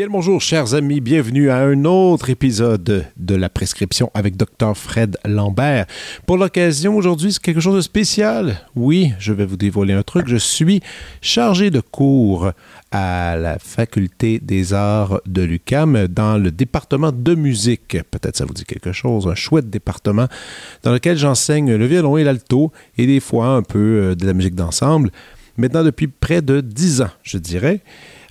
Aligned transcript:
Bien 0.00 0.06
le 0.06 0.12
bonjour, 0.12 0.40
chers 0.40 0.72
amis. 0.72 1.02
Bienvenue 1.02 1.50
à 1.50 1.58
un 1.58 1.84
autre 1.84 2.30
épisode 2.30 3.04
de 3.18 3.34
la 3.34 3.50
prescription 3.50 4.10
avec 4.14 4.34
Dr. 4.34 4.74
Fred 4.74 5.18
Lambert. 5.26 5.84
Pour 6.24 6.38
l'occasion, 6.38 6.96
aujourd'hui, 6.96 7.34
c'est 7.34 7.42
quelque 7.42 7.60
chose 7.60 7.76
de 7.76 7.82
spécial. 7.82 8.62
Oui, 8.74 9.12
je 9.18 9.34
vais 9.34 9.44
vous 9.44 9.58
dévoiler 9.58 9.92
un 9.92 10.02
truc. 10.02 10.26
Je 10.26 10.38
suis 10.38 10.80
chargé 11.20 11.68
de 11.68 11.80
cours 11.80 12.52
à 12.90 13.36
la 13.36 13.58
Faculté 13.58 14.38
des 14.38 14.72
arts 14.72 15.20
de 15.26 15.42
l'UCAM 15.42 16.08
dans 16.08 16.38
le 16.38 16.50
département 16.50 17.12
de 17.12 17.34
musique. 17.34 17.98
Peut-être 18.10 18.38
ça 18.38 18.46
vous 18.46 18.54
dit 18.54 18.64
quelque 18.64 18.92
chose, 18.92 19.26
un 19.26 19.34
chouette 19.34 19.68
département 19.68 20.28
dans 20.82 20.94
lequel 20.94 21.18
j'enseigne 21.18 21.74
le 21.74 21.84
violon 21.84 22.16
et 22.16 22.24
l'alto 22.24 22.72
et 22.96 23.06
des 23.06 23.20
fois 23.20 23.48
un 23.48 23.62
peu 23.62 23.78
euh, 23.78 24.14
de 24.14 24.24
la 24.24 24.32
musique 24.32 24.54
d'ensemble. 24.54 25.10
Maintenant 25.58 25.84
depuis 25.84 26.06
près 26.08 26.40
de 26.40 26.62
dix 26.62 27.02
ans, 27.02 27.10
je 27.22 27.36
dirais. 27.36 27.82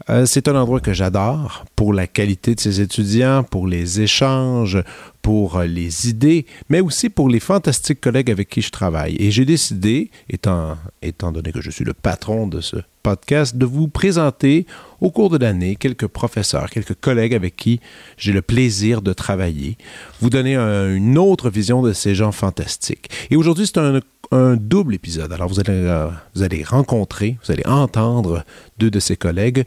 Euh, 0.10 0.26
c'est 0.26 0.48
un 0.48 0.56
endroit 0.56 0.80
que 0.80 0.94
j'adore 0.94 1.66
pour 1.76 1.94
la 1.94 2.08
qualité 2.08 2.56
de 2.56 2.60
ses 2.60 2.82
étudiants, 2.82 3.44
pour 3.44 3.68
les 3.68 4.02
échanges, 4.02 4.82
pour 5.22 5.58
euh, 5.58 5.66
les 5.66 6.10
idées, 6.10 6.46
mais 6.70 6.80
aussi 6.80 7.10
pour 7.10 7.30
les 7.30 7.40
fantastiques 7.40 8.02
collègues 8.02 8.32
avec 8.32 8.50
qui 8.50 8.62
je 8.62 8.72
travaille. 8.72 9.16
Et 9.20 9.32
j'ai 9.32 9.46
décidé, 9.46 10.12
étant, 10.30 10.78
étant 11.02 11.32
donné 11.32 11.52
que 11.52 11.62
je 11.62 11.70
suis 11.70 11.86
le 11.86 11.94
patron 11.94 12.48
de 12.48 12.62
ce 12.62 12.78
podcast, 13.04 13.56
de 13.56 13.66
vous 13.66 13.88
présenter 13.88 14.66
au 15.02 15.12
cours 15.12 15.30
de 15.30 15.38
l'année 15.38 15.76
quelques 15.76 16.08
professeurs, 16.08 16.70
quelques 16.70 16.96
collègues 16.96 17.34
avec 17.34 17.56
qui 17.56 17.80
j'ai 18.18 18.34
le 18.34 18.42
plaisir 18.42 19.02
de 19.02 19.14
travailler, 19.14 19.78
vous 20.22 20.30
donner 20.30 20.56
une 20.56 21.18
autre 21.18 21.50
vision 21.50 21.82
de 21.82 21.94
ces 21.94 22.14
gens 22.14 22.32
fantastiques. 22.32 23.10
Et 23.32 23.38
aujourd'hui, 23.38 23.66
c'est 23.68 23.78
un 23.78 24.02
un 24.32 24.56
double 24.56 24.94
épisode. 24.94 25.32
Alors, 25.34 25.48
vous 25.48 25.60
allez, 25.60 25.72
euh, 25.72 26.10
vous 26.36 26.44
allez 26.44 26.64
rencontrer, 26.64 27.38
vous 27.44 27.52
allez 27.52 27.66
entendre 27.66 28.44
deux 28.78 28.92
de 28.92 29.00
ses 29.00 29.18
collègues. 29.18 29.66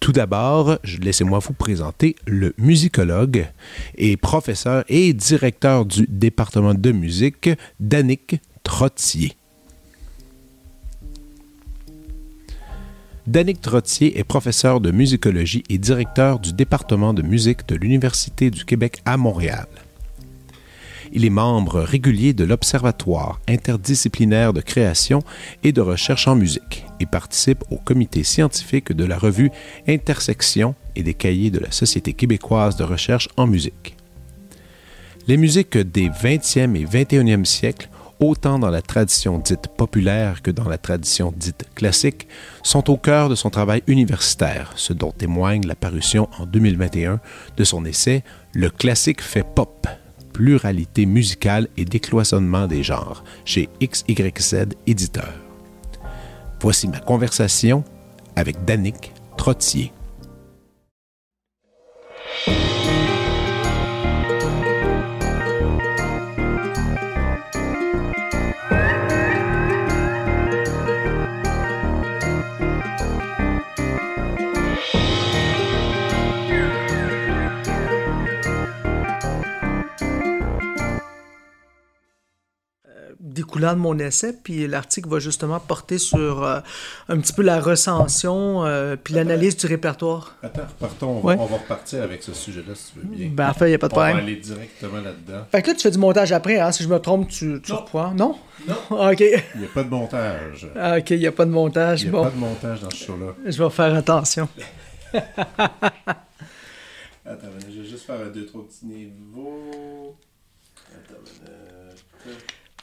Tout 0.00 0.12
d'abord, 0.12 0.78
laissez-moi 1.00 1.40
vous 1.40 1.52
présenter 1.52 2.16
le 2.26 2.54
musicologue 2.58 3.46
et 3.96 4.16
professeur 4.16 4.84
et 4.88 5.12
directeur 5.12 5.84
du 5.84 6.06
département 6.08 6.74
de 6.74 6.92
musique, 6.92 7.50
Danick 7.80 8.40
Trottier. 8.62 9.32
Danick 13.26 13.62
Trottier 13.62 14.18
est 14.18 14.24
professeur 14.24 14.80
de 14.80 14.90
musicologie 14.90 15.64
et 15.70 15.78
directeur 15.78 16.38
du 16.38 16.52
département 16.52 17.14
de 17.14 17.22
musique 17.22 17.66
de 17.66 17.74
l'Université 17.74 18.50
du 18.50 18.66
Québec 18.66 19.00
à 19.06 19.16
Montréal. 19.16 19.66
Il 21.12 21.24
est 21.24 21.30
membre 21.30 21.80
régulier 21.80 22.32
de 22.32 22.44
l'Observatoire 22.44 23.40
interdisciplinaire 23.48 24.52
de 24.52 24.60
création 24.60 25.20
et 25.62 25.72
de 25.72 25.80
recherche 25.80 26.28
en 26.28 26.34
musique 26.34 26.86
et 27.00 27.06
participe 27.06 27.64
au 27.70 27.76
comité 27.76 28.24
scientifique 28.24 28.92
de 28.92 29.04
la 29.04 29.18
revue 29.18 29.50
Intersection 29.88 30.74
et 30.96 31.02
des 31.02 31.14
cahiers 31.14 31.50
de 31.50 31.58
la 31.58 31.72
Société 31.72 32.12
québécoise 32.12 32.76
de 32.76 32.84
recherche 32.84 33.28
en 33.36 33.46
musique. 33.46 33.96
Les 35.26 35.36
musiques 35.36 35.78
des 35.78 36.08
20e 36.08 36.76
et 36.76 36.84
21e 36.84 37.44
siècles, 37.44 37.88
autant 38.20 38.58
dans 38.58 38.70
la 38.70 38.82
tradition 38.82 39.38
dite 39.38 39.68
populaire 39.68 40.42
que 40.42 40.50
dans 40.50 40.68
la 40.68 40.78
tradition 40.78 41.32
dite 41.34 41.64
classique, 41.74 42.28
sont 42.62 42.90
au 42.90 42.96
cœur 42.96 43.28
de 43.28 43.34
son 43.34 43.50
travail 43.50 43.82
universitaire, 43.86 44.72
ce 44.76 44.92
dont 44.92 45.12
témoigne 45.12 45.66
la 45.66 45.74
parution 45.74 46.28
en 46.38 46.46
2021 46.46 47.20
de 47.56 47.64
son 47.64 47.84
essai 47.84 48.22
Le 48.52 48.70
classique 48.70 49.22
fait 49.22 49.46
pop 49.54 49.86
pluralité 50.34 51.06
musicale 51.06 51.68
et 51.78 51.86
décloisonnement 51.86 52.66
des 52.66 52.82
genres 52.82 53.24
chez 53.46 53.70
XYZ 53.80 54.66
Éditeur. 54.86 55.32
Voici 56.60 56.88
ma 56.88 56.98
conversation 56.98 57.84
avec 58.36 58.64
Danick 58.66 59.12
Trottier. 59.38 59.92
Découlant 83.34 83.74
de 83.74 83.78
mon 83.78 83.98
essai, 83.98 84.32
puis 84.32 84.66
l'article 84.66 85.08
va 85.08 85.18
justement 85.18 85.60
porter 85.60 85.98
sur 85.98 86.44
euh, 86.44 86.60
un 87.08 87.18
petit 87.18 87.32
peu 87.32 87.42
la 87.42 87.60
recension, 87.60 88.64
euh, 88.64 88.96
puis 88.96 89.14
l'analyse 89.14 89.56
du 89.56 89.66
répertoire. 89.66 90.36
Attends, 90.42 90.62
partons, 90.78 91.20
on, 91.22 91.26
va, 91.26 91.34
repartir 91.34 92.02
avec 92.02 92.22
ce 92.22 92.32
sujet-là 92.32 92.74
si 92.74 92.92
tu 92.92 93.00
veux 93.00 93.06
bien. 93.06 93.30
Ben, 93.32 93.52
fait, 93.52 93.66
il 93.66 93.68
n'y 93.70 93.74
a 93.74 93.78
pas 93.78 93.88
de 93.88 93.92
problème. 93.92 94.16
On 94.16 94.20
va 94.20 94.22
aller 94.24 94.36
directement 94.36 95.00
là-dedans. 95.00 95.46
Fait 95.50 95.62
que 95.62 95.68
là, 95.68 95.74
tu 95.74 95.80
fais 95.82 95.90
du 95.90 95.98
montage 95.98 96.32
après, 96.32 96.60
hein, 96.60 96.72
si 96.72 96.82
je 96.82 96.88
me 96.88 96.98
trompe, 96.98 97.28
tu, 97.28 97.60
tu 97.62 97.72
non. 97.72 98.14
Non? 98.14 98.36
Non. 98.68 99.10
OK. 99.10 99.20
Il 99.20 99.60
n'y 99.60 99.66
a 99.66 99.68
pas 99.74 99.82
de 99.82 99.90
montage. 99.90 100.68
Ah, 100.76 100.98
OK, 100.98 101.10
il 101.10 101.18
n'y 101.18 101.26
a 101.26 101.32
pas 101.32 101.44
de 101.44 101.50
montage. 101.50 102.02
Il 102.02 102.10
n'y 102.10 102.16
a 102.16 102.22
pas 102.22 102.30
de 102.30 102.38
montage 102.38 102.80
dans 102.80 102.90
ce 102.90 103.04
show-là. 103.04 103.34
Je 103.44 103.62
vais 103.62 103.70
faire 103.70 103.94
attention. 103.94 104.48
Attends, 107.26 107.46
je 107.70 107.80
vais 107.80 107.88
juste 107.88 108.04
faire 108.04 108.20
un, 108.20 108.28
deux, 108.28 108.46
trois 108.46 108.66
petits 108.66 108.86
niveaux. 108.86 110.14
Attends, 110.92 111.20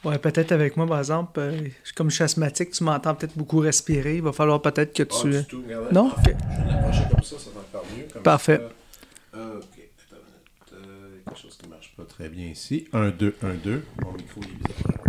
Ouais, 0.04 0.18
peut-être 0.18 0.52
avec 0.52 0.78
moi, 0.78 0.88
par 0.88 0.98
exemple, 0.98 1.40
euh, 1.40 1.68
comme 1.96 2.10
je 2.10 2.16
suis 2.16 2.24
asthmatique, 2.24 2.72
tu 2.72 2.84
m'entends 2.84 3.14
peut-être 3.14 3.38
beaucoup 3.38 3.60
respirer. 3.60 4.16
Il 4.16 4.24
va 4.24 4.32
falloir 4.32 4.60
peut-être 4.62 4.94
que 4.94 5.04
tu. 5.04 5.36
Ah, 5.36 5.44
tout, 5.44 5.64
non? 5.92 6.08
Ok. 6.08 6.16
Je 6.26 6.30
vais 6.32 6.72
l'approcher 6.72 7.04
comme 7.12 7.24
ça, 7.24 7.36
ça 7.38 7.50
va 7.54 7.62
faire 7.72 7.82
mieux. 7.96 8.08
Comme 8.12 8.24
Parfait. 8.24 8.58
Ça. 8.58 9.40
Ok, 9.40 9.40
attends 9.40 10.16
une 10.18 10.80
minute. 10.80 10.90
Euh, 10.90 11.18
quelque 11.24 11.40
chose 11.40 11.56
qui 11.58 11.66
ne 11.68 11.72
marche 11.72 11.94
pas 11.96 12.04
très 12.06 12.30
bien 12.30 12.48
ici. 12.48 12.88
1, 12.94 13.10
2, 13.12 13.36
1, 13.44 13.54
2. 13.64 13.84
Mon 14.04 14.14
micro 14.14 14.42
est 14.42 14.46
bizarre. 14.48 15.04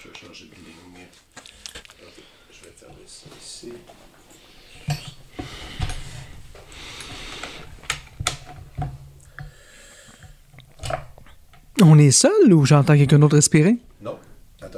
Je 0.00 0.08
vais 0.08 0.14
changer 0.14 0.44
de 0.46 0.50
ligne. 0.54 1.06
Je 2.50 2.64
vais 2.64 2.72
fermer 2.74 2.94
ça 3.06 3.26
ici. 3.38 3.72
On 11.82 11.98
est 11.98 12.10
seul 12.10 12.52
ou 12.54 12.64
j'entends 12.64 12.96
quelqu'un 12.96 13.18
d'autre 13.18 13.36
respirer? 13.36 13.76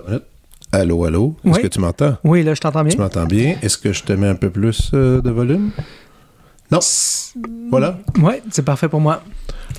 Attends. 0.06 0.24
Allô, 0.70 1.04
allô? 1.04 1.34
Est-ce 1.44 1.56
Oui. 1.56 1.62
que 1.62 1.66
tu 1.68 1.80
m'entends? 1.80 2.16
Oui, 2.24 2.42
là, 2.42 2.52
je 2.54 2.60
t'entends 2.60 2.82
bien. 2.84 2.92
Tu 2.92 2.98
m'entends 3.00 3.24
bien? 3.24 3.56
Est-ce 3.62 3.78
que 3.78 3.92
je 3.92 4.02
te 4.02 4.12
mets 4.12 4.28
un 4.28 4.34
peu 4.34 4.50
plus 4.50 4.90
euh, 4.92 5.22
de 5.22 5.30
volume? 5.30 5.70
Non. 6.70 6.80
Voilà. 7.70 7.98
Oui, 8.20 8.34
c'est 8.50 8.64
parfait 8.64 8.88
pour 8.88 9.00
moi. 9.00 9.22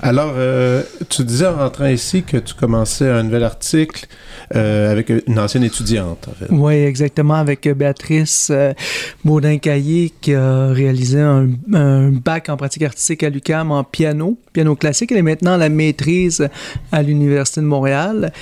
Alors, 0.02 0.32
euh, 0.36 0.82
tu 1.08 1.22
disais 1.24 1.46
en 1.46 1.56
rentrant 1.56 1.86
ici 1.86 2.24
que 2.24 2.38
tu 2.38 2.54
commençais 2.54 3.08
un 3.08 3.22
nouvel 3.22 3.44
article 3.44 4.06
euh, 4.56 4.90
avec 4.90 5.12
une 5.26 5.38
ancienne 5.38 5.62
étudiante, 5.62 6.26
en 6.28 6.32
fait. 6.32 6.46
Oui, 6.50 6.74
exactement, 6.74 7.34
avec 7.34 7.68
Béatrice 7.68 8.48
euh, 8.50 8.72
Baudin-Caillé 9.24 10.12
qui 10.20 10.34
a 10.34 10.68
réalisé 10.68 11.20
un, 11.20 11.48
un 11.72 12.10
bac 12.10 12.48
en 12.48 12.56
pratique 12.56 12.82
artistique 12.82 13.22
à 13.22 13.30
l'UQAM 13.30 13.70
en 13.70 13.84
piano, 13.84 14.36
piano 14.52 14.74
classique. 14.74 15.12
Elle 15.12 15.18
est 15.18 15.22
maintenant 15.22 15.52
à 15.52 15.58
la 15.58 15.68
maîtrise 15.68 16.48
à 16.90 17.02
l'Université 17.02 17.60
de 17.60 17.66
Montréal. 17.66 18.32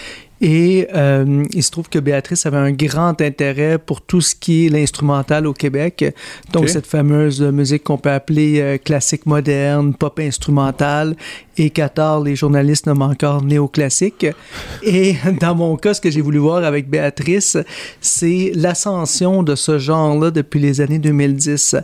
Et 0.40 0.86
euh, 0.94 1.44
il 1.52 1.62
se 1.62 1.70
trouve 1.70 1.88
que 1.88 1.98
Béatrice 1.98 2.46
avait 2.46 2.58
un 2.58 2.72
grand 2.72 3.20
intérêt 3.20 3.78
pour 3.78 4.00
tout 4.02 4.20
ce 4.20 4.34
qui 4.34 4.66
est 4.66 4.68
l'instrumental 4.68 5.46
au 5.46 5.52
Québec. 5.52 6.14
Donc, 6.52 6.68
cette 6.68 6.86
fameuse 6.86 7.42
musique 7.42 7.84
qu'on 7.84 7.98
peut 7.98 8.10
appeler 8.10 8.60
euh, 8.60 8.78
classique 8.78 9.26
moderne, 9.26 9.94
pop 9.94 10.18
instrumental, 10.20 11.16
et 11.60 11.70
tort, 11.70 12.22
les 12.22 12.36
journalistes 12.36 12.86
nomment 12.86 13.02
encore 13.02 13.42
néoclassique. 13.42 14.26
Et 14.82 15.16
dans 15.40 15.54
mon 15.54 15.76
cas, 15.76 15.94
ce 15.94 16.00
que 16.00 16.10
j'ai 16.10 16.20
voulu 16.20 16.38
voir 16.38 16.64
avec 16.64 16.88
Béatrice, 16.88 17.56
c'est 18.00 18.52
l'ascension 18.54 19.42
de 19.42 19.54
ce 19.54 19.78
genre-là 19.78 20.30
depuis 20.30 20.60
les 20.60 20.80
années 20.80 20.98
2010. 20.98 21.76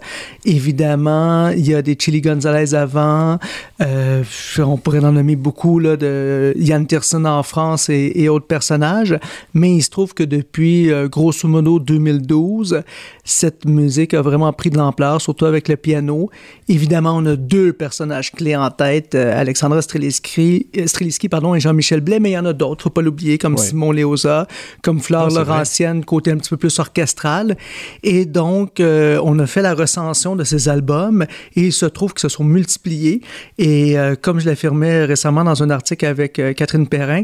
Évidemment, 0.44 1.48
il 1.48 1.68
y 1.68 1.74
a 1.74 1.82
des 1.82 1.96
Chili 1.98 2.20
Gonzalez 2.20 2.74
avant, 2.74 3.38
euh, 3.80 4.22
on 4.58 4.76
pourrait 4.76 5.04
en 5.04 5.12
nommer 5.12 5.36
beaucoup, 5.36 5.78
là, 5.78 5.96
de 5.96 6.54
Yann 6.56 6.86
Tiersen 6.86 7.26
en 7.26 7.42
France 7.42 7.88
et, 7.88 8.12
et 8.14 8.28
autres 8.28 8.44
personnages, 8.44 9.19
mais 9.52 9.76
il 9.76 9.82
se 9.82 9.91
trouve 9.91 10.14
que 10.14 10.23
depuis 10.23 10.91
euh, 10.91 11.08
grosso 11.08 11.49
modo 11.49 11.79
2012, 11.79 12.82
cette 13.25 13.64
musique 13.64 14.14
a 14.14 14.23
vraiment 14.23 14.52
pris 14.52 14.70
de 14.70 14.79
l'ampleur, 14.79 15.20
surtout 15.20 15.46
avec 15.46 15.69
le 15.69 15.76
piano. 15.76 16.31
Évidemment, 16.69 17.17
on 17.17 17.26
a 17.26 17.37
deux 17.37 17.73
personnages 17.73 18.32
clés 18.32 18.56
en 18.56 18.70
tête, 18.70 19.14
euh, 19.14 19.38
Alexandra 19.38 19.82
Streliski, 19.82 20.69
Streliski 20.87 21.29
pardon, 21.29 21.55
et 21.55 21.61
Jean-Michel 21.61 22.00
Blais, 22.00 22.20
mais 22.20 22.31
il 22.31 22.35
y 22.35 22.38
en 22.38 22.46
a 22.46 22.52
d'autres, 22.52 22.85
faut 22.85 22.91
pas 22.91 23.02
l'oublier, 23.02 23.38
comme 23.38 23.56
Simon 23.56 23.93
Léosa, 23.93 24.46
comme 24.82 25.00
Fleur 25.00 25.31
Laurentienne, 25.31 26.05
côté 26.05 26.31
un 26.31 26.37
petit 26.37 26.50
peu 26.50 26.56
plus 26.56 26.79
orchestral. 26.79 27.56
Et 28.02 28.25
donc, 28.25 28.81
on 28.81 29.38
a 29.38 29.46
fait 29.46 29.62
la 29.62 29.75
recension 29.75 30.37
de 30.37 30.44
ces 30.44 30.69
albums 30.69 31.25
et 31.56 31.62
il 31.62 31.73
se 31.73 31.87
trouve 31.87 32.14
que 32.14 32.20
se 32.20 32.29
sont 32.29 32.44
multipliés. 32.44 33.20
Et 33.58 33.96
comme 34.23 34.41
je 34.41 34.46
l'affirmais 34.46 35.05
récemment 35.05 35.44
dans 35.44 35.62
un 35.62 35.70
article 35.70 36.06
avec 36.06 36.41
Catherine 36.56 36.87
Perrin, 36.87 37.23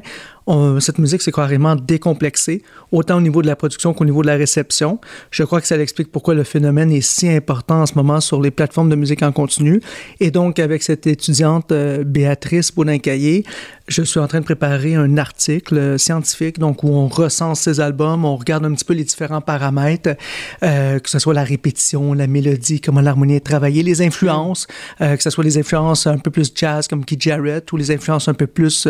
cette 0.80 0.98
musique 0.98 1.22
s'est 1.22 1.32
carrément 1.32 1.76
décomplexée, 1.76 2.62
autant 2.92 3.18
au 3.18 3.20
niveau 3.20 3.42
de 3.42 3.46
la 3.46 3.56
production 3.56 3.94
qu'au 3.94 4.04
niveau 4.04 4.22
de 4.22 4.26
la 4.26 4.36
réception. 4.36 4.98
Je 5.30 5.44
crois 5.44 5.60
que 5.60 5.66
ça 5.66 5.78
explique 5.78 6.10
pourquoi 6.10 6.34
le 6.34 6.44
phénomène 6.44 6.90
est 6.90 7.00
si 7.00 7.28
important 7.28 7.82
en 7.82 7.86
ce 7.86 7.94
moment 7.94 8.20
sur 8.20 8.40
les 8.40 8.50
plateformes 8.50 8.88
de 8.88 8.96
musique 8.96 9.22
en 9.22 9.32
continu. 9.32 9.80
Et 10.18 10.30
donc, 10.30 10.58
avec 10.58 10.82
cette 10.82 11.06
étudiante 11.06 11.72
euh, 11.72 12.04
Béatrice 12.04 12.74
Baudin-Caillé, 12.74 13.44
je 13.88 14.02
suis 14.02 14.20
en 14.20 14.28
train 14.28 14.40
de 14.40 14.44
préparer 14.44 14.94
un 14.94 15.18
article 15.18 15.98
scientifique, 15.98 16.58
donc 16.58 16.84
où 16.84 16.88
on 16.88 17.08
recense 17.08 17.60
ces 17.60 17.80
albums, 17.80 18.24
on 18.24 18.36
regarde 18.36 18.64
un 18.64 18.72
petit 18.72 18.84
peu 18.84 18.94
les 18.94 19.04
différents 19.04 19.40
paramètres, 19.40 20.16
euh, 20.62 20.98
que 20.98 21.10
ce 21.10 21.18
soit 21.18 21.34
la 21.34 21.42
répétition, 21.44 22.12
la 22.14 22.26
mélodie, 22.26 22.80
comment 22.80 23.00
l'harmonie 23.00 23.36
est 23.36 23.46
travaillée, 23.46 23.82
les 23.82 24.00
influences, 24.02 24.68
euh, 25.00 25.16
que 25.16 25.22
ce 25.22 25.30
soit 25.30 25.44
les 25.44 25.58
influences 25.58 26.06
un 26.06 26.18
peu 26.18 26.30
plus 26.30 26.52
jazz 26.54 26.86
comme 26.86 27.04
Keith 27.04 27.20
Jarrett 27.20 27.70
ou 27.72 27.76
les 27.76 27.90
influences 27.90 28.28
un 28.28 28.34
peu 28.34 28.46
plus 28.46 28.86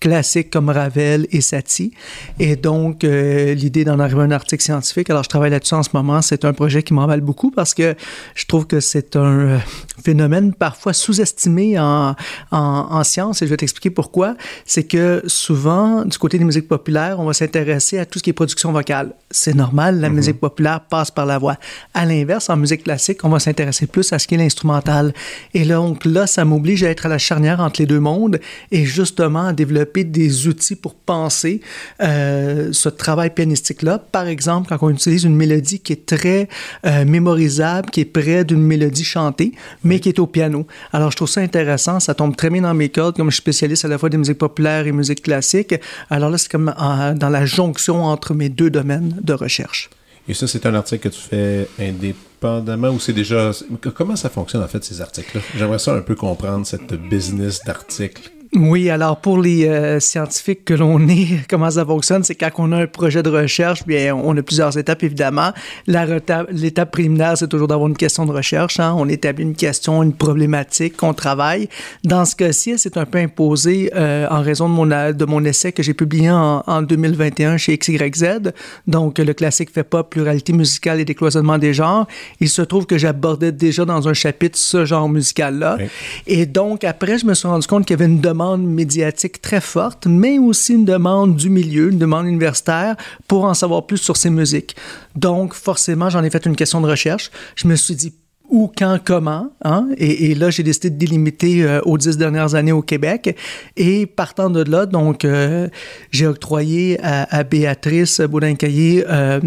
classiques 0.00 0.50
comme 0.50 0.68
Ravel 0.68 1.01
et 1.30 1.40
Satie. 1.40 1.92
Et 2.38 2.56
donc, 2.56 3.04
euh, 3.04 3.54
l'idée 3.54 3.84
d'en 3.84 3.98
arriver 3.98 4.20
à 4.20 4.24
un 4.24 4.30
article 4.30 4.62
scientifique, 4.62 5.10
alors 5.10 5.22
je 5.22 5.28
travaille 5.28 5.50
là-dessus 5.50 5.74
en 5.74 5.82
ce 5.82 5.90
moment, 5.94 6.22
c'est 6.22 6.44
un 6.44 6.52
projet 6.52 6.82
qui 6.82 6.94
m'emballe 6.94 7.20
beaucoup 7.20 7.50
parce 7.50 7.74
que 7.74 7.94
je 8.34 8.46
trouve 8.46 8.66
que 8.66 8.80
c'est 8.80 9.16
un 9.16 9.38
euh, 9.38 9.58
phénomène 10.04 10.52
parfois 10.52 10.92
sous-estimé 10.92 11.78
en, 11.78 12.14
en, 12.50 12.86
en, 12.90 13.04
science 13.04 13.42
et 13.42 13.46
je 13.46 13.50
vais 13.50 13.56
t'expliquer 13.56 13.90
pourquoi. 13.90 14.36
C'est 14.66 14.84
que 14.84 15.22
souvent, 15.26 16.04
du 16.04 16.18
côté 16.18 16.38
des 16.38 16.44
musiques 16.44 16.68
populaires, 16.68 17.20
on 17.20 17.24
va 17.24 17.32
s'intéresser 17.32 17.98
à 17.98 18.06
tout 18.06 18.18
ce 18.18 18.24
qui 18.24 18.30
est 18.30 18.34
production 18.34 18.72
vocale. 18.72 19.14
C'est 19.30 19.54
normal, 19.54 20.00
la 20.00 20.08
mhm. 20.08 20.16
musique 20.16 20.40
populaire 20.40 20.80
passe 20.80 21.10
par 21.10 21.26
la 21.26 21.38
voix. 21.38 21.56
À 21.94 22.04
l'inverse, 22.04 22.50
en 22.50 22.56
musique 22.56 22.84
classique, 22.84 23.24
on 23.24 23.28
va 23.28 23.38
s'intéresser 23.38 23.86
plus 23.86 24.12
à 24.12 24.18
ce 24.18 24.26
qui 24.26 24.34
est 24.34 24.38
l'instrumental. 24.38 25.14
Et 25.54 25.64
donc 25.64 26.04
là, 26.04 26.26
ça 26.26 26.44
m'oblige 26.44 26.84
à 26.84 26.90
être 26.90 27.06
à 27.06 27.08
la 27.08 27.18
charnière 27.18 27.60
entre 27.60 27.80
les 27.80 27.86
deux 27.86 28.00
mondes 28.00 28.40
et 28.70 28.84
justement 28.84 29.46
à 29.46 29.52
développer 29.52 30.04
des 30.04 30.48
outils 30.48 30.76
pour 30.82 30.94
penser 30.94 31.60
euh, 32.02 32.70
ce 32.72 32.88
travail 32.88 33.30
pianistique-là. 33.30 33.98
Par 33.98 34.26
exemple, 34.26 34.68
quand 34.68 34.78
on 34.82 34.90
utilise 34.90 35.24
une 35.24 35.36
mélodie 35.36 35.80
qui 35.80 35.92
est 35.92 36.04
très 36.04 36.48
euh, 36.84 37.04
mémorisable, 37.04 37.90
qui 37.90 38.00
est 38.00 38.04
près 38.04 38.44
d'une 38.44 38.62
mélodie 38.62 39.04
chantée, 39.04 39.52
mais 39.84 40.00
qui 40.00 40.08
est 40.08 40.18
au 40.18 40.26
piano. 40.26 40.66
Alors, 40.92 41.10
je 41.10 41.16
trouve 41.16 41.28
ça 41.28 41.40
intéressant. 41.40 42.00
Ça 42.00 42.14
tombe 42.14 42.36
très 42.36 42.50
bien 42.50 42.62
dans 42.62 42.74
mes 42.74 42.88
cordes, 42.88 43.16
comme 43.16 43.30
je 43.30 43.36
suis 43.36 43.42
spécialiste 43.42 43.84
à 43.84 43.88
la 43.88 43.96
fois 43.96 44.10
des 44.10 44.18
musiques 44.18 44.38
populaires 44.38 44.86
et 44.86 44.92
musique 44.92 45.22
classique. 45.22 45.74
Alors 46.10 46.30
là, 46.30 46.38
c'est 46.38 46.50
comme 46.50 46.74
dans 46.76 47.30
la 47.30 47.46
jonction 47.46 48.04
entre 48.04 48.34
mes 48.34 48.48
deux 48.48 48.70
domaines 48.70 49.16
de 49.22 49.32
recherche. 49.32 49.88
Et 50.28 50.34
ça, 50.34 50.46
c'est 50.46 50.66
un 50.66 50.74
article 50.74 51.08
que 51.08 51.14
tu 51.14 51.20
fais 51.20 51.68
indépendamment 51.80 52.90
ou 52.90 53.00
c'est 53.00 53.12
déjà... 53.12 53.50
Comment 53.94 54.14
ça 54.16 54.30
fonctionne, 54.30 54.62
en 54.62 54.68
fait, 54.68 54.82
ces 54.84 55.00
articles-là? 55.00 55.40
J'aimerais 55.56 55.80
ça 55.80 55.94
un 55.94 56.00
peu 56.00 56.14
comprendre, 56.14 56.64
cette 56.66 56.92
business 56.92 57.64
d'articles 57.64 58.31
oui, 58.54 58.90
alors 58.90 59.16
pour 59.16 59.40
les 59.40 59.66
euh, 59.66 59.98
scientifiques 59.98 60.66
que 60.66 60.74
l'on 60.74 61.08
est, 61.08 61.46
comment 61.48 61.70
ça 61.70 61.86
fonctionne, 61.86 62.22
c'est 62.22 62.34
quand 62.34 62.50
on 62.58 62.72
a 62.72 62.82
un 62.82 62.86
projet 62.86 63.22
de 63.22 63.30
recherche, 63.30 63.86
bien 63.86 64.14
on 64.14 64.36
a 64.36 64.42
plusieurs 64.42 64.76
étapes 64.76 65.02
évidemment. 65.04 65.52
L'étape 65.86 66.90
préliminaire, 66.90 67.38
c'est 67.38 67.48
toujours 67.48 67.66
d'avoir 67.66 67.88
une 67.88 67.96
question 67.96 68.26
de 68.26 68.32
recherche. 68.32 68.78
Hein. 68.78 68.94
On 68.98 69.08
établit 69.08 69.44
une 69.44 69.54
question, 69.54 70.02
une 70.02 70.12
problématique 70.12 70.98
qu'on 70.98 71.14
travaille. 71.14 71.70
Dans 72.04 72.26
ce 72.26 72.36
cas-ci, 72.36 72.74
c'est 72.76 72.98
un 72.98 73.06
peu 73.06 73.20
imposé 73.20 73.90
euh, 73.94 74.26
en 74.30 74.42
raison 74.42 74.68
de 74.68 74.74
mon, 74.74 74.86
de 74.86 75.24
mon 75.24 75.42
essai 75.44 75.72
que 75.72 75.82
j'ai 75.82 75.94
publié 75.94 76.30
en, 76.30 76.62
en, 76.66 76.82
2021 76.82 77.56
chez 77.56 77.78
XYZ. 77.78 78.52
Donc 78.86 79.18
le 79.18 79.32
classique 79.32 79.72
fait 79.72 79.82
pas 79.82 80.04
pluralité 80.04 80.52
musicale 80.52 81.00
et 81.00 81.06
décloisonnement 81.06 81.56
des 81.56 81.72
genres. 81.72 82.06
Il 82.38 82.50
se 82.50 82.60
trouve 82.60 82.84
que 82.84 82.98
j'abordais 82.98 83.52
déjà 83.52 83.86
dans 83.86 84.08
un 84.08 84.14
chapitre 84.14 84.58
ce 84.58 84.84
genre 84.84 85.08
musical-là. 85.08 85.78
Et 86.26 86.44
donc 86.44 86.84
après, 86.84 87.16
je 87.16 87.24
me 87.24 87.32
suis 87.32 87.48
rendu 87.48 87.66
compte 87.66 87.86
qu'il 87.86 87.98
y 87.98 88.02
avait 88.02 88.12
une 88.12 88.20
demande 88.20 88.41
médiatique 88.56 89.40
très 89.40 89.60
forte, 89.60 90.06
mais 90.06 90.38
aussi 90.38 90.74
une 90.74 90.84
demande 90.84 91.36
du 91.36 91.50
milieu, 91.50 91.90
une 91.90 91.98
demande 91.98 92.26
universitaire 92.26 92.96
pour 93.28 93.44
en 93.44 93.54
savoir 93.54 93.86
plus 93.86 93.98
sur 93.98 94.16
ces 94.16 94.30
musiques. 94.30 94.76
Donc, 95.16 95.54
forcément, 95.54 96.10
j'en 96.10 96.22
ai 96.22 96.30
fait 96.30 96.46
une 96.46 96.56
question 96.56 96.80
de 96.80 96.88
recherche. 96.88 97.30
Je 97.56 97.68
me 97.68 97.76
suis 97.76 97.94
dit, 97.94 98.14
où, 98.52 98.70
quand, 98.76 98.98
comment. 99.02 99.50
Hein? 99.64 99.88
Et, 99.96 100.34
là, 100.34 100.50
j'ai 100.50 100.62
décidé 100.62 100.90
de 100.90 100.96
délimiter 100.96 101.64
euh, 101.64 101.80
aux 101.84 101.96
dix 101.96 102.18
dernières 102.18 102.54
années 102.54 102.70
au 102.70 102.82
Québec. 102.82 103.34
Et 103.78 104.04
partant 104.04 104.50
de 104.50 104.62
là, 104.62 104.84
donc, 104.84 105.24
euh, 105.24 105.68
j'ai 106.10 106.26
octroyé 106.26 107.00
à, 107.02 107.42
Béatrice 107.44 108.20
Baudin-Caillé 108.20 109.06
euh, 109.08 109.40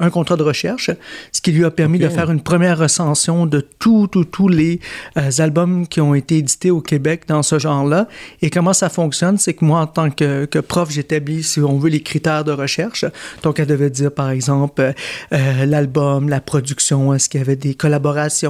un 0.00 0.10
contrat 0.10 0.36
de 0.36 0.42
recherche, 0.42 0.90
ce 1.32 1.40
qui 1.42 1.52
lui 1.52 1.66
a 1.66 1.70
permis 1.70 1.98
de 1.98 2.08
faire 2.08 2.30
une 2.30 2.40
première 2.40 2.78
recension 2.78 3.44
de 3.44 3.60
tous, 3.60 4.06
tous, 4.06 4.24
tous 4.24 4.48
les 4.48 4.80
albums 5.38 5.86
qui 5.86 6.00
ont 6.00 6.14
été 6.14 6.38
édités 6.38 6.70
au 6.70 6.80
Québec 6.80 7.24
dans 7.28 7.42
ce 7.42 7.58
genre-là. 7.58 8.08
Et 8.40 8.48
comment 8.48 8.72
ça 8.72 8.88
fonctionne, 8.88 9.36
c'est 9.36 9.52
que 9.52 9.64
moi, 9.64 9.80
en 9.80 9.86
tant 9.86 10.10
que, 10.10 10.46
que 10.46 10.58
prof, 10.58 10.90
j'établis, 10.90 11.42
si 11.42 11.60
on 11.60 11.78
veut, 11.78 11.90
les 11.90 12.02
critères 12.02 12.44
de 12.44 12.52
recherche. 12.52 13.04
Donc, 13.42 13.60
elle 13.60 13.66
devait 13.66 13.90
dire, 13.90 14.12
par 14.12 14.30
exemple, 14.30 14.94
l'album, 15.30 16.30
la 16.30 16.40
production, 16.40 17.12
est-ce 17.12 17.28
qu'il 17.28 17.40
y 17.40 17.42
avait 17.42 17.56
des 17.56 17.74
collaborations, 17.74 18.45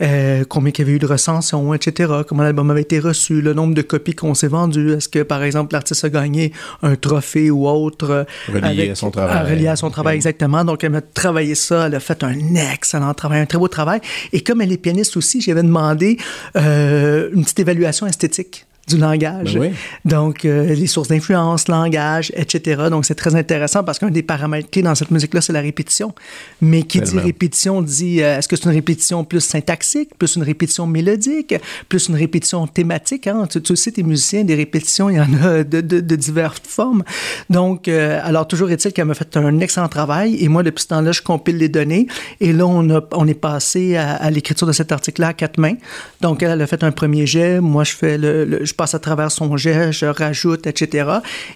euh, 0.00 0.44
combien 0.48 0.72
il 0.74 0.78
y 0.78 0.82
avait 0.82 0.92
eu 0.92 0.98
de 0.98 1.06
recensions, 1.06 1.74
etc., 1.74 2.12
comment 2.26 2.42
l'album 2.42 2.70
avait 2.70 2.82
été 2.82 2.98
reçu, 2.98 3.40
le 3.40 3.54
nombre 3.54 3.74
de 3.74 3.82
copies 3.82 4.14
qu'on 4.14 4.34
s'est 4.34 4.48
vendues, 4.48 4.92
est-ce 4.92 5.08
que, 5.08 5.22
par 5.22 5.42
exemple, 5.42 5.72
l'artiste 5.72 6.04
a 6.04 6.10
gagné 6.10 6.52
un 6.82 6.96
trophée 6.96 7.50
ou 7.50 7.68
autre. 7.68 8.10
Euh, 8.10 8.24
relié 8.52 8.90
à 8.90 8.94
son 8.94 9.10
travail. 9.10 9.50
relié 9.50 9.68
à 9.68 9.76
son 9.76 9.90
travail, 9.90 10.16
exactement. 10.16 10.64
Donc, 10.64 10.84
elle 10.84 10.94
a 10.94 11.00
travaillé 11.00 11.54
ça, 11.54 11.86
elle 11.86 11.94
a 11.94 12.00
fait 12.00 12.22
un 12.22 12.54
excellent 12.72 13.14
travail, 13.14 13.40
un 13.40 13.46
très 13.46 13.58
beau 13.58 13.68
travail. 13.68 14.00
Et 14.32 14.42
comme 14.42 14.60
elle 14.60 14.72
est 14.72 14.78
pianiste 14.78 15.16
aussi, 15.16 15.40
j'avais 15.40 15.62
demandé 15.62 16.18
euh, 16.56 17.30
une 17.32 17.42
petite 17.42 17.60
évaluation 17.60 18.06
esthétique 18.06 18.66
du 18.86 18.98
langage. 18.98 19.58
Ben 19.58 19.72
Donc, 20.04 20.44
euh, 20.44 20.74
les 20.74 20.86
sources 20.86 21.08
d'influence, 21.08 21.68
langage, 21.68 22.32
etc. 22.36 22.84
Donc, 22.90 23.06
c'est 23.06 23.14
très 23.14 23.34
intéressant 23.34 23.82
parce 23.82 23.98
qu'un 23.98 24.10
des 24.10 24.22
paramètres 24.22 24.70
clés 24.70 24.82
dans 24.82 24.94
cette 24.94 25.10
musique-là, 25.10 25.40
c'est 25.40 25.52
la 25.52 25.60
répétition. 25.60 26.14
Mais 26.60 26.82
qui 26.82 27.00
dit 27.00 27.18
répétition 27.18 27.80
dit, 27.80 28.22
euh, 28.22 28.38
est-ce 28.38 28.48
que 28.48 28.56
c'est 28.56 28.64
une 28.64 28.74
répétition 28.74 29.24
plus 29.24 29.40
syntaxique, 29.40 30.10
plus 30.18 30.36
une 30.36 30.42
répétition 30.42 30.86
mélodique, 30.86 31.54
plus 31.88 32.08
une 32.08 32.16
répétition 32.16 32.66
thématique? 32.66 33.26
Hein? 33.26 33.46
Tu, 33.50 33.62
tu 33.62 33.76
sais, 33.76 33.92
tes 33.92 34.02
musiciens, 34.02 34.44
des 34.44 34.54
répétitions, 34.54 35.08
il 35.08 35.16
y 35.16 35.20
en 35.20 35.32
a 35.42 35.64
de, 35.64 35.80
de, 35.80 36.00
de 36.00 36.16
diverses 36.16 36.60
formes. 36.66 37.04
Donc, 37.48 37.88
euh, 37.88 38.20
alors, 38.22 38.46
toujours 38.46 38.70
est-il 38.70 38.92
qu'elle 38.92 39.06
m'a 39.06 39.14
fait 39.14 39.36
un 39.36 39.60
excellent 39.60 39.88
travail 39.88 40.36
et 40.42 40.48
moi, 40.48 40.62
depuis 40.62 40.82
ce 40.82 40.88
temps-là, 40.88 41.12
je 41.12 41.22
compile 41.22 41.56
les 41.56 41.68
données 41.68 42.06
et 42.40 42.52
là, 42.52 42.66
on, 42.66 42.88
a, 42.90 43.00
on 43.12 43.26
est 43.26 43.34
passé 43.34 43.96
à, 43.96 44.30
l'écriture 44.30 44.66
de 44.66 44.72
cet 44.72 44.92
article-là 44.92 45.28
à 45.28 45.32
quatre 45.32 45.58
mains. 45.58 45.76
Donc, 46.20 46.42
elle, 46.42 46.60
a 46.60 46.66
fait 46.66 46.82
un 46.84 46.92
premier 46.92 47.26
jet, 47.26 47.60
moi, 47.60 47.84
je 47.84 47.92
fais 47.92 48.18
le 48.18 48.64
je 48.64 48.73
passe 48.74 48.94
à 48.94 48.98
travers 48.98 49.30
son 49.30 49.56
jet, 49.56 49.92
je 49.92 50.06
rajoute, 50.06 50.66
etc. 50.66 51.08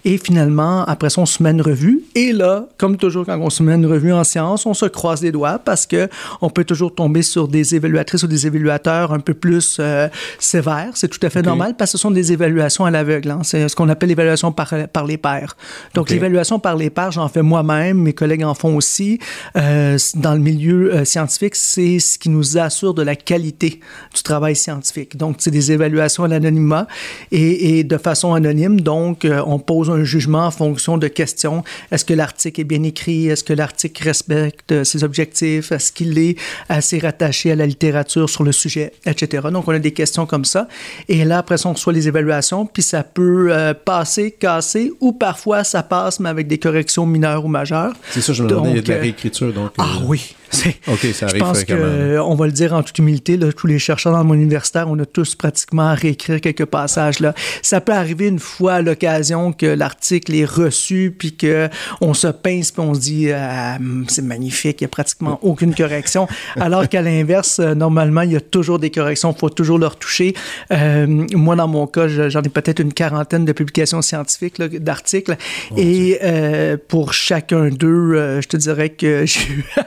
Et 0.05 0.19
finalement, 0.19 0.85
après 0.85 1.11
ça, 1.11 1.21
on 1.21 1.27
se 1.27 1.43
met 1.43 1.51
une 1.51 1.63
revue. 1.63 2.03
Et 2.15 2.33
là, 2.33 2.67
comme 2.79 2.97
toujours 2.97 3.27
quand 3.27 3.39
on 3.39 3.51
se 3.51 3.63
met 3.63 3.75
une 3.75 3.87
revue 3.87 4.13
en 4.13 4.25
science, 4.25 4.67
on 4.67 4.75
se 4.75 4.87
croise 4.87 5.23
les 5.23 5.33
doigts 5.33 5.59
parce 5.59 5.87
que 5.87 6.09
on 6.41 6.51
peut 6.51 6.65
toujours 6.65 6.95
tomber 6.95 7.23
sur 7.23 7.49
des 7.49 7.75
évaluatrices 7.75 8.23
ou 8.23 8.27
des 8.27 8.47
évaluateurs 8.47 9.13
un 9.13 9.21
peu 9.21 9.35
plus 9.35 9.79
euh, 9.81 10.09
sévères. 10.39 10.91
C'est 10.95 11.09
tout 11.09 11.25
à 11.25 11.31
fait 11.31 11.43
normal 11.43 11.75
parce 11.77 11.93
que 11.93 11.99
ce 11.99 12.03
sont 12.03 12.11
des 12.11 12.33
évaluations 12.33 12.85
à 12.85 12.91
l'aveugle. 12.91 13.31
Hein. 13.31 13.41
C'est 13.43 13.69
ce 13.69 13.77
qu'on 13.77 13.89
appelle 13.89 14.09
l'évaluation 14.09 14.53
par, 14.53 14.73
par 14.93 15.05
les 15.05 15.17
pairs. 15.17 15.57
Donc, 15.95 16.11
l'évaluation 16.11 16.59
par 16.59 16.77
les 16.77 16.91
pairs, 16.91 17.13
j'en 17.13 17.29
fais 17.29 17.43
moi-même, 17.43 17.99
mes 17.99 18.13
collègues 18.13 18.45
en 18.45 18.55
font 18.55 18.77
aussi. 18.77 19.19
Euh, 19.57 19.99
dans 20.15 20.35
le 20.35 20.41
milieu 20.41 20.93
euh, 20.93 21.05
scientifique, 21.05 21.57
c'est 21.57 21.99
ce 21.99 22.19
qui 22.19 22.29
nous 22.29 22.59
assure 22.59 22.95
de 22.95 23.03
la 23.03 23.17
qualité 23.17 23.81
du 24.15 24.23
travail 24.23 24.57
scientifique. 24.57 25.17
Donc, 25.17 25.37
c'est 25.39 25.51
des 25.51 25.73
évaluations 25.73 26.25
à 26.25 26.29
l'anonymat 26.29 26.87
et, 27.33 27.85
de 27.85 27.99
façon 27.99 28.35
anonyme. 28.35 28.81
Donc, 28.81 29.25
euh, 29.25 29.43
on 29.47 29.59
pose 29.59 29.91
un 29.91 30.05
jugement 30.05 30.47
en 30.47 30.51
fonction 30.51 30.99
de 30.99 31.09
questions. 31.09 31.65
Est-ce 31.91 32.05
que 32.05 32.15
l'article 32.15 32.61
est 32.61 32.65
bien 32.65 32.83
écrit? 32.83 33.29
Est-ce 33.29 33.45
que 33.45 33.53
l'article 33.53 34.03
respecte 34.05 34.85
ses 34.85 35.05
objectifs? 35.05 35.73
Est-ce 35.73 35.93
qu'il 35.93 36.19
est 36.19 36.37
assez 36.69 36.99
rattaché 36.99 37.53
à 37.53 37.57
la 37.57 37.67
littérature 37.67 38.29
sur 38.29 38.45
le 38.45 38.53
sujet, 38.53 38.93
etc. 39.07 39.49
Donc, 39.53 39.69
on 39.69 39.73
a 39.73 39.79
des 39.79 39.93
questions 39.93 40.27
comme 40.27 40.45
ça. 40.45 40.69
Et 41.09 41.25
là, 41.25 41.39
après 41.39 41.59
ça, 41.59 41.69
on 41.69 41.73
reçoit 41.73 41.93
les 41.93 42.09
évaluations, 42.09 42.67
puis 42.67 42.83
ça 42.83 43.03
peut 43.03 43.49
euh, 43.51 43.75
passer, 43.75 44.31
casser, 44.31 44.93
ou 45.01 45.13
parfois 45.13 45.65
ça 45.65 45.83
passe, 45.83 46.21
mais 46.21 46.29
avec 46.29 46.47
des 46.47 46.59
corrections 46.59 47.07
mineures 47.07 47.45
ou 47.45 47.49
majeures. 47.49 47.93
C'est 48.11 48.21
ça, 48.21 48.33
je 48.33 48.43
me 48.43 48.49
demandais, 48.49 48.71
il 48.71 48.77
y 48.77 48.79
a 48.79 48.83
de 48.83 48.93
la 48.93 49.01
réécriture. 49.01 49.53
Donc, 49.53 49.71
Ah 49.79 49.99
oui, 50.05 50.35
OK, 50.89 51.07
ça 51.13 51.27
arrive 51.27 51.37
Je 51.37 51.41
pense 51.41 51.65
qu'on 51.65 52.35
va 52.35 52.47
le 52.47 52.53
dire 52.53 52.73
en 52.73 52.83
toute 52.83 52.99
humilité, 52.99 53.37
là, 53.37 53.53
tous 53.53 53.67
les 53.67 53.79
chercheurs 53.79 54.13
dans 54.13 54.25
mon 54.25 54.35
universitaire, 54.35 54.87
on 54.89 54.99
a 54.99 55.07
tous 55.07 55.35
pratiquement 55.35 55.89
à 55.89 55.95
réécrire 55.95 56.41
quelques 56.41 56.65
passages. 56.65 57.21
Là. 57.21 57.35
Ça 57.63 57.81
peut 57.81 57.93
arriver 57.93 58.29
une 58.29 58.39
fois 58.39 58.75
à 58.75 58.83
l'occasion 58.83 59.53
que 59.53 59.67
l'article 59.67 60.35
est 60.35 60.45
reçu, 60.45 61.15
puis 61.17 61.37
qu'on 61.37 62.15
se 62.15 62.29
pince, 62.29 62.71
puis 62.71 62.83
on 62.83 62.95
se 62.95 63.01
dit 63.01 63.33
ah, 63.33 63.79
c'est 64.09 64.23
magnifique, 64.23 64.81
il 64.81 64.85
n'y 64.85 64.87
a 64.87 64.91
pratiquement 64.91 65.39
aucune 65.43 65.75
correction. 65.75 66.27
Alors 66.57 66.89
qu'à 66.89 67.03
l'inverse, 67.03 67.59
euh, 67.59 67.75
normalement, 67.75 68.23
il 68.23 68.33
y 68.33 68.37
a 68.37 68.41
toujours 68.41 68.79
des 68.79 68.91
corrections, 68.91 69.33
il 69.33 69.39
faut 69.39 69.51
toujours 69.51 69.79
le 69.79 69.87
retoucher. 69.87 70.35
Euh, 70.73 71.07
moi, 71.35 71.57
dans 71.57 71.69
mon 71.69 71.87
cas, 71.87 72.09
j'en 72.09 72.43
ai 72.43 72.49
peut-être 72.49 72.81
une 72.81 72.93
quarantaine 72.93 73.45
de 73.45 73.53
publications 73.53 74.03
scientifiques, 74.03 74.61
d'articles, 74.61 75.37
et 75.77 76.19
euh, 76.23 76.77
pour 76.89 77.13
chacun 77.13 77.69
d'eux, 77.69 78.15
euh, 78.15 78.41
je 78.41 78.49
te 78.49 78.57
dirais 78.57 78.91
que 78.91 79.27
j'ai 79.27 79.53
eu 79.53 79.65
à 79.77 79.85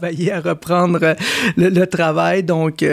travailler, 0.00 0.32
à 0.32 0.40
reprendre 0.40 1.14
le, 1.56 1.84
travail. 1.84 2.42
Donc, 2.42 2.84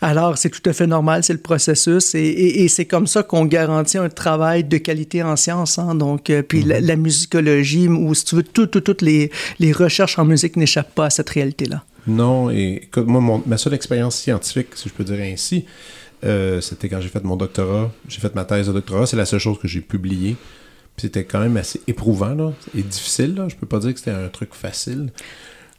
alors, 0.00 0.38
c'est 0.38 0.50
tout 0.50 0.68
à 0.68 0.72
fait 0.72 0.86
normal, 0.86 1.22
c'est 1.22 1.32
le 1.32 1.40
processus, 1.40 2.14
et, 2.14 2.66
c'est 2.68 2.86
comme 2.86 3.06
ça 3.06 3.22
qu'on 3.22 3.44
garantit 3.44 3.98
un 3.98 4.08
travail 4.08 4.64
de 4.64 4.78
qualité 4.78 5.22
en 5.22 5.36
sciences. 5.36 5.78
Hein. 5.78 5.94
donc, 5.94 6.32
puis 6.48 6.62
la, 6.62 6.80
mhm. 6.80 6.86
la, 6.86 6.96
musicologie, 6.96 7.88
ou 7.88 8.14
si 8.14 8.24
tu 8.24 8.36
veux, 8.36 8.42
toutes 8.42 9.02
les, 9.02 9.30
les 9.58 9.72
recherches 9.72 10.18
en 10.18 10.24
musique 10.24 10.56
n'échappent 10.56 10.94
pas 10.94 11.06
à 11.06 11.10
cette 11.10 11.30
réalité-là. 11.30 11.84
Non, 12.06 12.50
et 12.50 12.88
moi, 12.96 13.42
ma 13.46 13.56
seule 13.56 13.74
expérience 13.74 14.16
scientifique, 14.16 14.68
si 14.74 14.88
je 14.88 14.94
peux 14.94 15.04
dire 15.04 15.20
ainsi, 15.20 15.64
euh, 16.24 16.60
c'était 16.60 16.88
quand 16.88 17.00
j'ai 17.00 17.08
fait 17.08 17.22
mon 17.24 17.36
doctorat. 17.36 17.92
J'ai 18.08 18.20
fait 18.20 18.34
ma 18.34 18.44
thèse 18.44 18.68
de 18.68 18.72
doctorat. 18.72 19.06
C'est 19.06 19.16
la 19.16 19.26
seule 19.26 19.40
chose 19.40 19.58
que 19.58 19.68
j'ai 19.68 19.80
publiée. 19.80 20.36
C'était 20.96 21.24
quand 21.24 21.40
même 21.40 21.56
assez 21.56 21.80
éprouvant 21.86 22.34
là, 22.34 22.52
et 22.74 22.82
difficile. 22.82 23.34
Là. 23.34 23.48
Je 23.48 23.56
peux 23.56 23.66
pas 23.66 23.80
dire 23.80 23.92
que 23.92 23.98
c'était 23.98 24.12
un 24.12 24.28
truc 24.28 24.54
facile. 24.54 25.10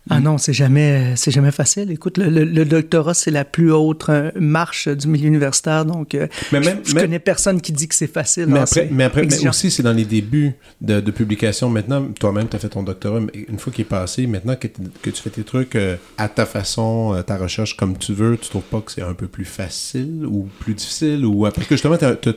Ah 0.10 0.20
non, 0.20 0.38
c'est 0.38 0.54
jamais, 0.54 1.16
c'est 1.16 1.32
jamais 1.32 1.52
facile. 1.52 1.92
Écoute, 1.92 2.18
le, 2.18 2.66
doctorat, 2.66 3.14
c'est 3.14 3.32
la 3.32 3.46
plus 3.46 3.72
haute 3.72 4.10
euh, 4.10 4.32
marche 4.40 4.88
du 4.88 5.08
milieu 5.08 5.28
universitaire, 5.28 5.86
donc 5.86 6.16
euh, 6.16 6.28
mais 6.52 6.60
même, 6.60 6.80
je, 6.86 6.94
connais 6.94 7.20
personne 7.20 7.62
qui 7.62 7.72
dit 7.72 7.88
que 7.88 7.96
c'est 7.96 8.12
facile. 8.12 8.48
Mais 8.48 8.60
après, 8.60 8.88
mais, 8.92 9.04
après 9.04 9.26
mais 9.26 9.48
aussi, 9.48 9.72
c'est 9.72 9.84
dans 9.84 9.94
les 9.94 10.06
débuts 10.06 10.54
de, 10.82 11.00
publication. 11.12 11.70
Maintenant, 11.70 12.06
toi-même, 12.20 12.48
tu 12.48 12.56
as 12.56 12.60
fait 12.60 12.70
ton 12.70 12.84
doctorat, 12.84 13.20
mais 13.22 13.46
une 13.48 13.58
fois 13.60 13.72
qu'il 13.74 13.84
est 13.84 13.86
passé, 13.86 14.28
maintenant 14.28 14.56
que, 14.56 14.68
que, 14.68 15.10
tu 15.10 15.22
fais 15.22 15.30
tes 15.30 15.44
trucs 15.44 15.76
euh, 15.76 15.96
à 16.18 16.30
ta 16.30 16.46
façon, 16.46 17.22
ta 17.26 17.38
recherche 17.38 17.76
comme 17.76 17.98
tu 17.98 18.14
veux, 18.14 18.38
tu 18.38 18.50
trouves 18.50 18.64
pas 18.64 18.82
que 18.82 18.92
c'est 18.92 19.02
un 19.02 19.14
peu 19.14 19.28
plus 19.28 19.46
facile 19.46 20.26
ou 20.26 20.48
plus 20.60 20.74
difficile 20.74 21.26
ou 21.26 21.46
après 21.46 21.64
que 21.64 21.76
justement, 21.76 21.98
tu 21.98 22.30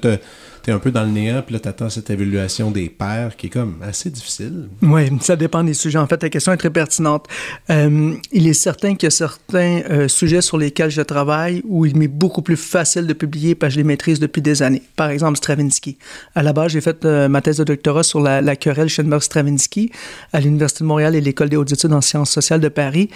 tu 0.63 0.71
es 0.71 0.73
un 0.73 0.79
peu 0.79 0.91
dans 0.91 1.05
le 1.05 1.11
néant, 1.11 1.43
puis 1.43 1.55
là, 1.55 1.61
tu 1.61 1.69
attends 1.69 1.91
cette 1.91 2.11
évaluation 2.11 2.71
des 2.71 2.89
pairs 2.89 3.37
qui 3.37 3.47
est 3.47 3.51
comme 3.51 3.77
assez 3.83 4.11
difficile. 4.11 4.69
Oui, 4.83 5.03
ça 5.21 5.37
dépend 5.37 5.65
des 5.65 5.75
sujets. 5.75 5.99
En 5.99 6.07
fait, 6.07 6.23
la 6.23 6.29
question 6.29 6.53
est 6.53 6.57
très 6.57 6.71
pertinente. 6.71 7.27
Euh, 7.71 8.15
il 8.33 8.47
est 8.47 8.55
certain 8.55 8.95
qu'il 8.95 9.07
y 9.07 9.09
a 9.09 9.11
certains 9.11 9.83
euh, 9.91 10.09
sujets 10.09 10.41
sur 10.41 10.59
lesquels 10.59 10.91
je 10.91 11.03
travaille 11.03 11.63
où 11.67 11.87
il 11.87 11.97
m'est 11.97 12.09
beaucoup 12.09 12.43
plus 12.43 12.57
facile 12.57 13.07
de 13.07 13.13
publier 13.13 13.55
parce 13.55 13.71
que 13.71 13.75
je 13.75 13.81
les 13.81 13.85
maîtrise 13.85 14.21
depuis 14.21 14.43
des 14.43 14.63
années. 14.63 14.83
Par 14.97 15.11
exemple, 15.11 15.37
Stravinsky. 15.37 15.97
À 16.35 16.43
la 16.43 16.53
base, 16.53 16.73
j'ai 16.73 16.81
fait 16.81 17.05
euh, 17.05 17.29
ma 17.29 17.41
thèse 17.41 17.59
de 17.59 17.65
doctorat 17.65 18.03
sur 18.03 18.21
la, 18.21 18.41
la 18.41 18.57
querelle 18.57 18.89
Schoenberg-Stravinsky 18.89 19.91
à 20.33 20.41
l'Université 20.41 20.85
de 20.85 20.89
Montréal 20.89 21.15
et 21.15 21.21
l'École 21.21 21.49
des 21.49 21.57
hautes 21.57 21.73
études 21.73 21.93
en 21.93 22.01
sciences 22.01 22.31
sociales 22.31 22.61
de 22.61 22.69
Paris. 22.69 23.11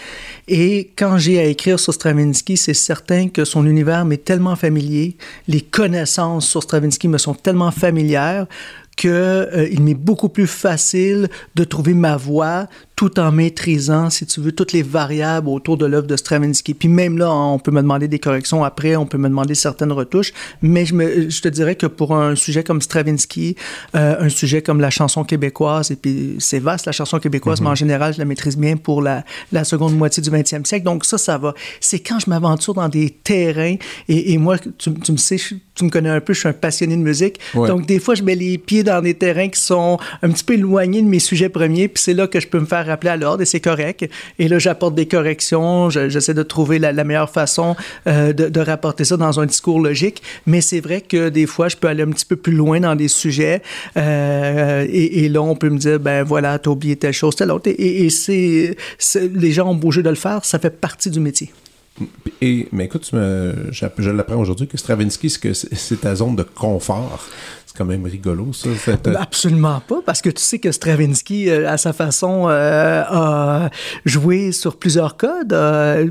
Et 0.49 0.91
quand 0.97 1.19
j'ai 1.19 1.39
à 1.39 1.45
écrire 1.45 1.79
sur 1.79 1.93
Stravinsky, 1.93 2.57
c'est 2.57 2.75
certain 2.75 3.29
que 3.29 3.45
son 3.45 3.67
univers 3.67 4.05
m'est 4.05 4.25
tellement 4.25 4.57
familier, 4.57 5.17
les 5.49 5.61
connaissances 5.61 6.49
sur 6.49 6.63
Stravinsky 6.63 7.09
me 7.09 7.19
sont 7.19 7.34
tellement 7.35 7.71
familières 7.71 8.47
qu'il 8.97 9.11
euh, 9.11 9.81
m'est 9.81 9.95
beaucoup 9.95 10.29
plus 10.29 10.47
facile 10.47 11.29
de 11.55 11.65
trouver 11.65 11.95
ma 11.95 12.17
voix 12.17 12.69
tout 12.97 13.19
en 13.19 13.33
maîtrisant, 13.33 14.09
si 14.09 14.25
tu 14.25 14.41
veux, 14.41 14.53
toutes 14.53 14.73
les 14.73 14.83
variables 14.83 15.49
autour 15.49 15.77
de 15.77 15.85
l'œuvre 15.85 16.07
de 16.07 16.17
Stravinsky. 16.17 16.75
Puis 16.75 16.89
même 16.89 17.19
là, 17.19 17.33
on 17.33 17.59
peut 17.59 17.73
me 17.73 17.83
demander 17.83 18.07
des 18.07 18.21
corrections 18.21 18.63
après, 18.63 18.95
on 18.95 19.07
peut 19.07 19.19
me 19.19 19.29
demander 19.29 19.55
certaines 19.55 19.91
retouches, 19.91 20.33
mais 20.63 20.87
je, 20.87 20.95
me, 20.95 21.29
je 21.29 21.43
te 21.43 21.49
dirais 21.49 21.75
que 21.75 21.87
pour 21.87 22.15
un 22.15 22.37
sujet 22.37 22.63
comme 22.63 22.81
Stravinsky, 22.81 23.57
euh, 23.97 24.17
un 24.21 24.29
sujet 24.29 24.63
comme 24.63 24.81
la 24.81 24.91
chanson 24.91 25.25
québécoise, 25.25 25.91
et 25.91 25.97
puis 25.97 26.37
c'est 26.39 26.61
vaste 26.61 26.87
la 26.87 26.93
chanson 26.93 27.19
québécoise, 27.19 27.61
mais 27.61 27.67
en 27.67 27.71
mhm. 27.71 27.77
général, 27.77 28.15
je 28.15 28.19
la 28.19 28.25
maîtrise 28.25 28.57
bien 28.57 28.77
pour 28.77 29.03
la, 29.03 29.25
la 29.51 29.65
seconde 29.65 29.97
moitié 29.97 30.23
du 30.23 30.31
20e 30.31 30.65
siècle. 30.65 30.85
Donc 30.85 31.05
ça, 31.05 31.19
ça 31.19 31.37
va. 31.37 31.55
C'est 31.81 31.99
quand 31.99 32.21
je 32.21 32.31
m'aventure 32.31 32.75
dans 32.75 32.89
des 32.89 33.11
terrains, 33.11 33.75
et, 34.09 34.33
et 34.33 34.39
moi, 34.39 34.57
tu, 34.59 34.95
tu, 34.95 35.13
me 35.13 35.17
sais, 35.17 35.37
tu 35.37 35.85
me 35.85 35.91
connais 35.91 36.11
un 36.11 36.21
peu, 36.21 36.33
je 36.33 36.41
suis 36.41 36.49
un 36.49 36.53
passionné 36.53 36.97
de 36.97 37.03
musique. 37.03 37.41
Donc 37.55 37.87
des 37.87 37.99
fois, 37.99 38.15
je 38.15 38.23
mets 38.23 38.37
les 38.37 38.57
pieds 38.59 38.85
dans 38.85 39.03
des 39.03 39.15
terrains 39.15 39.49
qui 39.49 39.61
sont 39.61 39.99
un 40.23 40.31
petit 40.31 40.45
peu 40.45 40.55
éloignés 40.55 41.03
de 41.03 41.09
mes 41.09 41.19
sujets 41.19 41.49
premiers, 41.49 41.89
puis 41.89 42.03
c'est 42.03 42.15
là 42.15 42.29
que 42.29 42.39
je 42.39 42.47
peux 42.47 42.61
me 42.61 42.67
faire 42.67 42.84
rappeler 42.85 43.11
à 43.11 43.17
l'ordre 43.17 43.43
et 43.43 43.47
c'est 43.47 43.61
correct. 43.61 44.09
Et 44.39 44.49
là, 44.49 44.59
j'apporte 44.59 44.95
des 44.95 45.07
corrections, 45.07 45.91
j'essaie 45.91 46.35
de 46.35 46.43
trouver 46.43 46.79
la, 46.79 46.93
meilleure 47.05 47.31
façon 47.31 47.77
euh, 48.07 48.33
de, 48.33 48.61
rapporter 48.61 49.05
ça 49.05 49.17
dans 49.17 49.41
un 49.41 49.47
discours 49.47 49.81
logique. 49.81 50.23
Mais 50.47 50.61
c'est 50.61 50.81
vrai 50.81 51.01
que 51.01 51.29
des 51.29 51.47
fois, 51.47 51.69
je 51.69 51.77
peux 51.77 51.89
aller 51.89 52.03
un 52.03 52.11
petit 52.11 52.27
peu 52.27 52.37
plus 52.37 52.53
loin 52.53 52.81
dans 52.81 52.95
des 52.95 53.09
sujets 53.09 53.63
euh, 53.97 54.87
et, 54.89 55.29
là, 55.29 55.43
on 55.43 55.57
peut 55.57 55.71
me 55.71 55.79
dire, 55.79 56.01
ben 56.01 56.23
voilà, 56.23 56.59
t'as 56.59 56.71
oublié 56.71 56.97
telle 56.97 57.13
chose, 57.13 57.37
telle 57.37 57.51
autre. 57.51 57.71
Et, 57.71 58.09
les 59.15 59.53
gens 59.53 59.71
ont 59.71 59.75
bougé 59.75 60.03
de 60.03 60.09
le 60.09 60.15
faire, 60.15 60.45
ça 60.45 60.59
fait 60.59 60.71
partie 60.71 61.11
du 61.11 61.21
métier. 61.21 61.53
Mais 62.41 62.85
écoute, 62.85 63.11
je 63.13 64.11
l'apprends 64.11 64.37
aujourd'hui 64.37 64.67
que 64.67 64.77
Stravinsky, 64.77 65.31
c'est 65.31 66.01
ta 66.01 66.15
zone 66.17 66.37
de 66.37 66.43
confort 66.43 67.25
quand 67.77 67.85
même 67.85 68.05
rigolo, 68.05 68.53
ça. 68.53 68.69
Euh, 68.69 69.15
Absolument 69.19 69.81
pas, 69.81 70.01
parce 70.07 70.23
que 70.23 70.31
tu 70.31 70.41
sais 70.41 70.61
que 70.61 70.71
Stravinsky, 70.71 71.51
euh, 71.51 71.69
à 71.69 71.77
sa 71.77 71.93
façon, 71.93 72.47
euh, 72.49 73.03
a 73.03 73.69
joué 74.05 74.53
sur 74.53 74.77
plusieurs 74.77 75.17
codes. 75.17 75.57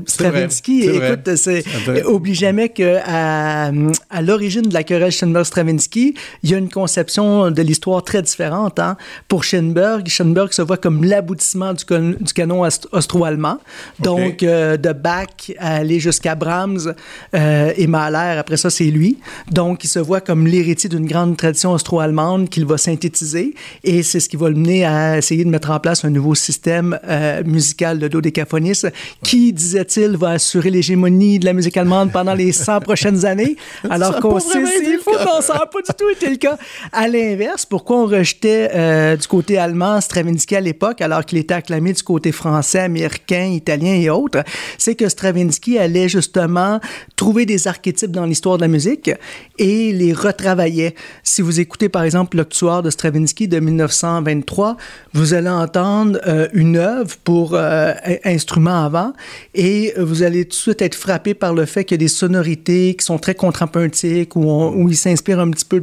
Stravinsky, 0.06 0.82
écoute, 0.82 1.36
c'est 1.36 1.64
oublie 2.04 2.34
jamais 2.34 2.68
que 2.68 2.98
à, 3.06 3.70
à 4.10 4.22
l'origine 4.22 4.62
de 4.62 4.74
la 4.74 4.82
querelle 4.84 5.10
Schoenberg-Stravinsky, 5.10 6.14
il 6.42 6.50
y 6.50 6.54
a 6.54 6.58
une 6.58 6.68
conception 6.68 7.50
de 7.50 7.62
l'histoire 7.62 8.02
très 8.02 8.20
différente. 8.20 8.78
Hein. 8.78 8.98
Pour 9.28 9.42
Schoenberg, 9.42 10.06
Schoenberg 10.06 10.52
se 10.52 10.60
voit 10.60 10.76
comme 10.76 11.02
l'aboutissement 11.02 11.72
du, 11.72 11.84
du, 12.20 12.32
canon 12.34 12.68
austro-allemand. 12.92 13.58
Donc, 14.00 14.40
de 14.40 14.92
Bach 14.92 15.50
à 15.58 15.76
aller 15.76 15.98
jusqu'à 15.98 16.34
Brahms 16.34 16.94
et 17.32 17.86
Mahler, 17.86 18.38
après 18.38 18.58
ça, 18.58 18.68
c'est 18.68 18.84
lui. 18.84 19.18
Donc, 19.50 19.84
il 19.84 19.88
se 19.88 19.98
voit 19.98 20.20
comme 20.20 20.46
l'héritier 20.46 20.90
d'une 20.90 21.06
grande 21.06 21.38
tradition 21.38 21.53
austro-allemande 21.62 22.48
qu'il 22.48 22.66
va 22.66 22.78
synthétiser 22.78 23.54
et 23.82 24.02
c'est 24.02 24.20
ce 24.20 24.28
qui 24.28 24.36
va 24.36 24.48
le 24.48 24.54
mener 24.54 24.84
à 24.84 25.18
essayer 25.18 25.44
de 25.44 25.50
mettre 25.50 25.70
en 25.70 25.80
place 25.80 26.04
un 26.04 26.10
nouveau 26.10 26.34
système 26.34 26.98
euh, 27.08 27.42
musical 27.44 27.98
de 27.98 28.08
dodécaphoniste 28.08 28.92
qui, 29.22 29.52
disait-il, 29.52 30.16
va 30.16 30.30
assurer 30.30 30.70
l'hégémonie 30.70 31.38
de 31.38 31.44
la 31.44 31.52
musique 31.52 31.76
allemande 31.76 32.12
pendant 32.12 32.34
les 32.34 32.52
100 32.52 32.80
prochaines 32.80 33.24
années? 33.24 33.56
Alors 33.90 34.20
qu'on 34.20 34.40
sait, 34.40 34.64
c'est 34.64 34.98
fou, 34.98 35.12
ça 35.40 35.54
n'a 35.54 35.66
pas 35.66 35.80
du 35.80 35.94
tout 35.96 36.08
été 36.10 36.30
le 36.30 36.36
cas. 36.36 36.56
À 36.92 37.08
l'inverse, 37.08 37.66
pourquoi 37.66 37.98
on 37.98 38.06
rejetait 38.06 38.70
euh, 38.74 39.16
du 39.16 39.26
côté 39.26 39.58
allemand 39.58 40.00
Stravinsky 40.00 40.56
à 40.56 40.60
l'époque 40.60 41.00
alors 41.00 41.24
qu'il 41.24 41.38
était 41.38 41.54
acclamé 41.54 41.92
du 41.92 42.02
côté 42.02 42.32
français, 42.32 42.80
américain, 42.80 43.44
italien 43.44 43.94
et 43.94 44.10
autres, 44.10 44.42
c'est 44.78 44.94
que 44.94 45.08
Stravinsky 45.08 45.78
allait 45.78 46.08
justement 46.08 46.80
trouver 47.16 47.46
des 47.46 47.68
archétypes 47.68 48.10
dans 48.10 48.26
l'histoire 48.26 48.56
de 48.56 48.62
la 48.62 48.68
musique 48.68 49.10
et 49.58 49.92
les 49.92 50.12
retravaillait. 50.12 50.94
Si 51.22 51.42
vous 51.44 51.60
écoutez 51.60 51.88
par 51.88 52.02
exemple 52.02 52.38
l'Octuor 52.38 52.82
de 52.82 52.90
Stravinsky 52.90 53.46
de 53.48 53.60
1923, 53.60 54.76
vous 55.12 55.34
allez 55.34 55.50
entendre 55.50 56.18
euh, 56.26 56.48
une 56.54 56.76
œuvre 56.76 57.14
pour 57.22 57.52
euh, 57.54 57.92
instrument 58.24 58.84
avant 58.84 59.12
et 59.54 59.92
vous 59.98 60.22
allez 60.22 60.44
tout 60.44 60.50
de 60.50 60.54
suite 60.54 60.82
être 60.82 60.94
frappé 60.94 61.34
par 61.34 61.54
le 61.54 61.66
fait 61.66 61.84
qu'il 61.84 61.96
y 61.96 61.98
a 62.00 62.04
des 62.04 62.08
sonorités 62.08 62.94
qui 62.98 63.04
sont 63.04 63.18
très 63.18 63.34
contrapuntiques 63.34 64.34
où, 64.36 64.42
où 64.42 64.88
il 64.88 64.96
s'inspire 64.96 65.38
un 65.38 65.50
petit 65.50 65.66
peu 65.66 65.80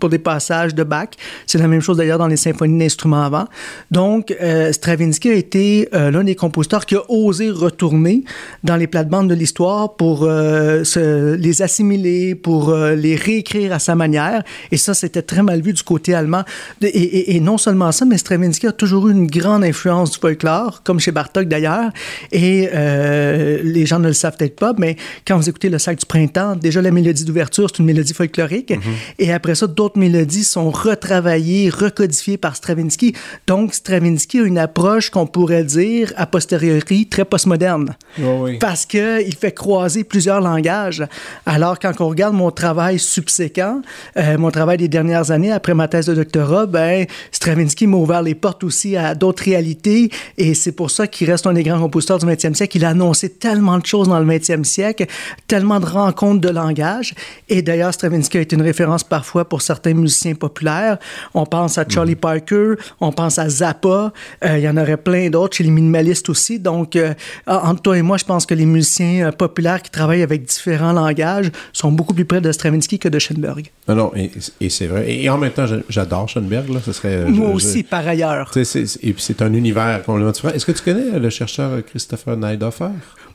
pour 0.00 0.08
des 0.08 0.18
passages 0.18 0.74
de 0.74 0.82
Bach. 0.82 1.10
C'est 1.46 1.58
la 1.58 1.68
même 1.68 1.80
chose 1.80 1.96
d'ailleurs 1.96 2.18
dans 2.18 2.26
les 2.26 2.36
symphonies 2.36 2.78
d'instruments 2.78 3.22
avant. 3.22 3.46
Donc 3.90 4.34
euh, 4.42 4.72
Stravinsky 4.72 5.30
a 5.30 5.34
été 5.34 5.88
l'un 5.92 6.24
des 6.24 6.34
compositeurs 6.34 6.84
qui 6.84 6.96
a 6.96 7.02
osé 7.08 7.50
retourner 7.50 8.24
dans 8.64 8.76
les 8.76 8.88
plates-bandes 8.88 9.28
de 9.28 9.34
l'histoire 9.34 9.94
pour 9.94 10.28
les 10.28 11.62
assimiler, 11.62 12.34
pour 12.34 12.74
les 12.74 13.14
réécrire 13.14 13.72
à 13.72 13.78
sa 13.78 13.94
manière. 13.94 14.42
Et 14.72 14.76
ça, 14.80 14.94
c'était 14.94 15.22
très 15.22 15.42
mal 15.42 15.60
vu 15.60 15.72
du 15.72 15.82
côté 15.82 16.14
allemand. 16.14 16.42
Et, 16.82 17.38
non 17.40 17.58
seulement 17.58 17.92
ça, 17.92 18.04
mais 18.04 18.18
Stravinsky 18.18 18.66
a 18.66 18.72
toujours 18.72 19.08
eu 19.08 19.12
une 19.12 19.26
grande 19.26 19.64
influence 19.64 20.12
du 20.12 20.18
folklore, 20.18 20.82
comme 20.82 21.00
chez 21.00 21.12
Bartok 21.12 21.48
d'ailleurs. 21.48 21.90
Et 22.32 22.68
euh, 22.74 23.60
les 23.62 23.86
gens 23.86 23.98
ne 23.98 24.08
le 24.08 24.12
savent 24.12 24.36
peut-être 24.36 24.56
pas, 24.56 24.72
mais 24.76 24.96
quand 25.26 25.36
vous 25.36 25.48
écoutez 25.48 25.68
Le 25.68 25.78
Sac 25.78 25.98
du 25.98 26.06
Printemps, 26.06 26.56
déjà 26.56 26.82
la 26.82 26.90
mélodie 26.90 27.24
d'ouverture, 27.24 27.68
c'est 27.70 27.78
une 27.78 27.86
mélodie 27.86 28.14
folklorique. 28.14 28.70
Mm-hmm. 28.70 29.14
Et 29.18 29.32
après 29.32 29.54
ça, 29.54 29.66
d'autres 29.66 29.98
mélodies 29.98 30.44
sont 30.44 30.70
retravaillées, 30.70 31.70
recodifiées 31.70 32.38
par 32.38 32.56
Stravinsky. 32.56 33.14
Donc, 33.46 33.74
Stravinsky 33.74 34.40
a 34.40 34.42
une 34.42 34.58
approche 34.58 35.10
qu'on 35.10 35.26
pourrait 35.26 35.64
dire, 35.64 36.12
a 36.16 36.26
posteriori, 36.26 37.06
très 37.06 37.24
postmoderne. 37.24 37.96
Oh 38.22 38.40
oui. 38.42 38.58
Parce 38.58 38.86
qu'il 38.86 39.34
fait 39.38 39.52
croiser 39.52 40.04
plusieurs 40.04 40.40
langages. 40.40 41.04
Alors, 41.46 41.78
quand 41.78 41.92
on 42.00 42.08
regarde 42.08 42.34
mon 42.34 42.50
travail 42.50 42.98
subséquent, 42.98 43.82
euh, 44.16 44.38
mon 44.38 44.50
travail 44.50 44.69
travail 44.70 44.78
des 44.78 44.88
dernières 44.88 45.32
années, 45.32 45.50
après 45.50 45.74
ma 45.74 45.88
thèse 45.88 46.06
de 46.06 46.14
doctorat, 46.14 46.66
ben, 46.66 47.04
Stravinsky 47.32 47.88
m'a 47.88 47.96
ouvert 47.96 48.22
les 48.22 48.36
portes 48.36 48.62
aussi 48.62 48.96
à 48.96 49.16
d'autres 49.16 49.42
réalités 49.42 50.10
et 50.38 50.54
c'est 50.54 50.70
pour 50.70 50.92
ça 50.92 51.08
qu'il 51.08 51.28
reste 51.28 51.44
un 51.48 51.54
des 51.54 51.64
grands 51.64 51.80
compositeurs 51.80 52.18
du 52.18 52.26
20e 52.26 52.54
siècle. 52.54 52.76
Il 52.76 52.84
a 52.84 52.90
annoncé 52.90 53.30
tellement 53.30 53.78
de 53.78 53.86
choses 53.86 54.06
dans 54.06 54.20
le 54.20 54.26
20e 54.26 54.62
siècle, 54.62 55.06
tellement 55.48 55.80
de 55.80 55.86
rencontres 55.86 56.40
de 56.40 56.50
langage. 56.50 57.14
Et 57.48 57.62
d'ailleurs, 57.62 57.92
Stravinsky 57.92 58.38
a 58.38 58.42
été 58.42 58.54
une 58.54 58.62
référence 58.62 59.02
parfois 59.02 59.44
pour 59.44 59.60
certains 59.60 59.92
musiciens 59.92 60.34
populaires. 60.34 60.98
On 61.34 61.46
pense 61.46 61.76
à 61.76 61.84
Charlie 61.88 62.12
mm. 62.12 62.18
Parker, 62.18 62.74
on 63.00 63.10
pense 63.10 63.40
à 63.40 63.48
Zappa, 63.48 64.12
euh, 64.44 64.58
il 64.58 64.62
y 64.62 64.68
en 64.68 64.76
aurait 64.76 64.98
plein 64.98 65.30
d'autres 65.30 65.56
chez 65.56 65.64
les 65.64 65.70
minimalistes 65.70 66.28
aussi. 66.28 66.60
Donc, 66.60 66.94
euh, 66.94 67.12
entre 67.48 67.82
toi 67.82 67.98
et 67.98 68.02
moi, 68.02 68.18
je 68.18 68.24
pense 68.24 68.46
que 68.46 68.54
les 68.54 68.66
musiciens 68.66 69.26
euh, 69.26 69.32
populaires 69.32 69.82
qui 69.82 69.90
travaillent 69.90 70.22
avec 70.22 70.44
différents 70.44 70.92
langages 70.92 71.50
sont 71.72 71.90
beaucoup 71.90 72.14
plus 72.14 72.24
près 72.24 72.40
de 72.40 72.52
Stravinsky 72.52 73.00
que 73.00 73.08
de 73.08 73.18
Schoenberg. 73.18 73.68
Non, 73.88 73.96
non, 73.96 74.12
et, 74.60 74.68
c'est 74.68 74.86
vrai. 74.86 75.10
Et 75.10 75.28
en 75.30 75.38
même 75.38 75.52
temps, 75.52 75.66
j'adore 75.88 76.28
Schoenberg. 76.28 76.68
Là, 76.68 76.80
ce 76.84 76.92
serait, 76.92 77.24
moi 77.24 77.48
aussi, 77.50 77.82
par 77.82 78.06
ailleurs. 78.06 78.50
et 78.56 79.12
puis 79.12 79.14
c'est 79.22 79.42
un 79.42 79.52
univers 79.54 80.02
complètement 80.04 80.32
différent. 80.32 80.52
Est-ce 80.52 80.66
que 80.66 80.72
tu 80.72 80.82
connais 80.82 81.18
le 81.18 81.30
chercheur 81.30 81.84
Christopher 81.84 82.36
Neidhofer? 82.36 82.90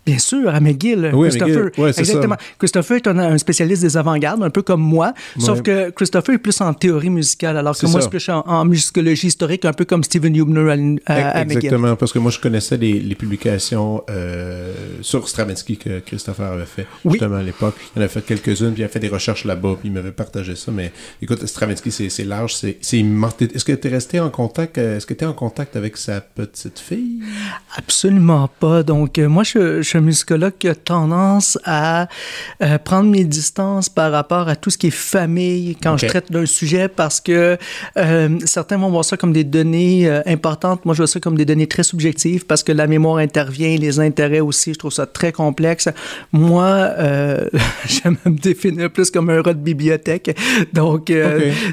Bien 0.05 0.19
sûr, 0.19 0.53
à 0.53 0.59
McGill, 0.59 1.11
Christopher. 1.11 1.71
Exactement. 1.97 2.35
Christopher 2.59 2.97
est 2.97 3.07
un, 3.07 3.37
spécialiste 3.37 3.81
des 3.81 3.97
avant-gardes, 3.97 4.43
un 4.43 4.49
peu 4.49 4.61
comme 4.61 4.81
moi, 4.81 5.13
sauf 5.39 5.61
que 5.61 5.89
Christopher 5.89 6.35
est 6.35 6.39
plus 6.39 6.59
en 6.61 6.73
théorie 6.73 7.09
musicale, 7.09 7.57
alors 7.57 7.77
que 7.77 7.87
moi, 7.87 8.01
je 8.01 8.17
suis 8.17 8.31
en, 8.31 8.65
musicologie 8.65 9.27
historique, 9.27 9.65
un 9.65 9.73
peu 9.73 9.85
comme 9.85 10.03
Steven 10.03 10.35
Hubner 10.35 10.99
à, 11.05 11.43
McGill. 11.43 11.57
Exactement, 11.57 11.95
parce 11.95 12.13
que 12.13 12.19
moi, 12.19 12.31
je 12.31 12.39
connaissais 12.39 12.77
les, 12.77 13.15
publications 13.15 14.03
euh, 14.09 14.73
sur 15.01 15.29
Stravinsky 15.29 15.77
que 15.77 15.99
Christopher 15.99 16.51
avait 16.51 16.65
fait, 16.65 16.85
justement, 17.05 17.37
à 17.37 17.43
l'époque. 17.43 17.75
Il 17.95 17.99
en 17.99 18.01
avait 18.03 18.11
fait 18.11 18.21
quelques-unes, 18.21 18.73
puis 18.73 18.81
il 18.81 18.85
a 18.85 18.89
fait 18.89 18.99
des 18.99 19.07
recherches 19.07 19.45
là-bas, 19.45 19.77
puis 19.79 19.89
il 19.89 19.91
m'avait 19.93 20.11
partagé 20.11 20.55
ça. 20.55 20.71
Mais 20.71 20.91
écoute, 21.21 21.45
Stravinsky, 21.45 21.91
c'est 21.91 22.25
large, 22.25 22.55
c'est 22.55 22.97
immense. 22.97 23.33
Est-ce 23.39 23.65
que 23.65 23.71
tu 23.71 23.87
es 23.87 23.91
resté 23.91 24.19
en 24.19 24.29
contact, 24.29 24.77
euh, 24.77 24.97
est-ce 24.97 25.05
que 25.05 25.13
tu 25.13 25.23
es 25.23 25.27
en 25.27 25.33
contact 25.33 25.75
avec 25.75 25.97
sa 25.97 26.21
petite 26.21 26.79
fille? 26.79 27.21
Absolument 27.75 28.49
pas. 28.59 28.83
Donc, 28.83 29.17
euh, 29.17 29.29
moi, 29.29 29.43
je 29.43 29.81
un 29.95 30.01
musicologue 30.01 30.53
qui 30.59 30.67
a 30.67 30.75
tendance 30.75 31.57
à 31.63 32.07
euh, 32.61 32.77
prendre 32.77 33.09
mes 33.09 33.23
distances 33.23 33.89
par 33.89 34.11
rapport 34.11 34.47
à 34.47 34.55
tout 34.55 34.69
ce 34.69 34.77
qui 34.77 34.87
est 34.87 34.91
famille 34.91 35.75
quand 35.81 35.97
je 35.97 36.07
traite 36.07 36.31
d'un 36.31 36.45
sujet 36.45 36.87
parce 36.87 37.21
que 37.21 37.57
euh, 37.97 38.39
certains 38.45 38.77
vont 38.77 38.89
voir 38.89 39.05
ça 39.05 39.17
comme 39.17 39.33
des 39.33 39.43
données 39.43 40.07
euh, 40.07 40.21
importantes. 40.25 40.85
Moi, 40.85 40.93
je 40.93 40.99
vois 40.99 41.07
ça 41.07 41.19
comme 41.19 41.37
des 41.37 41.45
données 41.45 41.67
très 41.67 41.83
subjectives 41.83 42.45
parce 42.45 42.63
que 42.63 42.71
la 42.71 42.87
mémoire 42.87 43.17
intervient, 43.17 43.77
les 43.77 43.99
intérêts 43.99 44.39
aussi. 44.39 44.73
Je 44.73 44.79
trouve 44.79 44.91
ça 44.91 45.05
très 45.05 45.31
complexe. 45.31 45.89
Moi, 46.31 46.65
j'aime 47.87 48.17
me 48.25 48.31
définir 48.31 48.91
plus 48.91 49.09
comme 49.11 49.29
un 49.29 49.41
rat 49.41 49.53
de 49.53 49.59
bibliothèque. 49.59 50.35
Donc, 50.73 51.11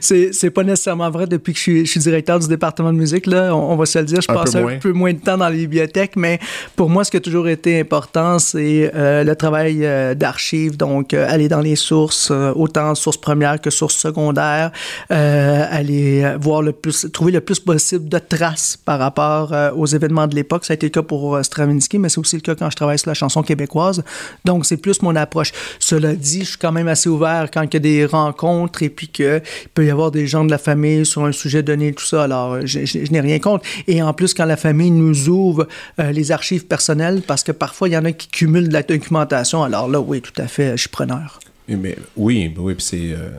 c'est 0.01 0.51
pas 0.51 0.65
nécessairement 0.65 1.11
vrai 1.11 1.27
depuis 1.27 1.53
que 1.53 1.59
je 1.59 1.85
suis, 1.85 2.01
directeur 2.01 2.39
du 2.39 2.49
département 2.49 2.93
de 2.93 2.99
musique. 2.99 3.27
Là, 3.27 3.55
on, 3.55 3.77
va 3.77 3.87
se 3.87 3.99
le 3.99 4.05
dire, 4.05 4.21
je 4.21 4.27
passe 4.27 4.55
un 4.55 4.79
peu 4.79 4.93
moins 4.93 5.13
de 5.13 5.19
temps 5.19 5.39
dans 5.39 5.49
les 5.49 5.59
bibliothèques, 5.59 6.17
mais 6.17 6.39
pour 6.77 6.91
moi, 6.91 7.05
ce 7.05 7.11
qui 7.11 7.17
a 7.17 7.21
toujours 7.21 7.49
été 7.49 7.81
important, 7.81 8.12
c'est 8.39 8.91
euh, 8.95 9.25
le 9.25 9.37
travail 9.37 9.85
euh, 9.85 10.15
d'archives, 10.15 10.77
donc 10.77 11.15
euh, 11.15 11.27
aller 11.29 11.49
dans 11.49 11.61
les 11.61 11.77
sources, 11.77 12.31
autant 12.31 12.95
sources 12.95 13.17
premières 13.17 13.61
que 13.61 13.71
sources 13.71 13.97
secondaires, 13.97 14.71
aller 15.09 16.25
voir 16.41 16.63
le 16.63 16.73
plus, 16.73 17.07
trouver 17.13 17.33
le 17.33 17.41
plus 17.41 17.61
possible 17.61 18.09
de 18.09 18.19
traces 18.19 18.77
par 18.77 18.99
rapport 18.99 19.53
aux 19.77 19.87
événements 19.87 20.27
de 20.27 20.35
l'époque. 20.35 20.65
Ça 20.65 20.73
a 20.73 20.75
été 20.75 20.87
le 20.87 20.91
cas 20.91 21.03
pour 21.03 21.39
Stravinsky, 21.43 21.99
mais 21.99 22.09
c'est 22.09 22.19
aussi 22.19 22.37
le 22.37 22.43
cas 22.43 22.55
quand 22.55 22.71
je 22.71 22.77
travaille 22.77 22.99
sur 22.99 23.11
la 23.11 23.15
chanson 23.15 23.43
québécoise. 23.43 24.03
Donc, 24.45 24.67
c'est 24.67 24.77
plus 24.77 25.03
mon 25.03 25.17
approche. 25.17 25.53
Cela 25.79 26.15
dit, 26.15 26.41
je 26.41 26.51
suis 26.51 26.59
quand 26.59 26.73
même 26.73 26.89
assez 26.89 27.09
ouvert 27.09 27.49
quand 27.53 27.63
il 27.63 27.75
y 27.75 27.77
a 27.77 27.81
des 27.81 28.07
rencontres 28.07 28.83
et 28.83 28.91
puis 28.91 29.09
qu'il 29.09 29.43
peut 29.75 29.85
y 29.85 29.91
avoir 29.91 30.11
des 30.11 30.27
gens 30.27 30.45
de 30.45 30.51
la 30.51 30.59
famille 30.59 31.07
sur 31.07 31.25
un 31.25 31.33
sujet 31.33 31.63
donné, 31.63 31.93
tout 31.93 32.05
ça. 32.05 32.25
Alors, 32.25 32.59
je, 32.65 33.11
n'ai 33.11 33.21
rien 33.21 33.39
contre. 33.39 33.65
Et 33.87 34.03
en 34.03 34.13
plus, 34.13 34.35
quand 34.35 34.47
la 34.47 34.57
famille 34.57 34.91
nous 34.91 35.29
ouvre 35.29 35.67
les 35.99 36.33
archives 36.33 36.67
personnelles, 36.67 37.23
parce 37.27 37.43
que 37.43 37.53
parfois, 37.53 37.89
il 37.89 37.93
y 37.93 37.97
en 37.97 38.02
qui 38.11 38.29
cumulent 38.29 38.69
de 38.69 38.73
la 38.73 38.83
documentation. 38.83 39.63
Alors 39.63 39.89
là, 39.89 40.01
oui, 40.01 40.21
tout 40.21 40.33
à 40.41 40.49
fait, 40.49 40.73
je 40.73 40.83
suis 40.83 40.89
preneur. 40.89 41.39
Mais, 41.69 41.97
oui, 42.17 42.53
oui, 42.59 42.75
c'est, 42.79 43.13
euh, 43.13 43.31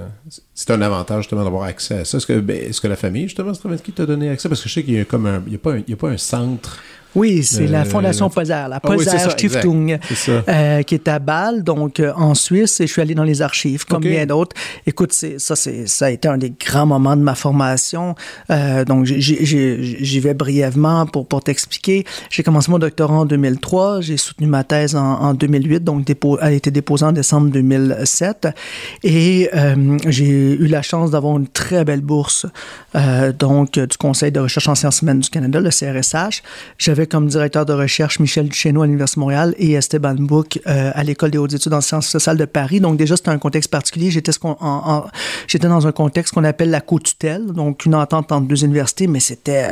c'est 0.56 0.72
un 0.72 0.82
avantage 0.82 1.24
justement 1.24 1.44
d'avoir 1.44 1.64
accès 1.64 2.00
à 2.00 2.06
ça. 2.06 2.18
Est-ce 2.18 2.26
que, 2.26 2.40
ben, 2.40 2.58
est-ce 2.58 2.80
que 2.80 2.88
la 2.88 2.96
famille, 2.96 3.24
justement, 3.24 3.54
Stravinsky 3.54 3.92
t'a 3.92 4.06
donné 4.06 4.30
accès? 4.30 4.48
Parce 4.48 4.62
que 4.62 4.70
je 4.70 4.74
sais 4.74 4.84
qu'il 4.84 4.96
y 4.96 5.00
a 5.00 5.06
comme 5.06 5.26
un. 5.26 5.44
Il 5.46 5.52
n'y 5.52 5.60
a, 5.64 5.84
y 5.88 5.94
a 5.94 5.98
pas 5.98 6.10
un 6.10 6.18
centre 6.18 6.80
oui, 7.16 7.44
c'est 7.44 7.68
la 7.68 7.82
euh, 7.82 7.86
Fondation 7.86 8.30
Poser, 8.30 8.66
la 8.70 8.80
Poser 8.80 9.12
ah 9.14 9.30
Stiftung, 9.30 10.00
euh, 10.30 10.82
qui 10.82 10.96
est 10.96 11.08
à 11.08 11.20
Bâle, 11.20 11.64
donc 11.64 12.00
euh, 12.00 12.12
en 12.16 12.34
Suisse, 12.34 12.80
et 12.82 12.88
je 12.88 12.92
suis 12.92 13.02
allé 13.02 13.14
dans 13.14 13.24
les 13.24 13.42
archives, 13.42 13.86
comme 13.86 14.02
bien 14.02 14.26
d'autres. 14.26 14.56
Écoute, 14.88 15.14
ça, 15.14 15.56
ça 15.56 16.06
a 16.06 16.10
été 16.10 16.28
un 16.28 16.38
des 16.38 16.52
grands 16.52 16.86
moments 16.86 17.16
de 17.16 17.22
ma 17.22 17.36
formation. 17.36 18.16
donc, 18.88 19.06
j'y 19.06 20.20
vais 20.20 20.34
brièvement 20.34 21.06
pour, 21.06 21.28
pour 21.28 21.44
t'expliquer. 21.44 22.06
J'ai 22.30 22.44
commencé 22.44 22.72
mon 22.72 22.80
doctorat 22.80 23.14
en 23.14 23.26
2003, 23.26 24.02
j'ai 24.02 24.18
soutenu 24.18 24.48
ma 24.48 24.64
thèse 24.64 24.96
en, 24.96 25.34
2008, 25.34 25.84
donc 25.84 26.10
elle 26.10 26.38
a 26.40 26.52
été 26.52 26.72
déposée 26.72 27.06
en 27.06 27.12
décembre 27.12 27.50
2007, 27.50 28.48
et 29.04 29.50
j'ai 30.08 30.26
eu 30.26 30.68
la 30.68 30.82
chance 30.82 31.12
d'avoir 31.12 31.38
une 31.38 31.48
très 31.48 31.86
belle 31.86 32.02
bourse, 32.02 32.48
donc 33.38 33.78
du 33.78 33.98
Conseil 33.98 34.32
de 34.32 34.40
recherche 34.40 34.68
en 34.68 34.76
sciences 34.76 35.02
humaines 35.02 35.20
du 35.20 35.30
Canada, 35.30 35.60
le 35.60 35.70
CRSH. 35.70 36.42
J'avais 36.78 37.03
comme 37.06 37.28
directeur 37.28 37.66
de 37.66 37.74
recherche 37.74 38.20
Michel 38.20 38.48
Duchesneau 38.48 38.82
à 38.82 38.86
l'Université 38.86 39.20
de 39.20 39.22
Montréal 39.22 39.56
et 39.58 39.74
Esteban 39.74 40.16
Book 40.16 40.60
euh, 40.68 40.92
à 40.94 41.04
l'École 41.04 41.32
des 41.32 41.38
hautes 41.38 41.54
études 41.54 41.74
en 41.74 41.82
sciences 41.82 42.08
sociales 42.08 42.38
de 42.38 42.46
Paris. 42.46 42.80
Donc 42.80 42.98
déjà, 42.98 43.16
c'était 43.16 43.30
un 43.30 43.38
contexte 43.38 43.70
particulier. 43.70 44.12
J'étais 44.12 45.68
dans 45.68 45.88
un 45.88 45.92
contexte 45.92 46.34
qu'on 46.34 46.44
appelle 46.44 46.70
la 46.70 46.82
co-tutelle, 46.82 47.48
donc 47.48 47.86
une 47.86 47.96
entente 47.96 48.32
entre 48.32 48.48
deux 48.48 48.64
universités, 48.64 49.08
mais 49.08 49.20
c'était 49.20 49.72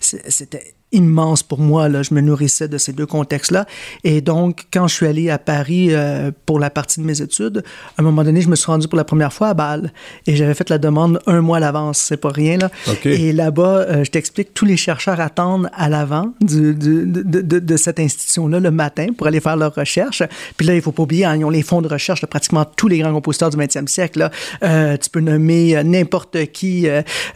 c'était 0.00 0.74
immense 0.92 1.42
pour 1.42 1.58
moi. 1.58 1.88
Là. 1.88 2.02
Je 2.02 2.14
me 2.14 2.20
nourrissais 2.20 2.68
de 2.68 2.78
ces 2.78 2.92
deux 2.92 3.06
contextes-là. 3.06 3.66
Et 4.04 4.20
donc, 4.20 4.66
quand 4.72 4.86
je 4.88 4.94
suis 4.94 5.06
allé 5.06 5.30
à 5.30 5.38
Paris 5.38 5.88
euh, 5.90 6.30
pour 6.46 6.58
la 6.58 6.70
partie 6.70 7.00
de 7.00 7.06
mes 7.06 7.20
études, 7.20 7.64
à 7.96 8.02
un 8.02 8.04
moment 8.04 8.24
donné, 8.24 8.40
je 8.40 8.48
me 8.48 8.56
suis 8.56 8.66
rendu 8.66 8.88
pour 8.88 8.96
la 8.96 9.04
première 9.04 9.32
fois 9.32 9.48
à 9.48 9.54
Bâle 9.54 9.92
et 10.26 10.36
j'avais 10.36 10.54
fait 10.54 10.68
la 10.70 10.78
demande 10.78 11.20
un 11.26 11.40
mois 11.40 11.56
à 11.56 11.60
l'avance. 11.60 11.98
C'est 11.98 12.16
pas 12.16 12.30
rien, 12.30 12.58
là. 12.58 12.70
Et 13.04 13.32
là-bas, 13.32 13.86
euh, 13.88 14.04
je 14.04 14.10
t'explique, 14.10 14.54
tous 14.54 14.64
les 14.64 14.76
chercheurs 14.76 15.20
attendent 15.20 15.68
à 15.72 15.88
l'avant 15.88 16.32
de, 16.40 16.72
de, 16.72 17.58
de, 17.58 17.76
cette 17.76 17.98
institution-là 17.98 18.60
le 18.60 18.70
matin 18.70 19.08
pour 19.16 19.26
aller 19.26 19.40
faire 19.40 19.56
leurs 19.56 19.74
recherches. 19.74 20.22
Puis 20.56 20.66
là, 20.66 20.74
il 20.74 20.82
faut 20.82 20.92
pas 20.92 21.02
oublier, 21.02 21.24
hein, 21.24 21.36
ils 21.36 21.44
ont 21.44 21.50
les 21.50 21.62
fonds 21.62 21.82
de 21.82 21.88
recherche 21.88 22.20
de 22.20 22.26
pratiquement 22.26 22.64
tous 22.64 22.88
les 22.88 22.98
grands 22.98 23.12
compositeurs 23.12 23.50
du 23.50 23.56
20e 23.56 23.86
siècle. 23.86 24.20
Là. 24.20 24.30
Euh, 24.62 24.96
tu 24.96 25.10
peux 25.10 25.20
nommer 25.20 25.82
n'importe 25.84 26.46
qui 26.52 26.86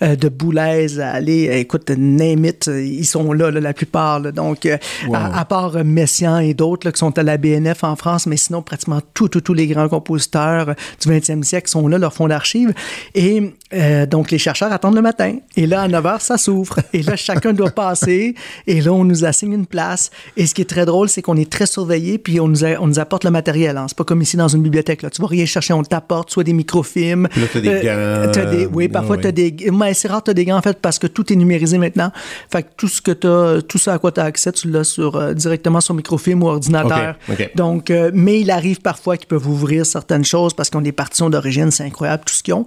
de 0.00 0.28
Boulez 0.28 1.00
à 1.00 1.12
aller, 1.12 1.58
écoute, 1.58 1.90
name 1.90 2.44
it, 2.44 2.66
ils 2.66 3.06
sont 3.06 3.32
là 3.32 3.45
la 3.50 3.72
plupart. 3.72 4.20
Donc, 4.20 4.66
euh, 4.66 4.76
à, 5.12 5.44
part 5.44 5.84
Messiaen 5.84 6.38
et 6.40 6.54
d'autres 6.54 6.90
qui 6.90 6.98
sont 6.98 7.16
à 7.18 7.22
la 7.22 7.36
BNF 7.36 7.84
en 7.84 7.96
France, 7.96 8.26
mais 8.26 8.36
sinon, 8.36 8.62
pratiquement 8.62 9.00
tous 9.14 9.54
les 9.54 9.66
grands 9.66 9.88
compositeurs 9.88 10.74
du 11.00 11.08
20e 11.08 11.42
siècle 11.42 11.68
sont 11.68 11.88
là, 11.88 11.98
leur 11.98 12.12
fonds 12.12 12.28
d'archives. 12.28 12.72
Et 13.14 13.54
euh, 13.74 14.06
donc, 14.06 14.30
les 14.30 14.38
chercheurs 14.38 14.72
attendent 14.72 14.94
le 14.94 15.02
matin. 15.02 15.36
Et 15.56 15.66
là, 15.66 15.82
à 15.82 15.88
9 15.88 16.04
h, 16.04 16.20
ça 16.20 16.38
s'ouvre. 16.38 16.76
Et 16.92 17.02
là, 17.02 17.16
chacun 17.16 17.52
doit 17.52 17.70
passer. 17.70 18.34
Et 18.66 18.80
là, 18.80 18.92
on 18.92 19.04
nous 19.04 19.24
assigne 19.24 19.52
une 19.52 19.66
place. 19.66 20.10
Et 20.36 20.46
ce 20.46 20.54
qui 20.54 20.62
est 20.62 20.66
très 20.66 20.86
drôle, 20.86 21.08
c'est 21.08 21.20
qu'on 21.20 21.36
est 21.36 21.50
très 21.50 21.66
surveillé, 21.66 22.18
puis 22.18 22.38
on 22.38 22.48
nous, 22.48 22.64
on 22.64 22.86
nous 22.86 22.98
apporte 23.00 23.24
le 23.24 23.30
matériel. 23.30 23.76
Hein. 23.76 23.86
C'est 23.88 23.96
pas 23.96 24.04
comme 24.04 24.22
ici 24.22 24.36
dans 24.36 24.48
une 24.48 24.62
bibliothèque. 24.62 25.02
Là. 25.02 25.10
Tu 25.10 25.20
vas 25.20 25.28
rien 25.28 25.46
chercher, 25.46 25.72
on 25.72 25.82
t'apporte 25.82 26.30
soit 26.30 26.44
des 26.44 26.52
microfilms. 26.52 27.28
Là, 27.36 27.46
t'as 27.52 27.60
des 27.60 27.68
euh, 27.68 28.32
gants. 28.32 28.50
des, 28.50 28.66
oui, 28.66 28.88
parfois, 28.88 29.18
tu 29.18 29.26
as 29.26 29.32
des. 29.32 29.54
Mais 29.72 29.94
c'est 29.94 30.08
rare, 30.08 30.22
tu 30.22 30.30
as 30.30 30.34
des 30.34 30.44
gants, 30.44 30.56
en 30.56 30.62
fait, 30.62 30.78
parce 30.80 31.00
que 31.00 31.08
tout 31.08 31.32
est 31.32 31.36
numérisé 31.36 31.78
maintenant. 31.78 32.12
Fait 32.52 32.62
que 32.62 32.68
tout 32.76 32.88
ce 32.88 33.02
que 33.02 33.10
tu 33.10 33.26
tout 33.66 33.78
ça 33.78 33.94
à 33.94 33.98
quoi 33.98 34.12
tu 34.12 34.20
as 34.20 34.24
accès, 34.24 34.52
tu 34.52 34.70
l'as 34.70 34.84
sur, 34.84 35.16
euh, 35.16 35.34
directement 35.34 35.80
sur 35.80 35.94
microfilm 35.94 36.42
ou 36.44 36.48
ordinateur. 36.48 37.16
Donc, 37.56 37.92
mais 38.12 38.40
il 38.40 38.50
arrive 38.50 38.80
parfois 38.80 39.16
qu'ils 39.16 39.26
peuvent 39.26 39.48
ouvrir 39.48 39.84
certaines 39.84 40.24
choses 40.24 40.54
parce 40.54 40.70
qu'ils 40.70 40.78
ont 40.78 40.82
des 40.82 40.92
partitions 40.92 41.30
d'origine. 41.30 41.72
C'est 41.72 41.84
incroyable 41.84 42.22
tout 42.24 42.34
ce 42.34 42.42
qu'ils 42.42 42.54
ont. 42.54 42.66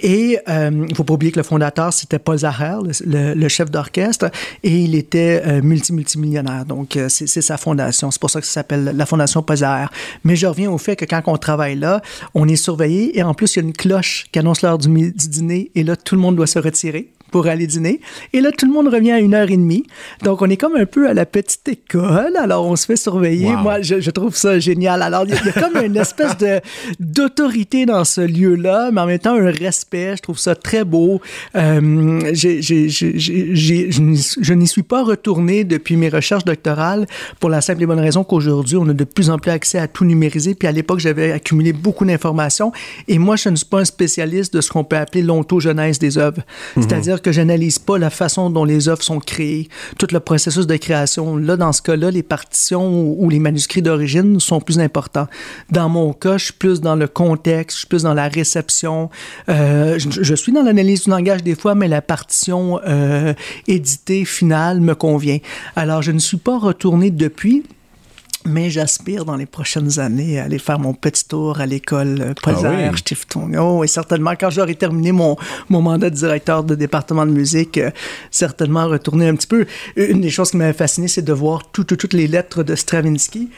Et 0.00 0.39
euh, 0.48 0.86
il 0.88 0.94
faut 0.94 1.04
pas 1.04 1.14
oublier 1.14 1.32
que 1.32 1.38
le 1.38 1.44
fondateur, 1.44 1.92
c'était 1.92 2.18
Paul 2.18 2.38
Zacher, 2.38 2.78
le, 3.06 3.48
chef 3.48 3.70
d'orchestre, 3.70 4.30
et 4.62 4.76
il 4.76 4.94
était 4.94 5.42
euh, 5.46 5.62
multi-multimillionnaire. 5.62 6.64
Donc, 6.64 6.96
euh, 6.96 7.08
c'est 7.08 7.26
sa 7.26 7.56
fondation. 7.56 8.10
C'est 8.10 8.20
pour 8.20 8.30
ça 8.30 8.40
que 8.40 8.46
ça 8.46 8.52
s'appelle 8.52 8.92
la 8.94 9.06
Fondation 9.06 9.42
Paul 9.42 9.56
Zacher. 9.56 9.88
Mais 10.24 10.36
je 10.36 10.46
reviens 10.46 10.70
au 10.70 10.78
fait 10.78 10.96
que 10.96 11.04
quand 11.04 11.22
on 11.26 11.36
travaille 11.36 11.76
là, 11.76 12.00
on 12.34 12.48
est 12.48 12.56
surveillé 12.56 13.18
et 13.18 13.22
en 13.22 13.34
plus, 13.34 13.56
il 13.56 13.58
y 13.58 13.62
a 13.62 13.66
une 13.66 13.72
cloche 13.72 14.26
qui 14.32 14.38
annonce 14.38 14.62
l'heure 14.62 14.78
du, 14.78 14.88
du 14.88 15.28
dîner 15.28 15.70
et 15.74 15.82
là, 15.82 15.96
tout 15.96 16.14
le 16.14 16.20
monde 16.20 16.36
doit 16.36 16.46
se 16.46 16.58
retirer 16.58 17.12
pour 17.30 17.46
aller 17.46 17.66
dîner. 17.66 18.00
Et 18.32 18.40
là, 18.40 18.50
tout 18.52 18.66
le 18.66 18.72
monde 18.72 18.88
revient 18.88 19.12
à 19.12 19.20
une 19.20 19.34
heure 19.34 19.50
et 19.50 19.56
demie. 19.56 19.84
Donc, 20.22 20.42
on 20.42 20.50
est 20.50 20.56
comme 20.56 20.76
un 20.76 20.86
peu 20.86 21.08
à 21.08 21.14
la 21.14 21.26
petite 21.26 21.68
école. 21.68 22.36
Alors, 22.36 22.66
on 22.66 22.76
se 22.76 22.86
fait 22.86 22.96
surveiller. 22.96 23.54
Moi, 23.56 23.82
je, 23.82 24.10
trouve 24.10 24.34
ça 24.34 24.58
génial. 24.58 25.02
Alors, 25.02 25.24
il 25.26 25.34
y, 25.34 25.34
a 25.34 25.52
comme 25.52 25.82
une 25.82 25.96
espèce 25.96 26.36
de 26.38 26.60
d'autorité 26.98 27.86
dans 27.86 28.04
ce 28.04 28.20
lieu-là, 28.20 28.90
mais 28.92 29.00
en 29.00 29.06
même 29.06 29.18
temps, 29.18 29.34
un 29.34 29.50
respect. 29.50 30.16
Je 30.16 30.22
trouve 30.22 30.38
ça 30.38 30.54
très 30.54 30.84
beau. 30.84 31.20
Euh, 31.56 32.20
je 32.34 34.52
n'y 34.52 34.66
suis 34.66 34.82
pas 34.82 35.02
retourné 35.02 35.64
depuis 35.64 35.96
mes 35.96 36.08
recherches 36.08 36.44
doctorales 36.44 37.06
pour 37.38 37.50
la 37.50 37.60
simple 37.60 37.82
et 37.82 37.86
bonne 37.86 38.00
raison 38.00 38.24
qu'aujourd'hui, 38.24 38.76
on 38.76 38.88
a 38.88 38.92
de 38.92 39.04
plus 39.04 39.30
en 39.30 39.38
plus 39.38 39.50
accès 39.50 39.78
à 39.78 39.88
tout 39.88 40.04
numériser. 40.04 40.54
Puis 40.54 40.68
à 40.68 40.72
l'époque, 40.72 41.00
j'avais 41.00 41.32
accumulé 41.32 41.72
beaucoup 41.72 42.04
d'informations. 42.04 42.72
Et 43.08 43.18
moi, 43.18 43.36
je 43.36 43.48
ne 43.48 43.56
suis 43.56 43.66
pas 43.66 43.80
un 43.80 43.84
spécialiste 43.84 44.54
de 44.54 44.60
ce 44.60 44.70
qu'on 44.70 44.84
peut 44.84 44.96
appeler 44.96 45.22
l'ontogenèse 45.22 45.98
des 45.98 46.18
œuvres. 46.18 46.42
Mhm. 46.76 46.82
C'est-à-dire 46.82 47.19
que 47.20 47.32
j'analyse 47.32 47.78
pas 47.78 47.98
la 47.98 48.10
façon 48.10 48.50
dont 48.50 48.64
les 48.64 48.88
œuvres 48.88 49.02
sont 49.02 49.20
créées, 49.20 49.68
tout 49.98 50.08
le 50.12 50.20
processus 50.20 50.66
de 50.66 50.76
création. 50.76 51.36
Là, 51.36 51.56
dans 51.56 51.72
ce 51.72 51.82
cas-là, 51.82 52.10
les 52.10 52.22
partitions 52.22 53.14
ou 53.18 53.28
les 53.28 53.38
manuscrits 53.38 53.82
d'origine 53.82 54.40
sont 54.40 54.60
plus 54.60 54.78
importants. 54.78 55.28
Dans 55.70 55.88
mon 55.88 56.12
cas, 56.12 56.38
je 56.38 56.46
suis 56.46 56.52
plus 56.52 56.80
dans 56.80 56.96
le 56.96 57.08
contexte, 57.08 57.76
je 57.76 57.78
suis 57.80 57.88
plus 57.88 58.02
dans 58.02 58.14
la 58.14 58.28
réception. 58.28 59.10
Euh, 59.48 59.98
je, 59.98 60.34
suis 60.34 60.52
dans 60.52 60.62
l'analyse 60.62 61.04
du 61.04 61.10
langage 61.10 61.42
des 61.42 61.54
fois, 61.54 61.74
mais 61.74 61.88
la 61.88 62.02
partition 62.02 62.80
euh, 62.86 63.34
éditée 63.68 64.24
finale 64.24 64.80
me 64.80 64.94
convient. 64.94 65.38
Alors, 65.76 66.02
je 66.02 66.12
ne 66.12 66.18
suis 66.18 66.36
pas 66.36 66.58
retourné 66.58 67.10
depuis. 67.10 67.64
Mais 68.46 68.70
j'aspire 68.70 69.26
dans 69.26 69.36
les 69.36 69.44
prochaines 69.44 69.98
années 69.98 70.40
à 70.40 70.44
aller 70.44 70.58
faire 70.58 70.78
mon 70.78 70.94
petit 70.94 71.26
tour 71.28 71.60
à 71.60 71.66
l'école 71.66 72.34
Poser, 72.42 72.68
ah 72.68 72.96
Stiftung. 72.96 73.54
Oh, 73.58 73.84
et 73.84 73.86
certainement, 73.86 74.32
quand 74.38 74.48
j'aurai 74.48 74.74
terminé 74.74 75.12
mon, 75.12 75.36
mon 75.68 75.82
mandat 75.82 76.08
de 76.08 76.14
directeur 76.14 76.64
de 76.64 76.74
département 76.74 77.26
de 77.26 77.32
musique, 77.32 77.76
euh, 77.76 77.90
certainement 78.30 78.88
retourner 78.88 79.28
un 79.28 79.34
petit 79.34 79.46
peu. 79.46 79.66
Une 79.96 80.22
des 80.22 80.30
choses 80.30 80.52
qui 80.52 80.56
m'avait 80.56 80.72
fasciné, 80.72 81.06
c'est 81.06 81.22
de 81.22 81.32
voir 81.34 81.70
toutes 81.70 82.14
les 82.14 82.26
lettres 82.26 82.62
de 82.62 82.74
Stravinsky. 82.74 83.50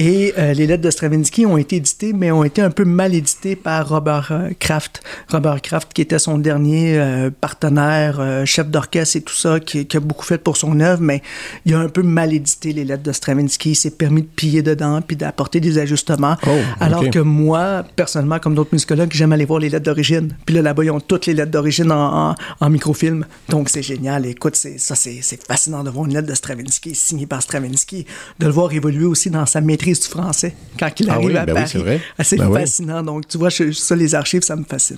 Et 0.00 0.32
euh, 0.38 0.54
les 0.54 0.68
lettres 0.68 0.84
de 0.84 0.92
Stravinsky 0.92 1.44
ont 1.44 1.56
été 1.56 1.74
éditées, 1.74 2.12
mais 2.12 2.30
ont 2.30 2.44
été 2.44 2.62
un 2.62 2.70
peu 2.70 2.84
mal 2.84 3.16
éditées 3.16 3.56
par 3.56 3.88
Robert 3.88 4.28
euh, 4.30 4.50
Kraft. 4.60 5.02
Robert 5.28 5.60
Kraft, 5.60 5.92
qui 5.92 6.02
était 6.02 6.20
son 6.20 6.38
dernier 6.38 6.96
euh, 6.96 7.30
partenaire, 7.32 8.22
chef 8.44 8.68
d'orchestre 8.68 9.16
et 9.16 9.22
tout 9.22 9.34
ça, 9.34 9.58
qui, 9.58 9.86
qui, 9.86 9.96
a 9.96 10.00
beaucoup 10.00 10.24
fait 10.24 10.38
pour 10.38 10.56
son 10.56 10.78
œuvre, 10.78 11.02
mais 11.02 11.20
il 11.64 11.74
a 11.74 11.80
un 11.80 11.88
peu 11.88 12.02
mal 12.02 12.32
édité 12.32 12.72
les 12.72 12.84
lettres 12.84 13.02
de 13.02 13.10
Stravinsky. 13.10 13.70
Il 13.70 13.74
s'est 13.74 13.90
permis 13.90 14.22
de 14.22 14.28
piller 14.28 14.62
dedans 14.62 15.02
puis 15.02 15.16
d'apporter 15.16 15.58
des 15.58 15.78
ajustements. 15.78 16.36
Oh, 16.46 16.50
Alors 16.78 17.10
que 17.10 17.18
moi, 17.18 17.84
personnellement, 17.96 18.38
comme 18.38 18.54
d'autres 18.54 18.70
musicologues, 18.72 19.10
j'aime 19.12 19.32
aller 19.32 19.46
voir 19.46 19.58
les 19.58 19.68
lettres 19.68 19.86
d'origine. 19.86 20.32
Puis 20.46 20.54
là, 20.54 20.62
là-bas, 20.62 20.84
ils 20.84 20.92
ont 20.92 21.00
toutes 21.00 21.26
les 21.26 21.34
lettres 21.34 21.50
d'origine 21.50 21.90
en, 21.90 22.36
en, 22.60 22.70
microfilm. 22.70 23.26
Donc, 23.48 23.68
c'est 23.68 23.82
génial. 23.82 24.26
Écoute, 24.26 24.54
ça, 24.54 24.94
c'est 24.94 25.44
fascinant 25.44 25.82
de 25.82 25.90
voir 25.90 26.06
une 26.06 26.14
lettre 26.14 26.28
de 26.28 26.34
Stravinsky 26.34 26.94
signée 26.94 27.26
par 27.26 27.42
Stravinsky, 27.42 28.06
de 28.38 28.46
le 28.46 28.52
voir 28.52 28.72
évoluer 28.72 29.04
aussi 29.04 29.28
dans 29.28 29.44
sa 29.44 29.60
maîtrise 29.60 29.87
du 29.92 30.08
français 30.08 30.54
quand 30.78 30.88
il 31.00 31.10
ah 31.10 31.14
arrive 31.14 31.36
à 31.36 31.44
ben 31.44 31.54
Paris. 31.54 31.68
c'est 31.70 31.78
vrai. 31.78 32.00
Ah, 32.18 32.22
ben 32.30 32.52
fascinant. 32.52 33.02
Donc, 33.02 33.26
tu 33.28 33.38
vois, 33.38 33.50
ça, 33.50 33.96
les 33.96 34.14
archives, 34.14 34.42
ça 34.42 34.56
me 34.56 34.64
fascine. 34.64 34.96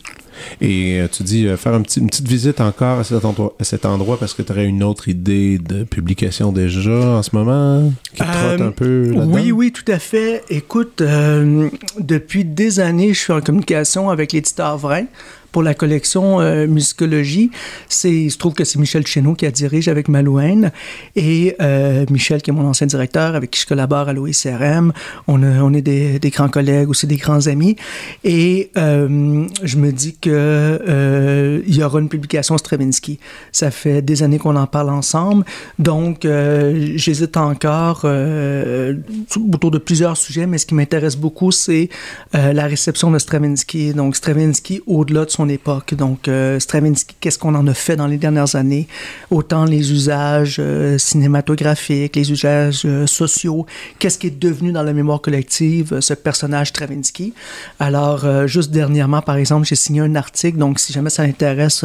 Et 0.61 1.01
euh, 1.01 1.09
tu 1.11 1.23
dis 1.23 1.47
euh, 1.47 1.57
faire 1.57 1.75
une 1.75 1.85
petite 1.85 2.27
visite 2.27 2.61
encore 2.61 3.01
à 3.01 3.05
cet, 3.05 3.25
endroit, 3.25 3.55
à 3.59 3.65
cet 3.65 3.85
endroit 3.87 4.19
parce 4.19 4.35
que 4.35 4.43
tu 4.43 4.53
aurais 4.53 4.67
une 4.67 4.83
autre 4.83 5.09
idée 5.09 5.59
de 5.59 5.85
publication 5.85 6.53
déjà 6.53 6.91
en 6.91 7.23
ce 7.23 7.35
moment 7.35 7.93
qui 8.15 8.23
trotte 8.23 8.61
un 8.61 8.71
peu 8.71 9.11
là-dedans? 9.11 9.33
Oui, 9.33 9.53
oui, 9.53 9.73
tout 9.73 9.91
à 9.91 9.99
fait. 9.99 10.43
Écoute, 10.51 11.01
euh, 11.01 11.69
depuis 11.99 12.45
des 12.45 12.81
années, 12.81 13.15
je 13.15 13.19
suis 13.19 13.33
en 13.33 13.41
communication 13.41 14.11
avec 14.11 14.33
l'éditeur 14.33 14.77
Vrin 14.79 15.07
pour 15.53 15.63
la 15.63 15.75
collection 15.75 16.41
euh, 16.41 16.67
musicologie, 16.67 17.51
c'est, 17.89 18.13
il 18.13 18.31
se 18.31 18.39
trouve 18.39 18.55
que 18.55 18.65
c'est 18.65 18.79
Michel 18.79 19.07
Chéneau 19.07 19.35
qui 19.35 19.47
a 19.47 19.51
dirige 19.51 19.89
avec 19.89 20.09
Malouane 20.09 20.71
et 21.17 21.57
euh, 21.61 22.05
Michel 22.11 22.43
qui 22.43 22.51
est 22.51 22.53
mon 22.53 22.67
ancien 22.67 22.87
directeur 22.87 23.35
avec 23.35 23.51
qui 23.51 23.61
je 23.61 23.67
collabore 23.67 24.09
à 24.09 24.13
l'OICRM. 24.13 24.93
On, 25.27 25.75
est 25.75 25.83
des, 25.83 26.31
grands 26.31 26.49
collègues 26.49 26.89
aussi, 26.91 27.07
des 27.07 27.17
grands 27.17 27.47
amis. 27.47 27.77
Et 28.25 28.71
euh, 28.77 29.47
je 29.63 29.77
me 29.77 29.93
dis 29.93 30.17
que 30.17 30.31
euh, 30.31 31.63
il 31.67 31.75
y 31.75 31.83
aura 31.83 32.01
une 32.01 32.09
publication 32.09 32.57
Stravinsky. 32.59 33.19
Ça 33.53 33.71
fait 33.71 34.03
des 34.03 34.23
années 34.23 34.39
qu'on 34.39 34.57
en 34.57 34.67
parle 34.67 34.91
ensemble, 34.91 35.45
donc 35.79 36.23
j'hésite 36.23 37.37
encore 37.37 38.05
autour 38.05 39.71
de 39.71 39.79
plusieurs 39.79 40.17
sujets, 40.17 40.47
mais 40.47 40.59
ce 40.59 40.67
qui 40.67 40.75
m'intéresse 40.75 41.17
beaucoup, 41.17 41.53
c'est 41.53 41.89
la 42.33 42.67
réception 42.67 43.11
de 43.11 43.19
Stravinsky. 43.19 43.95
Donc 43.95 44.17
Stravinsky 44.17 44.81
au-delà 44.87 45.25
de 45.25 45.31
son 45.31 45.40
époque. 45.49 45.95
Donc, 45.95 46.29
euh, 46.29 46.59
Stravinsky, 46.59 47.17
qu'est-ce 47.21 47.39
qu'on 47.39 47.55
en 47.55 47.67
a 47.67 47.75
fait 47.75 47.97
dans 47.97 48.07
les 48.07 48.17
dernières 48.17 48.55
années? 48.55 48.87
Autant 49.31 49.65
les 49.65 49.93
usages 49.93 50.57
euh, 50.59 50.99
cinématographiques, 50.99 52.17
les 52.17 52.31
usages 52.33 52.83
euh, 52.85 53.07
sociaux, 53.07 53.67
qu'est-ce 53.99 54.19
qui 54.19 54.29
est 54.29 54.39
devenu 54.39 54.73
dans 54.73 54.83
la 54.83 54.93
mémoire 54.93 55.21
collective 55.21 56.01
ce 56.01 56.15
personnage 56.15 56.69
Stravinsky? 56.69 57.33
Alors, 57.79 58.47
juste 58.47 58.71
dernièrement, 58.71 59.23
par 59.23 59.37
exemple, 59.37 59.67
j'ai 59.67 59.75
signé 59.75 60.01
un 60.01 60.15
article, 60.15 60.59
donc 60.59 60.79
si 60.79 60.93
jamais 60.93 61.11
ça 61.11 61.23
intéresse 61.23 61.85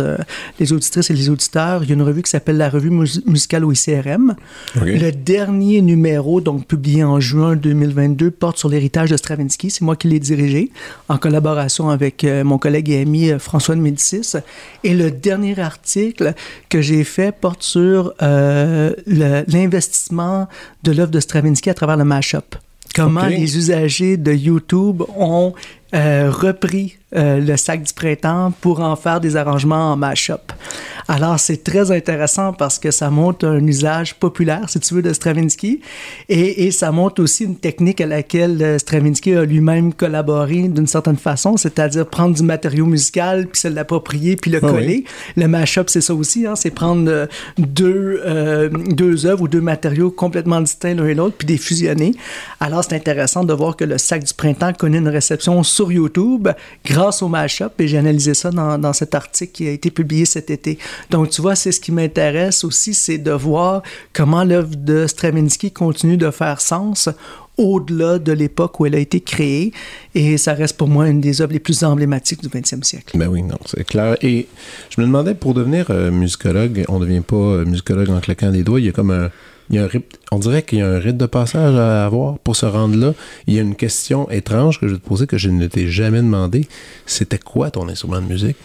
les 0.60 0.74
auditrices 0.74 1.10
et 1.10 1.14
les 1.14 1.30
auditeurs, 1.30 1.84
il 1.84 1.90
y 1.90 1.92
a 1.92 1.96
une 1.96 2.02
revue 2.02 2.22
qui 2.22 2.30
s'appelle 2.30 2.58
la 2.58 2.70
Revue 2.70 2.90
musicale 2.90 3.66
au 3.66 3.72
ICRM. 3.72 4.36
Le 4.76 5.12
dernier 5.12 5.82
numéro, 5.82 6.42
donc 6.42 6.66
publié 6.66 7.04
en 7.04 7.20
juin 7.20 7.56
2022, 7.56 8.32
porte 8.32 8.58
sur 8.58 8.70
l'héritage 8.70 9.10
de 9.10 9.18
Stravinsky. 9.18 9.70
C'est 9.70 9.82
moi 9.82 9.96
qui 9.96 10.08
l'ai 10.08 10.20
dirigé 10.20 10.72
en 11.10 11.18
collaboration 11.18 11.90
avec 11.90 12.26
mon 12.44 12.58
collègue 12.58 12.90
et 12.90 13.02
ami 13.02 13.32
François 13.46 13.76
de 13.76 13.80
Médicis. 13.80 14.34
Et 14.84 14.94
le 14.94 15.12
dernier 15.12 15.58
article 15.60 16.34
que 16.68 16.82
j'ai 16.82 17.04
fait 17.04 17.32
porte 17.32 17.64
sur 17.64 18.14
euh, 18.22 18.94
l'investissement 19.08 20.48
de 20.84 20.92
l'œuvre 20.92 21.12
de 21.12 21.20
Stravinsky 21.20 21.70
à 21.70 21.74
travers 21.74 21.96
le 21.96 22.04
mashup. 22.04 22.56
Comment 22.94 23.28
les 23.28 23.58
usagers 23.58 24.18
de 24.18 24.34
YouTube 24.34 25.04
ont 25.18 25.54
euh, 25.94 26.32
repris 26.32 26.98
euh, 27.16 27.40
le 27.40 27.56
sac 27.56 27.84
du 27.84 27.94
printemps 27.94 28.52
pour 28.60 28.82
en 28.82 28.96
faire 28.96 29.22
des 29.22 29.38
arrangements 29.38 29.94
en 29.94 29.96
mashup. 29.96 30.52
Alors, 31.08 31.40
c'est 31.40 31.64
très 31.64 31.92
intéressant 31.92 32.52
parce 32.52 32.80
que 32.80 32.90
ça 32.92 33.12
montre 33.12 33.46
un 33.48 33.66
usage 33.66 34.16
populaire, 34.16 34.68
si 34.68 34.80
tu 34.80 34.96
veux, 34.96 35.02
de 35.04 35.14
Stravinsky. 35.14 35.82
Et, 36.28 36.66
et 36.66 36.72
ça 36.72 36.92
montre 36.92 37.22
aussi 37.22 37.44
une 37.44 37.56
technique 37.56 38.02
à 38.02 38.08
laquelle 38.08 38.62
euh, 38.62 38.80
Stravinsky 38.80 39.34
a 39.36 39.46
lui-même 39.46 39.94
collaboré 39.94 40.68
d'une 40.68 40.88
certaine 40.88 41.16
façon, 41.16 41.56
c'est-à-dire 41.56 42.08
prendre 42.08 42.36
du 42.36 42.44
matériau 42.44 42.88
musical, 42.88 43.48
puis 43.48 43.62
se 43.62 43.68
l'approprier, 43.68 44.36
puis 44.36 44.50
le 44.50 44.60
ah 44.64 44.68
coller. 44.68 45.06
Le 45.38 45.48
mashup, 45.48 45.90
c'est 45.90 46.02
ça 46.02 46.16
aussi, 46.16 46.48
hein, 46.48 46.56
c'est 46.56 46.72
prendre 46.72 47.28
deux, 47.58 48.22
euh, 48.26 48.70
deux 48.70 49.28
œuvres 49.28 49.44
ou 49.44 49.48
deux 49.48 49.62
matériaux 49.62 50.10
complètement 50.10 50.60
distincts 50.60 50.96
l'un 50.96 51.06
et 51.06 51.14
l'autre, 51.14 51.36
puis 51.38 51.48
les 51.48 51.58
fusionner. 51.58 52.14
Alors, 52.60 52.84
c'est 52.84 52.96
intéressant 52.96 53.44
de 53.44 53.54
voir 53.54 53.78
que 53.78 53.86
le 53.86 54.00
sac 54.00 54.24
du 54.24 54.34
printemps 54.34 54.74
connaît 54.74 54.98
une 54.98 55.08
réception 55.08 55.62
sur 55.76 55.92
YouTube 55.92 56.48
grâce 56.86 57.22
au 57.22 57.28
mashup, 57.28 57.80
et 57.80 57.88
j'ai 57.88 57.98
analysé 57.98 58.34
ça 58.34 58.52
dans, 58.52 58.78
dans 58.78 58.94
cet 58.94 59.14
article 59.14 59.52
qui 59.52 59.68
a 59.68 59.72
été 59.72 59.92
publié 59.92 60.26
cet 60.26 60.50
été. 60.50 60.80
Donc, 61.10 61.30
tu 61.30 61.42
vois, 61.42 61.56
c'est 61.56 61.72
ce 61.72 61.80
qui 61.80 61.92
m'intéresse 61.92 62.64
aussi, 62.64 62.94
c'est 62.94 63.18
de 63.18 63.32
voir 63.32 63.84
comment 64.14 64.44
l'œuvre 64.44 64.76
de 64.76 65.08
Stravinsky 65.08 65.72
continue 65.72 66.18
de 66.18 66.32
faire 66.32 66.62
sens 66.62 67.10
au-delà 67.58 68.20
de 68.20 68.32
l'époque 68.32 68.80
où 68.80 68.86
elle 68.86 68.96
a 68.96 69.00
été 69.00 69.20
créée. 69.20 69.72
Et 70.14 70.38
ça 70.38 70.54
reste 70.54 70.78
pour 70.78 70.88
moi 70.88 71.08
une 71.08 71.22
des 71.22 71.42
œuvres 71.42 71.54
les 71.54 71.60
plus 71.60 71.84
emblématiques 71.84 72.42
du 72.42 72.50
20e 72.50 72.84
siècle. 72.84 73.18
Ben 73.18 73.28
oui, 73.28 73.44
non, 73.44 73.58
c'est 73.66 73.86
clair. 73.86 74.18
Et 74.22 74.48
je 74.90 75.02
me 75.02 75.06
demandais, 75.06 75.36
pour 75.36 75.54
devenir 75.54 75.88
euh, 75.90 76.12
musicologue, 76.12 76.86
on 76.88 77.00
ne 77.00 77.06
devient 77.06 77.22
pas 77.22 77.36
euh, 77.36 77.66
musicologue 77.66 78.10
en 78.10 78.20
claquant 78.20 78.52
des 78.52 78.64
doigts. 78.64 78.80
Il 78.80 78.86
y 78.86 78.90
a 78.90 78.94
comme 78.94 79.12
un. 79.12 79.30
On 80.32 80.40
dirait 80.40 80.64
qu'il 80.64 80.80
y 80.80 80.82
a 80.82 80.88
un 80.88 81.00
rite 81.00 81.18
de 81.18 81.26
passage 81.26 81.76
à 81.76 82.06
avoir 82.06 82.38
pour 82.40 82.56
se 82.56 82.66
rendre 82.66 82.96
là. 82.98 83.14
Il 83.48 83.54
y 83.54 83.60
a 83.60 83.62
une 83.62 83.76
question 83.76 84.30
étrange 84.30 84.80
que 84.80 84.88
je 84.88 84.94
vais 84.94 85.00
te 85.00 85.08
poser 85.08 85.28
que 85.28 85.38
je 85.38 85.50
ne 85.50 85.68
t'ai 85.68 85.88
jamais 85.88 86.20
demandé. 86.20 86.68
C'était 87.06 87.40
quoi 87.40 87.72
ton 87.72 87.90
instrument 87.90 88.22
de 88.22 88.28
musique? 88.28 88.58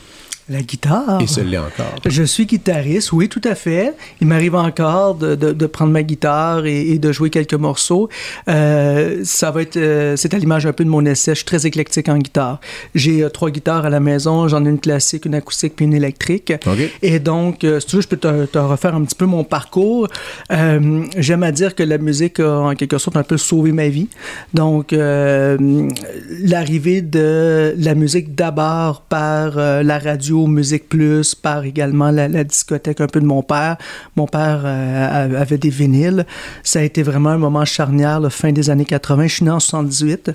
La 0.50 0.62
guitare. 0.62 1.22
Et 1.22 1.28
ce 1.28 1.40
l'est 1.40 1.58
encore. 1.58 1.94
Je 2.04 2.24
suis 2.24 2.44
guitariste, 2.44 3.12
oui, 3.12 3.28
tout 3.28 3.40
à 3.44 3.54
fait. 3.54 3.94
Il 4.20 4.26
m'arrive 4.26 4.56
encore 4.56 5.14
de, 5.14 5.36
de, 5.36 5.66
prendre 5.66 5.92
ma 5.92 6.02
guitare 6.02 6.66
et, 6.66 6.98
de 6.98 7.12
jouer 7.12 7.30
quelques 7.30 7.54
morceaux. 7.54 8.08
Euh, 8.48 9.20
ça 9.22 9.52
va 9.52 9.62
être, 9.62 9.76
euh, 9.76 10.16
c'est 10.16 10.34
à 10.34 10.38
l'image 10.38 10.66
un 10.66 10.72
peu 10.72 10.84
de 10.84 10.88
mon 10.88 11.06
essai. 11.06 11.34
Je 11.34 11.36
suis 11.36 11.44
très 11.44 11.66
éclectique 11.66 12.08
en 12.08 12.18
guitare. 12.18 12.58
J'ai 12.96 13.22
euh, 13.22 13.28
trois 13.28 13.50
guitares 13.50 13.86
à 13.86 13.90
la 13.90 14.00
maison. 14.00 14.48
J'en 14.48 14.66
ai 14.66 14.70
une 14.70 14.80
classique, 14.80 15.24
une 15.24 15.36
acoustique 15.36 15.76
puis 15.76 15.84
une 15.84 15.94
électrique. 15.94 16.52
Et 17.00 17.20
donc, 17.20 17.58
si 17.60 17.86
tu 17.86 17.94
veux, 17.94 18.02
je 18.02 18.08
peux 18.08 18.16
te, 18.16 18.46
te, 18.46 18.58
refaire 18.58 18.96
un 18.96 19.04
petit 19.04 19.14
peu 19.14 19.26
mon 19.26 19.44
parcours. 19.44 20.08
J'aime 20.50 21.44
à 21.44 21.52
dire 21.52 21.76
que 21.76 21.84
la 21.84 21.98
musique 21.98 22.40
a 22.40 22.58
en 22.58 22.74
quelque 22.74 22.98
sorte 22.98 23.16
un 23.16 23.22
peu 23.22 23.36
sauvé 23.36 23.70
ma 23.70 23.88
vie. 23.88 24.08
Donc, 24.52 24.90
l'arrivée 24.90 27.02
de 27.02 27.72
la 27.78 27.94
musique 27.94 28.34
d'abord 28.34 29.02
par 29.02 29.56
la 29.56 29.98
radio 30.00 30.39
radio, 30.40 30.46
Musique 30.46 30.88
Plus, 30.88 31.35
par 31.35 31.64
également 31.64 32.11
la, 32.11 32.29
la 32.29 32.44
discothèque 32.44 33.00
un 33.00 33.07
peu 33.07 33.20
de 33.20 33.26
mon 33.26 33.42
père. 33.42 33.76
Mon 34.16 34.26
père 34.26 34.62
euh, 34.64 35.40
avait 35.40 35.59
des 35.59 35.70
vinyles. 35.70 36.24
Ça 36.62 36.81
a 36.81 36.83
été 36.83 37.03
vraiment 37.03 37.31
un 37.31 37.38
moment 37.38 37.64
charnière, 37.64 38.20
la 38.20 38.31
fin 38.31 38.53
des 38.53 38.70
années 38.70 38.85
80. 38.85 39.26
Je 39.26 39.35
suis 39.35 39.44
né 39.44 39.50
en 39.50 39.61
78 39.61 40.31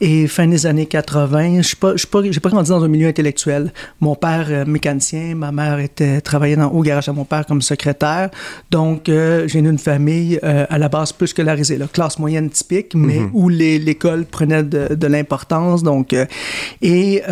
et 0.00 0.26
fin 0.26 0.46
des 0.46 0.66
années 0.66 0.86
80, 0.86 1.58
je 1.58 1.62
suis 1.62 1.76
pas, 1.76 1.94
pas, 2.10 2.22
pas 2.42 2.50
grandi 2.50 2.70
dans 2.70 2.84
un 2.84 2.88
milieu 2.88 3.08
intellectuel. 3.08 3.72
Mon 4.00 4.14
père 4.14 4.46
euh, 4.50 4.64
mécanicien, 4.64 5.34
ma 5.34 5.52
mère 5.52 5.78
était 5.78 6.20
travaillait 6.20 6.56
dans 6.56 6.68
au 6.68 6.82
garage 6.82 7.08
à 7.08 7.12
mon 7.12 7.24
père 7.24 7.46
comme 7.46 7.62
secrétaire. 7.62 8.30
Donc 8.70 9.08
euh, 9.08 9.46
j'ai 9.48 9.58
une 9.58 9.78
famille 9.78 10.38
euh, 10.44 10.66
à 10.68 10.78
la 10.78 10.88
base 10.88 11.12
plus 11.12 11.32
que 11.32 11.42
la 11.42 11.56
la 11.58 11.86
classe 11.88 12.18
moyenne 12.18 12.50
typique, 12.50 12.94
mais 12.94 13.18
Mhm. 13.18 13.30
où 13.32 13.48
l'école 13.48 14.24
prenait 14.24 14.62
de, 14.62 14.94
de 14.94 15.06
l'importance. 15.08 15.82
Donc 15.82 16.14
et 16.82 17.22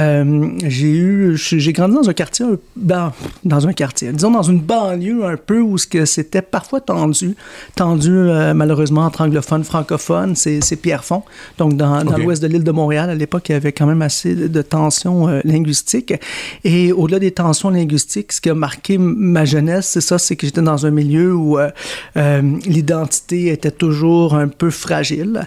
j'ai 0.67 0.91
eu, 0.91 1.37
j'ai 1.37 1.73
grandi 1.73 1.95
dans 1.95 2.09
un 2.09 2.15
quartier, 2.17 2.47
dans, 2.75 3.13
dans 3.45 3.69
un 3.69 3.73
quartier, 3.73 4.13
disons 4.13 4.33
dans 4.33 4.43
une 4.43 4.61
banlieue 4.61 5.25
un 5.25 5.37
peu 5.37 5.61
où 5.61 5.79
ce 5.79 5.87
que 5.87 6.05
c'était 6.05 6.43
parfois 6.43 6.81
tendu, 6.81 7.37
tendu 7.77 8.11
euh, 8.11 8.55
malheureusement 8.55 9.03
entre 9.03 9.21
anglophones, 9.21 9.65
francophones, 9.65 10.35
c'est 10.35 10.61
c'est 10.63 10.77
Pierrefonds. 10.77 11.23
Donc 11.59 11.77
dans, 11.77 12.03
l'ouest 12.19 12.43
de 12.43 12.49
l'île 12.49 12.65
de 12.65 12.71
Montréal, 12.73 13.11
à 13.11 13.15
l'époque, 13.15 13.49
il 13.49 13.53
y 13.53 13.55
avait 13.55 13.73
quand 13.73 13.87
même 13.87 14.03
assez 14.03 14.35
de, 14.35 14.63
tensions 14.63 15.29
euh, 15.29 15.41
linguistiques. 15.45 16.15
Et 16.65 16.93
au-delà 16.93 17.19
des 17.19 17.31
tensions 17.31 17.71
linguistiques, 17.71 18.33
ce 18.33 18.41
qui 18.41 18.51
a 18.51 18.55
marqué 18.55 18.99
ma 18.99 19.45
jeunesse, 19.45 19.87
c'est 19.87 20.01
ça, 20.01 20.19
c'est 20.19 20.37
que 20.37 20.47
j'étais 20.47 20.63
dans 20.63 20.87
un 20.87 20.91
milieu 20.91 21.35
où 21.35 21.59
euh, 21.59 21.71
l'identité 22.67 23.49
était 23.49 23.71
toujours 23.71 24.35
un 24.35 24.49
peu 24.49 24.71
fragile. 24.71 25.47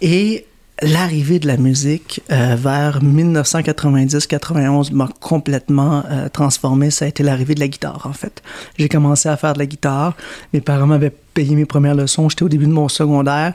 Et 0.00 0.46
L'arrivée 0.82 1.38
de 1.38 1.46
la 1.46 1.56
musique 1.56 2.20
euh, 2.30 2.54
vers 2.54 3.02
1990-91 3.02 4.92
m'a 4.92 5.08
complètement 5.20 6.04
euh, 6.10 6.28
transformé. 6.28 6.90
Ça 6.90 7.06
a 7.06 7.08
été 7.08 7.22
l'arrivée 7.22 7.54
de 7.54 7.60
la 7.60 7.68
guitare, 7.68 8.06
en 8.06 8.12
fait. 8.12 8.42
J'ai 8.78 8.90
commencé 8.90 9.28
à 9.30 9.38
faire 9.38 9.54
de 9.54 9.58
la 9.58 9.64
guitare. 9.64 10.14
Mes 10.52 10.60
parents 10.60 10.86
m'avaient 10.86 11.14
payé 11.36 11.54
mes 11.54 11.66
premières 11.66 11.94
leçons. 11.94 12.28
J'étais 12.28 12.42
au 12.44 12.48
début 12.48 12.66
de 12.66 12.72
mon 12.72 12.88
secondaire. 12.88 13.52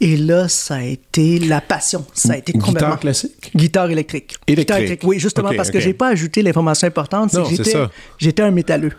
Et 0.00 0.16
là, 0.16 0.48
ça 0.48 0.76
a 0.76 0.82
été 0.82 1.38
la 1.38 1.60
passion. 1.60 2.04
Ça 2.14 2.34
a 2.34 2.36
été 2.36 2.52
complètement... 2.52 2.72
Guitare 2.80 3.00
classique? 3.00 3.50
Guitare 3.56 3.90
électrique. 3.90 4.36
Électrique. 4.46 4.90
Guitare 4.90 5.08
Oui, 5.08 5.18
justement, 5.18 5.50
parce 5.56 5.68
ok. 5.68 5.74
que 5.74 5.80
j'ai 5.80 5.94
pas 5.94 6.08
ajouté 6.08 6.42
l'information 6.42 6.86
importante. 6.88 7.30
c'est 7.30 7.42
que 7.42 7.48
j'étais- 7.50 7.70
ça. 7.70 7.90
J'étais 8.18 8.42
un 8.42 8.50
métalleux. 8.50 8.92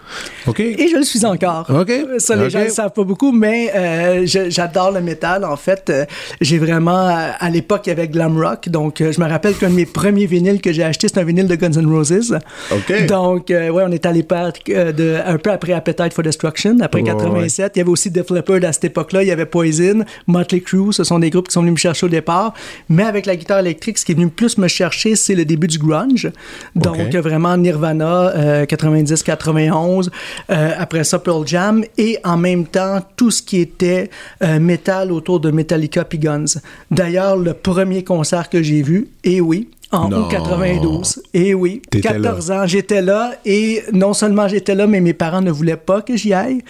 OK. 0.48 0.60
Et 0.62 0.88
je 0.91 0.95
le 0.98 1.04
suis 1.04 1.26
encore. 1.26 1.67
OK. 1.69 1.91
Ça, 2.17 2.36
les 2.36 2.50
gens 2.50 2.63
ne 2.63 2.69
savent 2.69 2.91
pas 2.93 3.04
beaucoup, 3.04 3.32
mais 3.32 3.71
euh, 3.76 4.26
j'adore 4.26 4.91
le 4.91 5.02
métal. 5.02 5.43
En 5.45 5.58
fait, 5.58 5.89
Euh, 5.89 6.06
j'ai 6.41 6.58
vraiment, 6.58 7.08
euh, 7.10 7.30
à 7.39 7.50
l'époque, 7.50 7.82
il 7.86 7.89
y 7.89 7.91
avait 7.91 8.08
glam 8.08 8.38
rock. 8.41 8.69
Donc, 8.69 9.02
euh, 9.02 9.12
je 9.12 9.19
me 9.21 9.28
rappelle 9.28 9.54
qu'un 9.56 9.69
de 9.69 9.76
mes 9.76 9.86
premiers 9.86 10.26
vinyles 10.26 10.60
que 10.62 10.71
j'ai 10.74 10.84
acheté, 10.84 11.08
c'est 11.08 11.19
un 11.19 11.24
vinyle 11.24 11.48
de 11.48 11.56
Guns 11.56 11.74
N' 11.80 11.86
Roses. 11.86 12.36
OK. 12.71 13.06
Donc, 13.08 13.45
ouais, 13.50 13.69
on 13.71 13.91
est 13.91 14.06
euh, 14.06 14.91
de, 14.91 15.17
un 15.26 15.38
peu 15.38 15.52
après 15.52 15.74
Appetite 15.74 16.13
for 16.13 16.24
Destruction, 16.24 16.78
après 16.82 17.02
Ouais, 17.02 17.08
87. 17.08 17.74
Il 17.76 17.80
y 17.80 17.82
avait 17.82 17.89
aussi 17.91 18.10
Def 18.10 18.25
Leppard 18.34 18.64
à 18.64 18.74
cette 18.74 18.86
époque-là. 18.86 19.24
Il 19.24 19.28
y 19.28 19.32
avait 19.32 19.46
Poison, 19.46 20.04
Motley 20.28 20.62
Crue. 20.62 20.94
Ce 20.94 21.04
sont 21.04 21.20
des 21.20 21.30
groupes 21.30 21.48
qui 21.48 21.54
sont 21.54 21.62
venus 21.62 21.74
me 21.74 21.78
chercher 21.78 22.06
au 22.06 22.10
départ. 22.10 22.54
Mais 22.90 23.04
avec 23.04 23.26
la 23.26 23.36
guitare 23.36 23.60
électrique, 23.60 23.98
ce 23.98 24.06
qui 24.06 24.14
est 24.14 24.16
venu 24.16 24.30
plus 24.30 24.58
me 24.58 24.68
chercher, 24.68 25.16
c'est 25.16 25.36
le 25.36 25.46
début 25.46 25.68
du 25.68 25.78
grunge. 25.78 26.32
Donc, 26.76 27.14
euh, 27.14 27.22
vraiment 27.22 27.58
Nirvana, 27.58 28.30
euh, 28.36 28.66
90-91. 28.66 30.10
Euh, 30.50 30.72
après 30.78 31.04
ça, 31.04 31.20
Pearl 31.20 31.46
Jam. 31.48 31.84
Et 31.98 32.18
en 32.24 32.38
même 32.38 32.66
temps, 32.66 33.00
tout 33.16 33.32
ce 33.32 33.42
qui 33.42 33.60
était 33.60 34.10
euh, 34.44 34.60
métal 34.60 35.12
autour 35.12 35.40
de 35.40 35.52
Metallica 35.52 36.04
puis 36.06 36.20
Guns. 36.20 36.60
D'ailleurs, 36.92 37.38
le 37.38 37.54
premier 37.54 38.04
concert 38.04 38.50
que 38.50 38.62
j'ai 38.62 38.82
vu, 38.82 39.08
et 39.24 39.42
oui, 39.42 39.70
en 39.96 40.12
août 40.12 40.28
92. 40.30 41.24
Et 41.34 41.54
oui, 41.54 41.82
T'étais 41.90 42.10
14 42.10 42.52
ans, 42.52 42.68
j'étais 42.68 43.02
là. 43.02 43.34
Et 43.46 43.84
non 43.94 44.14
seulement 44.14 44.48
j'étais 44.48 44.76
là, 44.76 44.88
mais 44.88 45.02
mes 45.02 45.14
parents 45.14 45.42
ne 45.42 45.52
voulaient 45.52 45.78
pas 45.78 46.02
que 46.02 46.16
j'y 46.16 46.34
aille. 46.34 46.62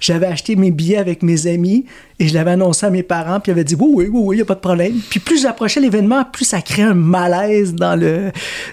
J'avais 0.00 0.26
acheté 0.26 0.56
mes 0.56 0.70
billets 0.70 0.98
avec 0.98 1.22
mes 1.22 1.46
amis 1.46 1.86
et 2.18 2.28
je 2.28 2.34
l'avais 2.34 2.52
annoncé 2.52 2.86
à 2.86 2.90
mes 2.90 3.02
parents. 3.02 3.40
Puis 3.40 3.50
ils 3.50 3.54
avaient 3.54 3.64
dit 3.64 3.76
oui, 3.78 3.88
oui, 3.94 4.08
oui, 4.12 4.20
oui, 4.24 4.36
il 4.36 4.38
n'y 4.38 4.42
a 4.42 4.46
pas 4.46 4.54
de 4.54 4.60
problème. 4.60 4.94
Puis 5.10 5.20
plus 5.20 5.42
j'approchais 5.42 5.80
l'événement, 5.80 6.24
plus 6.24 6.44
ça 6.44 6.60
créait 6.60 6.84
un 6.84 6.94
malaise 6.94 7.74
dans 7.74 7.96
le, 7.98 8.30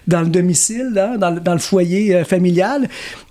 dans 0.07 0.21
le 0.21 0.27
domicile, 0.27 0.89
là, 0.93 1.17
dans, 1.17 1.31
le, 1.31 1.39
dans 1.39 1.53
le 1.53 1.59
foyer 1.59 2.15
euh, 2.15 2.23
familial. 2.23 2.87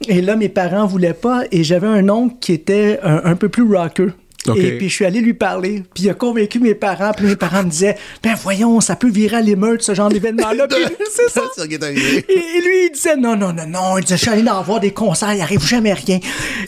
Et 0.09 0.21
là, 0.21 0.37
mes 0.37 0.49
parents 0.49 0.87
voulaient 0.87 1.15
pas. 1.15 1.43
Et 1.53 1.65
j'avais 1.65 1.87
un 1.87 2.09
oncle 2.09 2.37
qui 2.41 2.53
était 2.53 2.99
un, 3.03 3.23
un 3.25 3.37
peu 3.37 3.49
plus 3.49 3.63
rocker. 3.63 4.09
Et 4.57 4.79
puis 4.79 4.89
je 4.89 4.95
suis 4.95 5.05
allé 5.05 5.21
lui 5.21 5.35
parler, 5.35 5.83
puis 5.95 6.05
il 6.05 6.11
a 6.11 6.15
convaincu 6.15 6.59
mes 6.59 6.75
parents, 6.75 7.11
puis 7.15 7.27
mes 7.27 7.37
parents 7.37 7.65
me 7.65 7.69
disaient 7.71 7.97
ben 8.23 8.35
voyons, 8.41 8.81
ça 8.81 8.97
peut 8.97 9.11
virer 9.11 9.37
à 9.37 9.41
l'émeute 9.43 9.83
ce 9.83 9.95
genre 9.95 10.09
d'événement-là. 10.09 10.67
Puis 10.71 10.79
c'est 11.11 11.29
ça. 11.29 11.43
Ça 11.55 11.67
qui 11.67 11.75
est 11.75 11.83
arrivé. 11.83 12.25
Et, 12.29 12.33
et 12.33 12.61
lui, 12.63 12.87
il 12.87 12.91
disait 12.95 13.17
non, 13.17 13.37
non, 13.37 13.53
non, 13.53 13.67
non. 13.67 13.99
Il 13.99 14.05
disait, 14.05 14.17
je 14.17 14.23
suis 14.23 14.31
allé 14.31 14.43
dans 14.43 14.63
voir 14.63 14.81
des 14.81 14.93
concerts, 14.93 15.35
il 15.35 15.41
arrive 15.41 15.63
jamais 15.67 15.93
rien. 15.93 16.19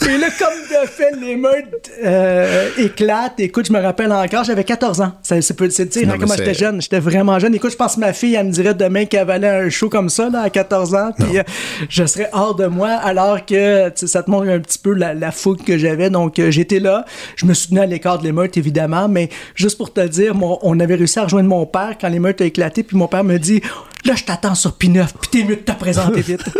Et 0.03 0.19
là, 0.19 0.29
comme 0.39 0.49
de 0.83 0.87
fait, 0.89 1.13
l'émeute 1.21 1.91
euh, 2.05 2.69
éclate. 2.79 3.39
Écoute, 3.41 3.67
je 3.69 3.73
me 3.73 3.81
rappelle 3.81 4.13
encore, 4.13 4.45
j'avais 4.45 4.65
14 4.65 5.01
ans. 5.01 5.13
Ça, 5.23 5.41
c'est 5.41 5.55
peu- 5.55 5.71
c'est 5.71 5.87
dire 5.87 6.07
Non, 6.07 6.15
hein, 6.15 6.17
comment 6.21 6.35
j'étais 6.37 6.55
jeune. 6.55 6.83
J'étais 6.83 7.01
vraiment 7.01 7.39
jeune. 7.39 7.55
Écoute, 7.55 7.71
je 7.71 7.77
pense 7.77 7.95
que 7.95 8.01
ma 8.01 8.13
fille, 8.13 8.35
elle 8.35 8.47
me 8.47 8.53
dirait 8.53 8.75
demain 8.75 9.05
qu'elle 9.07 9.27
valait 9.27 9.49
un 9.49 9.69
show 9.71 9.89
comme 9.89 10.09
ça, 10.09 10.29
là, 10.29 10.43
à 10.43 10.51
14 10.51 10.95
ans. 10.95 11.13
Puis 11.19 11.39
euh, 11.39 11.43
je 11.89 12.05
serais 12.05 12.29
hors 12.33 12.55
de 12.55 12.67
moi, 12.67 12.91
alors 12.91 13.45
que 13.47 13.91
ça 13.95 14.23
te 14.23 14.31
montre 14.31 14.49
un 14.49 14.59
petit 14.61 14.79
peu 14.79 14.93
la, 14.93 15.15
la 15.15 15.31
fougue 15.31 15.63
que 15.65 15.79
j'avais. 15.79 16.11
Donc, 16.11 16.39
euh, 16.39 16.51
j'étais 16.51 16.81
là. 16.81 17.05
Je 17.37 17.47
me 17.47 17.55
souvenais 17.61 17.83
à 17.83 17.87
l'écart 17.87 18.19
de 18.19 18.25
l'émeute, 18.25 18.57
évidemment. 18.57 19.09
Mais 19.09 19.29
juste 19.55 19.77
pour 19.79 19.93
te 19.93 20.01
dire, 20.07 20.35
mon- 20.35 20.59
on 20.63 20.79
avait 20.81 20.95
réussi 20.97 21.19
à 21.19 21.25
rejoindre 21.25 21.49
mon 21.49 21.67
père 21.67 21.97
quand 22.01 22.09
l'émeute 22.09 22.41
a 22.41 22.45
éclaté. 22.45 22.83
Puis 22.83 22.97
mon 22.97 23.07
père 23.09 23.25
me 23.25 23.39
dit 23.39 23.61
Là, 24.05 24.15
je 24.17 24.25
t'attends 24.25 24.55
sur 24.55 24.71
P9, 24.73 25.09
puis 25.21 25.31
t'es 25.31 25.45
mieux 25.45 25.57
de 25.57 25.61
te 25.61 25.73
présenter 25.73 26.23
vite. 26.23 26.41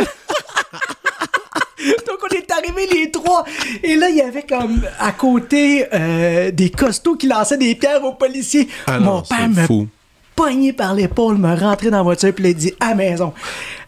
Donc, 2.07 2.19
on 2.23 2.29
est 2.37 2.51
arrivés 2.53 2.87
les 2.93 3.11
trois. 3.11 3.45
Et 3.83 3.97
là, 3.97 4.11
il 4.11 4.17
y 4.17 4.21
avait 4.21 4.43
comme 4.43 4.83
à 4.99 5.13
côté 5.13 5.87
euh, 5.95 6.51
des 6.51 6.69
costauds 6.69 7.17
qui 7.17 7.27
lançaient 7.27 7.57
des 7.57 7.75
pierres 7.75 8.05
aux 8.05 8.13
policiers. 8.13 8.69
Ah 8.87 8.99
Mon 9.01 9.23
père 9.23 9.49
me 9.49 9.65
fou. 9.67 9.89
Pogné 10.41 10.73
par 10.73 10.95
l'épaule, 10.95 11.37
me 11.37 11.55
rentrer 11.55 11.91
dans 11.91 11.99
la 11.99 12.03
voiture, 12.03 12.33
puis 12.33 12.49
il 12.49 12.55
dit 12.55 12.73
à 12.81 12.95
maison. 12.95 13.33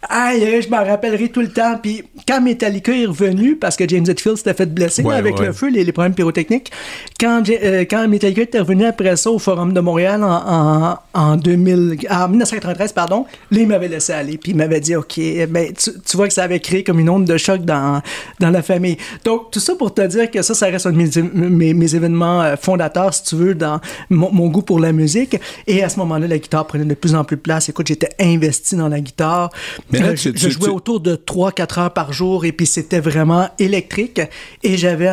Aïe, 0.08 0.60
je 0.60 0.68
m'en 0.68 0.84
rappellerai 0.84 1.28
tout 1.28 1.40
le 1.40 1.48
temps. 1.48 1.78
Puis 1.80 2.02
quand 2.28 2.40
Metallica 2.40 2.92
est 2.92 3.06
revenu, 3.06 3.56
parce 3.56 3.76
que 3.76 3.88
James 3.88 4.04
Hetfield 4.06 4.36
s'était 4.36 4.52
fait 4.52 4.66
blesser 4.66 5.02
Ouais, 5.02 5.14
avec 5.14 5.38
ouais. 5.38 5.46
le 5.46 5.52
feu, 5.52 5.68
les, 5.68 5.84
les 5.84 5.92
problèmes 5.92 6.14
pyrotechniques, 6.14 6.72
quand, 7.18 7.42
euh, 7.48 7.84
quand 7.88 8.06
Metallica 8.08 8.42
était 8.42 8.58
revenu 8.58 8.84
après 8.84 9.16
ça 9.16 9.30
au 9.30 9.38
Forum 9.38 9.72
de 9.72 9.80
Montréal 9.80 10.24
en, 10.24 10.28
en, 10.28 10.98
en 11.14 11.36
2000, 11.36 11.98
en 12.10 12.28
1993, 12.28 12.92
pardon, 12.92 13.26
là, 13.50 13.60
il 13.60 13.66
m'avait 13.68 13.88
laissé 13.88 14.12
aller. 14.12 14.36
Puis 14.38 14.50
il 14.52 14.56
m'avait 14.56 14.80
dit, 14.80 14.96
OK, 14.96 15.18
ben, 15.48 15.72
tu, 15.72 15.90
tu 16.04 16.16
vois 16.16 16.26
que 16.26 16.34
ça 16.34 16.42
avait 16.42 16.60
créé 16.60 16.82
comme 16.84 16.98
une 16.98 17.08
onde 17.08 17.24
de 17.24 17.36
choc 17.36 17.62
dans, 17.64 18.02
dans 18.40 18.50
la 18.50 18.62
famille. 18.62 18.96
Donc, 19.24 19.52
tout 19.52 19.60
ça 19.60 19.76
pour 19.76 19.94
te 19.94 20.02
dire 20.02 20.30
que 20.30 20.42
ça, 20.42 20.54
ça 20.54 20.66
reste 20.66 20.86
un 20.86 20.92
de 20.92 20.96
mes, 20.96 21.48
mes, 21.48 21.74
mes 21.74 21.94
événements 21.94 22.42
euh, 22.42 22.56
fondateurs, 22.60 23.14
si 23.14 23.22
tu 23.22 23.36
veux, 23.36 23.54
dans 23.54 23.80
mon, 24.10 24.32
mon 24.32 24.48
goût 24.48 24.62
pour 24.62 24.80
la 24.80 24.92
musique. 24.92 25.36
Et 25.68 25.82
à 25.84 25.88
ce 25.88 25.98
moment-là, 26.00 26.26
la 26.26 26.38
guitare 26.42 26.66
prenait 26.66 26.84
de 26.84 26.94
plus 26.94 27.14
en 27.14 27.24
plus 27.24 27.36
de 27.36 27.40
place. 27.42 27.68
Écoute, 27.68 27.86
j'étais 27.88 28.10
investi 28.20 28.76
dans 28.76 28.88
la 28.88 29.00
guitare. 29.00 29.50
Mais 29.90 30.00
là, 30.00 30.08
Euh, 30.08 30.14
tu- 30.14 30.32
je, 30.36 30.48
jouais 30.50 30.64
tu- 30.68 30.70
autour 30.70 31.00
de 31.00 31.14
3-4 31.16 31.78
heures 31.78 31.92
par 31.92 32.12
jour 32.12 32.44
et 32.44 32.52
puis 32.52 32.66
c'était 32.66 33.00
vraiment 33.00 33.48
électrique. 33.58 34.20
Et 34.62 34.76
j'avais 34.76 35.10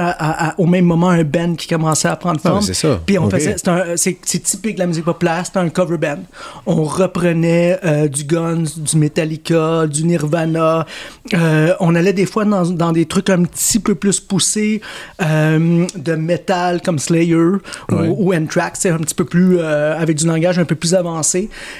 au 0.57 0.65
même 0.65 0.85
moment 0.85 1.09
un 1.09 1.23
band 1.23 1.55
qui 1.55 1.67
commençait 1.67 2.07
à 2.07 2.15
prendre 2.15 2.39
Ah, 2.43 2.49
forme. 2.49 2.61
c'est 2.61 2.73
ça. 2.73 2.99
Puis 3.05 3.17
on 3.19 3.29
faisait, 3.29 3.55
c'est 3.95 4.19
typique 4.43 4.75
de 4.75 4.79
la 4.79 4.87
musique 4.87 5.05
populaire, 5.05 5.43
c'était 5.45 5.59
un 5.59 5.69
cover 5.69 5.97
band. 5.97 6.19
On 6.65 6.83
reprenait 6.83 7.79
euh, 7.85 8.07
du 8.07 8.23
Guns, 8.23 8.63
du 8.77 8.97
Metallica, 8.97 9.87
du 9.87 10.03
Nirvana. 10.05 10.85
Euh, 11.33 11.73
on 11.79 11.95
allait 11.95 12.13
des 12.13 12.25
fois 12.25 12.45
dans, 12.45 12.65
dans 12.65 12.91
des 12.91 13.05
trucs 13.05 13.29
un 13.29 13.43
petit 13.43 13.79
peu 13.79 13.95
plus 13.95 14.19
poussés 14.19 14.81
euh, 15.21 15.85
de 15.95 16.15
métal 16.15 16.81
comme 16.81 16.99
Slayer 16.99 17.29
Ouais. 17.29 18.07
ou, 18.07 18.29
ou 18.29 18.33
Anthrax, 18.33 18.79
c'est 18.81 18.89
un 18.89 18.97
petit 18.97 19.13
peu 19.13 19.25
plus 19.25 19.59
avec 19.61 20.17
du 20.17 20.25
langage 20.25 20.57
un 20.57 20.65
peu 20.65 20.75
plus 20.75 20.93
avancé. 20.95 21.18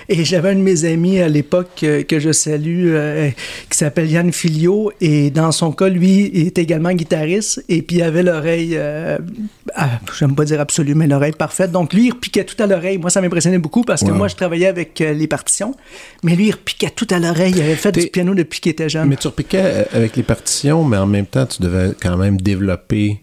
Et 0.08 0.24
j'avais 0.26 0.50
un 0.50 0.56
de 0.56 0.62
mes 0.62 0.86
amis 0.86 1.20
à 1.20 1.28
l'époque 1.28 1.82
euh, 1.84 2.04
que 2.04 2.20
je 2.20 2.32
salue 2.32 2.88
euh, 2.90 3.30
qui 3.70 3.78
s'appelle 3.78 4.10
Yann 4.10 4.32
Filio 4.32 4.92
et 5.02 5.30
dans 5.30 5.52
son 5.52 5.72
cas 5.72 5.90
lui 5.90 6.32
il 6.34 6.48
est 6.48 6.58
également 6.58 6.92
guitariste 6.94 7.64
et 7.70 7.82
puis 7.82 7.98
il 7.98 8.04
avait 8.04 8.24
l'oreille 8.24 8.74
euh, 8.74 9.18
ah, 9.76 10.00
j'aime 10.18 10.36
pas 10.36 10.46
dire 10.46 10.60
absolue 10.60 10.96
mais 10.96 11.08
l'oreille 11.08 11.34
parfaite. 11.34 11.72
Donc 11.72 11.94
lui 11.94 12.08
il 12.08 12.12
repiquait 12.12 12.44
tout 12.44 12.62
à 12.62 12.68
l'oreille. 12.68 12.98
Moi 12.98 13.10
ça 13.10 13.22
m'impressionnait 13.22 13.60
beaucoup 13.60 13.84
parce 13.84 14.04
que 14.04 14.10
Wow. 14.10 14.16
moi 14.16 14.28
je 14.28 14.36
travaillais 14.36 14.68
avec 14.68 15.00
euh, 15.02 15.14
les 15.14 15.28
partitions 15.28 15.76
mais 16.24 16.36
lui 16.36 16.48
il 16.48 16.52
repiquait 16.52 16.90
tout 16.90 17.08
à 17.12 17.20
l'oreille. 17.20 17.54
Il 17.56 17.62
avait 17.62 17.76
fait 17.76 17.92
du 17.92 18.08
piano 18.08 18.34
depuis 18.34 18.60
qu'il 18.60 18.72
était 18.72 18.90
jeune. 18.90 19.08
Mais 19.08 19.16
tu 19.16 19.28
repiquais 19.28 19.86
avec 19.94 20.16
les 20.16 20.24
partitions, 20.24 20.84
mais 20.84 20.98
en 20.98 21.06
même 21.08 21.26
temps, 21.26 21.46
tu 21.46 21.62
devais 21.62 21.92
quand 22.02 22.18
même 22.18 22.40
développer 22.40 23.22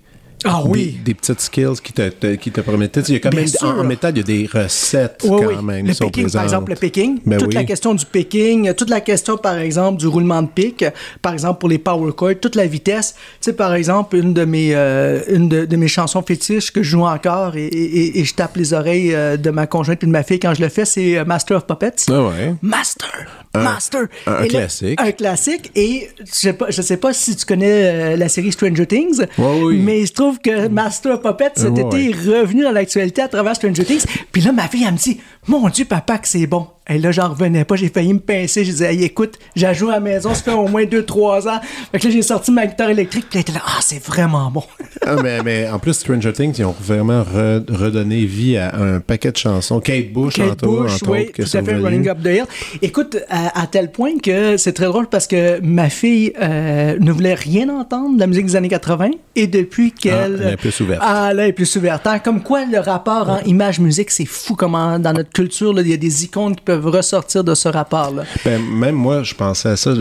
Ah 0.48 0.62
oui. 0.64 0.98
Des, 1.04 1.14
petites 1.14 1.40
skills 1.40 1.80
qui 1.82 1.92
te, 1.92 2.08
te- 2.08 2.34
qui 2.36 2.50
te 2.50 2.60
permettaient. 2.60 3.00
Il 3.08 3.14
y 3.14 3.16
a 3.16 3.20
quand 3.20 3.30
Bien 3.30 3.40
même, 3.40 3.48
sûr. 3.48 3.66
en, 3.68 3.78
en 3.80 3.84
métal, 3.84 4.12
il 4.14 4.18
y 4.18 4.20
a 4.20 4.24
des 4.24 4.48
recettes 4.52 5.22
Oui, 5.24 5.42
quand 5.42 5.48
oui. 5.58 5.64
même 5.64 5.86
Le 5.86 5.92
qui 5.92 5.98
sont 5.98 6.04
picking, 6.06 6.30
par 6.30 6.42
exemple, 6.44 6.70
le 6.72 6.76
picking. 6.76 7.18
Ben 7.26 7.38
toute 7.38 7.54
la 7.54 7.64
question 7.64 7.94
du 7.94 8.04
picking, 8.06 8.72
toute 8.74 8.90
la 8.90 9.00
question, 9.00 9.36
par 9.36 9.58
exemple, 9.58 9.98
du 9.98 10.06
roulement 10.06 10.42
de 10.42 10.48
pic, 10.48 10.84
par 11.22 11.32
exemple, 11.32 11.60
pour 11.60 11.68
les 11.68 11.78
power 11.78 12.12
chords, 12.16 12.40
toute 12.40 12.54
la 12.54 12.66
vitesse. 12.66 13.14
Tu 13.14 13.20
sais, 13.40 13.52
par 13.52 13.74
exemple, 13.74 14.16
une 14.16 14.34
de 14.34 14.44
mes, 14.44 14.74
euh, 14.74 15.20
une 15.28 15.48
de, 15.48 15.64
de 15.64 15.76
mes 15.76 15.88
chansons 15.88 16.22
fétiches 16.22 16.70
que 16.72 16.82
je 16.82 16.90
joue 16.90 17.04
encore 17.04 17.56
et, 17.56 17.66
et- 17.66 18.18
et 18.20 18.24
je 18.24 18.34
tape 18.34 18.56
les 18.56 18.72
oreilles 18.72 19.14
euh, 19.14 19.36
de 19.36 19.50
ma 19.50 19.66
conjointe 19.66 20.02
et 20.02 20.06
de 20.06 20.10
ma 20.12 20.22
fille 20.22 20.38
quand 20.40 20.54
je 20.54 20.62
le 20.62 20.68
fais, 20.68 20.84
c'est 20.84 21.18
euh, 21.18 21.24
Master 21.24 21.56
of 21.58 21.66
Puppets. 21.66 22.06
Ah 22.10 22.22
ouais. 22.28 22.54
Master, 22.62 23.26
Master. 23.54 24.02
un 24.26 24.40
là, 24.42 24.46
classique. 24.46 25.00
un 25.00 25.12
classique. 25.12 25.70
Et 25.74 26.08
je 26.20 26.24
sais 26.32 26.52
pas, 26.52 26.66
je 26.70 26.82
sais 26.82 26.96
pas 26.96 27.12
si 27.12 27.34
tu 27.36 27.44
connais 27.46 28.16
la 28.16 28.28
série 28.28 28.52
Stranger 28.52 28.86
Things, 28.86 29.24
Ouais, 29.38 29.74
mais 29.74 30.00
il 30.00 30.06
se 30.06 30.12
trouve 30.12 30.35
que 30.42 30.68
Master 30.68 31.14
of 31.14 31.22
Puppets 31.22 31.52
cet 31.56 31.72
Ouais, 31.72 31.82
été 31.82 32.10
est 32.10 32.12
revenu 32.12 32.62
dans 32.62 32.72
l'actualité 32.72 33.22
à 33.22 33.28
travers 33.28 33.56
Stranger 33.56 33.84
Things. 33.84 34.04
Puis 34.32 34.42
là, 34.42 34.52
ma 34.52 34.68
fille, 34.68 34.84
elle 34.84 34.92
me 34.92 34.98
dit, 34.98 35.20
mon 35.46 35.68
Dieu, 35.68 35.84
papa, 35.84 36.18
que 36.18 36.28
c'est 36.28 36.46
bon. 36.46 36.68
Et 36.88 36.98
là, 36.98 37.10
j'en 37.10 37.30
revenais 37.30 37.64
pas. 37.64 37.74
J'ai 37.76 37.88
failli 37.88 38.12
me 38.14 38.20
pincer. 38.20 38.64
Je 38.64 38.70
disais, 38.70 38.94
hey, 38.94 39.02
écoute, 39.04 39.38
j'ai 39.56 39.74
joué 39.74 39.90
à 39.90 39.94
la 39.94 40.00
maison, 40.00 40.34
ça 40.34 40.42
fait 40.42 40.52
au 40.52 40.68
moins 40.68 40.84
2-3 40.84 41.48
ans. 41.48 41.60
Fait 41.90 41.98
que 41.98 42.06
là, 42.06 42.12
j'ai 42.12 42.22
sorti 42.22 42.52
ma 42.52 42.66
guitare 42.66 42.90
électrique. 42.90 43.26
Puis 43.28 43.38
elle 43.38 43.40
était 43.40 43.52
là, 43.52 43.62
ah, 43.66 43.78
c'est 43.80 44.02
vraiment 44.04 44.50
bon. 44.50 44.62
Ah, 45.04 45.16
mais, 45.22 45.42
mais 45.42 45.68
en 45.68 45.78
plus, 45.80 45.94
Stranger 45.94 46.32
Things, 46.32 46.54
ils 46.58 46.64
ont 46.64 46.74
vraiment 46.80 47.22
re- 47.22 47.64
redonné 47.74 48.24
vie 48.24 48.56
à 48.56 48.76
un 48.76 49.00
paquet 49.00 49.32
de 49.32 49.36
chansons. 49.36 49.80
Kate 49.80 50.12
Bush, 50.12 50.34
Kate 50.34 50.50
entre, 50.52 50.66
Bush, 50.66 50.94
entre 50.94 51.10
oui, 51.10 51.20
autres, 51.22 51.32
qui 51.32 51.42
tout 51.50 51.56
à 51.56 51.62
fait. 51.62 51.74
Running 51.76 52.08
Up 52.08 52.18
the 52.22 52.26
Hill. 52.26 52.44
Écoute, 52.82 53.16
à, 53.28 53.60
à 53.62 53.66
tel 53.66 53.90
point 53.90 54.18
que 54.22 54.56
c'est 54.56 54.72
très 54.72 54.86
drôle 54.86 55.08
parce 55.08 55.26
que 55.26 55.60
ma 55.60 55.90
fille 55.90 56.32
euh, 56.40 56.96
ne 57.00 57.10
voulait 57.10 57.34
rien 57.34 57.68
entendre 57.68 58.14
de 58.14 58.20
la 58.20 58.26
musique 58.28 58.46
des 58.46 58.56
années 58.56 58.68
80 58.68 59.10
et 59.34 59.46
depuis 59.48 59.90
qu'elle... 59.92 60.38
Ah, 60.40 60.46
elle 60.46 60.52
est 60.52 60.56
plus 60.56 60.80
ouverte. 60.80 61.00
Ah, 61.04 61.32
là, 61.34 61.42
elle 61.44 61.48
est 61.50 61.52
plus 61.52 61.74
ouverte. 61.76 62.06
Hein, 62.06 62.20
Comme 62.20 62.42
quoi, 62.42 62.64
le 62.64 62.78
rapport 62.78 63.28
en 63.28 63.38
image-musique, 63.40 64.10
c'est 64.12 64.24
fou 64.24 64.54
comment 64.54 64.98
dans 65.00 65.12
notre 65.12 65.30
culture, 65.30 65.74
il 65.80 65.88
y 65.88 65.92
a 65.92 65.96
des 65.96 66.24
icônes 66.24 66.54
qui 66.54 66.62
peuvent 66.62 66.75
ressortir 66.76 67.42
de 67.44 67.54
ce 67.54 67.68
rapport-là? 67.68 68.24
Ben, 68.44 68.60
même 68.62 68.94
moi, 68.94 69.22
je 69.22 69.34
pensais 69.34 69.68
à 69.70 69.76
ça. 69.76 69.92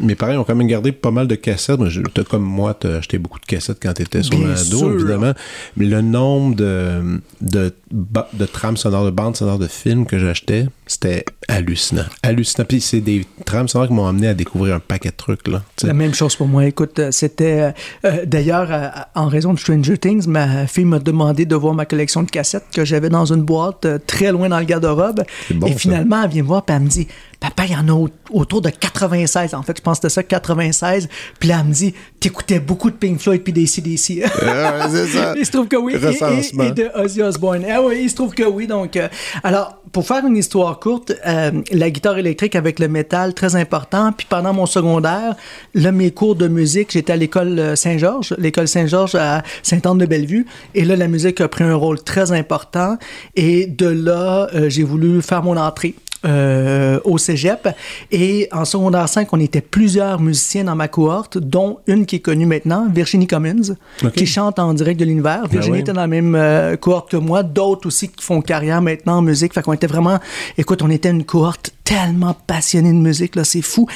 Mes 0.00 0.14
parents 0.14 0.34
ont 0.36 0.44
quand 0.44 0.54
même 0.54 0.66
gardé 0.66 0.92
pas 0.92 1.10
mal 1.10 1.26
de 1.28 1.34
cassettes. 1.34 1.78
Moi, 1.78 1.88
je- 1.88 2.00
t'as 2.02 2.24
comme 2.24 2.42
moi, 2.42 2.74
t'as 2.74 2.96
acheté 2.98 3.18
beaucoup 3.18 3.38
de 3.40 3.46
cassettes 3.46 3.78
quand 3.82 3.92
t'étais 3.92 4.22
sur 4.22 4.38
Bien 4.38 4.48
le 4.48 4.70
dos, 4.70 4.92
évidemment. 4.92 5.32
Mais 5.76 5.86
le 5.86 6.00
nombre 6.02 6.56
de, 6.56 7.20
de, 7.40 7.72
de 7.90 8.46
trames 8.46 8.76
sonores, 8.76 9.04
de 9.04 9.10
bandes 9.10 9.36
sonores 9.36 9.58
de 9.58 9.66
films 9.68 10.06
que 10.06 10.18
j'achetais, 10.18 10.66
c'était 10.86 11.24
hallucinant. 11.48 12.04
Hallucinant. 12.22 12.64
Puis 12.68 12.80
c'est 12.80 13.00
des 13.00 13.26
trames 13.44 13.66
sonores 13.68 13.88
qui 13.88 13.94
m'ont 13.94 14.06
amené 14.06 14.28
à 14.28 14.34
découvrir 14.34 14.74
un 14.76 14.80
paquet 14.80 15.08
de 15.08 15.16
trucs, 15.16 15.48
là. 15.48 15.62
La 15.82 15.92
même 15.94 16.14
chose 16.14 16.36
pour 16.36 16.46
moi. 16.46 16.66
Écoute, 16.66 16.98
euh, 16.98 17.10
c'était. 17.10 17.60
euh, 17.60 17.70
euh, 18.04 18.24
D'ailleurs, 18.26 18.68
euh, 18.70 18.88
en 19.14 19.28
raison 19.28 19.54
de 19.54 19.58
Stranger 19.58 19.96
Things, 19.98 20.26
ma 20.28 20.66
fille 20.66 20.84
m'a 20.84 20.98
demandé 20.98 21.46
de 21.46 21.56
voir 21.56 21.74
ma 21.74 21.86
collection 21.86 22.22
de 22.22 22.30
cassettes 22.30 22.66
que 22.72 22.84
j'avais 22.84 23.08
dans 23.08 23.24
une 23.32 23.42
boîte 23.42 23.84
euh, 23.86 23.98
très 24.06 24.30
loin 24.32 24.48
dans 24.48 24.58
le 24.58 24.64
garde-robe. 24.66 25.22
Bon, 25.50 25.66
Et 25.66 25.72
ça. 25.72 25.78
finalement, 25.78 26.22
elle 26.22 26.30
vient 26.30 26.42
me 26.42 26.48
voir 26.48 26.64
et 26.68 26.72
elle 26.72 26.80
me 26.82 26.88
dit 26.88 27.08
Papa, 27.40 27.64
il 27.66 27.72
y 27.72 27.76
en 27.76 27.88
a 27.88 27.92
au- 27.92 28.08
autour 28.30 28.60
de 28.60 28.68
96. 28.70 29.54
En 29.54 29.62
fait, 29.62 29.76
je 29.78 29.82
pense 29.82 30.00
que 30.00 30.08
c'était 30.08 30.14
ça, 30.14 30.22
96. 30.24 31.08
Puis 31.38 31.48
là, 31.48 31.58
elle 31.62 31.68
me 31.68 31.72
dit 31.72 31.94
T'écoutais 32.20 32.58
beaucoup 32.58 32.90
de 32.90 32.96
Pink 32.96 33.20
Floyd 33.20 33.42
puis 33.42 33.52
des 33.52 33.66
CDC. 33.66 34.24
C'est 34.90 35.06
ça. 35.06 35.34
Il 35.38 35.46
se 35.46 35.52
trouve 35.52 35.68
que 35.68 35.76
oui. 35.76 35.94
Et-. 35.94 36.62
Et, 36.62 36.66
et 36.66 36.70
de 36.72 36.90
Ozzy 36.96 37.22
Osbourne. 37.22 37.64
Ah 37.70 37.80
oui, 37.82 38.00
il 38.02 38.10
se 38.10 38.14
trouve 38.16 38.34
que 38.34 38.42
oui. 38.42 38.66
Donc, 38.66 38.96
euh, 38.96 39.08
alors, 39.44 39.77
pour 39.92 40.06
faire 40.06 40.26
une 40.26 40.36
histoire 40.36 40.78
courte, 40.80 41.12
euh, 41.26 41.50
la 41.72 41.90
guitare 41.90 42.18
électrique 42.18 42.56
avec 42.56 42.78
le 42.78 42.88
métal, 42.88 43.34
très 43.34 43.56
important. 43.56 44.12
Puis 44.12 44.26
pendant 44.28 44.52
mon 44.52 44.66
secondaire, 44.66 45.36
là, 45.74 45.92
mes 45.92 46.10
cours 46.10 46.36
de 46.36 46.48
musique, 46.48 46.92
j'étais 46.92 47.12
à 47.12 47.16
l'école 47.16 47.58
euh, 47.58 47.76
Saint-Georges, 47.76 48.34
l'école 48.38 48.68
Saint-Georges 48.68 49.14
à 49.14 49.42
Sainte-Anne-de-Bellevue. 49.62 50.46
Et 50.74 50.84
là, 50.84 50.96
la 50.96 51.08
musique 51.08 51.40
a 51.40 51.48
pris 51.48 51.64
un 51.64 51.74
rôle 51.74 52.02
très 52.02 52.32
important. 52.32 52.96
Et 53.36 53.66
de 53.66 53.86
là, 53.86 54.48
euh, 54.54 54.68
j'ai 54.68 54.82
voulu 54.84 55.22
faire 55.22 55.42
mon 55.42 55.56
entrée 55.56 55.94
euh, 56.24 56.98
au 57.04 57.16
cégep. 57.16 57.68
Et 58.10 58.48
en 58.50 58.64
secondaire 58.64 59.08
5, 59.08 59.32
on 59.32 59.38
était 59.40 59.60
plusieurs 59.60 60.20
musiciens 60.20 60.64
dans 60.64 60.74
ma 60.74 60.88
cohorte, 60.88 61.38
dont 61.38 61.78
une 61.86 62.06
qui 62.06 62.16
est 62.16 62.20
connue 62.20 62.46
maintenant, 62.46 62.88
Virginie 62.92 63.26
Cummins, 63.28 63.74
Ok. 64.02 64.12
qui 64.12 64.26
chante 64.26 64.58
en 64.58 64.74
direct 64.74 64.98
de 64.98 65.04
l'univers. 65.04 65.46
Virginie 65.46 65.76
oui. 65.76 65.80
était 65.80 65.92
dans 65.92 66.00
la 66.00 66.06
même 66.08 66.34
euh, 66.34 66.76
cohorte 66.76 67.10
que 67.10 67.16
moi, 67.16 67.42
d'autres 67.44 67.86
aussi 67.86 68.08
qui 68.08 68.24
font 68.24 68.40
carrière 68.40 68.82
maintenant 68.82 69.18
en 69.18 69.22
musique. 69.22 69.54
Fait 69.54 69.62
qu'on 69.62 69.72
était 69.72 69.86
vraiment, 69.86 70.18
écoute, 70.56 70.82
on 70.82 70.90
était 70.90 71.10
une 71.10 71.24
cohorte 71.24 71.72
tellement 71.84 72.34
passionnée 72.46 72.90
de 72.92 72.98
musique, 72.98 73.34
là, 73.34 73.44
c'est 73.44 73.62
fou. 73.62 73.86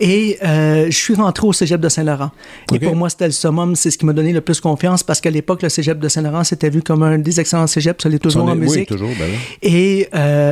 Et 0.00 0.36
euh, 0.44 0.86
je 0.90 0.96
suis 0.96 1.14
rentré 1.14 1.46
au 1.46 1.52
cégep 1.54 1.80
de 1.80 1.88
Saint-Laurent. 1.88 2.30
Et 2.74 2.78
pour 2.78 2.94
moi, 2.94 3.08
c'était 3.08 3.24
le 3.24 3.32
summum, 3.32 3.74
c'est 3.74 3.90
ce 3.90 3.96
qui 3.96 4.04
m'a 4.04 4.12
donné 4.12 4.32
le 4.34 4.42
plus 4.42 4.60
confiance 4.60 5.02
parce 5.02 5.20
qu'à 5.22 5.30
l'époque, 5.30 5.62
le 5.62 5.70
cégep 5.70 5.98
de 5.98 6.08
Saint-Laurent, 6.08 6.44
c'était 6.44 6.68
vu 6.68 6.82
comme 6.82 7.02
un 7.04 7.16
des 7.18 7.40
excellents 7.40 7.66
cégeps, 7.66 8.02
ça 8.02 8.08
l'est 8.10 8.18
toujours 8.18 8.44
en 8.44 8.54
musique. 8.54 8.90
Oui, 8.90 8.96
toujours. 8.96 9.10
Ben 9.18 9.28
oui. 9.30 9.38
Et 9.62 10.08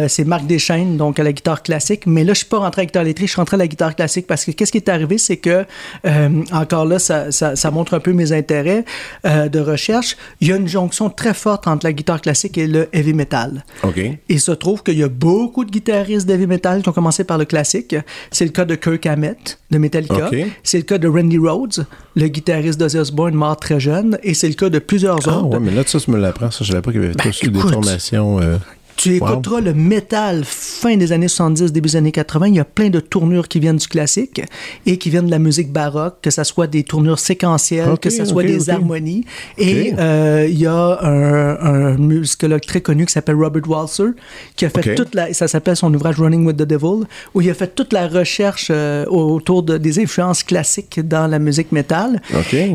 c'est 0.09 0.25
Marc 0.25 0.47
Deschaines, 0.47 0.97
donc 0.97 1.15
à 1.18 1.24
la 1.24 1.33
guitare 1.33 1.62
classique. 1.62 2.07
Mais 2.07 2.24
là, 2.24 2.33
je 2.33 2.38
suis 2.38 2.46
pas 2.46 2.59
rentré 2.59 2.81
à 2.81 2.83
la 2.83 2.87
guitare 2.87 3.02
électrique, 3.02 3.29
je 3.29 3.33
suis 3.33 3.40
rentré 3.40 3.55
à 3.57 3.59
la 3.59 3.66
guitare 3.68 3.94
classique 3.96 4.26
parce 4.26 4.44
que 4.44 4.50
qu'est-ce 4.50 4.72
qui 4.72 4.79
est 4.79 4.88
arrivé, 4.88 5.18
c'est 5.18 5.37
que, 5.37 5.64
euh, 6.07 6.29
encore 6.52 6.85
là, 6.87 6.98
ça, 6.98 7.31
ça, 7.33 7.57
ça 7.57 7.70
montre 7.70 7.94
un 7.94 8.00
peu 8.00 8.12
mes 8.12 8.33
intérêts 8.33 8.85
euh, 9.26 9.48
de 9.48 9.61
recherche. 9.61 10.16
Il 10.40 10.48
y 10.48 10.52
a 10.52 10.57
une 10.57 10.68
jonction 10.68 11.11
très 11.11 11.35
forte 11.35 11.66
entre 11.66 11.87
la 11.87 11.92
guitare 11.92 12.20
classique 12.20 12.59
et 12.59 12.66
le 12.66 12.88
heavy 12.92 13.14
metal. 13.14 13.64
OK. 13.83 13.98
Et 13.98 14.18
il 14.29 14.40
se 14.40 14.52
trouve 14.52 14.83
qu'il 14.83 14.98
y 14.98 15.02
a 15.02 15.09
beaucoup 15.09 15.64
de 15.64 15.70
guitaristes 15.70 16.26
d'heavy 16.26 16.46
metal 16.46 16.83
qui 16.83 16.88
ont 16.88 16.92
commencé 16.92 17.24
par 17.24 17.38
le 17.38 17.44
classique. 17.44 17.94
C'est 18.31 18.44
le 18.44 18.50
cas 18.50 18.64
de 18.64 18.74
Kirk 18.74 19.05
Hammett 19.07 19.59
de 19.70 19.79
Metallica. 19.79 20.29
Ok. 20.29 20.37
C'est 20.62 20.79
le 20.79 20.85
cas 20.85 20.98
de 20.98 21.09
Randy 21.09 21.38
Rhodes, 21.38 21.87
le 22.14 22.29
guitariste 22.29 22.79
d'Ozzy 22.79 22.98
Osbourne, 22.98 23.35
mort 23.35 23.57
très 23.57 23.81
jeune. 23.81 24.18
Et 24.22 24.35
c'est 24.35 24.48
le 24.48 24.55
cas 24.55 24.68
de 24.68 24.79
plusieurs 24.79 25.18
Ah, 25.26 25.38
autres. 25.38 25.48
ouais, 25.48 25.61
mais 25.61 25.70
là, 25.72 25.83
ça, 25.87 25.98
tu 25.98 26.11
me 26.11 26.18
l'apprends. 26.18 26.50
Ça, 26.50 26.64
je 26.64 26.70
savais 26.70 26.83
pas 26.83 26.92
qu'il 26.92 27.00
y 27.02 27.05
avait 27.05 27.14
Ben, 27.14 27.31
tous 27.31 27.48
des 27.50 27.59
formations. 27.61 28.40
euh, 28.40 28.57
Tu 28.97 29.17
écouteras 29.17 29.61
le 29.61 29.75
métal 29.75 30.45
fin 30.45 30.97
des 30.97 31.13
années 31.13 31.29
70, 31.29 31.73
début 31.73 31.91
des 31.91 31.97
années 31.97 32.13
80. 32.13 32.49
Il 32.49 32.55
y 32.55 32.61
a 32.61 32.65
plein 32.65 32.89
de 32.89 33.01
tournures 33.01 33.49
qui 33.49 33.61
viennent 33.61 33.77
du 33.77 33.89
classique 33.89 34.43
et 34.87 34.99
qui 34.99 35.11
viennent 35.11 35.27
de 35.27 35.31
la 35.31 35.39
musique 35.39 35.73
baroque, 35.73 36.17
que 36.23 36.31
ce 36.31 36.45
soit 36.45 36.67
des 36.67 36.83
tournures 36.83 37.19
séquentielles, 37.19 37.99
que 37.99 38.11
ce 38.11 38.25
soit 38.25 38.43
des 38.43 38.71
harmonies. 38.71 39.25
Et 39.59 39.95
euh, 39.99 40.47
il 40.49 40.59
y 40.59 40.67
a 40.67 40.99
un, 41.03 41.93
un 41.93 41.97
musicologue 41.99 42.63
très 42.63 42.81
connu 42.81 43.07
qui 43.07 43.13
s'appelle 43.13 43.37
Robert 43.37 43.69
Walser, 43.69 44.11
qui 44.57 44.65
a 44.65 44.71
fait 44.71 44.95
toute 44.95 45.15
la... 45.15 45.33
Ça 45.33 45.49
s'appelle 45.49 45.77
son 45.77 45.93
ouvrage 45.93 46.19
Running 46.19 46.47
with 46.47 46.57
the 46.57 46.63
Devil, 46.63 47.07
où 47.35 47.41
il 47.41 47.51
a 47.51 47.55
fait 47.55 47.75
toute 47.75 47.93
la 47.93 48.09
recherche 48.09 48.69
euh, 48.71 49.05
autour 49.07 49.63
de, 49.63 49.77
des 49.79 49.99
influences 49.99 50.43
classiques 50.43 51.01
dans 51.07 51.27
la 51.27 51.39
musique 51.39 51.73
métal. 51.73 52.21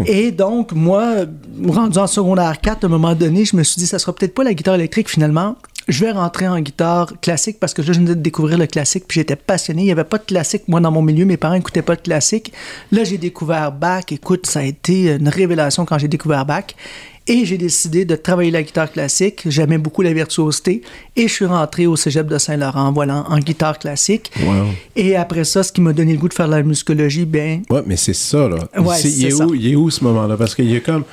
Et 0.05 0.31
donc, 0.31 0.73
moi, 0.73 1.25
rendu 1.67 1.97
en 1.97 2.07
secondaire 2.07 2.59
4, 2.61 2.83
à 2.83 2.87
un 2.87 2.89
moment 2.89 3.15
donné, 3.15 3.45
je 3.45 3.55
me 3.55 3.63
suis 3.63 3.79
dit, 3.79 3.87
ça 3.87 3.99
sera 3.99 4.13
peut-être 4.13 4.33
pas 4.33 4.43
la 4.43 4.53
guitare 4.53 4.75
électrique 4.75 5.09
finalement. 5.09 5.55
Je 5.91 6.05
vais 6.05 6.11
rentrer 6.11 6.47
en 6.47 6.57
guitare 6.61 7.11
classique 7.21 7.57
parce 7.59 7.73
que 7.73 7.81
là, 7.81 7.91
je 7.91 7.99
venais 7.99 8.15
de 8.15 8.21
découvrir 8.21 8.57
le 8.57 8.65
classique, 8.65 9.03
puis 9.09 9.19
j'étais 9.19 9.35
passionné. 9.35 9.81
Il 9.81 9.85
n'y 9.85 9.91
avait 9.91 10.05
pas 10.05 10.17
de 10.19 10.23
classique, 10.23 10.63
moi, 10.69 10.79
dans 10.79 10.89
mon 10.89 11.01
milieu. 11.01 11.25
Mes 11.25 11.35
parents 11.35 11.55
n'écoutaient 11.55 11.81
pas 11.81 11.97
de 11.97 12.01
classique. 12.01 12.53
Là, 12.93 13.03
j'ai 13.03 13.17
découvert 13.17 13.73
Bach. 13.73 14.05
Écoute, 14.09 14.47
ça 14.47 14.59
a 14.59 14.63
été 14.63 15.11
une 15.11 15.27
révélation 15.27 15.83
quand 15.83 15.97
j'ai 15.97 16.07
découvert 16.07 16.45
Bach. 16.45 16.63
Et 17.27 17.45
j'ai 17.45 17.57
décidé 17.57 18.05
de 18.05 18.15
travailler 18.15 18.51
la 18.51 18.63
guitare 18.63 18.89
classique. 18.89 19.41
J'aimais 19.47 19.77
beaucoup 19.77 20.01
la 20.01 20.13
virtuosité. 20.13 20.81
Et 21.17 21.27
je 21.27 21.33
suis 21.33 21.45
rentré 21.45 21.87
au 21.87 21.97
cégep 21.97 22.25
de 22.25 22.37
Saint-Laurent, 22.37 22.93
voilà, 22.93 23.25
en 23.27 23.39
guitare 23.39 23.77
classique. 23.77 24.31
Wow. 24.45 24.67
Et 24.95 25.17
après 25.17 25.43
ça, 25.43 25.61
ce 25.61 25.73
qui 25.73 25.81
m'a 25.81 25.91
donné 25.91 26.13
le 26.13 26.19
goût 26.19 26.29
de 26.29 26.33
faire 26.33 26.47
la 26.47 26.63
musicologie, 26.63 27.25
ben, 27.25 27.63
Ouais, 27.69 27.83
mais 27.85 27.97
c'est 27.97 28.13
ça, 28.15 28.47
là. 28.47 28.59
Ouais, 28.79 28.95
C'est- 28.97 29.09
il, 29.11 29.25
est 29.27 29.33
où, 29.33 29.53
il 29.53 29.71
est 29.73 29.75
où 29.75 29.89
ce 29.89 30.03
moment-là? 30.05 30.37
Parce 30.37 30.55
qu'il 30.55 30.71
y 30.71 30.75
a 30.77 30.79
comme. 30.79 31.03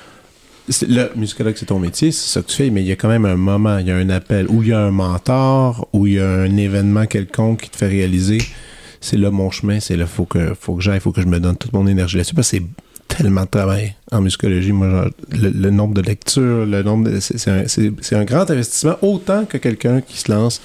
Le 0.86 1.10
musicologue, 1.16 1.54
c'est 1.56 1.66
ton 1.66 1.78
métier, 1.78 2.12
c'est 2.12 2.28
ça 2.28 2.42
que 2.42 2.48
tu 2.48 2.56
fais, 2.56 2.70
mais 2.70 2.82
il 2.82 2.86
y 2.86 2.92
a 2.92 2.96
quand 2.96 3.08
même 3.08 3.24
un 3.24 3.36
moment, 3.36 3.78
il 3.78 3.86
y 3.86 3.90
a 3.90 3.96
un 3.96 4.10
appel, 4.10 4.46
où 4.50 4.62
il 4.62 4.68
y 4.68 4.72
a 4.72 4.80
un 4.80 4.90
mentor, 4.90 5.88
où 5.92 6.06
il 6.06 6.14
y 6.14 6.20
a 6.20 6.28
un 6.28 6.56
événement 6.56 7.06
quelconque 7.06 7.62
qui 7.62 7.70
te 7.70 7.76
fait 7.76 7.88
réaliser. 7.88 8.38
C'est 9.00 9.16
là 9.16 9.30
mon 9.30 9.50
chemin, 9.50 9.80
c'est 9.80 9.96
là, 9.96 10.06
faut 10.06 10.26
que, 10.26 10.54
faut 10.60 10.74
que 10.74 10.82
j'aille, 10.82 11.00
faut 11.00 11.12
que 11.12 11.22
je 11.22 11.26
me 11.26 11.40
donne 11.40 11.56
toute 11.56 11.72
mon 11.72 11.86
énergie 11.86 12.16
là-dessus, 12.16 12.34
parce 12.34 12.50
que 12.50 12.58
c'est 12.58 12.64
tellement 13.08 13.42
de 13.42 13.48
travail 13.48 13.96
en 14.12 14.20
musicologie. 14.20 14.72
Moi, 14.72 14.90
genre, 14.90 15.10
le, 15.32 15.70
nombre 15.70 15.94
de 15.94 16.02
lectures, 16.02 16.66
le 16.66 16.82
nombre 16.82 17.10
de. 17.10 17.20
C'est 17.20 17.48
un, 17.48 17.64
c'est 17.66 18.14
un 18.14 18.24
grand 18.24 18.50
investissement, 18.50 18.96
autant 19.02 19.44
que 19.46 19.56
quelqu'un 19.56 20.00
qui 20.00 20.18
se 20.18 20.30
lance 20.30 20.60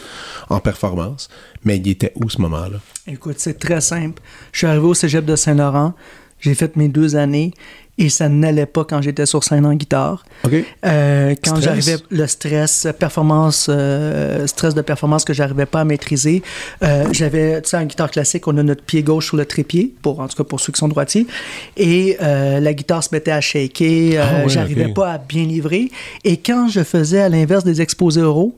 en 0.50 0.60
performance. 0.60 1.30
Mais 1.64 1.78
il 1.78 1.88
était 1.88 2.12
où 2.16 2.30
ce 2.30 2.42
moment-là? 2.42 2.80
Écoute, 3.08 3.36
c'est 3.38 3.58
très 3.58 3.82
simple. 3.82 4.22
Je 4.52 4.60
suis 4.60 4.68
arrivé 4.68 4.86
au 4.86 4.94
cégep 4.94 5.26
de 5.26 5.36
Saint-Laurent, 5.36 5.94
j'ai 6.40 6.56
fait 6.56 6.76
mes 6.76 6.90
deux 6.90 7.16
années 7.16 7.54
et 7.98 8.10
ça 8.10 8.28
n'allait 8.28 8.66
pas 8.66 8.86
quand 8.86 9.02
j'étais 9.02 9.26
sur 9.26 9.44
scène 9.44 9.66
en 9.66 9.74
guitare. 9.76 10.26
Euh, 10.86 11.36
quand 11.44 11.62
j'arrivais, 11.62 11.98
le 12.10 12.26
stress, 12.26 12.88
performance, 12.98 13.68
euh, 13.70 14.48
stress 14.48 14.74
de 14.74 14.82
performance 14.82 15.26
que 15.26 15.34
j'arrivais 15.34 15.68
pas 15.68 15.82
à 15.82 15.86
maîtriser. 15.86 16.42
Euh, 16.84 17.06
j'avais, 17.12 17.62
tu 17.62 17.70
sais, 17.70 17.78
en 17.78 17.86
guitare 17.86 18.10
classique, 18.10 18.48
on 18.48 18.58
a 18.58 18.64
notre 18.64 18.84
pied 18.84 19.04
gauche 19.04 19.28
sur 19.28 19.38
le 19.38 19.46
trépied, 19.46 19.94
pour, 20.02 20.20
en 20.20 20.28
tout 20.28 20.38
cas 20.38 20.44
pour 20.44 20.60
ceux 20.60 20.74
qui 20.74 20.80
sont 20.80 20.88
droitiers, 20.88 21.28
et 21.78 22.18
la 22.20 22.74
guitare 22.74 23.04
se 23.04 23.10
mettait 23.12 23.32
à 23.32 23.42
shaker, 23.42 24.22
Ah 24.22 24.44
ouais, 24.44 24.50
j'arrivais 24.50 24.94
pas 24.94 25.14
à 25.14 25.18
bien 25.18 25.44
livrer. 25.44 25.92
Et 26.24 26.38
quand 26.38 26.68
je 26.70 26.84
faisais 26.84 27.22
à 27.22 27.30
l'inverse 27.30 27.64
des 27.64 27.82
exposés 27.82 28.22
oraux, 28.22 28.58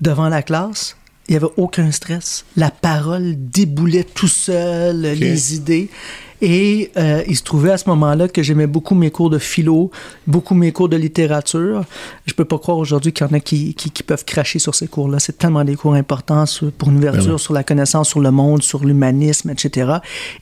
devant 0.00 0.28
la 0.28 0.42
classe, 0.42 0.96
il 1.28 1.32
n'y 1.32 1.36
avait 1.36 1.52
aucun 1.56 1.90
stress. 1.90 2.44
La 2.56 2.70
parole 2.70 3.34
déboulait 3.36 4.04
tout 4.04 4.28
seul, 4.28 5.00
les 5.02 5.54
idées. 5.54 5.90
Et 6.40 6.90
euh, 6.96 7.22
il 7.26 7.36
se 7.36 7.42
trouvait 7.42 7.72
à 7.72 7.78
ce 7.78 7.88
moment-là 7.88 8.28
que 8.28 8.42
j'aimais 8.42 8.66
beaucoup 8.66 8.94
mes 8.94 9.10
cours 9.10 9.30
de 9.30 9.38
philo, 9.38 9.90
beaucoup 10.26 10.54
mes 10.54 10.70
cours 10.72 10.88
de 10.88 10.96
littérature. 10.96 11.84
Je 12.26 12.32
peux 12.34 12.44
pas 12.44 12.58
croire 12.58 12.78
aujourd'hui 12.78 13.12
qu'il 13.12 13.26
y 13.26 13.30
en 13.30 13.32
a 13.32 13.40
qui, 13.40 13.74
qui, 13.74 13.90
qui 13.90 14.02
peuvent 14.02 14.24
cracher 14.24 14.58
sur 14.58 14.74
ces 14.74 14.86
cours-là. 14.86 15.18
C'est 15.18 15.36
tellement 15.38 15.64
des 15.64 15.74
cours 15.74 15.94
importants 15.94 16.46
sur- 16.46 16.70
pour 16.72 16.88
une 16.90 16.98
ouverture 16.98 17.32
Ben 17.32 17.38
sur 17.38 17.54
la 17.54 17.64
connaissance 17.64 18.08
sur 18.08 18.20
le 18.20 18.30
monde, 18.30 18.62
sur 18.62 18.84
l'humanisme, 18.84 19.50
etc. 19.50 19.94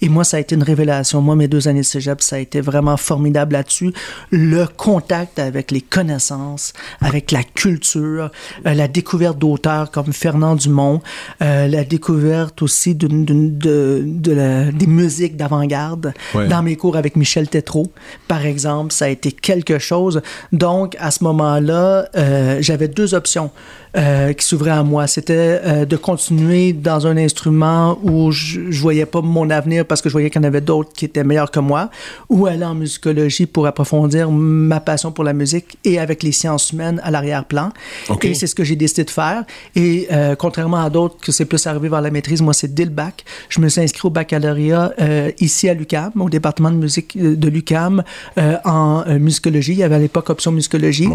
Et 0.03 0.09
moi, 0.09 0.25
ça 0.25 0.37
a 0.37 0.41
été 0.41 0.55
une 0.55 0.63
révélation. 0.63 1.21
Moi, 1.23 1.35
mes 1.37 1.49
deux 1.49 1.69
années 1.69 1.81
de 1.81 1.85
cégep, 1.87 2.21
ça 2.21 2.37
a 2.37 2.39
été 2.41 2.61
vraiment 2.61 2.97
formidable 2.97 3.55
là-dessus. 3.55 3.93
Le 4.31 4.67
contact 4.67 5.39
avec 5.39 5.71
les 5.71 5.81
connaissances, 5.81 6.73
avec 7.01 7.31
la 7.33 7.43
culture, 7.43 8.31
euh, 8.67 8.75
la 8.75 8.89
découverte 8.89 9.39
d'auteurs 9.39 9.91
comme 9.91 10.13
Fernand 10.13 10.57
Dumont, 10.57 11.01
euh, 11.43 11.69
la 11.69 11.85
découverte 11.85 12.61
aussi 12.63 12.95
d'une- 12.95 13.25
d'une- 13.25 13.57
de, 13.57 14.03
de 14.05 14.33
la- 14.33 14.73
des 14.73 14.87
musiques 14.87 15.37
d'avant-garde. 15.37 15.86
Ouais. 16.35 16.49
Dans 16.49 16.63
mes 16.63 16.77
cours 16.77 16.97
avec 16.97 17.17
Michel 17.17 17.49
Tétrault, 17.49 17.91
par 18.29 18.45
exemple, 18.45 18.93
ça 18.93 19.07
a 19.07 19.09
été 19.09 19.33
quelque 19.33 19.79
chose. 19.79 20.23
Donc, 20.53 20.97
à 20.99 21.11
ce 21.11 21.25
moment-là, 21.25 22.09
euh, 22.17 22.59
j'avais 22.61 22.89
deux 22.89 23.15
options 23.15 23.51
euh, 23.97 24.33
qui 24.33 24.45
s'ouvraient 24.45 24.71
à 24.71 24.83
moi. 24.83 25.07
C'était 25.07 25.61
euh, 25.65 25.85
de 25.85 25.97
continuer 25.97 26.73
dans 26.73 27.07
un 27.07 27.17
instrument 27.17 27.99
où 28.03 28.31
je, 28.31 28.71
je 28.71 28.81
voyais 28.81 29.07
pas 29.07 29.23
mon 29.23 29.51
avenir 29.51 29.85
parce 29.87 30.03
que 30.03 30.09
je 30.09 30.13
voyais 30.13 30.31
qu'il 30.31 30.41
y 30.41 30.45
en 30.45 30.49
avait 30.49 30.61
d'autres 30.61 30.93
qui 30.93 31.05
étaient 31.05 31.25
meilleurs 31.25 31.51
que 31.51 31.61
moi, 31.61 31.91
ou 32.29 32.47
aller 32.47 32.65
en 32.65 32.75
musicologie 32.75 33.47
pour 33.47 33.67
approfondir 33.67 34.31
ma 34.31 34.81
passion 34.81 35.13
pour 35.13 35.25
la 35.25 35.33
musique 35.33 35.79
et 35.85 35.99
avec 35.99 36.23
les 36.23 36.33
sciences 36.33 36.73
humaines 36.73 37.01
à 37.03 37.11
l'arrière-plan. 37.11 37.71
OK. 38.09 38.25
Et 38.25 38.35
c'est 38.35 38.47
ce 38.47 38.55
que 38.55 38.65
j'ai 38.65 38.77
décidé 38.77 39.05
de 39.05 39.11
faire. 39.11 39.45
Et 39.75 40.09
euh, 40.13 40.35
contrairement 40.37 40.83
à 40.83 40.91
d'autres 40.91 41.17
que 41.19 41.33
c'est 41.33 41.45
plus 41.45 41.67
arrivé 41.67 41.89
vers 41.89 42.03
la 42.03 42.11
maîtrise, 42.11 42.43
moi, 42.43 42.55
c'est 42.55 42.73
dès 42.73 42.85
le 42.85 42.91
bac. 42.91 43.25
Je 43.49 43.61
me 43.61 43.69
suis 43.69 43.81
inscrit 43.81 44.07
au 44.07 44.11
baccalauréat 44.11 44.93
euh, 45.01 45.31
ici 45.41 45.69
à 45.69 45.75
l'UCAM, 45.75 46.13
au 46.21 46.29
département 46.29 46.71
de 46.71 46.77
musique 46.77 47.17
euh, 47.17 47.37
de 47.37 47.49
l'UCAM, 47.49 48.03
euh, 48.39 48.57
en 48.65 49.05
musicologie. 49.19 49.73
Il 49.73 49.79
y 49.79 49.83
avait 49.83 49.97
à 49.97 49.99
l'époque 49.99 50.31
option 50.31 50.53
musicologie. 50.53 51.09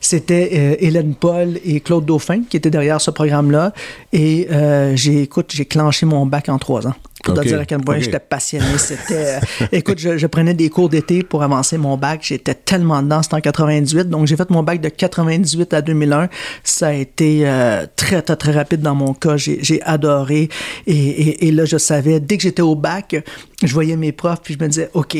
C'était 0.00 0.50
euh, 0.54 0.76
Hélène 0.78 1.14
Paul 1.14 1.58
et 1.64 1.80
Claude 1.80 2.04
Dauphin 2.04 2.23
qui 2.48 2.56
étaient 2.56 2.70
derrière 2.70 3.00
ce 3.00 3.10
programme-là. 3.10 3.72
Et 4.12 4.48
euh, 4.50 4.96
j'ai, 4.96 5.22
écoute, 5.22 5.50
j'ai 5.52 5.64
clenché 5.64 6.06
mon 6.06 6.26
bac 6.26 6.48
en 6.48 6.58
trois 6.58 6.86
ans. 6.86 6.94
Pour 7.22 7.34
OK. 7.34 7.42
te 7.42 7.48
dire 7.48 7.60
à 7.60 7.64
quel 7.64 7.80
point 7.80 7.98
j'étais 7.98 8.18
passionné. 8.18 8.76
C'était, 8.76 9.38
euh, 9.38 9.66
écoute, 9.72 9.98
je, 9.98 10.18
je 10.18 10.26
prenais 10.26 10.52
des 10.52 10.68
cours 10.68 10.88
d'été 10.90 11.22
pour 11.22 11.42
avancer 11.42 11.78
mon 11.78 11.96
bac. 11.96 12.20
J'étais 12.22 12.54
tellement 12.54 13.02
dedans. 13.02 13.22
C'était 13.22 13.36
en 13.36 13.40
98. 13.40 14.08
Donc, 14.08 14.26
j'ai 14.26 14.36
fait 14.36 14.50
mon 14.50 14.62
bac 14.62 14.80
de 14.80 14.88
98 14.88 15.72
à 15.72 15.80
2001. 15.80 16.28
Ça 16.62 16.88
a 16.88 16.92
été 16.92 17.42
euh, 17.44 17.86
très, 17.96 18.20
très, 18.20 18.36
très 18.36 18.52
rapide 18.52 18.82
dans 18.82 18.94
mon 18.94 19.14
cas. 19.14 19.36
J'ai, 19.36 19.58
j'ai 19.62 19.80
adoré. 19.82 20.48
Et, 20.86 20.94
et, 20.94 21.48
et 21.48 21.52
là, 21.52 21.64
je 21.64 21.78
savais, 21.78 22.20
dès 22.20 22.36
que 22.36 22.42
j'étais 22.42 22.62
au 22.62 22.74
bac, 22.74 23.16
je 23.62 23.72
voyais 23.72 23.96
mes 23.96 24.12
profs, 24.12 24.42
puis 24.42 24.54
je 24.58 24.62
me 24.62 24.68
disais, 24.68 24.90
OK, 24.92 25.16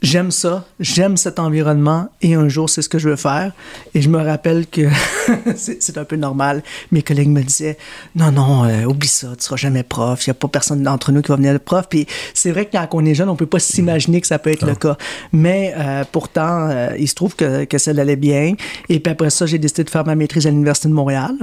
j'aime 0.00 0.30
ça, 0.30 0.64
j'aime 0.78 1.16
cet 1.16 1.38
environnement 1.38 2.08
et 2.22 2.34
un 2.34 2.48
jour 2.48 2.70
c'est 2.70 2.82
ce 2.82 2.88
que 2.88 2.98
je 2.98 3.08
veux 3.08 3.16
faire. 3.16 3.52
Et 3.94 4.02
je 4.02 4.08
me 4.08 4.18
rappelle 4.18 4.66
que 4.66 4.88
c'est 5.56 5.98
un 5.98 6.04
peu 6.04 6.16
normal. 6.16 6.62
Mes 6.92 7.02
collègues 7.02 7.28
me 7.28 7.42
disaient 7.42 7.76
non 8.14 8.30
non 8.30 8.64
euh, 8.64 8.84
oublie 8.84 9.08
ça, 9.08 9.28
tu 9.36 9.44
seras 9.44 9.56
jamais 9.56 9.82
prof. 9.82 10.24
Il 10.26 10.28
y 10.28 10.30
a 10.30 10.34
pas 10.34 10.48
personne 10.48 10.82
d'entre 10.82 11.10
nous 11.12 11.22
qui 11.22 11.28
va 11.28 11.36
venir 11.36 11.54
être 11.54 11.64
prof. 11.64 11.86
Puis 11.88 12.06
c'est 12.34 12.52
vrai 12.52 12.66
que 12.66 12.72
quand 12.72 12.88
on 12.92 13.04
est 13.04 13.14
jeune, 13.14 13.28
on 13.28 13.36
peut 13.36 13.46
pas 13.46 13.58
s'imaginer 13.58 14.20
que 14.20 14.26
ça 14.26 14.38
peut 14.38 14.50
être 14.50 14.66
le 14.66 14.74
cas. 14.74 14.96
Mais 15.32 15.74
euh, 15.76 16.04
pourtant, 16.10 16.68
euh, 16.68 16.90
il 16.98 17.08
se 17.08 17.14
trouve 17.14 17.34
que, 17.34 17.64
que 17.64 17.78
ça 17.78 17.90
allait 17.90 18.16
bien. 18.16 18.54
Et 18.88 19.00
puis 19.00 19.12
après 19.12 19.30
ça, 19.30 19.46
j'ai 19.46 19.58
décidé 19.58 19.84
de 19.84 19.90
faire 19.90 20.06
ma 20.06 20.14
maîtrise 20.14 20.46
à 20.46 20.50
l'université 20.50 20.88
de 20.88 20.94
Montréal. 20.94 21.34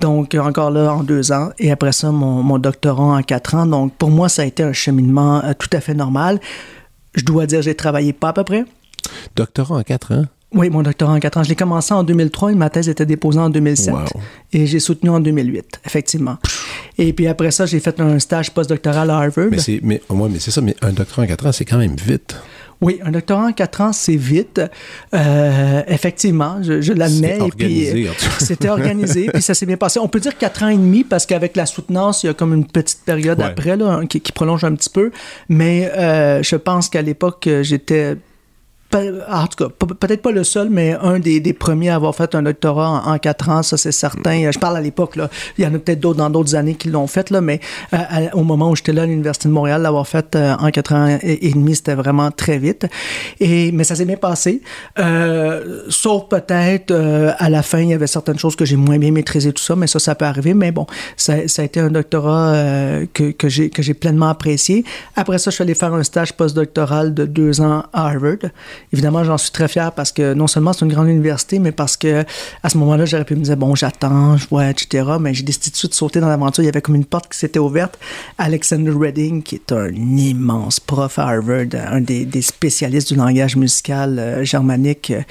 Donc 0.00 0.34
encore 0.34 0.70
là 0.70 0.92
en 0.92 1.02
deux 1.02 1.32
ans. 1.32 1.50
Et 1.58 1.70
après 1.70 1.92
ça, 1.92 2.10
mon, 2.10 2.42
mon 2.42 2.58
doctorat 2.58 3.16
en 3.16 3.22
quatre 3.22 3.54
ans. 3.54 3.64
Donc 3.64 3.94
pour 3.94 4.10
moi, 4.10 4.28
ça 4.28 4.42
a 4.42 4.44
été 4.44 4.62
un 4.62 4.72
cheminement 4.74 5.42
tout 5.58 5.70
à 5.72 5.80
fait 5.80 5.94
normal. 5.94 6.40
Je 7.16 7.24
dois 7.24 7.46
dire, 7.46 7.62
j'ai 7.62 7.74
travaillé 7.74 8.12
pas 8.12 8.28
à 8.28 8.32
peu 8.32 8.44
près. 8.44 8.64
Doctorat 9.34 9.76
en 9.76 9.82
quatre 9.82 10.14
ans. 10.14 10.26
Oui, 10.54 10.70
mon 10.70 10.82
doctorat 10.82 11.12
en 11.12 11.18
quatre 11.18 11.38
ans. 11.38 11.42
Je 11.42 11.48
l'ai 11.48 11.56
commencé 11.56 11.92
en 11.92 12.04
2003 12.04 12.52
et 12.52 12.54
ma 12.54 12.70
thèse 12.70 12.88
était 12.88 13.04
déposée 13.04 13.40
en 13.40 13.50
2007. 13.50 13.92
Wow. 13.92 14.00
Et 14.52 14.66
j'ai 14.66 14.78
soutenu 14.78 15.10
en 15.10 15.20
2008, 15.20 15.80
effectivement. 15.84 16.36
Et 16.98 17.12
puis 17.12 17.26
après 17.26 17.50
ça, 17.50 17.66
j'ai 17.66 17.80
fait 17.80 18.00
un 18.00 18.18
stage 18.18 18.52
postdoctoral 18.52 19.10
à 19.10 19.18
Harvard. 19.18 19.48
Mais 19.50 19.58
c'est, 19.58 19.80
mais, 19.82 20.00
ouais, 20.08 20.28
mais 20.30 20.38
c'est 20.38 20.50
ça, 20.50 20.60
mais 20.60 20.76
un 20.82 20.92
doctorat 20.92 21.22
en 21.22 21.26
quatre 21.26 21.46
ans, 21.46 21.52
c'est 21.52 21.64
quand 21.64 21.78
même 21.78 21.96
vite. 21.96 22.36
Oui, 22.80 23.00
un 23.04 23.10
doctorat 23.10 23.46
en 23.46 23.52
quatre 23.52 23.80
ans, 23.80 23.92
c'est 23.92 24.16
vite. 24.16 24.60
Euh, 25.14 25.82
effectivement, 25.86 26.58
je, 26.62 26.80
je 26.80 26.92
l'admets. 26.92 27.38
Puis, 27.38 27.42
organisé, 27.42 28.08
en 28.08 28.12
tout 28.12 28.24
cas. 28.26 28.30
C'était 28.44 28.68
organisé, 28.68 29.30
puis 29.32 29.42
ça 29.42 29.54
s'est 29.54 29.66
bien 29.66 29.76
passé. 29.76 29.98
On 29.98 30.08
peut 30.08 30.20
dire 30.20 30.36
quatre 30.36 30.62
ans 30.62 30.68
et 30.68 30.76
demi, 30.76 31.04
parce 31.04 31.24
qu'avec 31.26 31.56
la 31.56 31.66
soutenance, 31.66 32.22
il 32.22 32.26
y 32.26 32.30
a 32.30 32.34
comme 32.34 32.52
une 32.54 32.66
petite 32.66 33.00
période 33.04 33.38
Ouais. 33.38 33.44
après, 33.44 33.76
là, 33.76 34.00
qui, 34.08 34.20
qui 34.20 34.32
prolonge 34.32 34.64
un 34.64 34.74
petit 34.74 34.90
peu. 34.90 35.10
Mais 35.48 35.90
euh, 35.96 36.42
je 36.42 36.56
pense 36.56 36.88
qu'à 36.88 37.02
l'époque, 37.02 37.48
j'étais 37.62 38.16
En 39.30 39.46
tout 39.46 39.64
cas, 39.64 39.70
pe- 39.70 39.94
peut-être 39.94 40.22
pas 40.22 40.30
le 40.30 40.44
seul, 40.44 40.68
mais 40.70 40.96
un 41.00 41.18
des, 41.18 41.52
premiers 41.52 41.90
à 41.90 41.96
avoir 41.96 42.14
fait 42.14 42.34
un 42.34 42.42
doctorat 42.42 43.02
en, 43.06 43.18
quatre 43.18 43.48
ans, 43.48 43.62
ça 43.62 43.76
c'est 43.76 43.92
certain. 43.92 44.50
Je 44.50 44.58
parle 44.58 44.76
à 44.76 44.80
l'époque. 44.80 45.18
Il 45.58 45.64
y 45.64 45.66
en 45.66 45.74
a 45.74 45.78
peut-être 45.78 46.00
d'autres 46.00 46.18
dans 46.18 46.30
d'autres 46.30 46.54
années 46.54 46.74
qui 46.74 46.88
l'ont 46.88 47.06
fait, 47.06 47.30
là, 47.30 47.40
mais 47.40 47.60
euh, 47.94 47.98
au 48.32 48.42
moment 48.42 48.70
où 48.70 48.76
j'étais 48.76 48.92
là 48.92 49.02
à 49.02 49.06
l'Université 49.06 49.48
de 49.48 49.54
Montréal, 49.54 49.82
l'avoir 49.82 50.06
fait 50.06 50.34
euh, 50.36 50.54
en 50.58 50.70
quatre 50.70 50.94
ans 50.94 51.18
et, 51.22 51.50
demi, 51.50 51.74
c'était 51.76 51.94
vraiment 51.94 52.30
très 52.30 52.58
vite. 52.58 52.86
Et, 53.40 53.72
mais 53.72 53.84
ça 53.84 53.94
s'est 53.94 54.04
bien 54.04 54.16
passé. 54.16 54.62
Euh, 54.98 55.82
sauf 55.88 56.28
peut-être 56.28 56.90
euh, 56.90 57.32
à 57.38 57.50
la 57.50 57.62
fin, 57.62 57.80
il 57.80 57.88
y 57.88 57.94
avait 57.94 58.06
certaines 58.06 58.38
choses 58.38 58.56
que 58.56 58.64
j'ai 58.64 58.76
moins 58.76 58.98
bien 58.98 59.12
maîtrisées, 59.12 59.52
tout 59.52 59.62
ça, 59.62 59.76
mais 59.76 59.86
ça, 59.86 59.98
ça 59.98 60.14
peut 60.14 60.24
arriver. 60.24 60.54
Mais 60.54 60.72
bon, 60.72 60.86
ça, 61.16 61.34
a 61.34 61.62
été 61.62 61.80
un 61.80 61.90
doctorat 61.90 62.54
euh, 62.54 63.06
que, 63.12 63.30
que 63.32 63.48
j'ai 63.48 63.94
pleinement 63.94 64.28
apprécié. 64.28 64.84
Après 65.14 65.38
ça, 65.38 65.50
je 65.50 65.56
suis 65.56 65.62
allé 65.62 65.74
faire 65.74 65.94
un 65.94 66.02
stage 66.02 66.32
postdoctoral 66.32 67.14
de 67.14 67.24
deux 67.26 67.60
ans 67.60 67.84
à 67.92 68.06
Harvard. 68.06 68.50
Évidemment, 68.92 69.24
j'en 69.24 69.38
suis 69.38 69.50
très 69.50 69.68
fier 69.68 69.92
parce 69.92 70.12
que 70.12 70.34
non 70.34 70.46
seulement 70.46 70.72
c'est 70.72 70.84
une 70.84 70.92
grande 70.92 71.08
université, 71.08 71.58
mais 71.58 71.72
parce 71.72 71.96
que 71.96 72.24
à 72.62 72.68
ce 72.68 72.78
moment-là, 72.78 73.04
j'aurais 73.04 73.24
pu 73.24 73.34
me 73.36 73.42
dire, 73.42 73.56
bon, 73.56 73.74
j'attends, 73.74 74.36
je 74.36 74.46
vois, 74.48 74.70
etc. 74.70 75.04
Mais 75.20 75.34
j'ai 75.34 75.42
décidé 75.42 75.66
tout 75.66 75.70
de 75.72 75.76
suite 75.76 75.90
de 75.92 75.96
sauter 75.96 76.20
dans 76.20 76.28
l'aventure. 76.28 76.62
Il 76.62 76.66
y 76.66 76.68
avait 76.68 76.80
comme 76.80 76.94
une 76.94 77.04
porte 77.04 77.30
qui 77.32 77.38
s'était 77.38 77.58
ouverte. 77.58 77.98
Alexander 78.38 78.92
Redding, 78.92 79.42
qui 79.42 79.56
est 79.56 79.72
un 79.72 79.92
immense 79.92 80.80
prof 80.80 81.18
à 81.18 81.28
Harvard, 81.28 81.66
un 81.90 82.00
des, 82.00 82.42
spécialistes 82.42 83.12
du 83.12 83.18
langage 83.18 83.56
musical 83.56 84.18
euh, 84.18 84.44
germanique 84.44 85.10
euh, 85.10 85.22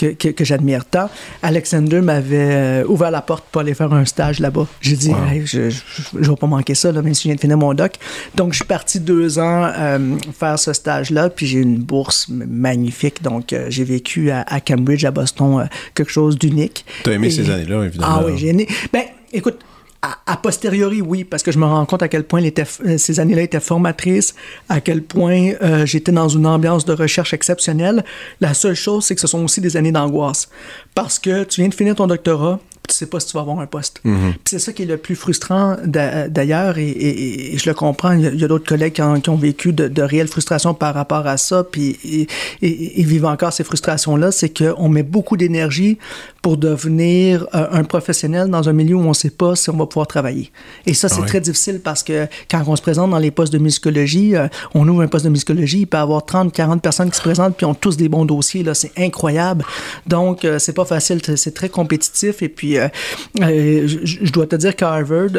que, 0.00 0.14
que, 0.14 0.28
que 0.28 0.44
j'admire 0.44 0.84
tant. 0.86 1.10
Alexander 1.42 2.00
m'avait 2.00 2.36
euh, 2.82 2.84
ouvert 2.88 3.10
la 3.10 3.20
porte 3.20 3.44
pour 3.52 3.60
aller 3.60 3.74
faire 3.74 3.92
un 3.92 4.04
stage 4.04 4.40
là-bas. 4.40 4.66
J'ai 4.80 4.96
dit, 4.96 5.12
Hey, 5.30 5.42
je 5.46 5.70
ne 6.14 6.26
vais 6.28 6.36
pas 6.36 6.46
manquer 6.46 6.74
ça, 6.74 6.90
là, 6.92 7.02
même 7.02 7.12
si 7.14 7.24
je 7.24 7.28
viens 7.28 7.34
de 7.36 7.40
finir 7.40 7.58
mon 7.58 7.74
doc. 7.74 7.92
Donc, 8.34 8.52
je 8.52 8.56
suis 8.56 8.64
parti 8.64 8.98
deux 9.00 9.38
ans 9.38 9.70
euh, 9.78 10.16
faire 10.38 10.58
ce 10.58 10.72
stage-là, 10.72 11.28
puis 11.30 11.46
j'ai 11.46 11.58
une 11.58 11.78
bourse 11.78 12.26
magnifique. 12.30 13.22
Donc, 13.22 13.52
euh, 13.52 13.66
j'ai 13.68 13.84
vécu 13.84 14.30
à, 14.30 14.42
à 14.42 14.60
Cambridge, 14.60 15.04
à 15.04 15.10
Boston, 15.10 15.60
euh, 15.60 15.64
quelque 15.94 16.10
chose 16.12 16.38
d'unique. 16.38 16.84
T'as 17.02 17.12
aimé 17.12 17.26
Et- 17.26 17.30
ces 17.30 17.50
années-là, 17.50 17.84
évidemment. 17.84 18.06
Ah 18.20 18.22
oui, 18.26 18.32
j'ai 18.38 18.48
aimé. 18.48 18.66
Ben, 18.92 19.02
écoute, 19.32 19.58
à, 20.02 20.16
à 20.26 20.36
posteriori, 20.38 21.02
oui, 21.02 21.24
parce 21.24 21.42
que 21.42 21.52
je 21.52 21.58
me 21.58 21.64
rends 21.66 21.84
compte 21.84 22.02
à 22.02 22.08
quel 22.08 22.24
point 22.24 22.40
l'étaient- 22.40 22.64
euh, 22.86 22.96
ces 22.96 23.20
années-là 23.20 23.42
étaient 23.42 23.60
formatrices, 23.60 24.34
à 24.68 24.80
quel 24.80 25.02
point 25.02 25.50
euh, 25.62 25.84
j'étais 25.84 26.12
dans 26.12 26.28
une 26.28 26.46
ambiance 26.46 26.84
de 26.86 26.92
recherche 26.94 27.34
exceptionnelle. 27.34 28.02
La 28.40 28.54
seule 28.54 28.74
chose, 28.74 29.04
c'est 29.04 29.14
que 29.14 29.20
ce 29.20 29.26
sont 29.26 29.44
aussi 29.44 29.60
des 29.60 29.76
années 29.76 29.92
d'angoisse. 29.92 30.48
Parce 30.94 31.18
que 31.18 31.44
tu 31.44 31.60
viens 31.60 31.68
de 31.68 31.74
finir 31.74 31.94
ton 31.96 32.06
doctorat, 32.06 32.60
tu 32.88 32.96
sais 32.96 33.06
pas 33.06 33.20
si 33.20 33.28
tu 33.28 33.34
vas 33.34 33.42
avoir 33.42 33.60
un 33.60 33.66
poste. 33.66 34.00
Puis 34.02 34.12
c'est 34.46 34.58
ça 34.58 34.72
qui 34.72 34.82
est 34.82 34.86
le 34.86 34.96
plus 34.96 35.14
frustrant 35.14 35.76
d'a- 35.84 36.28
d'ailleurs, 36.28 36.78
et, 36.78 36.88
et- 36.88 37.54
et 37.54 37.58
je 37.58 37.68
le 37.68 37.74
comprends. 37.74 38.12
Il 38.12 38.22
y 38.22 38.42
a, 38.42 38.44
a 38.46 38.48
d'autres 38.48 38.66
collègues 38.66 38.94
qui 38.94 39.02
ont, 39.02 39.20
qui 39.20 39.30
ont 39.30 39.36
vécu 39.36 39.72
de, 39.72 39.86
de 39.86 40.02
réelles 40.02 40.26
frustrations 40.28 40.74
par 40.74 40.94
rapport 40.94 41.26
à 41.26 41.36
ça, 41.36 41.62
puis 41.62 42.26
et 42.62 43.02
vivent 43.04 43.26
encore 43.26 43.52
ces 43.52 43.62
frustrations-là. 43.64 44.32
C'est 44.32 44.56
qu'on 44.56 44.88
met 44.88 45.02
beaucoup 45.04 45.36
d'énergie 45.36 45.98
pour 46.42 46.56
devenir 46.56 47.46
euh, 47.54 47.66
un 47.70 47.84
professionnel 47.84 48.48
dans 48.48 48.68
un 48.68 48.72
milieu 48.72 48.94
où 48.96 49.00
on 49.00 49.08
ne 49.10 49.12
sait 49.14 49.30
pas 49.30 49.56
si 49.56 49.68
on 49.70 49.76
va 49.76 49.86
pouvoir 49.86 50.06
travailler. 50.06 50.50
Et 50.86 50.94
ça, 50.94 51.08
c'est 51.08 51.20
Ouais. 51.20 51.26
très 51.26 51.40
difficile 51.40 51.80
parce 51.84 52.02
que 52.02 52.26
quand 52.50 52.62
on 52.66 52.76
se 52.76 52.82
présente 52.82 53.10
dans 53.10 53.18
les 53.18 53.30
postes 53.30 53.52
de 53.52 53.58
musicologie, 53.58 54.34
euh, 54.36 54.48
on 54.74 54.88
ouvre 54.88 55.02
un 55.02 55.06
poste 55.08 55.24
de 55.26 55.30
musicologie, 55.30 55.80
il 55.80 55.86
peut 55.86 55.98
y 55.98 56.00
avoir 56.00 56.24
30, 56.24 56.52
40 56.52 56.80
personnes 56.80 57.10
qui 57.10 57.16
se 57.18 57.22
présentent, 57.22 57.56
puis 57.56 57.66
ont 57.66 57.74
tous 57.74 57.96
des 57.96 58.08
bons 58.08 58.24
dossiers. 58.24 58.62
Là, 58.62 58.72
c'est 58.74 58.92
incroyable. 58.98 59.64
Donc, 60.06 60.44
euh, 60.44 60.58
c'est 60.58 60.72
pas 60.72 60.84
facile, 60.86 61.20
c'est- 61.36 61.50
très 61.54 61.68
compétitif. 61.68 62.42
Et 62.42 62.48
puis, 62.48 62.78
euh, 62.78 62.88
je, 63.36 64.30
dois 64.32 64.46
te 64.46 64.56
dire 64.56 64.74
qu'à 64.76 64.92
Harvard, 64.92 65.30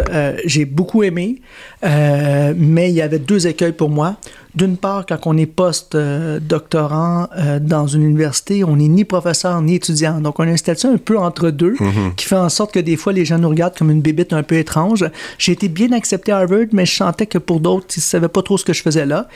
j'ai 0.45 0.65
beaucoup 0.65 1.03
aimé, 1.03 1.41
mais 1.83 2.89
il 2.89 2.95
y 2.95 3.01
avait 3.01 3.19
deux 3.19 3.47
écueils 3.47 3.71
pour 3.71 3.89
moi. 3.89 4.17
D'une 4.55 4.77
part, 4.77 5.05
quand 5.05 5.19
on 5.25 5.37
est 5.37 5.45
post-doctorant 5.45 7.27
euh, 7.37 7.59
dans 7.59 7.87
une 7.87 8.03
université, 8.03 8.63
on 8.63 8.75
n'est 8.75 8.87
ni 8.87 9.05
professeur 9.05 9.61
ni 9.61 9.75
étudiant. 9.75 10.21
Donc, 10.21 10.39
on 10.39 10.43
a 10.43 10.51
un 10.51 10.57
statut 10.57 10.87
un 10.87 10.97
peu 10.97 11.17
entre 11.17 11.49
deux 11.49 11.75
qui 12.17 12.25
fait 12.25 12.35
en 12.35 12.49
sorte 12.49 12.73
que 12.73 12.79
des 12.79 12.97
fois, 12.97 13.13
les 13.13 13.25
gens 13.25 13.37
nous 13.37 13.49
regardent 13.49 13.77
comme 13.77 13.91
une 13.91 14.01
bébite 14.01 14.33
un 14.33 14.43
peu 14.43 14.55
étrange. 14.55 15.05
J'ai 15.37 15.53
été 15.53 15.67
bien 15.67 15.91
accepté 15.91 16.31
à 16.31 16.39
Harvard, 16.39 16.67
mais 16.71 16.85
je 16.85 16.95
sentais 16.95 17.25
que 17.25 17.37
pour 17.37 17.59
d'autres, 17.59 17.87
ils 17.95 17.99
ne 17.99 18.03
savaient 18.03 18.27
pas 18.27 18.41
trop 18.41 18.57
ce 18.57 18.65
que 18.65 18.73
je 18.73 18.81
faisais 18.81 19.05
là. 19.05 19.27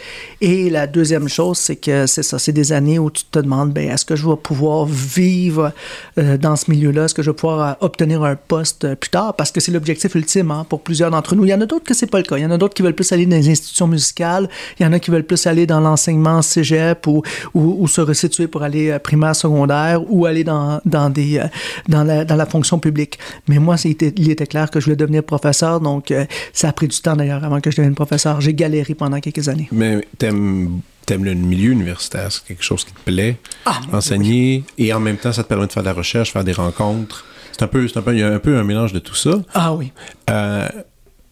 Et 0.41 0.69
la 0.69 0.87
deuxième 0.87 1.27
chose, 1.27 1.57
c'est 1.57 1.75
que 1.75 2.05
c'est 2.07 2.23
ça, 2.23 2.39
c'est 2.39 2.51
des 2.51 2.71
années 2.71 2.99
où 2.99 3.09
tu 3.09 3.23
te 3.23 3.39
demandes, 3.39 3.71
ben, 3.71 3.89
est-ce 3.89 4.05
que 4.05 4.15
je 4.15 4.27
vais 4.27 4.35
pouvoir 4.35 4.85
vivre 4.85 5.71
euh, 6.17 6.37
dans 6.37 6.55
ce 6.55 6.69
milieu-là? 6.69 7.05
Est-ce 7.05 7.13
que 7.13 7.23
je 7.23 7.31
vais 7.31 7.35
pouvoir 7.35 7.59
euh, 7.61 7.71
obtenir 7.81 7.95
obtenir 7.95 8.23
un 8.23 8.35
poste 8.35 8.93
plus 8.95 9.09
tard? 9.09 9.35
Parce 9.35 9.51
que 9.51 9.61
c'est 9.61 9.71
l'objectif 9.71 10.13
ultime 10.15 10.51
hein, 10.51 10.65
pour 10.67 10.81
plusieurs 10.81 11.11
d'entre 11.11 11.35
nous. 11.35 11.45
Il 11.45 11.49
y 11.49 11.53
en 11.53 11.61
a 11.61 11.65
d'autres 11.65 11.85
que 11.85 11.93
c'est 11.93 12.07
pas 12.07 12.17
le 12.17 12.23
cas. 12.23 12.37
Il 12.37 12.43
y 12.43 12.45
en 12.45 12.51
a 12.51 12.57
d'autres 12.57 12.73
qui 12.73 12.81
veulent 12.81 12.93
plus 12.93 13.11
aller 13.13 13.25
dans 13.25 13.37
les 13.37 13.49
institutions 13.49 13.87
musicales. 13.87 14.49
Il 14.79 14.83
y 14.83 14.85
en 14.85 14.91
a 14.91 14.99
qui 14.99 15.04
veulent 15.11 15.23
plus 15.23 15.47
aller 15.47 15.65
dans 15.65 15.79
l'enseignement 15.79 16.41
cégep 16.41 17.07
ou, 17.07 17.23
ou, 17.53 17.87
se 17.87 18.01
resituer 18.01 18.47
pour 18.47 18.63
aller 18.63 18.97
primaire, 18.99 19.35
secondaire 19.35 20.01
ou 20.11 20.25
aller 20.25 20.43
dans, 20.43 20.81
dans, 20.85 21.09
des, 21.09 21.41
dans, 21.87 22.03
la, 22.03 22.25
dans 22.25 22.35
la 22.35 22.45
fonction 22.45 22.79
publique. 22.79 23.19
Mais 23.47 23.59
moi, 23.59 23.75
il 23.83 23.91
était, 23.91 24.13
il 24.17 24.29
était 24.31 24.47
clair 24.47 24.69
que 24.69 24.79
je 24.79 24.85
voulais 24.85 24.95
devenir 24.95 25.23
professeur. 25.23 25.79
Donc, 25.79 26.13
ça 26.53 26.69
a 26.69 26.73
pris 26.73 26.87
du 26.87 26.99
temps 26.99 27.15
d'ailleurs 27.15 27.43
avant 27.43 27.61
que 27.61 27.71
je 27.71 27.77
devienne 27.77 27.95
professeur. 27.95 28.41
J'ai 28.41 28.53
galéré 28.53 28.95
pendant 28.95 29.19
quelques 29.19 29.49
années. 29.49 29.67
Mais 29.71 30.05
t'aimes 30.17 30.81
t'aimes 31.05 31.23
le 31.23 31.33
milieu 31.33 31.71
universitaire, 31.71 32.31
c'est 32.31 32.43
quelque 32.45 32.63
chose 32.63 32.83
qui 32.83 32.93
te 32.93 32.99
plaît, 32.99 33.37
ah, 33.65 33.79
enseigner, 33.93 34.63
et 34.77 34.93
en 34.93 34.99
même 34.99 35.17
temps, 35.17 35.31
ça 35.31 35.43
te 35.43 35.47
permet 35.47 35.67
de 35.67 35.71
faire 35.71 35.83
de 35.83 35.87
la 35.87 35.93
recherche, 35.93 36.33
faire 36.33 36.43
des 36.43 36.53
rencontres. 36.53 37.25
C'est 37.51 37.63
un 37.63 37.67
peu, 37.67 37.87
c'est 37.87 37.97
un 37.97 38.01
peu, 38.01 38.13
il 38.13 38.19
y 38.19 38.23
a 38.23 38.33
un 38.33 38.39
peu 38.39 38.57
un 38.57 38.63
mélange 38.63 38.91
de 38.91 38.99
tout 38.99 39.15
ça. 39.15 39.41
Ah 39.53 39.73
oui. 39.73 39.91
Euh, 40.29 40.67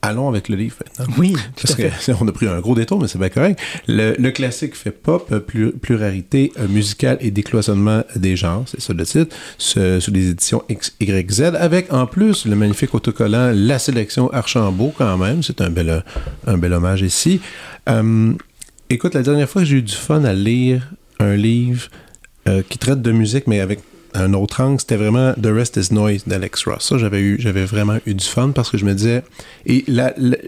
allons 0.04 0.28
avec 0.28 0.49
le 0.49 0.56
livre 0.56 0.76
maintenant. 0.80 1.14
Oui, 1.18 1.36
parce 1.56 1.76
qu'on 2.06 2.28
a 2.28 2.32
pris 2.32 2.47
un 2.47 2.60
gros 2.60 2.76
détour, 2.76 3.01
mais 3.01 3.08
c'est 3.08 3.18
bien 3.18 3.30
correct. 3.30 3.60
Le, 3.88 4.30
classique 4.32 4.76
fait 4.76 4.91
pop, 4.91 5.34
pluralité 5.82 6.51
musicale 6.70 7.18
et 7.22 7.32
décloisonnement 7.32 8.04
des 8.16 8.36
genres, 8.36 8.66
c'est 8.68 8.82
ça 8.82 8.93
le 8.93 9.06
titre, 9.06 9.36
sur, 9.58 9.82
les 9.82 10.30
éditions 10.30 10.64
XYZ, 10.70 11.56
avec 11.58 11.91
en 11.91 12.06
plus 12.06 12.45
le 12.45 12.56
magnifique 12.56 12.93
autocollant 12.93 13.51
La 13.56 13.80
sélection 13.80 14.32
Archambault 14.32 14.93
quand 14.97 15.18
même, 15.18 15.41
c'est 15.41 15.62
un 15.62 15.70
bel, 15.70 16.04
un 16.45 16.58
bel 16.58 16.74
hommage 16.74 17.01
ici. 17.01 17.39
Euh, 17.89 18.34
écoute, 18.89 19.14
la 19.14 19.24
dernière 19.24 19.49
fois 19.49 19.62
que 19.62 19.68
j'ai 19.68 19.78
eu 19.78 19.82
du 19.82 19.95
fun 19.95 20.24
à 20.26 20.34
lire 20.34 20.91
un 21.20 21.36
livre 21.36 21.88
euh, 22.47 22.62
qui 22.68 22.78
traite 22.78 23.01
de 23.01 23.12
musique, 23.12 23.47
mais 23.47 23.62
avec 23.62 23.80
un 24.14 24.34
autre 24.34 24.61
angle, 24.61 24.80
c'était 24.80 24.95
vraiment 24.95 25.34
The 25.34 25.47
Rest 25.47 25.78
is 25.78 25.93
Noise 25.93 26.24
d'Alex 26.28 26.66
Ross. 26.66 26.88
Ça, 26.88 26.97
j'avais 26.97 27.22
eu, 27.22 27.38
j'avais 27.39 27.66
vraiment 27.66 27.97
eu 28.05 28.14
du 28.14 28.26
fun 28.26 28.51
parce 28.51 28.70
que 28.70 28.78
je 28.78 28.86
me 28.86 28.93
disais, 28.93 29.24
et 29.66 29.86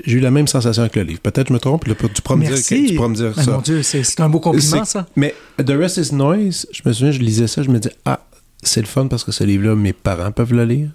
j'ai 0.06 0.18
eu 0.18 0.20
la 0.20 0.32
même 0.32 0.48
sensation 0.48 0.84
avec 0.84 0.96
le 0.96 1.04
livre. 1.04 1.20
Peut-être 1.22 1.48
je 1.48 1.54
me 1.54 1.60
trompe, 1.60 1.86
tu 1.86 2.22
pourras 2.22 2.38
me 2.38 2.46
dire, 2.46 2.58
tu 2.64 2.96
pourras 2.96 3.10
me 3.10 3.16
dire 3.16 3.34
ben, 3.36 3.44
ça. 3.44 3.52
Mon 3.52 3.62
Dieu, 3.62 3.82
c'est, 3.84 4.20
un 4.20 4.30
beau 4.30 4.40
compliment, 4.40 4.86
ça. 4.86 5.08
Mais 5.16 5.34
The 5.58 5.72
Rest 5.72 5.98
is 5.98 6.14
Noise, 6.14 6.68
je 6.72 6.82
me 6.86 6.94
souviens, 6.94 7.12
je 7.12 7.20
lisais 7.20 7.48
ça, 7.48 7.64
je 7.64 7.70
me 7.70 7.80
disais, 7.80 7.96
ah, 8.06 8.20
c'est 8.62 8.82
le 8.82 8.88
fun 8.88 9.08
parce 9.08 9.24
que 9.24 9.32
ce 9.32 9.44
livre-là, 9.44 9.76
mes 9.76 9.94
parents 9.94 10.32
peuvent 10.32 10.54
le 10.54 10.66
lire. 10.66 10.90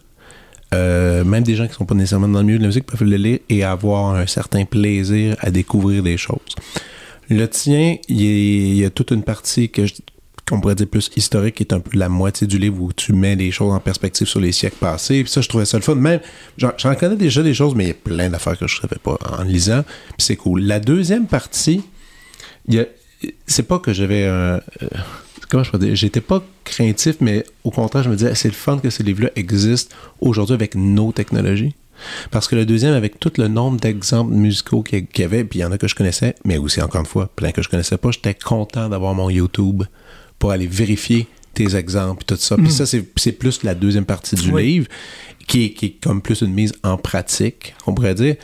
Euh, 0.73 1.25
même 1.25 1.43
des 1.43 1.57
gens 1.57 1.65
qui 1.65 1.71
ne 1.71 1.77
sont 1.77 1.85
pas 1.85 1.97
nécessairement 1.97 2.29
dans 2.29 2.39
le 2.39 2.45
milieu 2.45 2.59
de 2.59 2.63
la 2.63 2.69
musique 2.69 2.87
peuvent 2.87 3.03
le 3.03 3.17
lire 3.17 3.41
et 3.49 3.65
avoir 3.65 4.15
un 4.15 4.27
certain 4.27 4.65
plaisir 4.65 5.35
à 5.41 5.51
découvrir 5.51 6.05
des 6.05 6.17
choses. 6.17 6.39
Le 7.29 7.47
tien, 7.49 7.97
il 8.09 8.75
y, 8.75 8.85
a 8.85 8.91
toute 8.91 9.11
une 9.11 9.23
partie 9.23 9.69
que 9.69 9.83
qu'on 10.51 10.61
pourrait 10.61 10.75
dire 10.75 10.89
plus 10.89 11.11
historique, 11.17 11.55
qui 11.57 11.63
est 11.63 11.73
un 11.73 11.81
peu 11.81 11.97
la 11.97 12.09
moitié 12.09 12.47
du 12.47 12.59
livre 12.59 12.81
où 12.83 12.93
tu 12.93 13.13
mets 13.13 13.37
les 13.37 13.51
choses 13.51 13.73
en 13.73 13.81
perspective 13.81 14.27
sur 14.27 14.41
les 14.41 14.53
siècles 14.53 14.77
passés. 14.79 15.23
Puis 15.23 15.33
ça, 15.33 15.41
je 15.41 15.49
trouvais 15.49 15.65
ça 15.65 15.79
le 15.79 15.83
fun. 15.83 15.95
Même, 15.95 16.21
j'en 16.59 16.95
connais 16.95 17.17
déjà 17.17 17.43
des 17.43 17.55
choses, 17.55 17.75
mais 17.75 17.85
il 17.85 17.89
y 17.89 17.93
a 17.93 17.95
plein 17.95 18.29
d'affaires 18.29 18.59
que 18.59 18.67
je 18.67 18.77
ne 18.77 18.81
savais 18.83 19.01
pas 19.03 19.17
en 19.39 19.43
lisant. 19.45 19.83
Puis 19.83 20.27
c'est 20.27 20.37
cool. 20.37 20.63
La 20.63 20.81
deuxième 20.81 21.27
partie, 21.27 21.83
c'est 23.47 23.63
pas 23.63 23.79
que 23.79 23.93
j'avais 23.93 24.27
un. 24.27 24.31
Euh, 24.33 24.61
comment 25.49 25.65
je 25.65 25.71
peux 25.71 25.79
dire? 25.79 25.95
J'étais 25.95 26.21
pas 26.21 26.43
craintif, 26.65 27.17
mais 27.21 27.45
au 27.65 27.71
contraire, 27.71 28.03
je 28.03 28.11
me 28.11 28.17
disais, 28.17 28.35
c'est 28.35 28.49
le 28.49 28.55
fun 28.55 28.79
que 28.79 28.91
ces 28.91 29.03
livres-là 29.03 29.31
existent 29.37 29.95
aujourd'hui 30.21 30.55
avec 30.55 30.75
nos 30.75 31.13
technologies. 31.13 31.75
Parce 32.31 32.49
que 32.49 32.57
le 32.57 32.65
deuxième, 32.65 32.95
avec 32.95 33.21
tout 33.21 33.33
le 33.37 33.49
nombre 33.49 33.79
d'exemples 33.79 34.33
musicaux 34.33 34.83
qu'il 34.83 35.07
y 35.19 35.23
avait, 35.23 35.45
puis 35.45 35.59
il 35.59 35.63
y 35.63 35.65
en 35.65 35.73
a 35.73 35.79
que 35.79 35.87
je 35.87 35.95
connaissais, 35.95 36.35
mais 36.45 36.57
aussi, 36.57 36.81
encore 36.81 37.01
une 37.01 37.07
fois, 37.07 37.29
plein 37.35 37.53
que 37.53 37.63
je 37.63 37.69
connaissais 37.69 37.99
pas, 37.99 38.11
j'étais 38.11 38.35
content 38.35 38.89
d'avoir 38.89 39.15
mon 39.15 39.29
YouTube 39.29 39.83
pour 40.41 40.51
aller 40.51 40.67
vérifier 40.67 41.29
tes 41.55 41.77
exemples, 41.77 42.25
tout 42.25 42.37
ça. 42.37 42.57
Puis 42.57 42.67
mm. 42.67 42.71
ça, 42.71 42.87
c'est 42.87 43.33
plus 43.33 43.63
la 43.63 43.77
deuxième 43.77 44.07
partie 44.07 44.35
du 44.35 44.51
livre, 44.57 44.89
qui 45.47 45.67
est, 45.67 45.71
qui 45.71 45.87
est 45.87 46.03
comme 46.03 46.23
plus 46.23 46.41
une 46.41 46.53
mise 46.53 46.73
en 46.83 46.97
pratique, 46.97 47.75
on 47.87 47.95
pourrait 47.95 48.15
dire. 48.15 48.35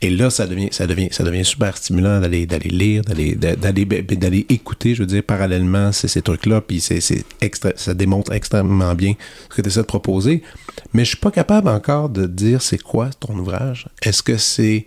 Et 0.00 0.10
là, 0.10 0.30
ça 0.30 0.46
devient, 0.46 0.68
ça 0.70 0.86
devient, 0.86 1.08
ça 1.10 1.24
devient 1.24 1.44
super 1.44 1.76
stimulant 1.76 2.20
d'aller, 2.20 2.46
d'aller 2.46 2.70
lire, 2.70 3.02
d'aller, 3.02 3.34
d'aller, 3.34 3.84
d'aller 3.84 4.46
écouter, 4.48 4.94
je 4.94 5.02
veux 5.02 5.06
dire, 5.06 5.24
parallèlement 5.24 5.90
ces, 5.90 6.06
ces 6.06 6.22
trucs-là, 6.22 6.60
puis 6.60 6.80
c'est, 6.80 7.00
c'est 7.00 7.24
extra, 7.40 7.72
ça 7.74 7.94
démontre 7.94 8.32
extrêmement 8.32 8.94
bien 8.94 9.14
ce 9.50 9.56
que 9.56 9.62
tu 9.62 9.68
essaies 9.68 9.80
de 9.80 9.86
proposer. 9.86 10.42
Mais 10.92 11.04
je 11.04 11.10
suis 11.10 11.16
pas 11.16 11.32
capable 11.32 11.68
encore 11.68 12.10
de 12.10 12.26
dire 12.26 12.62
c'est 12.62 12.80
quoi 12.80 13.10
ton 13.10 13.36
ouvrage. 13.38 13.88
Est-ce 14.02 14.22
que 14.22 14.36
c'est, 14.36 14.86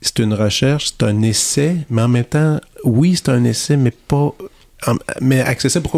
c'est 0.00 0.20
une 0.20 0.34
recherche, 0.34 0.92
c'est 0.92 1.04
un 1.04 1.22
essai, 1.22 1.78
mais 1.90 2.02
en 2.02 2.08
même 2.08 2.24
temps, 2.24 2.60
oui, 2.84 3.16
c'est 3.16 3.30
un 3.30 3.42
essai, 3.42 3.76
mais 3.76 3.90
pas 3.90 4.32
mais 5.20 5.40
accessible 5.40 5.88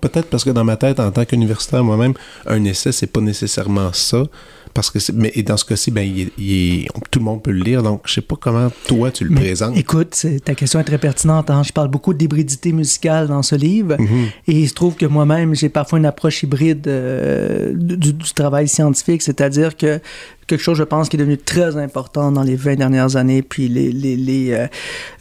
peut-être 0.00 0.28
parce 0.30 0.44
que 0.44 0.50
dans 0.50 0.64
ma 0.64 0.76
tête, 0.76 1.00
en 1.00 1.10
tant 1.10 1.24
qu'universitaire 1.24 1.84
moi-même, 1.84 2.14
un 2.46 2.64
essai, 2.64 2.92
c'est 2.92 3.06
pas 3.06 3.20
nécessairement 3.20 3.92
ça. 3.92 4.24
Parce 4.74 4.90
que 4.90 4.98
mais 5.12 5.30
et 5.36 5.44
dans 5.44 5.56
ce 5.56 5.64
cas-ci, 5.64 5.92
ben, 5.92 6.04
tout 7.10 7.20
le 7.20 7.24
monde 7.24 7.42
peut 7.42 7.52
le 7.52 7.62
lire. 7.62 7.82
Donc, 7.84 8.02
je 8.06 8.14
sais 8.14 8.20
pas 8.20 8.34
comment 8.38 8.70
toi 8.88 9.12
tu 9.12 9.24
le 9.24 9.34
présentes. 9.34 9.76
Écoute, 9.76 10.26
ta 10.44 10.56
question 10.56 10.80
est 10.80 10.84
très 10.84 10.98
pertinente. 10.98 11.48
Hein. 11.48 11.62
Je 11.62 11.72
parle 11.72 11.88
beaucoup 11.88 12.12
d'hybridité 12.12 12.72
musicale 12.72 13.28
dans 13.28 13.42
ce 13.42 13.54
livre. 13.54 13.94
Mm-hmm. 13.94 14.26
Et 14.48 14.60
il 14.60 14.68
se 14.68 14.74
trouve 14.74 14.96
que 14.96 15.06
moi-même, 15.06 15.54
j'ai 15.54 15.68
parfois 15.68 16.00
une 16.00 16.06
approche 16.06 16.42
hybride 16.42 16.88
euh, 16.88 17.72
du, 17.74 18.14
travail 18.34 18.66
scientifique. 18.66 19.22
C'est-à-dire 19.22 19.76
que 19.76 20.00
quelque 20.48 20.62
chose, 20.62 20.76
je 20.76 20.82
pense, 20.82 21.08
qui 21.08 21.16
est 21.16 21.20
devenu 21.20 21.38
très 21.38 21.76
important 21.76 22.32
dans 22.32 22.42
les 22.42 22.56
20 22.56 22.74
dernières 22.74 23.14
années, 23.14 23.42
puis 23.42 23.68
les, 23.68 23.92
les, 23.92 24.16
les 24.16 24.52
euh, 24.52 24.66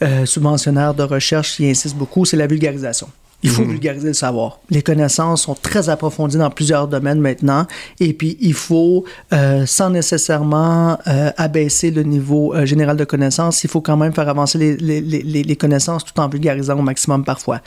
euh, 0.02 0.26
subventionnaires 0.26 0.96
de 0.96 1.04
recherche 1.04 1.58
qui 1.58 1.70
insistent 1.70 1.98
beaucoup, 1.98 2.26
c'est 2.26 2.38
la 2.38 2.48
vulgarisation. 2.48 3.08
Il 3.44 3.50
faut 3.50 3.64
mhm. 3.64 3.72
vulgariser 3.72 4.08
le 4.08 4.14
savoir. 4.14 4.60
Les 4.70 4.82
connaissances 4.82 5.44
sont 5.44 5.56
très 5.56 5.90
approfondies 5.90 6.38
dans 6.38 6.50
plusieurs 6.50 6.88
domaines 6.88 7.20
maintenant, 7.20 7.68
et 8.00 8.14
puis 8.14 8.38
il 8.40 8.54
faut, 8.54 9.04
euh, 9.34 9.66
sans 9.66 9.90
nécessairement 9.90 10.98
euh, 11.08 11.32
abaisser 11.38 11.92
le 11.92 12.04
niveau 12.04 12.54
euh, 12.54 12.66
général 12.66 12.98
de 12.98 13.04
connaissances, 13.04 13.64
il 13.64 13.70
faut 13.70 13.82
quand 13.82 13.98
même 13.98 14.14
faire 14.14 14.30
avancer 14.30 14.58
les, 14.58 14.78
les, 14.78 15.02
les, 15.02 15.44
les, 15.44 15.56
connaissances 15.56 16.06
tout 16.06 16.20
en 16.20 16.28
vulgarisant 16.28 16.80
au 16.80 16.82
maximum 16.82 17.24
parfois. 17.24 17.62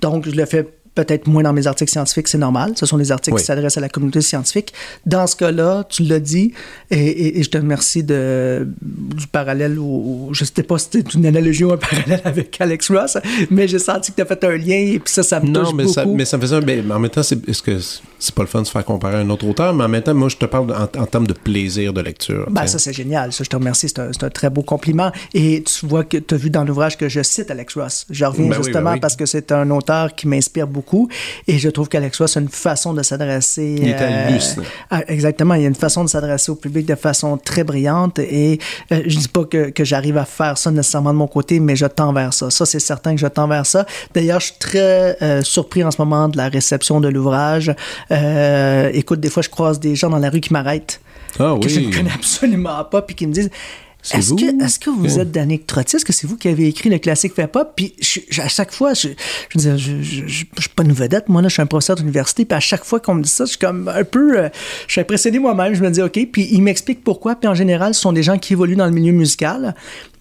Donc, 0.00 0.28
je 0.28 0.34
le 0.34 0.46
fais 0.46 0.66
peut-être 0.98 1.28
moins 1.28 1.44
dans 1.44 1.52
mes 1.52 1.68
articles 1.68 1.92
scientifiques, 1.92 2.26
c'est 2.26 2.38
normal. 2.38 2.72
Ce 2.74 2.84
sont 2.84 2.98
des 2.98 3.12
articles 3.12 3.36
qui 3.38 3.44
s'adressent 3.44 3.78
à 3.78 3.80
la 3.80 3.88
communauté 3.88 4.20
scientifique. 4.20 4.72
Dans 5.06 5.28
ce 5.28 5.36
cas-là, 5.36 5.84
tu 5.88 6.02
l'as 6.02 6.18
dit, 6.18 6.52
et, 6.90 7.40
je 7.40 7.48
te 7.48 7.56
remercie 7.56 8.02
de, 8.02 8.66
du 8.82 9.28
parallèle, 9.28 9.78
ou 9.78 10.30
je 10.32 10.42
ne 10.42 10.48
sais 10.52 10.62
pas 10.64 10.76
si 10.78 10.88
c'était 10.90 11.10
une 11.16 11.26
analogie 11.26 11.62
ou 11.62 11.70
un 11.72 11.76
parallèle 11.90 12.22
avec 12.24 12.60
Alex 12.60 12.90
Ross, 12.90 13.16
mais 13.48 13.68
j'ai 13.68 13.78
senti 13.78 14.10
que 14.10 14.16
tu 14.16 14.22
as 14.22 14.26
fait 14.26 14.42
un 14.42 14.56
lien, 14.56 14.74
et 14.74 14.98
puis 14.98 15.12
ça, 15.12 15.22
ça 15.22 15.38
me 15.38 15.46
touche 15.46 15.68
non, 15.68 15.72
mais 15.72 15.84
beaucoup. 15.84 15.94
Ça, 15.94 16.04
mais 16.04 16.24
ça 16.24 16.36
me 16.36 16.42
faisait 16.42 16.56
un... 16.56 16.60
Mais 16.62 16.82
en 16.90 16.98
même 16.98 17.10
temps, 17.12 17.22
c'est, 17.22 17.48
est-ce 17.48 17.62
que 17.62 17.78
c'est 18.18 18.34
pas 18.34 18.42
le 18.42 18.48
fun 18.48 18.62
de 18.62 18.66
se 18.66 18.72
faire 18.72 18.84
comparer 18.84 19.18
à 19.18 19.20
un 19.20 19.30
autre 19.30 19.46
auteur, 19.46 19.72
mais 19.74 19.84
en 19.84 19.88
même 19.88 20.02
temps, 20.02 20.14
moi, 20.14 20.28
je 20.28 20.36
te 20.36 20.46
parle 20.46 20.74
en, 20.74 21.06
termes 21.06 21.28
de 21.28 21.32
plaisir 21.32 21.92
de 21.92 22.00
lecture. 22.00 22.48
Ben, 22.50 22.66
ça, 22.66 22.80
c'est 22.80 22.92
génial. 22.92 23.32
Ça, 23.32 23.44
je 23.44 23.50
te 23.50 23.54
remercie. 23.54 23.88
C'est 23.88 24.00
un, 24.00 24.10
un, 24.10 24.30
très 24.30 24.50
beau 24.50 24.62
compliment. 24.62 25.12
Et 25.32 25.62
tu 25.62 25.86
vois 25.86 26.02
que 26.02 26.16
tu 26.16 26.34
as 26.34 26.36
vu 26.36 26.50
dans 26.50 26.64
l'ouvrage 26.64 26.98
que 26.98 27.08
je 27.08 27.22
cite 27.22 27.52
Alex 27.52 27.74
Ross. 27.74 28.06
Je 28.10 28.24
reviens 28.24 28.46
ben 28.46 28.56
ben 28.56 28.62
justement 28.64 28.98
parce 28.98 29.14
que 29.14 29.26
c'est 29.26 29.52
un 29.52 29.70
auteur 29.70 30.14
qui 30.14 30.26
m'inspire 30.26 30.66
beaucoup. 30.66 30.87
Et 31.46 31.58
je 31.58 31.68
trouve 31.68 31.88
qu'Alex 31.88 32.18
Ross 32.18 32.36
a 32.36 32.40
une 32.40 32.48
façon 32.48 32.94
de 32.94 33.02
s'adresser. 33.02 33.76
Il 33.78 33.88
est 33.88 33.96
euh, 34.00 35.00
exactement. 35.08 35.54
Il 35.54 35.62
y 35.62 35.64
a 35.64 35.68
une 35.68 35.74
façon 35.74 36.04
de 36.04 36.08
s'adresser 36.08 36.50
au 36.50 36.54
public 36.54 36.86
de 36.86 36.94
façon 36.94 37.36
très 37.36 37.64
brillante. 37.64 38.18
Et 38.18 38.58
euh, 38.92 39.02
je 39.06 39.18
dis 39.18 39.28
pas 39.28 39.44
que, 39.44 39.70
que 39.70 39.84
j'arrive 39.84 40.16
à 40.16 40.24
faire 40.24 40.58
ça 40.58 40.70
nécessairement 40.70 41.12
de 41.12 41.18
mon 41.18 41.26
côté, 41.26 41.60
mais 41.60 41.76
je 41.76 41.86
tends 41.86 42.12
vers 42.12 42.32
ça. 42.32 42.50
Ça, 42.50 42.66
c'est 42.66 42.80
certain 42.80 43.14
que 43.14 43.20
je 43.20 43.26
tends 43.26 43.48
vers 43.48 43.66
ça. 43.66 43.86
D'ailleurs, 44.14 44.40
je 44.40 44.46
suis 44.46 44.58
très 44.58 45.16
euh, 45.22 45.42
surpris 45.42 45.84
en 45.84 45.90
ce 45.90 45.98
moment 45.98 46.28
de 46.28 46.36
la 46.36 46.48
réception 46.48 47.00
de 47.00 47.08
l'ouvrage. 47.08 47.74
Euh, 48.10 48.90
écoute, 48.92 49.20
des 49.20 49.30
fois, 49.30 49.42
je 49.42 49.48
croise 49.48 49.80
des 49.80 49.94
gens 49.96 50.10
dans 50.10 50.18
la 50.18 50.30
rue 50.30 50.40
qui 50.40 50.52
m'arrêtent, 50.52 51.00
ah 51.38 51.56
que 51.60 51.68
je 51.68 51.80
ne 51.80 51.92
connais 51.92 52.12
absolument 52.12 52.84
pas, 52.84 53.02
puis 53.02 53.14
qui 53.14 53.26
me 53.26 53.32
disent 53.32 53.50
est-ce 54.12 54.34
que, 54.34 54.64
est 54.64 54.78
que, 54.78 54.90
vous 54.90 55.18
êtes 55.18 55.30
Danick 55.30 55.66
Trotti? 55.66 55.96
Est-ce 55.96 56.04
que 56.04 56.12
c'est 56.12 56.26
vous 56.26 56.36
qui 56.36 56.48
avez 56.48 56.66
écrit 56.66 56.88
le 56.88 56.98
classique 56.98 57.34
Fait 57.34 57.46
Pop? 57.46 57.72
Puis 57.76 57.94
à 58.38 58.48
chaque 58.48 58.72
fois, 58.72 58.94
je, 58.94 59.08
je, 59.54 59.76
je, 59.76 60.02
je, 60.02 60.26
suis 60.26 60.68
pas 60.74 60.82
une 60.82 60.92
vedette, 60.92 61.28
moi, 61.28 61.42
là, 61.42 61.48
je 61.48 61.54
suis 61.54 61.62
un 61.62 61.66
professeur 61.66 61.96
d'université, 61.96 62.44
puis 62.44 62.56
à 62.56 62.60
chaque 62.60 62.84
fois 62.84 63.00
qu'on 63.00 63.14
me 63.14 63.22
dit 63.22 63.28
ça, 63.28 63.44
je 63.44 63.50
suis 63.50 63.58
comme 63.58 63.88
un 63.88 64.04
peu. 64.04 64.38
Euh, 64.38 64.48
je 64.86 64.92
suis 64.92 65.00
impressionné 65.00 65.38
moi-même, 65.38 65.74
je 65.74 65.82
me 65.82 65.90
dis, 65.90 66.02
OK, 66.02 66.18
puis 66.32 66.48
il 66.50 66.62
m'explique 66.62 67.04
pourquoi, 67.04 67.36
puis 67.36 67.48
en 67.48 67.54
général, 67.54 67.94
ce 67.94 68.00
sont 68.00 68.12
des 68.12 68.22
gens 68.22 68.38
qui 68.38 68.52
évoluent 68.54 68.76
dans 68.76 68.86
le 68.86 68.92
milieu 68.92 69.12
musical 69.12 69.74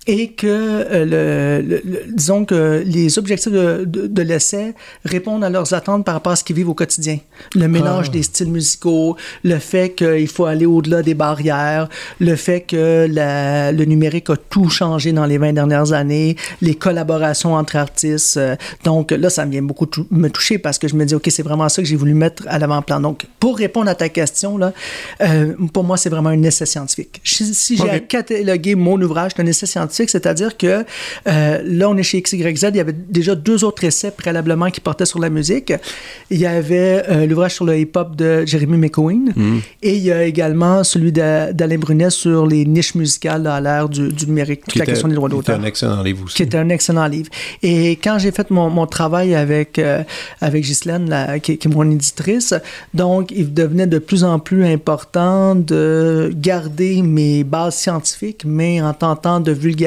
et 0.07 0.29
que, 0.29 0.47
euh, 0.47 1.61
le, 1.61 2.03
disons 2.13 2.45
que 2.45 2.81
les 2.85 3.19
objectifs 3.19 3.51
de, 3.51 3.83
de, 3.85 4.21
l'essai 4.21 4.73
répondent 5.03 5.43
à 5.43 5.49
leurs 5.49 5.73
attentes 5.73 6.05
par 6.05 6.13
rapport 6.13 6.31
à 6.31 6.35
ce 6.37 6.45
qu'ils 6.45 6.55
vivent 6.55 6.69
au 6.69 6.73
quotidien. 6.73 7.19
Le 7.55 7.67
mélange 7.67 8.05
ah. 8.07 8.13
des 8.13 8.23
styles 8.23 8.51
musicaux, 8.51 9.17
le 9.43 9.59
fait 9.59 9.89
qu'il 9.89 10.27
faut 10.29 10.45
aller 10.45 10.65
au-delà 10.65 11.01
des 11.03 11.13
barrières, 11.13 11.89
le 12.19 12.35
fait 12.37 12.61
que 12.61 13.05
la, 13.09 13.73
le 13.73 13.83
numérique 13.83 14.29
a 14.29 14.37
tout 14.37 14.69
changé 14.69 15.11
dans 15.11 15.25
les 15.25 15.37
20 15.37 15.53
dernières 15.53 15.91
années, 15.91 16.37
les 16.61 16.75
collaborations 16.75 17.55
entre 17.55 17.75
artistes. 17.75 18.37
Euh, 18.37 18.55
donc 18.85 19.11
là, 19.11 19.29
ça 19.29 19.45
vient 19.45 19.61
beaucoup 19.61 19.87
me 20.09 20.29
toucher 20.29 20.57
parce 20.57 20.79
que 20.79 20.87
je 20.87 20.95
me 20.95 21.03
dis, 21.03 21.15
OK, 21.15 21.27
c'est 21.29 21.43
vraiment 21.43 21.67
ça 21.67 21.81
que 21.81 21.87
j'ai 21.87 21.97
voulu 21.97 22.13
mettre 22.13 22.43
à 22.47 22.59
l'avant-plan. 22.59 23.01
Donc, 23.01 23.25
pour 23.39 23.57
répondre 23.57 23.89
à 23.89 23.95
ta 23.95 24.07
question, 24.07 24.57
là, 24.57 24.71
euh, 25.21 25.53
pour 25.73 25.83
moi, 25.83 25.97
c'est 25.97 26.09
vraiment 26.09 26.29
un 26.29 26.43
essai 26.43 26.65
scientifique. 26.65 27.19
Si, 27.25 27.75
j'ai 27.75 27.89
à 27.89 27.99
cataloguer 27.99 28.75
mon 28.75 29.01
ouvrage, 29.01 29.33
c'est 29.35 29.41
un 29.41 29.45
essai 29.45 29.65
scientifique 29.65 29.96
c'est-à-dire 30.07 30.57
que 30.57 30.83
euh, 31.27 31.61
là, 31.65 31.89
on 31.89 31.97
est 31.97 32.03
chez 32.03 32.21
XYZ, 32.21 32.67
il 32.69 32.75
y 32.75 32.79
avait 32.79 32.93
déjà 32.93 33.35
deux 33.35 33.63
autres 33.63 33.83
essais 33.83 34.11
préalablement 34.11 34.69
qui 34.69 34.79
portaient 34.81 35.05
sur 35.05 35.19
la 35.19 35.29
musique. 35.29 35.73
Il 36.29 36.37
y 36.39 36.45
avait 36.45 37.03
euh, 37.09 37.25
l'ouvrage 37.25 37.55
sur 37.55 37.65
le 37.65 37.77
hip-hop 37.77 38.15
de 38.15 38.45
Jeremy 38.45 38.77
McCohen 38.77 39.31
Mm. 39.35 39.57
et 39.83 39.95
il 39.95 40.03
y 40.03 40.11
a 40.11 40.23
également 40.23 40.83
celui 40.83 41.11
d'A- 41.11 41.51
d'Alain 41.53 41.77
Brunet 41.77 42.09
sur 42.09 42.45
les 42.45 42.65
niches 42.65 42.95
musicales 42.95 43.45
à 43.47 43.59
l'ère 43.61 43.89
du, 43.89 44.09
du 44.09 44.25
numérique, 44.27 44.61
toute 44.61 44.73
Qui 44.73 44.79
la 44.79 44.83
était- 44.83 44.91
question 44.93 45.07
des 45.07 45.15
droits 45.15 45.29
qui 45.29 45.35
était 45.35 45.45
d'auteur 45.53 45.59
un 45.61 45.67
excellent 45.67 46.03
livre 46.03 46.23
aussi. 46.25 46.35
qui 46.35 46.43
est 46.43 46.55
un 46.55 46.69
excellent 46.69 47.07
livre. 47.07 47.29
Et 47.63 47.91
quand 48.03 48.17
j'ai 48.19 48.31
fait 48.31 48.49
mon, 48.51 48.69
mon 48.69 48.85
travail 48.85 49.33
avec, 49.35 49.79
euh, 49.79 50.03
avec 50.41 50.63
Ghislaine, 50.63 51.09
la- 51.09 51.39
qui, 51.39 51.57
qui 51.57 51.67
est 51.67 51.71
mon 51.71 51.89
éditrice, 51.89 52.53
donc 52.93 53.31
il 53.31 53.53
devenait 53.53 53.87
de 53.87 53.99
plus 53.99 54.23
en 54.23 54.39
plus 54.39 54.65
important 54.65 55.55
de 55.55 56.31
garder 56.35 57.01
mes 57.01 57.43
bases 57.43 57.75
scientifiques, 57.75 58.43
mais 58.45 58.81
en 58.81 58.93
tentant 58.93 59.39
de 59.39 59.51
vulgariser. 59.51 59.86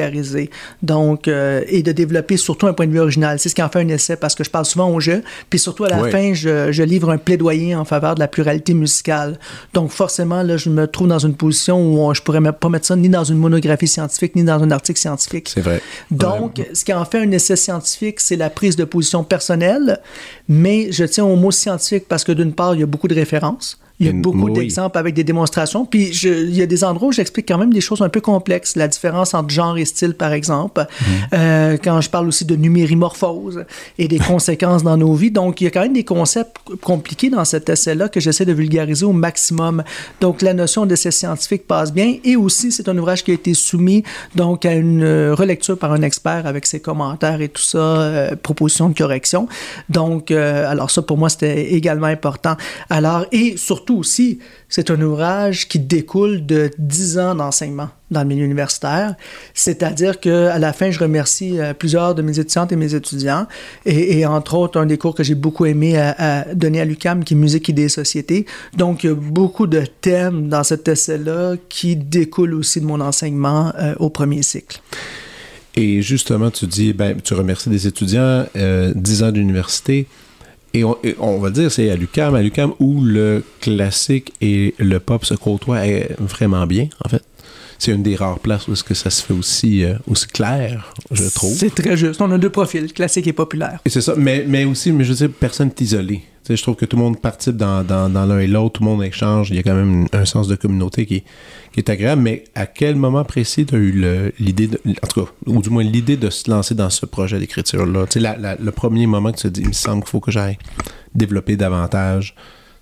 Donc, 0.81 1.27
euh, 1.27 1.61
et 1.67 1.83
de 1.83 1.91
développer 1.91 2.37
surtout 2.37 2.67
un 2.67 2.73
point 2.73 2.87
de 2.87 2.91
vue 2.91 2.99
original. 2.99 3.39
C'est 3.39 3.49
ce 3.49 3.55
qui 3.55 3.61
en 3.61 3.69
fait 3.69 3.79
un 3.79 3.87
essai, 3.87 4.15
parce 4.15 4.35
que 4.35 4.43
je 4.43 4.49
parle 4.49 4.65
souvent 4.65 4.89
au 4.89 4.99
jeu, 4.99 5.23
puis 5.49 5.59
surtout 5.59 5.83
à 5.85 5.89
la 5.89 5.97
fin, 6.11 6.33
je, 6.33 6.71
je 6.71 6.83
livre 6.83 7.09
un 7.09 7.17
plaidoyer 7.17 7.75
en 7.75 7.85
faveur 7.85 8.15
de 8.15 8.19
la 8.19 8.27
pluralité 8.27 8.73
musicale. 8.73 9.39
Donc, 9.73 9.91
forcément, 9.91 10.43
là, 10.43 10.57
je 10.57 10.69
me 10.69 10.87
trouve 10.87 11.07
dans 11.07 11.19
une 11.19 11.35
position 11.35 11.79
où 11.81 11.99
on- 11.99 12.13
je 12.13 12.21
pourrais 12.21 12.41
pas 12.51 12.69
mettre 12.69 12.85
ça 12.87 12.95
ni 12.95 13.09
dans 13.09 13.23
une 13.23 13.37
monographie 13.37 13.87
scientifique, 13.87 14.35
ni 14.35 14.43
dans 14.43 14.61
un 14.61 14.71
article 14.71 14.99
scientifique. 14.99 15.49
C'est 15.49 15.61
vrai. 15.61 15.81
Donc, 16.09 16.57
Ouais. 16.57 16.69
ce 16.73 16.83
qui 16.85 16.93
en 16.93 17.05
fait 17.05 17.19
un 17.19 17.31
essai 17.31 17.55
scientifique, 17.55 18.19
c'est 18.19 18.35
la 18.35 18.49
prise 18.49 18.75
de 18.75 18.83
position 18.83 19.23
personnelle, 19.23 19.99
mais 20.47 20.91
je 20.91 21.03
tiens 21.05 21.25
au 21.25 21.35
mot 21.35 21.51
scientifique 21.51 22.07
parce 22.07 22.23
que 22.23 22.31
d'une 22.31 22.53
part, 22.53 22.75
il 22.75 22.79
y 22.81 22.83
a 22.83 22.87
beaucoup 22.87 23.07
de 23.07 23.15
références. 23.15 23.79
Il 24.01 24.07
y 24.07 24.09
a 24.09 24.13
beaucoup 24.13 24.45
oui. 24.47 24.53
d'exemples 24.53 24.97
avec 24.97 25.13
des 25.13 25.23
démonstrations. 25.23 25.85
Puis 25.85 26.11
je- 26.11 26.27
il 26.27 26.55
y 26.55 26.61
a 26.61 26.65
des 26.65 26.83
endroits 26.83 27.09
où 27.09 27.11
j'explique 27.11 27.47
quand 27.47 27.57
même 27.59 27.71
des 27.71 27.81
choses 27.81 28.01
un 28.01 28.09
peu 28.09 28.19
complexes. 28.19 28.75
La 28.75 28.87
différence 28.87 29.33
entre 29.33 29.49
genre 29.49 29.77
et 29.77 29.85
style, 29.85 30.15
par 30.15 30.33
exemple. 30.33 30.85
Euh, 31.33 31.77
quand 31.83 32.01
je 32.01 32.09
parle 32.09 32.27
aussi 32.27 32.43
de 32.45 32.55
numérimorphose 32.55 33.63
et 33.99 34.07
des 34.07 34.17
conséquences 34.31 34.83
dans 34.83 34.97
nos 34.97 35.13
vies. 35.13 35.31
Donc, 35.31 35.61
il 35.61 35.65
y 35.65 35.67
a 35.67 35.69
quand 35.69 35.81
même 35.81 35.93
des 35.93 36.03
concepts 36.03 36.57
compliqués 36.81 37.29
dans 37.29 37.45
cet 37.45 37.69
essai-là 37.69 38.09
que 38.09 38.19
j'essaie 38.19 38.45
de 38.45 38.53
vulgariser 38.53 39.05
au 39.05 39.13
maximum. 39.13 39.83
Donc, 40.19 40.41
la 40.41 40.53
notion 40.53 40.85
d'essai 40.87 41.11
scientifique 41.11 41.67
passe 41.67 41.93
bien. 41.93 42.15
Et 42.23 42.35
aussi, 42.35 42.71
c'est 42.71 42.89
un 42.89 42.97
ouvrage 42.97 43.23
qui 43.23 43.31
a 43.31 43.33
été 43.35 43.53
soumis 43.53 44.03
donc 44.35 44.65
à 44.65 44.73
une 44.73 45.03
euh, 45.03 45.35
relecture 45.35 45.77
par 45.77 45.91
un 45.93 46.01
expert 46.01 46.47
avec 46.47 46.65
ses 46.65 46.79
commentaires 46.79 47.41
et 47.41 47.49
tout 47.49 47.61
ça, 47.61 47.77
euh, 47.77 48.35
propositions 48.41 48.89
de 48.89 48.97
correction. 48.97 49.47
Donc, 49.89 50.31
euh, 50.31 50.69
alors 50.69 50.89
ça, 50.89 51.01
pour 51.03 51.17
moi, 51.17 51.29
c'était 51.29 51.71
également 51.73 52.07
important. 52.07 52.55
Alors, 52.89 53.25
et 53.31 53.57
surtout 53.57 53.90
aussi, 53.97 54.39
c'est 54.69 54.91
un 54.91 55.01
ouvrage 55.01 55.67
qui 55.67 55.79
découle 55.79 56.45
de 56.45 56.71
10 56.77 57.19
ans 57.19 57.35
d'enseignement 57.35 57.89
dans 58.09 58.21
le 58.21 58.27
milieu 58.27 58.45
universitaire. 58.45 59.15
C'est-à-dire 59.53 60.19
qu'à 60.19 60.59
la 60.59 60.73
fin, 60.73 60.91
je 60.91 60.99
remercie 60.99 61.59
euh, 61.59 61.73
plusieurs 61.73 62.13
de 62.13 62.21
mes 62.21 62.39
étudiantes 62.39 62.71
et 62.71 62.75
mes 62.75 62.93
étudiants. 62.93 63.47
Et, 63.85 64.19
et 64.19 64.25
entre 64.25 64.55
autres, 64.55 64.79
un 64.79 64.85
des 64.85 64.97
cours 64.97 65.15
que 65.15 65.23
j'ai 65.23 65.35
beaucoup 65.35 65.65
aimé 65.65 65.97
à, 65.97 66.15
à 66.17 66.53
donner 66.53 66.81
à 66.81 66.85
l'UCAM, 66.85 67.23
qui 67.23 67.33
est 67.33 67.37
Musique 67.37 67.69
et 67.69 67.73
des 67.73 67.89
sociétés. 67.89 68.45
Donc, 68.77 69.03
il 69.03 69.07
y 69.07 69.09
a 69.13 69.15
beaucoup 69.15 69.67
de 69.67 69.83
thèmes 70.01 70.49
dans 70.49 70.63
cet 70.63 70.87
essai-là 70.87 71.55
qui 71.69 71.95
découlent 71.95 72.53
aussi 72.53 72.81
de 72.81 72.85
mon 72.85 73.01
enseignement 73.01 73.73
euh, 73.79 73.95
au 73.99 74.09
premier 74.09 74.43
cycle. 74.43 74.81
Et 75.75 76.01
justement, 76.01 76.51
tu 76.51 76.67
dis, 76.67 76.93
ben, 76.93 77.19
tu 77.21 77.33
remercies 77.33 77.69
des 77.69 77.87
étudiants, 77.87 78.45
euh, 78.55 78.91
10 78.95 79.23
ans 79.23 79.31
d'université. 79.31 80.07
Et 80.73 80.83
on, 80.83 80.97
et 81.03 81.15
on 81.19 81.39
va 81.39 81.49
dire, 81.49 81.71
c'est 81.71 81.89
à 81.89 81.95
l'UCAM, 81.95 82.35
à 82.35 82.41
l'UCAM 82.41 82.73
où 82.79 83.01
le 83.03 83.43
classique 83.59 84.33
et 84.41 84.73
le 84.77 84.99
pop 84.99 85.25
se 85.25 85.33
côtoient 85.33 85.85
eh, 85.85 86.07
vraiment 86.19 86.65
bien, 86.65 86.87
en 87.03 87.09
fait. 87.09 87.23
C'est 87.77 87.91
une 87.91 88.03
des 88.03 88.15
rares 88.15 88.39
places 88.39 88.67
où 88.67 88.73
est-ce 88.73 88.83
que 88.83 88.93
ça 88.93 89.09
se 89.09 89.23
fait 89.23 89.33
aussi, 89.33 89.83
euh, 89.83 89.95
aussi 90.07 90.27
clair, 90.27 90.93
je 91.09 91.23
trouve. 91.33 91.53
C'est 91.53 91.73
très 91.73 91.97
juste. 91.97 92.21
On 92.21 92.31
a 92.31 92.37
deux 92.37 92.51
profils, 92.51 92.93
classique 92.93 93.25
et 93.25 93.33
populaire. 93.33 93.79
Et 93.85 93.89
c'est 93.89 94.01
ça, 94.01 94.13
mais, 94.15 94.45
mais 94.47 94.65
aussi, 94.65 94.91
mais 94.91 95.03
je 95.03 95.09
veux 95.09 95.27
dire, 95.27 95.29
personne 95.37 95.69
n'est 95.69 95.83
isolé. 95.83 96.17
Tu 96.17 96.47
sais, 96.47 96.55
je 96.57 96.61
trouve 96.61 96.75
que 96.75 96.85
tout 96.85 96.95
le 96.95 97.01
monde 97.01 97.19
participe 97.19 97.57
dans, 97.57 97.83
dans, 97.83 98.07
dans 98.07 98.25
l'un 98.25 98.39
et 98.39 98.47
l'autre, 98.47 98.73
tout 98.73 98.83
le 98.83 98.89
monde 98.89 99.03
échange, 99.03 99.49
il 99.49 99.55
y 99.55 99.59
a 99.59 99.63
quand 99.63 99.73
même 99.73 100.07
un 100.13 100.25
sens 100.25 100.47
de 100.47 100.55
communauté 100.55 101.07
qui, 101.07 101.23
qui 101.71 101.79
est 101.79 101.89
agréable, 101.89 102.21
mais 102.21 102.43
à 102.53 102.65
quel 102.65 102.95
moment 102.95 103.23
précis 103.23 103.65
tu 103.65 103.75
as 103.75 103.77
eu 103.77 104.31
l'idée, 104.39 104.69
en 105.01 105.07
tout 105.07 105.25
cas, 105.25 105.31
ou 105.45 105.61
du 105.61 105.69
moins 105.69 105.83
l'idée 105.83 106.17
de 106.17 106.29
se 106.29 106.49
lancer 106.49 106.75
dans 106.75 106.89
ce 106.89 107.05
projet 107.05 107.39
d'écriture-là? 107.39 108.07
Tu 108.07 108.21
sais, 108.21 108.37
le 108.59 108.71
premier 108.71 109.07
moment 109.07 109.31
que 109.31 109.37
tu 109.37 109.43
te 109.43 109.47
dis, 109.47 109.61
il 109.61 109.67
me 109.67 109.73
semble 109.73 110.03
qu'il 110.03 110.09
faut 110.09 110.19
que 110.19 110.31
j'aille 110.31 110.57
développer 111.15 111.55
davantage, 111.55 112.35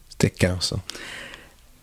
c'était 0.09 0.31
quand 0.31 0.61
ça? 0.61 0.77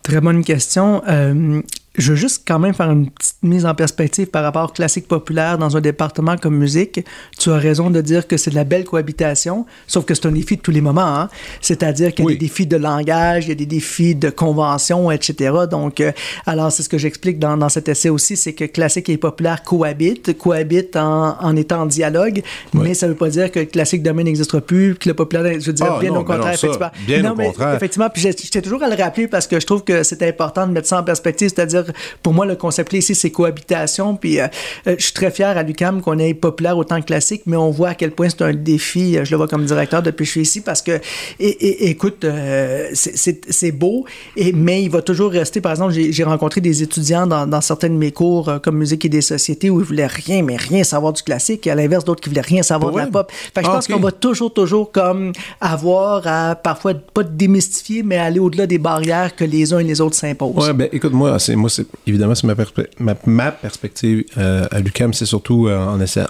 Très 0.03 0.21
bonne 0.21 0.43
question. 0.43 1.01
Euh, 1.07 1.61
je 1.97 2.11
veux 2.11 2.15
juste 2.15 2.43
quand 2.47 2.59
même 2.59 2.73
faire 2.73 2.91
une 2.91 3.09
petite 3.09 3.35
mise 3.43 3.65
en 3.65 3.73
perspective 3.75 4.27
par 4.27 4.43
rapport 4.43 4.65
au 4.69 4.73
classique 4.73 5.07
populaire 5.07 5.57
dans 5.57 5.75
un 5.77 5.81
département 5.81 6.37
comme 6.37 6.55
musique. 6.55 7.03
Tu 7.39 7.49
as 7.51 7.57
raison 7.57 7.89
de 7.89 8.01
dire 8.01 8.27
que 8.27 8.37
c'est 8.37 8.51
de 8.51 8.55
la 8.55 8.63
belle 8.63 8.85
cohabitation, 8.85 9.65
sauf 9.87 10.05
que 10.05 10.13
c'est 10.13 10.27
un 10.27 10.31
défi 10.31 10.57
de 10.57 10.61
tous 10.61 10.71
les 10.71 10.81
moments. 10.81 11.01
Hein? 11.21 11.29
C'est-à-dire 11.61 12.13
qu'il 12.13 12.25
y 12.25 12.27
a 12.27 12.29
Oui. 12.29 12.37
des 12.37 12.45
défis 12.47 12.67
de 12.67 12.77
langage, 12.77 13.45
il 13.45 13.49
y 13.49 13.51
a 13.51 13.55
des 13.55 13.65
défis 13.65 14.15
de 14.15 14.29
convention, 14.29 15.09
etc. 15.11 15.51
Donc, 15.69 15.99
euh, 16.01 16.11
alors 16.45 16.71
c'est 16.71 16.83
ce 16.83 16.89
que 16.89 16.97
j'explique 16.97 17.39
dans, 17.39 17.57
dans 17.57 17.69
cet 17.69 17.87
essai 17.89 18.09
aussi, 18.09 18.37
c'est 18.37 18.53
que 18.53 18.65
classique 18.65 19.09
et 19.09 19.17
populaire 19.17 19.63
cohabitent, 19.63 20.37
cohabitent 20.37 20.95
en, 20.95 21.37
en 21.41 21.55
étant 21.55 21.81
en 21.81 21.85
dialogue, 21.85 22.41
mais 22.73 22.93
ça 22.93 23.07
ne 23.07 23.11
veut 23.13 23.17
pas 23.17 23.29
dire 23.29 23.51
que 23.51 23.59
le 23.59 23.65
classique 23.65 24.03
demain 24.03 24.23
n'existera 24.23 24.61
plus, 24.61 24.95
que 24.95 25.09
le 25.09 25.15
populaire, 25.15 25.59
je 25.59 25.65
veux 25.67 25.73
dire, 25.73 25.87
Ah, 25.89 25.99
bien 25.99 26.09
non, 26.09 26.17
au 26.17 26.19
non, 26.19 26.25
contraire, 26.25 26.57
ça, 26.57 26.67
effectivement. 26.67 26.91
bien 27.05 27.21
Non, 27.23 27.31
au 27.31 27.35
mais 27.35 27.45
contraire. 27.47 27.75
Effectivement, 27.75 28.09
puis 28.09 28.21
j'étais 28.21 28.61
toujours 28.61 28.83
à 28.83 28.89
le 28.89 29.01
rappeler 29.01 29.27
parce 29.27 29.47
que 29.47 29.59
je 29.59 29.65
trouve 29.65 29.83
que 29.83 30.03
c'est 30.03 30.21
important 30.23 30.67
de 30.67 30.71
mettre 30.73 30.87
ça 30.87 30.99
en 30.99 31.03
perspective, 31.03 31.49
c'est-à-dire, 31.53 31.85
pour 32.23 32.33
moi, 32.33 32.45
le 32.45 32.55
concept 32.55 32.89
clé 32.89 32.99
ici, 32.99 33.15
c'est 33.15 33.31
cohabitation, 33.31 34.15
puis 34.15 34.39
euh, 34.39 34.47
euh, 34.87 34.95
je 34.97 35.03
suis 35.03 35.13
très 35.13 35.31
fier 35.31 35.57
à 35.57 35.63
l'UCAM 35.63 36.01
qu'on 36.01 36.17
ait 36.19 36.33
populaire 36.33 36.77
autant 36.77 36.99
que 37.01 37.05
classique, 37.05 37.43
mais 37.45 37.57
on 37.57 37.71
voit 37.71 37.89
à 37.89 37.95
quel 37.95 38.11
point 38.11 38.29
c'est 38.29 38.41
un 38.41 38.53
défi, 38.53 39.17
euh, 39.17 39.25
je 39.25 39.31
le 39.31 39.37
vois 39.37 39.47
comme 39.47 39.65
directeur 39.65 40.01
depuis 40.03 40.23
que 40.23 40.27
je 40.27 40.31
suis 40.31 40.41
ici, 40.41 40.61
parce 40.61 40.81
que, 40.81 40.99
et, 41.39 41.47
et- 41.47 41.89
écoute, 41.89 42.23
euh, 42.25 42.89
c'est- 42.93 43.71
beau, 43.71 44.05
et, 44.35 44.53
mais 44.53 44.81
il 44.83 44.89
va 44.89 45.01
toujours 45.01 45.31
rester, 45.31 45.59
par 45.61 45.71
exemple, 45.73 45.93
j'ai 45.93 46.23
rencontré 46.23 46.61
des 46.61 46.81
étudiants 46.83 47.27
dans, 47.27 47.45
dans 47.45 47.61
certains 47.61 47.89
de 47.89 47.93
mes 47.95 48.11
cours, 48.11 48.51
comme 48.63 48.77
musique 48.77 49.03
et 49.05 49.09
des 49.09 49.21
sociétés, 49.21 49.69
où 49.69 49.79
ils 49.81 49.85
voulaient 49.85 50.07
rien, 50.07 50.41
mais 50.43 50.55
rien 50.55 50.83
savoir 50.83 51.13
du 51.13 51.21
classique, 51.21 51.67
et 51.67 51.71
à 51.71 51.75
l'inverse, 51.75 52.05
d'autres 52.05 52.21
qui 52.21 52.29
voulaient 52.29 52.41
rien 52.41 52.63
savoir 52.63 52.91
de 52.93 52.97
la 52.97 53.07
pop. 53.07 53.31
Fait 53.31 53.61
que 53.61 53.65
je 53.65 53.71
Ah, 53.71 53.75
pense 53.75 53.87
qu'on 53.87 53.99
va 53.99 54.11
toujours, 54.11 54.53
toujours 54.53 54.91
comme 54.91 55.31
avoir 55.59 56.25
à 56.27 56.55
parfois 56.55 56.93
pas 56.93 57.23
démystifier, 57.23 58.03
mais 58.03 58.17
aller 58.17 58.39
au-delà 58.39 58.67
des 58.67 58.77
barrières 58.77 59.35
que 59.35 59.43
les 59.43 59.73
uns 59.73 59.79
et 59.79 59.83
les 59.83 60.01
autres 60.01 60.15
s'imposent. 60.15 60.67
Ouais, 60.67 60.73
ben 60.73 60.87
écoute, 60.91 61.13
moi, 61.13 61.37
c'est 61.39 61.55
moi, 61.55 61.69
évidemment, 62.05 62.35
c'est 62.35 62.47
ma, 62.47 62.53
perspe- 62.55 62.87
ma, 62.99 63.15
ma 63.25 63.51
perspective 63.51 64.23
euh, 64.37 64.65
à 64.71 64.79
l'UCAM, 64.79 65.13
c'est 65.13 65.25
surtout 65.25 65.67
euh, 65.67 65.77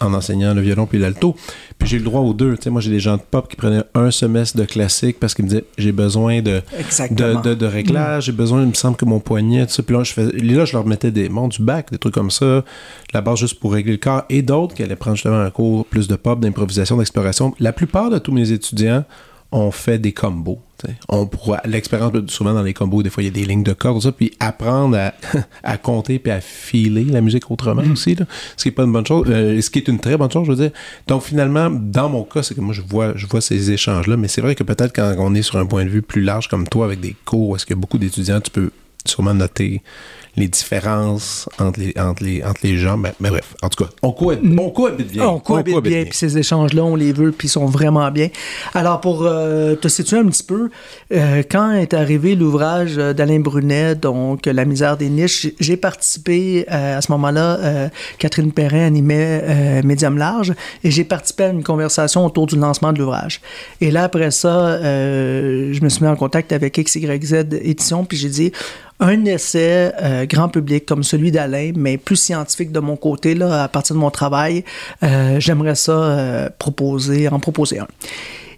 en, 0.02 0.14
enseignant 0.14 0.54
le 0.54 0.62
violon 0.62 0.86
puis 0.86 1.00
l'alto. 1.00 1.36
Puis 1.78 1.90
j'ai 1.90 1.98
le 1.98 2.04
droit 2.04 2.22
aux 2.22 2.34
deux. 2.34 2.56
Tu 2.58 2.64
sais, 2.64 2.70
moi, 2.70 2.82
j'ai 2.82 2.92
des 2.92 3.00
gens 3.00 3.18
de 3.18 3.22
pop 3.22 3.48
qui 3.48 3.56
prenaient 3.56 3.84
un 3.94 4.12
semestre 4.12 4.58
de 4.58 4.66
classique 4.66 5.18
parce 5.20 5.34
qu'ils 5.34 5.46
me 5.46 5.50
disaient 5.50 5.66
j'ai 5.78 5.92
besoin 5.92 6.42
de, 6.42 6.62
Exactement. 6.78 7.42
de, 7.42 7.50
de, 7.50 7.54
de 7.56 7.66
réglage, 7.66 8.26
j'ai 8.26 8.32
besoin, 8.32 8.62
il 8.62 8.70
me 8.70 8.74
semble 8.74 8.98
que 8.98 9.06
mon 9.06 9.20
poignet, 9.20 9.66
tout 9.66 9.74
ça. 9.74 9.84
Puis 9.84 9.96
là, 9.96 10.04
je, 10.04 10.14
fais, 10.14 10.26
là, 10.26 10.66
je 10.66 10.74
leur 10.74 10.86
mettais 10.86 11.12
des 11.12 11.30
monts 11.30 11.48
du 11.48 11.62
bac, 11.62 11.92
des 11.92 11.98
trucs 11.98 12.14
comme 12.14 12.32
ça, 12.32 12.64
la 13.14 13.22
base 13.22 13.40
juste 13.40 13.60
pour 13.60 13.74
régler 13.74 13.94
le 13.94 13.98
corps, 13.98 14.24
et 14.30 14.42
d'autres 14.42 14.76
qui 14.76 14.84
allaient 14.84 14.96
prendre 14.96 15.16
justement 15.16 15.40
un 15.40 15.50
cours 15.50 15.86
plus 15.86 16.08
de 16.08 16.16
pop, 16.16 16.40
d'improvisation, 16.40 16.98
d'exploration. 16.98 17.54
La 17.60 17.74
plupart 17.74 18.10
de 18.10 18.18
tous 18.20 18.32
mes 18.32 18.52
étudiants 18.52 19.04
ont 19.52 19.72
fait 19.72 19.98
des 19.98 20.12
combos. 20.12 20.60
On 21.10 21.26
pourra 21.26 21.62
l'expérience 21.66 22.12
souvent 22.28 22.54
dans 22.54 22.64
les 22.64 22.74
combos, 22.74 23.04
des 23.04 23.10
fois 23.10 23.24
il 23.24 23.28
y 23.28 23.30
a 23.30 23.34
des 23.34 23.46
lignes 23.46 23.64
de 23.64 23.74
cordes, 23.74 24.02
ça, 24.02 24.12
puis 24.12 24.34
apprendre 24.40 24.98
à, 24.98 25.14
à 25.64 25.78
compter 25.78 26.20
puis 26.20 26.32
à 26.32 26.42
filer 26.42 27.06
la 27.06 27.22
musique 27.22 27.50
autrement 27.50 27.84
aussi, 27.92 28.16
là, 28.16 28.26
ce 28.56 28.64
qui 28.64 28.70
est 28.70 28.72
pas 28.72 28.84
une 28.84 28.94
bonne 28.94 29.06
chose, 29.06 29.26
euh, 29.30 29.60
ce 29.62 29.70
qui 29.70 29.80
est 29.80 29.88
une 29.88 30.00
très 30.00 30.18
bonne 30.18 30.32
chose, 30.32 30.46
je 30.46 30.52
veux 30.52 30.58
dire. 30.58 30.72
Donc 31.08 31.24
finalement, 31.24 31.70
dans 31.70 32.10
mon 32.10 32.24
cas, 32.24 32.44
c'est 32.44 32.56
que 32.56 32.62
moi 32.62 32.74
je 32.74 32.82
vois, 32.82 33.14
je 33.16 33.26
vois 33.26 33.42
ces 33.42 33.72
échanges 33.72 34.08
là, 34.08 34.18
mais 34.18 34.28
c'est 34.28 34.42
vrai 34.42 34.56
que 34.56 34.64
peut-être 34.64 34.94
quand 34.96 35.16
on 35.20 35.34
est 35.36 35.42
sur 35.42 35.58
un 35.58 35.66
point 35.66 35.84
de 35.84 35.90
vue 35.90 36.02
plus 36.02 36.22
large 36.22 36.48
comme 36.48 36.68
toi 36.68 36.86
avec 36.86 37.00
des 37.00 37.16
cours, 37.26 37.56
est-ce 37.56 37.66
qu'il 37.66 37.76
y 37.76 37.80
a 37.80 37.82
beaucoup 37.82 37.98
d'étudiants, 37.98 38.42
tu 38.42 38.52
peux 38.52 38.72
sûrement 39.06 39.34
noter 39.34 39.82
les 40.38 40.48
différences 40.48 41.50
entre 41.60 41.80
les, 41.80 41.94
entre 42.00 42.24
les, 42.24 42.44
entre 42.44 42.60
les 42.64 42.78
gens. 42.78 42.96
Mais, 42.96 43.14
mais 43.20 43.30
bref, 43.30 43.56
en 43.64 43.70
tout 43.70 43.84
cas, 43.84 43.90
on 44.04 44.12
cohabite, 44.12 44.58
on 44.60 44.70
cohabite 44.70 45.12
bien. 45.12 45.26
On 45.28 45.40
cohabite 45.40 45.80
bien, 45.82 46.04
puis 46.06 46.14
ces 46.18 46.38
échanges-là, 46.38 46.84
on 46.86 46.96
les 46.96 47.12
veut, 47.12 47.32
puis 47.32 47.48
ils 47.48 47.52
sont 47.52 47.66
vraiment 47.66 48.10
bien. 48.12 48.30
Alors, 48.76 49.02
pour 49.02 49.24
euh, 49.26 49.76
te 49.76 49.88
situer 49.88 50.18
un 50.18 50.26
petit 50.28 50.44
peu, 50.44 50.70
euh, 51.14 51.42
quand 51.50 51.72
est 51.72 51.94
arrivé 51.94 52.36
l'ouvrage 52.36 52.96
d'Alain 52.96 53.40
Brunet, 53.40 53.96
donc 53.96 54.46
La 54.46 54.64
misère 54.66 54.96
des 54.98 55.10
niches, 55.10 55.42
j'ai- 55.42 55.56
j'ai 55.60 55.78
participé 55.78 56.66
euh, 56.72 56.98
à 56.98 57.02
ce 57.02 57.12
moment-là, 57.12 57.58
euh, 57.60 57.90
Catherine 58.20 58.52
Perrin 58.52 58.86
animait 58.86 59.42
euh, 59.44 59.82
Médium 59.84 60.18
Large, 60.18 60.54
et 60.84 60.92
j'ai 60.92 61.04
participé 61.04 61.44
à 61.46 61.50
une 61.50 61.64
conversation 61.64 62.26
autour 62.26 62.46
du 62.48 62.56
lancement 62.58 62.94
de 62.94 63.00
l'ouvrage. 63.00 63.42
Et 63.82 63.90
là, 63.92 64.04
après 64.04 64.32
ça, 64.32 64.68
euh, 64.68 65.74
je 65.74 65.82
me 65.82 65.90
suis 65.90 66.04
mis 66.04 66.10
en 66.10 66.16
contact 66.16 66.52
avec 66.52 66.78
XYZ 66.80 67.46
Édition, 67.62 68.06
puis 68.06 68.18
j'ai 68.18 68.30
dit, 68.30 68.52
un 69.00 69.26
essai 69.26 69.92
euh, 70.02 70.26
grand 70.26 70.50
public 70.50 70.86
comme 70.86 71.04
celui 71.04 71.32
d'Alain, 71.32 71.72
mais 71.76 71.98
plus 71.98 72.16
scientifique 72.16 72.72
de 72.72 72.80
mon 72.80 72.96
côté, 72.96 73.36
là, 73.36 73.64
à 73.64 73.68
partir 73.68 73.96
de 73.96 74.00
mon 74.00 74.12
travail, 74.12 74.64
euh, 75.04 75.40
j'aimerais 75.40 75.76
ça 75.76 75.92
euh, 75.92 76.50
proposer, 76.58 77.28
en 77.30 77.40
proposer 77.40 77.80
un. 77.80 77.88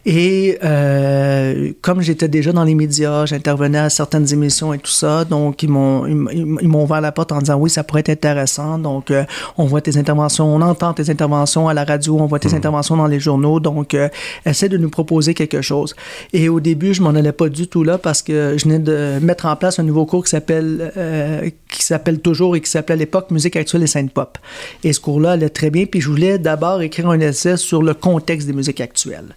Et 0.06 0.58
euh, 0.64 1.74
comme 1.82 2.02
j'étais 2.02 2.30
déjà 2.30 2.54
dans 2.54 2.64
les 2.64 2.76
médias, 2.76 3.26
j'intervenais 3.26 3.80
à 3.80 3.90
certaines 3.90 4.32
émissions 4.32 4.74
et 4.74 4.80
tout 4.80 4.92
ça, 4.92 5.26
donc 5.26 5.62
ils 5.62 5.70
m'ont 5.70 6.06
ils, 6.06 6.68
m'ont 6.68 6.84
ouvert 6.84 7.02
la 7.02 7.12
porte 7.12 7.34
en 7.34 7.40
disant 7.40 7.58
oui, 7.58 7.70
ça 7.70 7.84
pourrait 7.84 8.00
être 8.00 8.10
intéressant. 8.10 8.80
Donc 8.80 9.12
euh, 9.12 9.26
on 9.58 9.66
voit 9.66 9.82
tes 9.82 9.98
interventions, 9.98 10.46
on 10.48 10.62
entend 10.62 10.94
tes 10.94 11.10
interventions 11.10 11.68
à 11.68 11.74
la 11.74 11.84
radio, 11.84 12.18
on 12.18 12.28
voit 12.28 12.40
tes 12.40 12.54
interventions 12.54 12.96
dans 12.96 13.08
les 13.08 13.20
journaux. 13.20 13.60
Donc 13.60 13.94
euh, 13.94 14.08
essaie 14.46 14.70
de 14.70 14.78
nous 14.78 14.90
proposer 14.90 15.34
quelque 15.34 15.62
chose. 15.62 15.96
Et 16.32 16.48
au 16.48 16.62
début, 16.62 16.94
je 16.94 17.02
m'en 17.02 17.10
allais 17.10 17.34
pas 17.34 17.50
du 17.50 17.68
tout 17.68 17.84
là 17.84 17.98
parce 17.98 18.22
que 18.22 18.56
je 18.58 18.64
venais 18.64 18.80
de 18.80 19.20
mettre 19.22 19.48
en 19.48 19.56
place 19.58 19.80
un 19.80 19.84
nouveau 19.84 20.06
cours 20.06 20.24
qui 20.24 20.30
s'appelle 20.30 20.94
euh, 20.96 21.50
qui 21.70 21.84
s'appelle 21.84 22.20
toujours 22.20 22.56
et 22.56 22.62
qui 22.62 22.70
s'appelait 22.70 22.94
à 22.94 22.98
l'époque 22.98 23.32
Musique 23.32 23.58
actuelle 23.58 23.84
et 23.84 23.88
scène 23.88 24.10
pop. 24.10 24.38
Et 24.84 24.94
ce 24.94 25.00
cours-là 25.00 25.32
allait 25.32 25.50
très 25.50 25.70
bien. 25.70 25.86
Puis 25.86 26.00
je 26.00 26.10
voulais 26.10 26.40
d'abord 26.40 26.82
écrire 26.82 27.10
un 27.10 27.20
essai 27.20 27.58
sur 27.58 27.84
le 27.84 27.94
contexte 27.94 28.48
des 28.48 28.54
musiques 28.54 28.82
actuelles, 28.82 29.36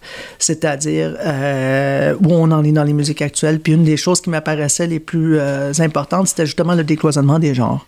c'est-à-dire 0.53 1.15
euh, 1.19 2.15
où 2.23 2.31
on 2.31 2.51
en 2.51 2.63
est 2.63 2.71
dans 2.71 2.83
les 2.83 2.93
musiques 2.93 3.21
actuelles. 3.21 3.59
Puis 3.59 3.73
une 3.73 3.83
des 3.83 3.97
choses 3.97 4.21
qui 4.21 4.29
m'apparaissait 4.29 4.87
les 4.87 4.99
plus 4.99 5.37
euh, 5.39 5.71
importantes, 5.79 6.27
c'était 6.27 6.45
justement 6.45 6.75
le 6.75 6.83
décloisonnement 6.83 7.39
des 7.39 7.53
genres. 7.53 7.85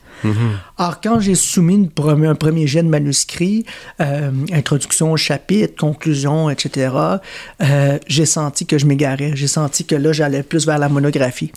Alors, 0.78 1.02
quand 1.02 1.20
j'ai 1.20 1.36
soumis 1.36 1.76
une 1.76 2.26
un 2.26 2.36
premier 2.36 2.66
jet 2.66 2.82
de 2.82 2.88
manuscrit, 2.88 3.64
euh, 4.02 4.32
introduction 4.52 5.12
au 5.12 5.18
chapitre, 5.18 5.76
conclusion, 5.80 6.50
etc., 6.50 6.90
j'ai 8.08 8.26
senti 8.26 8.66
que 8.66 8.80
je 8.80 8.88
m'égarais. 8.88 9.34
J'ai 9.36 9.48
senti 9.48 9.86
que 9.86 9.94
là, 9.94 10.14
j'allais 10.14 10.42
plus 10.42 10.66
vers 10.66 10.80
la 10.80 10.90
monographie. 10.90 11.52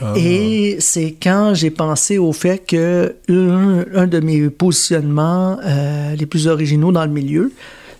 Ah. 0.00 0.12
Et 0.14 0.76
c'est 0.78 1.16
quand 1.20 1.54
j'ai 1.54 1.70
pensé 1.70 2.18
au 2.18 2.32
fait 2.32 2.58
que 2.58 3.16
un, 3.28 4.06
de 4.06 4.20
mes 4.20 4.50
positionnements 4.50 5.58
les 6.16 6.26
plus 6.26 6.46
originaux 6.46 6.92
dans 6.92 7.04
le 7.04 7.10
milieu, 7.10 7.50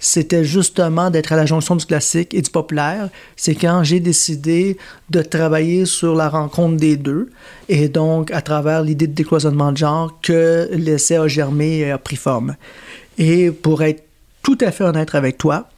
c'était 0.02 0.44
justement 0.44 1.10
d'être 1.10 1.32
à 1.32 1.36
la 1.36 1.46
jonction 1.46 1.76
du 1.76 1.86
classique 1.86 2.34
et 2.34 2.42
du 2.42 2.50
populaire. 2.50 3.08
C'est 3.36 3.54
quand 3.54 3.84
j'ai 3.84 4.00
décidé 4.00 4.76
de 5.10 5.22
travailler 5.22 5.86
sur 5.86 6.16
la 6.16 6.28
rencontre 6.28 6.76
des 6.76 6.96
deux 6.96 7.30
et 7.68 7.88
donc 7.88 8.32
à 8.32 8.42
travers 8.42 8.82
l'idée 8.82 9.06
de 9.06 9.14
décloisonnement 9.14 9.70
de 9.70 9.76
genre 9.76 10.18
que 10.20 10.68
l'essai 10.72 11.16
a 11.16 11.28
germé 11.28 11.78
et 11.78 11.92
a 11.92 11.98
pris 11.98 12.16
forme. 12.16 12.56
Et 13.16 13.52
pour 13.52 13.84
être 13.84 14.02
tout 14.42 14.58
à 14.60 14.72
fait 14.72 14.82
honnête 14.82 15.14
avec 15.14 15.38
toi, 15.38 15.68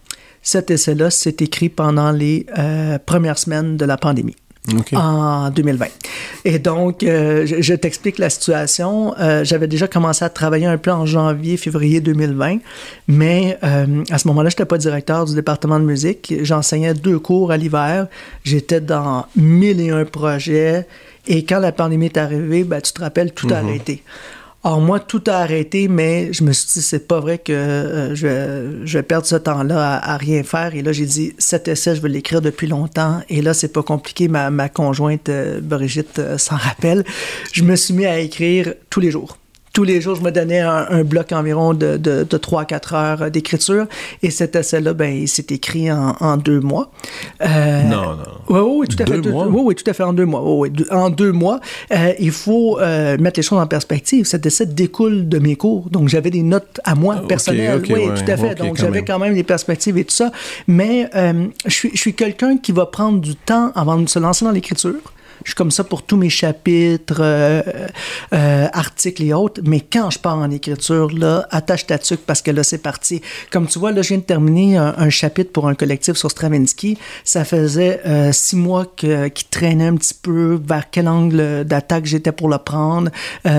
cet 0.40 0.70
essai-là 0.70 1.10
s'est 1.10 1.36
écrit 1.40 1.68
pendant 1.68 2.10
les 2.10 2.46
euh, 2.58 2.98
premières 2.98 3.38
semaines 3.38 3.76
de 3.76 3.84
la 3.84 3.98
pandémie 3.98 4.36
en 4.94 5.50
2020. 5.50 5.86
Et 6.44 6.58
donc, 6.58 7.02
euh, 7.02 7.46
je, 7.46 7.74
t'explique 7.74 8.18
la 8.18 8.30
situation. 8.30 9.14
Euh, 9.18 9.44
j'avais 9.44 9.66
déjà 9.66 9.88
commencé 9.88 10.24
à 10.24 10.30
travailler 10.30 10.66
un 10.66 10.78
peu 10.78 10.90
en 10.90 11.04
janvier, 11.04 11.56
février 11.56 12.00
2020, 12.00 12.58
mais 13.08 13.58
euh, 13.62 14.04
à 14.10 14.18
ce 14.18 14.28
moment-là, 14.28 14.48
je 14.48 14.54
n'étais 14.54 14.64
pas 14.64 14.78
directeur 14.78 15.26
du 15.26 15.34
département 15.34 15.78
de 15.78 15.84
musique. 15.84 16.34
J'enseignais 16.42 16.94
deux 16.94 17.18
cours 17.18 17.50
à 17.50 17.56
l'hiver. 17.56 18.06
J'étais 18.44 18.80
dans 18.80 19.26
mille 19.36 19.80
et 19.80 19.90
un 19.90 20.04
projets. 20.04 20.86
Et 21.26 21.44
quand 21.44 21.58
la 21.58 21.72
pandémie 21.72 22.06
est 22.06 22.16
arrivée, 22.18 22.64
ben, 22.64 22.80
tu 22.80 22.92
te 22.92 23.00
rappelles, 23.00 23.32
tout 23.32 23.48
a 23.50 23.62
mhm. 23.62 23.68
arrêté. 23.68 24.02
Alors 24.66 24.80
moi, 24.80 24.98
tout 24.98 25.22
a 25.26 25.34
arrêté, 25.34 25.88
mais 25.88 26.32
je 26.32 26.42
me 26.42 26.52
suis 26.52 26.66
dit, 26.72 26.82
c'est 26.82 27.06
pas 27.06 27.20
vrai 27.20 27.36
que 27.36 27.52
euh, 27.52 28.14
je, 28.14 28.86
je, 28.86 28.98
vais 28.98 29.04
ce 29.22 29.36
temps-là 29.36 29.98
à, 29.98 30.16
rien 30.16 30.42
faire. 30.42 30.74
Et 30.74 30.80
là, 30.80 30.90
j'ai 30.92 31.04
dit, 31.04 31.34
cet 31.36 31.68
essai, 31.68 31.94
je 31.94 32.00
veux 32.00 32.08
l'écrire 32.08 32.40
depuis 32.40 32.66
longtemps. 32.66 33.20
Et 33.28 33.42
là, 33.42 33.52
c'est 33.52 33.68
pas 33.68 33.82
compliqué. 33.82 34.26
Ma, 34.26 34.48
ma 34.48 34.70
conjointe, 34.70 35.28
euh, 35.28 35.60
Brigitte, 35.60 36.18
euh, 36.18 36.38
s'en 36.38 36.56
rappelle. 36.56 37.04
Je 37.52 37.62
me 37.62 37.76
suis 37.76 37.92
mis 37.92 38.06
à 38.06 38.18
écrire 38.18 38.72
tous 38.88 39.00
les 39.00 39.10
jours 39.10 39.36
tous 39.74 39.82
les 39.82 40.00
jours, 40.00 40.14
je 40.14 40.22
me 40.22 40.30
donnais 40.30 40.60
un, 40.60 41.02
bloc 41.02 41.32
environ 41.32 41.74
de, 41.74 41.96
de, 41.96 42.22
de 42.22 42.38
3-4 42.38 42.94
heures 42.94 43.30
d'écriture. 43.30 43.86
Et 44.22 44.30
cet 44.30 44.54
essai-là, 44.54 44.94
ben, 44.94 45.12
il 45.12 45.28
s'est 45.28 45.46
écrit 45.50 45.90
en, 45.90 46.14
en, 46.20 46.36
deux 46.36 46.60
mois. 46.60 46.92
Euh, 47.42 47.82
non, 47.82 48.14
non. 48.14 48.16
Oui, 48.48 48.60
oui, 48.60 48.88
tout 48.88 49.02
à 49.02 49.06
fait. 49.06 49.18
Mois? 49.18 49.48
Oui, 49.48 49.62
oui, 49.64 49.74
tout 49.74 49.90
à 49.90 49.92
fait 49.92 50.04
en 50.04 50.12
deux 50.12 50.26
mois. 50.26 50.42
Oui, 50.44 50.70
oui, 50.72 50.86
en 50.92 51.10
deux 51.10 51.32
mois. 51.32 51.58
Euh, 51.92 52.12
il 52.20 52.30
faut 52.30 52.78
euh, 52.78 53.18
mettre 53.18 53.40
les 53.40 53.42
choses 53.42 53.58
en 53.58 53.66
perspective. 53.66 54.26
Cet 54.26 54.46
essai 54.46 54.66
découle 54.66 55.28
de 55.28 55.40
mes 55.40 55.56
cours. 55.56 55.90
Donc, 55.90 56.08
j'avais 56.08 56.30
des 56.30 56.42
notes 56.42 56.80
à 56.84 56.94
moi, 56.94 57.16
ah, 57.18 57.26
personnelles. 57.26 57.82
oui, 57.90 58.04
tout 58.14 58.30
à 58.30 58.36
fait. 58.36 58.54
Donc, 58.54 58.76
j'avais 58.76 59.04
quand 59.04 59.18
même 59.18 59.34
des 59.34 59.42
perspectives 59.42 59.98
et 59.98 60.04
tout 60.04 60.14
ça. 60.14 60.30
Mais 60.68 61.10
euh, 61.16 61.48
je 61.66 61.72
suis, 61.72 61.90
je 61.92 62.00
suis 62.00 62.14
quelqu'un 62.14 62.58
qui 62.58 62.70
va 62.70 62.86
prendre 62.86 63.20
du 63.20 63.34
temps 63.34 63.72
avant 63.74 63.96
de 63.96 64.08
se 64.08 64.20
lancer 64.20 64.44
dans 64.44 64.52
l'écriture. 64.52 65.00
Je 65.44 65.50
suis 65.50 65.54
comme 65.54 65.70
ça 65.70 65.84
pour 65.84 66.02
tous 66.02 66.16
mes 66.16 66.30
chapitres, 66.30 67.20
euh, 67.20 67.62
euh, 68.32 68.66
articles 68.72 69.22
et 69.22 69.34
autres. 69.34 69.60
Mais 69.64 69.80
quand 69.80 70.10
je 70.10 70.18
pars 70.18 70.38
en 70.38 70.50
écriture, 70.50 71.10
là, 71.12 71.46
attache 71.50 71.86
ta 71.86 71.98
tuque 71.98 72.22
parce 72.26 72.40
que 72.42 72.50
là, 72.50 72.64
c'est 72.64 72.78
parti. 72.78 73.20
Comme 73.50 73.66
tu 73.66 73.78
vois, 73.78 73.92
là, 73.92 74.02
je 74.02 74.08
viens 74.08 74.18
de 74.18 74.22
terminer 74.22 74.76
un, 74.78 75.10
chapitre 75.10 75.52
pour 75.52 75.68
un 75.68 75.74
collectif 75.74 76.16
sur 76.16 76.30
Stravinsky. 76.30 76.98
Ça 77.24 77.44
faisait 77.44 78.00
euh, 78.06 78.32
six 78.32 78.56
mois 78.56 78.86
que, 78.86 79.28
qui 79.28 79.44
traînait 79.44 79.86
un 79.86 79.96
petit 79.96 80.14
peu 80.14 80.58
vers 80.66 80.90
quel 80.90 81.08
angle 81.08 81.64
d'attaque 81.64 82.06
j'étais 82.06 82.32
pour 82.32 82.48
le 82.48 82.58
prendre, 82.58 83.10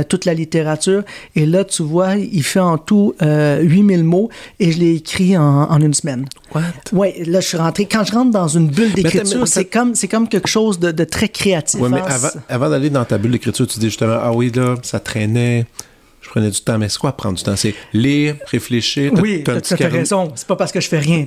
toute 0.10 0.26
la 0.26 0.34
littérature. 0.34 1.04
Et 1.36 1.46
là, 1.46 1.64
tu 1.64 1.84
vois, 1.84 2.16
il 2.16 2.44
fait 2.44 2.60
en 2.60 2.78
tout 2.78 3.14
8000 3.22 4.04
mots 4.04 4.30
et 4.60 4.72
je 4.72 4.80
l'ai 4.80 4.96
écrit 4.96 5.38
en, 5.38 5.80
une 5.80 5.94
semaine. 5.94 6.26
What? 6.54 6.62
Oui, 6.94 7.24
là, 7.26 7.40
je 7.40 7.48
suis 7.48 7.58
rentré. 7.58 7.86
Quand 7.86 8.04
je 8.04 8.14
rentre 8.14 8.32
dans 8.32 8.48
une 8.48 8.68
bulle 8.68 8.94
d'écriture, 8.94 9.48
c'est 9.48 9.66
comme, 9.66 9.96
c'est 9.96 10.08
comme 10.08 10.28
quelque 10.28 10.48
chose 10.48 10.80
de, 10.80 10.92
de 10.92 11.04
très 11.04 11.30
créatif. 11.30 11.80
Oui, 11.82 11.90
mais 11.90 12.02
avant, 12.02 12.30
avant 12.48 12.70
d'aller 12.70 12.90
dans 12.90 13.04
ta 13.04 13.18
bulle 13.18 13.32
d'écriture, 13.32 13.68
tu 13.68 13.80
dis 13.80 13.88
justement, 13.88 14.20
ah 14.22 14.32
oui, 14.32 14.52
là, 14.54 14.76
ça 14.84 15.00
traînait 15.00 15.66
je 16.26 16.30
prenais 16.32 16.50
du 16.50 16.60
temps. 16.60 16.78
Mais 16.80 16.90
c'est 16.90 16.98
quoi 16.98 17.12
prendre 17.12 17.38
du 17.38 17.44
temps? 17.44 17.56
C'est 17.56 17.76
lire, 17.94 18.36
réfléchir. 18.48 19.12
oui, 19.14 19.44
tu 19.44 19.52
as, 19.52 19.88
raison. 19.88 20.32
C'est 20.36 20.48
pas 20.48 20.56
parce 20.56 20.72
que 20.72 20.82
je 20.82 20.88
fais 20.88 21.00
rien. 21.00 21.26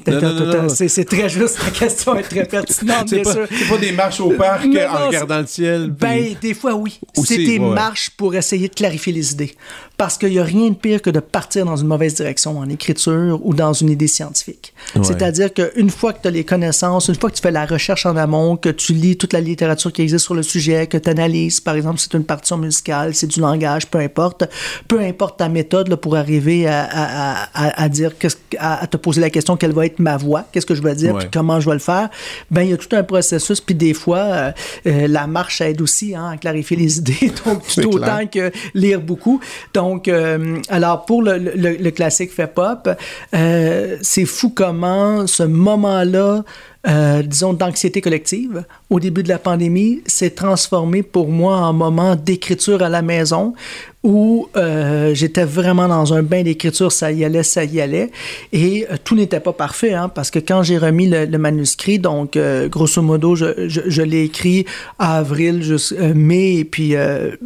C'est 0.77 1.05
très 1.05 1.29
juste. 1.29 1.59
La 1.65 1.71
question 1.71 2.17
est 2.17 2.23
très 2.23 2.45
pertinente, 2.45 3.11
bien 3.11 3.25
sûr. 3.25 3.47
C'est 3.51 3.69
pas 3.69 3.79
des 3.79 3.93
marches 3.93 4.21
au 4.21 4.31
parc 4.31 4.65
en 4.65 5.07
regardant 5.07 5.41
le 5.41 5.47
ciel. 5.47 5.91
Ben, 5.91 6.35
des 6.41 6.55
fois, 6.55 6.75
oui. 6.75 6.99
C'est 7.25 7.39
des 7.39 7.59
marches 7.59 8.11
pour 8.11 8.35
essayer 8.35 8.69
de 8.69 8.75
clarifier 8.75 9.13
les 9.13 9.33
idées. 9.33 9.55
Parce 9.97 10.17
qu'il 10.17 10.31
n'y 10.31 10.39
a 10.39 10.45
rien 10.45 10.71
de 10.71 10.75
pire 10.75 11.03
que 11.03 11.11
de 11.11 11.19
partir 11.19 11.65
dans 11.65 11.77
une 11.77 11.89
mauvaise 11.89 12.15
direction 12.15 12.59
en 12.59 12.69
écriture 12.69 13.41
ou 13.43 13.53
dans 13.53 13.73
une 13.73 13.91
idée 13.91 14.07
scientifique. 14.07 14.73
C'est-à-dire 15.03 15.53
qu'une 15.53 15.91
fois 15.91 16.13
que 16.13 16.23
tu 16.23 16.29
as 16.29 16.31
les 16.31 16.45
connaissances, 16.45 17.09
une 17.09 17.17
fois 17.17 17.31
que 17.31 17.37
tu 17.37 17.43
fais 17.43 17.51
la 17.51 17.67
recherche 17.67 18.07
en 18.07 18.17
amont, 18.17 18.57
que 18.57 18.69
tu 18.69 18.93
lis 18.93 19.17
toute 19.17 19.33
la 19.33 19.41
littérature 19.41 19.93
qui 19.93 20.03
existe 20.03 20.25
sur 20.25 20.35
le 20.35 20.43
sujet, 20.43 20.87
que 20.87 20.99
tu 20.99 21.09
analyses, 21.09 21.61
par 21.61 21.75
exemple, 21.75 21.99
c'est 21.99 22.15
une 22.15 22.25
partition 22.25 22.59
musicale, 22.59 23.15
c'est 23.15 23.27
du 23.27 23.41
langage, 23.41 23.87
peu 23.87 23.99
importe, 23.99 24.45
peu 24.89 25.01
importe 25.01 25.39
ta 25.39 25.49
méthode 25.51 25.89
là, 25.89 25.97
pour 25.99 26.17
arriver 26.17 26.67
à, 26.67 26.89
à, 26.91 27.49
à, 27.55 27.83
à 27.83 27.89
dire, 27.91 28.13
à, 28.59 28.87
te 28.87 28.97
poser 28.97 29.21
la 29.21 29.29
question 29.29 29.57
quelle 29.57 29.73
va 29.73 29.85
être 29.85 29.99
ma 29.99 30.17
voix, 30.17 30.47
qu'est-ce 30.51 30.67
que 30.67 30.75
je 30.75 30.83
vais 30.83 30.95
dire, 30.95 31.17
puis 31.19 31.29
comment 31.31 31.61
je 31.61 31.69
vais 31.69 31.75
le 31.75 31.81
faire, 31.81 32.09
ben 32.51 32.63
il 32.63 32.71
y 32.71 32.73
a 32.73 32.79
tout 32.79 32.97
un 32.97 33.03
processus, 33.03 33.61
puis 33.61 33.75
des 33.75 33.93
fois, 33.93 34.19
euh, 34.19 34.53
euh, 34.87 35.07
la 35.07 35.27
marche 35.27 35.61
aide 35.61 35.83
aussi 35.83 36.15
hein, 36.15 36.31
à 36.33 36.37
clarifier 36.39 36.77
les 36.77 36.99
idées, 36.99 37.33
donc 37.45 37.67
tout 37.67 37.97
autant 37.97 38.27
que 38.27 38.51
lire 38.75 39.01
beaucoup. 39.01 39.41
Donc, 39.75 40.09
euh, 40.09 40.59
alors 40.71 41.05
pour 41.05 41.23
le, 41.23 41.37
le, 41.37 41.77
le 41.77 41.91
classique 41.91 42.33
fait 42.33 42.47
pop, 42.47 42.89
c'est 43.33 44.25
fou 44.25 44.51
comment 44.51 45.27
ce 45.27 45.43
moment-là 45.43 46.45
euh, 46.87 47.23
disons, 47.23 47.55
d'anxiété 47.55 48.01
collective 48.01 48.65
au 48.89 49.01
début 49.01 49.25
de 49.25 49.29
la 49.29 49.41
pandémie 49.41 50.01
s'est 50.07 50.31
transformé 50.31 51.03
pour 51.03 51.29
moi 51.29 51.57
en 51.57 51.73
moment 51.73 52.15
d'écriture 52.15 52.83
à 52.83 52.89
la 52.89 53.03
maison 53.03 53.53
où 54.05 54.49
euh, 54.57 55.13
j'étais 55.13 55.45
vraiment 55.45 55.89
dans 55.89 56.15
un 56.15 56.23
bain 56.23 56.43
d'écriture, 56.43 56.93
ça 56.93 57.11
y 57.11 57.25
allait, 57.25 57.43
ça 57.43 57.65
y 57.65 57.81
allait. 57.81 58.11
Et 58.53 58.87
euh, 58.91 58.97
tout 59.03 59.17
n'était 59.17 59.41
pas 59.41 59.53
parfait, 59.53 59.93
hein, 59.93 60.09
parce 60.09 60.31
que 60.31 60.39
quand 60.39 60.63
j'ai 60.63 60.79
remis 60.79 61.09
le, 61.09 61.27
manuscrit, 61.39 61.99
donc 61.99 62.37
euh, 62.37 62.69
grosso 62.69 63.03
modo, 63.03 63.35
je, 63.35 63.67
je, 63.67 63.81
je 63.87 64.03
l'ai 64.03 64.23
écrit 64.23 64.67
à 65.01 65.19
avril, 65.19 65.63
jusqu'à 65.63 66.15
mai, 66.15 66.59
et 66.59 66.65
puis 66.65 66.95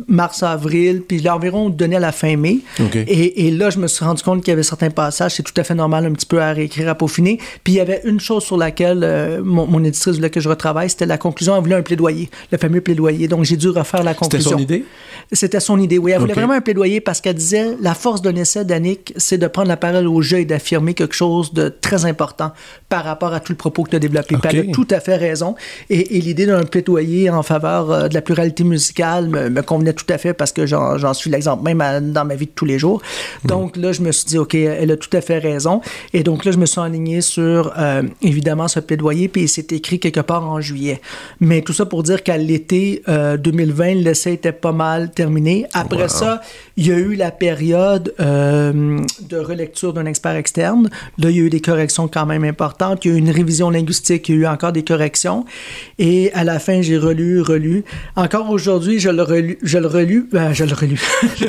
mars-avril, 0.09 1.03
puis 1.07 1.27
environ 1.29 1.71
donné 1.71 1.97
à 1.97 2.01
la 2.01 2.13
fin 2.13 2.37
mai. 2.37 2.59
Et, 2.95 3.47
et, 3.47 3.51
là, 3.51 3.71
je 3.71 3.79
me 3.79 3.87
suis 3.87 4.05
rendu 4.05 4.23
compte 4.23 4.43
qu'il 4.43 4.51
y 4.51 4.53
avait 4.53 4.63
certains 4.63 4.91
passages, 4.91 5.35
c'est 5.37 5.43
tout 5.43 5.59
à 5.59 5.65
fait 5.65 5.75
normal 5.75 6.05
un 6.05 6.13
petit 6.13 6.27
peu 6.27 6.41
à 6.41 6.53
réécrire, 6.53 6.89
à 6.89 6.95
peaufiner. 6.95 7.39
Puis 7.65 7.75
il 7.75 7.77
y 7.77 7.81
avait 7.81 8.03
une 8.05 8.21
chose 8.21 8.45
sur 8.45 8.59
laquelle 8.59 9.41
mon, 9.43 9.67
mon, 9.67 9.83
éditrice 9.83 10.17
voulait 10.17 10.31
que 10.31 10.41
je 10.41 10.49
retravaille, 10.49 10.91
c'était 10.91 11.07
la 11.07 11.19
conclusion. 11.19 11.57
Elle 11.57 11.63
voulait 11.63 11.77
un 11.77 11.83
plaidoyer, 11.83 12.29
le 12.51 12.59
fameux 12.59 12.81
plaidoyer. 12.81 13.27
Donc 13.29 13.45
j'ai 13.45 13.57
dû 13.57 13.71
refaire 13.71 14.03
la 14.03 14.15
conclusion. 14.15 14.51
C'était 14.51 14.57
son 14.57 14.63
idée? 14.63 14.85
C'était 15.33 15.61
son 15.61 15.79
idée, 15.79 15.99
oui. 15.99 16.13
Elle 16.13 16.21
voulait 16.21 16.42
vraiment 16.43 16.59
un 16.59 16.61
plaidoyer 16.61 17.01
parce 17.01 17.21
qu'elle 17.21 17.37
disait 17.37 17.77
la 17.81 17.95
force 17.95 18.23
d'un 18.23 18.35
essai 18.35 18.65
d'Annick, 18.65 19.13
c'est 19.17 19.39
de 19.39 19.47
prendre 19.47 19.69
la 19.69 19.77
parole 19.77 20.07
au 20.07 20.23
jeu 20.23 20.39
et 20.39 20.45
d'affirmer 20.45 20.95
quelque 20.95 21.15
chose 21.15 21.53
de 21.53 21.69
très 21.69 22.05
important 22.05 22.53
par 22.89 23.05
rapport 23.05 23.33
à 23.33 23.41
tout 23.41 23.53
le 23.53 23.57
propos 23.57 23.85
que 23.85 23.91
tu 23.91 23.97
as 23.97 23.99
développé. 23.99 24.37
Elle 24.45 24.71
a 24.71 24.73
tout 24.73 24.87
à 24.91 25.01
fait 25.01 25.17
raison. 25.17 25.55
Et, 25.91 26.21
l'idée 26.23 26.47
d'un 26.47 26.65
plaidoyer 26.65 27.31
en 27.31 27.43
faveur 27.43 27.91
euh, 27.91 28.09
de 28.09 28.15
la 28.15 28.23
pluralité 28.23 28.65
musicale 28.65 29.29
me, 29.29 29.63
convenait 29.63 29.93
tout 29.93 30.07
à 30.09 30.19
fait 30.19 30.35
parce 30.35 30.53
que 30.53 30.67
j'en 30.67 31.15
suis 31.15 31.31
l'exemple 31.31 31.63
même 31.63 32.13
dans 32.13 32.25
ma 32.25 32.35
vie 32.35 32.47
de 32.47 32.53
tous 32.53 32.65
les 32.65 32.79
jours. 32.79 33.03
Donc 33.45 33.77
là, 33.77 33.93
je 33.93 34.03
me 34.03 34.13
suis 34.13 34.27
dit, 34.27 34.39
OK, 34.39 34.55
elle 34.55 34.91
a 34.91 34.97
tout 34.97 35.15
à 35.17 35.21
fait 35.21 35.39
raison. 35.39 35.81
Et 36.13 36.23
donc 36.23 36.45
là, 36.45 36.53
je 36.53 36.59
me 36.59 36.67
suis 36.67 36.81
aligné 36.81 37.21
sur, 37.21 37.73
euh, 37.79 38.03
évidemment, 38.23 38.69
ce 38.69 38.81
plaidoyer, 38.81 39.29
puis 39.29 39.49
c'est 39.49 39.73
écrit 39.73 40.01
quelque 40.01 40.21
part 40.21 40.49
en 40.49 40.61
juillet. 40.61 41.01
Mais 41.41 41.63
tout 41.63 41.73
ça 41.73 41.87
pour 41.87 42.03
dire 42.03 42.23
qu'à 42.23 42.37
l'été 42.37 43.03
2020, 43.07 43.85
euh, 43.85 43.95
l'essai 43.95 44.33
était 44.33 44.53
pas 44.53 44.73
mal 44.73 45.11
terminé. 45.11 45.67
Après 45.73 46.09
ça, 46.09 46.32
Yeah. 46.33 46.45
Il 46.77 46.87
y 46.87 46.93
a 46.93 46.97
eu 46.99 47.15
la 47.15 47.31
période 47.31 48.15
euh, 48.21 48.99
de 49.29 49.37
relecture 49.37 49.93
d'un 49.93 50.07
expert 50.07 50.35
externe. 50.37 50.89
Là, 51.19 51.31
il 51.31 51.37
y 51.37 51.41
a 51.41 51.43
eu 51.43 51.51
des 51.51 51.61
corrections 51.61 52.09
quand 52.09 52.27
même 52.27 52.45
importantes. 52.45 53.05
Il 53.05 53.11
y 53.11 53.15
a 53.15 53.17
eu 53.17 53.19
une 53.19 53.31
révision 53.31 53.71
linguistique, 53.71 54.29
il 54.29 54.35
y 54.37 54.39
a 54.39 54.41
eu 54.43 54.47
encore 54.47 54.73
des 54.73 54.85
corrections. 54.85 55.45
Et 55.99 56.33
à 56.33 56.45
la 56.45 56.59
fin, 56.59 56.81
j'ai 56.83 56.97
relu, 56.99 57.41
relu. 57.43 57.85
Encore 58.17 58.51
aujourd'hui, 58.51 58.99
je 59.01 59.11
le 59.11 59.23
relu, 59.23 59.59
je 59.63 59.79
le 59.79 59.87
relu, 59.87 60.29
ben, 60.33 60.53
je 60.53 60.65
le 60.65 60.75
relu. 60.75 61.01
je, 61.37 61.45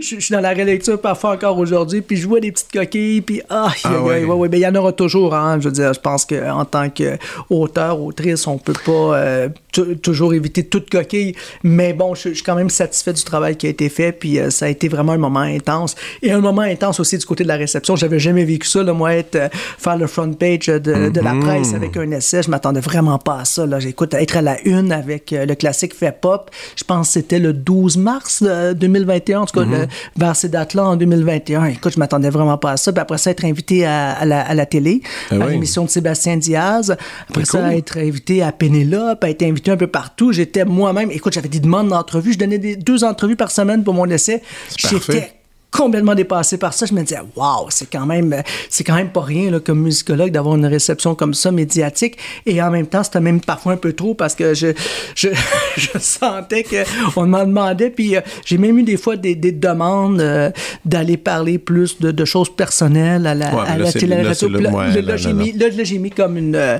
je 0.00 0.20
suis 0.20 0.32
dans 0.32 0.40
la 0.40 0.50
relecture 0.54 1.00
parfois 1.00 1.32
encore 1.32 1.58
aujourd'hui, 1.58 2.00
puis 2.00 2.16
je 2.16 2.26
vois 2.28 2.40
des 2.40 2.52
petites 2.52 2.72
coquilles, 2.72 3.20
puis 3.20 3.42
ah, 3.50 3.70
Ah 3.84 4.02
ouais, 4.02 4.24
ouais. 4.24 4.34
ouais, 4.34 4.48
ben, 4.48 4.58
il 4.58 4.62
y 4.62 4.66
en 4.66 4.74
aura 4.74 4.92
toujours. 4.92 5.34
Hein, 5.34 5.58
je 5.60 5.66
veux 5.68 5.72
dire, 5.74 5.92
je 5.92 6.00
pense 6.00 6.24
qu'en 6.24 6.64
tant 6.64 6.88
qu'auteur, 6.90 8.00
autrice, 8.00 8.46
on 8.46 8.58
peut 8.58 8.72
pas 8.84 9.16
euh, 9.18 9.48
tou- 9.72 9.94
toujours 9.96 10.34
éviter 10.34 10.64
toute 10.64 10.90
coquille. 10.90 11.34
Mais 11.62 11.92
bon, 11.92 12.14
je, 12.14 12.28
je 12.30 12.34
suis 12.34 12.42
quand 12.44 12.54
même 12.54 12.70
satisfait 12.70 13.12
du 13.12 13.22
travail 13.24 13.56
qui 13.56 13.66
a 13.66 13.70
été 13.70 13.88
fait, 13.88 14.12
puis 14.12 14.38
euh, 14.38 14.50
ça 14.50 14.67
a 14.68 14.70
été 14.70 14.88
vraiment 14.88 15.12
un 15.12 15.18
moment 15.18 15.40
intense. 15.40 15.94
Et 16.22 16.30
un 16.30 16.40
moment 16.40 16.62
intense 16.62 17.00
aussi 17.00 17.18
du 17.18 17.24
côté 17.26 17.42
de 17.44 17.48
la 17.48 17.56
réception. 17.56 17.96
J'avais 17.96 18.18
jamais 18.18 18.44
vécu 18.44 18.66
ça, 18.68 18.82
là, 18.82 18.92
moi, 18.92 19.14
être, 19.14 19.36
euh, 19.36 19.48
faire 19.52 19.96
le 19.96 20.06
front 20.06 20.32
page 20.32 20.66
de, 20.66 21.08
de 21.10 21.20
la 21.20 21.34
presse 21.34 21.74
avec 21.74 21.96
un 21.96 22.10
essai. 22.10 22.42
Je 22.42 22.50
m'attendais 22.50 22.80
vraiment 22.80 23.18
pas 23.18 23.40
à 23.40 23.44
ça. 23.44 23.66
Là. 23.66 23.80
J'écoute 23.80 24.14
être 24.14 24.36
à 24.36 24.42
la 24.42 24.60
une 24.66 24.92
avec 24.92 25.32
euh, 25.32 25.46
le 25.46 25.54
classique 25.54 25.94
fait 25.94 26.12
pop. 26.18 26.50
Je 26.76 26.84
pense 26.84 27.08
que 27.08 27.12
c'était 27.14 27.38
le 27.38 27.52
12 27.52 27.96
mars 27.96 28.42
euh, 28.46 28.74
2021, 28.74 29.40
en 29.40 29.46
tout 29.46 29.58
cas, 29.60 29.66
le- 29.66 29.86
vers 30.16 30.36
ces 30.36 30.48
dates-là 30.48 30.84
en 30.84 30.96
2021. 30.96 31.64
Écoute, 31.66 31.94
je 31.94 31.98
m'attendais 31.98 32.30
vraiment 32.30 32.58
pas 32.58 32.72
à 32.72 32.76
ça. 32.76 32.92
Puis 32.92 33.00
après 33.00 33.18
ça, 33.18 33.30
être 33.30 33.44
invité 33.44 33.86
à, 33.86 34.12
à 34.12 34.24
la, 34.24 34.40
à 34.42 34.54
la 34.54 34.66
télé, 34.66 35.02
Ah 35.30 35.34
à 35.34 35.38
oui. 35.46 35.52
l'émission 35.52 35.84
de 35.84 35.90
Sébastien 35.90 36.36
Diaz. 36.36 36.96
Après 37.30 37.44
ça, 37.44 37.60
cool. 37.62 37.72
être 37.72 37.98
invité 37.98 38.42
à 38.42 38.52
Pénélope, 38.52 39.24
être 39.24 39.42
invité 39.42 39.70
un 39.70 39.76
peu 39.76 39.86
partout. 39.86 40.32
J'étais 40.32 40.64
moi-même, 40.64 41.10
écoute, 41.10 41.32
j'avais 41.32 41.48
des 41.48 41.60
demandes 41.60 41.88
d'entrevues. 41.88 42.32
Je 42.34 42.38
donnais 42.38 42.58
des, 42.58 42.76
deux 42.76 43.04
entrevues 43.04 43.36
par 43.36 43.50
semaine 43.50 43.84
pour 43.84 43.94
mon 43.94 44.06
essai. 44.06 44.42
J'étais 44.76 45.32
complètement 45.70 46.14
dépassé 46.14 46.56
par 46.58 46.72
ça. 46.72 46.86
Je 46.86 46.94
me 46.94 47.02
disais, 47.02 47.20
waouh, 47.36 47.66
c'est 47.70 47.90
quand 47.90 48.06
même, 48.06 48.34
c'est 48.70 48.84
quand 48.84 48.94
même 48.94 49.10
pas 49.10 49.20
rien 49.20 49.50
là, 49.50 49.60
comme 49.60 49.80
musicologue 49.82 50.30
d'avoir 50.30 50.56
une 50.56 50.66
réception 50.66 51.14
comme 51.14 51.34
ça 51.34 51.50
médiatique. 51.52 52.16
Et 52.46 52.60
en 52.62 52.70
même 52.70 52.86
temps, 52.86 53.02
c'était 53.04 53.20
même 53.20 53.40
parfois 53.40 53.74
un 53.74 53.76
peu 53.76 53.92
trop 53.92 54.14
parce 54.14 54.34
que 54.34 54.54
je, 54.54 54.68
je, 55.14 55.28
je 55.76 55.88
sentais 55.98 56.64
qu'on 56.64 57.26
m'en 57.26 57.44
demandait. 57.44 57.90
Puis 57.90 58.16
euh, 58.16 58.20
j'ai 58.44 58.56
même 58.58 58.78
eu 58.78 58.82
des 58.82 58.96
fois 58.96 59.16
des, 59.16 59.34
des 59.34 59.52
demandes 59.52 60.20
euh, 60.20 60.50
d'aller 60.84 61.16
parler 61.16 61.58
plus 61.58 61.98
de, 62.00 62.10
de 62.12 62.24
choses 62.24 62.54
personnelles 62.54 63.26
à 63.26 63.34
la, 63.34 63.54
Ouais, 63.54 63.62
à 63.68 63.76
là, 63.78 63.84
la 63.84 63.92
télé, 63.92 64.22
là, 64.22 64.28
radio. 64.28 64.48
là, 64.48 64.70
ouais, 64.70 65.02
là, 65.02 65.16
j'ai 65.16 65.32
mis, 65.32 65.52
là, 65.52 65.66
là, 65.68 65.84
j'ai 65.84 65.98
mis 65.98 66.10
comme 66.10 66.36
une. 66.38 66.54
euh, 66.56 66.78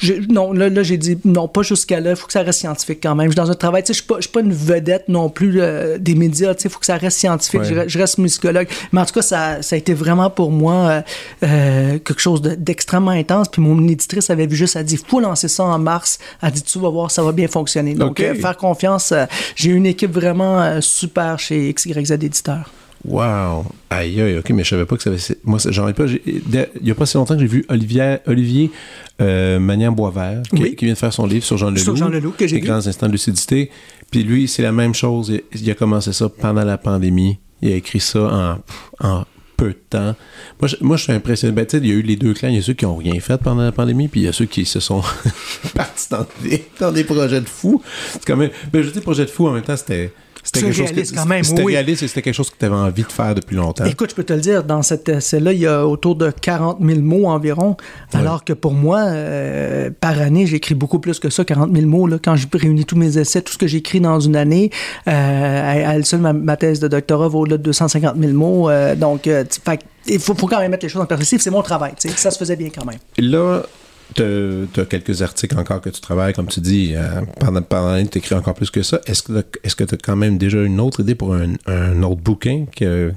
je- 0.00 0.14
non, 0.30 0.52
là, 0.52 0.68
là, 0.68 0.82
j'ai 0.82 0.96
dit 0.98 1.18
non, 1.24 1.48
pas 1.48 1.62
jusqu'à 1.62 2.00
là. 2.00 2.10
Il 2.10 2.16
faut 2.16 2.26
que 2.26 2.32
ça 2.32 2.42
reste 2.42 2.60
scientifique 2.60 3.00
quand 3.02 3.14
même. 3.14 3.26
Je 3.26 3.32
suis 3.32 3.36
dans 3.36 3.50
un 3.50 3.54
travail, 3.54 3.82
tu 3.82 3.88
sais, 3.88 3.92
je 3.94 3.98
suis 3.98 4.06
pas, 4.06 4.16
je 4.16 4.22
suis 4.22 4.30
pas 4.30 4.40
une 4.40 4.52
vedette 4.52 5.08
non 5.08 5.28
plus 5.30 5.60
euh, 5.60 5.98
des 5.98 6.14
médias. 6.14 6.54
Tu 6.54 6.62
sais, 6.62 6.68
il 6.68 6.72
faut 6.72 6.78
que 6.78 6.86
ça 6.86 6.96
reste 6.96 7.18
scientifique. 7.18 7.60
Ouais. 7.60 7.66
Je, 7.66 7.74
re- 7.74 7.88
je 7.88 7.98
reste 7.98 8.18
musicologue. 8.20 8.68
Mais 8.92 9.00
en 9.00 9.06
tout 9.06 9.14
cas, 9.14 9.22
ça, 9.22 9.62
ça 9.62 9.74
a 9.74 9.78
été 9.78 9.94
vraiment 9.94 10.30
pour 10.30 10.50
moi 10.50 10.74
euh, 10.74 11.02
euh, 11.44 11.98
quelque 11.98 12.20
chose 12.20 12.40
de- 12.42 12.54
d'extrêmement 12.54 13.10
intense. 13.10 13.48
Puis 13.48 13.60
mon 13.62 13.86
éditrice 13.88 14.30
avait 14.30 14.46
vu 14.46 14.56
juste, 14.56 14.76
elle 14.76 14.82
a 14.82 14.84
dit, 14.84 14.96
faut 14.96 15.20
lancer 15.20 15.48
ça 15.48 15.64
en 15.64 15.78
mars. 15.78 16.18
Elle 16.42 16.48
a 16.48 16.50
dit, 16.52 16.62
tu 16.62 16.78
vas 16.78 16.90
voir, 16.90 17.10
ça 17.10 17.22
va 17.22 17.32
bien 17.32 17.48
fonctionner. 17.48 17.94
Donc, 17.94 18.20
euh, 18.20 18.34
faire 18.34 18.56
confiance. 18.56 19.12
euh, 19.12 19.24
j'ai 19.56 19.70
une 19.70 19.86
équipe 19.86 20.12
vraiment 20.12 20.80
super 20.80 21.38
chez 21.38 21.72
XYZ 21.74 22.12
Éditeur. 22.12 22.70
Wow! 23.02 23.64
Aïe, 23.88 24.20
aïe, 24.20 24.36
ok, 24.38 24.50
mais 24.50 24.62
je 24.62 24.68
savais 24.68 24.84
pas 24.84 24.94
que 24.94 25.02
ça 25.02 25.08
avait. 25.08 25.18
Moi, 25.44 25.58
j'en 25.70 25.88
ai 25.88 25.94
pas. 25.94 26.04
Il 26.06 26.42
y 26.82 26.90
a 26.90 26.94
pas 26.94 27.06
si 27.06 27.16
longtemps 27.16 27.32
que 27.34 27.40
j'ai 27.40 27.46
vu 27.46 27.64
Olivier, 27.70 28.18
Olivier 28.26 28.70
euh, 29.22 29.58
Magnan-Boisvert, 29.58 30.42
qui, 30.54 30.62
Oui. 30.62 30.76
qui 30.76 30.84
vient 30.84 30.92
de 30.92 30.98
faire 30.98 31.12
son 31.12 31.24
livre 31.26 31.42
sur 31.44 31.56
Jean 31.56 31.70
Leloup. 31.70 31.82
Sur 31.82 31.96
Jean 31.96 32.08
Leloup, 32.10 32.32
que 32.36 32.46
j'ai 32.46 32.56
Les 32.56 32.60
grands 32.60 32.86
instants 32.86 33.06
de 33.06 33.12
lucidité. 33.12 33.70
Puis 34.10 34.22
lui, 34.22 34.48
c'est 34.48 34.62
la 34.62 34.72
même 34.72 34.92
chose. 34.94 35.30
Il, 35.30 35.60
il 35.62 35.70
a 35.70 35.74
commencé 35.74 36.12
ça 36.12 36.28
pendant 36.28 36.62
la 36.64 36.76
pandémie. 36.76 37.38
Il 37.62 37.72
a 37.72 37.76
écrit 37.76 38.00
ça 38.00 38.62
en, 39.00 39.06
en 39.06 39.24
peu 39.60 39.68
de 39.68 39.78
temps. 39.90 40.16
Moi, 40.58 40.68
je, 40.68 40.76
moi, 40.80 40.96
je 40.96 41.02
suis 41.02 41.12
impressionné. 41.12 41.52
Ben, 41.52 41.66
il 41.70 41.86
y 41.86 41.90
a 41.90 41.94
eu 41.94 42.02
les 42.02 42.16
deux 42.16 42.32
clans. 42.32 42.48
Il 42.48 42.56
y 42.56 42.58
a 42.58 42.62
ceux 42.62 42.72
qui 42.72 42.86
ont 42.86 42.96
rien 42.96 43.20
fait 43.20 43.36
pendant 43.36 43.62
la 43.62 43.72
pandémie, 43.72 44.08
puis 44.08 44.20
il 44.22 44.24
y 44.24 44.28
a 44.28 44.32
ceux 44.32 44.46
qui 44.46 44.64
se 44.64 44.80
sont 44.80 45.02
partis 45.74 46.08
dans 46.10 46.26
des, 46.42 46.64
dans 46.80 46.90
des 46.92 47.04
projets 47.04 47.40
de 47.40 47.48
fous. 47.48 47.82
C'est 48.12 48.24
quand 48.24 48.36
même. 48.36 48.50
Ben, 48.72 48.82
je 48.82 48.90
dis 48.90 49.00
projet 49.00 49.26
de 49.26 49.30
fous, 49.30 49.46
en 49.48 49.52
même 49.52 49.62
temps, 49.62 49.76
c'était. 49.76 50.12
C'était 50.42 50.60
C'est 50.60 50.64
quelque 50.66 50.74
chose 50.76 50.86
réaliste 50.90 51.12
que, 51.12 51.16
quand 51.18 51.26
même, 51.26 51.44
C'était 51.44 51.62
oui. 51.62 51.72
réaliste 51.74 52.02
et 52.02 52.08
c'était 52.08 52.22
quelque 52.22 52.34
chose 52.34 52.50
que 52.50 52.56
tu 52.58 52.64
avais 52.64 52.74
envie 52.74 53.02
de 53.02 53.12
faire 53.12 53.34
depuis 53.34 53.56
longtemps. 53.56 53.84
Écoute, 53.84 54.10
je 54.10 54.14
peux 54.14 54.24
te 54.24 54.32
le 54.32 54.40
dire, 54.40 54.64
dans 54.64 54.82
cet 54.82 55.08
essai-là, 55.08 55.52
il 55.52 55.60
y 55.60 55.66
a 55.66 55.86
autour 55.86 56.16
de 56.16 56.30
40 56.30 56.78
000 56.80 57.00
mots 57.00 57.26
environ, 57.26 57.76
alors 58.12 58.44
que 58.44 58.52
pour 58.52 58.72
moi, 58.72 59.00
euh, 59.00 59.90
par 60.00 60.20
année, 60.20 60.46
j'écris 60.46 60.74
beaucoup 60.74 60.98
plus 60.98 61.18
que 61.18 61.30
ça, 61.30 61.44
40 61.44 61.74
000 61.74 61.86
mots. 61.86 62.06
Là, 62.06 62.16
quand 62.22 62.36
je 62.36 62.46
réunis 62.52 62.84
tous 62.84 62.96
mes 62.96 63.18
essais, 63.18 63.42
tout 63.42 63.52
ce 63.52 63.58
que 63.58 63.66
j'écris 63.66 64.00
dans 64.00 64.20
une 64.20 64.36
année, 64.36 64.70
euh, 65.08 65.10
à, 65.10 65.94
elle 65.94 66.06
seule, 66.06 66.20
ma, 66.20 66.32
ma 66.32 66.56
thèse 66.56 66.80
de 66.80 66.88
doctorat 66.88 67.28
vaut 67.28 67.40
au-delà 67.40 67.58
de 67.58 67.62
250 67.62 68.16
000 68.18 68.32
mots. 68.32 68.70
euh, 68.70 68.94
donc, 68.94 69.28
il 70.06 70.18
faut, 70.18 70.34
faut 70.34 70.46
quand 70.46 70.58
même 70.58 70.70
mettre 70.70 70.84
les 70.84 70.88
choses 70.88 71.02
en 71.02 71.06
perspective. 71.06 71.40
C'est 71.40 71.50
mon 71.50 71.62
travail, 71.62 71.92
ça 71.98 72.30
se 72.30 72.38
faisait 72.38 72.56
bien 72.56 72.68
quand 72.74 72.84
même. 72.84 72.98
Là, 73.18 73.62
tu 74.14 74.80
as 74.80 74.84
quelques 74.86 75.22
articles 75.22 75.58
encore 75.58 75.80
que 75.80 75.90
tu 75.90 76.00
travailles, 76.00 76.32
comme 76.32 76.48
tu 76.48 76.60
dis, 76.60 76.92
euh, 76.94 77.22
pendant, 77.38 77.62
pendant 77.62 77.92
l'année, 77.92 78.08
tu 78.08 78.18
écris 78.18 78.34
encore 78.34 78.54
plus 78.54 78.70
que 78.70 78.82
ça. 78.82 79.00
Est-ce 79.06 79.22
que 79.22 79.84
tu 79.84 79.94
as 79.94 79.98
quand 79.98 80.16
même 80.16 80.38
déjà 80.38 80.62
une 80.62 80.80
autre 80.80 81.00
idée 81.00 81.14
pour 81.14 81.34
un, 81.34 81.54
un 81.66 82.02
autre 82.02 82.20
bouquin, 82.20 82.66
que, 82.74 83.12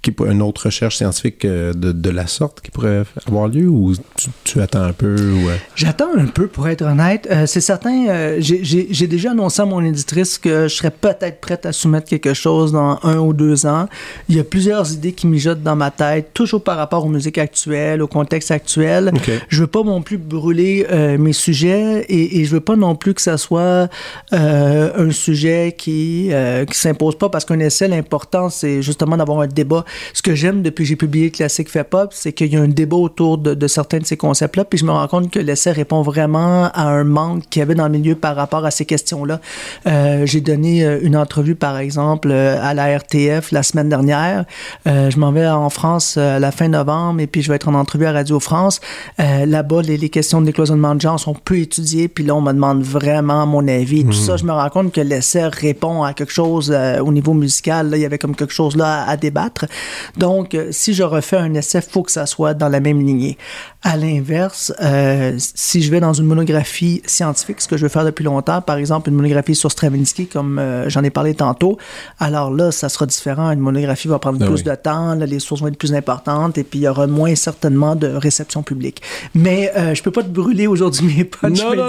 qui, 0.00 0.14
une 0.26 0.42
autre 0.42 0.66
recherche 0.66 0.96
scientifique 0.96 1.44
euh, 1.44 1.72
de, 1.72 1.90
de 1.90 2.10
la 2.10 2.26
sorte 2.28 2.60
qui 2.60 2.70
pourrait 2.70 3.02
avoir 3.26 3.48
lieu 3.48 3.66
ou 3.66 3.94
tu, 4.16 4.28
tu 4.44 4.60
attends 4.60 4.82
un 4.82 4.92
peu? 4.92 5.14
Ou, 5.16 5.48
euh, 5.48 5.56
J'attends 5.74 6.14
un 6.16 6.26
peu, 6.26 6.46
pour 6.46 6.68
être 6.68 6.82
honnête. 6.82 7.26
Euh, 7.30 7.46
c'est 7.46 7.60
certain, 7.60 8.06
euh, 8.08 8.36
j'ai- 8.38 9.06
déjà 9.08 9.32
annoncé 9.32 9.60
à 9.62 9.64
mon 9.64 9.82
éditrice 9.84 10.38
que 10.38 10.68
je 10.68 10.74
serais 10.76 10.92
peut-être 10.92 11.40
prête 11.40 11.66
à 11.66 11.72
soumettre 11.72 12.08
quelque 12.08 12.32
chose 12.34 12.70
dans 12.72 13.00
un 13.02 13.18
ou 13.18 13.32
deux 13.32 13.66
ans. 13.66 13.88
Il 14.28 14.36
y 14.36 14.40
a 14.40 14.44
plusieurs 14.44 14.92
idées 14.92 15.12
qui 15.12 15.26
mijotent 15.26 15.62
dans 15.62 15.74
ma 15.76 15.90
tête, 15.90 16.30
toujours 16.32 16.62
par 16.62 16.76
rapport 16.76 17.04
aux 17.04 17.08
musiques 17.08 17.38
actuelles, 17.38 18.00
au 18.00 18.06
contexte 18.06 18.50
actuel. 18.52 19.10
OK. 19.14 19.30
Je 19.48 19.60
veux 19.62 19.66
pas 19.66 19.82
non 19.82 20.00
plus 20.02 20.18
brûler 20.18 20.86
euh, 20.92 21.18
mes 21.18 21.32
sujets 21.32 22.04
et, 22.08 22.38
et 22.40 22.44
je 22.44 22.50
veux 22.52 22.60
pas 22.60 22.76
non 22.76 22.94
plus 22.94 23.14
que 23.14 23.22
ça 23.22 23.36
soit 23.36 23.88
un 24.32 25.10
sujet 25.10 25.74
qui 25.76 26.30
qui 26.70 26.78
s'impose 26.78 27.16
pas 27.18 27.28
parce 27.28 27.44
qu'un 27.44 27.58
essai, 27.58 27.88
l'important, 27.88 28.50
c'est 28.50 28.82
justement 28.82 29.16
d'avoir 29.16 29.40
un 29.40 29.46
débat. 29.46 29.84
Ce 30.12 30.22
que 30.22 30.34
j'aime 30.34 30.62
depuis 30.62 30.84
que 30.84 30.88
j'ai 30.88 30.96
publié 30.96 31.30
classique 31.30 31.70
fait 31.70 31.84
pop, 31.84 32.10
c'est 32.12 32.32
qu'il 32.32 32.52
y 32.52 32.56
a 32.56 32.60
un 32.60 32.68
débat 32.68 32.96
autour 32.96 33.38
de, 33.38 33.54
de 33.54 33.66
certains 33.66 33.98
de 33.98 34.06
ces 34.06 34.16
concepts-là, 34.16 34.64
puis 34.64 34.78
je 34.78 34.84
me 34.84 34.90
rends 34.90 35.08
compte 35.08 35.30
que 35.30 35.38
l'essai 35.38 35.72
répond 35.72 36.02
vraiment 36.02 36.70
à 36.72 36.82
un 36.88 37.04
manque 37.04 37.44
qu'il 37.50 37.60
y 37.60 37.62
avait 37.62 37.74
dans 37.74 37.86
le 37.86 37.92
milieu 37.92 38.14
par 38.14 38.36
rapport 38.36 38.64
à 38.64 38.70
ces 38.70 38.84
questions-là. 38.84 39.40
Euh, 39.86 40.26
j'ai 40.26 40.40
donné 40.40 40.84
euh, 40.84 40.98
une 41.02 41.16
entrevue, 41.16 41.54
par 41.54 41.78
exemple, 41.78 42.28
euh, 42.30 42.58
à 42.62 42.74
la 42.74 42.96
RTF 42.98 43.52
la 43.52 43.62
semaine 43.62 43.88
dernière. 43.88 44.44
Euh, 44.86 45.10
je 45.10 45.18
m'en 45.18 45.32
vais 45.32 45.46
en 45.46 45.70
France 45.70 46.16
à 46.16 46.38
la 46.38 46.50
fin 46.52 46.68
novembre 46.68 47.20
et 47.20 47.26
puis 47.26 47.42
je 47.42 47.48
vais 47.48 47.56
être 47.56 47.68
en 47.68 47.74
entrevue 47.74 48.06
à 48.06 48.12
Radio 48.12 48.40
France. 48.40 48.80
Euh, 49.20 49.46
Là-bas, 49.46 49.82
les, 49.82 49.96
les 49.96 50.08
questions 50.08 50.40
de 50.40 50.46
décloisonnement 50.46 50.94
de 50.94 51.00
genre 51.00 51.18
sont 51.18 51.34
peu 51.34 51.58
étudiées, 51.58 52.08
puis 52.08 52.24
là, 52.24 52.34
on 52.34 52.40
me 52.40 52.52
demande 52.52 52.82
vraiment 52.82 53.46
mon 53.46 53.66
avis. 53.68 54.04
Tout 54.04 54.12
ça, 54.12 54.36
je 54.36 54.44
me 54.44 54.52
rends 54.52 54.68
compte 54.68 54.92
que 54.92 55.00
l'essai 55.00 55.44
répond 55.46 56.02
à 56.02 56.12
quelque 56.12 56.32
chose 56.32 56.74
au 57.00 57.12
niveau 57.12 57.34
musical. 57.34 57.90
Là, 57.90 57.96
il 57.96 58.00
y 58.00 58.06
avait 58.06 58.18
comme 58.18 58.34
quelque 58.36 58.52
chose 58.52 58.76
là 58.76 59.02
à, 59.04 59.10
à 59.10 59.16
débattre. 59.16 59.66
Donc, 60.16 60.54
euh, 60.54 60.68
si 60.70 60.94
je 60.94 61.02
refais 61.02 61.36
un 61.36 61.54
essai, 61.54 61.80
faut 61.80 62.02
que 62.02 62.12
ça 62.12 62.26
soit 62.26 62.54
dans 62.54 62.68
la 62.68 62.80
même 62.80 63.00
lignée. 63.00 63.38
À 63.82 63.96
l'inverse, 63.96 64.72
euh, 64.82 65.34
si 65.38 65.82
je 65.82 65.90
vais 65.90 66.00
dans 66.00 66.12
une 66.12 66.26
monographie 66.26 67.00
scientifique, 67.06 67.60
ce 67.60 67.68
que 67.68 67.76
je 67.76 67.82
veux 67.82 67.88
faire 67.88 68.04
depuis 68.04 68.24
longtemps, 68.24 68.60
par 68.60 68.76
exemple 68.76 69.08
une 69.08 69.14
monographie 69.14 69.54
sur 69.54 69.70
Stravinsky, 69.70 70.26
comme 70.26 70.58
euh, 70.58 70.88
j'en 70.88 71.04
ai 71.04 71.10
parlé 71.10 71.34
tantôt, 71.34 71.78
alors 72.18 72.50
là, 72.50 72.72
ça 72.72 72.88
sera 72.88 73.06
différent. 73.06 73.50
Une 73.52 73.60
monographie 73.60 74.08
va 74.08 74.18
prendre 74.18 74.38
Ah 74.42 74.46
plus 74.46 74.56
oui. 74.56 74.62
de 74.64 74.74
temps, 74.74 75.14
là, 75.14 75.26
les 75.26 75.38
sources 75.38 75.60
vont 75.60 75.68
être 75.68 75.78
plus 75.78 75.94
importantes 75.94 76.58
et 76.58 76.64
puis 76.64 76.80
il 76.80 76.82
y 76.82 76.88
aura 76.88 77.06
moins 77.06 77.34
certainement 77.36 77.94
de 77.94 78.08
réception 78.08 78.62
publique. 78.64 79.00
Mais 79.34 79.70
euh, 79.76 79.94
je 79.94 80.02
peux 80.02 80.10
pas 80.10 80.22
te 80.22 80.28
brûler 80.28 80.66
aujourd'hui 80.66 81.14
mes 81.16 81.24
punchs, 81.24 81.62
Non, 81.62 81.74
non, 81.76 81.88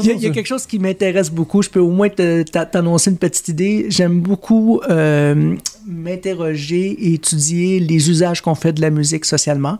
Il 0.00 0.06
y 0.06 0.10
a, 0.10 0.12
non, 0.14 0.18
il 0.18 0.22
y 0.22 0.26
a 0.26 0.30
quelque 0.30 0.46
chose 0.46 0.66
qui 0.66 0.78
m'intéresse 0.78 1.30
beaucoup. 1.30 1.62
Je 1.62 1.70
peux 1.70 1.80
au 1.80 1.90
moins 1.90 2.08
t'annoncer 2.10 3.10
une 3.10 3.18
petite 3.18 3.48
idée. 3.48 3.86
J'aime 3.88 4.20
beaucoup 4.20 4.80
m'interroger 5.86 6.96
et 7.06 7.14
étudier 7.14 7.80
les 7.80 8.10
usages 8.10 8.40
qu'on 8.42 8.54
fait 8.54 8.72
de 8.72 8.80
la 8.80 8.90
musique 8.90 9.24
socialement. 9.24 9.78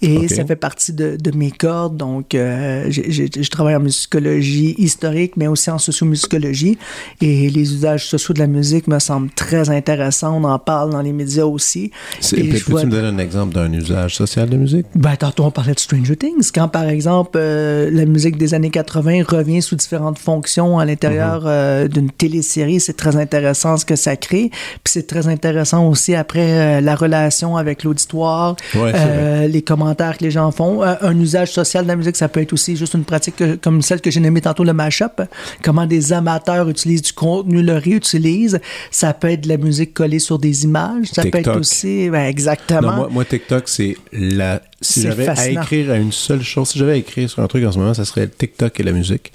Et 0.00 0.28
ça 0.28 0.44
fait 0.44 0.56
partie 0.56 0.92
de, 0.92 1.16
de 1.16 1.36
mes 1.36 1.50
cordes. 1.50 1.96
Donc, 1.96 2.34
euh, 2.34 2.86
je 2.90 3.48
travaille 3.50 3.76
en 3.76 3.80
musicologie 3.80 4.74
historique, 4.78 5.36
mais 5.36 5.46
aussi 5.46 5.70
en 5.70 5.78
sociomusicologie. 5.78 6.78
Et 7.20 7.50
les 7.50 7.74
usages 7.74 8.06
sociaux 8.08 8.34
de 8.34 8.38
la 8.38 8.46
musique 8.46 8.88
me 8.88 8.98
semblent 8.98 9.30
très 9.30 9.70
intéressants. 9.70 10.36
On 10.40 10.44
en 10.44 10.58
parle 10.58 10.90
dans 10.90 11.02
les 11.02 11.12
médias 11.12 11.44
aussi. 11.44 11.90
Peux-tu 12.20 12.70
vois- 12.70 12.84
me 12.84 12.90
donner 12.90 13.08
un 13.08 13.18
exemple 13.18 13.54
d'un 13.54 13.72
usage 13.72 14.16
social 14.16 14.48
de 14.48 14.56
musique? 14.56 14.86
ben, 14.94 15.14
tantôt, 15.16 15.44
on 15.44 15.50
parlait 15.50 15.74
de 15.74 15.80
Stranger 15.80 16.16
Things. 16.16 16.50
Quand, 16.54 16.68
par 16.68 16.88
exemple, 16.88 17.32
euh, 17.36 17.90
la 17.92 18.06
musique 18.06 18.36
des 18.36 18.54
années 18.54 18.70
80 18.70 19.22
revient 19.28 19.62
sous 19.62 19.76
différentes 19.76 20.18
fonctions 20.18 20.78
à 20.78 20.84
l'intérieur 20.84 21.44
euh, 21.46 21.86
d'une 21.86 22.10
télésérie, 22.10 22.80
c'est 22.80 22.96
très 22.96 23.16
intéressant 23.16 23.76
ce 23.76 23.84
que 23.84 23.96
ça 23.96 24.16
crée. 24.16 24.50
Puis 24.50 24.92
c'est 24.92 25.06
très 25.06 25.28
intéressant 25.28 25.42
intéressant 25.42 25.88
aussi 25.88 26.14
après 26.14 26.46
euh, 26.62 26.80
la 26.80 26.94
relation 26.94 27.56
avec 27.56 27.84
l'auditoire, 27.84 28.56
Ouais, 28.74 28.92
euh, 28.94 29.46
les 29.48 29.62
commentaires 29.62 30.16
que 30.18 30.24
les 30.24 30.30
gens 30.30 30.50
font. 30.52 30.82
Euh, 30.82 30.94
un 31.02 31.18
usage 31.18 31.52
social 31.52 31.84
de 31.84 31.88
la 31.88 31.96
musique, 31.96 32.16
ça 32.16 32.28
peut 32.28 32.40
être 32.40 32.52
aussi 32.52 32.76
juste 32.76 32.94
une 32.94 33.04
pratique 33.04 33.36
que- 33.36 33.56
comme 33.56 33.82
celle 33.82 34.00
que 34.00 34.10
j'ai 34.10 34.20
nommée 34.20 34.40
tantôt, 34.40 34.64
le 34.64 34.72
mashup. 34.72 35.20
Comment 35.62 35.86
des 35.86 36.12
amateurs 36.12 36.68
utilisent 36.68 37.02
du 37.02 37.12
contenu, 37.12 37.62
le 37.62 37.74
réutilisent. 37.76 38.60
Ça 38.90 39.12
peut 39.14 39.30
être 39.30 39.42
de 39.42 39.48
la 39.48 39.56
musique 39.56 39.92
collée 39.94 40.18
sur 40.18 40.38
des 40.38 40.64
images. 40.64 41.06
Ça 41.12 41.22
peut 41.22 41.38
être 41.38 41.58
aussi, 41.58 42.08
ben, 42.10 42.26
exactement. 42.26 42.80
Non, 42.90 42.96
moi, 42.96 43.08
moi, 43.10 43.24
TikTok, 43.24 43.68
c'est 43.68 43.96
la. 44.12 44.62
Si 44.80 45.02
j'avais 45.02 45.28
à 45.28 45.48
écrire 45.48 45.90
à 45.92 45.96
une 45.96 46.12
seule 46.12 46.42
chose, 46.42 46.68
si 46.70 46.78
j'avais 46.78 46.92
à 46.92 46.96
écrire 46.96 47.28
sur 47.30 47.42
un 47.42 47.46
truc 47.46 47.64
en 47.64 47.72
ce 47.72 47.78
moment, 47.78 47.94
ça 47.94 48.04
serait 48.04 48.26
TikTok 48.28 48.78
et 48.80 48.82
la 48.82 48.92
musique. 48.92 49.32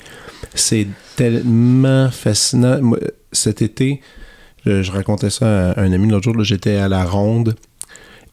C'est 0.53 0.88
tellement 1.15 2.09
fascinant. 2.11 2.82
Moi, 2.82 2.99
cet 3.32 3.61
été, 3.61 4.01
je, 4.68 4.84
je 4.84 4.91
racontais 4.91 5.30
ça 5.30 5.72
à 5.72 5.82
un 5.82 5.91
ami 5.91 6.09
l'autre 6.09 6.24
jour. 6.32 6.43
J'étais 6.43 6.76
à 6.76 6.88
la 6.88 7.03
ronde. 7.05 7.55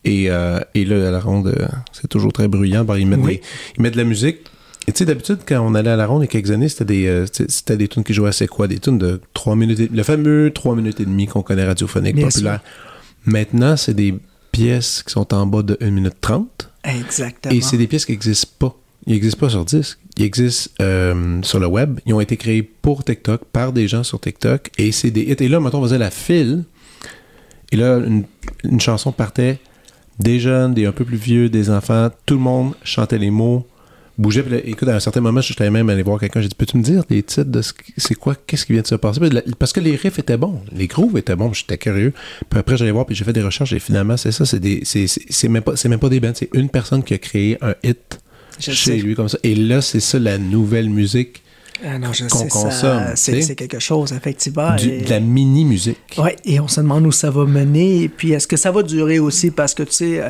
Et, 0.04 0.30
euh, 0.30 0.60
et 0.74 0.84
là, 0.84 1.08
à 1.08 1.10
la 1.10 1.20
ronde, 1.20 1.46
euh, 1.48 1.66
c'est 1.92 2.08
toujours 2.08 2.32
très 2.32 2.46
bruyant. 2.48 2.84
Bon, 2.84 2.94
ils, 2.94 3.06
mettent 3.06 3.20
Oui. 3.22 3.36
des- 3.36 3.42
ils 3.78 3.82
mettent 3.82 3.94
de 3.94 3.98
la 3.98 4.04
musique. 4.04 4.38
Et 4.86 4.92
tu 4.92 4.98
sais, 4.98 5.04
d'habitude, 5.06 5.38
quand 5.48 5.60
on 5.66 5.74
allait 5.74 5.88
à 5.90 5.96
la 5.96 6.06
ronde 6.06 6.20
il 6.22 6.26
y 6.26 6.28
a 6.28 6.30
quelques 6.32 6.50
années, 6.50 6.68
c'était 6.68 6.84
des, 6.84 7.06
euh, 7.06 7.24
c'était 7.48 7.78
des 7.78 7.88
tunes 7.88 8.04
qui 8.04 8.12
jouaient 8.12 8.32
C'est 8.32 8.46
quoi? 8.48 8.68
Des 8.68 8.78
tunes 8.78 8.98
de 8.98 9.18
3 9.32 9.56
minutes. 9.56 9.80
et- 9.80 9.88
le 9.90 10.02
fameux 10.02 10.50
3 10.54 10.76
minutes 10.76 11.00
et 11.00 11.06
demie 11.06 11.26
qu'on 11.26 11.40
connaît 11.42 11.64
radiophonique 11.64 12.16
Bien 12.16 12.26
populaire. 12.28 12.60
Maintenant, 13.24 13.76
c'est 13.78 13.94
des 13.94 14.14
pièces 14.52 15.02
qui 15.02 15.10
sont 15.12 15.32
en 15.32 15.46
bas 15.46 15.62
de 15.62 15.78
1 15.80 15.90
minute 15.90 16.16
30. 16.20 16.70
Exactement. 16.84 17.54
Et 17.54 17.62
c'est 17.62 17.78
des 17.78 17.86
pièces 17.86 18.04
qui 18.04 18.12
n'existent 18.12 18.50
pas. 18.58 18.76
Ils 19.06 19.14
n'existent 19.14 19.40
pas 19.40 19.48
sur 19.48 19.64
disque. 19.64 19.98
Ils 20.16 20.24
existent 20.24 20.70
euh, 20.80 21.42
sur 21.42 21.58
le 21.58 21.66
web. 21.66 21.98
Ils 22.06 22.14
ont 22.14 22.20
été 22.20 22.36
créés 22.36 22.62
pour 22.62 23.02
TikTok, 23.04 23.44
par 23.46 23.72
des 23.72 23.88
gens 23.88 24.04
sur 24.04 24.20
TikTok. 24.20 24.70
Et 24.78 24.92
c'est 24.92 25.10
des 25.10 25.22
hits. 25.22 25.36
Et 25.40 25.48
là, 25.48 25.60
mettons, 25.60 25.80
on 25.80 25.82
faisait 25.82 25.98
la 25.98 26.10
file. 26.10 26.64
Et 27.72 27.76
là, 27.76 28.00
une, 28.62 28.80
chanson 28.80 29.10
partait. 29.12 29.58
Des 30.20 30.38
jeunes, 30.38 30.74
des 30.74 30.86
un 30.86 30.92
peu 30.92 31.04
plus 31.04 31.16
vieux, 31.16 31.48
des 31.48 31.70
enfants. 31.70 32.08
Tout 32.26 32.34
le 32.34 32.40
monde 32.40 32.74
chantait 32.84 33.18
les 33.18 33.32
mots, 33.32 33.66
bougeait. 34.16 34.44
Puis 34.44 34.52
là, 34.52 34.60
écoute, 34.64 34.86
à 34.86 34.94
un 34.94 35.00
certain 35.00 35.20
moment, 35.20 35.40
j'étais 35.40 35.68
même 35.68 35.90
allé 35.90 36.04
voir 36.04 36.20
quelqu'un. 36.20 36.40
J'ai 36.40 36.46
dit, 36.46 36.54
peux-tu 36.54 36.76
me 36.76 36.84
dire 36.84 37.02
les 37.10 37.24
titres 37.24 37.50
de 37.50 37.60
c'est 37.96 38.14
quoi, 38.14 38.36
qu'est-ce 38.46 38.64
qui 38.64 38.74
vient 38.74 38.82
de 38.82 38.86
se 38.86 38.94
passer? 38.94 39.20
Parce 39.58 39.72
que 39.72 39.80
les 39.80 39.96
riffs 39.96 40.20
étaient 40.20 40.36
bons. 40.36 40.60
Les 40.70 40.86
grooves 40.86 41.18
étaient 41.18 41.34
bons. 41.34 41.52
J'étais 41.52 41.76
curieux. 41.76 42.12
Puis 42.48 42.60
après, 42.60 42.76
j'allais 42.76 42.92
voir, 42.92 43.06
puis 43.06 43.16
j'ai 43.16 43.24
fait 43.24 43.32
des 43.32 43.42
recherches. 43.42 43.72
Et 43.72 43.80
finalement, 43.80 44.16
c'est 44.16 44.30
ça. 44.30 44.44
C'est 44.44 44.60
des, 44.60 44.84
même 45.48 45.62
pas, 45.62 45.74
c'est 45.74 45.88
même 45.88 45.98
pas 45.98 46.08
des 46.08 46.20
bands. 46.20 46.30
C'est 46.32 46.50
une 46.54 46.68
personne 46.68 47.02
qui 47.02 47.14
a 47.14 47.18
créé 47.18 47.58
un 47.60 47.74
hit 47.82 48.20
Je 48.58 48.70
chez 48.72 48.90
sais. 48.92 48.96
lui 48.96 49.14
comme 49.14 49.28
ça. 49.28 49.38
Et 49.42 49.54
là, 49.54 49.80
c'est 49.80 50.00
ça 50.00 50.18
la 50.18 50.38
nouvelle 50.38 50.90
musique. 50.90 51.42
Ah 51.84 51.98
non, 51.98 52.12
je 52.12 52.24
qu'on 52.28 52.38
sais, 52.38 52.48
consomme, 52.48 53.02
c'est 53.16 53.54
quelque 53.56 53.80
chose, 53.80 54.12
effectivement. 54.12 54.74
Du- 54.76 54.88
et- 54.90 55.00
de 55.02 55.10
la 55.10 55.18
mini-musique. 55.20 55.98
Oui, 56.16 56.30
et 56.44 56.58
on 56.60 56.68
se 56.68 56.80
demande 56.80 57.04
où 57.04 57.12
ça 57.12 57.30
va 57.30 57.44
mener. 57.44 58.02
Et 58.04 58.08
puis, 58.08 58.30
est-ce 58.32 58.46
que 58.46 58.56
ça 58.56 58.70
va 58.70 58.82
durer 58.84 59.18
aussi? 59.18 59.50
Parce 59.50 59.74
que, 59.74 59.82
tu 59.82 59.92
sais, 59.92 60.20
euh, 60.22 60.28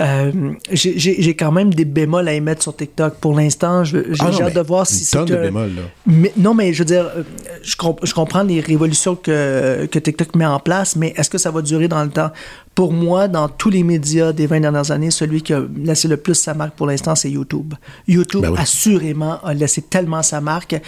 euh, 0.00 0.32
j'ai 0.72 1.36
quand 1.36 1.52
même 1.52 1.72
des 1.72 1.84
bémols 1.84 2.26
à 2.26 2.32
émettre 2.32 2.62
sur 2.62 2.74
TikTok. 2.74 3.16
Pour 3.20 3.34
l'instant, 3.36 3.84
j'ai 3.84 4.02
Ah 4.18 4.30
hâte 4.42 4.54
de 4.54 4.60
voir 4.60 4.86
si 4.86 5.00
une 5.00 5.04
c'est... 5.04 5.16
tonne 5.18 5.26
de 5.28 5.36
bémols, 5.36 5.74
là. 5.76 5.82
mais, 6.06 6.32
non, 6.38 6.54
mais 6.54 6.72
je 6.72 6.78
veux 6.80 6.84
dire, 6.86 7.10
euh, 7.14 7.22
je, 7.62 7.76
comp- 7.76 8.00
je 8.02 8.14
comprends 8.14 8.42
les 8.42 8.60
révolutions 8.60 9.14
que, 9.16 9.86
que 9.90 9.98
TikTok 9.98 10.34
met 10.34 10.46
en 10.46 10.58
place, 10.58 10.96
mais 10.96 11.12
est-ce 11.16 11.28
que 11.30 11.38
ça 11.38 11.50
va 11.50 11.60
durer 11.62 11.88
dans 11.88 12.02
le 12.02 12.10
temps? 12.10 12.30
Pour 12.76 12.92
moi, 12.92 13.26
dans 13.26 13.48
tous 13.48 13.70
les 13.70 13.82
médias 13.82 14.32
des 14.32 14.46
20 14.46 14.60
dernières 14.60 14.90
années, 14.90 15.10
celui 15.10 15.40
qui 15.42 15.54
a 15.54 15.62
laissé 15.82 16.08
le 16.08 16.18
plus 16.18 16.34
sa 16.34 16.52
marque 16.52 16.74
pour 16.76 16.86
l'instant, 16.86 17.14
c'est 17.14 17.30
YouTube. 17.30 17.72
YouTube, 18.06 18.42
Ben 18.42 18.50
oui. 18.50 18.58
assurément, 18.60 19.38
a 19.42 19.54
laissé 19.54 19.80
tellement 19.80 20.22
sa 20.22 20.42
marque. 20.42 20.78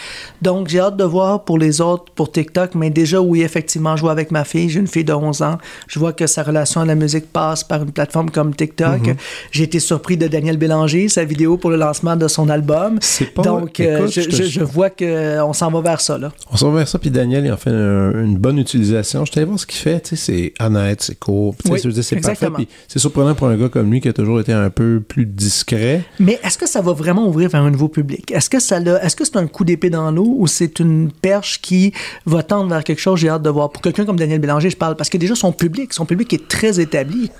Donc, 0.42 0.68
j'ai 0.68 0.80
hâte 0.80 0.98
de 0.98 1.04
voir 1.04 1.44
pour 1.44 1.56
les 1.58 1.80
autres, 1.80 2.12
pour 2.14 2.30
TikTok, 2.30 2.74
mais 2.74 2.90
déjà, 2.90 3.22
oui, 3.22 3.40
effectivement, 3.40 3.96
je 3.96 4.02
vois 4.02 4.12
avec 4.12 4.30
ma 4.30 4.44
fille, 4.44 4.68
j'ai 4.68 4.80
une 4.80 4.86
fille 4.86 5.02
de 5.04 5.14
11 5.14 5.40
ans, 5.40 5.56
je 5.86 5.98
vois 5.98 6.12
que 6.12 6.26
sa 6.26 6.42
relation 6.42 6.82
à 6.82 6.84
la 6.84 6.94
musique 6.94 7.32
passe 7.32 7.64
par 7.64 7.82
une 7.82 7.90
plateforme 7.90 8.30
comme 8.30 8.54
TikTok. 8.54 9.00
Mm-hmm. 9.06 9.16
J'ai 9.50 9.64
été 9.64 9.80
surpris 9.80 10.18
de 10.18 10.28
Daniel 10.28 10.58
Bélanger, 10.58 11.08
sa 11.08 11.24
vidéo 11.24 11.56
pour 11.56 11.70
le 11.70 11.76
lancement 11.76 12.16
de 12.16 12.28
son 12.28 12.50
album. 12.50 12.98
C'est 13.00 13.32
pas- 13.32 13.40
Donc, 13.40 13.80
euh, 13.80 14.00
écoute, 14.00 14.12
je, 14.12 14.20
je 14.20 14.30
je- 14.30 14.42
je 14.44 14.60
vois 14.62 14.90
qu'on 14.90 15.54
s'en 15.54 15.70
va 15.70 15.80
vers 15.80 16.02
ça, 16.02 16.18
là. 16.18 16.32
On 16.52 16.56
s'en 16.58 16.70
va 16.70 16.80
vers 16.80 16.88
ça, 16.88 16.98
puis 16.98 17.10
Daniel, 17.10 17.46
il 17.46 17.50
en 17.52 17.56
fait 17.56 17.70
un- 17.70 18.12
une 18.24 18.36
bonne 18.36 18.58
utilisation. 18.58 19.24
Je 19.24 19.32
t'allais 19.32 19.46
voir 19.46 19.58
ce 19.58 19.64
qu'il 19.66 19.80
fait, 19.80 20.00
tu 20.02 20.16
sais, 20.16 20.52
c'est 20.58 20.64
honnête, 20.64 21.00
c'est 21.00 21.18
court, 21.18 21.54
sais, 21.64 21.77
Oui, 21.86 21.92
c'est 22.02 22.16
parfait. 22.40 22.46
c'est 22.88 22.98
surprenant 22.98 23.34
pour 23.34 23.48
un 23.48 23.56
gars 23.56 23.68
comme 23.68 23.90
lui 23.90 24.00
qui 24.00 24.08
a 24.08 24.12
toujours 24.12 24.40
été 24.40 24.52
un 24.52 24.70
peu 24.70 25.00
plus 25.06 25.26
discret. 25.26 26.04
Mais 26.20 26.38
est-ce 26.42 26.58
que 26.58 26.68
ça 26.68 26.80
va 26.80 26.92
vraiment 26.92 27.26
ouvrir 27.28 27.48
vers 27.50 27.62
un 27.62 27.70
nouveau 27.70 27.88
public? 27.88 28.30
Est-ce 28.32 28.50
que 28.50 28.60
ça 28.60 28.80
l'a- 28.80 29.02
est-ce 29.04 29.16
que 29.16 29.24
c'est 29.24 29.36
un 29.36 29.46
coup 29.46 29.64
d'épée 29.64 29.90
dans 29.90 30.10
l'eau 30.10 30.34
ou 30.38 30.46
c'est 30.46 30.78
une 30.80 31.10
perche 31.10 31.60
qui 31.60 31.92
va 32.26 32.42
tendre 32.42 32.70
vers 32.70 32.84
quelque 32.84 33.00
chose? 33.00 33.18
J'ai 33.20 33.28
hâte 33.28 33.42
de 33.42 33.50
voir. 33.50 33.70
Pour 33.70 33.82
quelqu'un 33.82 34.04
comme 34.04 34.18
Daniel 34.18 34.40
Bélanger, 34.40 34.70
je 34.70 34.76
parle 34.76 34.96
parce 34.96 35.10
que 35.10 35.18
déjà 35.18 35.34
son 35.34 35.52
public, 35.52 35.92
son 35.92 36.06
public 36.06 36.32
est 36.32 36.48
très 36.48 36.80
établi. 36.80 37.30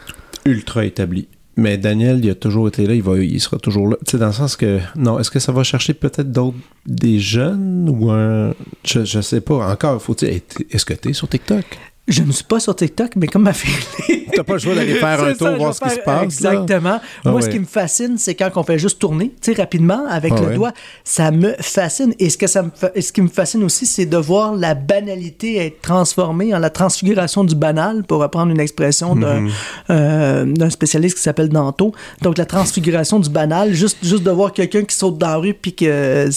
ultra 0.45 0.85
établi. 0.85 1.29
Mais 1.61 1.77
Daniel, 1.77 2.21
il 2.25 2.31
a 2.31 2.37
toujours 2.37 2.69
été 2.69 2.87
là, 2.87 2.95
il, 2.95 3.03
va, 3.03 3.19
il 3.19 3.41
sera 3.41 3.59
toujours 3.59 3.89
là. 3.89 3.97
Tu 4.07 4.13
sais, 4.13 4.19
dans 4.19 4.29
le 4.29 4.33
sens 4.33 4.55
que, 4.55 4.79
non, 4.95 5.19
est-ce 5.19 5.29
que 5.29 5.41
ça 5.41 5.51
va 5.51 5.65
chercher 5.65 5.93
peut-être 5.93 6.31
d'autres, 6.31 6.57
des 6.87 7.19
jeunes 7.19 7.89
ou 7.89 8.11
un. 8.13 8.55
Je, 8.85 9.05
je 9.05 9.21
sais 9.21 9.41
pas. 9.41 9.69
Encore, 9.73 10.01
faut-il. 10.01 10.41
Est-ce 10.71 10.85
que 10.85 10.95
t'es 10.95 11.13
sur 11.13 11.29
TikTok? 11.29 11.65
Je 12.09 12.23
ne 12.23 12.33
suis 12.33 12.45
pas 12.45 12.59
sur 12.59 12.75
TikTok, 12.75 13.17
mais 13.17 13.27
comme 13.27 13.43
ma 13.43 13.53
fille. 13.53 14.25
T'as 14.35 14.43
pas 14.43 14.55
le 14.55 14.59
choix 14.59 14.75
d'aller 14.75 14.95
faire 14.95 15.23
un 15.25 15.35
tour, 15.35 15.49
ça, 15.49 15.57
voir 15.57 15.75
ce 15.75 15.81
qui 15.81 15.91
se 15.91 15.99
passe. 15.99 16.23
Exactement. 16.25 17.01
Ah 17.25 17.31
Moi, 17.31 17.43
ce 17.43 17.49
qui 17.49 17.59
me 17.59 17.67
fascine, 17.67 18.17
c'est 18.19 18.35
quand 18.35 18.51
on 18.57 18.63
fait 18.63 18.79
juste 18.79 18.99
tourner, 18.99 19.33
tu 19.43 19.53
sais, 19.55 19.61
rapidement, 19.61 20.07
avec 20.09 20.33
Ah 20.37 20.41
le 20.49 20.55
doigt. 20.55 20.73
Ça 21.05 21.31
me 21.31 21.55
fascine. 21.61 22.15
Et 22.19 22.31
ce, 22.31 22.39
que 22.39 22.47
ça 22.47 22.63
me 22.63 22.71
fa- 22.75 22.91
et 22.95 23.03
ce 23.03 23.13
qui 23.13 23.21
me 23.21 23.29
fascine 23.29 23.63
aussi, 23.65 23.85
c'est 23.85 24.07
de 24.07 24.17
voir 24.17 24.55
la 24.55 24.75
banalité 24.75 25.59
être 25.67 25.81
transformée 25.83 26.55
en 26.55 26.59
la 26.59 26.71
transfiguration 26.71 27.45
du 27.45 27.55
banal, 27.55 28.05
pour 28.05 28.21
reprendre 28.21 28.51
une 28.53 28.61
expression 28.61 29.15
d'un 29.15 29.47
euh, 29.91 30.45
d'un 30.47 30.71
spécialiste 30.71 31.17
qui 31.17 31.23
s'appelle 31.23 31.49
Danto. 31.51 31.93
Donc, 32.23 32.39
la 32.39 32.47
transfiguration 32.47 33.21
du 33.21 33.29
banal, 33.31 33.73
juste, 33.75 33.99
juste 34.03 34.23
de 34.23 34.31
voir 34.31 34.53
quelqu'un 34.53 34.83
qui 34.85 34.97
saute 34.97 35.19
dans 35.19 35.29
la 35.29 35.37
rue, 35.37 35.55
puis 35.55 35.73
qu'il 35.73 35.89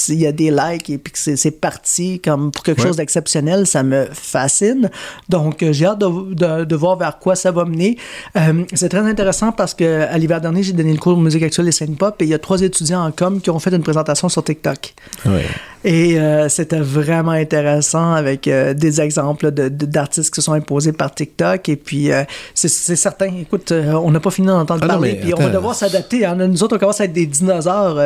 y 0.10 0.26
a 0.26 0.32
des 0.32 0.52
likes, 0.52 0.90
et 0.90 0.98
puis 0.98 1.14
que 1.14 1.20
c'est 1.20 1.36
c'est 1.38 1.52
parti 1.52 2.20
comme 2.20 2.52
pour 2.52 2.64
quelque 2.64 2.82
Ouais. 2.82 2.88
chose 2.88 2.98
d'exceptionnel, 2.98 3.68
ça 3.68 3.84
me 3.84 4.08
fascine. 4.12 4.90
Donc, 5.30 5.61
j'ai 5.72 5.86
hâte 5.86 6.00
de, 6.00 6.34
de- 6.34 6.66
de 6.66 6.76
voir 6.76 6.98
vers 6.98 7.20
quoi 7.20 7.36
ça 7.36 7.52
va 7.52 7.66
mener. 7.66 7.98
Euh, 8.38 8.64
c'est 8.74 8.90
très 8.90 9.00
intéressant 9.00 9.52
parce 9.52 9.74
que 9.74 10.02
à 10.04 10.18
l'hiver 10.18 10.42
dernier, 10.42 10.64
j'ai 10.64 10.74
donné 10.74 10.92
le 10.94 11.00
cours 11.00 11.16
de 11.16 11.22
musique 11.22 11.44
actuelle 11.44 11.68
et 11.68 11.72
scène 11.72 11.96
pop 11.96 12.22
et 12.22 12.26
il 12.26 12.30
y 12.30 12.34
a 12.34 12.40
trois 12.40 12.62
étudiants 12.62 13.06
en 13.06 13.12
com 13.12 13.40
qui 13.42 13.50
ont 13.50 13.60
fait 13.60 13.74
une 13.76 13.84
présentation 13.84 14.30
sur 14.30 14.44
TikTok. 14.44 14.94
Ouais. 15.26 15.46
Et 15.84 16.20
euh, 16.20 16.48
c'était 16.48 16.80
vraiment 16.80 17.32
intéressant 17.32 18.14
avec 18.14 18.48
euh, 18.48 18.74
des 18.76 19.02
exemples 19.02 19.52
de- 19.52 19.68
d'artistes 19.70 20.32
qui 20.34 20.36
se 20.42 20.46
sont 20.46 20.54
imposés 20.54 20.92
par 20.94 21.14
TikTok. 21.14 21.68
Et 21.70 21.76
puis, 21.76 22.10
c'est 22.54 22.96
certain, 22.96 23.28
écoute, 23.40 23.72
on 23.72 24.12
n'a 24.12 24.20
pas 24.20 24.30
fini 24.32 24.48
d'en 24.48 24.60
entendre 24.62 24.82
Ah 24.84 24.88
parler. 24.88 25.16
Puis 25.22 25.34
on 25.34 25.38
va 25.42 25.50
devoir 25.50 25.74
s'adapter. 25.76 26.26
hein. 26.26 26.36
Nous 26.36 26.64
autres, 26.64 26.76
on 26.76 26.80
commence 26.80 27.02
à 27.02 27.06
être 27.06 27.14
des 27.14 27.26
dinosaures, 27.26 28.00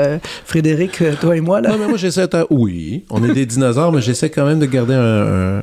Frédéric, 0.45 1.01
toi 1.19 1.35
et 1.35 1.41
moi. 1.41 1.59
Là. 1.61 1.69
Non, 1.71 1.77
mais 1.79 1.87
moi, 1.87 1.97
j'essaie. 1.97 2.25
Oui, 2.49 3.03
on 3.09 3.23
est 3.23 3.33
des 3.33 3.45
dinosaures, 3.45 3.91
mais 3.91 4.01
j'essaie 4.01 4.29
quand 4.29 4.45
même 4.45 4.59
de 4.59 4.65
garder 4.65 4.93
un... 4.93 5.57
un- 5.57 5.61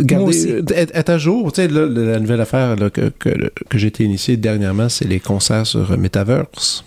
garder, 0.00 0.50
euh, 0.52 0.62
être, 0.74 0.90
être 0.94 1.10
à 1.10 1.18
jour. 1.18 1.52
Tu 1.52 1.62
sais, 1.62 1.68
là, 1.68 1.86
la 1.86 2.18
nouvelle 2.20 2.40
affaire 2.40 2.76
là, 2.76 2.90
que, 2.90 3.10
que, 3.18 3.30
que 3.68 3.78
j'ai 3.78 3.88
été 3.88 4.04
initié 4.04 4.36
dernièrement, 4.36 4.88
c'est 4.88 5.06
les 5.06 5.20
concerts 5.20 5.66
sur 5.66 5.90
euh, 5.92 5.96
Metaverse. 5.96 6.84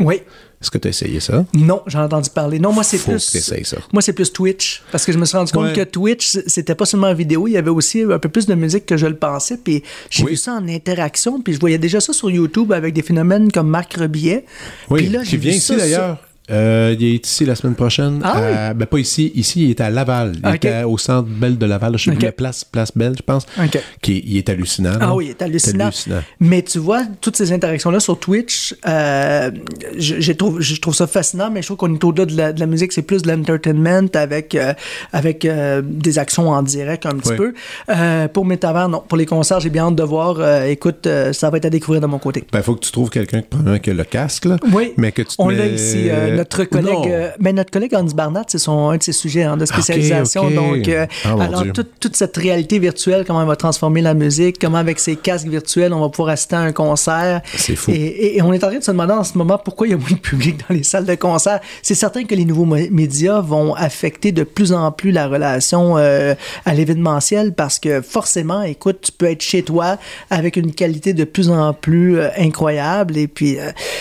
Oui. 0.00 0.22
Est-ce 0.60 0.72
que 0.72 0.78
tu 0.78 0.88
as 0.88 0.90
essayé 0.90 1.20
ça? 1.20 1.44
Non, 1.54 1.82
j'en 1.86 2.00
ai 2.00 2.04
entendu 2.06 2.30
parler. 2.30 2.58
Non, 2.58 2.72
moi, 2.72 2.82
c'est 2.82 2.98
plus. 2.98 3.20
ça. 3.20 3.76
Moi, 3.92 4.02
c'est 4.02 4.12
plus 4.12 4.32
Twitch. 4.32 4.82
Parce 4.90 5.04
que 5.04 5.12
je 5.12 5.18
me 5.18 5.24
suis 5.24 5.36
rendu 5.36 5.52
compte 5.52 5.66
Ouais. 5.66 5.72
que 5.72 5.84
Twitch, 5.84 6.36
c'était 6.48 6.74
pas 6.74 6.84
seulement 6.84 7.06
en 7.06 7.14
vidéo, 7.14 7.46
il 7.46 7.52
y 7.52 7.56
avait 7.56 7.70
aussi 7.70 8.02
un 8.02 8.18
peu 8.18 8.28
plus 8.28 8.46
de 8.46 8.56
musique 8.56 8.84
que 8.84 8.96
je 8.96 9.06
le 9.06 9.14
pensais. 9.14 9.56
Puis 9.56 9.84
j'ai 10.10 10.24
Oui. 10.24 10.30
vu 10.32 10.36
ça 10.36 10.54
en 10.54 10.66
interaction. 10.68 11.40
Puis 11.40 11.54
je 11.54 11.60
voyais 11.60 11.78
déjà 11.78 12.00
ça 12.00 12.12
sur 12.12 12.28
YouTube 12.28 12.72
avec 12.72 12.92
des 12.92 13.02
phénomènes 13.02 13.52
comme 13.52 13.68
Marc 13.68 13.94
Rebillet. 13.94 14.44
Oui, 14.90 15.02
Puis 15.04 15.08
là, 15.10 15.22
qui 15.22 15.30
j'ai 15.30 15.36
vient 15.36 15.52
vu 15.52 15.58
ici 15.58 15.66
ça 15.68 15.76
d'ailleurs. 15.76 16.18
Euh, 16.50 16.94
il 16.98 17.04
est 17.14 17.26
ici 17.26 17.44
la 17.44 17.54
semaine 17.54 17.74
prochaine. 17.74 18.20
Ah 18.24 18.68
à- 18.68 18.74
ben, 18.74 18.86
pas 18.86 18.98
ici. 18.98 19.32
Ici, 19.34 19.64
il 19.64 19.70
est 19.70 19.80
à 19.80 19.90
Laval. 19.90 20.32
Il 20.42 20.48
est 20.48 20.72
à- 20.72 20.88
au 20.88 20.96
centre 20.98 21.28
Belle 21.28 21.58
de 21.58 21.66
Laval. 21.66 21.96
Je 21.98 22.04
sais 22.04 22.10
Ok. 22.10 22.16
plus 22.16 22.24
la 22.26 22.32
place, 22.32 22.64
place 22.64 22.90
Belle, 22.96 23.14
je 23.16 23.22
pense. 23.22 23.46
OK. 23.62 23.78
Qui, 24.00 24.22
il 24.26 24.36
est 24.38 24.48
hallucinant. 24.48 24.92
Ah 25.00 25.14
oui, 25.14 25.28
c'est 25.38 25.42
hallucinant. 25.44 25.84
hallucinant. 25.86 26.22
Mais 26.40 26.62
tu 26.62 26.78
vois, 26.78 27.02
toutes 27.20 27.36
ces 27.36 27.52
interactions-là 27.52 28.00
sur 28.00 28.18
Twitch, 28.18 28.74
euh, 28.86 29.50
je, 29.98 30.20
je 30.20 30.32
trouve, 30.32 30.60
je 30.60 30.80
trouve 30.80 30.94
ça 30.94 31.06
fascinant, 31.06 31.50
mais 31.50 31.60
je 31.62 31.66
trouve 31.68 31.76
qu'on 31.78 31.94
est 31.94 32.02
au-delà 32.04 32.24
de 32.26 32.36
la, 32.36 32.52
de 32.52 32.60
la 32.60 32.66
musique, 32.66 32.92
c'est 32.92 33.02
plus 33.02 33.22
de 33.22 33.30
l'entertainment 33.30 34.08
avec, 34.14 34.54
euh, 34.54 34.72
avec 35.12 35.46
des 35.82 36.18
actions 36.18 36.48
en 36.50 36.62
direct 36.62 37.06
un 37.06 37.10
petit 37.16 37.30
Oui. 37.32 37.36
peu. 37.36 38.28
Pour 38.32 38.44
Métavers, 38.46 38.88
non. 38.88 39.02
Pour 39.06 39.18
les 39.18 39.26
concerts, 39.26 39.60
j'ai 39.60 39.70
bien 39.70 39.86
hâte 39.88 39.96
de 39.96 40.02
voir. 40.02 40.64
Écoute, 40.64 41.06
ça 41.32 41.50
va 41.50 41.56
être 41.58 41.66
à 41.66 41.70
découvrir 41.70 42.00
de 42.00 42.06
mon 42.06 42.18
côté. 42.18 42.44
Ben, 42.52 42.62
faut 42.62 42.74
que 42.74 42.80
tu 42.84 42.92
trouves 42.92 43.10
quelqu'un 43.10 43.42
qui, 43.42 43.80
qui 43.80 43.90
a 43.90 43.94
le 43.94 44.04
casque, 44.04 44.46
là. 44.46 44.56
Oui, 44.72 44.92
Mais 44.96 45.12
que 45.12 45.22
tu 45.22 45.28
te 45.36 45.42
on 45.42 45.46
mets- 45.48 45.56
l'a 45.56 45.66
ici. 45.66 46.08
Notre 46.38 46.64
collègue, 46.64 47.10
euh, 47.10 47.30
mais 47.40 47.52
notre 47.52 47.70
collègue 47.70 47.94
Hans 47.94 48.04
Barnett, 48.14 48.44
c'est 48.48 48.58
son 48.58 48.88
un 48.90 48.96
de 48.96 49.02
ses 49.02 49.12
sujets 49.12 49.42
hein, 49.42 49.56
de 49.56 49.66
spécialisation. 49.66 50.42
Ok, 50.46 50.48
ok. 50.50 50.54
Donc, 50.54 50.88
euh, 50.88 51.06
Ah, 51.24 51.36
alors 51.42 51.62
Dieu. 51.62 51.72
toute, 51.72 51.90
toute 52.00 52.16
cette 52.16 52.36
réalité 52.36 52.78
virtuelle, 52.78 53.24
comment 53.26 53.42
elle 53.42 53.48
va 53.48 53.56
transformer 53.56 54.00
la 54.02 54.14
musique, 54.14 54.58
comment 54.60 54.78
avec 54.78 54.98
ces 54.98 55.16
casques 55.16 55.48
virtuels, 55.48 55.92
on 55.92 56.00
va 56.00 56.08
pouvoir 56.08 56.30
assister 56.34 56.56
à 56.56 56.60
un 56.60 56.72
concert. 56.72 57.42
C'est 57.56 57.76
fou. 57.76 57.90
Et, 57.90 57.94
et- 57.96 58.36
et 58.38 58.42
on 58.42 58.52
est 58.52 58.62
en 58.64 58.68
train 58.68 58.78
de 58.78 58.84
se 58.84 58.90
demander 58.90 59.12
en 59.14 59.24
ce 59.24 59.36
moment 59.36 59.58
pourquoi 59.58 59.86
il 59.86 59.90
y 59.90 59.94
a 59.94 59.96
moins 59.96 60.08
de 60.10 60.14
public 60.16 60.56
dans 60.68 60.74
les 60.74 60.82
salles 60.82 61.04
de 61.06 61.14
concert. 61.14 61.60
C'est 61.82 61.94
certain 61.94 62.24
que 62.24 62.34
les 62.34 62.44
nouveaux 62.44 62.64
médias 62.66 63.40
vont 63.40 63.74
affecter 63.74 64.32
de 64.32 64.44
plus 64.44 64.72
en 64.72 64.92
plus 64.92 65.10
la 65.10 65.26
relation 65.26 65.96
euh, 65.98 66.34
à 66.64 66.74
l'événementiel 66.74 67.52
parce 67.54 67.78
que 67.78 68.00
forcément, 68.00 68.62
écoute, 68.62 68.98
tu 69.02 69.12
peux 69.12 69.26
être 69.26 69.42
chez 69.42 69.62
toi 69.62 69.96
avec 70.30 70.56
une 70.56 70.72
qualité 70.72 71.12
de 71.14 71.24
plus 71.24 71.50
en 71.50 71.72
plus 71.72 72.20
incroyable. 72.36 73.16
Et 73.16 73.28
puis, 73.28 73.56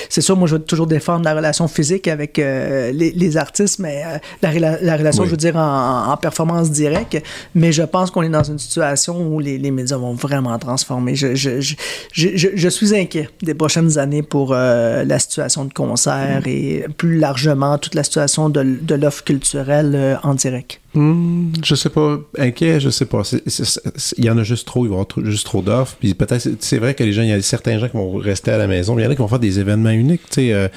c'est 0.10 0.22
sûr, 0.22 0.36
moi, 0.38 0.48
je 0.48 0.56
vais 0.56 0.64
toujours 0.64 0.88
défendre 0.88 1.24
la 1.26 1.34
relation 1.34 1.68
physique 1.68 2.08
avec 2.08 2.27
euh, 2.40 2.92
les, 2.92 3.12
les 3.12 3.38
artistes, 3.38 3.80
mais 3.80 4.04
euh, 4.06 4.18
la, 4.42 4.52
rela- 4.52 4.78
la 4.82 4.98
relation, 4.98 5.24
Oui. 5.24 5.28
je 5.30 5.32
veux 5.32 5.38
dire, 5.38 5.56
en, 5.56 6.12
en 6.12 6.18
performance 6.18 6.72
directe. 6.72 7.18
Mais 7.56 7.72
je 7.72 7.84
pense 7.84 8.12
qu'on 8.12 8.22
est 8.24 8.30
dans 8.30 8.44
une 8.44 8.60
situation 8.60 9.20
où 9.28 9.40
les, 9.40 9.58
les 9.58 9.72
médias 9.72 9.98
vont 9.98 10.14
vraiment 10.14 10.58
transformer. 10.60 11.16
Je, 11.16 11.36
je, 11.36 11.62
je, 11.62 11.76
je, 12.14 12.70
suis 12.70 12.96
inquiet 12.96 13.30
des 13.42 13.54
prochaines 13.54 13.98
années 13.98 14.24
pour 14.24 14.52
euh, 14.54 15.04
la 15.04 15.20
situation 15.20 15.66
de 15.66 15.74
concert 15.74 16.42
et 16.46 16.86
plus 16.98 17.18
largement 17.18 17.78
toute 17.78 17.96
la 17.96 18.04
situation 18.04 18.50
de, 18.50 18.64
de 18.82 18.96
l'offre 18.96 19.24
culturelle 19.24 20.20
en 20.24 20.34
direct. 20.36 20.80
Hmm, 20.94 21.52
je 21.64 21.76
sais 21.76 21.90
pas, 21.90 22.18
inquiet, 22.40 22.80
je 22.80 22.90
sais 22.90 23.06
pas. 23.06 23.22
Il 24.18 24.26
y 24.26 24.30
en 24.30 24.38
a 24.38 24.44
juste 24.44 24.66
trop, 24.66 24.86
il 24.86 24.90
va 24.90 24.96
y 24.96 25.00
avoir 25.00 25.08
juste 25.30 25.46
trop 25.46 25.62
d'offres. 25.62 25.96
Puis 26.00 26.14
peut-être, 26.14 26.42
c'est- 26.42 26.62
c'est 26.64 26.78
vrai 26.80 26.94
que 26.96 27.04
les 27.04 27.14
gens, 27.14 27.22
il 27.22 27.30
y 27.30 27.34
a 27.34 27.42
certains 27.42 27.78
gens 27.78 27.88
qui 27.88 27.98
vont 27.98 28.16
rester 28.18 28.52
à 28.52 28.58
la 28.58 28.68
maison, 28.68 28.96
mais 28.96 29.02
il 29.04 29.06
y 29.06 29.08
en 29.08 29.12
a 29.12 29.16
qui 29.16 29.22
vont 29.22 29.28
faire 29.28 29.38
des 29.40 29.60
événements 29.60 29.90
uniques, 29.92 30.24
tu 30.30 30.42
sais. 30.42 30.54
euh, 30.54 30.68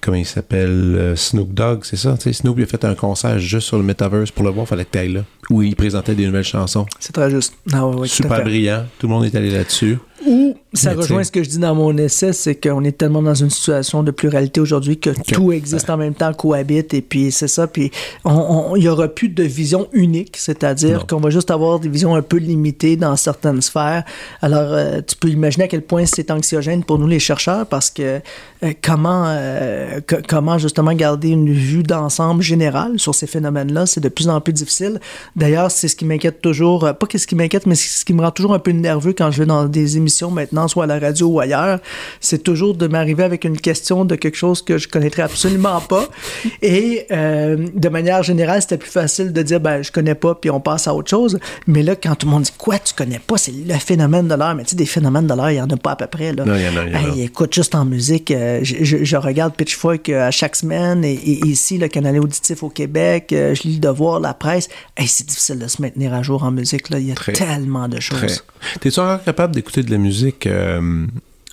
comment 0.00 0.16
il 0.16 0.26
s'appelle 0.26 0.70
euh, 0.70 1.16
Snoop 1.16 1.52
Dogg, 1.52 1.80
c'est 1.82 1.96
ça? 1.96 2.16
Tu 2.20 2.32
Snoop 2.32 2.58
il 2.58 2.64
a 2.64 2.66
fait 2.66 2.84
un 2.84 2.94
concert 2.94 3.38
juste 3.38 3.68
sur 3.68 3.76
le 3.76 3.82
Metaverse 3.82 4.30
pour 4.30 4.44
le 4.44 4.50
voir, 4.50 4.66
fallait 4.66 4.84
que 4.84 4.90
t'ailles 4.90 5.12
là. 5.12 5.24
Où 5.50 5.62
il 5.62 5.76
présentait 5.76 6.14
des 6.14 6.26
nouvelles 6.26 6.44
chansons. 6.44 6.86
C'est 6.98 7.12
très 7.12 7.30
juste. 7.30 7.54
Ah 7.72 7.86
ouais, 7.86 7.96
ouais, 7.96 8.08
Super 8.08 8.42
brillant, 8.42 8.84
tout 8.98 9.06
le 9.06 9.12
monde 9.12 9.24
est 9.24 9.34
allé 9.34 9.50
là-dessus. 9.50 9.98
Ou 10.26 10.54
ça 10.74 10.90
Mais 10.90 10.96
rejoint 10.96 11.24
ce 11.24 11.30
que 11.32 11.42
je 11.42 11.48
dis 11.48 11.58
dans 11.58 11.74
mon 11.74 11.96
essai, 11.96 12.32
c'est 12.34 12.54
qu'on 12.54 12.84
est 12.84 12.92
tellement 12.98 13.22
dans 13.22 13.34
une 13.34 13.48
situation 13.48 14.02
de 14.02 14.10
pluralité 14.10 14.60
aujourd'hui 14.60 14.98
que 14.98 15.10
tout 15.32 15.50
existe 15.52 15.88
en 15.88 15.96
même 15.96 16.12
temps, 16.14 16.32
cohabite, 16.34 16.92
et 16.92 17.00
puis 17.00 17.32
c'est 17.32 17.48
ça. 17.48 17.66
Puis 17.66 17.90
il 18.26 18.82
y 18.82 18.88
aura 18.88 19.08
plus 19.08 19.30
de 19.30 19.42
vision 19.42 19.88
unique, 19.92 20.36
c'est-à-dire 20.36 21.06
qu'on 21.06 21.20
va 21.20 21.30
juste 21.30 21.50
avoir 21.50 21.80
des 21.80 21.88
visions 21.88 22.14
un 22.14 22.20
peu 22.22 22.36
limitées 22.36 22.96
dans 22.96 23.16
certaines 23.16 23.62
sphères. 23.62 24.04
Alors, 24.42 24.72
euh, 24.72 25.00
tu 25.06 25.16
peux 25.16 25.28
imaginer 25.28 25.64
à 25.64 25.68
quel 25.68 25.82
point 25.82 26.04
c'est 26.04 26.30
anxiogène 26.30 26.84
pour 26.84 26.98
nous 26.98 27.06
les 27.06 27.18
chercheurs, 27.18 27.64
parce 27.64 27.88
que 27.88 28.20
euh, 28.62 28.72
comment, 28.82 29.24
euh, 29.26 30.00
co- 30.06 30.16
comment 30.28 30.58
justement 30.58 30.92
garder 30.92 31.30
une 31.30 31.50
vue 31.50 31.82
d'ensemble 31.82 32.42
générale 32.42 32.98
sur 32.98 33.14
ces 33.14 33.26
phénomènes-là, 33.26 33.86
c'est 33.86 34.00
de 34.00 34.10
plus 34.10 34.28
en 34.28 34.38
plus 34.42 34.52
difficile. 34.52 35.00
D'ailleurs, 35.34 35.70
c'est 35.70 35.88
ce 35.88 35.96
qui 35.96 36.04
m'inquiète 36.04 36.42
toujours, 36.42 36.80
pas 36.80 37.06
qu'est-ce 37.08 37.26
qui 37.26 37.36
m'inquiète, 37.36 37.64
mais 37.64 37.74
ce 37.74 38.04
qui 38.04 38.12
me 38.12 38.20
rend 38.20 38.30
toujours 38.30 38.52
un 38.52 38.58
peu 38.58 38.72
nerveux 38.72 39.14
quand 39.14 39.30
je 39.30 39.38
vais 39.38 39.46
dans 39.46 39.64
des 39.64 39.96
émissions 39.96 40.09
maintenant, 40.30 40.68
soit 40.68 40.84
à 40.84 40.86
la 40.86 40.98
radio 40.98 41.28
ou 41.28 41.40
ailleurs, 41.40 41.78
c'est 42.20 42.42
toujours 42.42 42.74
de 42.74 42.86
m'arriver 42.86 43.24
avec 43.24 43.44
une 43.44 43.58
question 43.60 44.04
de 44.04 44.14
quelque 44.16 44.36
chose 44.36 44.62
que 44.62 44.78
je 44.78 44.88
connaîtrais 44.88 45.22
absolument 45.22 45.80
pas. 45.88 46.06
Et 46.62 47.06
euh, 47.10 47.68
de 47.74 47.88
manière 47.88 48.22
générale, 48.22 48.60
c'était 48.62 48.76
plus 48.78 48.90
facile 48.90 49.32
de 49.32 49.42
dire, 49.42 49.60
ben, 49.60 49.82
je 49.82 49.90
connais 49.92 50.14
pas, 50.14 50.34
puis 50.34 50.50
on 50.50 50.60
passe 50.60 50.88
à 50.88 50.94
autre 50.94 51.10
chose. 51.10 51.38
Mais 51.66 51.82
là, 51.82 51.96
quand 51.96 52.14
tout 52.14 52.26
le 52.26 52.32
monde 52.32 52.42
dit, 52.42 52.52
quoi, 52.58 52.78
tu 52.78 52.94
connais 52.94 53.18
pas, 53.18 53.36
c'est 53.38 53.52
le 53.52 53.74
phénomène 53.74 54.28
de 54.28 54.34
l'heure. 54.34 54.54
Mais 54.54 54.64
tu 54.64 54.70
sais, 54.70 54.76
des 54.76 54.86
phénomènes 54.86 55.26
de 55.26 55.34
l'heure, 55.34 55.50
il 55.50 55.56
y 55.56 55.60
en 55.60 55.68
a 55.70 55.76
pas 55.76 55.92
à 55.92 55.96
peu 55.96 56.06
près, 56.06 56.32
là. 56.32 56.44
Non, 56.44 56.54
il 56.54 56.62
y 56.62 56.68
en 56.68 56.76
a, 56.76 56.84
il 56.84 56.92
y 56.92 56.96
en 56.96 56.98
a. 57.12 57.14
Hey, 57.14 57.22
écoute, 57.22 57.54
juste 57.54 57.74
en 57.74 57.84
musique, 57.84 58.30
euh, 58.30 58.60
je, 58.62 58.76
je- 58.84 59.04
je 59.04 59.16
regarde 59.16 59.54
Pitchfork 59.54 60.08
euh, 60.08 60.26
à 60.28 60.30
chaque 60.30 60.56
semaine 60.56 61.04
et, 61.04 61.12
et 61.14 61.46
ici, 61.46 61.78
le 61.78 61.88
canal 61.88 62.18
auditif 62.18 62.62
au 62.62 62.68
Québec, 62.68 63.26
je 63.30 63.62
lis 63.62 63.74
le 63.74 63.80
devoir, 63.80 64.20
la 64.20 64.34
presse. 64.34 64.68
Hey, 64.96 65.06
c'est 65.08 65.26
difficile 65.26 65.58
de 65.58 65.66
se 65.66 65.80
maintenir 65.82 66.12
à 66.14 66.22
jour 66.22 66.42
en 66.44 66.50
musique, 66.50 66.90
là. 66.90 66.98
Il 66.98 67.06
y 67.08 67.12
a 67.12 67.14
Très. 67.14 67.32
tellement 67.32 67.88
de 67.88 68.00
choses. 68.00 68.44
T'es-tu 68.80 69.00
encore 69.00 69.22
capable 69.24 69.54
d'écouter 69.54 69.82
de 69.82 69.90
la 69.90 69.98
musique 70.00 70.46
euh, 70.46 71.06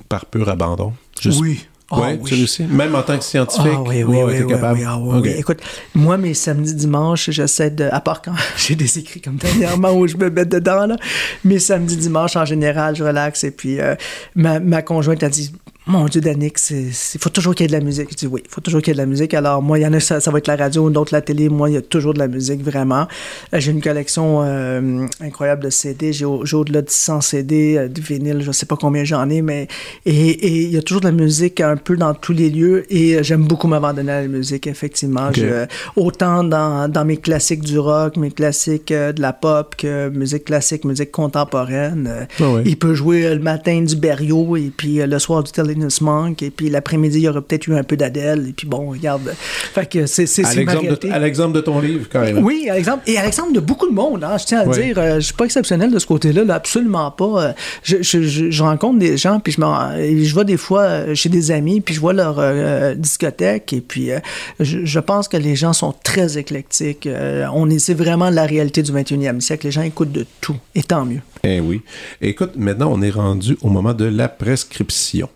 par 0.10 0.26
pur 0.26 0.48
abandon? 0.50 0.93
Juste- 1.20 1.39
Oui. 1.41 1.66
Ah 1.89 2.02
ouais, 2.02 2.20
oui. 2.22 2.28
tu 2.30 2.36
réussis? 2.36 2.64
Même 2.64 2.95
en 2.95 3.02
tant 3.02 3.18
que 3.18 3.24
scientifique? 3.24 3.72
Ah 3.74 3.82
oui, 3.82 4.04
oui, 4.04 4.18
oui, 4.22 4.34
t'es 4.39 4.43
oui, 4.43 4.50
capable? 4.50 4.80
oui, 4.80 4.86
ah 4.86 4.98
oui, 5.00 5.20
oui. 5.24 5.30
Écoute, 5.38 5.60
moi, 5.95 6.18
mes 6.18 6.34
samedis, 6.34 6.76
dimanches, 6.76 7.30
j'essaie 7.32 7.70
de, 7.72 7.86
à 7.89 8.02
part 8.02 8.22
quand 8.22 8.34
j'ai 8.58 8.76
des 8.76 9.00
écrits 9.00 9.22
comme 9.22 9.38
dernièrement 9.38 9.93
où 9.93 10.06
je 10.06 10.18
me 10.18 10.30
mets 10.30 10.43
dedans, 10.43 10.86
là, 10.86 10.98
mes 11.45 11.60
samedis, 11.60 11.95
dimanches, 11.95 12.36
en 12.36 12.43
général, 12.43 12.93
je 12.98 13.06
relaxe. 13.06 13.45
Et 13.45 13.52
puis, 13.52 13.80
euh, 13.80 13.95
ma, 14.36 14.60
ma 14.60 14.82
conjointe 14.82 15.24
a 15.24 15.30
dit, 15.30 15.54
mon 15.88 16.06
Dieu, 16.06 16.22
Danick, 16.22 16.58
il 16.70 16.92
faut 17.20 17.30
toujours 17.30 17.56
qu'il 17.56 17.64
y 17.64 17.66
ait 17.66 17.68
de 17.68 17.74
la 17.78 17.84
musique. 17.84 18.10
Je 18.12 18.16
dis 18.16 18.28
oui, 18.28 18.42
il 18.46 18.50
faut 18.50 18.62
toujours 18.62 18.82
qu'il 18.82 18.90
y 18.90 18.92
ait 18.92 18.96
de 18.96 19.00
la 19.02 19.06
musique. 19.06 19.34
Alors, 19.34 19.62
moi, 19.62 19.80
il 19.80 19.84
y 19.84 19.88
en 19.88 19.94
a, 19.94 20.00
ça, 20.00 20.20
ça 20.20 20.32
va 20.32 20.38
être 20.40 20.48
la 20.48 20.56
radio, 20.56 20.90
d'autres 20.90 21.14
la 21.14 21.22
télé. 21.22 21.50
Moi, 21.50 21.70
il 21.70 21.74
y 21.74 21.78
a 21.78 21.82
toujours 21.82 22.14
de 22.14 22.20
la 22.20 22.28
musique, 22.28 22.64
vraiment. 22.64 23.08
Euh, 23.54 23.60
J'ai 23.60 23.72
une 23.72 23.82
collection 23.82 24.42
euh, 24.44 25.06
incroyable 25.22 25.64
de 25.64 25.70
CD. 25.70 26.12
J'ai 26.14 26.26
au- 26.26 26.46
j'ai 26.46 26.56
au-delà 26.58 26.82
de 26.82 26.90
100 26.90 27.22
CD, 27.22 27.78
euh, 27.78 27.88
de 27.88 28.02
vinyle, 28.02 28.42
je 28.42 28.52
sais 28.52 28.66
pas 28.66 28.76
combien 28.76 29.04
j'en 29.04 29.30
ai, 29.30 29.42
mais 29.42 29.68
et, 30.06 30.12
et 30.30 30.64
il 30.64 30.72
y 30.72 30.78
a 30.78 30.82
toujours 30.82 31.02
de 31.02 31.08
la 31.08 31.12
musique 31.14 31.62
un 31.62 31.78
peu 31.78 31.96
dans 31.96 32.14
tous 32.14 32.34
les 32.34 32.50
lieux. 32.50 32.86
Et 32.94 33.16
euh, 33.16 33.24
j'aime 33.24 33.44
beaucoup 33.44 33.68
m'abandonner 33.68 34.12
à 34.12 34.22
la 34.22 34.28
musique, 34.28 34.68
effectivement. 34.68 35.30
Je- 35.34 35.66
autant 35.96 36.44
dans, 36.44 36.90
dans 36.92 37.06
mes 37.06 37.18
classiques 37.18 37.64
du 37.64 37.80
rock, 37.80 38.18
mes 38.18 38.32
classiques 38.32 38.92
euh, 38.92 39.14
de 39.14 39.22
la 39.22 39.34
pop, 39.34 39.76
que 39.78 40.10
musique 40.10 40.46
classique, 40.46 40.84
musique 40.86 41.12
contemporaine. 41.12 42.28
Ah. 42.40 42.44
Il 42.66 42.78
peut 42.78 42.94
jouer 42.94 43.34
le 43.34 43.40
matin 43.42 43.82
du 43.82 43.96
Berriot 43.96 44.58
et 44.58 44.72
puis 44.76 44.98
le 44.98 45.20
soir 45.20 45.44
du 45.44 45.52
Thelonious 45.78 46.02
Monk 46.04 46.44
et 46.44 46.50
puis 46.50 46.70
l'après-midi 46.70 47.20
il 47.20 47.24
y 47.24 47.30
aura 47.30 47.42
peut-être 47.42 47.68
eu 47.68 47.76
un 47.76 47.84
peu 47.84 47.98
d'Adèle 47.98 48.46
et 48.50 48.54
puis 48.54 48.68
bon 48.68 48.90
regarde 48.90 49.34
fait 49.74 49.86
que 49.90 50.06
c'est 50.06 50.26
c'est 50.26 50.46
À 50.46 50.54
l'exemple 50.54 50.98
de, 51.02 51.12
à 51.12 51.20
l'exemple 51.20 51.56
de 51.56 51.62
ton 51.62 51.80
livre, 51.80 52.08
quand 52.12 52.22
même. 52.22 52.44
Oui, 52.44 52.68
Alexandre. 52.70 53.02
Et 53.08 53.18
Alexandre, 53.18 53.54
de 53.54 53.60
beaucoup 53.60 53.88
de 53.88 53.94
monde, 53.94 54.24
hein, 54.24 54.38
je 54.38 54.46
tiens 54.46 54.60
à 54.62 54.66
le 54.66 54.72
dire. 54.74 54.98
euh, 54.98 55.16
je 55.16 55.26
suis 55.26 55.34
pas 55.34 55.46
exceptionnel 55.46 55.92
de 55.92 56.00
ce 56.00 56.06
côté-là, 56.06 56.44
là, 56.44 56.56
absolument 56.56 57.12
pas. 57.12 57.26
Euh, 57.50 57.54
je, 57.84 57.98
je, 58.02 58.22
je, 58.24 58.52
je 58.52 58.64
rencontre 58.64 59.00
des 59.00 59.18
gens, 59.18 59.40
puis 59.40 59.54
je, 59.54 60.24
je 60.24 60.34
vois 60.34 60.44
des 60.44 60.58
fois 60.58 60.82
euh, 60.82 61.16
chez 61.16 61.30
des 61.30 61.52
amis, 61.52 61.82
puis 61.82 61.96
je 61.96 62.00
vois 62.00 62.14
leur 62.14 62.36
euh, 62.40 62.96
discothèque, 62.96 63.74
et 63.74 63.82
puis 63.82 64.12
euh, 64.12 64.20
je, 64.60 64.86
je 64.86 65.00
pense 65.00 65.28
que 65.28 65.38
les 65.38 65.56
gens 65.56 65.74
sont 65.74 65.94
très 66.04 66.38
éclectiques. 66.38 67.08
On 67.54 67.70
est, 67.70 67.80
c'est 67.80 67.94
vraiment 67.94 68.30
la 68.30 68.46
réalité 68.46 68.82
du 68.84 68.92
21e 68.92 69.40
siècle. 69.40 69.66
Les 69.68 69.72
gens 69.72 69.82
écoutent 69.82 70.12
de 70.12 70.26
tout, 70.42 70.58
et 70.76 70.84
tant 70.84 71.06
mieux. 71.06 71.22
Eh 71.44 71.60
oui. 71.60 71.82
Écoute, 72.22 72.52
maintenant, 72.56 72.92
on 72.92 73.02
est 73.02 73.10
rendu 73.10 73.58
au 73.62 73.70
moment 73.70 73.94
de 73.94 74.06
la 74.06 74.28
prescription. 74.28 75.30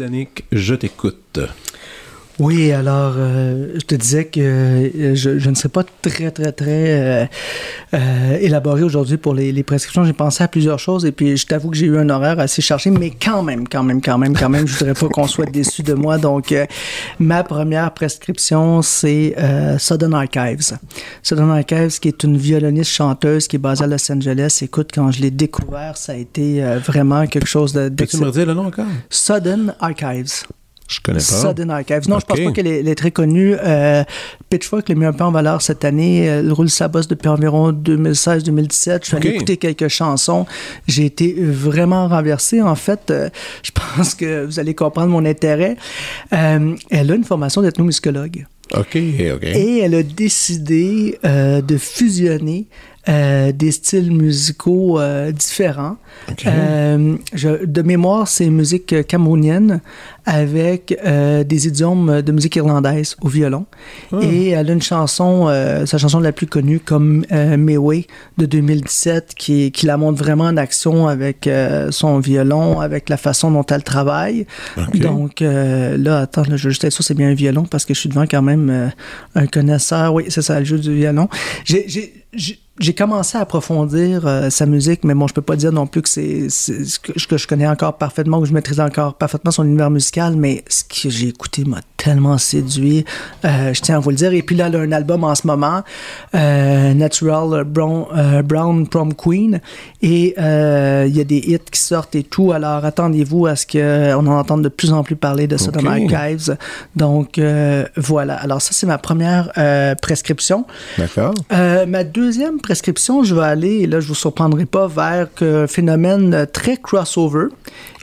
OK, 0.00 0.06
Danick, 0.06 0.44
je 0.50 0.74
t'écoute. 0.74 1.40
Oui, 2.38 2.72
alors, 2.72 3.12
euh, 3.16 3.74
je 3.74 3.84
te 3.84 3.94
disais 3.94 4.24
que 4.24 4.40
euh, 4.40 5.14
je, 5.14 5.38
je 5.38 5.50
ne 5.50 5.54
serais 5.54 5.68
pas 5.68 5.84
très, 6.00 6.30
très, 6.30 6.52
très 6.52 6.66
euh, 6.68 7.26
euh, 7.92 8.38
élaboré 8.40 8.82
aujourd'hui 8.82 9.18
pour 9.18 9.34
les, 9.34 9.52
les 9.52 9.62
prescriptions. 9.62 10.04
J'ai 10.04 10.14
pensé 10.14 10.42
à 10.42 10.48
plusieurs 10.48 10.78
choses 10.78 11.04
et 11.04 11.12
puis 11.12 11.36
je 11.36 11.46
t'avoue 11.46 11.68
que 11.70 11.76
j'ai 11.76 11.84
eu 11.86 11.98
un 11.98 12.08
horaire 12.08 12.40
assez 12.40 12.62
chargé, 12.62 12.88
mais 12.90 13.10
quand 13.10 13.42
même, 13.42 13.68
quand 13.68 13.82
même, 13.82 14.00
quand 14.00 14.16
même, 14.16 14.34
quand 14.34 14.48
même, 14.48 14.66
je 14.66 14.74
voudrais 14.74 14.94
pas 14.94 15.08
qu'on 15.08 15.26
soit 15.26 15.50
déçu 15.50 15.82
de 15.82 15.92
moi. 15.92 16.16
Donc, 16.16 16.54
ma 17.18 17.44
première 17.44 17.92
prescription, 17.92 18.80
c'est 18.80 19.34
Sudden 19.78 20.14
Archives. 20.14 20.78
Sudden 21.22 21.50
Archives, 21.50 21.98
qui 21.98 22.08
est 22.08 22.22
une 22.22 22.38
violoniste 22.38 22.90
chanteuse 22.90 23.48
qui 23.48 23.56
est 23.56 23.58
basée 23.58 23.84
à 23.84 23.86
Los 23.86 24.10
Angeles. 24.10 24.60
Écoute, 24.62 24.90
quand 24.94 25.10
je 25.10 25.20
l'ai 25.20 25.30
découvert, 25.30 25.96
ça 25.98 26.12
a 26.12 26.16
été 26.16 26.62
vraiment 26.86 27.26
quelque 27.26 27.48
chose 27.48 27.74
de 27.74 27.90
Peux-tu 27.90 28.16
me 28.16 28.26
redire 28.26 28.46
le 28.46 28.54
nom 28.54 28.66
encore? 28.66 28.86
Sudden 29.10 29.74
Archives. 29.78 30.44
Je 30.90 30.98
connais 31.00 31.18
pas. 31.18 31.22
Sudden 31.22 31.70
Archives. 31.70 32.08
Non, 32.08 32.18
je 32.18 32.24
Ok. 32.24 32.26
pense 32.26 32.40
pas 32.40 32.50
qu'elle 32.52 32.66
est, 32.66 32.94
très 32.96 33.12
connue. 33.12 33.54
Euh, 33.64 34.02
Pitchfork 34.50 34.88
l'a 34.88 34.94
mis 34.96 35.04
un 35.04 35.12
peu 35.12 35.22
en 35.22 35.30
valeur 35.30 35.62
cette 35.62 35.84
année. 35.84 36.24
Elle 36.24 36.52
roule 36.52 36.68
sa 36.68 36.88
bosse 36.88 37.06
depuis 37.06 37.28
environ 37.28 37.70
2016-2017. 37.72 39.00
Je 39.02 39.06
suis 39.06 39.16
allé 39.16 39.28
écouter 39.30 39.56
quelques 39.56 39.88
chansons. 39.88 40.46
J'ai 40.88 41.06
été 41.06 41.34
vraiment 41.38 42.08
renversé. 42.08 42.60
En 42.60 42.74
fait, 42.74 43.10
euh, 43.10 43.30
je 43.62 43.70
pense 43.70 44.14
que 44.16 44.44
vous 44.44 44.58
allez 44.58 44.74
comprendre 44.74 45.08
mon 45.08 45.24
intérêt. 45.24 45.76
Euh, 46.32 46.74
elle 46.90 47.12
a 47.12 47.14
une 47.14 47.24
formation 47.24 47.62
d'ethnomusicologue. 47.62 48.46
OK, 48.76 48.96
OK. 49.34 49.42
Et 49.44 49.78
elle 49.78 49.94
a 49.94 50.02
décidé 50.02 51.18
euh, 51.24 51.60
de 51.60 51.76
fusionner 51.76 52.66
euh, 53.08 53.50
des 53.52 53.72
styles 53.72 54.12
musicaux 54.12 54.98
euh, 55.00 55.32
différents. 55.32 55.96
OK. 56.30 56.44
Euh, 56.46 57.16
je- 57.32 57.64
de 57.64 57.82
mémoire, 57.82 58.28
c'est 58.28 58.48
musique 58.50 59.06
camerounienne 59.06 59.80
avec 60.26 60.96
euh, 61.04 61.42
des 61.42 61.66
idiomes 61.66 62.20
de 62.20 62.30
musique 62.32 62.56
irlandaise 62.56 63.16
au 63.22 63.28
violon. 63.28 63.64
Ah. 64.12 64.18
Et 64.22 64.50
elle 64.50 64.68
a 64.68 64.72
une 64.74 64.82
chanson, 64.82 65.46
euh, 65.48 65.86
sa 65.86 65.96
chanson 65.98 66.20
la 66.20 66.32
plus 66.32 66.46
connue, 66.46 66.78
comme 66.78 67.24
euh, 67.32 67.56
Mewe 67.56 68.04
de 68.36 68.46
2017, 68.46 69.34
qui, 69.36 69.72
qui 69.72 69.86
la 69.86 69.96
montre 69.96 70.18
vraiment 70.22 70.44
en 70.44 70.56
action 70.58 71.08
avec 71.08 71.46
euh, 71.46 71.90
son 71.90 72.18
violon, 72.18 72.80
avec 72.80 73.08
la 73.08 73.16
façon 73.16 73.50
dont 73.50 73.64
elle 73.70 73.82
travaille. 73.82 74.46
OK. 74.76 74.98
Donc 74.98 75.40
euh, 75.42 75.96
là, 75.96 76.20
attends, 76.20 76.42
là, 76.42 76.56
je 76.56 76.64
veux 76.64 76.70
juste 76.70 76.84
être 76.84 76.92
sûr 76.92 77.02
c'est 77.04 77.14
bien 77.14 77.30
un 77.30 77.34
violon 77.34 77.64
parce 77.64 77.86
que 77.86 77.94
je 77.94 78.00
suis 78.00 78.08
devant 78.10 78.26
quand 78.26 78.42
même 78.42 78.68
euh, 78.68 78.88
un 79.34 79.46
connaisseur. 79.46 80.12
Oui, 80.12 80.24
c'est 80.28 80.42
ça, 80.42 80.58
elle 80.58 80.66
joue 80.66 80.76
du 80.78 80.94
violon. 80.94 81.28
J'ai- 81.64 82.12
J'ai 82.80 82.94
commencé 82.94 83.36
à 83.36 83.42
approfondir 83.42 84.26
euh, 84.26 84.48
sa 84.48 84.64
musique, 84.64 85.04
mais 85.04 85.12
bon, 85.12 85.26
je 85.28 85.34
peux 85.34 85.42
pas 85.42 85.56
dire 85.56 85.70
non 85.70 85.86
plus 85.86 86.00
que 86.00 86.08
c'est 86.08 86.48
ce 86.48 86.98
que, 86.98 87.12
que 87.12 87.36
je 87.36 87.46
connais 87.46 87.68
encore 87.68 87.98
parfaitement, 87.98 88.40
que 88.40 88.46
je 88.46 88.54
maîtrise 88.54 88.80
encore 88.80 89.16
parfaitement 89.16 89.50
son 89.50 89.64
univers 89.64 89.90
musical, 89.90 90.34
mais 90.34 90.64
ce 90.66 90.84
que 90.84 91.10
j'ai 91.10 91.28
écouté 91.28 91.64
m'a 91.64 91.80
tellement 91.98 92.38
séduit. 92.38 93.04
Euh, 93.44 93.74
je 93.74 93.82
tiens 93.82 93.96
à 93.96 93.98
vous 93.98 94.08
le 94.08 94.16
dire. 94.16 94.32
Et 94.32 94.40
puis 94.40 94.56
là, 94.56 94.68
elle 94.68 94.76
a 94.76 94.78
un 94.78 94.92
album 94.92 95.24
en 95.24 95.34
ce 95.34 95.46
moment, 95.46 95.82
euh, 96.34 96.94
Natural 96.94 97.64
Brown, 97.64 98.06
Brown 98.42 98.88
Prom 98.88 99.12
Queen, 99.12 99.60
et 100.00 100.34
il 100.38 101.14
y 101.14 101.20
a 101.20 101.24
des 101.24 101.36
hits 101.36 101.58
qui 101.70 101.80
sortent 101.80 102.14
et 102.14 102.22
tout. 102.22 102.52
Alors 102.52 102.82
attendez-vous 102.86 103.44
à 103.44 103.56
ce 103.56 103.66
qu'on 103.66 104.26
en 104.26 104.38
entende 104.38 104.62
de 104.62 104.70
plus 104.70 104.90
en 104.90 105.02
plus 105.02 105.16
parler 105.16 105.46
de 105.46 105.58
ça 105.58 105.70
dans 105.70 105.80
Ok. 105.80 106.10
Archives. 106.14 106.56
Donc 106.96 107.38
voilà. 107.96 108.36
Alors 108.36 108.62
ça, 108.62 108.70
c'est 108.72 108.86
ma 108.86 108.96
première 108.96 109.52
prescription. 110.00 110.64
D'accord. 110.96 111.34
Ma 111.50 112.04
deuxième 112.04 112.56
prescription, 112.56 112.69
je 112.74 113.34
vais 113.34 113.42
aller, 113.42 113.80
et 113.80 113.86
là 113.86 114.00
je 114.00 114.08
vous 114.08 114.14
surprendrai 114.14 114.66
pas, 114.66 114.86
vers 114.86 115.28
un 115.40 115.66
phénomène 115.66 116.46
très 116.52 116.76
crossover. 116.76 117.46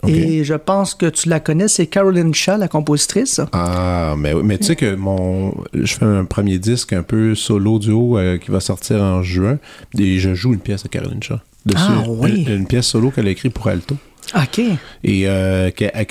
Et 0.08 0.44
je 0.44 0.54
pense 0.54 0.94
que 0.94 1.08
tu 1.08 1.28
la 1.30 1.40
connais, 1.40 1.68
c'est 1.68 1.88
Caroline 1.88 2.34
Shaw, 2.34 2.58
la 2.58 2.68
compositrice. 2.68 3.42
Ah, 3.52 4.16
mais, 4.18 4.34
oui, 4.34 4.42
mais 4.44 4.58
tu 4.58 4.66
sais 4.66 4.76
que 4.76 4.96
mon, 4.96 5.54
je 5.74 5.94
fais 5.96 6.06
un 6.06 6.26
premier 6.26 6.60
disque 6.60 6.94
un 6.94 7.04
peu 7.04 7.36
solo 7.36 7.80
duo 7.80 8.18
euh, 8.18 8.38
qui 8.38 8.52
va 8.52 8.60
sortir 8.60 9.02
en 9.02 9.24
juin 9.24 9.58
et 9.98 10.20
je 10.20 10.34
joue 10.34 10.54
une 10.54 10.60
pièce 10.60 10.84
de 10.84 10.90
Caroline 10.90 11.22
Shaw. 11.24 11.38
Dessus, 11.66 11.80
Ah, 11.90 12.04
oui. 12.08 12.46
une, 12.48 12.54
une 12.60 12.68
pièce 12.68 12.86
solo 12.88 13.12
qu'elle 13.12 13.28
a 13.28 13.32
écrite 13.32 13.54
pour 13.54 13.68
alto. 13.68 13.96
OK. 14.36 14.60
Et, 15.04 15.28
euh, 15.28 15.70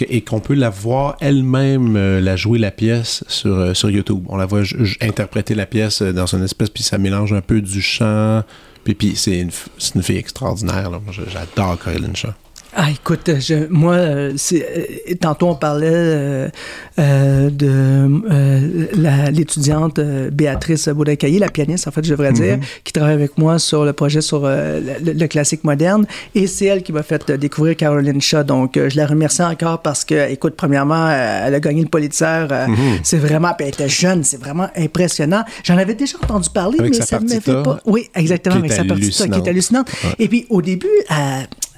et 0.09 0.23
qu'on 0.23 0.41
peut 0.41 0.55
la 0.55 0.71
voir 0.71 1.17
elle-même 1.21 1.97
euh, 1.97 2.21
la 2.21 2.37
jouer 2.37 2.59
la 2.59 2.71
pièce 2.71 3.25
sur, 3.29 3.55
euh, 3.55 3.75
sur 3.75 3.91
YouTube. 3.91 4.25
On 4.29 4.37
la 4.37 4.47
voit 4.47 4.62
interpréter 5.01 5.55
la 5.55 5.67
pièce 5.67 6.03
euh, 6.03 6.12
dans 6.12 6.27
une 6.27 6.43
espèce, 6.45 6.71
puis 6.71 6.83
ça 6.83 6.99
mélange 6.99 7.33
un 7.33 7.43
peu 7.43 7.61
du 7.61 7.82
chant. 7.82 8.43
Puis, 8.85 8.95
puis 8.95 9.16
c'est 9.16 9.40
une, 9.40 9.51
une 9.95 10.03
fille 10.03 10.16
extraordinaire. 10.19 10.90
J'adore 11.31 11.78
Caroline 11.82 12.16
Shaw. 12.16 12.31
Ah, 12.78 12.90
écoute, 12.90 13.31
je- 13.39 13.69
moi, 13.70 13.94
euh, 13.94 14.32
c'est, 14.36 14.62
euh, 15.11 15.15
tantôt 15.19 15.48
on 15.48 15.55
parlait 15.55 15.89
euh, 15.90 16.48
euh, 16.98 17.48
de 17.48 17.66
euh, 18.31 19.31
l'étudiante 19.31 19.98
Béatrice 20.31 20.86
Baudacaillé, 20.90 21.39
la 21.39 21.48
pianiste, 21.48 21.89
en 21.89 21.90
fait, 21.90 22.05
je 22.05 22.11
devrais 22.11 22.32
dire, 22.35 22.59
qui 22.85 22.93
travaille 22.93 23.15
avec 23.15 23.39
moi 23.39 23.59
sur 23.59 23.86
le 23.86 23.94
projet 23.94 24.20
sur 24.20 24.40
le, 24.47 24.82
le 25.03 25.27
classique 25.27 25.65
moderne. 25.65 26.05
Et 26.35 26.47
c'est 26.47 26.66
elle 26.66 26.82
qui 26.82 26.93
m'a 26.93 27.03
fait 27.03 27.31
découvrir 27.32 27.77
Caroline 27.77 28.20
Shaw. 28.20 28.43
Donc, 28.44 28.74
je 28.78 28.94
la 28.94 29.07
remercie 29.07 29.43
encore 29.43 29.81
parce 29.81 30.05
que, 30.05 30.31
écoute, 30.31 30.53
premièrement, 30.55 31.09
elle 31.11 31.55
a 31.55 31.61
gagné 31.61 31.81
le 31.81 31.89
Pulitzer. 31.89 32.47
euh, 32.51 32.66
C'est 33.03 33.16
vraiment, 33.19 33.53
elle 33.59 33.69
était 33.69 33.89
jeune, 33.89 34.23
c'est 34.23 34.39
vraiment 34.39 34.69
impressionnant. 34.77 35.44
J'en 35.65 35.78
avais 35.78 35.94
déjà 35.94 36.19
entendu 36.23 36.51
parler, 36.51 36.78
Avec 36.78 36.93
mais 36.93 37.01
ça 37.07 37.19
ne 37.20 37.24
m'avait 37.28 37.62
pas. 37.62 37.81
Oui, 37.86 38.11
exactement, 38.15 38.57
avec 38.57 38.70
sa 38.73 38.85
partita 38.85 39.24
qui 39.28 39.39
est 39.47 39.48
hallucinante. 39.48 39.89
Et 40.19 40.28
puis, 40.28 40.47
au 40.51 40.61
début, 40.61 40.89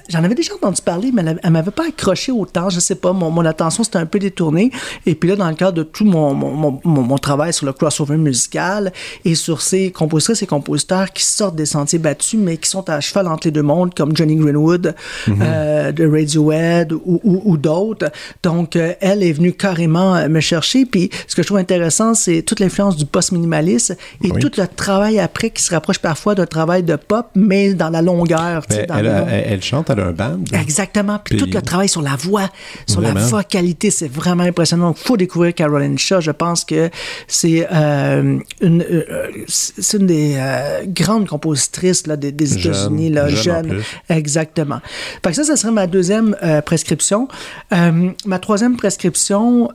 J'en 0.09 0.23
avais 0.23 0.35
déjà 0.35 0.53
entendu 0.55 0.81
parler, 0.81 1.11
mais 1.13 1.21
elle, 1.25 1.39
elle 1.43 1.51
m'avait 1.51 1.71
pas 1.71 1.87
accroché 1.87 2.31
autant. 2.31 2.69
Je 2.69 2.79
sais 2.79 2.95
pas, 2.95 3.13
mon, 3.13 3.29
mon 3.29 3.45
attention 3.45 3.83
s'était 3.83 3.97
un 3.99 4.05
peu 4.05 4.19
détournée. 4.19 4.71
Et 5.05 5.15
puis 5.15 5.29
là, 5.29 5.35
dans 5.35 5.47
le 5.49 5.55
cadre 5.55 5.73
de 5.73 5.83
tout 5.83 6.03
mon, 6.05 6.33
mon, 6.33 6.79
mon, 6.83 7.17
travail 7.17 7.53
sur 7.53 7.65
le 7.65 7.73
crossover 7.73 8.17
musical 8.17 8.91
et 9.25 9.35
sur 9.35 9.61
ces 9.61 9.91
compositeurs 9.91 10.35
et 10.41 10.47
compositeurs 10.47 11.11
qui 11.13 11.23
sortent 11.23 11.55
des 11.55 11.65
sentiers 11.65 11.99
battus, 11.99 12.39
mais 12.39 12.57
qui 12.57 12.69
sont 12.69 12.89
à 12.89 12.99
cheval 13.01 13.27
entre 13.27 13.47
les 13.47 13.51
deux 13.51 13.61
mondes, 13.61 13.93
comme 13.93 14.15
Johnny 14.15 14.35
Greenwood 14.35 14.95
euh, 15.41 15.91
de 15.91 16.07
Radiohead 16.07 16.91
ou, 16.93 17.19
ou, 17.23 17.41
ou 17.45 17.57
d'autres. 17.57 18.11
Donc, 18.43 18.75
euh, 18.75 18.93
elle 19.01 19.21
est 19.23 19.31
venue 19.33 19.53
carrément 19.53 20.15
euh, 20.15 20.27
me 20.27 20.39
chercher. 20.39 20.85
Puis, 20.85 21.09
ce 21.27 21.35
que 21.35 21.41
je 21.43 21.47
trouve 21.47 21.57
intéressant, 21.59 22.13
c'est 22.13 22.41
toute 22.41 22.59
l'influence 22.59 22.95
du 22.95 23.05
post-minimaliste 23.05 23.97
et 24.23 24.31
Oui. 24.31 24.39
tout 24.41 24.51
le 24.57 24.65
travail 24.67 25.19
après 25.19 25.49
qui 25.49 25.61
se 25.61 25.73
rapproche 25.73 25.99
parfois 25.99 26.35
d'un 26.35 26.45
travail 26.45 26.83
de 26.83 26.95
pop, 26.95 27.27
mais 27.35 27.73
dans 27.73 27.89
la 27.89 28.01
longueur. 28.01 28.63
Ben, 28.69 28.85
dans 28.87 28.97
elle, 28.97 29.05
elle- 29.29 29.43
elle 29.53 29.61
chante, 29.61 29.89
elle 29.89 29.98
a 29.99 30.05
un 30.05 30.11
band. 30.11 30.39
Exactement. 30.53 31.19
Puis, 31.23 31.37
Puis- 31.37 31.45
tout 31.45 31.55
le 31.55 31.61
travail 31.61 31.89
sur 31.89 32.01
la 32.01 32.15
voix, 32.15 32.49
sur 32.87 33.01
la 33.01 33.11
Vraiment. 33.11 33.27
vocalité, 33.27 33.91
c'est 33.91 34.07
vraiment 34.11 34.43
impressionnant. 34.43 34.87
Donc, 34.87 34.97
faut 34.97 35.17
découvrir 35.17 35.53
Caroline 35.53 35.97
Shaw. 35.97 36.21
Je 36.21 36.31
pense 36.31 36.65
que 36.65 36.89
c'est 37.27 37.67
euh, 37.71 38.39
une, 38.61 38.81
euh, 38.89 39.27
c'est 39.47 39.97
une 39.97 40.07
des 40.07 40.35
euh, 40.37 40.83
grandes 40.87 41.27
compositrices 41.27 42.07
là, 42.07 42.15
des, 42.15 42.29
États-Unis, 42.29 43.09
là, 43.09 43.29
jeune. 43.29 43.81
Exactement. 44.09 44.79
Fait 45.23 45.29
que 45.29 45.35
ça, 45.35 45.43
ça 45.43 45.55
serait 45.55 45.71
ma 45.71 45.87
deuxième 45.87 46.35
prescription. 46.65 47.27
Ma 47.71 48.39
troisième 48.39 48.77
prescription, 48.77 49.69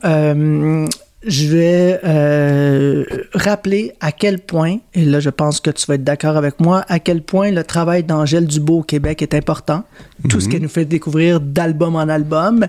je 1.25 1.47
vais 1.47 1.99
euh, 2.03 3.03
rappeler 3.33 3.93
à 3.99 4.11
quel 4.11 4.39
point, 4.39 4.77
et 4.93 5.05
là 5.05 5.19
je 5.19 5.29
pense 5.29 5.59
que 5.59 5.71
tu 5.71 5.85
vas 5.87 5.95
être 5.95 6.03
d'accord 6.03 6.37
avec 6.37 6.59
moi, 6.59 6.85
à 6.87 6.99
quel 6.99 7.21
point 7.21 7.51
le 7.51 7.63
travail 7.63 8.03
d'Angèle 8.03 8.45
Dubois 8.45 8.77
au 8.77 8.83
Québec 8.83 9.21
est 9.21 9.33
important. 9.33 9.83
Tout 10.29 10.39
ce 10.39 10.47
qu'elle 10.47 10.61
nous 10.61 10.69
fait 10.69 10.85
découvrir 10.85 11.41
d'album 11.41 11.95
en 11.95 12.07
album. 12.07 12.65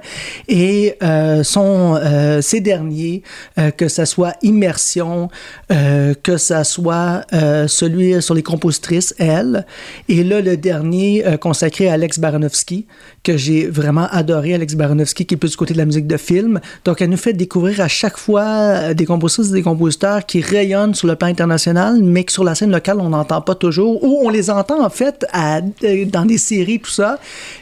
Et 0.48 0.96
euh, 1.02 1.44
son, 1.44 1.96
euh, 1.96 2.40
ces 2.42 2.60
derniers, 2.60 3.22
euh, 3.58 3.70
que 3.70 3.88
ça 3.88 4.04
soit 4.04 4.34
Immersion, 4.42 5.28
euh, 5.70 6.14
que 6.22 6.36
ça 6.36 6.64
soit 6.64 7.22
euh, 7.32 7.68
celui 7.68 8.20
sur 8.20 8.34
les 8.34 8.42
compositrices, 8.42 9.14
elle, 9.18 9.64
et 10.08 10.24
là 10.24 10.40
le 10.40 10.56
dernier 10.56 11.24
consacré 11.40 11.88
à 11.88 11.94
Alex 11.94 12.18
Baranowski, 12.18 12.86
que 13.22 13.36
j'ai 13.36 13.66
vraiment 13.66 14.08
adoré, 14.10 14.54
Alex 14.54 14.74
Baranowski, 14.74 15.26
qui 15.26 15.34
est 15.34 15.38
plus 15.38 15.52
du 15.52 15.56
côté 15.56 15.72
de 15.72 15.78
la 15.78 15.86
musique 15.86 16.06
de 16.06 16.16
film. 16.16 16.60
Donc 16.84 17.00
elle 17.00 17.10
nous 17.10 17.16
fait 17.16 17.32
découvrir 17.32 17.80
à 17.80 17.88
chaque 17.88 18.18
fois 18.18 18.45
euh, 18.46 18.94
des 18.94 19.06
compositrices 19.06 19.50
et 19.50 19.54
des 19.54 19.62
compositeurs 19.62 20.24
qui 20.24 20.40
rayonnent 20.40 20.94
sur 20.94 21.06
le 21.06 21.16
plan 21.16 21.28
international, 21.28 22.00
mais 22.02 22.24
que 22.24 22.32
sur 22.32 22.44
la 22.44 22.54
scène 22.54 22.70
locale, 22.70 23.00
on 23.00 23.10
n'entend 23.10 23.40
pas 23.40 23.54
toujours, 23.54 24.02
ou 24.02 24.20
on 24.24 24.28
les 24.28 24.50
entend 24.50 24.84
en 24.84 24.90
fait 24.90 25.26
euh, 25.34 26.04
dans 26.06 26.24
des 26.24 26.38
séries, 26.38 26.80
tout 26.80 26.90
ça, 26.90 27.18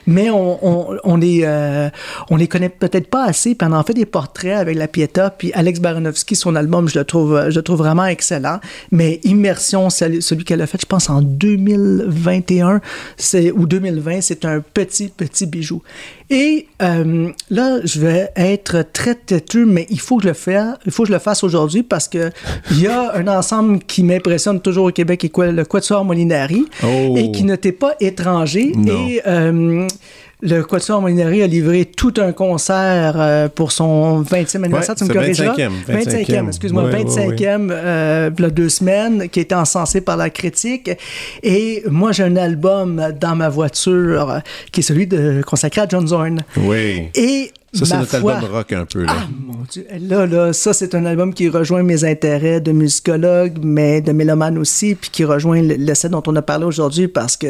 mais 0.06 0.30
on, 0.30 0.98
on, 1.04 1.16
les, 1.16 1.42
euh, 1.44 1.88
on 2.30 2.36
les 2.36 2.48
connaît 2.48 2.68
peut-être 2.68 3.08
pas 3.08 3.24
assez, 3.24 3.54
puis 3.54 3.68
on 3.70 3.72
en 3.72 3.82
fait 3.82 3.94
des 3.94 4.06
portraits 4.06 4.56
avec 4.56 4.76
la 4.76 4.88
Pieta, 4.88 5.30
puis 5.30 5.52
Alex 5.54 5.80
Baranowski, 5.80 6.36
son 6.36 6.54
album, 6.56 6.88
je 6.88 6.98
le 6.98 7.04
trouve, 7.04 7.50
je 7.50 7.56
le 7.56 7.62
trouve 7.62 7.78
vraiment 7.78 8.06
excellent, 8.06 8.60
mais 8.90 9.20
Immersion, 9.24 9.90
celui, 9.90 10.44
qu'elle 10.44 10.62
a 10.62 10.66
fait, 10.66 10.80
je 10.80 10.86
pense 10.86 11.10
en 11.10 11.22
2021 11.22 12.80
c'est, 13.16 13.50
ou 13.50 13.66
2020, 13.66 14.20
c'est 14.20 14.44
un 14.44 14.60
petit, 14.60 15.08
petit 15.08 15.46
bijou. 15.46 15.82
Et 16.34 16.66
euh, 16.82 17.30
là, 17.48 17.78
je 17.84 18.00
vais 18.00 18.28
être 18.34 18.84
très 18.92 19.14
têteux, 19.14 19.64
mais 19.64 19.86
il 19.88 20.00
faut 20.00 20.16
que 20.16 20.24
je 20.24 20.28
le 20.28 20.34
fasse, 20.34 20.74
il 20.84 20.90
faut 20.90 21.04
que 21.04 21.08
je 21.08 21.12
le 21.12 21.20
fasse 21.20 21.44
aujourd'hui 21.44 21.84
parce 21.84 22.08
que 22.08 22.30
il 22.72 22.80
y 22.82 22.88
a 22.88 23.12
un 23.14 23.28
ensemble 23.28 23.78
qui 23.78 24.02
m'impressionne 24.02 24.60
toujours 24.60 24.86
au 24.86 24.90
Québec, 24.90 25.22
et 25.24 25.28
quoi, 25.28 25.52
le 25.52 25.64
Quatuor 25.64 26.04
Molinari, 26.04 26.64
Oh. 26.82 27.14
et 27.16 27.30
qui 27.30 27.44
ne 27.44 27.54
t'est 27.54 27.70
pas 27.72 27.94
étranger. 28.00 28.72
Non. 28.74 29.06
Et 29.08 29.22
euh, 29.28 29.86
le 30.44 30.62
Quatuor 30.62 31.00
Molinari 31.00 31.42
a 31.42 31.46
livré 31.46 31.86
tout 31.86 32.12
un 32.18 32.32
concert 32.32 33.14
euh, 33.16 33.48
pour 33.48 33.72
son 33.72 34.22
20e 34.22 34.62
anniversaire, 34.62 34.94
tu 34.94 35.04
me 35.04 35.08
c'est 35.08 35.14
corrigeras. 35.14 35.54
25e, 35.54 35.70
25e, 35.88 36.48
excuse-moi, 36.48 36.84
Ouais, 36.84 36.92
ouais, 36.92 37.04
25e, 37.04 37.68
euh, 37.70 38.30
il 38.38 38.42
y 38.42 38.46
a 38.46 38.50
deux 38.50 38.68
semaines, 38.68 39.30
qui 39.30 39.38
a 39.38 39.42
été 39.42 39.54
encensé 39.54 40.02
par 40.02 40.18
la 40.18 40.28
critique. 40.28 40.90
Et 41.42 41.82
moi, 41.90 42.12
j'ai 42.12 42.24
un 42.24 42.36
album 42.36 43.02
dans 43.18 43.34
ma 43.34 43.48
voiture 43.48 44.40
qui 44.70 44.80
est 44.80 44.82
celui 44.82 45.06
de, 45.06 45.40
consacré 45.46 45.80
à 45.80 45.86
John 45.88 46.06
Zorn. 46.06 46.44
Oui. 46.58 47.08
Et 47.14 47.50
Ça, 47.74 47.84
c'est 47.84 47.96
notre 47.98 48.18
foi, 48.20 48.34
album 48.36 48.50
rock 48.52 48.72
un 48.72 48.84
peu. 48.86 49.04
Là. 49.04 49.12
ah, 49.16 49.26
mon 49.46 49.64
Dieu. 49.70 49.86
Là, 50.08 50.26
là, 50.26 50.52
ça, 50.52 50.72
c'est 50.72 50.94
un 50.94 51.04
album 51.06 51.34
qui 51.34 51.48
rejoint 51.48 51.82
mes 51.82 52.04
intérêts 52.04 52.60
de 52.60 52.72
musicologue, 52.72 53.58
mais 53.62 54.00
de 54.00 54.12
mélomane 54.12 54.58
aussi, 54.58 54.94
puis 54.94 55.10
qui 55.10 55.24
rejoint 55.24 55.60
le- 55.60 55.74
l'essai 55.74 56.08
dont 56.08 56.22
on 56.26 56.36
a 56.36 56.42
parlé 56.42 56.64
aujourd'hui, 56.64 57.08
parce 57.08 57.36
que 57.36 57.46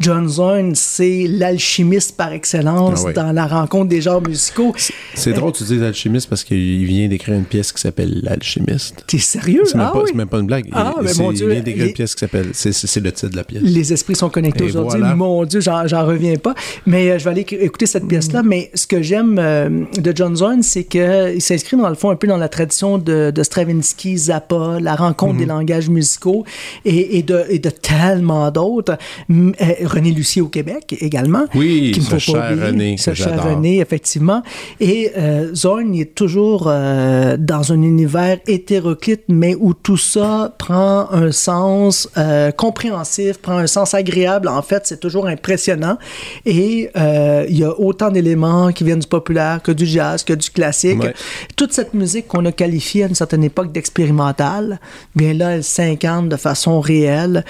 John 0.00 0.28
Zorn, 0.28 0.74
c'est 0.74 1.26
l'alchimiste 1.28 2.16
par 2.16 2.32
excellence 2.32 3.00
Ah 3.04 3.06
oui. 3.08 3.14
dans 3.14 3.32
la 3.32 3.46
rencontre 3.46 3.88
des 3.88 4.00
genres 4.00 4.22
musicaux. 4.22 4.74
C'est 5.14 5.32
drôle, 5.32 5.52
tu 5.52 5.64
dis 5.64 5.76
l'alchimiste 5.78 6.28
parce 6.28 6.44
qu'il 6.44 6.84
vient 6.84 7.08
d'écrire 7.08 7.34
une 7.34 7.44
pièce 7.44 7.72
qui 7.72 7.80
s'appelle 7.80 8.20
L'alchimiste. 8.22 9.04
T'es 9.06 9.18
sérieux? 9.18 9.62
C'est 9.64 9.76
même, 9.76 9.88
Ah 9.92 9.96
oui. 9.96 10.02
c'est 10.06 10.14
même 10.14 10.28
pas 10.28 10.38
une 10.38 10.46
blague. 10.46 10.68
Ah, 10.72 10.94
il, 10.98 11.04
mais 11.04 11.14
mon 11.14 11.30
il 11.32 11.36
Dieu, 11.36 11.48
vient 11.48 11.60
d'écrire 11.60 11.84
les- 11.84 11.88
une 11.90 11.94
pièce 11.94 12.14
qui 12.14 12.20
s'appelle. 12.20 12.48
C'est, 12.52 13.00
le 13.00 13.12
titre 13.12 13.30
de 13.32 13.36
la 13.36 13.44
pièce. 13.44 13.62
Les 13.64 13.92
esprits 13.92 14.14
sont 14.14 14.28
connectés 14.30 14.64
aujourd'hui. 14.64 14.98
voilà. 15.00 15.14
Mon 15.14 15.44
Dieu, 15.44 15.60
j'en, 15.60 15.82
reviens 16.06 16.36
pas. 16.36 16.54
Mais 16.86 17.10
euh, 17.10 17.18
je 17.18 17.24
vais 17.24 17.30
aller 17.30 17.42
éc- 17.42 17.58
écouter 17.58 17.86
cette 17.86 18.06
pièce-là. 18.06 18.42
Mais 18.42 18.70
ce 18.74 18.86
que 18.86 19.00
j'aime 19.02 19.38
euh, 19.38 19.61
euh, 19.68 19.84
de 20.00 20.12
John 20.14 20.36
Zorn, 20.36 20.62
c'est 20.62 20.84
qu'il 20.84 21.40
s'inscrit 21.40 21.76
dans 21.76 21.88
le 21.88 21.94
fond 21.94 22.10
un 22.10 22.16
peu 22.16 22.26
dans 22.26 22.36
la 22.36 22.48
tradition 22.48 22.98
de, 22.98 23.30
de 23.30 23.42
Stravinsky, 23.42 24.16
Zappa, 24.16 24.78
la 24.80 24.94
rencontre 24.94 25.38
des 25.38 25.46
langages 25.46 25.88
musicaux 25.88 26.44
et, 26.84 27.18
et, 27.18 27.22
de, 27.22 27.44
et 27.48 27.58
de 27.58 27.70
tellement 27.70 28.50
d'autres. 28.50 28.96
Euh, 29.30 29.52
René 29.84 30.10
Lucier 30.10 30.42
au 30.42 30.48
Québec 30.48 30.96
également. 31.00 31.44
Oui, 31.54 31.92
qu'il 31.92 32.02
ne 32.02 32.08
ce 32.08 32.18
cher 32.18 32.50
oublier. 32.52 32.66
René 32.66 32.96
Ce 32.98 33.14
cher. 33.14 33.42
René, 33.42 33.80
effectivement. 33.80 34.42
Et 34.80 35.12
euh, 35.16 35.54
Zorn 35.54 35.94
il 35.94 36.02
est 36.02 36.14
toujours 36.14 36.64
euh, 36.66 37.36
dans 37.38 37.72
un 37.72 37.82
univers 37.82 38.38
hétéroclite, 38.46 39.24
mais 39.28 39.54
où 39.58 39.74
tout 39.74 39.96
ça 39.96 40.54
prend 40.58 41.10
un 41.10 41.32
sens 41.32 42.08
compréhensif, 42.56 43.38
prend 43.38 43.58
un 43.58 43.66
sens 43.66 43.94
agréable. 43.94 44.48
En 44.48 44.62
fait, 44.62 44.82
c'est 44.84 45.00
toujours 45.00 45.26
impressionnant. 45.26 45.98
Et 46.46 46.90
il 46.94 47.58
y 47.58 47.64
a 47.64 47.78
autant 47.78 48.10
d'éléments 48.10 48.72
qui 48.72 48.84
viennent 48.84 48.98
du 49.00 49.06
populaire 49.06 49.51
que 49.60 49.72
du 49.72 49.86
jazz, 49.86 50.22
que 50.24 50.32
du 50.32 50.48
classique. 50.50 51.02
Ouais. 51.02 51.14
Toute 51.56 51.72
cette 51.72 51.92
musique 51.94 52.28
qu'on 52.28 52.44
a 52.46 52.52
qualifiée 52.52 53.04
à 53.04 53.08
une 53.08 53.14
certaine 53.14 53.42
époque 53.44 53.72
d'expérimentale, 53.72 54.78
bien 55.16 55.34
là, 55.34 55.56
elle 55.56 55.64
s'incarne 55.64 56.28
de 56.28 56.36
façon 56.36 56.80
réelle. 56.80 57.44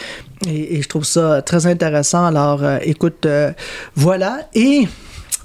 Et, 0.48 0.76
et 0.76 0.82
je 0.82 0.88
trouve 0.88 1.04
ça 1.04 1.42
très 1.42 1.66
intéressant. 1.66 2.24
Alors, 2.26 2.62
euh, 2.64 2.78
écoute, 2.82 3.26
euh, 3.26 3.52
voilà. 3.94 4.48
Et. 4.54 4.88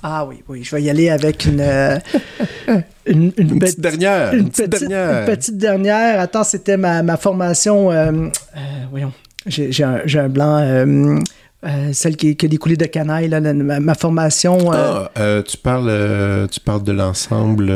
Ah 0.03 0.25
oui, 0.25 0.43
oui, 0.47 0.63
je 0.63 0.75
vais 0.75 0.83
y 0.83 0.89
aller 0.89 1.09
avec 1.09 1.45
une. 1.45 1.59
euh, 1.59 1.97
une, 3.07 3.23
une 3.25 3.33
Une 3.37 3.59
bête- 3.59 3.69
petite 3.69 3.79
dernière. 3.81 4.33
une 4.33 4.49
petite 4.49 4.69
petite, 4.69 4.87
dernière. 4.89 5.19
une 5.21 5.25
petite 5.35 5.57
dernière. 5.57 6.19
Attends, 6.19 6.43
c'était 6.43 6.77
ma, 6.77 7.01
ma 7.03 7.17
formation. 7.17 7.91
euh, 7.91 8.11
euh, 8.55 8.59
voyons, 8.91 9.11
j'ai 9.47 9.83
un, 9.83 10.01
un 10.15 10.29
blanc. 10.29 10.57
euh, 10.61 11.19
euh, 11.65 11.89
celle 11.93 12.15
qui, 12.15 12.35
qui 12.35 12.45
a 12.45 12.49
découlé 12.49 12.77
de 12.77 12.85
canaille, 12.85 13.27
là, 13.29 13.41
ma, 13.41 13.79
ma 13.79 13.95
formation. 13.95 14.71
euh, 14.73 15.05
Ah, 15.05 15.11
euh, 15.19 15.41
tu, 15.43 15.57
parles, 15.57 16.47
tu 16.51 16.59
parles 16.59 16.83
de 16.83 16.91
l'ensemble 16.91 17.71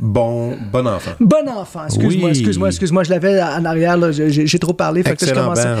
bon, 0.00 0.56
bon 0.72 0.86
enfant. 0.86 1.10
Bon 1.20 1.48
enfant, 1.48 1.84
excuse-moi, 1.86 2.30
Oui. 2.30 2.30
excuse-moi, 2.36 2.68
excuse-moi, 2.68 3.02
je 3.04 3.10
l'avais 3.10 3.40
en 3.42 3.64
arrière, 3.64 3.96
j'ai 4.12 4.58
trop 4.58 4.72
parlé. 4.72 5.02
fait 5.02 5.14
que 5.16 5.24
je 5.24 5.30
Excellent 5.30 5.48
commençais- 5.50 5.64
band. 5.74 5.80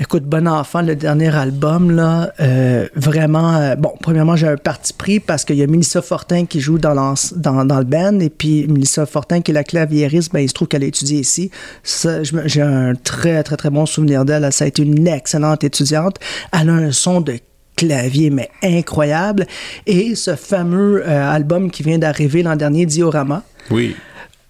Écoute, 0.00 0.24
Bon 0.24 0.46
Enfant, 0.48 0.82
le 0.82 0.96
dernier 0.96 1.34
album, 1.34 1.90
là, 1.90 2.32
euh, 2.40 2.86
vraiment, 2.94 3.56
euh, 3.56 3.74
bon, 3.76 3.92
premièrement, 4.00 4.36
j'ai 4.36 4.48
un 4.48 4.56
parti 4.56 4.92
pris 4.92 5.20
parce 5.20 5.44
qu'il 5.44 5.56
y 5.56 5.62
a 5.62 5.66
Melissa 5.66 6.02
Fortin 6.02 6.46
qui 6.46 6.60
joue 6.60 6.78
dans, 6.78 6.94
dans, 7.36 7.64
dans 7.64 7.78
le 7.78 7.84
band, 7.84 8.20
et 8.20 8.30
puis 8.30 8.66
Melissa 8.68 9.06
Fortin, 9.06 9.40
qui 9.40 9.50
est 9.50 9.54
la 9.54 9.64
claviériste, 9.64 10.32
ben, 10.32 10.40
il 10.40 10.48
se 10.48 10.54
trouve 10.54 10.68
qu'elle 10.68 10.82
a 10.84 10.86
étudié 10.86 11.20
ici. 11.20 11.50
Je 11.84 12.22
J'ai 12.46 12.62
un 12.62 12.94
très, 12.94 13.42
très, 13.42 13.56
très 13.56 13.70
bon 13.70 13.86
souvenir 13.86 14.24
d'elle. 14.24 14.50
Ça 14.52 14.64
a 14.64 14.68
été 14.68 14.82
une 14.82 15.06
excellente 15.06 15.64
étudiante. 15.64 16.16
Elle 16.52 16.70
a 16.70 16.72
un 16.74 16.92
son 16.92 17.20
de 17.20 17.34
clavier, 17.76 18.30
mais 18.30 18.48
incroyable. 18.62 19.46
Et 19.86 20.14
ce 20.14 20.34
fameux 20.34 21.02
euh, 21.06 21.30
album 21.30 21.70
qui 21.70 21.82
vient 21.82 21.98
d'arriver 21.98 22.42
l'an 22.42 22.56
dernier, 22.56 22.86
Diorama, 22.86 23.42
Oui, 23.70 23.96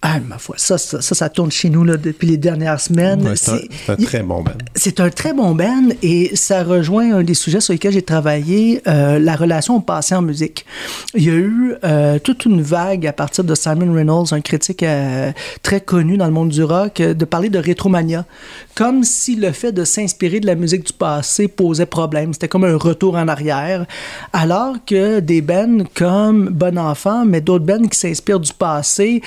ah, 0.01 0.17
ma 0.21 0.37
foi, 0.37 0.55
ça, 0.57 0.77
ça, 0.77 1.01
ça, 1.01 1.13
ça 1.13 1.27
tourne 1.27 1.51
chez 1.51 1.69
nous 1.69 1.83
là, 1.83 1.97
depuis 1.97 2.25
les 2.25 2.37
dernières 2.37 2.79
semaines. 2.79 3.21
Ouais, 3.21 3.35
c'est 3.35 3.67
un, 3.89 3.97
très 3.97 4.23
bon 4.23 4.41
band. 4.41 4.51
c'est 4.73 5.01
un 5.01 5.09
très 5.09 5.33
bon 5.33 5.53
band 5.53 5.89
et 6.01 6.37
ça 6.37 6.63
rejoint 6.63 7.17
un 7.17 7.23
des 7.23 7.33
sujets 7.33 7.59
sur 7.59 7.73
lesquels 7.73 7.91
j'ai 7.91 8.01
travaillé, 8.01 8.81
euh, 8.87 9.19
la 9.19 9.35
relation 9.35 9.75
au 9.75 9.81
passé 9.81 10.15
en 10.15 10.21
musique. 10.21 10.65
Il 11.15 11.25
y 11.25 11.29
a 11.29 11.33
eu 11.33 11.75
euh, 11.83 12.17
toute 12.17 12.45
une 12.45 12.61
vague 12.61 13.05
à 13.07 13.11
partir 13.11 13.43
de 13.43 13.53
Simon 13.55 13.91
Reynolds, 13.93 14.27
un 14.31 14.39
critique 14.39 14.83
euh, 14.83 15.33
très 15.63 15.81
connu 15.81 16.15
dans 16.15 16.27
le 16.27 16.31
monde 16.31 16.49
du 16.49 16.63
rock, 16.63 17.01
de 17.01 17.25
parler 17.25 17.49
de 17.49 17.59
rétromania. 17.59 18.23
Comme 18.75 19.03
si 19.03 19.35
le 19.35 19.51
fait 19.51 19.73
de 19.73 19.83
s'inspirer 19.83 20.39
de 20.39 20.47
la 20.47 20.55
musique 20.55 20.85
du 20.85 20.93
passé 20.93 21.49
posait 21.49 21.85
problème. 21.85 22.31
C'était 22.31 22.47
comme 22.47 22.63
un 22.63 22.77
retour 22.77 23.15
en 23.15 23.27
arrière. 23.27 23.85
Alors 24.31 24.77
que 24.85 25.19
des 25.19 25.41
bands 25.41 25.83
comme 25.93 26.47
Bon 26.47 26.77
Enfant, 26.77 27.25
mais 27.25 27.41
d'autres 27.41 27.65
bands 27.65 27.85
qui 27.89 27.99
s'inspirent 27.99 28.39
du 28.39 28.53
passé 28.53 29.21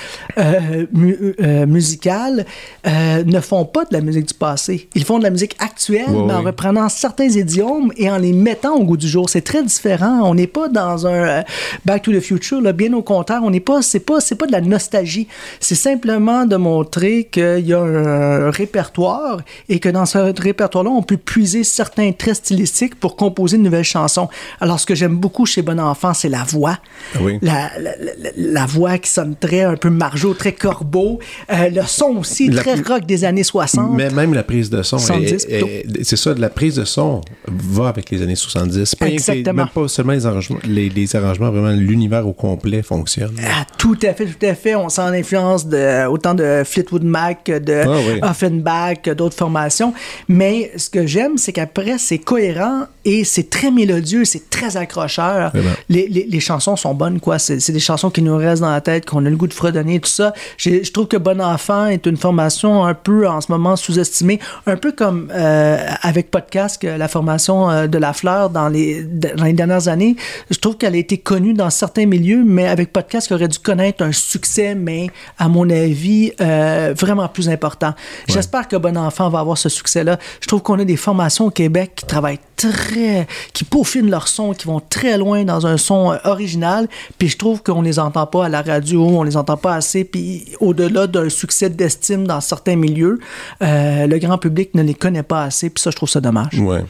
euh, 0.71 0.85
mu- 0.93 1.35
euh, 1.41 1.65
musical, 1.65 2.45
euh, 2.87 3.23
ne 3.23 3.39
font 3.39 3.65
pas 3.65 3.83
de 3.85 3.93
la 3.93 4.01
musique 4.01 4.27
du 4.27 4.33
passé. 4.33 4.87
Ils 4.95 5.03
font 5.03 5.17
de 5.19 5.23
la 5.23 5.29
musique 5.29 5.55
actuelle, 5.59 6.09
Ouais, 6.09 6.23
mais 6.27 6.33
en 6.33 6.41
reprenant 6.41 6.89
certains 6.89 7.27
idiomes 7.29 7.91
et 7.97 8.09
en 8.09 8.17
les 8.17 8.33
mettant 8.33 8.75
au 8.75 8.83
goût 8.83 8.97
du 8.97 9.07
jour. 9.07 9.29
C'est 9.29 9.41
très 9.41 9.63
différent. 9.63 10.21
On 10.23 10.35
n'est 10.35 10.47
pas 10.47 10.67
dans 10.69 11.05
un 11.07 11.43
Back 11.85 12.03
to 12.03 12.11
the 12.11 12.19
Future. 12.19 12.61
Là. 12.61 12.73
Bien 12.73 12.93
au 12.93 13.01
contraire, 13.01 13.41
on 13.43 13.49
n'est 13.49 13.59
pas. 13.59 13.81
C'est 13.81 13.99
pas. 13.99 14.19
C'est 14.21 14.35
pas 14.35 14.45
de 14.47 14.51
la 14.51 14.61
nostalgie. 14.61 15.27
C'est 15.59 15.75
simplement 15.75 16.45
de 16.45 16.55
montrer 16.55 17.25
qu'il 17.25 17.65
y 17.67 17.73
a 17.73 17.79
un 17.81 18.49
répertoire 18.51 19.41
et 19.69 19.79
que 19.79 19.89
dans 19.89 20.05
ce 20.05 20.17
répertoire-là, 20.41 20.89
on 20.89 21.03
peut 21.03 21.17
puiser 21.17 21.63
certains 21.63 22.11
traits 22.11 22.35
stylistiques 22.37 22.95
pour 22.99 23.15
composer 23.15 23.57
de 23.57 23.63
nouvelles 23.63 23.83
chansons. 23.83 24.29
Alors, 24.61 24.79
ce 24.79 24.85
que 24.85 24.95
j'aime 24.95 25.17
beaucoup 25.17 25.45
chez 25.45 25.61
Bon 25.61 25.79
Enfant, 25.79 26.13
c'est 26.13 26.29
la 26.29 26.43
voix. 26.43 26.77
Ah 27.15 27.19
oui. 27.21 27.39
La, 27.41 27.71
la, 27.79 27.91
la- 27.97 28.31
la 28.35 28.65
voix 28.65 28.97
qui 28.97 29.09
sonne 29.09 29.35
très 29.39 29.61
un 29.61 29.75
peu 29.75 29.89
margeau, 29.89 30.33
très 30.33 30.52
corbeau. 30.53 31.19
Euh, 31.51 31.69
le 31.69 31.81
son 31.87 32.17
aussi, 32.19 32.49
La 32.49 32.61
très 32.61 32.75
rock 32.75 33.05
des 33.05 33.23
années 33.25 33.43
60. 33.43 33.91
Mais 33.93 34.09
même 34.09 34.33
la 34.33 34.43
prise 34.43 34.69
de 34.69 34.81
son, 34.83 34.97
70 34.97 35.31
est- 35.33 35.47
plutôt. 35.47 35.67
est- 35.99 36.03
c'est 36.03 36.15
ça, 36.15 36.33
la 36.33 36.49
prise 36.49 36.75
de 36.75 36.85
son 36.85 37.21
va 37.47 37.87
avec 37.89 38.09
les 38.09 38.21
années 38.21 38.35
70. 38.35 38.85
C'est 38.85 38.99
pas 38.99 39.07
Exactement. 39.09 39.53
Même 39.63 39.67
pas 39.73 39.87
seulement 39.87 40.13
les 40.13 40.25
arrangements, 40.25 40.59
les, 40.65 40.89
les 40.89 41.15
arrangements, 41.15 41.51
vraiment 41.51 41.71
l'univers 41.71 42.27
au 42.27 42.33
complet 42.33 42.81
fonctionne. 42.83 43.35
Ah, 43.43 43.65
tout 43.77 43.97
à 44.03 44.13
fait, 44.13 44.25
tout 44.25 44.45
à 44.45 44.55
fait. 44.55 44.75
On 44.75 44.89
sent 44.89 45.11
l'influence 45.11 45.67
de 45.67 46.07
autant 46.07 46.33
de 46.33 46.63
Fleetwood 46.65 47.03
Mac 47.03 47.45
de 47.45 47.83
Ah 47.85 47.97
oui. 48.07 48.19
Offenbach, 48.21 49.03
d'autres 49.15 49.35
formations. 49.35 49.93
Mais 50.27 50.71
ce 50.77 50.89
que 50.89 51.05
j'aime, 51.07 51.37
c'est 51.37 51.53
qu'après, 51.53 51.97
c'est 51.97 52.17
cohérent 52.19 52.83
et 53.05 53.23
c'est 53.23 53.49
très 53.49 53.71
mélodieux, 53.71 54.25
c'est 54.25 54.49
très 54.49 54.77
accrocheur. 54.77 55.51
Les, 55.89 56.07
les- 56.07 56.27
les 56.29 56.39
chansons 56.39 56.75
sont 56.75 56.93
bonnes, 56.93 57.19
quoi. 57.19 57.39
C'est 57.39 57.59
c'est 57.59 57.73
des 57.73 57.79
chansons 57.79 58.09
qui 58.09 58.21
nous 58.21 58.35
restent 58.37 58.61
dans 58.61 58.71
la 58.71 58.81
tête, 58.81 59.05
qu'on 59.05 59.25
a 59.25 59.29
le 59.29 59.35
goût 59.35 59.47
de 59.47 59.53
fredonner, 59.53 59.99
tout 59.99 60.09
ça. 60.09 60.33
Je 60.57 60.91
trouve 60.91 61.07
que 61.07 61.17
Bon 61.17 61.41
Enfant 61.41 61.87
est 61.87 62.05
une 62.05 62.17
formation 62.17 62.85
un 62.85 62.93
peu, 62.93 63.27
en 63.27 63.41
ce 63.41 63.51
moment, 63.51 63.75
sous-estimée. 63.75 64.39
Un 64.65 64.77
peu 64.77 64.91
comme 64.91 65.29
euh, 65.33 65.77
avec 66.01 66.31
Podcast, 66.31 66.81
que 66.81 66.87
la 66.87 67.07
formation 67.07 67.69
euh, 67.69 67.87
de 67.87 67.97
La 67.97 68.13
Fleur 68.13 68.49
dans 68.49 68.69
les, 68.69 69.03
dans 69.03 69.43
les 69.43 69.53
dernières 69.53 69.87
années. 69.87 70.15
Je 70.49 70.59
trouve 70.59 70.77
qu'elle 70.77 70.95
a 70.95 70.97
été 70.97 71.17
connue 71.17 71.53
dans 71.53 71.69
certains 71.69 72.05
milieux, 72.05 72.43
mais 72.45 72.67
avec 72.67 72.93
Podcast, 72.93 73.27
qui 73.27 73.33
aurait 73.33 73.47
dû 73.47 73.59
connaître 73.59 74.03
un 74.03 74.11
succès, 74.11 74.75
mais 74.75 75.09
à 75.37 75.47
mon 75.47 75.69
avis, 75.69 76.33
euh, 76.41 76.93
vraiment 76.97 77.27
plus 77.27 77.49
important. 77.49 77.93
J'espère 78.27 78.67
que 78.67 78.75
Bon 78.75 78.97
Enfant 78.97 79.29
va 79.29 79.39
avoir 79.39 79.57
ce 79.57 79.69
succès-là. 79.69 80.17
Je 80.41 80.47
trouve 80.47 80.61
qu'on 80.61 80.79
a 80.79 80.85
des 80.85 80.97
formations 80.97 81.45
au 81.45 81.51
Québec 81.51 81.93
qui 81.95 82.05
travaillent 82.05 82.39
très, 82.55 83.27
qui 83.53 83.63
peaufinent 83.63 84.09
leur 84.09 84.27
son, 84.27 84.53
qui 84.53 84.67
vont 84.67 84.81
très 84.81 85.17
loin 85.17 85.43
dans 85.43 85.67
un 85.67 85.77
son 85.77 86.17
original. 86.23 86.87
Puis 87.17 87.29
je 87.29 87.37
trouve 87.37 87.61
qu'on 87.61 87.81
les 87.81 87.99
entend 87.99 88.25
pas 88.25 88.45
à 88.45 88.49
la 88.49 88.61
radio, 88.61 89.05
on 89.05 89.23
les 89.23 89.37
entend 89.37 89.57
pas 89.57 89.75
assez. 89.75 90.03
Puis 90.03 90.32
au-delà 90.59 91.07
d'un 91.07 91.29
succès 91.29 91.69
d'estime 91.69 92.25
dans 92.27 92.41
certains 92.41 92.75
milieux, 92.75 93.19
euh, 93.61 94.07
le 94.07 94.17
grand 94.19 94.37
public 94.37 94.73
ne 94.75 94.83
les 94.83 94.93
connaît 94.93 95.23
pas 95.23 95.43
assez. 95.43 95.69
Puis 95.69 95.81
ça, 95.81 95.91
je 95.91 95.95
trouve 95.95 96.09
ça 96.09 96.21
dommage. 96.21 96.59
Ouais. 96.59 96.83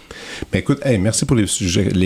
Ben 0.51 0.59
écoute, 0.59 0.79
merci 0.99 1.25
pour 1.25 1.35
les, 1.35 1.47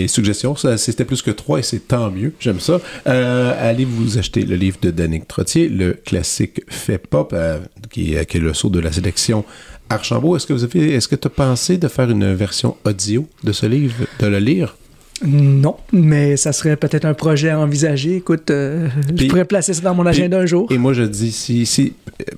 suggestions. 0.08 0.54
C'était 0.76 1.04
plus 1.04 1.22
que 1.22 1.30
trois 1.30 1.58
et 1.58 1.62
c'est 1.62 1.86
tant 1.88 2.10
mieux. 2.10 2.32
J'aime 2.40 2.60
ça. 2.60 2.80
Euh, 3.06 3.54
allez 3.70 3.84
vous 3.84 4.18
acheter 4.18 4.42
le 4.42 4.56
livre 4.56 4.78
de 4.82 4.90
Danick 4.90 5.26
Trottier, 5.28 5.68
le 5.68 5.92
classique 5.92 6.62
fait 6.68 6.98
pop, 6.98 7.32
euh, 7.32 7.58
qui, 7.90 8.14
est- 8.14 8.26
qui 8.26 8.36
est 8.38 8.40
le 8.40 8.54
saut 8.54 8.70
de 8.70 8.80
la 8.80 8.92
sélection 8.92 9.44
Archambault. 9.90 10.36
Est-ce 10.36 10.46
que 10.46 10.52
vous 10.52 10.64
est-ce 10.64 11.08
que 11.08 11.16
tu 11.16 11.26
as 11.26 11.30
pensé 11.30 11.78
de 11.78 11.88
faire 11.88 12.10
une 12.10 12.34
version 12.34 12.76
audio 12.84 13.26
de 13.44 13.52
ce 13.52 13.66
livre, 13.66 13.94
de 14.20 14.26
le 14.26 14.38
lire? 14.38 14.76
Non, 15.24 15.76
mais 15.92 16.36
ça 16.36 16.52
serait 16.52 16.76
peut-être 16.76 17.04
un 17.04 17.14
projet 17.14 17.50
à 17.50 17.58
envisager. 17.58 18.16
Écoute, 18.16 18.50
euh, 18.50 18.88
je 19.16 19.26
pourrais 19.26 19.44
placer 19.44 19.74
ça 19.74 19.82
dans 19.82 19.94
mon 19.94 20.06
agenda 20.06 20.38
un 20.38 20.46
jour. 20.46 20.70
Et 20.70 20.78
moi, 20.78 20.92
je 20.92 21.02
dis, 21.02 21.32
si, 21.32 21.66
si 21.66 21.94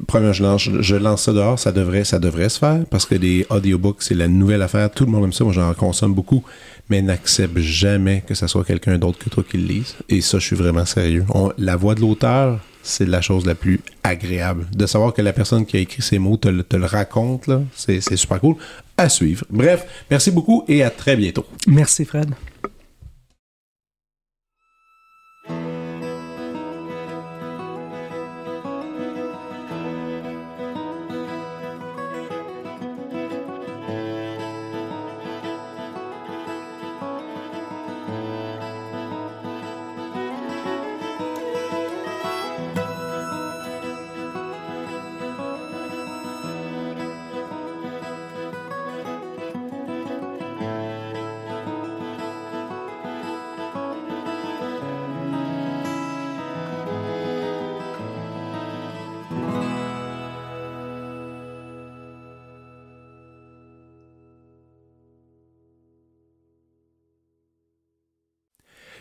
premièrement, 0.06 0.32
je 0.32 0.42
lance, 0.42 0.68
je 0.80 0.96
lance 0.96 1.22
ça 1.24 1.32
dehors, 1.32 1.58
ça 1.58 1.72
devrait, 1.72 2.04
ça 2.04 2.18
devrait 2.18 2.48
se 2.48 2.58
faire 2.58 2.80
parce 2.90 3.04
que 3.06 3.14
les 3.14 3.46
audiobooks, 3.50 4.02
c'est 4.02 4.14
la 4.14 4.28
nouvelle 4.28 4.62
affaire. 4.62 4.90
Tout 4.90 5.04
le 5.04 5.10
monde 5.12 5.24
aime 5.24 5.32
ça. 5.32 5.44
Moi, 5.44 5.52
j'en 5.52 5.74
consomme 5.74 6.14
beaucoup, 6.14 6.42
mais 6.88 7.02
n'accepte 7.02 7.58
jamais 7.58 8.22
que 8.26 8.34
ça 8.34 8.48
soit 8.48 8.64
quelqu'un 8.64 8.96
d'autre 8.98 9.18
que 9.18 9.28
toi 9.28 9.44
qui 9.48 9.58
le 9.58 9.66
lise. 9.66 9.94
Et 10.08 10.20
ça, 10.22 10.38
je 10.38 10.46
suis 10.46 10.56
vraiment 10.56 10.86
sérieux. 10.86 11.24
On- 11.34 11.52
la 11.58 11.76
voix 11.76 11.94
de 11.94 12.00
l'auteur, 12.00 12.60
c'est 12.82 13.06
la 13.06 13.20
chose 13.20 13.44
la 13.44 13.54
plus 13.54 13.80
agréable. 14.02 14.66
De 14.74 14.86
savoir 14.86 15.12
que 15.12 15.20
la 15.20 15.34
personne 15.34 15.66
qui 15.66 15.76
a 15.76 15.80
écrit 15.80 16.00
ces 16.02 16.18
mots 16.18 16.38
te, 16.38 16.48
le- 16.48 16.62
te 16.64 16.76
le 16.76 16.86
raconte, 16.86 17.50
c'est 17.76 18.00
super 18.16 18.40
cool. 18.40 18.56
À 18.96 19.08
suivre. 19.10 19.44
Bref, 19.50 19.84
merci 20.10 20.30
beaucoup 20.30 20.64
et 20.66 20.82
à 20.82 20.88
très 20.90 21.16
bientôt. 21.16 21.44
Merci, 21.66 22.04
Fred. 22.06 22.30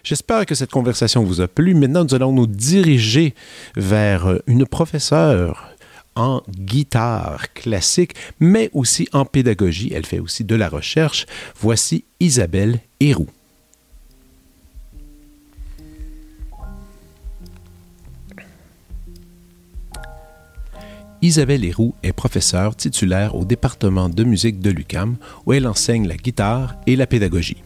J'espère 0.09 0.47
que 0.47 0.55
cette 0.55 0.71
conversation 0.71 1.23
vous 1.23 1.39
a 1.39 1.47
plu. 1.47 1.75
Maintenant, 1.75 2.03
nous 2.03 2.15
allons 2.15 2.31
nous 2.31 2.47
diriger 2.47 3.35
vers 3.75 4.39
une 4.47 4.65
professeure 4.65 5.69
en 6.15 6.41
guitare 6.49 7.53
classique, 7.53 8.15
mais 8.39 8.71
aussi 8.73 9.07
en 9.13 9.25
pédagogie. 9.25 9.91
Elle 9.93 10.07
fait 10.07 10.17
aussi 10.17 10.43
de 10.43 10.55
la 10.55 10.67
recherche. 10.67 11.27
Voici 11.61 12.05
Isabelle 12.19 12.79
Héroux. 12.99 13.29
Isabelle 21.21 21.63
Héroux 21.63 21.93
est 22.01 22.13
professeure 22.13 22.75
titulaire 22.75 23.35
au 23.35 23.45
département 23.45 24.09
de 24.09 24.23
musique 24.23 24.59
de 24.59 24.71
l'UCAM 24.71 25.17
où 25.45 25.53
elle 25.53 25.67
enseigne 25.67 26.07
la 26.07 26.17
guitare 26.17 26.77
et 26.87 26.95
la 26.95 27.05
pédagogie. 27.05 27.61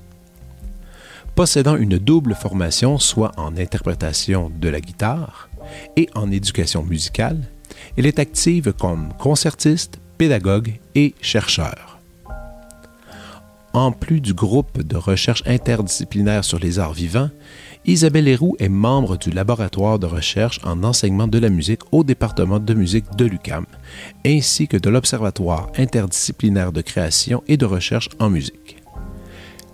Possédant 1.36 1.78
une 1.78 1.98
double 1.98 2.36
formation, 2.36 3.00
soit 3.00 3.32
en 3.38 3.58
interprétation 3.58 4.52
de 4.56 4.70
la 4.70 4.80
guitare 4.80 5.50
et 5.98 6.08
en 6.14 6.32
éducation 6.32 6.84
musicale, 6.84 7.42
elle 7.98 8.06
est 8.06 8.20
active 8.20 8.74
comme 8.74 9.10
concertiste, 9.18 10.00
pédagogue 10.20 10.80
et 10.94 11.16
chercheur. 11.22 11.98
En 13.74 13.92
plus 13.92 14.22
du 14.22 14.36
groupe 14.36 14.84
de 14.84 14.96
recherche 14.96 15.42
interdisciplinaire 15.48 16.44
sur 16.44 16.60
les 16.60 16.78
arts 16.78 16.94
vivants, 16.94 17.32
Isabelle 17.86 18.28
Héroux 18.28 18.56
est 18.60 18.70
membre 18.70 19.18
du 19.18 19.32
laboratoire 19.32 19.98
de 19.98 20.06
recherche 20.06 20.60
en 20.64 20.84
enseignement 20.84 21.28
de 21.28 21.40
la 21.40 21.50
musique 21.50 21.82
au 21.92 22.04
département 22.04 22.60
de 22.60 22.74
musique 22.76 23.10
de 23.18 23.26
l'UCAM, 23.26 23.66
ainsi 24.24 24.68
que 24.68 24.78
de 24.78 24.90
l'Observatoire 24.92 25.72
interdisciplinaire 25.80 26.72
de 26.72 26.82
création 26.82 27.44
et 27.48 27.58
de 27.58 27.66
recherche 27.66 28.10
en 28.20 28.30
musique. 28.30 28.83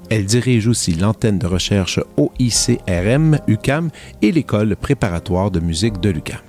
Elle 0.10 0.26
dirige 0.26 0.68
aussi 0.68 0.94
l'antenne 0.94 1.38
de 1.38 1.46
recherche 1.46 2.00
OICRM 2.18 3.38
UCAM 3.48 3.90
et 4.22 4.32
l'école 4.32 4.76
préparatoire 4.76 5.52
de 5.52 5.60
musique 5.60 6.00
de 6.00 6.10
l'UCAM. 6.10 6.40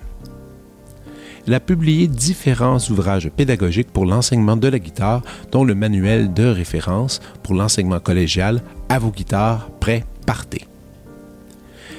Elle 1.47 1.55
a 1.55 1.61
publié 1.61 2.07
différents 2.07 2.79
ouvrages 2.91 3.29
pédagogiques 3.29 3.91
pour 3.91 4.07
l'enseignement 4.07 4.57
de 4.57 4.69
la 4.69 4.79
guitare, 4.79 5.23
dont 5.53 5.65
le 5.65 5.75
manuel 5.75 6.33
de 6.33 6.45
référence 6.45 7.21
pour 7.43 7.55
l'enseignement 7.55 8.01
collégial 8.01 8.63
À 8.89 8.99
vos 8.99 9.11
guitares, 9.11 9.69
prêts, 9.81 10.05
partez. 10.27 10.67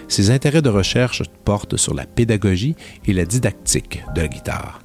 Ses 0.08 0.32
intérêts 0.32 0.62
de 0.62 0.70
recherche 0.70 1.24
portent 1.46 1.78
sur 1.78 1.94
la 1.94 2.06
pédagogie 2.06 2.76
et 3.06 3.14
la 3.14 3.26
didactique 3.26 4.04
de 4.16 4.22
la 4.22 4.28
guitare, 4.28 4.82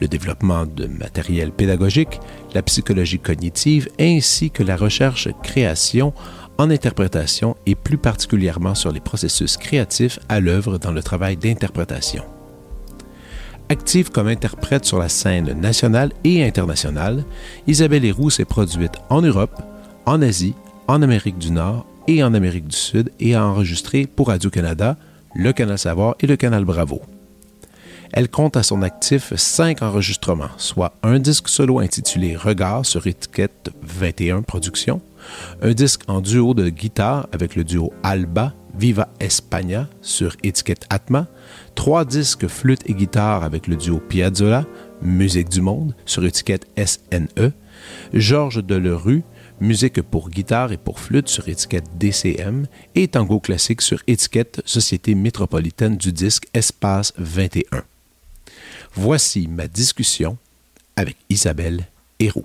le 0.00 0.08
développement 0.08 0.66
de 0.66 0.86
matériel 0.86 1.52
pédagogique, 1.52 2.20
la 2.58 2.62
psychologie 2.62 3.20
cognitive 3.20 3.88
ainsi 4.00 4.50
que 4.50 4.64
la 4.64 4.76
recherche-création 4.76 6.12
en 6.58 6.70
interprétation 6.70 7.56
et 7.66 7.76
plus 7.76 7.98
particulièrement 7.98 8.74
sur 8.74 8.90
les 8.90 8.98
processus 8.98 9.56
créatifs 9.56 10.18
à 10.28 10.40
l'œuvre 10.40 10.76
dans 10.76 10.90
le 10.90 11.00
travail 11.00 11.36
d'interprétation. 11.36 12.24
Active 13.68 14.10
comme 14.10 14.26
interprète 14.26 14.84
sur 14.84 14.98
la 14.98 15.08
scène 15.08 15.52
nationale 15.60 16.10
et 16.24 16.44
internationale, 16.44 17.22
Isabelle 17.68 18.04
Héroux 18.04 18.30
s'est 18.30 18.44
produite 18.44 18.98
en 19.08 19.22
Europe, 19.22 19.62
en 20.04 20.20
Asie, 20.20 20.54
en 20.88 21.00
Amérique 21.00 21.38
du 21.38 21.52
Nord 21.52 21.86
et 22.08 22.24
en 22.24 22.34
Amérique 22.34 22.66
du 22.66 22.76
Sud 22.76 23.12
et 23.20 23.36
a 23.36 23.46
enregistré 23.46 24.08
pour 24.08 24.28
Radio-Canada, 24.28 24.96
le 25.32 25.52
Canal 25.52 25.78
Savoir 25.78 26.16
et 26.18 26.26
le 26.26 26.34
Canal 26.34 26.64
Bravo. 26.64 27.02
Elle 28.12 28.28
compte 28.28 28.56
à 28.56 28.62
son 28.62 28.82
actif 28.82 29.34
cinq 29.36 29.82
enregistrements, 29.82 30.50
soit 30.56 30.94
un 31.02 31.18
disque 31.18 31.48
solo 31.48 31.78
intitulé 31.78 32.36
Regard 32.36 32.86
sur 32.86 33.06
étiquette 33.06 33.70
21 33.82 34.42
Productions, 34.42 35.00
un 35.62 35.72
disque 35.72 36.02
en 36.08 36.20
duo 36.20 36.54
de 36.54 36.68
guitare 36.68 37.28
avec 37.32 37.54
le 37.54 37.64
duo 37.64 37.92
Alba 38.02 38.54
Viva 38.78 39.08
España 39.20 39.88
sur 40.02 40.36
étiquette 40.42 40.86
Atma, 40.88 41.26
trois 41.74 42.04
disques 42.04 42.46
flûte 42.46 42.88
et 42.88 42.94
guitare 42.94 43.42
avec 43.42 43.66
le 43.66 43.76
duo 43.76 43.98
Piazzolla 43.98 44.64
Musique 45.02 45.48
du 45.48 45.60
Monde 45.60 45.94
sur 46.06 46.24
étiquette 46.24 46.66
SNE, 46.76 47.52
Georges 48.12 48.64
Delerue 48.64 49.22
musique 49.60 50.00
pour 50.02 50.30
guitare 50.30 50.72
et 50.72 50.76
pour 50.76 51.00
flûte 51.00 51.28
sur 51.28 51.48
étiquette 51.48 51.98
DCM 51.98 52.66
et 52.94 53.08
tango 53.08 53.40
classique 53.40 53.82
sur 53.82 54.00
étiquette 54.06 54.62
Société 54.64 55.14
métropolitaine 55.14 55.96
du 55.96 56.12
disque 56.12 56.46
Espace 56.54 57.12
21. 57.18 57.82
Voici 58.94 59.46
ma 59.48 59.68
discussion 59.68 60.38
avec 60.96 61.16
Isabelle 61.28 61.86
Héroux. 62.18 62.44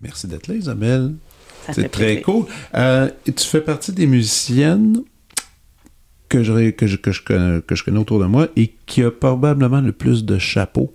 Merci 0.00 0.26
d'être 0.26 0.48
là, 0.48 0.54
Isabelle. 0.54 1.14
C'est 1.72 1.90
très 1.90 2.20
cool. 2.22 2.46
Euh, 2.74 3.10
tu 3.24 3.44
fais 3.44 3.60
partie 3.60 3.92
des 3.92 4.06
musiciennes 4.06 5.02
que 6.28 6.42
je, 6.42 6.70
que, 6.70 6.86
je, 6.86 6.96
que, 6.96 7.12
je, 7.12 7.22
que 7.60 7.74
je 7.74 7.84
connais 7.84 7.98
autour 7.98 8.20
de 8.20 8.26
moi 8.26 8.48
et 8.56 8.74
qui 8.86 9.02
a 9.02 9.10
probablement 9.10 9.80
le 9.80 9.92
plus 9.92 10.24
de 10.24 10.38
chapeaux 10.38 10.92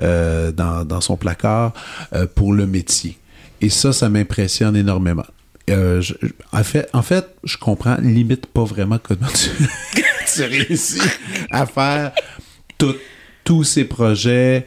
euh, 0.00 0.50
dans, 0.52 0.84
dans, 0.84 1.00
son 1.00 1.16
placard 1.16 1.72
euh, 2.14 2.26
pour 2.26 2.52
le 2.52 2.66
métier. 2.66 3.18
Et 3.60 3.68
ça, 3.68 3.92
ça 3.92 4.08
m'impressionne 4.08 4.76
énormément. 4.76 5.26
Je, 5.68 6.14
en, 6.52 6.64
fait, 6.64 6.88
en 6.92 7.02
fait, 7.02 7.28
je 7.44 7.56
comprends 7.56 7.94
limite 8.00 8.46
pas 8.46 8.64
vraiment 8.64 8.98
comment 9.00 9.28
tu, 9.28 9.50
tu 10.34 10.42
réussis 10.42 11.00
à 11.48 11.64
faire 11.64 12.10
tous 13.44 13.62
ces 13.62 13.84
projets 13.84 14.66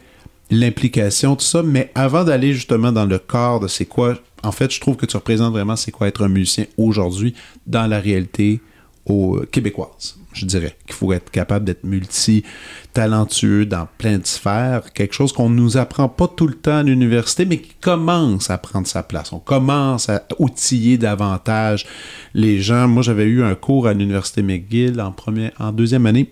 l'implication, 0.53 1.35
tout 1.35 1.45
ça. 1.45 1.63
Mais 1.63 1.91
avant 1.95 2.23
d'aller 2.23 2.53
justement 2.53 2.91
dans 2.91 3.05
le 3.05 3.19
corps 3.19 3.59
de 3.59 3.67
c'est 3.67 3.85
quoi, 3.85 4.17
en 4.43 4.51
fait, 4.51 4.71
je 4.71 4.79
trouve 4.79 4.95
que 4.95 5.05
tu 5.05 5.15
représentes 5.15 5.53
vraiment 5.53 5.75
c'est 5.75 5.91
quoi 5.91 6.07
être 6.07 6.23
un 6.23 6.29
musicien 6.29 6.65
aujourd'hui 6.77 7.33
dans 7.65 7.87
la 7.87 7.99
réalité 7.99 8.61
euh, 9.09 9.45
québécoise. 9.51 10.17
Je 10.33 10.45
dirais 10.45 10.75
qu'il 10.85 10.95
faut 10.95 11.11
être 11.13 11.29
capable 11.29 11.65
d'être 11.65 11.83
multi-talentueux 11.83 13.65
dans 13.65 13.87
plein 13.97 14.17
de 14.17 14.25
sphères, 14.25 14.93
quelque 14.93 15.13
chose 15.13 15.33
qu'on 15.33 15.49
ne 15.49 15.55
nous 15.55 15.77
apprend 15.77 16.09
pas 16.09 16.27
tout 16.27 16.47
le 16.47 16.55
temps 16.55 16.77
à 16.77 16.83
l'université, 16.83 17.45
mais 17.45 17.59
qui 17.59 17.73
commence 17.81 18.49
à 18.49 18.57
prendre 18.57 18.87
sa 18.87 19.03
place. 19.03 19.31
On 19.33 19.39
commence 19.39 20.09
à 20.09 20.23
outiller 20.39 20.97
davantage 20.97 21.85
les 22.33 22.61
gens. 22.61 22.87
Moi, 22.87 23.03
j'avais 23.03 23.25
eu 23.25 23.43
un 23.43 23.55
cours 23.55 23.87
à 23.87 23.93
l'université 23.93 24.41
McGill 24.41 24.99
en, 25.01 25.11
première, 25.11 25.51
en 25.59 25.71
deuxième 25.71 26.05
année, 26.05 26.31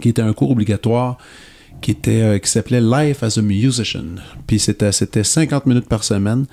qui 0.00 0.10
était 0.10 0.22
un 0.22 0.32
cours 0.32 0.50
obligatoire 0.50 1.18
qui 1.80 1.92
était 1.92 2.22
euh, 2.22 2.38
qui 2.38 2.50
s'appelait 2.50 2.80
Life 2.80 3.22
as 3.22 3.38
a 3.38 3.42
Musician. 3.42 4.16
Puis 4.46 4.58
c'était 4.58 4.92
c'était 4.92 5.24
50 5.24 5.66
minutes 5.66 5.88
par 5.88 6.04
semaine. 6.04 6.46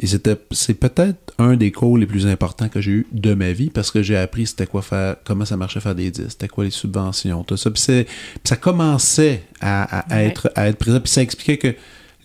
Et 0.00 0.06
c'était 0.06 0.36
c'est 0.50 0.74
peut-être 0.74 1.32
un 1.38 1.56
des 1.56 1.72
cours 1.72 1.98
les 1.98 2.06
plus 2.06 2.26
importants 2.26 2.68
que 2.68 2.80
j'ai 2.80 2.90
eu 2.90 3.06
de 3.12 3.34
ma 3.34 3.52
vie 3.52 3.70
parce 3.70 3.90
que 3.90 4.02
j'ai 4.02 4.16
appris 4.16 4.46
c'était 4.46 4.66
quoi 4.66 4.82
faire 4.82 5.16
comment 5.24 5.44
ça 5.44 5.56
marchait 5.56 5.80
faire 5.80 5.94
des 5.94 6.10
disques, 6.10 6.32
c'était 6.32 6.48
quoi 6.48 6.64
les 6.64 6.70
subventions, 6.70 7.44
tout 7.44 7.56
ça. 7.56 7.70
Puis, 7.70 8.06
ça 8.44 8.56
commençait 8.56 9.42
à, 9.60 10.04
être 10.10 10.50
à 10.54 10.68
être 10.68 10.78
présent 10.78 11.00
puis 11.00 11.10
ça 11.10 11.22
expliquait 11.22 11.58
que 11.58 11.74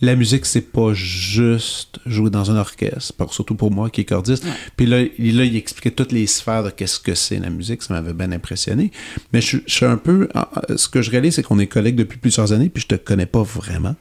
la 0.02 0.16
musique, 0.16 0.46
c'est 0.46 0.72
pas 0.72 0.92
juste 0.94 2.00
jouer 2.06 2.28
dans 2.28 2.50
un 2.50 2.56
orchestre, 2.56 3.14
surtout 3.30 3.54
pour 3.54 3.70
moi 3.70 3.88
qui 3.88 4.00
est 4.00 4.04
cordiste. 4.04 4.44
Puis 4.76 4.84
là, 4.84 5.02
il, 5.16 5.36
là, 5.36 5.44
il 5.44 5.54
expliquait 5.54 5.92
toutes 5.92 6.10
les 6.10 6.26
sphères 6.26 6.64
de 6.64 6.70
qu'est-ce 6.70 6.98
que 6.98 7.14
c'est 7.14 7.38
la 7.38 7.50
musique, 7.50 7.84
ça 7.84 7.94
m'avait 7.94 8.12
bien 8.12 8.32
impressionné. 8.32 8.90
Mais 9.32 9.40
je, 9.40 9.58
suis 9.68 9.86
un 9.86 9.96
peu. 9.96 10.28
Ce 10.74 10.88
que 10.88 11.02
je 11.02 11.10
réalise, 11.12 11.36
c'est 11.36 11.44
qu'on 11.44 11.60
est 11.60 11.68
collègues 11.68 11.94
depuis 11.94 12.18
plusieurs 12.18 12.52
années, 12.52 12.68
puis 12.68 12.82
je 12.82 12.88
te 12.88 12.96
connais 12.96 13.26
pas 13.26 13.44
vraiment 13.44 13.94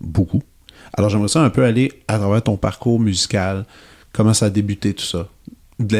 beaucoup. 0.00 0.42
Alors 0.96 1.10
j'aimerais 1.10 1.28
ça 1.28 1.42
un 1.42 1.50
peu 1.50 1.64
aller 1.64 1.92
à 2.08 2.18
travers 2.18 2.42
ton 2.42 2.56
parcours 2.56 3.00
musical, 3.00 3.66
comment 4.12 4.34
ça 4.34 4.46
a 4.46 4.50
débuté, 4.50 4.94
tout 4.94 5.04
ça? 5.04 5.28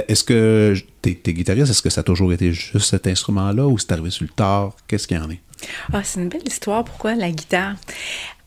Est-ce 0.09 0.23
que 0.23 0.75
t'es 1.03 1.19
es 1.25 1.33
guitariste, 1.33 1.71
est-ce 1.71 1.83
que 1.83 1.91
ça 1.91 2.03
a 2.03 2.05
toujours 2.05 2.33
été 2.33 2.53
juste 2.53 2.91
cet 2.91 3.07
instrument-là 3.09 3.67
ou 3.67 3.77
c'est 3.77 3.91
arrivé 3.91 4.11
sur 4.11 4.25
le 4.25 4.31
tard? 4.31 4.77
Qu'est-ce 4.87 5.09
qu'il 5.09 5.17
y 5.17 5.21
en 5.21 5.31
est? 5.31 5.41
Ah, 5.93 6.03
c'est 6.05 6.21
une 6.21 6.29
belle 6.29 6.47
histoire. 6.47 6.85
Pourquoi 6.85 7.15
la 7.15 7.31
guitare? 7.31 7.75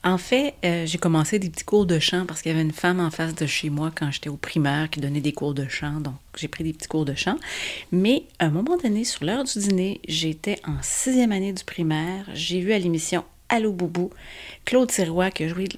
En 0.04 0.18
fait, 0.18 0.54
euh, 0.64 0.86
j'ai 0.86 0.98
commencé 0.98 1.38
des 1.38 1.50
petits 1.50 1.66
cours 1.66 1.86
de 1.86 2.00
chant 2.00 2.26
parce 2.26 2.42
qu'il 2.42 2.52
y 2.52 2.56
avait 2.56 2.64
une 2.64 2.72
femme 2.72 3.02
en 3.02 3.12
face 3.12 3.36
de 3.36 3.46
chez 3.46 3.70
moi 3.70 3.92
quand 3.94 4.10
j'étais 4.10 4.30
au 4.30 4.38
primaire 4.38 4.90
qui 4.90 5.02
donnait 5.02 5.20
des 5.20 5.34
cours 5.34 5.54
de 5.54 5.68
chant. 5.68 6.00
Donc, 6.00 6.14
j'ai 6.38 6.48
pris 6.48 6.64
des 6.64 6.72
petits 6.72 6.88
cours 6.88 7.04
de 7.04 7.14
chant. 7.14 7.38
Mais 7.92 8.24
à 8.40 8.46
un 8.46 8.52
moment 8.52 8.78
donné, 8.78 9.04
sur 9.04 9.26
l'heure 9.26 9.44
du 9.44 9.60
dîner, 9.60 10.00
j'étais 10.08 10.62
en 10.66 10.78
sixième 10.82 11.34
année 11.34 11.52
du 11.52 11.64
primaire. 11.64 12.26
J'ai 12.34 12.62
vu 12.62 12.72
à 12.72 12.80
l'émission 12.80 13.26
Allô 13.50 13.72
Boubou 13.72 14.10
Claude 14.66 14.92
Sirois 14.92 15.32
qui 15.32 15.46
a 15.46 15.48
joué 15.48 15.70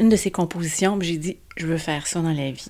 une 0.00 0.08
de 0.08 0.16
ses 0.16 0.30
compositions. 0.30 0.98
J'ai 1.00 1.18
dit, 1.18 1.36
je 1.56 1.66
veux 1.66 1.78
faire 1.78 2.06
ça 2.06 2.20
dans 2.20 2.32
la 2.32 2.50
vie. 2.50 2.66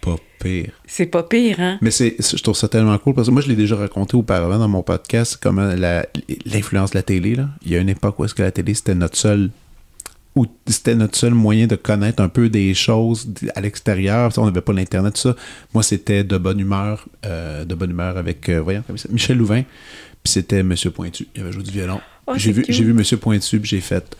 Pas 0.00 0.16
pire. 0.40 0.72
C'est 0.86 1.06
pas 1.06 1.22
pire, 1.22 1.60
hein? 1.60 1.78
Mais 1.80 1.90
c'est, 1.90 2.16
je 2.18 2.42
trouve 2.42 2.56
ça 2.56 2.68
tellement 2.68 2.96
cool 2.98 3.14
parce 3.14 3.28
que 3.28 3.32
moi, 3.32 3.42
je 3.42 3.48
l'ai 3.48 3.56
déjà 3.56 3.76
raconté 3.76 4.16
auparavant 4.16 4.58
dans 4.58 4.68
mon 4.68 4.82
podcast, 4.82 5.38
comment 5.40 5.68
l'influence 6.46 6.90
de 6.90 6.96
la 6.96 7.02
télé. 7.02 7.34
Là. 7.34 7.48
Il 7.64 7.72
y 7.72 7.76
a 7.76 7.78
une 7.78 7.88
époque 7.88 8.18
où 8.18 8.24
est-ce 8.24 8.34
que 8.34 8.42
la 8.42 8.52
télé, 8.52 8.74
c'était 8.74 8.94
notre 8.94 9.16
seul 9.16 9.50
où 10.34 10.46
c'était 10.66 10.94
notre 10.94 11.16
seul 11.16 11.34
moyen 11.34 11.66
de 11.66 11.74
connaître 11.74 12.22
un 12.22 12.28
peu 12.28 12.48
des 12.48 12.72
choses 12.72 13.28
à 13.56 13.60
l'extérieur. 13.60 14.30
On 14.36 14.46
n'avait 14.46 14.60
pas 14.60 14.72
l'Internet, 14.72 15.14
tout 15.14 15.20
ça. 15.20 15.36
Moi, 15.74 15.82
c'était 15.82 16.22
de 16.22 16.38
bonne 16.38 16.60
humeur, 16.60 17.08
euh, 17.26 17.64
de 17.64 17.74
bonne 17.74 17.90
humeur 17.90 18.16
avec, 18.16 18.48
euh, 18.48 18.60
voyons, 18.60 18.84
Michel 19.10 19.36
Louvain. 19.36 19.62
Puis 20.22 20.32
c'était 20.32 20.62
Monsieur 20.62 20.92
Pointu. 20.92 21.26
Il 21.34 21.42
avait 21.42 21.50
joué 21.50 21.64
du 21.64 21.72
violon. 21.72 22.00
Oh, 22.28 22.34
j'ai 22.36 22.52
vu, 22.52 22.64
j'ai 22.68 22.84
vu 22.84 22.92
Monsieur 22.92 23.16
Pointu, 23.16 23.58
puis 23.60 23.68
j'ai 23.70 23.80
fait. 23.80 24.16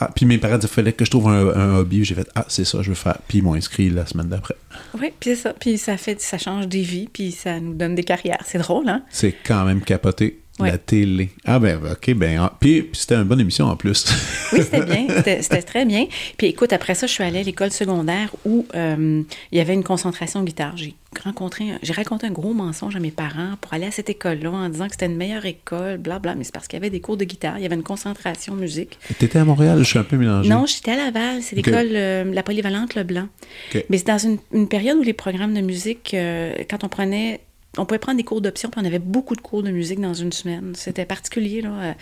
Ah, 0.00 0.10
puis 0.14 0.26
mes 0.26 0.38
parents 0.38 0.56
disaient 0.56 0.66
fallait 0.72 0.92
que 0.92 1.04
je 1.04 1.10
trouve 1.10 1.28
un, 1.28 1.48
un 1.54 1.76
hobby. 1.76 2.04
J'ai 2.04 2.14
fait 2.16 2.28
Ah, 2.34 2.44
c'est 2.48 2.64
ça, 2.64 2.82
je 2.82 2.88
veux 2.88 2.94
faire. 2.96 3.18
Puis 3.28 3.38
ils 3.38 3.42
m'ont 3.44 3.54
inscrit 3.54 3.90
la 3.90 4.06
semaine 4.06 4.28
d'après. 4.28 4.56
Oui, 4.98 5.12
puis 5.20 5.30
c'est 5.30 5.36
ça. 5.36 5.52
Puis 5.52 5.78
ça 5.78 5.96
fait, 5.96 6.20
ça 6.20 6.36
change 6.38 6.66
des 6.66 6.82
vies, 6.82 7.08
puis 7.12 7.30
ça 7.30 7.60
nous 7.60 7.74
donne 7.74 7.94
des 7.94 8.02
carrières. 8.02 8.42
C'est 8.44 8.58
drôle, 8.58 8.88
hein? 8.88 9.02
C'est 9.10 9.34
quand 9.46 9.64
même 9.64 9.82
capoté. 9.82 10.40
Ouais. 10.60 10.70
La 10.70 10.78
télé. 10.78 11.30
Ah, 11.44 11.58
ben, 11.58 11.80
ok, 11.84 12.14
ben. 12.14 12.38
ah, 12.40 12.56
puis, 12.60 12.88
c'était 12.92 13.16
une 13.16 13.24
bonne 13.24 13.40
émission 13.40 13.66
en 13.66 13.76
plus. 13.76 14.06
Oui, 14.52 14.60
c'était 14.62 14.84
bien. 14.84 15.08
C'était 15.40 15.62
très 15.62 15.84
bien. 15.84 16.06
Puis 16.36 16.46
écoute, 16.46 16.72
après 16.72 16.94
ça, 16.94 17.08
je 17.08 17.12
suis 17.12 17.24
allée 17.24 17.40
à 17.40 17.42
l'école 17.42 17.72
secondaire 17.72 18.30
où 18.44 18.64
euh, 18.76 19.22
il 19.50 19.58
y 19.58 19.60
avait 19.60 19.74
une 19.74 19.82
concentration 19.82 20.44
guitare. 20.44 20.76
J'ai 20.76 20.94
rencontré, 21.24 21.72
j'ai 21.82 21.92
raconté 21.92 22.28
un 22.28 22.30
gros 22.30 22.54
mensonge 22.54 22.94
à 22.94 23.00
mes 23.00 23.10
parents 23.10 23.54
pour 23.60 23.74
aller 23.74 23.86
à 23.86 23.90
cette 23.90 24.10
école-là 24.10 24.50
en 24.50 24.68
disant 24.68 24.86
que 24.86 24.92
c'était 24.92 25.06
une 25.06 25.16
meilleure 25.16 25.44
école, 25.44 25.98
blabla. 25.98 26.36
Mais 26.36 26.44
c'est 26.44 26.54
parce 26.54 26.68
qu'il 26.68 26.76
y 26.76 26.82
avait 26.82 26.90
des 26.90 27.00
cours 27.00 27.16
de 27.16 27.24
guitare, 27.24 27.58
il 27.58 27.62
y 27.62 27.66
avait 27.66 27.74
une 27.74 27.82
concentration 27.82 28.54
musique. 28.54 28.96
T'étais 29.18 29.40
à 29.40 29.44
Montréal, 29.44 29.78
je 29.78 29.84
suis 29.84 29.98
un 29.98 30.04
peu 30.04 30.16
mélangé. 30.16 30.48
Non, 30.48 30.66
j'étais 30.66 30.92
à 30.92 30.96
Laval, 30.96 31.42
c'est 31.42 31.56
l'école, 31.56 31.88
euh, 31.92 32.32
la 32.32 32.42
polyvalente 32.44 32.94
Leblanc. 32.94 33.26
Mais 33.90 33.98
c'est 33.98 34.06
dans 34.06 34.18
une, 34.18 34.38
une 34.52 34.68
période 34.68 34.98
où 34.98 35.02
les 35.02 35.14
programmes 35.14 35.54
de 35.54 35.62
musique, 35.62 36.14
euh, 36.14 36.54
quand 36.70 36.84
on 36.84 36.88
prenait, 36.88 37.40
on 37.78 37.84
pouvait 37.84 37.98
prendre 37.98 38.18
des 38.18 38.24
cours 38.24 38.40
d'option, 38.40 38.70
puis 38.70 38.80
on 38.82 38.84
avait 38.84 38.98
beaucoup 38.98 39.34
de 39.34 39.40
cours 39.40 39.62
de 39.62 39.70
musique 39.70 40.00
dans 40.00 40.14
une 40.14 40.32
semaine. 40.32 40.74
C'était 40.74 41.04
particulier 41.04 41.60
là, 41.60 41.70
euh, 41.70 41.92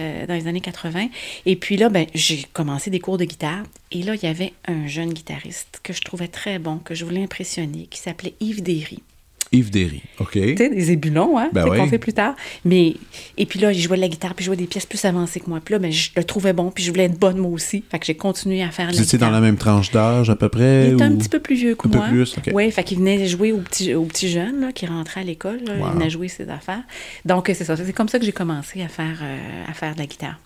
euh, 0.00 0.26
dans 0.26 0.34
les 0.34 0.46
années 0.46 0.60
80. 0.60 1.08
Et 1.46 1.56
puis 1.56 1.76
là, 1.76 1.88
ben, 1.88 2.06
j'ai 2.14 2.44
commencé 2.52 2.90
des 2.90 3.00
cours 3.00 3.18
de 3.18 3.24
guitare. 3.24 3.62
Et 3.90 4.02
là, 4.02 4.14
il 4.14 4.22
y 4.22 4.26
avait 4.26 4.52
un 4.66 4.86
jeune 4.86 5.12
guitariste 5.12 5.80
que 5.82 5.92
je 5.92 6.00
trouvais 6.00 6.28
très 6.28 6.58
bon, 6.58 6.78
que 6.78 6.94
je 6.94 7.04
voulais 7.04 7.22
impressionner, 7.22 7.86
qui 7.90 7.98
s'appelait 7.98 8.34
Yves 8.40 8.62
Derry. 8.62 9.02
Yves 9.50 9.70
Derry. 9.70 10.02
OK. 10.18 10.32
Tu 10.32 10.56
sais, 10.56 10.68
des 10.70 10.90
ébulons, 10.92 11.36
hein, 11.38 11.50
Ben 11.52 11.64
c'est 11.64 11.76
qu'on 11.76 11.82
oui. 11.84 11.88
fait 11.90 11.98
plus 11.98 12.12
tard. 12.14 12.34
Mais, 12.64 12.94
et 13.36 13.44
puis 13.44 13.58
là, 13.60 13.70
il 13.72 13.78
jouait 13.80 13.96
de 13.96 14.00
la 14.02 14.08
guitare, 14.08 14.34
puis 14.34 14.44
il 14.44 14.46
jouait 14.46 14.56
des 14.56 14.66
pièces 14.66 14.86
plus 14.86 15.04
avancées 15.04 15.40
que 15.40 15.50
moi. 15.50 15.60
Puis 15.62 15.72
là, 15.74 15.78
ben, 15.78 15.92
je 15.92 16.10
le 16.16 16.24
trouvais 16.24 16.52
bon, 16.54 16.70
puis 16.70 16.82
je 16.84 16.90
voulais 16.90 17.04
être 17.04 17.18
bonne 17.18 17.36
moi 17.36 17.50
aussi. 17.50 17.84
Fait 17.90 17.98
que 17.98 18.06
j'ai 18.06 18.14
continué 18.14 18.62
à 18.62 18.70
faire 18.70 18.88
Vous 18.90 18.96
la 18.96 19.02
étiez 19.02 19.18
dans 19.18 19.30
la 19.30 19.40
même 19.40 19.56
tranche 19.56 19.90
d'âge 19.90 20.30
à 20.30 20.36
peu 20.36 20.48
près? 20.48 20.88
Il 20.88 20.94
était 20.94 21.04
un 21.04 21.16
petit 21.16 21.28
peu 21.28 21.40
plus 21.40 21.56
vieux 21.56 21.74
que 21.74 21.86
Un 21.86 21.90
peu 21.90 21.98
moi. 21.98 22.08
plus, 22.08 22.36
ok. 22.38 22.50
Oui, 22.54 22.70
fait 22.70 22.84
qu'il 22.84 22.98
venait 22.98 23.26
jouer 23.26 23.52
aux 23.52 23.58
petits, 23.60 23.94
aux 23.94 24.04
petits 24.04 24.30
jeunes 24.30 24.60
là, 24.60 24.72
qui 24.72 24.86
rentraient 24.86 25.20
à 25.20 25.24
l'école. 25.24 25.60
Wow. 25.68 25.86
Il 25.88 25.92
venait 25.98 26.10
jouer 26.10 26.28
ses 26.28 26.48
affaires. 26.48 26.82
Donc, 27.24 27.46
c'est 27.54 27.64
ça. 27.64 27.76
C'est 27.76 27.92
comme 27.92 28.08
ça 28.08 28.18
que 28.18 28.24
j'ai 28.24 28.32
commencé 28.32 28.80
à 28.82 28.88
faire, 28.88 29.18
euh, 29.22 29.64
à 29.68 29.74
faire 29.74 29.94
de 29.94 29.98
la 30.00 30.06
guitare. 30.06 30.38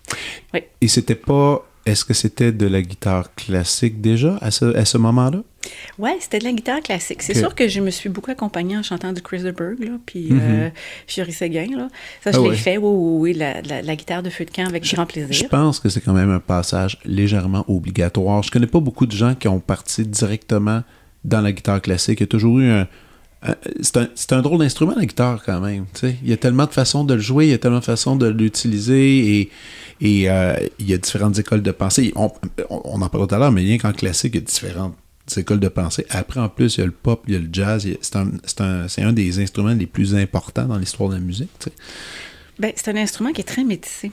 Oui. 0.52 0.60
Et 0.80 0.88
c'était 0.88 1.14
pas. 1.14 1.64
Est-ce 1.86 2.04
que 2.04 2.14
c'était 2.14 2.52
de 2.52 2.66
la 2.66 2.82
guitare 2.82 3.34
classique 3.34 4.00
déjà 4.00 4.36
à 4.40 4.50
ce, 4.50 4.76
à 4.76 4.84
ce 4.84 4.98
moment-là? 4.98 5.42
Ouais, 5.98 6.16
c'était 6.20 6.38
de 6.40 6.44
la 6.44 6.52
guitare 6.52 6.80
classique. 6.80 7.22
C'est 7.22 7.34
sûr 7.34 7.54
que 7.54 7.66
je 7.68 7.80
me 7.80 7.90
suis 7.90 8.08
beaucoup 8.08 8.30
accompagnée 8.30 8.76
en 8.76 8.82
chantant 8.82 9.12
du 9.12 9.20
Chris 9.22 9.42
de 9.42 9.50
Berg, 9.50 9.78
là, 9.80 9.92
puis 10.04 10.28
euh, 10.32 10.68
Séguin, 11.30 11.66
là. 11.76 11.88
Ça, 12.22 12.30
je 12.32 12.36
Ah 12.38 12.40
l'ai 12.42 12.48
ouais. 12.50 12.56
fait, 12.56 12.76
oui, 12.76 12.88
oui, 12.92 13.18
oui, 13.32 13.38
la, 13.38 13.62
la- 13.62 13.82
la 13.82 13.96
guitare 13.96 14.22
de 14.22 14.30
feu 14.30 14.44
de 14.44 14.50
camp 14.50 14.66
avec 14.66 14.84
grand 14.92 15.02
Je 15.08 15.12
plaisir. 15.26 15.48
pense 15.48 15.80
que 15.80 15.88
c'est 15.88 16.00
quand 16.00 16.12
même 16.12 16.30
un 16.30 16.38
passage 16.40 16.98
légèrement 17.04 17.64
obligatoire. 17.68 18.42
Je 18.42 18.50
connais 18.50 18.66
pas 18.68 18.80
beaucoup 18.80 19.06
de 19.06 19.12
gens 19.12 19.34
qui 19.34 19.48
ont 19.48 19.60
parti 19.60 20.04
directement 20.06 20.82
dans 21.24 21.40
la 21.40 21.50
guitare 21.52 21.80
classique. 21.82 22.20
Il 22.20 22.22
y 22.22 22.24
a 22.24 22.28
toujours 22.28 22.60
eu 22.60 22.68
un. 22.70 22.86
Un- 23.42 23.54
c'est 23.80 24.32
un, 24.32 24.38
un 24.38 24.42
drôle 24.42 24.58
d'instrument, 24.60 24.94
la 24.96 25.04
guitare, 25.06 25.42
quand 25.44 25.60
même. 25.60 25.84
tu 25.94 26.00
sais. 26.00 26.16
Il 26.22 26.28
y 26.28 26.32
a 26.32 26.36
tellement 26.36 26.66
de 26.66 26.72
façons 26.72 27.04
de 27.04 27.14
le 27.14 27.20
jouer, 27.20 27.46
il 27.46 27.50
y 27.50 27.54
a 27.54 27.58
tellement 27.58 27.78
de 27.80 27.84
façons 27.84 28.16
de 28.16 28.26
l'utiliser 28.28 29.40
et, 29.40 29.50
et 30.00 30.30
euh, 30.30 30.54
il 30.78 30.88
y 30.88 30.94
a 30.94 30.98
différentes 30.98 31.38
écoles 31.38 31.62
de 31.62 31.70
pensée. 31.70 32.12
On, 32.16 32.30
en 33.02 33.08
parlait 33.08 33.26
tout 33.26 33.34
à 33.34 33.38
l'heure, 33.38 33.52
mais 33.52 33.62
rien 33.62 33.78
qu'en 33.78 33.92
classique, 33.92 34.34
il 34.34 34.40
y 34.40 34.42
a 34.42 34.46
différentes 34.46 34.96
écoles 35.36 35.60
de 35.60 35.68
pensée. 35.68 36.06
Après, 36.10 36.40
en 36.40 36.48
plus, 36.48 36.76
il 36.76 36.80
y 36.80 36.82
a 36.82 36.86
le 36.86 36.92
pop, 36.92 37.22
il 37.28 37.34
y 37.34 37.36
a 37.36 37.40
le 37.40 37.48
jazz. 37.52 37.86
C'est 38.00 38.16
un, 38.16 38.30
un- 38.60 38.86
un 39.08 39.12
des 39.12 39.38
instruments 39.42 39.74
les 39.74 39.86
plus 39.86 40.14
importants 40.14 40.66
dans 40.66 40.78
l'histoire 40.78 41.10
de 41.10 41.14
la 41.14 41.20
musique. 41.20 41.50
Ben, 42.58 42.72
c'est 42.74 42.88
un 42.88 42.96
instrument 42.96 43.32
qui 43.32 43.42
est 43.42 43.44
très 43.44 43.64
métissé. 43.64 44.10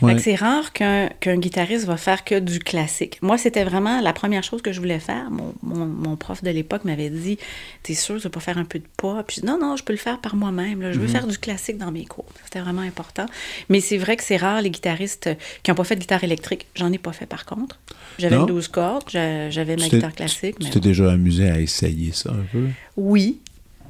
Ouais. 0.00 0.18
C'est 0.18 0.34
rare 0.34 0.72
qu'un 0.72 1.08
qu'un 1.20 1.36
guitariste 1.38 1.84
va 1.86 1.96
faire 1.96 2.24
que 2.24 2.38
du 2.38 2.58
classique. 2.58 3.18
Moi, 3.22 3.36
c'était 3.38 3.64
vraiment 3.64 4.00
la 4.00 4.12
première 4.12 4.42
chose 4.42 4.62
que 4.62 4.72
je 4.72 4.80
voulais 4.80 4.98
faire. 4.98 5.30
Mon, 5.30 5.54
mon- 5.62 5.86
mon 5.86 6.16
prof 6.16 6.42
de 6.42 6.50
l'époque 6.50 6.84
m'avait 6.84 7.10
dit 7.10 7.38
T'es 7.82 7.94
sûr, 7.94 8.16
tu 8.16 8.22
vas 8.22 8.30
pas 8.30 8.40
faire 8.40 8.56
un 8.58 8.64
peu 8.64 8.78
de 8.78 8.84
pop 8.96 9.24
Puis 9.26 9.42
Non, 9.44 9.58
non, 9.60 9.76
je 9.76 9.84
peux 9.84 9.92
le 9.92 9.98
faire 9.98 10.20
par 10.20 10.36
moi-même. 10.36 10.80
Je 10.82 10.98
Mhm. 10.98 11.02
veux 11.04 11.06
faire 11.08 11.26
du 11.26 11.36
classique 11.38 11.76
dans 11.78 11.90
mes 11.92 12.04
cours. 12.06 12.24
C'était 12.44 12.60
vraiment 12.60 12.80
important. 12.82 13.26
Mais 13.68 13.80
c'est 13.80 13.98
vrai 13.98 14.16
que 14.16 14.24
c'est 14.24 14.36
rare 14.38 14.62
les 14.62 14.70
guitaristes 14.70 15.28
qui 15.62 15.70
n'ont 15.70 15.74
pas 15.74 15.84
fait 15.84 15.96
de 15.96 16.00
guitare 16.00 16.24
électrique. 16.24 16.66
J'en 16.74 16.90
ai 16.92 16.98
pas 16.98 17.12
fait 17.12 17.26
par 17.26 17.44
contre. 17.44 17.78
J'avais 18.18 18.36
Non? 18.36 18.42
une 18.42 18.48
12 18.48 18.68
cordes, 18.68 19.04
j'a- 19.10 19.50
j'avais 19.50 19.76
ma 19.76 19.88
guitare 19.88 20.14
classique. 20.14 20.58
Tu 20.58 20.70
t'es 20.70 20.80
déjà 20.80 21.12
amusé 21.12 21.50
à 21.50 21.60
essayer 21.60 22.12
ça 22.12 22.30
un 22.30 22.44
peu? 22.50 22.68
oui. 22.96 23.40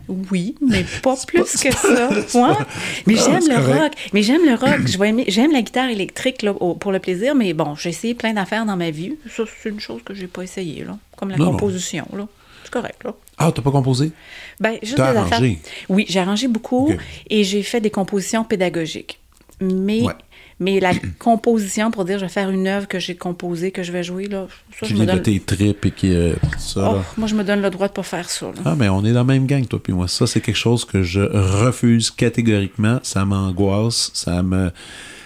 Oui, 0.08 0.54
mais 0.60 0.84
pas 1.02 1.16
plus 1.26 1.38
pas- 1.40 1.70
que 1.70 1.74
ça. 1.74 2.10
Mais 3.06 3.14
Ah, 3.18 3.22
j'aime 3.24 3.48
le 3.48 3.54
correct. 3.64 3.80
rock. 3.82 3.92
Mais 4.12 4.22
j'aime 4.22 4.44
le 4.44 4.54
rock. 4.54 4.80
J'aime 5.28 5.52
la 5.52 5.62
guitare 5.62 5.88
électrique 5.88 6.42
là, 6.42 6.52
pour 6.54 6.92
le 6.92 6.98
plaisir, 6.98 7.34
mais 7.34 7.52
bon, 7.54 7.74
j'ai 7.74 7.90
essayé 7.90 8.14
plein 8.14 8.32
d'affaires 8.32 8.66
dans 8.66 8.76
ma 8.76 8.90
vie. 8.90 9.16
Ça, 9.34 9.44
c'est 9.62 9.68
une 9.70 9.80
chose 9.80 10.02
que 10.04 10.14
j'ai 10.14 10.26
pas 10.26 10.42
essayé, 10.42 10.84
là. 10.84 10.98
Comme 11.16 11.30
la 11.30 11.36
Non, 11.36 11.52
composition, 11.52 12.06
là. 12.16 12.26
C'est 12.64 12.72
correct, 12.72 13.02
là. 13.04 13.14
Ah, 13.38 13.50
t'as 13.54 13.62
pas 13.62 13.70
composé? 13.70 14.12
Ben, 14.60 14.76
juste 14.82 14.96
des 14.96 15.02
arrangé? 15.02 15.34
affaires. 15.34 15.56
Oui, 15.88 16.04
j'ai 16.08 16.20
arrangé 16.20 16.48
beaucoup 16.48 16.92
et 17.28 17.44
j'ai 17.44 17.62
fait 17.62 17.80
des 17.80 17.90
compositions 17.90 18.44
pédagogiques. 18.44 19.18
Mais, 19.60 20.02
Ouais. 20.02 20.14
Mais 20.60 20.80
la 20.80 20.92
composition, 21.18 21.90
pour 21.90 22.04
dire 22.04 22.18
je 22.18 22.24
vais 22.24 22.30
faire 22.30 22.50
une 22.50 22.66
œuvre 22.66 22.86
que 22.88 22.98
j'ai 22.98 23.16
composée, 23.16 23.70
que 23.72 23.82
je 23.82 23.92
vais 23.92 24.02
jouer, 24.02 24.26
là, 24.26 24.46
ça, 24.78 24.86
Qui 24.86 24.92
je 24.94 24.98
me 24.98 25.04
vient 25.04 25.14
de 25.16 25.20
tes 25.20 25.40
tripes 25.40 25.84
et 25.86 25.90
qui. 25.90 26.14
euh, 26.14 26.34
tout 26.42 26.58
ça, 26.58 26.92
Oh, 26.96 27.00
moi, 27.16 27.26
je 27.28 27.34
me 27.34 27.44
donne 27.44 27.62
le 27.62 27.70
droit 27.70 27.88
de 27.88 27.92
pas 27.92 28.02
faire 28.02 28.28
ça. 28.30 28.46
là. 28.46 28.60
Ah, 28.64 28.74
mais 28.76 28.88
on 28.88 29.04
est 29.04 29.12
dans 29.12 29.20
la 29.20 29.24
même 29.24 29.46
gang, 29.46 29.66
toi 29.66 29.82
puis 29.82 29.92
moi. 29.92 30.08
Ça, 30.08 30.26
c'est 30.26 30.40
quelque 30.40 30.56
chose 30.56 30.84
que 30.84 31.02
je 31.02 31.20
refuse 31.20 32.10
catégoriquement. 32.10 33.00
Ça 33.02 33.24
m'angoisse. 33.24 34.10
Ça 34.14 34.42
me. 34.42 34.70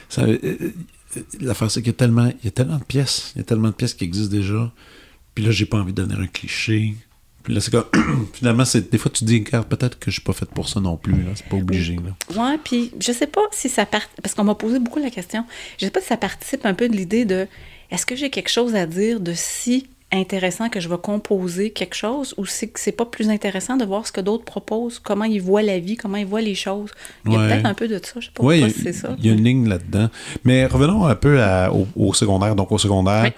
Ça, 0.09 0.23
euh, 0.23 0.39
euh, 0.45 0.73
L'affaire, 1.41 1.71
c'est 1.71 1.81
qu'il 1.81 1.89
y 1.93 1.95
a 1.95 1.99
tellement, 1.99 2.27
il 2.27 2.45
y 2.45 2.49
a 2.49 2.51
tellement 2.51 2.77
de 2.79 2.85
pièces. 2.85 3.33
Il 3.35 3.39
y 3.39 3.41
a 3.41 3.45
tellement 3.45 3.69
de 3.69 3.75
pièces 3.75 3.95
qui 3.95 4.05
existent 4.05 4.35
déjà. 4.37 4.71
Puis 5.35 5.45
là, 5.45 5.51
j'ai 5.51 5.65
pas 5.67 5.79
envie 5.79 5.93
de 5.93 6.03
devenir 6.03 6.21
un 6.23 6.27
cliché. 6.27 6.95
Puis 7.47 7.55
là, 7.55 7.61
c'est 7.61 7.71
comme. 7.71 7.85
Finalement, 8.35 8.65
c'est, 8.65 8.91
des 8.91 8.99
fois, 8.99 9.11
tu 9.11 9.21
te 9.21 9.25
dis, 9.25 9.43
regarde, 9.47 9.67
peut-être 9.69 9.99
que 9.99 10.11
je 10.11 10.17
suis 10.17 10.23
pas 10.23 10.33
faite 10.33 10.51
pour 10.51 10.69
ça 10.69 10.81
non 10.81 10.97
plus. 10.97 11.13
Là. 11.15 11.31
C'est 11.37 11.47
pas 11.47 11.57
obligé. 11.57 11.97
Là. 11.97 12.41
Ouais, 12.43 12.59
puis 12.63 12.91
je 13.01 13.13
sais 13.13 13.27
pas 13.29 13.43
si 13.53 13.69
ça 13.69 13.87
part... 13.87 14.03
Parce 14.23 14.35
qu'on 14.35 14.43
m'a 14.45 14.57
posé 14.57 14.79
beaucoup 14.81 14.99
la 14.99 15.11
question. 15.11 15.45
Je 15.79 15.85
sais 15.85 15.91
pas 15.93 16.01
si 16.01 16.09
ça 16.09 16.17
participe 16.17 16.67
un 16.67 16.75
peu 16.75 16.89
de 16.89 16.97
l'idée 16.97 17.25
de 17.25 17.47
est-ce 17.93 18.05
que 18.05 18.17
j'ai 18.17 18.31
quelque 18.31 18.51
chose 18.51 18.75
à 18.75 18.85
dire 18.87 19.21
de 19.21 19.33
si 19.35 19.87
intéressant 20.13 20.69
que 20.69 20.79
je 20.81 20.89
vais 20.89 20.99
composer 20.99 21.71
quelque 21.71 21.95
chose 21.97 22.33
ou 22.37 22.47
c'est 22.47 22.69
que 22.69 22.79
c'est 22.81 22.93
pas 22.93 23.05
plus 23.07 23.29
intéressant 23.29 23.77
de 23.77 23.85
voir 23.85 24.07
ce 24.07 24.13
que 24.13 24.21
d'autres 24.21 24.45
proposent, 24.45 24.99
comment 25.01 25.25
ils 25.25 25.43
voient 25.43 25.63
la 25.63 25.79
vie, 25.81 25.97
comment 25.97 26.17
ils 26.17 26.27
voient 26.27 26.41
les 26.41 26.55
choses? 26.55 26.91
Il 27.25 27.33
y 27.33 27.37
a 27.37 27.39
Ouais. 27.39 27.49
peut-être 27.49 27.67
un 27.67 27.75
peu 27.75 27.89
de 27.89 28.01
ça, 28.03 28.21
je 28.21 28.27
sais 28.27 28.33
pas 28.33 28.43
Oui, 28.45 28.61
pourquoi 28.61 28.81
a- 28.81 28.83
c'est 28.85 28.93
ça. 28.93 29.17
il 29.19 29.27
y 29.27 29.31
a 29.31 29.33
une 29.33 29.45
ligne 29.45 29.69
là-dedans. 29.69 30.09
Mais 30.45 30.67
revenons 30.67 31.07
un 31.07 31.15
peu 31.17 31.43
à- 31.43 31.73
au, 31.73 31.87
au 31.97 32.13
secondaire. 32.15 32.55
Donc, 32.55 32.71
au 32.73 32.79
secondaire, 32.79 33.33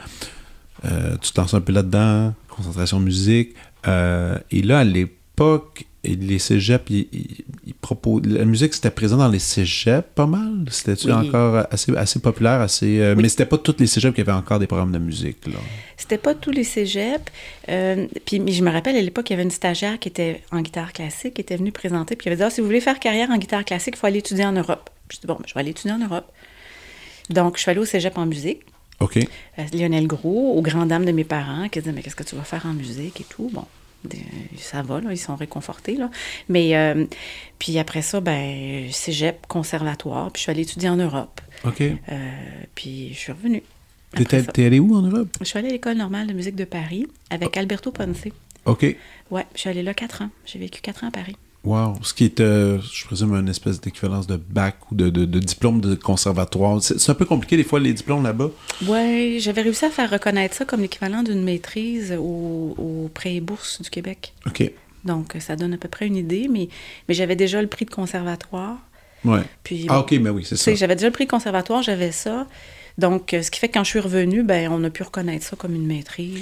euh, 0.85 1.17
tu 1.21 1.33
te 1.33 1.41
lances 1.41 1.55
un 1.55 1.61
peu 1.61 1.73
là-dedans, 1.73 2.35
concentration 2.49 3.01
musique. 3.01 3.55
Euh, 3.89 4.39
et 4.51 4.63
là, 4.63 4.81
à 4.81 4.85
l'époque, 4.85 5.85
les 6.05 6.39
cégeps, 6.39 6.85
ils, 6.91 7.07
ils- 7.13 7.45
ils 7.67 7.75
proposent... 7.75 8.23
la 8.25 8.45
musique, 8.45 8.73
c'était 8.73 8.91
présent 8.91 9.17
dans 9.19 9.29
les 9.29 9.39
cégeps 9.41 10.07
pas 10.15 10.27
mal? 10.27 10.65
C'était-tu 10.71 11.09
Oui. 11.09 11.13
encore 11.13 11.67
assez, 11.71 11.95
assez 11.97 12.19
populaire, 12.21 12.61
assez... 12.61 13.01
euh, 13.01 13.15
Oui. 13.15 13.23
Mais 13.23 13.29
c'était 13.29 13.45
pas 13.47 13.59
tous 13.59 13.75
les 13.79 13.87
cégeps 13.87 14.15
qui 14.15 14.21
avaient 14.23 14.33
encore 14.33 14.59
des 14.59 14.67
programmes 14.67 14.93
de 14.93 14.99
musique. 14.99 15.47
Là. 15.47 15.59
C'était 15.97 16.17
pas 16.19 16.35
tous 16.35 16.51
les 16.51 16.65
cégeps. 16.65 17.25
euh, 17.69 18.07
puis 18.25 18.41
je 18.53 18.63
me 18.65 18.71
rappelle 18.71 18.97
à 18.97 19.03
l'époque, 19.03 19.29
il 19.29 19.33
y 19.33 19.35
avait 19.35 19.43
une 19.43 19.51
stagiaire 19.51 19.99
qui 19.99 20.09
était 20.09 20.43
en 20.53 20.61
guitare 20.63 20.93
classique, 20.93 21.35
qui 21.35 21.41
était 21.41 21.57
venue 21.57 21.73
présenter, 21.73 22.17
puis 22.17 22.29
elle 22.29 22.33
avait 22.35 22.43
dit 22.43 22.47
Ah, 22.47 22.51
si 22.51 22.61
vous 22.61 22.67
voulez 22.67 22.81
faire 22.81 22.99
carrière 23.01 23.31
en 23.31 23.37
guitare 23.37 23.65
classique, 23.65 23.95
il 23.97 23.99
faut 23.99 24.07
aller 24.07 24.21
étudier 24.21 24.45
en 24.47 24.53
Europe. 24.53 24.89
Je 25.13 25.19
dis 25.19 25.27
bon, 25.27 25.35
ben, 25.35 25.45
je 25.47 25.55
vais 25.55 25.61
aller 25.61 25.71
étudier 25.71 25.93
en 25.93 25.99
Europe. 25.99 26.27
Donc, 27.31 27.57
je 27.57 27.63
suis 27.63 27.71
allée 27.71 27.81
au 27.81 27.85
cégep 27.85 28.17
en 28.17 28.25
musique. 28.27 28.61
OK. 29.01 29.17
Euh, 29.19 29.63
Lionel 29.75 30.07
Gros, 30.07 30.55
aux 30.57 30.63
grandes 30.63 30.89
dames 30.89 31.05
de 31.05 31.13
mes 31.13 31.25
parents, 31.25 31.69
qui 31.69 31.79
disaient 31.81 31.93
Mais 31.93 32.03
qu'est-ce 32.03 32.17
que 32.17 32.23
tu 32.25 32.35
vas 32.37 32.43
faire 32.45 32.65
en 32.67 32.73
musique 32.73 33.21
et 33.21 33.25
tout? 33.29 33.51
Bon, 33.53 33.65
ça 34.57 34.83
va, 34.83 35.01
là, 35.01 35.13
ils 35.13 35.19
sont 35.19 35.37
réconfortés. 35.37 35.97
Là. 35.97 36.11
Mais, 36.49 36.77
euh, 36.77 37.05
puis 37.59 37.79
après 37.79 38.03
ça, 38.03 38.21
ben, 38.21 38.91
cégep, 38.91 39.47
conservatoire, 39.47 40.31
puis 40.31 40.41
je 40.41 40.43
suis 40.43 40.51
allée 40.51 40.63
étudier 40.63 40.89
en 40.89 40.97
Europe. 40.97 41.41
OK. 41.65 41.81
Euh, 41.81 41.97
puis 42.75 43.13
je 43.13 43.19
suis 43.19 43.33
revenue. 43.33 43.63
T'es 44.15 44.25
ça. 44.43 44.53
t'es 44.53 44.65
allé 44.65 44.79
où 44.79 44.95
en 44.95 45.03
Europe? 45.03 45.29
Je 45.41 45.45
suis 45.45 45.59
allée 45.59 45.69
à 45.69 45.73
l'École 45.73 45.97
normale 45.97 46.27
de 46.27 46.33
musique 46.33 46.57
de 46.57 46.65
Paris 46.65 47.07
avec 47.31 47.57
Alberto 47.57 47.91
Ponce. 47.93 48.29
OK. 48.65 48.97
Ouais, 49.31 49.47
je 49.55 49.61
suis 49.61 49.71
allée 49.71 49.83
là 49.83 49.95
quatre 49.95 50.23
ans. 50.23 50.31
J'ai 50.47 50.59
vécu 50.59 50.81
quatre 50.81 51.05
ans 51.05 51.09
à 51.09 51.11
Paris. 51.11 51.37
Wow. 51.69 51.95
Ce 52.03 52.15
qui 52.15 52.25
est, 52.25 52.41
euh, 52.41 52.79
je 52.93 53.05
présume, 53.05 53.35
une 53.35 53.49
espèce 53.49 53.79
d'équivalence 53.81 54.27
de 54.27 54.37
bac 54.37 54.77
ou 54.91 54.95
de, 54.95 55.11
de- 55.11 55.25
de 55.27 55.39
diplôme 55.39 55.81
de 55.83 55.95
conservatoire. 55.95 56.83
C'est 56.83 57.11
un 57.11 57.15
peu 57.15 57.27
compliqué, 57.27 57.57
des 57.59 57.65
fois, 57.65 57.79
les 57.79 57.93
diplômes 57.93 58.23
là-bas. 58.23 58.51
Ouais, 58.87 59.37
j'avais 59.39 59.63
réussi 59.63 59.85
à 59.85 59.91
faire 59.91 60.11
reconnaître 60.11 60.55
ça 60.55 60.65
comme 60.65 60.81
l'équivalent 60.81 61.23
d'une 61.23 61.43
maîtrise 61.45 62.13
au, 62.19 62.75
au 62.79 63.11
prêt 63.13 63.35
et 63.35 63.41
bourse 63.41 63.83
du 63.83 63.91
Québec. 63.91 64.33
OK. 64.47 64.71
Donc, 65.05 65.37
ça 65.41 65.57
donne 65.57 65.75
à 65.75 65.77
peu 65.79 65.89
près 65.89 66.07
une 66.07 66.17
idée, 66.17 66.49
mais, 66.51 66.69
mais 67.09 67.15
j'avais 67.15 67.37
déjà 67.37 67.61
le 67.61 67.69
prix 67.69 67.85
de 67.85 67.91
conservatoire. 67.91 68.79
Ouais. 69.25 69.43
Puis, 69.63 69.87
Ah, 69.89 70.01
OK, 70.01 70.13
mais 70.13 70.31
oui, 70.31 70.45
c'est 70.49 70.57
ça. 70.57 70.75
j'avais 70.75 70.95
déjà 70.97 71.09
le 71.09 71.13
prix 71.13 71.27
de 71.27 71.31
conservatoire, 71.31 71.83
j'avais 71.83 72.13
ça. 72.13 72.47
Donc, 72.99 73.33
euh, 73.33 73.43
ce 73.43 73.51
qui 73.53 73.61
fait 73.61 73.69
que 73.69 73.75
quand 73.75 73.85
je 73.85 73.91
suis 73.91 74.01
revenue, 74.01 74.43
ben, 74.43 74.71
on 74.73 74.83
a 74.83 74.91
pu 74.91 75.05
reconnaître 75.05 75.45
ça 75.45 75.55
comme 75.55 75.75
une 75.75 75.87
maîtrise. 75.87 76.41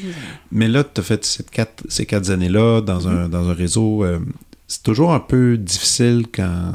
Mais 0.50 0.68
là, 0.68 0.84
tu 0.84 1.00
as 1.00 1.04
fait 1.04 1.22
ces 1.24 1.42
quatre, 1.44 1.84
ces 1.88 2.06
quatre 2.06 2.30
années-là 2.30 2.80
dans, 2.80 3.08
un, 3.08 3.28
dans 3.28 3.48
un 3.50 3.52
réseau. 3.54 4.04
euh, 4.04 4.20
c'est 4.68 4.82
toujours 4.82 5.12
un 5.12 5.20
peu 5.20 5.56
difficile 5.56 6.26
quand 6.32 6.72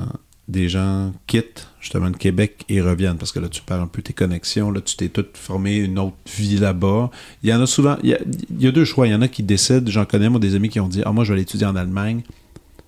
des 0.48 0.70
gens 0.70 1.14
quittent 1.28 1.68
justement 1.80 2.08
le 2.08 2.14
Québec 2.14 2.66
et 2.70 2.82
reviennent 2.82 3.18
parce 3.18 3.32
que 3.32 3.40
là, 3.40 3.50
tu 3.50 3.62
perds 3.62 3.82
un 3.82 3.88
peu 3.88 4.02
tes 4.02 4.14
connexions. 4.14 4.70
Là, 4.72 4.82
tu 4.82 4.96
t'es 4.96 5.10
tout 5.10 5.26
formé 5.34 5.78
une 5.78 5.98
autre 5.98 6.16
vie 6.38 6.58
là-bas. 6.58 7.10
Il 7.44 7.50
y 7.50 7.54
en 7.54 7.62
a 7.62 7.66
souvent. 7.66 7.98
Il 8.04 8.18
y 8.60 8.68
a, 8.68 8.72
deux 8.72 8.86
choix. 8.86 9.08
Il 9.08 9.12
y 9.12 9.16
en 9.16 9.22
a 9.22 9.28
qui 9.28 9.44
décident. 9.44 9.90
J'en 9.90 10.06
connais, 10.06 10.30
moi, 10.30 10.40
des 10.40 10.56
amis 10.56 10.70
qui 10.70 10.80
ont 10.80 10.88
dit 10.88 11.02
Ah, 11.06 11.12
moi, 11.12 11.24
je 11.24 11.30
vais 11.30 11.36
aller 11.36 11.44
étudier 11.44 11.66
en 11.66 11.76
Allemagne. 11.76 12.22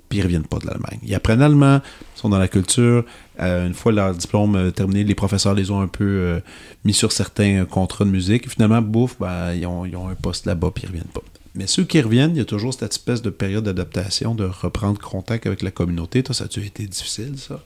Puis 0.10 0.20
ils 0.20 0.22
reviennent 0.22 0.46
pas 0.46 0.60
de 0.60 0.68
l'Allemagne. 0.68 1.00
Ils 1.02 1.16
apprennent 1.16 1.42
allemand, 1.42 1.82
ils 2.16 2.20
sont 2.20 2.30
dans 2.30 2.38
la 2.38 2.48
culture. 2.48 3.04
Euh, 3.40 3.66
une 3.66 3.74
fois 3.74 3.92
leur 3.92 4.14
diplôme 4.14 4.56
euh, 4.56 4.70
terminé, 4.70 5.04
les 5.04 5.16
professeurs 5.16 5.56
les 5.56 5.72
ont 5.72 5.82
un 5.82 5.88
peu 5.88 6.04
euh, 6.04 6.40
mis 6.86 6.94
sur 6.94 7.12
certains 7.12 7.66
contrats 7.66 8.06
de 8.06 8.12
musique. 8.12 8.48
Finalement, 8.48 8.84
bouf, 8.84 9.16
ben, 9.20 9.54
ils, 9.54 9.66
ont, 9.66 9.86
ils 9.86 9.96
ont 9.96 10.08
un 10.08 10.14
poste 10.14 10.46
là-bas, 10.46 10.70
puis 10.76 10.84
ils 10.84 10.88
reviennent 10.88 11.06
pas. 11.06 11.22
Mais 11.56 11.68
ceux 11.68 11.84
qui 11.84 12.02
reviennent, 12.02 12.32
il 12.32 12.38
y 12.40 12.42
a 12.42 12.46
toujours 12.46 12.74
cette 12.74 12.92
espèce 12.92 13.22
de 13.22 13.30
période 13.30 13.64
d'adaptation, 13.64 14.34
de 14.34 14.46
reprendre 14.46 15.00
contact 15.00 15.46
avec 15.46 15.62
la 15.62 15.72
communauté. 15.72 16.24
Toi, 16.24 16.34
ça 16.34 16.46
a-tu 16.46 16.66
été 16.66 16.86
difficile, 16.86 17.38
ça? 17.38 17.62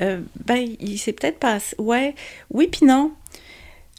Euh, 0.00 0.20
ben, 0.46 0.68
il 0.78 0.98
s'est 0.98 1.12
peut-être 1.12 1.38
passé. 1.38 1.74
Ouais, 1.78 2.14
oui, 2.50 2.68
puis 2.70 2.86
non. 2.86 3.12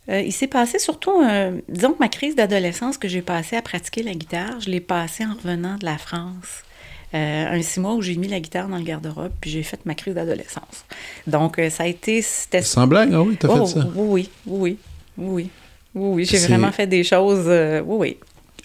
Euh, 0.10 0.22
il 0.22 0.32
s'est 0.32 0.48
passé 0.48 0.80
surtout, 0.80 1.22
euh, 1.22 1.60
disons 1.68 1.94
que 1.94 2.00
ma 2.00 2.08
crise 2.08 2.36
d'adolescence 2.36 2.98
que 2.98 3.08
j'ai 3.08 3.22
passée 3.22 3.56
à 3.56 3.62
pratiquer 3.62 4.02
la 4.04 4.14
guitare, 4.14 4.60
je 4.60 4.70
l'ai 4.70 4.80
passée 4.80 5.26
en 5.26 5.34
revenant 5.34 5.78
de 5.78 5.86
la 5.86 5.98
France. 5.98 6.64
Un 7.12 7.60
six 7.64 7.80
mois 7.80 7.96
où 7.96 8.04
j'ai 8.04 8.16
mis 8.16 8.28
la 8.28 8.40
guitare 8.40 8.68
dans 8.68 8.78
le 8.78 8.84
garde-robe, 8.84 9.32
puis 9.42 9.50
j'ai 9.50 9.64
fait 9.64 9.84
ma 9.84 9.96
crise 9.96 10.14
d'adolescence. 10.14 10.86
Donc, 11.26 11.60
ça 11.72 11.84
a 11.84 11.88
été. 11.88 12.22
Sans 12.22 12.86
blague, 12.86 13.10
ah 13.16 13.24
oui, 13.24 13.36
t'as 13.36 13.48
Oh, 13.50 13.66
fait 13.66 13.80
ça. 13.80 13.88
Oui, 13.96 14.30
oui, 14.46 14.78
oui, 14.78 14.78
oui, 15.18 15.50
oui. 15.96 16.26
J'ai 16.26 16.38
vraiment 16.38 16.72
fait 16.72 16.86
des 16.86 17.04
choses. 17.04 17.48
oui, 17.48 17.98
oui. 17.98 18.18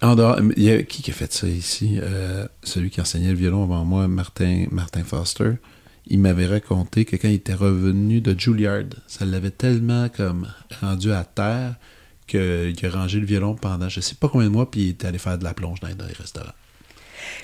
En 0.04 0.16
dehors, 0.16 0.38
y 0.58 0.70
a, 0.70 0.82
qui 0.82 1.02
qui 1.02 1.10
a 1.10 1.14
fait 1.14 1.32
ça 1.32 1.46
ici? 1.48 1.98
Euh, 2.02 2.46
celui 2.62 2.90
qui 2.90 3.00
enseignait 3.00 3.30
le 3.30 3.36
violon 3.36 3.62
avant 3.62 3.86
moi, 3.86 4.06
Martin, 4.06 4.66
Martin 4.70 5.02
Foster. 5.02 5.52
Il 6.06 6.18
m'avait 6.18 6.46
raconté 6.46 7.06
que 7.06 7.16
quand 7.16 7.28
il 7.28 7.34
était 7.36 7.54
revenu 7.54 8.20
de 8.20 8.38
Juilliard, 8.38 8.84
ça 9.06 9.24
l'avait 9.24 9.50
tellement 9.50 10.10
comme 10.10 10.52
rendu 10.82 11.10
à 11.12 11.24
terre 11.24 11.76
qu'il 12.26 12.74
a 12.84 12.90
rangé 12.90 13.18
le 13.18 13.24
violon 13.24 13.54
pendant 13.54 13.88
je 13.88 14.00
sais 14.00 14.14
pas 14.14 14.28
combien 14.28 14.48
de 14.48 14.52
mois, 14.52 14.70
puis 14.70 14.82
il 14.82 14.88
était 14.90 15.06
allé 15.06 15.16
faire 15.16 15.38
de 15.38 15.44
la 15.44 15.54
plonge 15.54 15.80
dans 15.80 15.88
les 15.88 16.12
restaurants. 16.12 16.52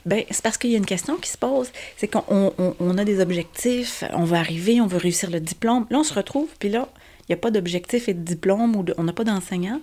Ben, 0.04 0.24
c'est 0.30 0.42
parce 0.42 0.58
qu'il 0.58 0.70
y 0.70 0.74
a 0.74 0.78
une 0.78 0.84
question 0.84 1.16
qui 1.16 1.30
se 1.30 1.38
pose. 1.38 1.68
C'est 1.96 2.08
qu'on 2.08 2.24
on- 2.58 2.74
on 2.78 2.98
a 2.98 3.04
des 3.06 3.20
objectifs, 3.20 4.04
on 4.12 4.24
veut 4.24 4.36
arriver, 4.36 4.82
on 4.82 4.86
veut 4.86 4.98
réussir 4.98 5.30
le 5.30 5.40
diplôme. 5.40 5.86
Là, 5.88 6.00
on 6.00 6.04
se 6.04 6.12
retrouve, 6.12 6.48
puis 6.58 6.68
là, 6.68 6.90
il 7.22 7.32
n'y 7.32 7.34
a 7.34 7.38
pas 7.38 7.50
d'objectif 7.50 8.08
et 8.10 8.14
de 8.14 8.22
diplôme, 8.22 8.76
ou 8.76 8.84
on 8.98 9.04
n'a 9.04 9.14
pas 9.14 9.24
d'enseignant. 9.24 9.80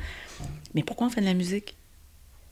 Mais 0.76 0.84
pourquoi 0.84 1.08
on 1.08 1.10
fait 1.10 1.22
de 1.22 1.26
la 1.26 1.34
musique? 1.34 1.77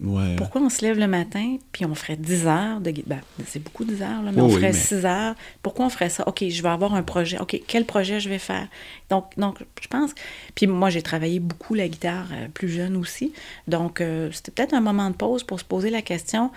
Ouais. 0.01 0.35
Pourquoi 0.35 0.61
on 0.61 0.69
se 0.69 0.81
lève 0.83 0.99
le 0.99 1.07
matin, 1.07 1.55
puis 1.71 1.85
on 1.85 1.95
ferait 1.95 2.17
10 2.17 2.47
heures 2.47 2.81
de 2.81 2.91
guitare? 2.91 3.19
Ben, 3.39 3.45
c'est 3.47 3.63
beaucoup 3.63 3.85
10 3.85 4.01
heures, 4.01 4.21
là, 4.23 4.31
mais 4.33 4.41
Oh 4.41 4.45
on 4.45 4.47
oui, 4.47 4.55
ferait 4.55 4.73
mais- 4.73 4.77
6 4.77 5.05
heures. 5.05 5.35
Pourquoi 5.61 5.85
on 5.85 5.89
ferait 5.89 6.09
ça? 6.09 6.27
OK, 6.27 6.43
je 6.49 6.61
vais 6.61 6.67
avoir 6.69 6.93
un 6.95 7.03
projet. 7.03 7.39
OK, 7.39 7.61
quel 7.65 7.85
projet 7.85 8.19
je 8.19 8.27
vais 8.27 8.39
faire? 8.39 8.67
Donc, 9.09 9.25
donc 9.37 9.59
je 9.81 9.87
pense... 9.87 10.11
Puis 10.53 10.67
moi, 10.67 10.89
j'ai 10.89 11.01
travaillé 11.01 11.39
beaucoup 11.39 11.75
la 11.75 11.87
guitare 11.87 12.27
euh, 12.33 12.47
plus 12.53 12.67
jeune 12.69 12.97
aussi. 12.97 13.31
Donc, 13.69 14.01
euh, 14.01 14.29
c'était 14.33 14.51
peut-être 14.51 14.73
un 14.73 14.81
moment 14.81 15.09
de 15.09 15.15
pause 15.15 15.43
pour 15.45 15.59
se 15.61 15.65
poser 15.65 15.89
la 15.89 16.01
question, 16.01 16.51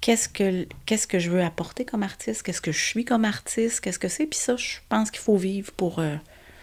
qu'est-ce 0.00 0.28
que, 0.28 0.66
qu'est-ce 0.84 1.06
que 1.06 1.20
je 1.20 1.30
veux 1.30 1.42
apporter 1.44 1.84
comme 1.84 2.02
artiste? 2.02 2.42
Qu'est-ce 2.42 2.60
que 2.60 2.72
je 2.72 2.84
suis 2.84 3.04
comme 3.04 3.24
artiste? 3.24 3.80
Qu'est-ce 3.80 4.00
que 4.00 4.08
c'est? 4.08 4.26
Puis 4.26 4.40
ça, 4.40 4.56
je 4.56 4.78
pense 4.88 5.12
qu'il 5.12 5.20
faut 5.20 5.36
vivre 5.36 5.70
pour... 5.72 6.00
euh, 6.00 6.16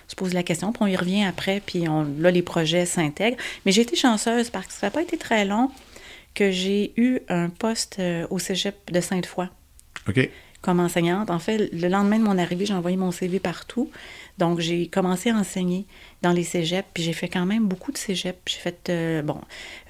se 0.10 0.16
poser 0.16 0.34
la 0.34 0.42
question, 0.42 0.72
puis 0.74 0.82
on 0.82 0.88
y 0.88 0.96
revient 0.96 1.24
après, 1.24 1.62
puis 1.64 1.88
on, 1.88 2.04
là, 2.18 2.32
les 2.32 2.42
projets 2.42 2.88
s'intègrent. 2.88 3.38
Mais 3.64 3.72
j'ai 3.72 3.84
été 3.84 3.96
chanceuse 3.96 4.50
parce 4.50 4.66
que 4.66 4.74
ça 4.74 4.88
n'a 4.88 4.92
pas 4.92 5.04
été 5.04 5.18
très 5.18 5.46
long 5.46 5.70
que 6.40 6.52
j'ai 6.52 6.94
eu 6.96 7.20
un 7.28 7.50
poste 7.50 7.98
euh, 8.00 8.26
au 8.30 8.40
cégep 8.40 8.94
de 8.94 9.02
Sainte-Foy 9.02 9.50
OK. 10.08 10.30
comme 10.62 10.80
enseignante. 10.80 11.30
En 11.30 11.40
fait, 11.40 11.70
le 11.74 11.90
lendemain 11.90 12.18
de 12.18 12.24
mon 12.24 12.38
arrivée, 12.38 12.66
j'ai 12.66 12.74
envoyé 12.74 12.96
mon 12.96 13.12
CV 13.12 13.42
partout. 13.42 13.92
Donc, 14.38 14.62
j'ai 14.62 14.88
commencé 14.88 15.32
à 15.32 15.36
enseigner 15.36 15.86
dans 16.22 16.32
les 16.32 16.46
cégeps, 16.46 16.88
puis 16.94 17.04
j'ai 17.04 17.12
fait 17.12 17.28
quand 17.28 17.46
même 17.46 17.68
beaucoup 17.68 17.92
de 17.92 17.98
cégeps. 17.98 18.40
J'ai 18.46 18.60
fait, 18.60 18.90
euh, 18.90 19.22
bon, 19.22 19.42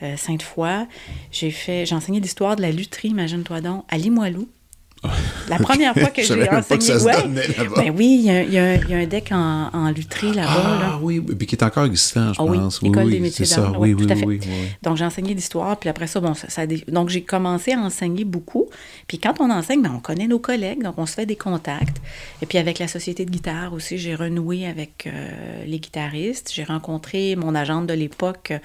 euh, 0.02 0.18
Sainte-Foy. 0.18 0.88
J'ai 1.32 1.52
fait, 1.52 1.86
j'ai 1.86 1.94
enseigné 1.94 2.20
l'histoire 2.20 2.56
de 2.56 2.64
la 2.64 2.72
lutherie, 2.72 3.10
imagine-toi 3.10 3.62
donc, 3.62 3.86
à 3.88 4.00
Limoilou. 4.00 4.50
La 5.48 5.58
première 5.58 5.94
fois 5.94 6.10
que 6.10 6.22
j'ai 6.22 6.36
que 6.36 6.56
enseigné. 6.56 6.94
ouais. 7.04 7.14
là-bas. 7.58 7.76
Ben 7.78 7.94
oui, 7.98 8.18
il 8.20 8.26
y, 8.26 8.30
a, 8.30 8.44
il 8.44 8.54
y 8.54 8.58
a 8.58 8.64
un- 8.64 8.76
il 8.76 8.90
y 8.90 8.94
a 8.94 8.98
un 8.98 9.06
deck 9.06 9.32
en, 9.32 9.70
en 9.74 9.92
lutherie 9.92 10.34
là-bas. 10.34 10.52
Ah 10.66 10.80
là. 10.82 11.00
oui, 11.02 11.22
puis 11.22 11.48
qui 11.48 11.56
est 11.56 11.64
encore 11.64 11.86
existant, 11.86 12.34
je 12.34 12.40
Ah 12.42 12.44
oui, 12.44 12.58
pense. 12.58 12.80
École 12.84 13.06
oui, 13.06 13.12
des 13.14 13.20
métiers 13.20 13.46
d'art, 13.46 13.80
Oui, 13.80 13.94
oui, 13.94 14.02
oui, 14.02 14.06
tout 14.08 14.12
à 14.14 14.16
fait. 14.18 14.26
oui. 14.26 14.40
Donc, 14.84 14.98
j'ai 14.98 15.06
enseigné 15.06 15.34
l'histoire, 15.34 15.78
puis 15.78 15.90
après 15.90 16.08
ça, 16.08 16.20
bon, 16.20 16.34
ça, 16.34 16.50
ça 16.50 16.64
donc 16.68 17.10
j'ai 17.10 17.22
commencé 17.22 17.72
à 17.72 17.80
enseigner 17.80 18.26
beaucoup. 18.26 18.68
Puis 19.08 19.20
quand 19.20 19.36
on 19.40 19.50
enseigne, 19.50 19.82
ben, 19.82 19.94
on 19.96 20.00
connaît 20.00 20.28
nos 20.28 20.40
collègues, 20.40 20.84
donc 20.84 20.96
on 20.98 21.06
se 21.06 21.14
fait 21.14 21.26
des 21.26 21.38
contacts. 21.38 21.98
Et 22.42 22.46
puis 22.46 22.58
avec 22.58 22.78
la 22.80 22.88
société 22.90 23.24
de 23.26 23.32
guitare 23.32 23.74
aussi, 23.74 23.98
j'ai 23.98 24.16
renoué 24.16 24.68
avec 24.68 25.08
euh, 25.08 25.30
les 25.66 25.80
guitaristes. 25.80 26.52
J'ai 26.54 26.64
rencontré 26.66 27.36
mon 27.36 27.56
agente 27.56 27.88
de 27.88 27.94
l'époque 27.94 28.52
euh, 28.52 28.60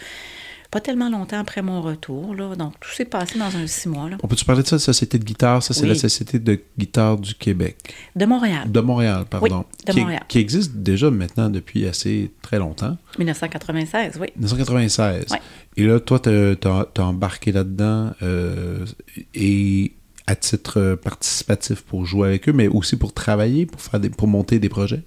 pas 0.75 0.81
tellement 0.81 1.09
longtemps 1.09 1.39
après 1.39 1.63
mon 1.63 1.81
retour. 1.81 2.35
Là. 2.35 2.57
Donc, 2.57 2.73
tout 2.81 2.91
s'est 2.91 3.05
passé 3.05 3.39
dans 3.39 3.57
un 3.57 3.65
six 3.69 3.89
mois 3.89 4.11
là, 4.11 4.17
On 4.25 4.27
peut-tu 4.27 4.45
parler 4.45 4.65
de 4.65 4.67
ça, 4.67 4.77
Société 4.81 5.21
de 5.21 5.25
guitare? 5.25 5.63
Ça, 5.63 5.73
c'est 5.73 5.83
Oui. 5.83 5.89
la 5.91 5.95
Société 5.95 6.41
de 6.41 6.61
guitare 6.77 7.17
du 7.17 7.33
Québec. 7.37 7.95
de 8.17 8.27
Montréal, 8.27 8.73
De 8.73 8.81
Montréal, 8.81 9.25
pardon. 9.31 9.65
de 9.87 9.93
qui, 9.93 10.01
Montréal. 10.01 10.25
qui 10.27 10.41
existe 10.41 10.75
déjà 10.75 11.13
maintenant 11.13 11.49
depuis 11.49 11.87
assez 11.87 12.33
très 12.43 12.59
longtemps. 12.59 12.97
1996, 13.21 14.19
oui. 14.21 14.27
1996. 14.35 15.27
Ouais. 15.31 15.39
Et 15.77 15.87
là, 15.87 16.01
toi, 16.01 16.19
t'as 16.19 16.55
as, 16.55 17.01
embarqué 17.05 17.53
là-dedans 17.53 18.11
euh, 18.25 18.85
et 19.33 19.93
à 20.27 20.37
titre 20.37 20.81
euh, 20.81 20.97
participatif 20.97 21.83
pour 21.83 22.07
jouer 22.07 22.29
avec 22.29 22.49
eux, 22.49 22.53
mais 22.53 22.69
aussi 22.69 22.97
pour 22.97 23.13
travailler, 23.13 23.67
pour 23.67 23.81
faire 23.81 24.01
des, 24.01 24.11
pour 24.11 24.27
monter 24.27 24.59
des 24.59 24.69
projets? 24.69 25.03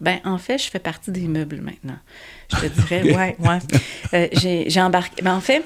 Ben, 0.00 0.20
en 0.24 0.38
fait, 0.38 0.58
je 0.58 0.70
fais 0.70 0.78
partie 0.78 1.10
des 1.10 1.28
meubles 1.28 1.60
maintenant. 1.60 1.98
Je 2.50 2.66
te 2.66 2.66
dirais, 2.80 3.02
ouais, 3.14 3.36
ouais. 3.38 3.58
Euh, 4.14 4.28
j'ai 4.32 4.70
j'ai 4.70 4.80
embarqué. 4.80 5.22
Ben, 5.22 5.34
en 5.34 5.40
fait, 5.40 5.64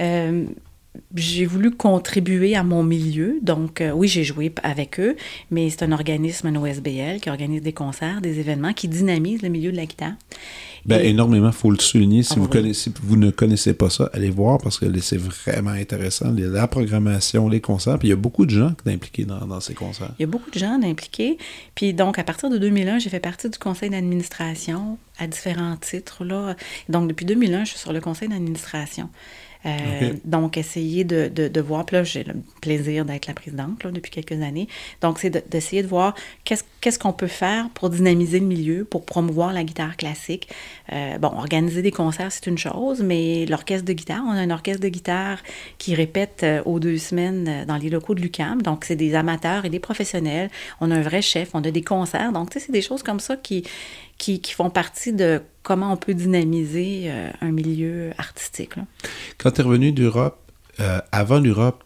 euh, 0.00 0.46
j'ai 1.14 1.46
voulu 1.46 1.70
contribuer 1.70 2.56
à 2.56 2.62
mon 2.62 2.82
milieu. 2.82 3.38
Donc, 3.42 3.80
euh, 3.80 3.92
oui, 3.92 4.08
j'ai 4.08 4.24
joué 4.24 4.52
avec 4.62 4.98
eux, 4.98 5.16
mais 5.50 5.70
c'est 5.70 5.82
un 5.82 5.92
organisme, 5.92 6.48
un 6.48 6.56
OSBL, 6.56 7.20
qui 7.20 7.30
organise 7.30 7.62
des 7.62 7.72
concerts, 7.72 8.20
des 8.20 8.38
événements, 8.40 8.72
qui 8.72 8.88
dynamise 8.88 9.42
le 9.42 9.48
milieu 9.48 9.70
de 9.70 9.76
la 9.76 9.86
guitare. 9.86 10.14
Ben, 10.86 11.00
Et- 11.04 11.08
énormément, 11.10 11.48
il 11.48 11.52
faut 11.52 11.70
le 11.70 11.78
souligner. 11.78 12.22
Si 12.22 12.32
Ah 12.32 12.36
vous, 12.38 12.44
oui. 12.44 12.50
connaissez, 12.50 12.92
vous 13.02 13.16
ne 13.16 13.30
connaissez 13.30 13.74
pas 13.74 13.90
ça, 13.90 14.08
allez 14.12 14.30
voir 14.30 14.58
parce 14.58 14.78
que 14.78 14.86
c'est 15.00 15.18
vraiment 15.18 15.70
intéressant. 15.70 16.32
La 16.36 16.66
programmation, 16.68 17.48
les 17.48 17.60
concerts, 17.60 17.98
puis 17.98 18.08
il 18.08 18.10
y 18.10 18.14
a 18.14 18.16
beaucoup 18.16 18.46
de 18.46 18.50
gens 18.50 18.70
qui 18.70 18.84
sont 18.84 18.94
impliqués 18.96 19.24
dans, 19.24 19.46
dans 19.46 19.60
ces 19.60 19.74
concerts. 19.74 20.12
Il 20.18 20.22
y 20.22 20.24
a 20.24 20.28
beaucoup 20.28 20.50
de 20.50 20.58
gens 20.58 20.80
impliqués. 20.82 21.38
Puis 21.74 21.92
donc, 21.94 22.18
à 22.18 22.24
partir 22.24 22.50
de 22.50 22.58
2001, 22.58 22.98
j'ai 22.98 23.10
fait 23.10 23.20
partie 23.20 23.48
du 23.50 23.58
conseil 23.58 23.90
d'administration 23.90 24.98
à 25.18 25.26
différents 25.26 25.76
titres. 25.76 26.24
Là. 26.24 26.56
Donc, 26.88 27.08
depuis 27.08 27.26
2001, 27.26 27.64
je 27.64 27.70
suis 27.70 27.78
sur 27.78 27.92
le 27.92 28.00
conseil 28.00 28.28
d'administration. 28.28 29.08
Euh. 29.66 30.12
Donc, 30.24 30.56
essayer 30.56 31.04
de, 31.04 31.28
de, 31.28 31.48
de 31.48 31.60
voir, 31.60 31.84
puis 31.84 31.96
là, 31.96 32.04
j'ai 32.04 32.24
le 32.24 32.34
plaisir 32.60 33.04
d'être 33.04 33.26
la 33.26 33.34
présidente 33.34 33.84
là, 33.84 33.90
depuis 33.90 34.10
quelques 34.10 34.40
années. 34.42 34.68
Donc, 35.02 35.18
c'est 35.18 35.30
de- 35.30 35.42
d'essayer 35.50 35.82
de, 35.82 35.88
voir 35.88 36.14
qu'est-ce 36.44 36.98
qu'on 36.98 37.12
peut 37.12 37.26
faire 37.26 37.68
pour 37.70 37.90
dynamiser 37.90 38.40
le 38.40 38.46
milieu, 38.46 38.84
pour 38.84 39.04
promouvoir 39.04 39.52
la 39.52 39.64
guitare 39.64 39.96
classique. 39.96 40.48
Euh, 40.92 41.18
bon, 41.18 41.28
organiser 41.28 41.82
des 41.82 41.90
concerts, 41.90 42.32
c'est 42.32 42.46
une 42.46 42.58
chose, 42.58 43.02
mais 43.02 43.44
l'orchestre 43.46 43.84
de 43.84 43.92
guitare, 43.92 44.22
on 44.26 44.30
a 44.30 44.40
un 44.40 44.50
orchestre 44.50 44.82
de 44.82 44.88
guitare 44.88 45.38
qui 45.78 45.94
répète 45.94 46.40
euh, 46.42 46.62
aux 46.64 46.80
deux 46.80 46.98
semaines 46.98 47.64
dans 47.66 47.76
les 47.76 47.90
locaux 47.90 48.14
de 48.14 48.20
l'UCAM. 48.20 48.62
Donc, 48.62 48.84
c'est 48.84 48.96
des 48.96 49.14
amateurs 49.14 49.64
et 49.64 49.70
des 49.70 49.80
professionnels. 49.80 50.50
On 50.80 50.90
a 50.90 50.96
un 50.96 51.02
vrai 51.02 51.22
chef, 51.22 51.50
on 51.54 51.62
a 51.62 51.70
des 51.70 51.82
concerts. 51.82 52.32
Donc, 52.32 52.50
tu 52.50 52.58
sais, 52.58 52.66
c'est 52.66 52.72
des 52.72 52.82
choses 52.82 53.02
comme 53.02 53.20
ça 53.20 53.36
qui, 53.36 53.64
qui, 54.20 54.40
qui 54.40 54.52
font 54.52 54.70
partie 54.70 55.12
de 55.12 55.40
comment 55.62 55.92
on 55.92 55.96
peut 55.96 56.14
dynamiser 56.14 57.04
euh, 57.06 57.30
un 57.40 57.50
milieu 57.50 58.10
artistique. 58.18 58.76
là. 58.76 58.84
Quand 59.38 59.50
tu 59.50 59.60
es 59.62 59.64
revenu 59.64 59.92
d'Europe, 59.92 60.38
euh, 60.78 61.00
avant 61.10 61.40
l'Europe, 61.40 61.82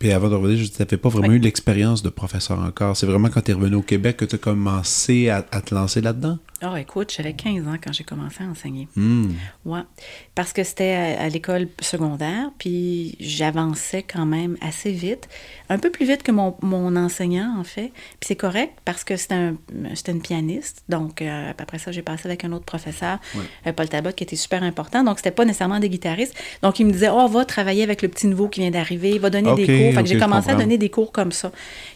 puis 0.00 0.10
avant 0.12 0.28
de 0.30 0.34
revenir, 0.34 0.58
tu 0.68 0.82
n'avais 0.82 0.96
pas 0.96 1.08
vraiment 1.10 1.28
Oui. 1.28 1.36
eu 1.36 1.38
l'expérience 1.38 2.02
de 2.02 2.08
professeur 2.08 2.58
encore. 2.58 2.96
C'est 2.96 3.06
vraiment 3.06 3.28
quand 3.28 3.42
tu 3.42 3.50
es 3.52 3.54
revenu 3.54 3.76
au 3.76 3.82
Québec 3.82 4.16
que 4.16 4.24
tu 4.24 4.34
as 4.34 4.38
commencé 4.38 5.28
à, 5.28 5.44
à 5.52 5.60
te 5.60 5.74
lancer 5.74 6.00
là-dedans? 6.00 6.38
Ah, 6.62 6.80
écoute, 6.80 7.12
j'avais 7.14 7.32
15 7.32 7.66
ans 7.66 7.76
quand 7.82 7.92
j'ai 7.92 8.04
commencé 8.04 8.44
à 8.44 8.46
enseigner. 8.46 8.86
Hmm. 8.94 9.32
Ouais. 9.64 9.80
Parce 10.34 10.52
que 10.52 10.62
c'était 10.62 10.92
à, 10.92 11.22
à 11.22 11.28
l'école 11.28 11.68
secondaire, 11.80 12.50
puis 12.58 13.16
j'avançais 13.18 14.04
quand 14.04 14.26
même 14.26 14.56
assez 14.60 14.92
vite, 14.92 15.28
un 15.68 15.78
peu 15.78 15.90
plus 15.90 16.06
vite 16.06 16.22
que 16.22 16.30
mon, 16.30 16.54
mon 16.62 16.94
enseignant, 16.94 17.56
en 17.58 17.64
fait. 17.64 17.90
Puis 18.20 18.28
c'est 18.28 18.36
correct 18.36 18.74
parce 18.84 19.02
que 19.02 19.16
c'était 19.16 19.34
un, 19.34 19.56
c'était 19.94 20.12
une 20.12 20.22
pianiste. 20.22 20.84
Donc, 20.88 21.20
euh, 21.20 21.52
après 21.58 21.78
ça, 21.78 21.90
j'ai 21.90 22.02
passé 22.02 22.28
avec 22.28 22.44
un 22.44 22.52
autre 22.52 22.64
professeur, 22.64 23.18
euh, 23.66 23.72
Paul 23.72 23.88
Talbot, 23.88 24.12
qui 24.12 24.22
était 24.22 24.36
super 24.36 24.62
important. 24.62 25.02
Donc, 25.02 25.18
c'était 25.18 25.30
pas 25.32 25.44
nécessairement 25.44 25.80
des 25.80 25.88
guitaristes. 25.88 26.34
Donc, 26.62 26.78
il 26.78 26.86
me 26.86 26.92
disait, 26.92 27.10
oh, 27.10 27.26
va 27.26 27.44
travailler 27.44 27.82
avec 27.82 28.02
le 28.02 28.08
petit 28.08 28.26
nouveau 28.26 28.48
qui 28.48 28.60
vient 28.60 28.70
d'arriver, 28.70 29.18
va 29.18 29.30
donner 29.30 29.54
des 29.54 29.66
cours. 29.66 29.94
Fait 29.94 30.02
que 30.02 30.08
j'ai 30.08 30.18
commencé 30.18 30.50
à 30.50 30.54
donner 30.54 30.78
des 30.78 30.90
cours 30.90 31.10
comme 31.10 31.32
ça. 31.32 31.50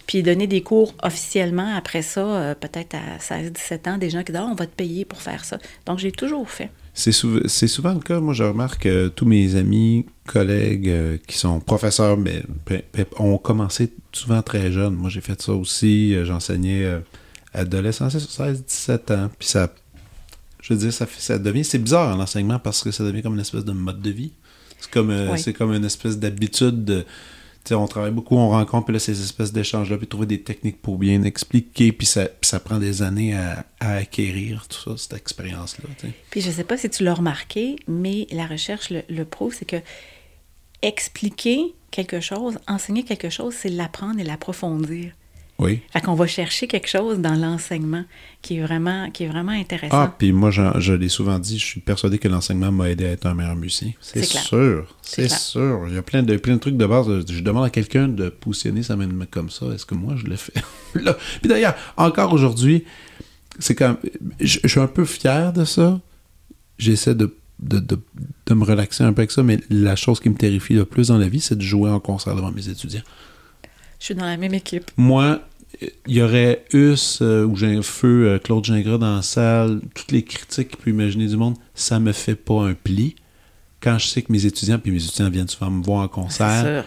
Puis 0.07 0.23
donner 0.23 0.47
des 0.47 0.63
cours 0.63 0.95
officiellement 1.03 1.75
après 1.75 2.03
ça, 2.03 2.21
euh, 2.21 2.55
peut-être 2.55 2.95
à 2.95 3.19
16-17 3.19 3.89
ans, 3.91 3.99
des 3.99 4.11
gens 4.11 4.23
qui 4.23 4.33
disent, 4.33 4.41
Ah, 4.45 4.49
on 4.51 4.55
va 4.55 4.67
te 4.67 4.75
payer 4.77 5.05
pour 5.05 5.21
faire 5.21 5.45
ça. 5.45 5.59
Donc, 5.85 5.99
j'ai 5.99 6.13
toujours 6.13 6.49
fait. 6.49 6.71
C'est 6.95 7.13
souvent, 7.13 7.41
c'est 7.47 7.67
souvent 7.67 7.93
le 7.93 8.01
cas. 8.01 8.21
Moi, 8.21 8.33
je 8.33 8.45
remarque 8.45 8.83
que 8.85 9.09
tous 9.09 9.27
mes 9.27 9.57
amis, 9.57 10.07
collègues 10.27 10.89
euh, 10.89 11.19
qui 11.27 11.37
sont 11.37 11.61
professeurs, 11.61 12.17
mais, 12.17 12.43
pe- 12.65 12.83
pe- 12.93 13.07
ont 13.21 13.37
commencé 13.39 13.93
souvent 14.13 14.41
très 14.43 14.71
jeunes. 14.73 14.95
Moi, 14.95 15.11
j'ai 15.11 15.21
fait 15.21 15.41
ça 15.43 15.53
aussi. 15.53 16.15
Euh, 16.15 16.25
J'enseignais 16.25 16.85
euh, 16.85 17.01
adolescents, 17.53 18.09
16, 18.09 18.65
17 18.65 19.11
ans. 19.11 19.31
Puis 19.39 19.49
ça, 19.49 19.73
je 20.63 20.73
veux 20.73 20.79
dire, 20.79 20.93
ça, 20.93 21.07
ça 21.19 21.39
devient, 21.39 21.65
c'est 21.65 21.79
bizarre 21.79 22.17
en 22.17 22.21
enseignement 22.21 22.59
parce 22.59 22.83
que 22.83 22.91
ça 22.93 23.05
devient 23.05 23.23
comme 23.23 23.35
une 23.35 23.41
espèce 23.41 23.65
de 23.65 23.73
mode 23.73 24.01
de 24.01 24.11
vie. 24.11 24.33
C'est 24.81 24.91
comme, 24.91 25.11
euh, 25.11 25.33
Oui. 25.33 25.39
c'est 25.39 25.53
comme 25.53 25.73
une 25.75 25.85
espèce 25.85 26.19
d'habitude 26.19 27.05
on 27.73 27.87
travaille 27.87 28.13
beaucoup, 28.13 28.37
on 28.37 28.51
rencontre, 28.51 28.93
là, 28.93 28.99
ces 28.99 29.21
espèces 29.21 29.53
d'échanges-là, 29.53 29.97
puis 29.99 30.07
trouver 30.07 30.27
des 30.27 30.43
techniques 30.43 30.81
pour 30.81 30.99
bien 30.99 31.23
expliquer, 31.23 31.93
puis 31.93 32.07
ça, 32.07 32.29
ça 32.43 32.61
prend 32.61 32.79
des 32.79 33.03
années 33.03 33.37
à, 33.37 33.65
acquérir, 33.81 34.67
tout 34.69 34.91
ça, 34.91 34.97
cette 34.97 35.15
expérience-là. 35.15 35.89
Puis 36.31 36.41
je 36.41 36.49
ne 36.49 36.53
sais 36.53 36.65
pas 36.65 36.77
si 36.77 36.91
tu 36.91 37.05
l'as 37.05 37.15
remarqué, 37.15 37.77
mais 37.87 38.27
la 38.31 38.47
recherche 38.47 38.91
le, 38.91 39.03
le 39.09 39.25
prouve, 39.25 39.55
c'est 39.55 39.65
que 39.65 39.77
expliquer 40.83 41.75
quelque 41.91 42.21
chose, 42.21 42.59
enseigner 42.69 43.05
quelque 43.05 43.31
chose, 43.31 43.55
c'est 43.55 43.69
l'apprendre 43.69 44.21
et 44.21 44.25
l'approfondir. 44.25 45.13
Oui. 45.59 45.81
Fait 45.91 46.03
qu'on 46.03 46.15
va 46.15 46.27
chercher 46.27 46.67
quelque 46.67 46.89
chose 46.89 47.19
dans 47.19 47.35
l'enseignement 47.35 48.05
qui 48.43 48.59
est 48.59 48.63
vraiment, 48.63 49.11
qui 49.11 49.25
est 49.25 49.29
vraiment 49.29 49.53
intéressant. 49.53 49.97
Ah, 49.97 50.15
puis 50.17 50.31
moi, 50.33 50.51
je, 50.51 50.63
je 50.79 50.93
l'ai 50.93 51.09
souvent 51.09 51.39
dit, 51.39 51.59
je 51.59 51.65
suis 51.65 51.81
persuadé 51.81 52.19
que 52.19 52.29
l'enseignement 52.29 52.71
m'a 52.71 52.91
aidé 52.91 53.07
à 53.07 53.11
être 53.13 53.27
un 53.27 53.35
meilleur 53.35 53.57
musicien. 53.57 53.93
C'est 54.01 54.25
sûr. 54.25 54.95
C'est 55.01 55.31
sûr. 55.31 55.87
Il 55.89 55.95
y 55.95 55.99
a 55.99 56.03
plein 56.03 56.23
de, 56.23 56.37
plein 56.37 56.55
de 56.55 56.61
trucs 56.61 56.77
de 56.77 56.85
base. 56.87 57.07
Je 57.31 57.41
demande 57.41 57.65
à 57.65 57.71
quelqu'un 57.71 58.07
de 58.09 58.29
positionner 58.29 58.83
sa 58.83 58.97
main 58.97 59.09
comme 59.31 59.49
ça. 59.49 59.67
Est-ce 59.67 59.87
que 59.87 59.95
moi, 59.95 60.15
je 60.17 60.27
le 60.27 60.37
fais? 60.37 60.61
Là. 60.95 61.17
Puis 61.41 61.49
d'ailleurs, 61.49 61.75
encore 61.97 62.33
aujourd'hui, 62.35 62.85
c'est 63.59 63.75
comme. 63.75 63.97
Je, 64.41 64.59
je 64.63 64.69
suis 64.69 64.81
un 64.81 64.87
peu 64.87 65.07
fier 65.07 65.55
de 65.55 65.65
ça. 65.65 66.01
J'essaie 66.79 67.15
de, 67.15 67.35
de, 67.61 67.79
de, 67.79 67.99
de 68.47 68.55
me 68.55 68.65
relaxer 68.65 69.05
un 69.05 69.15
peu 69.15 69.21
avec 69.21 69.31
ça, 69.31 69.43
mais 69.43 69.59
la 69.71 69.97
chose 69.97 70.21
qui 70.21 70.29
me 70.29 70.35
terrifie 70.37 70.75
le 70.75 70.85
plus 70.85 71.09
dans 71.09 71.17
la 71.17 71.29
vie, 71.29 71.41
c'est 71.41 71.57
de 71.57 71.63
jouer 71.63 71.91
en 71.91 72.01
concert 72.01 72.37
devant 72.37 72.53
mes 72.53 72.69
étudiants. 72.69 73.03
Je 74.07 74.13
suis 74.13 74.21
dans 74.21 74.27
la 74.27 74.37
même 74.37 74.55
équipe. 74.55 74.89
Moi, 74.97 75.41
il 75.81 76.15
y 76.15 76.23
aurait 76.23 76.65
Us 76.73 77.19
euh, 77.23 77.45
ou 77.45 77.57
j'ai 77.57 77.75
un 77.75 77.83
feu 77.83 78.29
euh, 78.29 78.39
Claude 78.39 78.65
Gingras 78.65 78.99
dans 78.99 79.17
la 79.17 79.23
salle, 79.23 79.81
toutes 79.97 80.13
les 80.13 80.23
critiques 80.23 80.69
qu'il 80.69 80.79
peut 80.79 80.91
imaginer 80.91 81.27
du 81.27 81.37
monde, 81.37 81.57
ça 81.75 81.99
me 81.99 82.13
fait 82.13 82.37
pas 82.37 82.69
un 82.69 82.75
pli. 82.75 83.17
Quand 83.81 83.99
je 83.99 84.07
sais 84.07 84.23
que 84.23 84.31
mes 84.31 84.47
étudiants, 84.47 84.79
puis 84.79 84.93
mes 84.93 85.05
étudiants 85.05 85.29
viennent 85.29 85.49
souvent 85.49 85.73
me 85.73 85.83
voir 85.83 86.05
en 86.05 86.09
concert, 86.09 86.85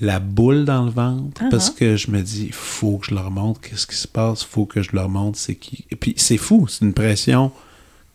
la 0.00 0.20
boule 0.20 0.64
dans 0.64 0.86
le 0.86 0.90
ventre, 0.90 1.42
Uh-huh. 1.42 1.50
parce 1.50 1.68
que 1.68 1.96
je 1.96 2.10
me 2.10 2.22
dis, 2.22 2.46
il 2.46 2.54
faut 2.54 2.96
que 2.96 3.08
je 3.08 3.14
leur 3.14 3.30
montre 3.30 3.60
qu'est-ce 3.60 3.86
qui 3.86 3.96
se 3.96 4.08
passe, 4.08 4.40
il 4.40 4.48
faut 4.48 4.64
que 4.64 4.80
je 4.80 4.92
leur 4.94 5.10
montre 5.10 5.38
c'est 5.38 5.56
qui. 5.56 5.84
Et 5.90 5.96
puis 5.96 6.14
c'est 6.16 6.38
fou, 6.38 6.66
c'est 6.66 6.82
une 6.82 6.94
pression 6.94 7.52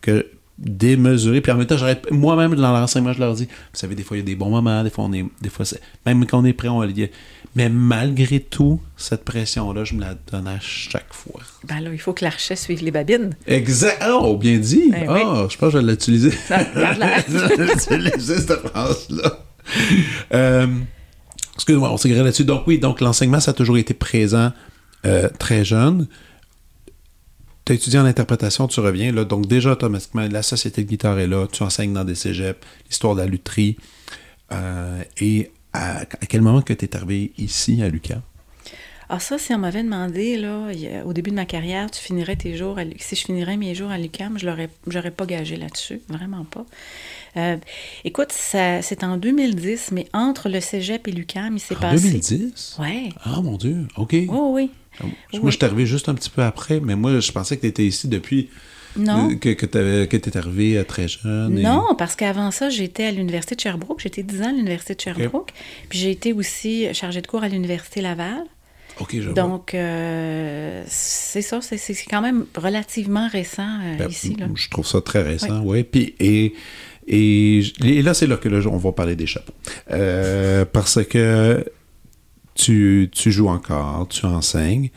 que 0.02 0.26
démesurée. 0.58 1.42
Puis 1.42 1.52
en 1.52 1.56
même 1.56 1.68
temps, 1.68 1.78
j'arrête, 1.78 2.10
moi-même 2.12 2.56
dans 2.56 2.72
l'enseignement, 2.72 3.14
je 3.14 3.20
leur 3.20 3.34
dis, 3.34 3.46
vous 3.46 3.80
savez, 3.80 3.96
des 3.96 4.04
fois 4.04 4.18
il 4.18 4.22
y 4.22 4.24
a 4.24 4.26
des 4.26 4.36
bons 4.36 4.50
moments, 4.50 4.84
des 4.84 4.90
fois 4.90 5.06
on 5.06 5.14
est, 5.14 5.26
des 5.40 5.50
fois 5.50 5.66
même 6.06 6.26
quand 6.26 6.40
on 6.40 6.46
est 6.46 6.54
prêt, 6.54 6.68
on 6.68 6.80
va 6.80 6.88
le 6.88 6.94
dire. 6.94 7.10
Mais 7.56 7.70
malgré 7.70 8.40
tout, 8.40 8.80
cette 8.96 9.26
pression-là, 9.26 9.84
je 9.84 9.96
me 9.96 10.02
la 10.02 10.16
donne 10.32 10.48
à 10.48 10.60
chaque 10.60 11.14
fois. 11.14 11.42
Ben 11.68 11.80
là, 11.80 11.92
il 11.92 12.00
faut 12.00 12.14
que 12.14 12.24
l'archet 12.24 12.56
suive 12.56 12.84
les 12.84 12.92
babines. 12.92 13.36
Exact. 13.48 14.04
Oh, 14.08 14.38
bien 14.38 14.58
dit. 14.58 14.92
Ben 14.92 15.08
Ah, 15.10 15.48
je 15.50 15.58
pense 15.58 15.74
que 15.74 15.80
je 15.80 15.86
vais 15.86 15.92
l'utiliser. 15.92 16.32
regarde-la. 16.50 17.20
je 17.28 17.56
vais 17.56 17.74
l'utiliser, 17.74 18.36
cette 18.40 18.68
phrase-là. 18.68 19.40
Euh, 20.34 20.68
excuse-moi, 21.56 21.92
on 21.92 21.98
s'est 21.98 22.10
là-dessus. 22.10 22.46
Donc 22.46 22.68
oui, 22.68 22.78
donc 22.80 23.02
l'enseignement, 23.02 23.40
ça 23.40 23.52
a 23.52 23.54
toujours 23.54 23.78
été 23.78 23.94
présent 23.94 24.52
euh, 25.06 25.28
très 25.40 25.66
jeune. 25.66 26.08
Tu 27.66 27.74
as 27.74 27.76
étudié 27.76 28.00
en 28.00 28.06
interprétation, 28.06 28.68
tu 28.68 28.80
reviens 28.80 29.12
là. 29.12 29.26
Donc 29.26 29.48
déjà, 29.48 29.72
automatiquement, 29.72 30.28
la 30.32 30.44
société 30.44 30.84
de 30.84 30.88
guitare 30.90 31.20
est 31.20 31.28
là? 31.28 31.48
Tu 31.52 31.64
enseignes 31.64 31.94
dans 31.94 32.06
des 32.06 32.16
cégeps, 32.16 32.60
l'histoire 32.88 33.16
de 33.16 33.22
la 33.22 33.28
lutherie. 33.28 33.78
Euh, 34.52 35.02
et 35.20 35.52
à, 35.74 36.00
à 36.02 36.06
quel 36.28 36.42
moment 36.42 36.62
que 36.62 36.74
tu 36.74 36.86
es 36.86 36.96
arrivé 36.96 37.32
ici, 37.38 37.82
à 37.82 37.90
Lucas? 37.90 38.22
Ah, 39.12 39.20
ça, 39.20 39.40
si 39.40 39.52
on 39.56 39.58
m'avait 39.58 39.82
demandé, 39.82 40.38
là, 40.38 40.68
au 41.04 41.14
début 41.14 41.32
de 41.32 41.36
ma 41.36 41.46
carrière, 41.46 41.90
tu 41.90 42.00
finirais 42.00 42.36
tes 42.36 42.56
jours, 42.56 42.78
à 42.78 42.84
si 43.00 43.16
je 43.16 43.26
finirais 43.26 43.58
mes 43.58 43.74
jours 43.74 43.90
à 43.90 43.98
l'UQAM, 43.98 44.38
je 44.38 44.46
l'aurais, 44.46 44.70
j'aurais 44.86 45.10
pas 45.10 45.26
gagé 45.26 45.56
là-dessus, 45.56 46.00
vraiment 46.10 46.46
pas. 46.46 46.64
Euh, 47.36 47.58
écoute, 48.04 48.32
ça, 48.32 48.84
c'est 48.84 49.04
en 49.04 49.18
2010, 49.18 49.94
mais 49.94 50.06
entre 50.14 50.48
le 50.48 50.60
cégep 50.62 51.08
et 51.08 51.12
l'UQAM, 51.12 51.56
il 51.58 51.60
s'est 51.60 51.76
En 51.78 51.80
passé. 51.80 52.04
2010? 52.04 52.76
Ouais. 52.80 53.10
Ah, 53.24 53.42
mon 53.42 53.58
Dieu. 53.58 53.88
OK. 53.98 54.16
Oh, 54.28 54.52
oui. 54.54 54.70
Moi, 55.02 55.10
Oui. 55.34 55.40
je 55.46 55.50
suis 55.58 55.66
arrivé 55.66 55.88
juste 55.88 56.08
un 56.08 56.14
petit 56.14 56.30
peu 56.30 56.44
après, 56.44 56.80
mais 56.80 56.96
moi, 56.96 57.20
je 57.20 57.32
pensais 57.32 57.56
que 57.58 57.62
tu 57.62 57.68
étais 57.68 57.86
ici 57.88 58.08
depuis 58.10 58.50
Non. 58.98 59.30
euh, 59.30 59.36
que, 59.36 59.50
que 59.50 59.66
tu 59.66 60.16
étais 60.30 60.38
arrivé 60.38 60.78
euh, 60.78 60.84
très 60.84 61.08
jeune. 61.08 61.58
et- 61.58 61.62
Non, 61.64 61.84
parce 61.98 62.16
qu'avant 62.16 62.52
ça, 62.52 62.70
j'étais 62.70 63.06
à 63.06 63.12
l'Université 63.12 63.56
de 63.56 63.62
Sherbrooke. 63.62 64.00
J'étais 64.02 64.24
10 64.24 64.42
ans 64.42 64.50
à 64.50 64.52
l'Université 64.52 64.96
de 64.96 65.02
Sherbrooke. 65.02 65.52
Puis 65.90 66.00
j'ai 66.00 66.12
été 66.12 66.34
aussi 66.34 66.88
chargée 66.94 67.22
de 67.22 67.28
cours 67.28 67.44
à 67.44 67.48
l'Université 67.50 68.02
Laval. 68.02 68.44
OK, 69.00 69.16
je. 69.20 69.30
Donc, 69.32 69.74
euh, 69.74 70.84
c'est 70.88 71.42
ça, 71.42 71.62
c'est, 71.62 71.78
c'est 71.78 71.94
quand 72.10 72.22
même 72.22 72.46
relativement 72.58 73.30
récent 73.30 73.80
euh, 73.82 73.98
Ben, 73.98 74.10
ici. 74.10 74.36
Là. 74.38 74.48
Je 74.56 74.70
trouve 74.70 74.86
ça 74.86 75.00
très 75.02 75.22
récent, 75.22 75.62
oui. 75.64 75.84
Puis, 75.84 76.16
et, 76.20 76.54
et, 77.08 77.60
et 77.84 78.02
là, 78.02 78.14
c'est 78.14 78.28
là 78.28 78.36
que 78.38 78.50
là, 78.50 78.60
on 78.70 78.78
va 78.78 78.92
parler 78.92 79.16
des 79.16 79.26
chapeaux. 79.28 79.54
Euh, 79.92 80.66
parce 80.66 81.04
que 81.06 81.64
tu, 82.56 83.10
tu 83.14 83.32
joues 83.32 83.48
encore, 83.48 84.08
tu 84.10 84.26
enseignes, 84.26 84.90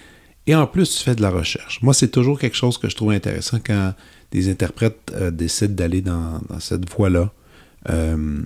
et 0.46 0.54
en 0.54 0.66
plus, 0.66 0.96
tu 0.96 1.04
fais 1.04 1.14
de 1.14 1.22
la 1.22 1.30
recherche. 1.30 1.80
Moi, 1.82 1.94
c'est 1.94 2.08
toujours 2.08 2.38
quelque 2.38 2.56
chose 2.56 2.78
que 2.78 2.88
je 2.88 2.96
trouve 2.96 3.12
intéressant 3.12 3.58
quand 3.64 3.94
des 4.32 4.50
interprètes 4.50 5.12
euh, 5.14 5.30
décident 5.30 5.74
d'aller 5.74 6.00
dans, 6.00 6.40
cette 6.58 6.88
voie-là. 6.88 7.30
euh, 7.90 8.42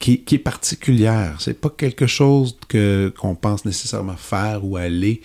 qui, 0.00 0.22
est 0.30 0.38
particulière. 0.38 1.36
C'est 1.40 1.60
pas 1.60 1.70
quelque 1.70 2.06
chose 2.06 2.58
que 2.68 3.12
qu'on 3.18 3.34
pense 3.34 3.64
nécessairement 3.64 4.16
faire 4.16 4.64
ou 4.64 4.76
aller 4.76 5.22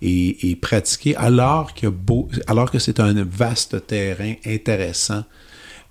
et, 0.00 0.56
pratiquer, 0.60 1.14
alors 1.16 1.74
que 1.74 2.78
c'est 2.78 3.00
un 3.00 3.24
vaste 3.24 3.86
terrain 3.86 4.34
intéressant. 4.46 5.24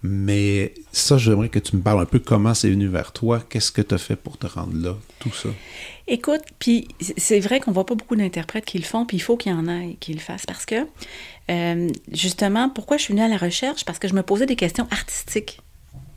Mais 0.03 0.73
ça, 0.91 1.17
j'aimerais 1.17 1.49
que 1.49 1.59
tu 1.59 1.75
me 1.75 1.81
parles 1.81 2.01
un 2.01 2.05
peu 2.05 2.19
comment 2.19 2.53
c'est 2.53 2.69
venu 2.69 2.87
vers 2.87 3.11
toi, 3.11 3.39
qu'est-ce 3.47 3.71
que 3.71 3.81
tu 3.81 3.93
as 3.93 3.99
fait 3.99 4.15
pour 4.15 4.37
te 4.37 4.47
rendre 4.47 4.75
là, 4.75 4.97
tout 5.19 5.31
ça? 5.31 5.49
Écoute, 6.07 6.41
puis 6.57 6.87
c'est 6.99 7.39
vrai 7.39 7.59
qu'on 7.59 7.71
voit 7.71 7.85
pas 7.85 7.93
beaucoup 7.93 8.15
d'interprètes 8.15 8.65
qui 8.65 8.79
le 8.79 8.83
font, 8.83 9.05
puis 9.05 9.17
il 9.17 9.21
faut 9.21 9.37
qu'il 9.37 9.51
y 9.51 9.55
en 9.55 9.67
ait 9.67 9.97
qui 9.99 10.13
le 10.13 10.19
fassent 10.19 10.47
parce 10.47 10.65
que, 10.65 10.87
euh, 11.51 11.89
justement, 12.11 12.69
pourquoi 12.69 12.97
je 12.97 13.03
suis 13.03 13.13
venue 13.13 13.23
à 13.23 13.27
la 13.27 13.37
recherche? 13.37 13.85
Parce 13.85 13.99
que 13.99 14.07
je 14.07 14.15
me 14.15 14.23
posais 14.23 14.47
des 14.47 14.55
questions 14.55 14.87
artistiques. 14.89 15.59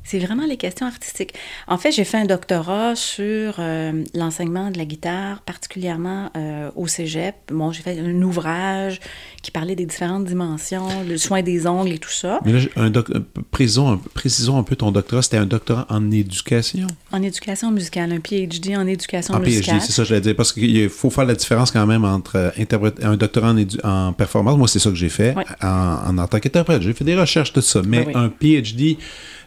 C'est 0.06 0.18
vraiment 0.18 0.44
les 0.44 0.58
questions 0.58 0.86
artistiques. 0.86 1.32
En 1.66 1.78
fait, 1.78 1.90
j'ai 1.90 2.04
fait 2.04 2.18
un 2.18 2.26
doctorat 2.26 2.94
sur 2.94 3.54
euh, 3.58 4.04
l'enseignement 4.14 4.70
de 4.70 4.76
la 4.76 4.84
guitare, 4.84 5.40
particulièrement 5.40 6.30
euh, 6.36 6.70
au 6.76 6.86
cégep. 6.86 7.34
Bon, 7.50 7.72
j'ai 7.72 7.82
fait 7.82 7.98
un 7.98 8.20
ouvrage 8.20 9.00
qui 9.42 9.50
parlait 9.50 9.74
des 9.74 9.86
différentes 9.86 10.26
dimensions, 10.26 10.86
le 11.08 11.16
soin 11.16 11.40
des 11.42 11.66
ongles 11.66 11.92
et 11.92 11.98
tout 11.98 12.10
ça. 12.10 12.40
Mais 12.44 12.52
là, 12.52 12.60
un 12.76 12.90
doc- 12.90 13.10
euh, 13.10 13.20
précisons, 13.50 13.92
un, 13.92 13.96
précisons 14.12 14.58
un 14.58 14.62
peu 14.62 14.76
ton 14.76 14.92
doctorat. 14.92 15.22
C'était 15.22 15.38
un 15.38 15.46
doctorat 15.46 15.86
en 15.88 16.10
éducation? 16.10 16.86
En 17.10 17.22
éducation 17.22 17.70
musicale, 17.70 18.12
un 18.12 18.20
PhD 18.20 18.76
en 18.76 18.86
éducation 18.86 19.34
En 19.34 19.40
musicale. 19.40 19.76
PhD, 19.78 19.86
c'est 19.86 19.92
ça 19.92 20.02
que 20.02 20.08
je 20.08 20.14
voulais 20.14 20.20
dire. 20.20 20.36
Parce 20.36 20.52
qu'il 20.52 20.88
faut 20.90 21.08
faire 21.08 21.24
la 21.24 21.34
différence 21.34 21.70
quand 21.70 21.86
même 21.86 22.04
entre 22.04 22.52
interprète- 22.58 23.02
un 23.02 23.16
doctorat 23.16 23.50
en, 23.52 23.56
édu- 23.56 23.80
en 23.84 24.12
performance. 24.12 24.58
Moi, 24.58 24.68
c'est 24.68 24.78
ça 24.80 24.90
que 24.90 24.96
j'ai 24.96 25.08
fait 25.08 25.34
en, 25.62 25.68
en, 26.08 26.18
en 26.18 26.26
tant 26.28 26.38
qu'interprète. 26.40 26.82
J'ai 26.82 26.92
fait 26.92 27.04
des 27.04 27.16
recherches, 27.16 27.54
tout 27.54 27.62
ça. 27.62 27.80
Mais 27.86 28.00
Oui, 28.00 28.04
oui. 28.08 28.12
un 28.14 28.28
PhD, 28.28 28.98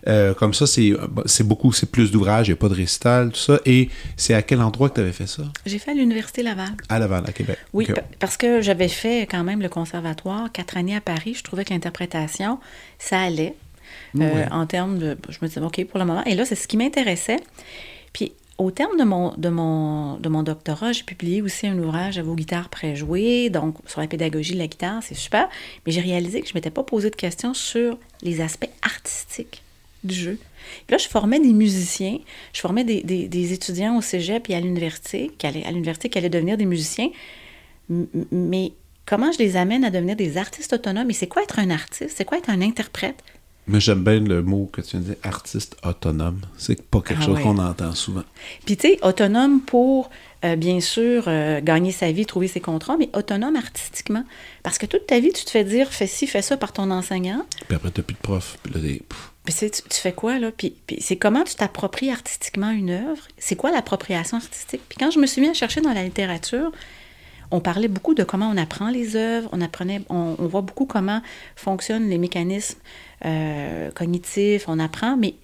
euh, 0.08 0.34
comme 0.34 0.54
ça, 0.54 0.66
c'est 0.68 1.44
beaucoup, 1.44 1.72
c'est 1.74 1.92
plus 1.92 2.12
d'ouvrages, 2.12 2.48
il 2.48 2.52
n'y 2.52 2.54
a 2.54 2.58
pas 2.58 2.70
de 2.70 2.74
récital, 2.76 3.32
tout 3.32 3.40
ça. 3.40 3.60
Et 3.66 3.90
c'est 4.16 4.34
à 4.34 4.42
quel 4.42 4.62
endroit 4.62 4.90
que 4.90 4.96
tu 4.96 5.02
avais 5.02 5.12
fait 5.12 5.28
ça? 5.28 5.44
J'ai 5.66 5.80
fait 5.80 5.92
à 5.92 5.94
l'Université 5.94 6.44
Laval. 6.44 6.70
À 6.90 7.00
Laval, 7.00 7.24
à 7.28 7.32
Québec. 7.32 7.58
Oui, 7.74 7.88
parce 8.20 8.38
que 8.38 8.62
j'avais 8.62 8.88
fait 8.88 9.28
quand 9.30 9.44
même 9.44 9.62
le 9.62 9.70
conservatoire, 9.70 10.52
quatre 10.52 10.78
années 10.78 10.96
à 10.96 11.02
Paris. 11.02 11.34
Je 11.36 11.44
trouvais 11.44 11.66
que 11.66 11.74
l'interprétation, 11.74 12.60
ça 13.00 13.22
allait 13.22 13.56
euh, 14.16 14.20
Ouais. 14.20 14.48
en 14.52 14.66
termes 14.66 14.98
de. 14.98 15.18
Je 15.30 15.38
me 15.42 15.48
disais, 15.48 15.62
OK, 15.62 15.84
pour 15.86 16.00
le 16.00 16.06
moment. 16.06 16.24
Et 16.26 16.36
là, 16.36 16.46
c'est 16.46 16.56
ce 16.56 16.68
qui 16.68 16.78
m'intéressait. 16.78 17.40
Puis, 18.14 18.32
au 18.58 18.72
terme 18.72 18.98
de 18.98 19.04
mon, 19.04 19.34
de 19.38 19.50
mon, 19.50 20.18
de 20.18 20.30
mon 20.30 20.42
doctorat, 20.42 20.92
j'ai 20.92 21.04
publié 21.04 21.42
aussi 21.44 21.68
un 21.68 21.78
ouvrage 21.78 22.18
à 22.18 22.24
vos 22.24 22.34
guitares 22.34 22.70
préjouées, 22.70 23.50
donc 23.52 23.76
sur 23.86 24.02
la 24.02 24.08
pédagogie 24.08 24.54
de 24.54 24.58
la 24.58 24.66
guitare, 24.68 25.04
c'est 25.04 25.14
super. 25.16 25.48
Mais 25.86 25.92
j'ai 25.92 26.02
réalisé 26.02 26.42
que 26.42 26.48
je 26.48 26.54
ne 26.54 26.58
m'étais 26.58 26.72
pas 26.72 26.82
posé 26.84 27.10
de 27.12 27.16
questions 27.16 27.54
sur 27.54 27.98
les 28.24 28.42
aspects 28.42 28.70
artistiques 28.82 29.62
du 30.04 30.14
jeu. 30.16 30.38
Puis 30.86 30.92
là, 30.94 30.98
je 30.98 31.08
formais 31.08 31.40
des 31.40 31.54
musiciens, 31.54 32.18
je 32.54 32.60
formais 32.62 32.84
des, 32.84 33.02
des- 33.04 33.28
des 33.28 33.54
étudiants 33.54 33.98
au 33.98 34.02
cégep 34.02 34.50
et 34.50 34.56
à 34.56 34.60
l'université, 34.60 35.32
qui 35.38 35.48
allaient, 35.48 35.66
à 35.66 35.72
l'université 35.72 36.10
qui 36.10 36.18
allaient 36.18 36.30
devenir 36.30 36.58
des 36.58 36.66
musiciens. 36.66 37.10
Mais 38.32 38.74
comment 39.06 39.32
je 39.32 39.38
les 39.40 39.56
amène 39.56 39.84
à 39.86 39.90
devenir 39.90 40.16
des 40.16 40.38
artistes 40.38 40.74
autonomes? 40.74 41.10
Et 41.10 41.14
c'est 41.14 41.28
quoi 41.28 41.44
être 41.44 41.60
un 41.60 41.70
artiste? 41.70 42.14
C'est 42.18 42.26
quoi 42.26 42.38
être 42.38 42.50
un 42.50 42.62
interprète? 42.62 43.24
Mais 43.70 43.82
j'aime 43.82 44.02
bien 44.04 44.20
le 44.22 44.42
mot 44.44 44.70
que 44.72 44.80
tu 44.80 44.92
viens 44.92 45.00
de 45.02 45.06
dire, 45.08 45.16
artiste 45.24 45.76
autonome. 45.84 46.40
C'est 46.58 46.82
pas 46.82 47.02
quelque 47.02 47.20
Ah 47.22 47.26
chose 47.26 47.36
ouais. 47.38 47.44
qu'on 47.44 47.58
entend 47.58 47.94
souvent. 47.94 48.24
Puis, 48.66 48.78
tu 48.78 48.88
sais, 48.88 49.00
autonome 49.04 49.60
pour, 49.60 50.10
euh, 50.46 50.56
bien 50.56 50.80
sûr, 50.80 51.26
euh, 51.28 51.60
gagner 51.60 51.92
sa 51.92 52.10
vie, 52.14 52.26
trouver 52.26 52.48
ses 52.48 52.62
contrats, 52.62 52.96
mais 52.98 53.10
autonome 53.14 53.58
artistiquement. 53.58 54.24
Parce 54.64 54.78
que 54.78 54.86
toute 54.86 55.06
ta 55.06 55.20
vie, 55.20 55.34
tu 55.34 55.44
te 55.44 55.50
fais 55.50 55.66
dire, 55.66 55.92
fais 55.92 56.08
ci, 56.08 56.28
fais 56.28 56.42
ça 56.42 56.56
par 56.56 56.72
ton 56.72 56.90
enseignant. 56.92 57.46
Puis 57.68 57.76
après, 57.76 57.92
t'as 57.92 58.04
plus 58.04 58.14
de 58.14 58.20
prof. 58.20 58.58
Puis 58.64 58.74
là, 58.74 58.80
t'es- 58.80 59.04
pff, 59.08 59.32
Puis 59.48 59.56
tu, 59.72 59.72
tu- 59.72 59.98
fais 60.02 60.12
quoi, 60.12 60.40
là? 60.40 60.52
Puis, 60.52 60.76
puis 60.86 60.98
c'est 61.00 61.16
comment 61.16 61.44
tu 61.46 61.56
t'appropries 61.56 62.12
artistiquement 62.12 62.70
une 62.70 62.90
œuvre? 62.90 63.24
C'est 63.38 63.56
quoi 63.56 63.72
l'appropriation 63.72 64.36
artistique? 64.38 64.82
Puis 64.90 64.98
quand 65.00 65.10
je 65.10 65.20
me 65.20 65.26
suis 65.26 65.40
mis 65.42 65.48
à 65.48 65.54
chercher 65.54 65.80
dans 65.80 65.94
la 65.94 66.04
littérature, 66.04 66.70
on 67.52 67.62
parlait 67.62 67.88
beaucoup 67.88 68.14
de 68.14 68.24
comment 68.26 68.50
on 68.50 68.58
apprend 68.58 68.90
les 68.90 69.16
œuvres, 69.16 69.48
on 69.54 69.62
apprenait, 69.62 70.02
on, 70.10 70.36
on 70.38 70.48
voit 70.48 70.64
beaucoup 70.64 70.86
comment 70.86 71.22
fonctionnent 71.56 72.10
les 72.10 72.18
mécanismes 72.18 72.78
euh, 73.24 73.90
cognitifs, 73.92 74.66
on 74.68 74.80
apprend, 74.80 75.16
mais 75.16 75.36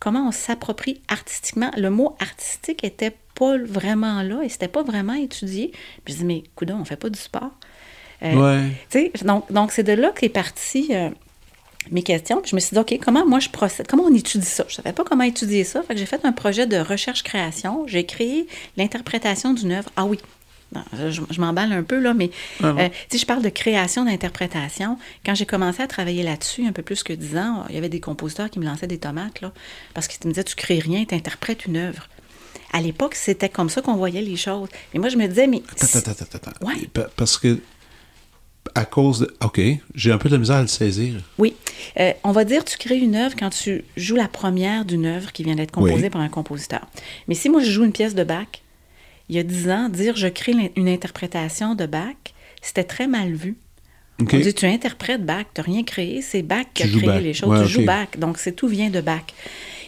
comment 0.00 0.26
on 0.26 0.32
s'approprie 0.32 1.00
artistiquement? 1.06 1.70
Le 1.76 1.90
mot 1.90 2.16
artistique 2.18 2.82
était 2.82 3.14
pas 3.36 3.56
vraiment 3.58 4.22
là 4.22 4.42
et 4.42 4.48
c'était 4.48 4.66
pas 4.66 4.82
vraiment 4.82 5.14
étudié. 5.14 5.70
Puis 6.04 6.14
je 6.14 6.18
dis, 6.18 6.24
mais 6.24 6.42
coudon, 6.56 6.78
on 6.80 6.84
fait 6.84 6.96
pas 6.96 7.08
du 7.08 7.20
sport. 7.20 7.52
Euh, 8.24 8.32
Ouais. 8.34 8.70
tu 8.90 8.98
sais, 8.98 9.24
donc, 9.24 9.50
donc 9.52 9.70
c'est 9.70 9.82
de 9.84 9.92
là 9.92 10.10
qu'est 10.10 10.28
parti 10.28 10.88
euh, 10.90 11.10
mes 11.90 12.02
questions. 12.02 12.40
Puis 12.40 12.50
je 12.50 12.56
me 12.56 12.60
suis 12.60 12.74
dit, 12.74 12.78
OK, 12.80 12.98
comment 13.04 13.26
moi 13.26 13.40
je 13.40 13.48
procède? 13.50 13.86
Comment 13.86 14.04
on 14.04 14.14
étudie 14.14 14.46
ça? 14.46 14.64
Je 14.68 14.74
savais 14.74 14.92
pas 14.92 15.04
comment 15.04 15.24
étudier 15.24 15.64
ça. 15.64 15.82
Fait 15.82 15.94
que 15.94 16.00
j'ai 16.00 16.06
fait 16.06 16.24
un 16.24 16.32
projet 16.32 16.66
de 16.66 16.76
recherche-création. 16.78 17.86
J'ai 17.86 18.04
créé 18.06 18.46
l'interprétation 18.76 19.54
d'une 19.54 19.72
œuvre. 19.72 19.90
Ah 19.96 20.04
oui. 20.04 20.18
Je, 20.98 21.22
je 21.30 21.40
m'emballe 21.40 21.72
un 21.72 21.84
peu, 21.84 22.00
là, 22.00 22.14
mais 22.14 22.30
Ah 22.60 22.74
euh, 22.78 22.88
si 23.08 23.18
je 23.18 23.26
parle 23.26 23.42
de 23.42 23.48
création 23.48 24.04
d'interprétation, 24.06 24.98
quand 25.24 25.34
j'ai 25.36 25.46
commencé 25.46 25.80
à 25.82 25.86
travailler 25.86 26.24
là-dessus, 26.24 26.66
un 26.66 26.72
peu 26.72 26.82
plus 26.82 27.04
que 27.04 27.12
dix 27.12 27.36
ans, 27.36 27.64
il 27.68 27.76
y 27.76 27.78
avait 27.78 27.88
des 27.88 28.00
compositeurs 28.00 28.50
qui 28.50 28.58
me 28.58 28.64
lançaient 28.64 28.88
des 28.88 28.98
tomates, 28.98 29.40
là, 29.40 29.52
parce 29.92 30.08
qu'ils 30.08 30.26
me 30.26 30.32
disaient, 30.32 30.42
tu 30.42 30.56
crées 30.56 30.80
rien, 30.80 31.04
tu 31.04 31.14
interprètes 31.14 31.66
une 31.66 31.76
œuvre. 31.76 32.08
À 32.72 32.80
l'époque, 32.80 33.14
c'était 33.14 33.48
comme 33.48 33.70
ça 33.70 33.82
qu'on 33.82 33.94
voyait 33.94 34.22
les 34.22 34.34
choses. 34.34 34.68
Et 34.94 34.98
moi, 34.98 35.08
je 35.10 35.16
me 35.16 35.28
disais, 35.28 35.46
mais... 35.46 35.62
Attends, 35.80 35.98
attends, 35.98 36.10
attends, 36.10 36.48
attends. 36.48 36.66
Ouais. 36.66 36.88
Pa- 36.92 37.08
Parce 37.14 37.38
que, 37.38 37.60
à 38.74 38.84
cause 38.84 39.20
de. 39.20 39.34
OK, 39.44 39.60
j'ai 39.94 40.12
un 40.12 40.18
peu 40.18 40.28
de 40.28 40.36
misère 40.36 40.56
à 40.56 40.62
le 40.62 40.66
saisir. 40.68 41.14
Oui. 41.38 41.54
Euh, 42.00 42.12
on 42.24 42.32
va 42.32 42.44
dire 42.44 42.64
tu 42.64 42.76
crées 42.78 42.98
une 42.98 43.14
œuvre 43.16 43.34
quand 43.38 43.50
tu 43.50 43.84
joues 43.96 44.16
la 44.16 44.28
première 44.28 44.84
d'une 44.84 45.06
œuvre 45.06 45.32
qui 45.32 45.44
vient 45.44 45.54
d'être 45.54 45.70
composée 45.72 46.04
Oui. 46.04 46.10
par 46.10 46.20
un 46.20 46.28
compositeur. 46.28 46.86
Mais 47.28 47.34
si 47.34 47.48
moi 47.48 47.60
je 47.62 47.70
joue 47.70 47.84
une 47.84 47.92
pièce 47.92 48.14
de 48.14 48.24
Bach, 48.24 48.46
il 49.28 49.36
y 49.36 49.38
a 49.38 49.42
dix 49.42 49.68
ans, 49.70 49.88
dire 49.88 50.16
je 50.16 50.28
crée 50.28 50.54
une 50.76 50.88
interprétation 50.88 51.74
de 51.74 51.86
Bach, 51.86 52.14
c'était 52.62 52.84
très 52.84 53.06
mal 53.06 53.32
vu. 53.34 53.56
OK. 54.20 54.30
On 54.34 54.38
dit 54.38 54.54
tu 54.54 54.66
interprètes 54.66 55.24
Bach, 55.24 55.44
tu 55.54 55.60
n'as 55.60 55.64
rien 55.66 55.82
créé, 55.82 56.22
c'est 56.22 56.42
Bach 56.42 56.66
qui 56.72 56.82
a 56.84 56.86
créé 56.88 57.00
Bach. 57.06 57.20
les 57.22 57.34
choses, 57.34 57.48
Ouais, 57.50 57.62
tu 57.64 57.68
joues 57.68 57.84
Bach, 57.84 58.08
donc 58.18 58.38
c'est 58.38 58.52
tout 58.52 58.68
vient 58.68 58.90
de 58.90 59.00
Bach. 59.00 59.24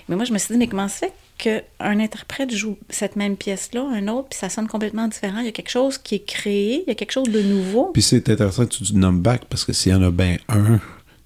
Mais 0.09 0.16
moi 0.16 0.24
je 0.24 0.32
me 0.32 0.39
suis 0.39 0.53
dit, 0.53 0.59
mais 0.59 0.66
comment 0.69 0.89
ça 0.89 1.07
fait 1.07 1.12
qu'un 1.38 2.00
interprète 2.00 2.54
joue 2.54 2.78
cette 2.88 3.16
même 3.16 3.36
pièce-là, 3.36 3.86
un 3.92 4.08
autre, 4.08 4.28
puis 4.30 4.38
ça 4.38 4.48
sonne 4.48 4.66
complètement 4.68 5.06
différent. 5.08 5.38
Il 5.40 5.46
y 5.46 5.48
a 5.48 5.52
quelque 5.52 5.70
chose 5.70 5.98
qui 5.98 6.14
est 6.16 6.24
créé, 6.24 6.82
il 6.86 6.88
y 6.88 6.90
a 6.90 6.94
quelque 6.94 7.12
chose 7.12 7.28
de 7.30 7.42
nouveau. 7.42 7.90
Puis 7.92 8.02
c'est 8.02 8.28
intéressant 8.28 8.66
que 8.66 8.74
tu 8.74 8.94
nommes 8.96 9.20
Bach 9.20 9.40
parce 9.50 9.64
que 9.64 9.72
s'il 9.72 9.92
y 9.92 9.94
en 9.94 10.02
a 10.02 10.10
bien 10.10 10.36
un 10.48 10.80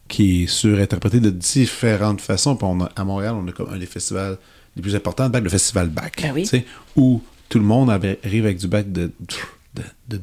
qui 0.08 0.42
est 0.42 0.46
surinterprété 0.48 1.20
de 1.20 1.30
différentes 1.30 2.20
façons, 2.20 2.56
puis 2.56 2.66
on 2.68 2.80
a- 2.80 2.90
à 2.96 3.04
Montréal, 3.04 3.34
on 3.38 3.46
a 3.46 3.52
comme 3.52 3.72
un 3.72 3.78
des 3.78 3.86
festivals 3.86 4.36
les 4.76 4.82
plus 4.82 4.94
importants 4.96 5.28
de 5.28 5.38
le 5.38 5.48
festival 5.48 5.88
Bach. 5.88 6.10
Ben 6.20 6.32
oui. 6.34 6.48
Où 6.96 7.22
tout 7.48 7.58
le 7.58 7.64
monde 7.64 7.90
arrive 7.90 8.44
avec 8.44 8.58
du 8.58 8.66
Bach 8.68 8.84
de. 8.86 9.10
de- 10.08 10.20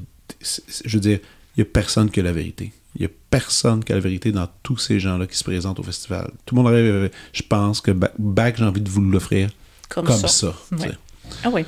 je 0.86 0.94
veux 0.94 1.00
dire, 1.00 1.20
il 1.56 1.62
n'y 1.62 1.64
a 1.64 1.66
personne 1.66 2.10
qui 2.12 2.20
a 2.20 2.24
la 2.24 2.32
vérité. 2.34 2.72
Il 2.96 3.02
n'y 3.02 3.06
a 3.08 3.10
personne 3.30 3.84
qui 3.84 3.92
a 3.92 3.96
la 3.96 4.02
vérité 4.02 4.32
dans 4.32 4.48
tous 4.64 4.78
ces 4.78 5.00
gens-là 5.00 5.28
qui 5.28 5.38
se 5.38 5.44
présentent 5.44 5.80
au 5.80 5.84
festival. 5.84 6.32
Tout 6.46 6.56
le 6.56 6.62
monde 6.64 6.72
arrive 6.74 6.96
avec, 6.96 7.14
Je 7.34 7.44
pense 7.44 7.80
que 7.82 7.92
Bach, 7.92 8.54
j'ai 8.58 8.64
envie 8.64 8.82
de 8.82 8.90
vous 8.90 9.02
l'offrir 9.02 9.50
Comme 9.90 10.06
comme, 10.06 10.16
ça. 10.18 10.28
Ouais. 10.72 10.92
Ah 11.44 11.50
oui. 11.52 11.66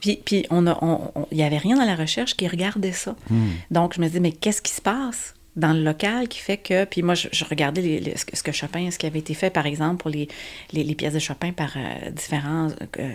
Puis, 0.00 0.18
puis 0.24 0.46
on 0.50 0.66
a, 0.66 0.78
on- 0.82 1.26
il 1.30 1.36
n'y 1.36 1.44
avait 1.44 1.58
rien 1.58 1.76
dans 1.76 1.84
la 1.84 1.94
recherche 1.96 2.36
qui 2.36 2.48
regardait 2.48 2.92
ça. 2.92 3.14
Hmm. 3.30 3.50
Donc, 3.70 3.94
je 3.96 4.00
me 4.00 4.08
dis, 4.08 4.20
mais 4.20 4.32
qu'est-ce 4.32 4.62
qui 4.62 4.72
se 4.72 4.80
passe 4.80 5.34
dans 5.56 5.72
le 5.72 5.84
local 5.84 6.26
qui 6.26 6.40
fait 6.40 6.56
que. 6.56 6.84
Puis 6.84 7.02
moi, 7.02 7.14
je, 7.14 7.28
je 7.30 7.44
regardais 7.44 7.80
les- 7.80 8.00
les- 8.00 8.16
ce, 8.16 8.42
que, 8.42 8.50
Chopin, 8.50 8.90
ce 8.90 8.98
qui 8.98 9.06
avait 9.06 9.20
été 9.20 9.34
fait, 9.34 9.50
par 9.50 9.66
exemple, 9.66 9.98
pour 9.98 10.10
les, 10.10 10.26
les, 10.72 10.82
les 10.82 10.94
pièces 10.96 11.12
de 11.14 11.18
Chopin 11.20 11.52
par 11.52 11.70
euh, 11.76 12.10
différents 12.10 12.68
euh, 12.98 13.12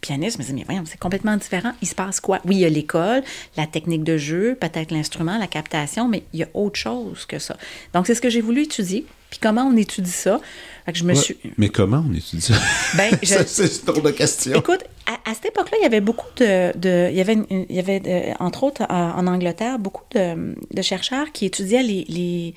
pianistes. 0.00 0.34
Je 0.36 0.38
me 0.38 0.42
disais, 0.42 0.54
mais 0.54 0.64
voyons, 0.66 0.82
c'est 0.86 0.98
complètement 1.00 1.36
différent. 1.36 1.72
Il 1.80 1.88
se 1.88 1.94
passe 1.94 2.20
quoi? 2.20 2.40
Oui, 2.44 2.56
il 2.56 2.60
y 2.60 2.64
a 2.66 2.68
l'école, 2.68 3.22
la 3.56 3.66
technique 3.66 4.04
de 4.04 4.18
jeu, 4.18 4.56
peut-être 4.60 4.90
l'instrument, 4.90 5.38
la 5.38 5.46
captation, 5.46 6.08
mais 6.08 6.24
il 6.34 6.40
y 6.40 6.42
a 6.42 6.48
autre 6.52 6.78
chose 6.78 7.24
que 7.26 7.38
ça. 7.38 7.56
Donc, 7.94 8.06
c'est 8.06 8.14
ce 8.14 8.20
que 8.20 8.28
j'ai 8.30 8.42
voulu 8.42 8.62
étudier. 8.64 9.06
Puis 9.30 9.38
comment 9.40 9.62
on 9.64 9.76
étudie 9.76 10.10
ça? 10.10 10.40
Fait 10.86 10.92
que 10.92 10.98
je 10.98 11.04
me 11.04 11.10
Ouais, 11.14 11.20
suis. 11.20 11.36
Mais 11.58 11.68
comment 11.68 12.04
on 12.08 12.14
étudie 12.14 12.40
ça? 12.42 12.54
Ben, 12.96 13.10
je- 13.22 13.44
c'est 13.46 13.68
de 14.02 14.10
question. 14.10 14.58
Écoute, 14.58 14.84
à, 15.06 15.30
à 15.30 15.34
cette 15.34 15.46
époque-là, 15.46 15.76
il 15.80 15.82
y 15.82 15.86
avait 15.86 16.00
beaucoup 16.00 16.26
de, 16.36 16.76
de- 16.78 17.08
il 17.10 17.16
y 17.16 17.20
avait, 17.20 17.34
une- 17.34 17.46
il 17.68 17.76
y 17.76 17.78
avait 17.78 18.00
euh, 18.06 18.32
entre 18.40 18.64
autres 18.64 18.82
en, 18.88 19.10
en 19.18 19.26
Angleterre, 19.26 19.78
beaucoup 19.78 20.04
de, 20.14 20.54
de 20.72 20.82
chercheurs 20.82 21.30
qui 21.32 21.44
étudiaient 21.44 21.82
les, 21.82 22.04
les- 22.08 22.54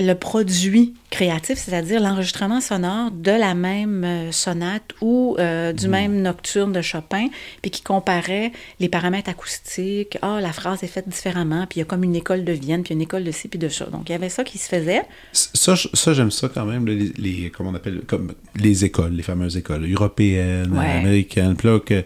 le 0.00 0.14
produit 0.14 0.94
créatif, 1.10 1.58
c'est-à-dire 1.58 2.00
l'enregistrement 2.00 2.60
sonore 2.60 3.10
de 3.10 3.30
la 3.32 3.54
même 3.54 4.02
euh, 4.04 4.32
sonate 4.32 4.92
ou 5.00 5.36
euh, 5.38 5.72
du 5.72 5.88
même 5.88 6.22
nocturne 6.22 6.72
de 6.72 6.80
Chopin, 6.82 7.26
puis 7.62 7.70
qui 7.70 7.82
comparaient 7.82 8.52
les 8.78 8.88
paramètres 8.88 9.28
acoustiques. 9.28 10.16
Ah, 10.22 10.40
la 10.40 10.52
phrase 10.52 10.82
est 10.82 10.86
faite 10.88 11.08
différemment, 11.08 11.66
puis 11.68 11.78
il 11.78 11.80
y 11.80 11.82
a 11.82 11.84
comme 11.84 12.04
une 12.04 12.16
école 12.16 12.44
de 12.44 12.52
Vienne, 12.52 12.82
puis 12.82 12.94
une 12.94 13.02
école 13.02 13.24
de 13.24 13.30
ci, 13.32 13.48
puis 13.48 13.58
de 13.58 13.68
ça. 13.68 13.86
Donc, 13.86 14.08
il 14.08 14.12
y 14.12 14.14
avait 14.14 14.28
ça 14.30 14.42
qui 14.44 14.56
se 14.58 14.68
faisait. 14.68 15.02
Ça, 15.32 15.74
ça 15.76 16.14
j'aime 16.14 16.30
ça 16.30 16.48
quand 16.48 16.64
même, 16.64 16.86
les, 16.86 17.12
les- 17.18 17.50
comment 17.50 17.70
on 17.70 17.74
appelle, 17.74 18.00
comme 18.06 18.32
les 18.56 18.84
écoles, 18.84 19.12
les 19.12 19.22
fameuses 19.22 19.56
écoles 19.56 19.90
européennes, 19.92 20.72
Ouais. 20.72 20.90
américaines. 21.00 21.56
Puis 21.56 21.68
là, 21.68 21.80
que, 21.80 22.04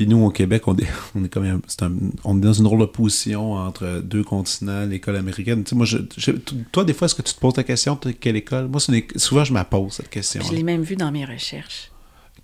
puis 0.00 0.08
nous, 0.08 0.24
au 0.24 0.30
Québec, 0.30 0.66
on 0.66 0.74
est, 0.78 0.86
on 1.14 1.22
est 1.22 1.28
quand 1.28 1.42
même, 1.42 1.60
un- 1.82 1.92
on 2.24 2.38
est 2.38 2.40
dans 2.40 2.54
une 2.54 2.64
drôle 2.64 2.80
de 2.80 2.86
position 2.86 3.52
entre 3.52 4.00
deux 4.02 4.24
continents, 4.24 4.86
l'école 4.86 5.16
américaine. 5.16 5.62
Tu 5.62 5.70
sais, 5.70 5.76
moi, 5.76 5.84
je, 5.84 5.98
je- 6.16 6.32
toi, 6.72 6.84
des 6.84 6.94
fois, 6.94 7.04
est-ce 7.04 7.14
que 7.14 7.20
tu 7.20 7.34
te 7.34 7.38
poses 7.38 7.54
la 7.58 7.64
question, 7.64 7.96
toi, 7.96 8.10
quelle 8.18 8.36
école? 8.36 8.68
Moi, 8.68 8.80
une- 8.88 9.02
souvent, 9.20 9.44
je 9.44 9.52
me 9.52 9.62
pose 9.62 9.92
cette 9.92 10.08
question. 10.08 10.40
Je 10.42 10.54
l'ai 10.54 10.62
même 10.62 10.80
vu 10.80 10.96
dans 10.96 11.12
mes 11.12 11.26
recherches. 11.26 11.90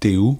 T'es 0.00 0.16
où? 0.16 0.38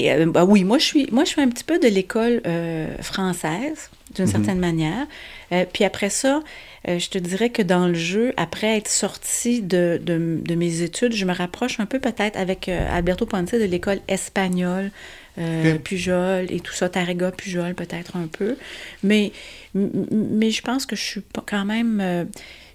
Et, 0.00 0.12
euh, 0.12 0.26
bah 0.26 0.44
oui, 0.44 0.62
moi 0.62 0.78
je 0.78 0.84
suis, 0.84 1.08
moi 1.10 1.24
je 1.24 1.30
suis 1.30 1.40
un 1.40 1.48
petit 1.48 1.64
peu 1.64 1.80
de 1.80 1.88
l'école 1.88 2.40
euh, 2.46 2.96
française, 3.02 3.90
d'une 4.14 4.28
certaine 4.28 4.60
manière. 4.60 5.08
Euh, 5.50 5.64
puis 5.72 5.82
après 5.82 6.08
ça, 6.08 6.40
je 6.86 7.08
te 7.08 7.18
dirais 7.18 7.50
que 7.50 7.62
dans 7.62 7.88
le 7.88 7.94
jeu, 7.94 8.32
après 8.36 8.76
être 8.76 8.86
sortie 8.86 9.60
de, 9.60 10.00
de, 10.00 10.38
de 10.40 10.54
mes 10.54 10.82
études, 10.82 11.14
je 11.14 11.24
me 11.24 11.34
rapproche 11.34 11.80
un 11.80 11.86
peu 11.86 11.98
peut-être 11.98 12.36
avec 12.38 12.68
Alberto 12.68 13.26
Ponce 13.26 13.50
de 13.50 13.64
l'école 13.64 13.98
espagnole, 14.06 14.92
euh. 15.38 15.78
Pujol 15.78 16.46
et 16.50 16.60
tout 16.60 16.72
ça, 16.72 16.88
Tarrega, 16.88 17.30
Pujol 17.32 17.74
peut-être 17.74 18.16
un 18.16 18.26
peu. 18.26 18.56
Mais, 19.02 19.32
je 19.74 20.60
pense 20.62 20.86
que 20.86 20.96
je 20.96 21.02
suis 21.02 21.20
pas 21.20 21.44
quand 21.46 21.64
même... 21.64 22.00
euh, 22.00 22.24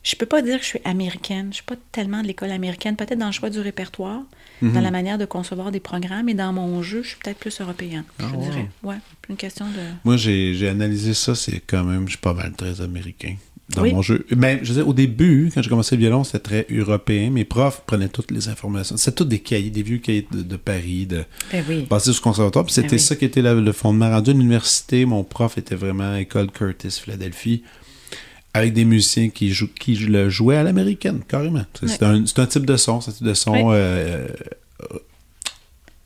je 0.03 0.15
peux 0.17 0.25
pas 0.25 0.41
dire 0.41 0.57
que 0.57 0.63
je 0.63 0.69
suis 0.69 0.81
américaine. 0.83 1.47
Je 1.51 1.55
suis 1.55 1.63
pas 1.63 1.77
tellement 1.93 2.21
de 2.21 2.27
l'école 2.27 2.51
américaine. 2.51 2.95
Peut-être 2.97 3.17
dans 3.19 3.27
le 3.27 3.31
choix 3.31 3.49
du 3.49 3.59
répertoire, 3.59 4.21
dans 4.61 4.81
la 4.81 4.91
manière 4.91 5.17
de 5.17 5.25
concevoir 5.25 5.71
des 5.71 5.79
programmes, 5.79 6.29
et 6.29 6.33
dans 6.33 6.53
mon 6.53 6.81
jeu, 6.81 7.03
je 7.03 7.09
suis 7.09 7.17
peut-être 7.23 7.37
plus 7.39 7.59
européenne, 7.59 8.03
je 8.19 8.25
Ah 8.25 8.37
ouais. 8.37 8.43
dirais. 8.45 8.69
Ouais, 8.81 8.95
une 9.29 9.35
question 9.37 9.65
de. 9.65 9.79
Moi, 10.05 10.15
j'ai 10.17 10.53
j'ai 10.55 10.69
analysé 10.69 11.13
ça, 11.13 11.35
c'est 11.35 11.61
quand 11.65 11.83
même, 11.83 12.05
je 12.05 12.11
suis 12.11 12.17
pas 12.17 12.33
mal 12.33 12.53
très 12.53 12.79
américain 12.79 13.35
dans 13.69 13.81
Oui. 13.83 13.93
mon 13.93 14.01
jeu. 14.01 14.25
Mais 14.35 14.59
je 14.61 14.69
veux 14.69 14.75
dire, 14.75 14.87
au 14.87 14.93
début, 14.93 15.49
quand 15.53 15.61
j'ai 15.61 15.69
commencé 15.69 15.95
le 15.95 16.01
violon, 16.01 16.23
c'était 16.23 16.39
très 16.39 16.67
européen. 16.69 17.29
Mes 17.31 17.45
profs 17.45 17.81
prenaient 17.85 18.09
toutes 18.09 18.31
les 18.31 18.49
informations. 18.49 18.97
C'était 18.97 19.15
tous 19.15 19.25
des 19.25 19.39
cahiers, 19.39 19.69
des 19.69 19.83
vieux 19.83 19.99
cahiers 19.99 20.27
de, 20.31 20.41
de 20.43 20.55
Paris, 20.57 21.05
de 21.05 21.23
Ben 21.51 21.63
oui. 21.69 21.83
passé 21.83 22.11
sur 22.11 22.21
le 22.21 22.23
conservatoire. 22.23 22.65
Puis 22.65 22.73
c'était 22.73 22.87
Ben 22.89 22.93
oui. 22.95 22.99
ça 22.99 23.15
qui 23.15 23.25
était 23.25 23.41
la- 23.41 23.53
le 23.53 23.71
fondement. 23.71 24.09
Rendu 24.09 24.31
à 24.31 24.33
l'université, 24.33 25.05
mon 25.05 25.23
prof 25.23 25.57
était 25.57 25.75
vraiment 25.75 26.11
à 26.13 26.17
l'école 26.17 26.51
Curtis, 26.51 26.99
Philadelphie, 27.03 27.63
avec 28.53 28.73
des 28.73 28.85
musiciens 28.85 29.29
qui, 29.29 29.51
jouent, 29.51 29.69
qui 29.79 29.95
le 29.95 30.29
jouaient 30.29 30.57
à 30.57 30.63
l'américaine, 30.63 31.21
carrément. 31.27 31.65
C'est 31.85 32.03
un, 32.03 32.23
un 32.37 32.45
type 32.45 32.65
de 32.65 32.75
son, 32.77 32.99
c'est 33.01 33.11
un 33.11 33.13
type 33.13 33.25
de 33.27 33.33
son 33.33 33.71
euh, 33.71 34.27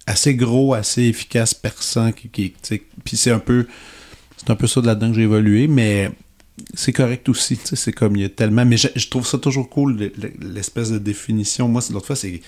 assez 0.06 0.36
gros, 0.36 0.74
assez 0.74 1.04
efficace, 1.04 1.54
perçant, 1.54 2.12
qui, 2.12 2.30
qui- 2.30 2.54
puis 3.04 3.18
c'est 3.18 3.32
un 3.32 3.40
peu 3.40 3.68
c'est 4.38 4.50
un 4.52 4.56
peu 4.56 4.68
ça 4.68 4.80
de 4.82 4.86
là-dedans 4.86 5.10
que 5.10 5.16
j'ai 5.16 5.24
évolué, 5.24 5.68
mais 5.68 6.12
c'est 6.74 6.94
correct 6.94 7.28
aussi, 7.30 7.58
tu 7.58 7.66
sais, 7.68 7.76
c'est 7.76 7.92
comme 7.94 8.16
il 8.16 8.22
y 8.24 8.26
a 8.26 8.30
tellement, 8.30 8.66
mais 8.66 8.78
je, 8.78 8.88
je 8.96 9.08
trouve 9.10 9.26
ça 9.28 9.38
toujours 9.38 9.70
cool, 9.70 9.98
le- 9.98 10.12
le- 10.22 10.34
l'espèce 10.54 10.92
de 10.92 10.98
définition. 10.98 11.68
Moi, 11.68 11.82
c'est- 11.82 11.94
l'autre 11.94 12.08
fois, 12.08 12.16
c'est 12.16 12.42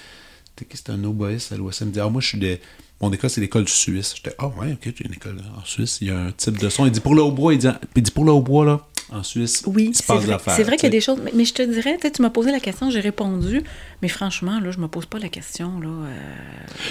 c'était 0.73 0.91
un 0.91 1.01
oboïste 1.05 1.53
à 1.53 1.55
l'OSM, 1.57 1.85
me 1.87 1.91
dit, 1.93 1.99
ah, 2.01 2.09
moi, 2.09 2.19
je 2.19 2.27
suis 2.27 2.37
de, 2.37 2.57
mon 2.99 3.13
école, 3.13 3.29
c'est 3.29 3.39
l'école 3.39 3.69
suisse. 3.69 4.13
J'étais, 4.17 4.35
ah, 4.39 4.47
ouais, 4.47 4.73
ok, 4.73 4.93
tu 4.93 5.03
as 5.03 5.07
une 5.07 5.13
école 5.13 5.37
en 5.57 5.63
Suisse, 5.63 5.99
il 6.01 6.09
y 6.09 6.11
a 6.11 6.19
un 6.19 6.31
type 6.33 6.57
de 6.57 6.67
son. 6.67 6.85
Il 6.85 6.91
dit, 6.91 6.99
pour 6.99 7.15
le 7.15 7.21
hautbois, 7.21 7.53
il 7.53 7.59
dit, 7.59 7.67
il 7.95 8.03
dit, 8.03 8.11
pour 8.11 8.25
le 8.25 8.31
hautbois, 8.33 8.65
là, 8.65 8.85
en 9.11 9.23
Suisse, 9.23 9.63
Oui, 9.67 9.91
c'est 9.93 10.05
vrai, 10.13 10.37
c'est 10.47 10.63
vrai 10.63 10.75
qu'il 10.75 10.83
y 10.83 10.87
a 10.87 10.89
des 10.89 10.99
choses. 10.99 11.17
Mais, 11.23 11.31
mais 11.33 11.45
je 11.45 11.53
te 11.53 11.61
dirais, 11.61 11.97
tu 12.13 12.21
m'as 12.21 12.29
posé 12.29 12.51
la 12.51 12.59
question, 12.59 12.91
j'ai 12.91 12.99
répondu, 12.99 13.63
mais 14.01 14.09
franchement, 14.09 14.59
là, 14.59 14.69
je 14.71 14.79
me 14.79 14.89
pose 14.89 15.05
pas 15.05 15.17
la 15.19 15.29
question, 15.29 15.79
là. 15.79 15.87
euh, 15.87 16.13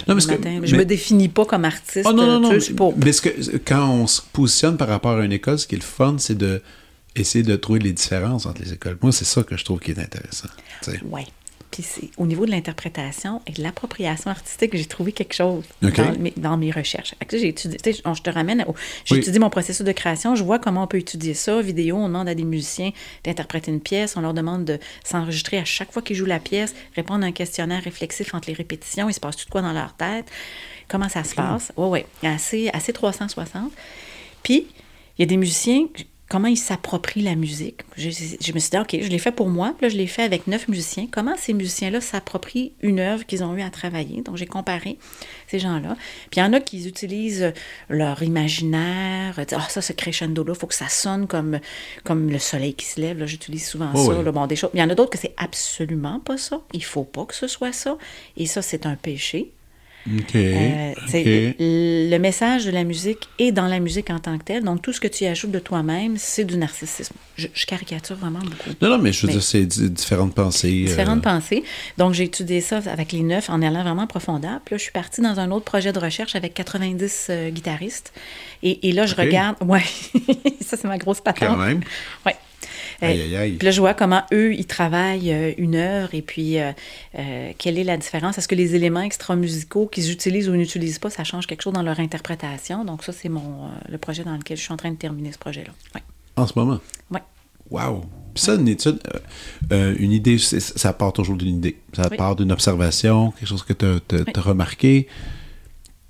Non, 0.08 0.14
mais 0.14 0.14
le 0.14 0.20
ce 0.20 0.26
que- 0.28 0.32
matin. 0.32 0.60
Je 0.64 0.72
mais- 0.72 0.78
me 0.78 0.84
définis 0.86 1.28
pas 1.28 1.44
comme 1.44 1.66
artiste. 1.66 2.06
Ah 2.08 2.14
non, 2.14 2.26
non, 2.26 2.40
non. 2.40 2.50
tu 2.50 2.60
c'est 2.62 2.74
mais 3.04 3.12
ce 3.12 3.20
que, 3.20 3.56
quand 3.58 3.86
on 3.90 4.06
se 4.06 4.22
positionne 4.32 4.78
par 4.78 4.88
rapport 4.88 5.18
à 5.18 5.24
une 5.26 5.32
école, 5.32 5.58
ce 5.58 5.66
qui 5.66 5.74
est 5.74 5.78
le 5.78 5.84
fun, 5.84 6.16
c'est 6.18 6.38
de 6.38 6.62
essayer 7.20 7.42
de 7.44 7.56
trouver 7.56 7.78
les 7.80 7.92
différences 7.92 8.46
entre 8.46 8.60
les 8.62 8.72
écoles. 8.72 8.98
Moi, 9.02 9.12
c'est 9.12 9.24
ça 9.24 9.42
que 9.42 9.56
je 9.56 9.64
trouve 9.64 9.80
qui 9.80 9.90
est 9.92 9.98
intéressant. 9.98 10.48
Ouais. 11.10 11.26
puis 11.70 11.84
au 12.16 12.26
niveau 12.26 12.46
de 12.46 12.50
l'interprétation 12.50 13.42
et 13.46 13.52
de 13.52 13.62
l'appropriation 13.62 14.30
artistique, 14.30 14.74
j'ai 14.74 14.86
trouvé 14.86 15.12
quelque 15.12 15.34
chose 15.34 15.64
dans, 15.82 16.18
mes, 16.18 16.32
dans 16.36 16.56
mes 16.56 16.70
recherches. 16.70 17.14
J'ai 17.30 17.48
étudié, 17.48 17.78
je 17.84 18.22
te 18.22 18.30
ramène, 18.30 18.64
j'ai 19.04 19.14
Oui. 19.16 19.20
étudié 19.20 19.38
mon 19.38 19.50
processus 19.50 19.84
de 19.84 19.92
création, 19.92 20.34
je 20.34 20.42
vois 20.44 20.58
comment 20.58 20.84
on 20.84 20.86
peut 20.86 20.98
étudier 20.98 21.34
ça. 21.34 21.60
Vidéo, 21.60 21.96
on 21.96 22.08
demande 22.08 22.28
à 22.28 22.34
des 22.34 22.44
musiciens 22.44 22.92
d'interpréter 23.24 23.70
une 23.70 23.80
pièce, 23.80 24.16
on 24.16 24.22
leur 24.22 24.32
demande 24.34 24.64
de 24.64 24.78
s'enregistrer 25.04 25.58
à 25.58 25.64
chaque 25.66 25.92
fois 25.92 26.00
qu'ils 26.00 26.16
jouent 26.16 26.24
la 26.24 26.40
pièce, 26.40 26.74
répondre 26.96 27.22
à 27.24 27.26
un 27.28 27.32
questionnaire 27.32 27.82
réflexif 27.82 28.34
entre 28.34 28.48
les 28.48 28.54
répétitions, 28.54 29.08
il 29.10 29.14
se 29.14 29.20
passe 29.20 29.36
tout 29.36 29.44
de 29.44 29.50
quoi 29.50 29.60
dans 29.60 29.72
leur 29.72 29.94
tête, 29.94 30.24
comment 30.88 31.08
ça 31.10 31.22
se 31.22 31.34
passe? 31.34 31.70
Oui, 31.76 32.00
oui, 32.22 32.28
assez, 32.28 32.70
assez 32.72 32.92
360. 32.94 33.70
Puis, 34.42 34.66
il 35.18 35.22
y 35.22 35.24
a 35.24 35.26
des 35.26 35.36
musiciens, 35.36 35.86
comment 36.28 36.48
ils 36.48 36.56
s'approprient 36.58 37.22
la 37.22 37.34
musique. 37.36 37.80
Je, 37.96 38.10
je 38.10 38.52
me 38.52 38.58
suis 38.58 38.70
dit, 38.70 38.76
OK, 38.78 38.96
je 39.00 39.08
l'ai 39.08 39.18
fait 39.18 39.32
pour 39.32 39.48
moi, 39.48 39.74
puis 39.78 39.86
là, 39.86 39.88
je 39.88 39.96
l'ai 39.96 40.06
fait 40.06 40.22
avec 40.22 40.46
neuf 40.46 40.68
musiciens. 40.68 41.06
Comment 41.10 41.34
ces 41.38 41.54
musiciens-là 41.54 42.00
s'approprient 42.02 42.72
une 42.82 43.00
œuvre 43.00 43.24
qu'ils 43.24 43.42
ont 43.44 43.56
eu 43.56 43.62
à 43.62 43.70
travailler? 43.70 44.20
Donc, 44.20 44.36
j'ai 44.36 44.46
comparé 44.46 44.98
ces 45.46 45.58
gens-là. 45.58 45.96
Puis, 46.30 46.40
il 46.40 46.40
y 46.40 46.42
en 46.42 46.52
a 46.52 46.60
qui 46.60 46.86
utilisent 46.86 47.52
leur 47.88 48.22
imaginaire, 48.22 49.34
disent, 49.36 49.58
ah, 49.58 49.66
ça, 49.70 49.80
ce 49.80 49.92
crescendo-là, 49.94 50.52
il 50.54 50.58
faut 50.58 50.66
que 50.66 50.74
ça 50.74 50.88
sonne 50.88 51.26
comme, 51.26 51.60
comme 52.04 52.30
le 52.30 52.38
soleil 52.38 52.74
qui 52.74 52.84
se 52.86 53.00
lève. 53.00 53.18
Là, 53.18 53.26
j'utilise 53.26 53.66
souvent 53.66 53.90
Oh 53.94 54.04
ça. 54.06 54.18
oui. 54.18 54.24
là. 54.24 54.30
bon, 54.32 54.46
des 54.46 54.56
choses. 54.56 54.70
Il 54.74 54.80
y 54.80 54.82
en 54.82 54.90
a 54.90 54.94
d'autres 54.94 55.10
que 55.10 55.18
c'est 55.18 55.34
absolument 55.38 56.20
pas 56.20 56.36
ça. 56.36 56.60
Il 56.74 56.84
faut 56.84 57.04
pas 57.04 57.24
que 57.24 57.34
ce 57.34 57.46
soit 57.46 57.72
ça. 57.72 57.96
Et 58.36 58.46
ça, 58.46 58.60
c'est 58.62 58.84
un 58.86 58.96
péché. 58.96 59.52
Euh, 60.34 60.92
OK. 60.92 61.06
c'est- 61.08 61.56
Le 61.60 62.18
message 62.18 62.64
de 62.66 62.70
la 62.70 62.84
musique 62.84 63.28
est 63.38 63.52
dans 63.52 63.66
la 63.66 63.78
musique 63.80 64.10
en 64.10 64.18
tant 64.18 64.36
que 64.38 64.44
telle. 64.44 64.64
Donc, 64.64 64.82
tout 64.82 64.92
ce 64.92 65.00
que 65.00 65.08
tu 65.08 65.24
y 65.24 65.26
ajoutes 65.26 65.50
de 65.50 65.58
toi-même, 65.58 66.16
c'est 66.16 66.44
du 66.44 66.56
narcissisme. 66.56 67.14
Je, 67.36 67.46
je 67.52 67.66
caricature 67.66 68.16
vraiment 68.16 68.38
beaucoup. 68.40 68.70
Non, 68.80 68.90
non, 68.90 68.98
mais 68.98 69.12
je 69.12 69.22
veux 69.22 69.26
Mais- 69.28 69.32
dire, 69.34 69.42
c'est 69.42 69.64
di- 69.66 69.90
différentes 69.90 70.34
pensées. 70.34 70.84
euh, 70.84 70.88
Différentes 70.88 71.22
pensées. 71.22 71.62
Donc, 71.98 72.14
j'ai 72.14 72.24
étudié 72.24 72.60
ça 72.60 72.80
avec 72.86 73.12
les 73.12 73.22
neuf 73.22 73.50
en 73.50 73.60
allant 73.62 73.82
vraiment 73.82 74.02
en 74.02 74.06
profondeur. 74.06 74.60
Puis 74.64 74.74
là, 74.74 74.78
je 74.78 74.82
suis 74.82 74.92
partie 74.92 75.20
dans 75.20 75.38
un 75.40 75.50
autre 75.50 75.64
projet 75.64 75.92
de 75.92 75.98
recherche 75.98 76.34
avec 76.36 76.54
90 76.54 77.26
euh, 77.30 77.50
guitaristes. 77.50 78.12
Et, 78.62 78.88
et 78.88 78.92
là, 78.92 79.06
je 79.06 79.14
regarde. 79.14 79.56
Ouais, 79.66 79.82
ça, 80.60 80.76
c'est 80.76 80.84
ma 80.88 80.98
grosse 80.98 81.20
patente. 81.20 81.48
Quand 81.48 81.56
même. 81.56 81.80
Ouais. 82.26 82.34
Euh, 83.02 83.06
Aïe, 83.06 83.20
aïe, 83.22 83.36
aïe. 83.36 83.52
Puis 83.52 83.64
là, 83.64 83.70
je 83.70 83.80
vois 83.80 83.94
comment 83.94 84.22
eux, 84.32 84.52
ils 84.54 84.66
travaillent 84.66 85.32
euh, 85.32 85.52
une 85.56 85.76
œuvre 85.76 86.14
et 86.14 86.22
puis 86.22 86.58
euh, 86.58 86.72
euh, 87.16 87.52
quelle 87.56 87.78
est 87.78 87.84
la 87.84 87.96
différence? 87.96 88.38
Est-ce 88.38 88.48
que 88.48 88.56
les 88.56 88.74
éléments 88.74 89.02
extra-musicaux 89.02 89.86
qu'ils 89.86 90.10
utilisent 90.10 90.48
ou 90.48 90.56
n'utilisent 90.56 90.98
pas, 90.98 91.08
ça 91.08 91.22
change 91.22 91.46
quelque 91.46 91.62
chose 91.62 91.72
dans 91.74 91.82
leur 91.84 92.00
interprétation? 92.00 92.84
Donc, 92.84 93.04
ça, 93.04 93.12
c'est 93.12 93.28
mon 93.28 93.68
le 93.88 93.98
projet 93.98 94.24
dans 94.24 94.36
lequel 94.36 94.56
je 94.56 94.62
suis 94.64 94.72
en 94.72 94.76
train 94.76 94.90
de 94.90 94.96
terminer 94.96 95.30
ce 95.30 95.38
projet-là. 95.38 95.70
Ouais. 95.94 96.02
En 96.34 96.46
ce 96.48 96.54
moment? 96.58 96.80
Ouais. 97.12 97.22
Wow. 97.70 98.04
Puis 98.34 98.42
ça, 98.44 98.54
une 98.56 98.66
étude, 98.66 98.98
euh, 99.72 99.94
une 99.98 100.10
idée, 100.10 100.38
ça 100.38 100.92
part 100.92 101.12
toujours 101.12 101.36
d'une 101.36 101.58
idée. 101.58 101.78
Ça 101.94 102.08
Oui. 102.10 102.16
part 102.16 102.34
d'une 102.34 102.50
observation, 102.50 103.30
quelque 103.32 103.48
chose 103.48 103.62
que 103.62 103.74
tu 103.74 103.84
as, 103.86 104.40
remarqué. 104.40 105.06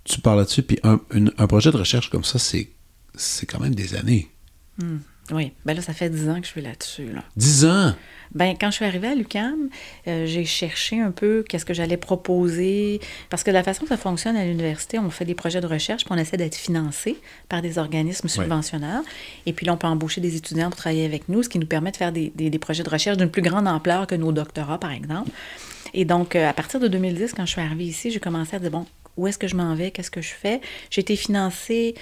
Tu 0.05 0.21
parles 0.23 0.39
là-dessus, 0.39 0.63
puis 0.63 0.79
un, 0.85 1.01
une- 1.13 1.33
un 1.37 1.47
projet 1.47 1.71
de 1.71 1.77
recherche 1.77 2.09
comme 2.09 2.25
ça, 2.25 2.39
c'est 2.39 2.69
c'est 3.15 3.45
quand 3.47 3.61
même 3.61 3.75
des 3.75 3.95
années. 3.95 4.29
Oui. 5.31 5.53
Ben 5.65 5.75
là, 5.75 5.83
ça 5.83 5.93
fait 5.93 6.09
10 6.09 6.29
ans 6.31 6.41
que 6.41 6.47
je 6.47 6.53
suis 6.53 6.63
là-dessus. 6.63 7.13
Là. 7.13 7.23
Dix 7.37 7.65
ans! 7.67 7.95
Ben, 8.35 8.55
quand 8.61 8.71
je 8.71 8.77
suis 8.77 8.85
arrivée 8.85 9.09
à 9.09 9.15
l'UCAM, 9.15 9.71
euh, 10.07 10.27
j'ai 10.27 10.45
cherché 10.45 11.01
un 11.01 11.11
peu 11.11 11.45
qu'est-ce 11.49 11.65
que 11.65 11.73
j'allais 11.73 11.97
proposer. 11.97 13.01
Parce 13.31 13.43
que 13.43 13.51
la 13.51 13.63
façon 13.63 13.83
que 13.85 13.89
ça 13.89 13.97
fonctionne 13.97 14.37
à 14.37 14.45
l'université, 14.45 14.99
on 14.99 15.09
fait 15.11 15.25
des 15.25 15.35
projets 15.35 15.61
de 15.63 15.67
recherche, 15.67 16.05
puis 16.05 16.13
on 16.15 16.19
essaie 16.19 16.37
d'être 16.37 16.55
financé 16.55 17.17
par 17.49 17.63
des 17.63 17.79
organismes 17.79 18.29
subventionneurs. 18.29 19.03
Et 19.47 19.53
puis 19.53 19.65
là, 19.67 19.73
on 19.73 19.77
peut 19.79 19.87
embaucher 19.87 20.21
des 20.21 20.37
étudiants 20.37 20.69
pour 20.69 20.77
travailler 20.77 21.07
avec 21.07 21.29
nous, 21.29 21.43
ce 21.43 21.49
qui 21.49 21.59
nous 21.59 21.67
permet 21.67 21.91
de 21.91 21.97
faire 21.97 22.13
des, 22.13 22.31
des- 22.35 22.51
des 22.51 22.59
projets 22.59 22.83
de 22.83 22.91
recherche 22.91 23.17
d'une 23.17 23.31
plus 23.31 23.43
grande 23.43 23.67
ampleur 23.67 24.07
que 24.07 24.15
nos 24.15 24.33
doctorats, 24.33 24.79
par 24.79 24.93
exemple. 24.93 25.31
Et 25.95 26.05
donc, 26.05 26.37
euh, 26.37 26.49
à 26.49 26.53
partir 26.53 26.81
de 26.81 26.89
2010, 26.89 27.33
quand 27.35 27.47
je 27.47 27.53
suis 27.53 27.61
arrivée 27.63 27.85
ici, 27.85 28.11
j'ai 28.11 28.21
commencé 28.21 28.57
à 28.57 28.59
dire, 28.59 28.71
bon, 28.71 28.85
où 29.17 29.27
est-ce 29.27 29.39
que 29.39 29.49
je 29.49 29.57
m'en 29.57 29.75
vais? 29.75 29.91
Qu'est-ce 29.91 30.11
que 30.11 30.21
je 30.21 30.33
fais? 30.35 30.61
J'ai 30.91 31.01
été 31.01 31.17
financée 31.17 31.95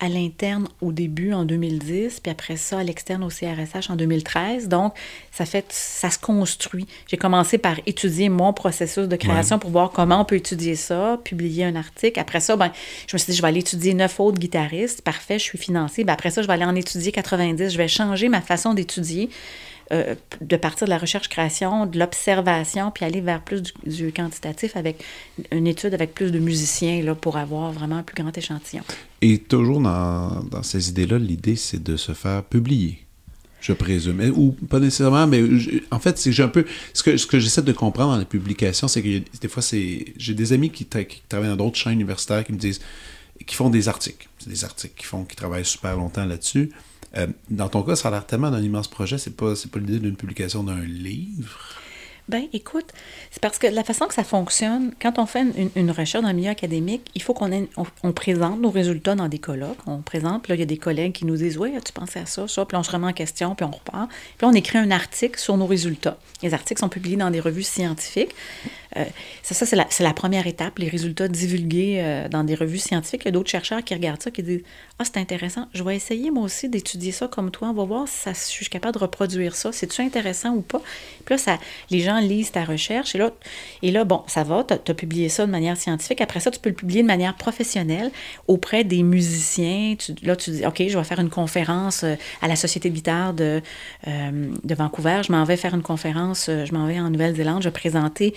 à 0.00 0.08
l'interne 0.08 0.66
au 0.80 0.92
début 0.92 1.32
en 1.32 1.44
2010, 1.44 2.20
puis 2.20 2.32
après 2.32 2.56
ça 2.56 2.78
à 2.78 2.82
l'externe 2.82 3.22
au 3.22 3.28
CRSH 3.28 3.90
en 3.90 3.96
2013. 3.96 4.68
Donc, 4.68 4.94
ça 5.30 5.44
fait, 5.44 5.66
ça 5.68 6.10
se 6.10 6.18
construit. 6.18 6.86
J'ai 7.06 7.16
commencé 7.16 7.58
par 7.58 7.76
étudier 7.86 8.28
mon 8.28 8.52
processus 8.52 9.08
de 9.08 9.16
création 9.16 9.58
pour 9.58 9.70
voir 9.70 9.90
comment 9.90 10.22
on 10.22 10.24
peut 10.24 10.36
étudier 10.36 10.74
ça, 10.74 11.20
publier 11.22 11.64
un 11.64 11.76
article. 11.76 12.18
Après 12.18 12.40
ça, 12.40 12.56
ben, 12.56 12.72
je 13.06 13.14
me 13.14 13.18
suis 13.18 13.32
dit, 13.32 13.36
je 13.36 13.42
vais 13.42 13.48
aller 13.48 13.60
étudier 13.60 13.94
neuf 13.94 14.18
autres 14.18 14.38
guitaristes. 14.38 15.02
Parfait, 15.02 15.38
je 15.38 15.44
suis 15.44 15.58
financée. 15.58 16.04
Ben, 16.04 16.14
après 16.14 16.30
ça, 16.30 16.42
je 16.42 16.46
vais 16.46 16.54
aller 16.54 16.64
en 16.64 16.74
étudier 16.74 17.12
90. 17.12 17.70
Je 17.70 17.78
vais 17.78 17.88
changer 17.88 18.28
ma 18.28 18.40
façon 18.40 18.74
d'étudier. 18.74 19.28
Euh, 19.92 20.14
de 20.40 20.56
partir 20.56 20.86
de 20.86 20.90
la 20.90 20.98
recherche-création, 20.98 21.86
de 21.86 21.98
l'observation, 21.98 22.90
puis 22.90 23.04
aller 23.04 23.20
vers 23.20 23.42
plus 23.42 23.62
du, 23.84 24.12
quantitatif 24.12 24.76
avec 24.76 25.02
une 25.50 25.66
étude 25.66 25.94
avec 25.94 26.14
plus 26.14 26.30
de 26.30 26.38
musiciens 26.38 27.02
là, 27.02 27.14
pour 27.14 27.36
avoir 27.36 27.72
vraiment 27.72 27.96
un 27.96 28.02
plus 28.02 28.22
grand 28.22 28.36
échantillon. 28.36 28.82
Et 29.20 29.38
toujours 29.38 29.80
dans, 29.80 30.42
dans 30.44 30.62
ces 30.62 30.88
idées-là, 30.88 31.18
l'idée, 31.18 31.56
c'est 31.56 31.82
de 31.82 31.96
se 31.96 32.12
faire 32.12 32.42
publier. 32.44 33.00
Je 33.60 33.72
présume. 33.74 34.20
Ou 34.36 34.52
pas 34.52 34.80
nécessairement, 34.80 35.26
mais 35.26 35.42
en 35.90 35.98
fait, 35.98 36.28
un 36.38 36.48
peu. 36.48 36.64
Ce 36.94 37.02
que, 37.02 37.16
ce 37.16 37.26
que 37.26 37.38
j'essaie 37.38 37.62
de 37.62 37.72
comprendre 37.72 38.12
dans 38.14 38.18
les 38.18 38.24
publications, 38.24 38.88
c'est 38.88 39.02
que 39.02 39.22
des 39.38 39.48
fois, 39.48 39.62
c'est. 39.62 40.14
J'ai 40.16 40.32
des 40.34 40.52
amis 40.52 40.70
qui, 40.70 40.84
tra- 40.84 41.06
qui 41.06 41.20
travaillent 41.28 41.50
dans 41.50 41.56
d'autres 41.56 41.76
chaînes 41.76 41.92
universitaires 41.92 42.42
qui 42.42 42.52
me 42.52 42.58
disent. 42.58 42.80
qui 43.46 43.54
font 43.54 43.68
des 43.68 43.88
articles. 43.88 44.28
Des 44.46 44.64
articles 44.64 44.94
qui 44.96 45.04
font, 45.04 45.24
qui 45.24 45.36
travaillent 45.36 45.66
super 45.66 45.94
longtemps 45.96 46.24
là-dessus. 46.24 46.70
Euh, 47.16 47.26
dans 47.50 47.68
ton 47.68 47.82
cas, 47.82 47.96
ça 47.96 48.08
a 48.08 48.10
l'air 48.12 48.26
tellement 48.26 48.50
d'un 48.50 48.62
immense 48.62 48.88
projet, 48.88 49.18
c'est 49.18 49.36
pas, 49.36 49.54
pas 49.70 49.78
l'idée 49.78 49.98
d'une 49.98 50.16
publication 50.16 50.62
d'un 50.62 50.80
livre? 50.80 51.58
Ben, 52.30 52.44
écoute, 52.52 52.92
c'est 53.32 53.42
parce 53.42 53.58
que 53.58 53.66
la 53.66 53.82
façon 53.82 54.06
que 54.06 54.14
ça 54.14 54.22
fonctionne, 54.22 54.92
quand 55.02 55.18
on 55.18 55.26
fait 55.26 55.44
une, 55.74 55.90
recherche 55.90 56.22
dans 56.22 56.28
le 56.28 56.34
milieu 56.36 56.50
académique, 56.50 57.10
il 57.16 57.22
faut 57.22 57.34
qu'on 57.34 57.52
on, 57.52 57.86
on 58.04 58.12
présente 58.12 58.60
nos 58.60 58.70
résultats 58.70 59.16
dans 59.16 59.26
des 59.26 59.40
colloques. 59.40 59.80
On 59.88 60.00
présente, 60.00 60.44
puis 60.44 60.50
là, 60.50 60.54
il 60.54 60.60
y 60.60 60.62
a 60.62 60.66
des 60.66 60.76
collègues 60.76 61.12
qui 61.12 61.26
nous 61.26 61.36
disent 61.36 61.58
Oui, 61.58 61.74
as-tu 61.76 61.92
pensé 61.92 62.20
à 62.20 62.26
ça, 62.26 62.46
ça 62.46 62.64
Puis 62.64 62.76
on 62.76 62.84
se 62.84 62.92
remet 62.92 63.08
en 63.08 63.12
question, 63.12 63.56
puis 63.56 63.64
on 63.64 63.72
repart. 63.72 64.08
Puis 64.38 64.46
on 64.46 64.52
écrit 64.52 64.78
un 64.78 64.92
article 64.92 65.40
sur 65.40 65.56
nos 65.56 65.66
résultats. 65.66 66.18
Les 66.40 66.54
articles 66.54 66.78
sont 66.78 66.88
publiés 66.88 67.16
dans 67.16 67.32
des 67.32 67.40
revues 67.40 67.64
scientifiques. 67.64 68.32
Euh, 68.96 69.04
ça, 69.42 69.54
ça 69.54 69.66
c'est 69.66 70.02
la, 70.02 70.12
première 70.12 70.46
étape, 70.46 70.78
les 70.78 70.88
résultats 70.88 71.28
divulgués 71.28 72.00
euh, 72.00 72.28
dans 72.28 72.44
des 72.44 72.54
revues 72.54 72.78
scientifiques. 72.78 73.22
Il 73.24 73.26
y 73.26 73.28
a 73.28 73.32
d'autres 73.32 73.50
chercheurs 73.50 73.84
qui 73.84 73.94
regardent 73.94 74.22
ça, 74.22 74.30
qui 74.30 74.42
disent 74.42 74.62
Ah, 74.98 75.04
c'est 75.04 75.18
intéressant, 75.18 75.68
je 75.72 75.82
vais 75.84 75.94
essayer 75.94 76.30
moi 76.30 76.44
aussi 76.44 76.68
d'étudier 76.68 77.12
ça 77.12 77.28
comme 77.28 77.50
toi. 77.50 77.68
On 77.68 77.72
va 77.72 77.84
voir 77.84 78.08
si, 78.08 78.16
ça, 78.16 78.34
si 78.34 78.52
je 78.52 78.56
suis 78.56 78.68
capable 78.68 78.94
de 78.94 78.98
reproduire 78.98 79.54
ça. 79.54 79.70
C'est-tu 79.72 80.02
intéressant 80.02 80.50
ou 80.50 80.60
pas? 80.60 80.80
Puis 81.24 81.34
là, 81.34 81.38
ça, 81.38 81.58
les 81.90 82.00
gens 82.00 82.20
lisent 82.20 82.50
ta 82.50 82.64
recherche. 82.64 83.14
Et 83.14 83.18
là, 83.18 83.30
et 83.82 83.90
là 83.90 84.04
bon, 84.04 84.22
ça 84.26 84.42
va, 84.42 84.64
tu 84.64 84.74
as, 84.74 84.94
publié 84.94 85.28
ça 85.28 85.46
de 85.46 85.50
manière 85.50 85.76
scientifique. 85.76 86.20
Après 86.20 86.40
ça, 86.40 86.50
tu 86.50 86.58
peux 86.58 86.70
le 86.70 86.74
publier 86.74 87.02
de 87.02 87.06
manière 87.06 87.36
professionnelle 87.36 88.10
auprès 88.48 88.84
des 88.84 89.02
musiciens. 89.02 89.94
Tu- 89.96 90.14
là, 90.22 90.34
tu 90.34 90.50
dis 90.50 90.66
OK, 90.66 90.82
je 90.88 90.98
vais 90.98 91.04
faire 91.04 91.20
une 91.20 91.30
conférence 91.30 92.02
euh, 92.02 92.16
à 92.42 92.48
la 92.48 92.56
Société 92.56 92.90
de 92.90 92.94
guitare 92.94 93.34
de, 93.34 93.62
de 94.06 94.74
Vancouver. 94.74 95.22
Je 95.26 95.32
m'en 95.32 95.44
vais 95.44 95.56
faire 95.56 95.74
une 95.74 95.82
conférence, 95.82 96.46
je 96.46 96.72
m'en 96.72 96.86
vais 96.86 96.98
en 96.98 97.10
Nouvelle-Zélande. 97.10 97.62
Je 97.62 97.68
vais 97.68 97.72
présenter, 97.72 98.34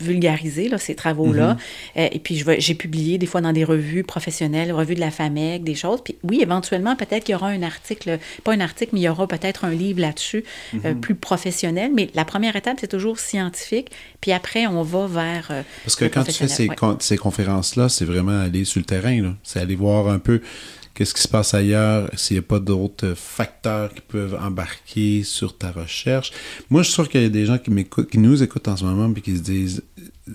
vulgariser 0.00 0.68
là, 0.68 0.78
ces 0.78 0.94
travaux-là. 0.94 1.56
Euh, 1.96 2.08
et 2.10 2.18
puis, 2.18 2.42
j'ai 2.58 2.74
publié 2.74 3.18
des 3.18 3.26
fois 3.26 3.40
dans 3.40 3.52
des 3.52 3.64
revues 3.64 4.04
professionnelles, 4.04 4.72
revues 4.72 4.94
de 4.94 5.00
la 5.00 5.10
FAMEC, 5.10 5.64
des 5.64 5.74
choses. 5.74 6.00
Puis 6.04 6.16
oui, 6.22 6.40
éventuellement, 6.42 6.96
peut-être 6.96 7.24
qu'il 7.24 7.32
y 7.32 7.36
aura 7.36 7.48
un 7.48 7.62
article, 7.62 8.18
pas 8.44 8.52
un 8.52 8.60
article, 8.60 8.90
mais 8.94 9.00
il 9.00 9.04
y 9.04 9.08
aura 9.08 9.26
peut-être 9.26 9.64
un 9.64 9.70
livre 9.70 10.00
là-dessus, 10.00 10.44
euh, 10.84 10.94
plus 10.94 11.14
professionnel. 11.14 11.90
Mais 11.94 12.08
la 12.14 12.24
première 12.24 12.56
étape, 12.56 12.78
c'est 12.80 12.88
toujours 12.88 13.18
scientifique. 13.18 13.90
Puis 14.20 14.32
après, 14.32 14.66
on 14.66 14.82
va 14.82 15.06
vers. 15.06 15.48
euh, 15.50 15.62
Parce 15.84 15.96
que 15.96 16.04
quand 16.06 16.24
tu 16.24 16.32
fais 16.32 16.48
ces, 16.48 16.66
professionnel. 16.66 16.70
Ouais. 16.70 16.76
con- 16.76 16.96
ces 17.00 17.16
conférences-là, 17.16 17.88
c'est 17.88 18.04
vraiment 18.04 18.40
aller 18.40 18.64
sur 18.64 18.80
le 18.80 18.84
terrain. 18.86 19.34
C'est 19.42 19.60
aller 19.60 19.76
voir 19.76 20.08
un 20.08 20.18
peu 20.18 20.40
qu'est-ce 20.98 21.14
qui 21.14 21.22
se 21.22 21.28
passe 21.28 21.54
ailleurs, 21.54 22.10
s'il 22.16 22.34
n'y 22.34 22.40
a 22.40 22.42
pas 22.42 22.58
d'autres 22.58 23.14
facteurs 23.14 23.94
qui 23.94 24.00
peuvent 24.00 24.36
embarquer 24.42 25.22
sur 25.22 25.56
ta 25.56 25.70
recherche? 25.70 26.32
Moi, 26.70 26.82
je 26.82 26.88
suis 26.88 26.94
sûr 26.94 27.08
qu'il 27.08 27.22
y 27.22 27.24
a 27.24 27.28
des 27.28 27.46
gens 27.46 27.56
qui 27.56 27.70
m'écoutent, 27.70 28.10
qui 28.10 28.18
nous 28.18 28.42
écoutent 28.42 28.66
en 28.66 28.76
ce 28.76 28.84
moment 28.84 29.14
et 29.14 29.20
qui 29.20 29.36
se 29.36 29.42
disent 29.42 29.84
euh, 30.28 30.32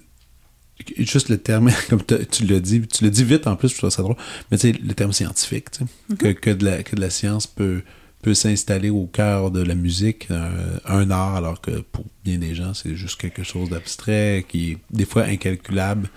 juste 1.00 1.28
le 1.28 1.38
terme, 1.38 1.70
comme 1.90 2.02
tu 2.32 2.46
l'as 2.46 2.62
dit, 2.62 2.88
tu 2.88 3.04
l'as 3.04 3.10
dit 3.10 3.26
vite 3.26 3.46
en 3.46 3.58
plus, 3.58 3.68
je 3.68 3.78
trouve 3.78 3.90
ça 3.90 4.04
drôle, 4.04 4.16
mais 4.50 4.58
tu 4.58 4.72
sais, 4.72 4.80
le 4.82 4.94
terme 4.94 5.12
scientifique, 5.12 5.70
tu 5.70 5.80
sais, 5.80 5.86
Mm-hmm. 5.86 6.18
que, 6.18 6.28
que, 6.30 6.50
de 6.52 6.64
la, 6.64 6.84
que 6.84 6.96
de 6.96 7.02
la 7.02 7.10
science 7.10 7.46
peut, 7.46 7.82
peut 8.22 8.34
s'installer 8.34 8.90
au 8.90 9.06
cœur 9.06 9.52
de 9.52 9.62
la 9.62 9.76
musique, 9.76 10.28
euh, 10.32 10.78
un 10.86 11.12
art, 11.12 11.36
alors 11.36 11.60
que 11.60 11.82
pour 11.82 12.06
bien 12.24 12.38
des 12.38 12.56
gens, 12.56 12.74
c'est 12.74 12.96
juste 12.96 13.20
quelque 13.20 13.44
chose 13.44 13.70
d'abstrait, 13.70 14.46
qui 14.48 14.72
est 14.72 14.78
des 14.92 15.06
fois 15.06 15.24
incalculable. 15.24 16.10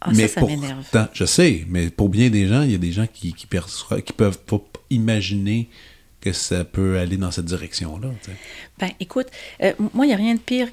Ah, 0.00 0.10
mais 0.14 0.28
ça 0.28 0.40
pourtant- 0.40 0.56
m'énerve. 0.56 0.84
je 1.12 1.24
sais, 1.24 1.66
mais 1.68 1.90
pour 1.90 2.08
bien 2.08 2.30
des 2.30 2.46
gens, 2.48 2.62
il 2.62 2.72
y 2.72 2.74
a 2.74 2.78
des 2.78 2.92
gens 2.92 3.06
qui, 3.12 3.32
qui, 3.34 3.46
qui 3.46 4.12
peuvent 4.12 4.38
pas 4.38 4.60
imaginer 4.90 5.68
que 6.20 6.32
ça 6.32 6.64
peut 6.64 6.98
aller 6.98 7.16
dans 7.16 7.30
cette 7.30 7.46
direction-là. 7.46 8.08
Ben, 8.78 8.90
écoute, 9.00 9.26
euh, 9.62 9.72
moi, 9.94 10.04
il 10.04 10.08
n'y 10.08 10.14
a 10.14 10.16
rien 10.16 10.34
de 10.34 10.40
pire 10.40 10.68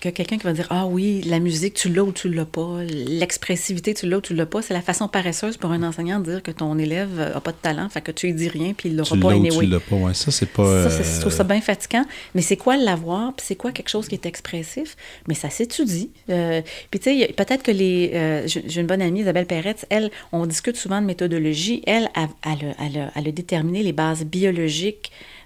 que 0.00 0.08
quelqu'un 0.08 0.38
qui 0.38 0.44
va 0.44 0.52
dire 0.52 0.66
Ah 0.70 0.86
oui, 0.86 1.22
la 1.22 1.40
musique, 1.40 1.74
tu 1.74 1.88
l'as 1.88 2.04
ou 2.04 2.12
tu 2.12 2.28
l'as 2.28 2.44
pas. 2.44 2.82
L'expressivité, 2.84 3.94
tu 3.94 4.08
l'as 4.08 4.18
ou 4.18 4.20
tu 4.20 4.34
l'as 4.34 4.46
pas. 4.46 4.62
C'est 4.62 4.74
la 4.74 4.82
façon 4.82 5.08
paresseuse 5.08 5.56
pour 5.56 5.72
un 5.72 5.82
enseignant 5.82 6.20
de 6.20 6.30
dire 6.30 6.42
que 6.42 6.52
ton 6.52 6.78
élève 6.78 7.16
n'a 7.18 7.40
pas 7.40 7.52
de 7.52 7.56
talent, 7.56 7.88
fait 7.88 8.00
que 8.00 8.12
tu 8.12 8.26
lui 8.26 8.34
dis 8.34 8.48
rien, 8.48 8.72
puis 8.72 8.88
il 8.88 8.96
l'aura 8.96 9.16
pas 9.16 9.32
anyway. 9.32 9.64
Tu 9.64 9.70
l'as 9.70 9.80
pas, 9.80 9.96
ouais, 9.96 10.14
ça, 10.14 10.30
c'est 10.30 10.46
pas. 10.46 10.88
Ça, 10.88 11.02
je 11.02 11.20
trouve 11.20 11.32
ça 11.32 11.44
bien 11.44 11.60
fatigant. 11.60 12.04
Mais 12.34 12.42
c'est 12.42 12.56
quoi 12.56 12.76
l'avoir, 12.76 13.34
puis 13.34 13.44
c'est 13.46 13.56
quoi 13.56 13.72
quelque 13.72 13.90
chose 13.90 14.06
qui 14.06 14.14
est 14.14 14.26
expressif? 14.26 14.96
Mais 15.28 15.34
ça 15.34 15.50
s'étudie. 15.50 16.10
Euh, 16.30 16.62
puis, 16.90 17.00
tu 17.00 17.18
sais, 17.18 17.32
peut-être 17.36 17.64
que 17.64 17.72
les. 17.72 18.12
Euh, 18.14 18.46
j'ai 18.46 18.80
une 18.80 18.86
bonne 18.86 19.02
amie, 19.02 19.20
Isabelle 19.20 19.46
Perretz, 19.46 19.86
elle, 19.90 20.10
on 20.30 20.46
discute 20.46 20.76
souvent 20.76 21.00
de 21.00 21.06
méthodologie. 21.06 21.82
Elle, 21.86 22.08
elle, 22.14 22.74
elle, 22.80 23.12
elle 23.14 23.28
a 23.28 23.32
déterminé 23.32 23.82
les 23.82 23.92
bases 23.92 24.24
biologiques 24.24 24.83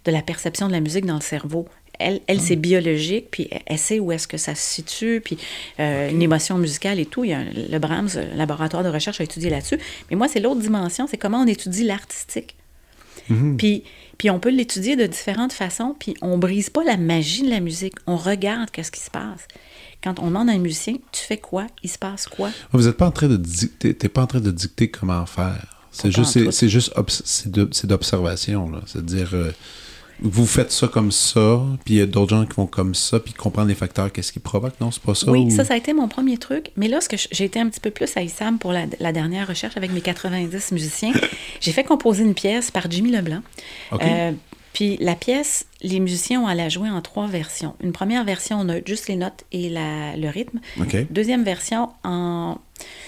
de 0.05 0.12
la 0.12 0.23
perception 0.23 0.69
de 0.69 0.73
la 0.73 0.81
musique 0.81 1.06
dans 1.06 1.15
le 1.15 1.20
cerveau. 1.20 1.66
Elle, 1.98 2.20
elle 2.28 2.40
c'est 2.40 2.55
ah. 2.55 2.56
biologique, 2.56 3.27
puis 3.31 3.48
elle 3.66 3.78
sait 3.78 3.98
où 3.98 4.12
est-ce 4.12 4.28
que 4.28 4.36
ça 4.36 4.55
se 4.55 4.62
situe, 4.62 5.20
puis 5.24 5.36
euh, 5.81 6.10
une 6.10 6.23
émotion 6.23 6.56
musicale 6.56 7.01
et 7.01 7.06
tout. 7.06 7.24
Il 7.24 7.31
y 7.31 7.35
a 7.35 7.43
le 7.43 7.78
Brahms, 7.78 8.10
le 8.15 8.36
laboratoire 8.36 8.85
de 8.85 8.89
recherche, 8.89 9.20
a 9.20 9.24
étudié 9.24 9.51
là-dessus. 9.51 9.78
Mais 10.10 10.16
moi, 10.16 10.28
c'est 10.28 10.40
l'autre 10.40 10.60
dimension, 10.60 11.06
c'est 11.09 11.16
comment 11.16 11.43
on 11.43 11.47
étudie 11.47 11.85
l'artistique. 11.85 12.55
Mhm. 13.28 13.56
Puis, 13.56 13.82
puis 14.16 14.31
on 14.31 14.39
peut 14.39 14.51
l'étudier 14.51 14.97
de 14.97 15.06
différentes 15.06 15.52
façons, 15.52 15.94
puis 15.98 16.15
on 16.23 16.39
brise 16.39 16.70
pas 16.70 16.85
la 16.85 16.97
magie 16.97 17.43
de 17.43 17.51
la 17.51 17.60
musique. 17.60 17.94
On 18.06 18.16
regarde 18.16 18.70
qu'est-ce 18.70 18.93
qui 18.93 19.01
se 19.01 19.10
passe. 19.10 19.47
Quand 20.02 20.20
on 20.20 20.27
demande 20.27 20.48
à 20.48 20.52
un 20.52 20.59
musicien, 20.59 20.94
tu 21.10 21.23
fais 21.23 21.39
quoi? 21.39 21.66
Il 21.82 21.90
se 21.90 21.98
passe 21.98 22.27
quoi? 22.27 22.51
Vous 22.73 22.86
n'êtes 22.86 22.97
pas 22.97 23.06
en 23.06 23.10
train 23.10 23.28
de 23.28 23.36
dicter, 23.36 23.94
pas 23.94 24.23
en 24.23 24.27
train 24.28 24.40
de 24.40 24.52
dicter 24.52 24.89
comment 24.89 25.27
faire. 25.27 25.77
C'est 26.00 26.12
juste, 26.12 26.50
c'est 26.50 26.68
juste, 26.68 26.92
c'est 27.24 27.86
d'observation, 27.86 28.70
là. 28.70 28.80
C'est-à-dire, 28.86 29.30
euh, 29.34 29.50
vous 30.20 30.46
faites 30.46 30.72
ça 30.72 30.88
comme 30.88 31.12
ça, 31.12 31.60
puis 31.84 31.94
il 31.94 31.96
y 31.98 32.00
a 32.00 32.06
d'autres 32.06 32.30
gens 32.30 32.44
qui 32.44 32.54
vont 32.54 32.66
comme 32.66 32.94
ça, 32.94 33.20
puis 33.20 33.32
comprendre 33.32 33.68
les 33.68 33.74
facteurs, 33.74 34.10
qu'est-ce 34.12 34.32
qui 34.32 34.40
provoque, 34.40 34.74
non? 34.80 34.90
C'est 34.90 35.02
pas 35.02 35.14
ça? 35.14 35.30
Oui, 35.30 35.50
ça, 35.50 35.64
ça 35.64 35.74
a 35.74 35.76
été 35.76 35.92
mon 35.92 36.08
premier 36.08 36.38
truc. 36.38 36.70
Mais 36.76 36.88
là, 36.88 37.00
ce 37.00 37.08
que 37.08 37.16
j'ai 37.16 37.44
été 37.44 37.60
un 37.60 37.68
petit 37.68 37.80
peu 37.80 37.90
plus 37.90 38.16
à 38.16 38.22
ISAM 38.22 38.58
pour 38.58 38.72
la, 38.72 39.12
dernière 39.12 39.46
recherche 39.46 39.76
avec 39.76 39.92
mes 39.92 40.00
90 40.00 40.72
musiciens, 40.72 41.12
j'ai 41.60 41.72
fait 41.72 41.84
composer 41.84 42.24
une 42.24 42.34
pièce 42.34 42.70
par 42.70 42.90
Jimmy 42.90 43.10
Leblanc. 43.10 43.42
Euh, 43.92 44.32
puis 44.72 44.96
la 45.00 45.14
pièce, 45.14 45.66
les 45.82 46.00
musiciens 46.00 46.42
ont 46.42 46.46
à 46.46 46.54
la 46.54 46.68
jouer 46.68 46.90
en 46.90 47.00
trois 47.00 47.26
versions. 47.26 47.74
Une 47.82 47.92
première 47.92 48.24
version, 48.24 48.58
on 48.60 48.68
a 48.68 48.76
juste 48.84 49.08
les 49.08 49.16
notes 49.16 49.44
et 49.52 49.68
la, 49.68 50.16
le 50.16 50.28
rythme. 50.28 50.60
Deuxième 51.10 51.44
version, 51.44 51.90
en 52.04 52.58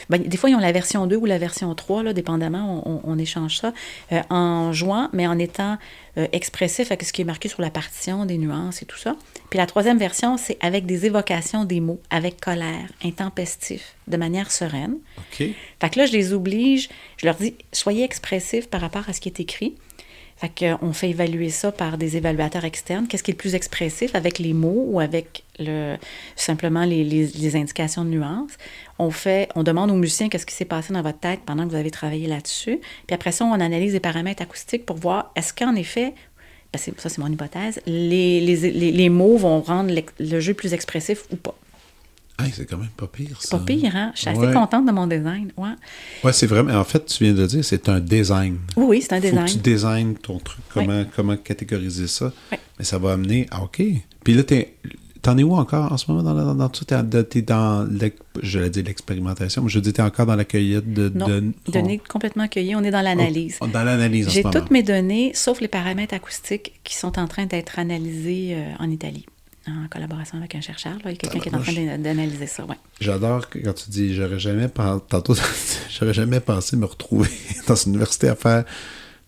ben, 0.09 0.23
des 0.23 0.37
fois, 0.37 0.51
ils 0.51 0.57
ont 0.57 0.61
la 0.61 0.73
version 0.73 1.07
2 1.07 1.17
ou 1.17 1.27
la 1.27 1.39
version 1.39 1.73
3, 1.75 2.03
là, 2.03 2.13
dépendamment, 2.13 2.83
on, 3.05 3.19
échange 3.19 3.59
ça, 3.59 3.73
euh, 4.13 4.21
en 4.31 4.73
jouant, 4.73 5.09
mais 5.13 5.27
en 5.27 5.39
étant 5.39 5.79
euh, 6.19 6.27
expressif 6.33 6.91
avec 6.91 7.05
ce 7.05 7.13
qui 7.13 7.23
est 7.23 7.25
marqué 7.25 7.49
sur 7.49 7.63
la 7.63 7.71
partition, 7.71 8.25
des 8.25 8.39
nuances 8.39 8.83
et 8.83 8.87
tout 8.87 8.97
ça. 8.99 9.15
Puis 9.51 9.59
la 9.59 9.67
troisième 9.67 9.99
version, 9.99 10.37
c'est 10.37 10.59
avec 10.61 10.87
des 10.87 11.07
évocations 11.07 11.65
des 11.65 11.81
mots, 11.81 12.01
avec 12.11 12.41
colère, 12.41 12.89
intempestif, 13.05 13.95
de 14.09 14.17
manière 14.17 14.51
sereine. 14.51 14.97
OK. 15.19 15.47
Fait 15.81 15.91
que 15.91 15.99
là, 15.99 16.07
je 16.07 16.13
les 16.13 16.33
oblige, 16.33 16.89
je 17.17 17.27
leur 17.27 17.37
dis, 17.37 17.55
soyez 17.73 18.05
expressifs 18.05 18.69
par 18.69 18.81
rapport 18.81 19.09
à 19.09 19.13
ce 19.13 19.21
qui 19.21 19.29
est 19.29 19.41
écrit. 19.41 19.77
Fait 20.41 20.77
qu'on 20.79 20.95
fait 20.95 21.11
évaluer 21.11 21.51
ça 21.51 21.71
par 21.71 21.99
des 21.99 22.17
évaluateurs 22.17 22.65
externes. 22.65 23.07
Qu'est-ce 23.07 23.23
qui 23.23 23.31
est 23.31 23.35
le 23.35 23.39
plus 23.39 23.55
expressif 23.55 24.15
avec 24.15 24.39
les 24.39 24.55
mots 24.55 24.87
ou 24.89 24.99
avec 24.99 25.45
le, 25.59 25.97
simplement 26.35 26.87
les, 26.87 27.57
indications 27.57 28.07
de 28.07 28.09
nuances? 28.09 28.57
On 28.99 29.11
fait, 29.11 29.51
demande 29.55 29.91
aux 29.91 29.97
musiciens 29.97 30.31
qu'est-ce 30.31 30.47
qui 30.47 30.55
s'est 30.55 30.65
passé 30.65 30.95
dans 30.95 31.03
votre 31.03 31.19
tête 31.19 31.41
pendant 31.45 31.65
que 31.65 31.69
vous 31.69 31.77
avez 31.77 31.91
travaillé 31.91 32.27
là-dessus. 32.27 32.81
Puis 33.07 33.15
après 33.15 33.33
ça, 33.33 33.45
on 33.45 33.53
analyse 33.53 33.93
les 33.93 34.01
paramètres 34.01 34.43
acoustiques 34.43 34.87
pour 34.87 34.97
voir 34.97 35.31
est-ce 35.37 35.53
qu'en 35.53 35.75
effet, 35.75 36.15
ça 36.75 37.11
c'est 37.11 37.19
mon 37.19 37.31
hypothèse, 37.31 37.83
les, 37.85 38.41
les, 38.41 39.09
mots 39.11 39.37
vont 39.37 39.61
rendre 39.61 39.93
le 40.19 40.41
jeu 40.41 40.55
plus 40.55 40.73
expressif 40.73 41.25
ou 41.31 41.37
pas 41.37 41.55
c'est 42.53 42.67
quand 42.67 42.79
même 42.79 42.89
pas 42.97 43.07
pire, 43.07 43.41
ça. 43.41 43.59
Pas 43.59 43.65
pire, 43.65 43.95
hein? 43.95 44.13
Je 44.15 44.21
suis 44.21 44.31
assez 44.31 44.53
contente 44.53 44.87
de 44.87 44.93
mon 44.93 45.07
design, 45.07 45.53
ouais. 45.57 45.69
Ouais, 46.25 46.33
c'est 46.33 46.47
vraiment... 46.47 46.75
En 46.75 46.85
fait, 46.85 47.05
tu 47.07 47.25
viens 47.25 47.35
de 47.35 47.41
le 47.41 47.47
dire, 47.47 47.65
c'est 47.65 47.89
un 47.89 48.01
design. 48.01 48.59
Oui, 48.77 48.85
oui, 48.89 49.03
c'est 49.03 49.15
un 49.15 49.21
design. 49.21 49.41
Faut 49.41 49.45
que 49.47 49.51
tu 49.51 49.59
designes 49.59 50.15
ton 50.15 50.39
truc, 50.39 50.65
comment, 50.73 51.05
comment 51.15 51.37
catégoriser 51.37 52.07
ça. 52.07 52.33
Mais 52.51 52.85
ça 52.85 52.99
va 52.99 53.13
amener... 53.13 53.47
Ah, 53.51 53.63
OK. 53.63 53.83
Puis 54.25 54.35
là, 54.35 54.43
T'en 55.23 55.37
es 55.37 55.43
où 55.43 55.55
encore 55.55 55.93
en 55.93 55.99
ce 55.99 56.11
moment 56.11 56.23
dans, 56.23 56.55
dans, 56.55 56.69
tout? 56.71 56.87
T'es 56.87 57.43
dans, 57.43 57.87
je 58.43 58.59
l'ai 58.59 58.71
dit 58.71 58.83
l'expérimentation, 58.83 59.63
mais 59.63 59.69
je 59.69 59.79
dis, 59.79 59.93
t'es 59.93 60.01
encore 60.01 60.25
dans 60.25 60.37
la 60.37 60.47
cueillette 60.47 60.91
de... 60.95 61.11
Non, 61.15 61.53
données 61.69 61.99
complètement 61.99 62.45
accueillies. 62.45 62.75
On 62.75 62.83
est 62.83 62.91
dans 62.91 63.03
l'analyse. 63.03 63.59
Oh, 63.61 63.67
dans 63.67 63.85
l'analyse 63.85 64.31
J'ai 64.31 64.43
toutes 64.43 64.71
mes 64.71 64.83
données, 64.83 65.33
sauf 65.35 65.61
les 65.61 65.69
paramètres 65.69 66.15
acoustiques 66.15 66.81
qui 66.85 66.97
sont 66.97 67.19
en 67.19 67.27
train 67.29 67.45
d'être 67.45 67.79
analysés 67.79 68.55
euh, 68.55 68.73
en 68.79 68.91
Italie 68.91 69.27
en 69.71 69.89
collaboration 69.89 70.39
avec 70.39 70.55
un 70.55 70.61
chercheur. 70.61 70.95
Il 71.05 71.11
y 71.11 71.15
a 71.15 71.17
quelqu'un 71.17 71.39
qui 71.39 71.49
est 71.49 71.55
en 71.55 71.61
train 71.61 71.99
d'analyser 71.99 72.47
ça. 72.47 72.65
Ouais. 72.65 72.77
J'adore 73.01 73.49
quand 73.51 73.73
tu 73.73 73.91
dis 73.91 74.15
j'aurais 74.15 74.39
jamais 74.39 74.69
pensé, 74.69 75.03
tantôt, 75.09 75.35
j'aurais 75.91 76.15
jamais 76.15 76.41
pensé 76.41 76.77
me 76.77 76.87
retrouver 76.87 77.31
dans 77.67 77.75
une 77.75 77.91
université 77.93 78.29
à 78.29 78.37
faire 78.37 78.65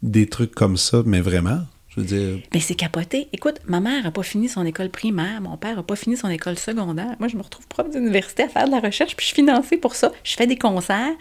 des 0.02 0.26
trucs 0.28 0.54
comme 0.54 0.76
ça, 0.76 1.02
mais 1.04 1.20
vraiment. 1.20 1.60
Je 1.94 2.00
veux 2.00 2.06
dire. 2.06 2.38
Mais 2.54 2.60
c'est 2.60 2.74
capoté. 2.74 3.28
Écoute, 3.34 3.56
ma 3.66 3.80
mère 3.80 4.02
n'a 4.02 4.10
pas 4.10 4.22
fini 4.22 4.48
son 4.48 4.64
école 4.64 4.88
primaire, 4.88 5.42
mon 5.42 5.58
père 5.58 5.76
n'a 5.76 5.82
pas 5.82 5.96
fini 5.96 6.16
son 6.16 6.28
école 6.30 6.58
secondaire. 6.58 7.16
Moi, 7.18 7.28
je 7.28 7.36
me 7.36 7.42
retrouve 7.42 7.66
prof 7.68 7.90
d'université 7.90 8.44
à 8.44 8.48
faire 8.48 8.66
de 8.66 8.70
la 8.70 8.80
recherche, 8.80 9.14
puis 9.14 9.24
je 9.24 9.34
suis 9.34 9.42
financée 9.42 9.76
pour 9.76 9.94
ça. 9.94 10.10
Je 10.24 10.34
fais 10.34 10.46
des 10.46 10.56
concerts. 10.56 11.12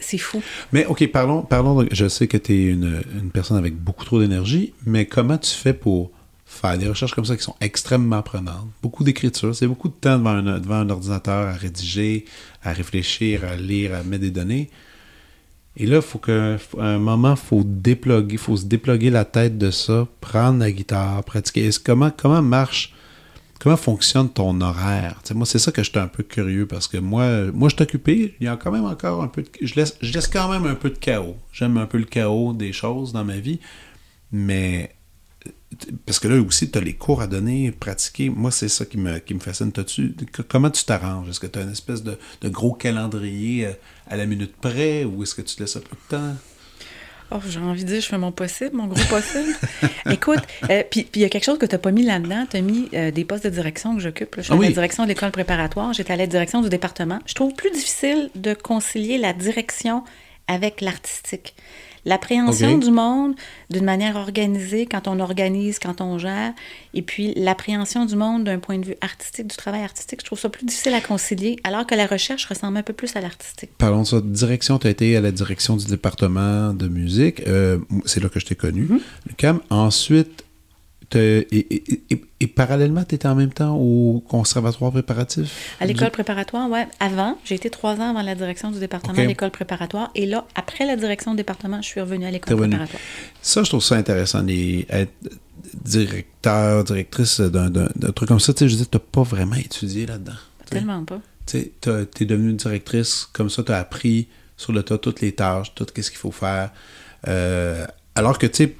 C'est 0.00 0.18
fou. 0.18 0.42
Mais 0.72 0.84
OK, 0.86 1.06
parlons, 1.10 1.42
parlons 1.42 1.86
je 1.90 2.08
sais 2.08 2.28
que 2.28 2.36
tu 2.36 2.52
es 2.52 2.64
une, 2.64 3.02
une, 3.14 3.30
personne 3.30 3.56
avec 3.56 3.74
beaucoup 3.74 4.04
trop 4.04 4.20
d'énergie, 4.20 4.74
mais 4.84 5.06
comment 5.06 5.38
tu 5.38 5.50
fais 5.50 5.74
pour 5.74 6.10
faire 6.56 6.78
des 6.78 6.88
recherches 6.88 7.14
comme 7.14 7.24
ça 7.24 7.36
qui 7.36 7.42
sont 7.42 7.56
extrêmement 7.60 8.22
prenantes. 8.22 8.68
Beaucoup 8.82 9.04
d'écriture, 9.04 9.54
c'est 9.54 9.66
beaucoup 9.66 9.88
de 9.88 9.94
temps 9.94 10.18
devant 10.18 10.30
un, 10.30 10.58
devant 10.58 10.76
un 10.76 10.90
ordinateur 10.90 11.48
à 11.48 11.52
rédiger, 11.52 12.24
à 12.62 12.72
réfléchir, 12.72 13.44
à 13.44 13.56
lire, 13.56 13.94
à 13.94 14.02
mettre 14.02 14.22
des 14.22 14.30
données. 14.30 14.70
Et 15.76 15.86
là, 15.86 15.96
il 15.96 16.02
faut 16.02 16.18
qu'à 16.18 16.56
un 16.78 16.98
moment, 16.98 17.36
faut 17.36 17.62
déploguer, 17.62 18.38
faut 18.38 18.56
se 18.56 18.64
déploguer 18.64 19.10
la 19.10 19.26
tête 19.26 19.58
de 19.58 19.70
ça, 19.70 20.08
prendre 20.20 20.60
la 20.60 20.72
guitare, 20.72 21.22
pratiquer. 21.22 21.68
Comment, 21.84 22.10
comment 22.10 22.40
marche, 22.40 22.94
comment 23.60 23.76
fonctionne 23.76 24.30
ton 24.30 24.58
horaire? 24.62 25.20
moi, 25.34 25.44
c'est 25.44 25.58
ça 25.58 25.72
que 25.72 25.82
j'étais 25.82 25.98
un 25.98 26.08
peu 26.08 26.22
curieux 26.22 26.66
parce 26.66 26.88
que 26.88 26.96
moi, 26.96 27.52
moi 27.52 27.68
je 27.68 27.74
suis 27.74 27.82
occupé, 27.82 28.34
il 28.40 28.46
y 28.46 28.48
a 28.48 28.56
quand 28.56 28.72
même 28.72 28.86
encore 28.86 29.22
un 29.22 29.28
peu 29.28 29.42
de. 29.42 29.48
Je 29.60 29.74
laisse, 29.74 29.98
je 30.00 30.14
laisse 30.14 30.28
quand 30.28 30.48
même 30.48 30.66
un 30.66 30.76
peu 30.76 30.88
de 30.88 30.96
chaos. 30.96 31.36
J'aime 31.52 31.76
un 31.76 31.86
peu 31.86 31.98
le 31.98 32.04
chaos 32.04 32.54
des 32.54 32.72
choses 32.72 33.12
dans 33.12 33.24
ma 33.24 33.36
vie, 33.36 33.60
mais 34.32 34.95
parce 36.04 36.20
que 36.20 36.28
là 36.28 36.40
aussi, 36.40 36.70
tu 36.70 36.78
as 36.78 36.80
les 36.80 36.94
cours 36.94 37.20
à 37.20 37.26
donner, 37.26 37.72
pratiquer. 37.72 38.30
Moi, 38.30 38.50
c'est 38.50 38.68
ça 38.68 38.84
qui 38.84 38.98
me, 38.98 39.18
qui 39.18 39.34
me 39.34 39.40
fascine. 39.40 39.70
-tu, 39.70 40.14
comment 40.48 40.70
tu 40.70 40.84
t'arranges? 40.84 41.28
Est-ce 41.28 41.40
que 41.40 41.46
tu 41.46 41.58
as 41.58 41.62
une 41.62 41.72
espèce 41.72 42.02
de, 42.02 42.18
gros 42.44 42.72
calendrier 42.72 43.66
euh, 43.66 43.72
à 44.06 44.16
la 44.16 44.26
minute 44.26 44.54
près 44.60 45.04
ou 45.04 45.22
est-ce 45.22 45.34
que 45.34 45.42
tu 45.42 45.56
te 45.56 45.62
laisses 45.62 45.76
un 45.76 45.80
peu 45.80 45.96
de 45.96 46.16
temps? 46.16 46.36
Oh, 47.32 47.38
j'ai 47.48 47.58
envie 47.58 47.82
de 47.82 47.88
dire, 47.88 48.00
je 48.00 48.06
fais 48.06 48.18
mon 48.18 48.30
possible, 48.30 48.76
mon 48.76 48.86
gros 48.86 49.02
possible. 49.08 49.52
Écoute, 50.10 50.38
euh, 50.70 50.84
puis 50.88 51.08
il 51.14 51.22
y 51.22 51.24
a 51.24 51.28
quelque 51.28 51.44
chose 51.44 51.58
que 51.58 51.66
tu 51.66 51.74
n'as 51.74 51.80
pas 51.80 51.90
mis 51.90 52.04
là-dedans. 52.04 52.46
Tu 52.48 52.56
as 52.56 52.60
mis 52.60 52.88
euh, 52.94 53.10
des 53.10 53.24
postes 53.24 53.44
de 53.44 53.50
direction 53.50 53.96
que 53.96 54.00
j'occupe. 54.00 54.36
Je 54.36 54.42
suis 54.42 54.52
ah 54.52 54.56
à 54.56 54.60
la 54.60 54.70
direction 54.70 55.02
de 55.02 55.08
l'école 55.08 55.32
préparatoire, 55.32 55.92
j'étais 55.92 56.12
à 56.12 56.16
la 56.16 56.28
direction 56.28 56.62
du 56.62 56.68
département. 56.68 57.18
Je 57.26 57.34
trouve 57.34 57.52
plus 57.54 57.72
difficile 57.72 58.30
de 58.36 58.54
concilier 58.54 59.18
la 59.18 59.32
direction 59.32 60.04
avec 60.46 60.80
l'artistique. 60.80 61.56
L'appréhension 62.06 62.78
du 62.78 62.90
monde 62.90 63.34
d'une 63.68 63.84
manière 63.84 64.16
organisée, 64.16 64.86
quand 64.86 65.08
on 65.08 65.20
organise, 65.20 65.78
quand 65.78 66.00
on 66.00 66.18
gère, 66.18 66.52
et 66.94 67.02
puis 67.02 67.34
l'appréhension 67.36 68.06
du 68.06 68.16
monde 68.16 68.44
d'un 68.44 68.60
point 68.60 68.78
de 68.78 68.86
vue 68.86 68.96
artistique, 69.00 69.48
du 69.48 69.56
travail 69.56 69.82
artistique, 69.82 70.20
je 70.22 70.26
trouve 70.26 70.38
ça 70.38 70.48
plus 70.48 70.64
difficile 70.64 70.94
à 70.94 71.00
concilier, 71.00 71.56
alors 71.64 71.84
que 71.84 71.94
la 71.94 72.06
recherche 72.06 72.46
ressemble 72.46 72.78
un 72.78 72.82
peu 72.82 72.92
plus 72.92 73.14
à 73.16 73.20
l'artistique. 73.20 73.70
Parlons 73.76 74.02
de 74.02 74.06
ça. 74.06 74.20
Direction, 74.22 74.78
tu 74.78 74.86
as 74.86 74.90
été 74.90 75.16
à 75.16 75.20
la 75.20 75.32
direction 75.32 75.76
du 75.76 75.86
département 75.86 76.72
de 76.72 76.88
musique. 76.88 77.46
Euh, 77.46 77.78
c'est 78.04 78.22
là 78.22 78.28
que 78.28 78.40
je 78.40 78.46
t'ai 78.46 78.54
connu. 78.54 78.88
Cam, 79.36 79.60
ensuite, 79.68 80.45
et, 81.14 82.46
parallèlement, 82.54 83.04
tu 83.04 83.14
étais 83.14 83.28
en 83.28 83.34
même 83.34 83.52
temps 83.52 83.76
au 83.76 84.22
conservatoire 84.28 84.92
préparatif? 84.92 85.76
À 85.80 85.86
l'école 85.86 86.10
préparatoire, 86.10 86.68
oui. 86.70 86.80
Avant, 87.00 87.38
j'ai 87.44 87.54
été 87.54 87.70
trois 87.70 87.96
ans 87.96 88.10
avant 88.10 88.22
la 88.22 88.34
direction 88.34 88.70
du 88.70 88.78
département 88.78 89.14
de 89.14 89.28
l'école 89.28 89.50
préparatoire. 89.50 90.10
Et 90.14 90.26
là, 90.26 90.46
après 90.54 90.86
la 90.86 90.96
direction 90.96 91.32
du 91.32 91.38
département, 91.38 91.80
je 91.82 91.86
suis 91.86 92.00
revenue 92.00 92.26
à 92.26 92.30
l'école 92.30 92.56
préparatoire. 92.56 93.00
Ça, 93.42 93.62
je 93.62 93.68
trouve 93.68 93.82
ça 93.82 93.96
intéressant. 93.96 94.46
être 94.46 95.12
directeur, 95.74 96.84
directrice 96.84 97.40
d'un 97.40 98.12
truc 98.14 98.28
comme 98.28 98.40
ça, 98.40 98.52
tu 98.52 98.60
sais, 98.60 98.68
je 98.68 98.76
dis, 98.76 98.86
tu 98.86 98.96
n'as 98.96 99.00
pas 99.00 99.22
vraiment 99.22 99.56
étudié 99.56 100.06
là-dedans. 100.06 100.36
Tellement 100.70 101.04
pas. 101.04 101.20
Tu 101.46 101.58
es 101.58 102.24
devenue 102.24 102.54
directrice, 102.54 103.28
comme 103.32 103.50
ça, 103.50 103.62
tu 103.62 103.72
as 103.72 103.78
appris 103.78 104.28
sur 104.56 104.72
le 104.72 104.82
tas 104.82 104.98
toutes 104.98 105.20
les 105.20 105.32
tâches, 105.32 105.74
tout 105.74 105.86
ce 105.86 106.10
qu'il 106.10 106.18
faut 106.18 106.32
faire. 106.32 106.70
Euh, 107.28 107.86
alors 108.14 108.38
que, 108.38 108.46
tu 108.46 108.64
sais, 108.64 108.76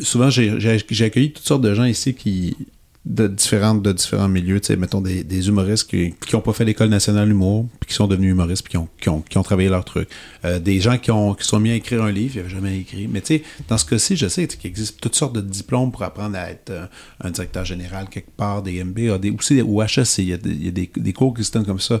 souvent, 0.00 0.30
j'ai 0.30 1.04
accueilli 1.04 1.32
toutes 1.32 1.46
sortes 1.46 1.62
de 1.62 1.74
gens 1.74 1.84
ici 1.84 2.14
qui, 2.14 2.56
de, 3.04 3.26
différentes, 3.26 3.82
de 3.82 3.92
différents 3.92 4.28
milieux. 4.28 4.60
Tu 4.60 4.68
sais, 4.68 4.76
mettons 4.76 5.00
des, 5.00 5.48
humoristes 5.48 5.88
qui 5.88 6.14
n'ont 6.32 6.40
pas 6.40 6.52
fait 6.52 6.64
l'école 6.64 6.88
nationale 6.88 7.28
d'humour, 7.28 7.68
puis 7.80 7.88
qui 7.88 7.94
sont 7.94 8.06
devenus 8.06 8.30
humoristes, 8.30 8.64
puis 8.64 8.78
qui 9.00 9.08
ont, 9.08 9.42
travaillé 9.42 9.68
leur 9.68 9.84
truc. 9.84 10.08
Euh, 10.44 10.58
des 10.58 10.80
gens 10.80 10.98
qui, 10.98 11.10
ont, 11.10 11.36
sont 11.40 11.60
mis 11.60 11.70
à 11.70 11.74
écrire 11.74 12.02
un 12.02 12.12
livre, 12.12 12.34
ils 12.36 12.38
n'avaient 12.38 12.54
jamais 12.54 12.78
écrit. 12.78 13.08
Mais 13.08 13.20
tu 13.20 13.38
sais, 13.38 13.42
dans 13.68 13.78
ce 13.78 13.84
cas-ci, 13.84 14.16
je 14.16 14.28
sais 14.28 14.46
qu'il 14.46 14.70
existe 14.70 15.00
toutes 15.00 15.16
sortes 15.16 15.34
de 15.34 15.40
diplômes 15.40 15.90
pour 15.90 16.02
apprendre 16.02 16.36
à 16.36 16.50
être 16.50 16.70
euh, 16.70 16.86
un 17.20 17.30
directeur 17.30 17.64
général 17.64 18.08
quelque 18.08 18.30
part, 18.30 18.62
des 18.62 18.82
MBA, 18.84 19.18
des, 19.18 19.30
aussi 19.30 19.60
au 19.60 19.82
HSC, 19.82 20.18
il 20.18 20.28
y 20.28 20.32
a, 20.32 20.36
des, 20.36 21.12
cours 21.12 21.34
qui 21.34 21.44
se 21.44 21.58
comme 21.58 21.80
ça. 21.80 22.00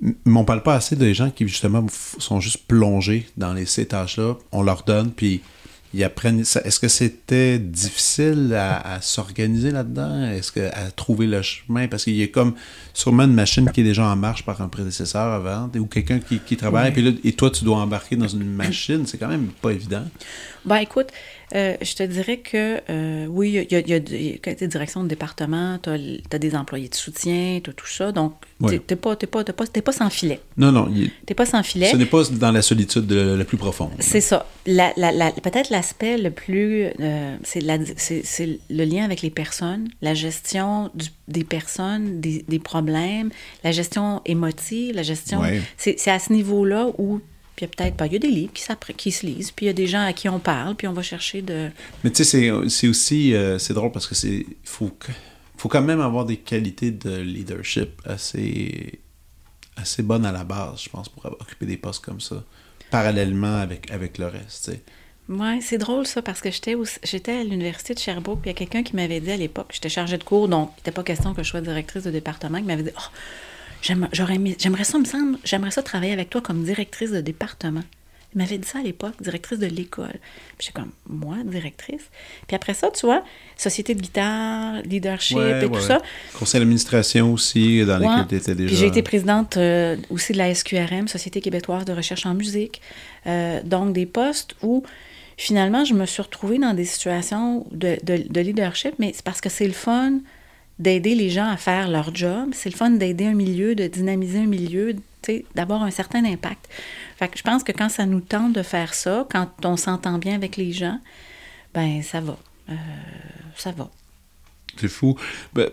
Mais 0.00 0.38
on 0.38 0.44
parle 0.44 0.62
pas 0.62 0.76
assez 0.76 0.94
des 0.94 1.12
gens 1.12 1.30
qui, 1.30 1.48
justement, 1.48 1.84
sont 2.18 2.40
juste 2.40 2.68
plongés 2.68 3.26
dans 3.36 3.52
les, 3.52 3.66
ces 3.66 3.86
tâches-là. 3.86 4.36
On 4.52 4.62
leur 4.62 4.84
donne, 4.84 5.10
puis 5.10 5.40
ils 5.94 6.04
apprennent. 6.04 6.40
Est-ce 6.40 6.80
que 6.80 6.88
c'était 6.88 7.58
difficile 7.58 8.54
à, 8.54 8.94
à 8.94 9.00
s'organiser 9.00 9.70
là-dedans? 9.70 10.30
Est-ce 10.30 10.52
que 10.52 10.68
à 10.68 10.90
trouver 10.90 11.26
le 11.26 11.42
chemin? 11.42 11.88
Parce 11.88 12.04
qu'il 12.04 12.16
y 12.16 12.22
a 12.22 12.26
comme 12.26 12.54
sûrement 12.92 13.24
une 13.24 13.34
machine 13.34 13.70
qui 13.70 13.80
est 13.80 13.84
déjà 13.84 14.06
en 14.06 14.16
marche 14.16 14.44
par 14.44 14.60
un 14.60 14.68
prédécesseur 14.68 15.32
avant, 15.32 15.70
ou 15.76 15.86
quelqu'un 15.86 16.18
qui, 16.18 16.38
qui 16.40 16.56
travaille, 16.56 16.92
puis 16.92 17.02
là, 17.02 17.12
et 17.24 17.32
toi, 17.32 17.50
tu 17.50 17.64
dois 17.64 17.78
embarquer 17.78 18.16
dans 18.16 18.28
une 18.28 18.44
machine. 18.44 19.06
C'est 19.06 19.18
quand 19.18 19.28
même 19.28 19.48
pas 19.62 19.70
évident. 19.70 20.04
Ben 20.64 20.76
écoute, 20.76 21.08
euh, 21.54 21.76
je 21.80 21.94
te 21.94 22.02
dirais 22.02 22.38
que 22.38 22.80
euh, 22.90 23.26
oui, 23.28 23.48
il 23.70 23.72
y 23.72 23.76
a, 23.76 23.80
y 23.80 23.92
a- 23.94 23.96
y 23.96 24.40
tu 24.56 24.68
direction 24.68 25.02
de 25.02 25.08
département, 25.08 25.78
tu 25.82 25.90
as, 25.90 26.38
des 26.38 26.54
employés 26.54 26.88
de 26.88 26.94
soutien, 26.94 27.60
tu 27.62 27.70
as 27.70 27.72
tout 27.72 27.86
ça. 27.86 28.12
Donc, 28.12 28.34
Ouais. 28.60 28.78
tu 28.80 28.94
n'es 28.94 28.96
pas, 28.96 29.14
pas, 29.16 29.44
pas, 29.44 29.64
pas 29.66 29.92
sans 29.92 30.10
filet. 30.10 30.40
Non, 30.56 30.72
non. 30.72 30.88
Tu 31.26 31.34
pas 31.34 31.46
sans 31.46 31.62
filet. 31.62 31.86
ce 31.90 31.96
n'est 31.96 32.06
pas 32.06 32.22
dans 32.32 32.50
la 32.52 32.60
solitude 32.62 33.06
de- 33.06 33.34
la 33.36 33.44
plus 33.44 33.56
profonde. 33.56 33.92
C'est 34.00 34.20
ça. 34.20 34.46
La- 34.66 34.92
la- 34.96 35.12
la- 35.12 35.30
Peut-être 35.32 35.70
l'aspect 35.70 36.18
le 36.18 36.30
plus, 36.30 36.86
euh, 37.00 37.36
c'est 37.44 37.60
le 38.70 38.84
lien 38.84 39.04
avec 39.04 39.22
les 39.22 39.30
personnes, 39.30 39.88
la 40.02 40.14
gestion 40.14 40.90
du- 40.94 41.06
des 41.28 41.44
personnes, 41.44 42.20
des, 42.20 42.44
des 42.48 42.58
problèmes, 42.58 43.30
la 43.64 43.72
gestion 43.72 44.20
émotive, 44.26 44.94
la 44.94 45.02
gestion. 45.02 45.40
Ouais. 45.40 45.60
C'est 45.76 46.10
à 46.10 46.18
ce 46.18 46.32
niveau-là 46.32 46.88
où, 46.98 47.20
puis 47.58 47.66
il 47.66 47.68
y 47.68 47.72
a 47.72 47.76
peut-être 47.76 47.96
pas, 47.96 48.06
il 48.06 48.12
y 48.12 48.16
a 48.16 48.20
des 48.20 48.28
livres 48.30 48.52
qui, 48.52 48.62
qui 48.96 49.10
se 49.10 49.26
lisent, 49.26 49.50
puis 49.50 49.66
il 49.66 49.68
y 49.68 49.70
a 49.70 49.74
des 49.74 49.88
gens 49.88 50.04
à 50.06 50.12
qui 50.12 50.28
on 50.28 50.38
parle, 50.38 50.76
puis 50.76 50.86
on 50.86 50.92
va 50.92 51.02
chercher 51.02 51.42
de. 51.42 51.70
Mais 52.04 52.10
tu 52.10 52.22
sais, 52.24 52.52
c'est- 52.68 52.86
aussi 52.88 53.34
euh, 53.34 53.58
c'est 53.58 53.74
drôle 53.74 53.90
parce 53.90 54.06
que 54.06 54.14
c'est 54.14 54.46
faut 54.62 54.96
faut 55.56 55.68
quand 55.68 55.82
même 55.82 56.00
avoir 56.00 56.24
des 56.24 56.36
qualités 56.36 56.92
de 56.92 57.18
leadership 57.18 58.00
assez 58.04 59.00
assez 59.76 60.04
bonnes 60.04 60.24
à 60.24 60.30
la 60.30 60.44
base, 60.44 60.82
je 60.82 60.88
pense, 60.88 61.08
pour 61.08 61.26
occuper 61.26 61.66
des 61.66 61.76
postes 61.76 62.04
comme 62.04 62.20
ça, 62.20 62.44
parallèlement 62.92 63.56
avec 63.56 63.90
avec 63.90 64.18
le 64.18 64.26
reste. 64.26 64.64
tu 64.66 64.70
sais. 64.72 64.82
Oui, 65.28 65.60
c'est 65.60 65.78
drôle 65.78 66.06
ça, 66.06 66.22
parce 66.22 66.40
que 66.40 66.50
j'étais 66.52 66.76
j'étais 67.02 67.32
à 67.32 67.42
l'université 67.42 67.92
de 67.94 67.98
Sherbrooke, 67.98 68.40
puis 68.40 68.50
il 68.50 68.54
y 68.54 68.56
a 68.56 68.58
quelqu'un 68.58 68.82
qui 68.84 68.94
m'avait 68.94 69.20
dit 69.20 69.32
à 69.32 69.36
l'époque, 69.36 69.70
j'étais 69.72 69.88
chargée 69.90 70.16
de 70.16 70.24
cours, 70.24 70.48
donc 70.48 70.70
il 70.76 70.80
n'était 70.80 70.92
pas 70.92 71.02
question 71.02 71.34
que 71.34 71.42
je 71.42 71.48
sois 71.50 71.60
directrice 71.60 72.04
de 72.04 72.10
département, 72.12 72.58
qui 72.58 72.64
m'avait 72.64 72.84
dit 72.84 72.90
oh, 72.96 73.10
J'aimerais 73.82 74.84
ça, 74.84 74.98
me 74.98 75.04
semble, 75.04 75.38
j'aimerais 75.44 75.70
ça 75.70 75.82
travailler 75.82 76.12
avec 76.12 76.30
toi 76.30 76.40
comme 76.40 76.64
directrice 76.64 77.10
de 77.10 77.20
département. 77.20 77.82
Il 78.34 78.38
m'avait 78.38 78.58
dit 78.58 78.68
ça 78.68 78.80
à 78.80 78.82
l'époque, 78.82 79.14
directrice 79.22 79.58
de 79.58 79.66
l'école. 79.66 80.12
Puis 80.58 80.66
j'étais 80.66 80.72
comme, 80.72 80.90
moi, 81.08 81.36
directrice? 81.44 82.02
Puis 82.46 82.54
après 82.56 82.74
ça, 82.74 82.90
tu 82.90 83.06
vois, 83.06 83.24
société 83.56 83.94
de 83.94 84.02
guitare, 84.02 84.82
leadership 84.82 85.38
Ouais, 85.38 85.64
et 85.64 85.66
tout 85.70 85.80
ça. 85.80 86.02
Conseil 86.38 86.60
d'administration 86.60 87.32
aussi, 87.32 87.84
dans 87.86 87.98
Ouais. 88.00 88.06
lequel 88.22 88.26
tu 88.28 88.34
étais 88.36 88.54
déjà. 88.54 88.68
Puis 88.68 88.76
j'ai 88.76 88.86
été 88.86 89.02
présidente 89.02 89.56
euh, 89.56 89.96
aussi 90.10 90.34
de 90.34 90.38
la 90.38 90.54
SQRM, 90.54 91.08
Société 91.08 91.40
québécoise 91.40 91.86
de 91.86 91.92
recherche 91.94 92.26
en 92.26 92.34
musique. 92.34 92.82
Euh, 93.26 93.62
donc, 93.64 93.94
des 93.94 94.04
postes 94.04 94.56
où 94.62 94.82
finalement, 95.38 95.86
je 95.86 95.94
me 95.94 96.04
suis 96.04 96.20
retrouvée 96.20 96.58
dans 96.58 96.74
des 96.74 96.84
situations 96.84 97.66
de, 97.70 97.96
de- 98.02 98.26
de 98.28 98.40
leadership, 98.40 98.94
mais 98.98 99.12
c'est 99.14 99.24
parce 99.24 99.40
que 99.40 99.48
c'est 99.48 99.66
le 99.66 99.72
fun 99.72 100.18
d'aider 100.78 101.14
les 101.14 101.30
gens 101.30 101.48
à 101.48 101.56
faire 101.56 101.88
leur 101.88 102.14
job. 102.14 102.50
C'est 102.52 102.70
le 102.70 102.76
fun 102.76 102.90
d'aider 102.90 103.26
un 103.26 103.34
milieu, 103.34 103.74
de 103.74 103.86
dynamiser 103.86 104.40
un 104.40 104.46
milieu, 104.46 104.94
d'avoir 105.54 105.82
un 105.82 105.90
certain 105.90 106.24
impact. 106.24 106.68
Fait 107.16 107.30
je 107.34 107.42
pense 107.42 107.64
que 107.64 107.72
quand 107.72 107.88
ça 107.88 108.06
nous 108.06 108.20
tente 108.20 108.52
de 108.52 108.62
faire 108.62 108.94
ça, 108.94 109.26
quand 109.30 109.48
on 109.64 109.76
s'entend 109.76 110.18
bien 110.18 110.34
avec 110.34 110.56
les 110.56 110.72
gens, 110.72 111.00
ben 111.74 112.02
ça 112.02 112.20
va. 112.20 112.38
Euh, 112.70 112.74
ça 113.56 113.72
va. 113.72 113.90
C'est 114.80 114.88
fou. 114.88 115.16
Ben, 115.52 115.70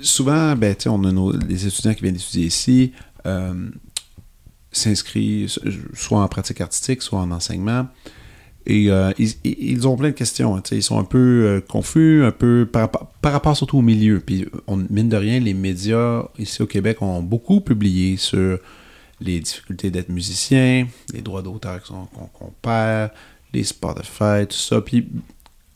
souvent, 0.00 0.56
ben, 0.56 0.74
on 0.86 1.04
a 1.04 1.12
nos, 1.12 1.32
les 1.32 1.66
étudiants 1.66 1.94
qui 1.94 2.02
viennent 2.02 2.16
étudier 2.16 2.46
ici, 2.46 2.92
euh, 3.26 3.70
s'inscrivent 4.72 5.50
soit 5.94 6.22
en 6.22 6.28
pratique 6.28 6.60
artistique, 6.60 7.02
soit 7.02 7.18
en 7.18 7.30
enseignement. 7.30 7.86
Et 8.70 8.90
euh, 8.90 9.10
ils, 9.18 9.32
ils 9.44 9.88
ont 9.88 9.96
plein 9.96 10.08
de 10.10 10.14
questions. 10.14 10.54
hein, 10.54 10.62
ils 10.72 10.82
sont 10.82 10.98
un 10.98 11.04
peu 11.04 11.18
euh, 11.18 11.60
confus, 11.66 12.22
un 12.22 12.30
peu 12.30 12.68
par, 12.70 12.82
rapport- 12.82 13.06
par 13.22 13.32
rapport 13.32 13.56
surtout 13.56 13.78
aux 13.78 13.82
milieux. 13.82 14.20
Puis, 14.20 14.46
on, 14.66 14.76
mine 14.90 15.08
de 15.08 15.16
rien, 15.16 15.40
les 15.40 15.54
médias 15.54 16.24
ici 16.38 16.60
au 16.62 16.66
Québec 16.66 17.00
ont 17.00 17.22
beaucoup 17.22 17.60
publié 17.62 18.18
sur 18.18 18.58
les 19.20 19.40
difficultés 19.40 19.90
d'être 19.90 20.10
musicien, 20.10 20.86
les 21.14 21.22
droits 21.22 21.40
d'auteur 21.42 21.82
qu'on 21.82 22.52
perd, 22.60 23.10
les 23.54 23.64
Spotify, 23.64 24.46
tout 24.46 24.54
ça. 24.56 24.82
Puis, 24.82 25.08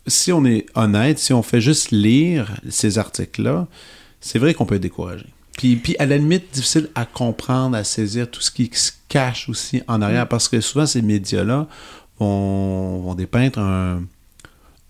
si 0.07 0.31
on 0.31 0.45
est 0.45 0.67
honnête, 0.75 1.19
si 1.19 1.33
on 1.33 1.43
fait 1.43 1.63
juste 1.63 1.93
lire 1.93 2.51
ces 2.69 2.99
articles-là, 2.99 3.69
c'est 4.21 4.39
vrai 4.39 4.53
qu'on 4.53 4.67
peut 4.67 4.75
être 4.75 4.83
découragé. 4.83 5.25
Puis, 5.57 5.77
puis, 5.77 5.97
à 5.99 6.05
la 6.07 6.19
limite, 6.19 6.45
difficile 6.53 6.89
à 6.95 7.07
comprendre, 7.07 7.75
à 7.77 7.85
saisir 7.85 8.31
tout 8.31 8.41
ce 8.43 8.51
qui 8.51 8.69
se 8.73 8.93
cache 9.09 9.49
aussi 9.49 9.83
en 9.89 10.03
arrière, 10.03 10.29
parce 10.29 10.49
que 10.49 10.61
souvent, 10.61 10.87
ces 10.87 11.03
médias-là 11.03 11.69
vont, 12.19 13.01
vont 13.01 13.15
dépeindre 13.15 13.59
un... 13.61 14.03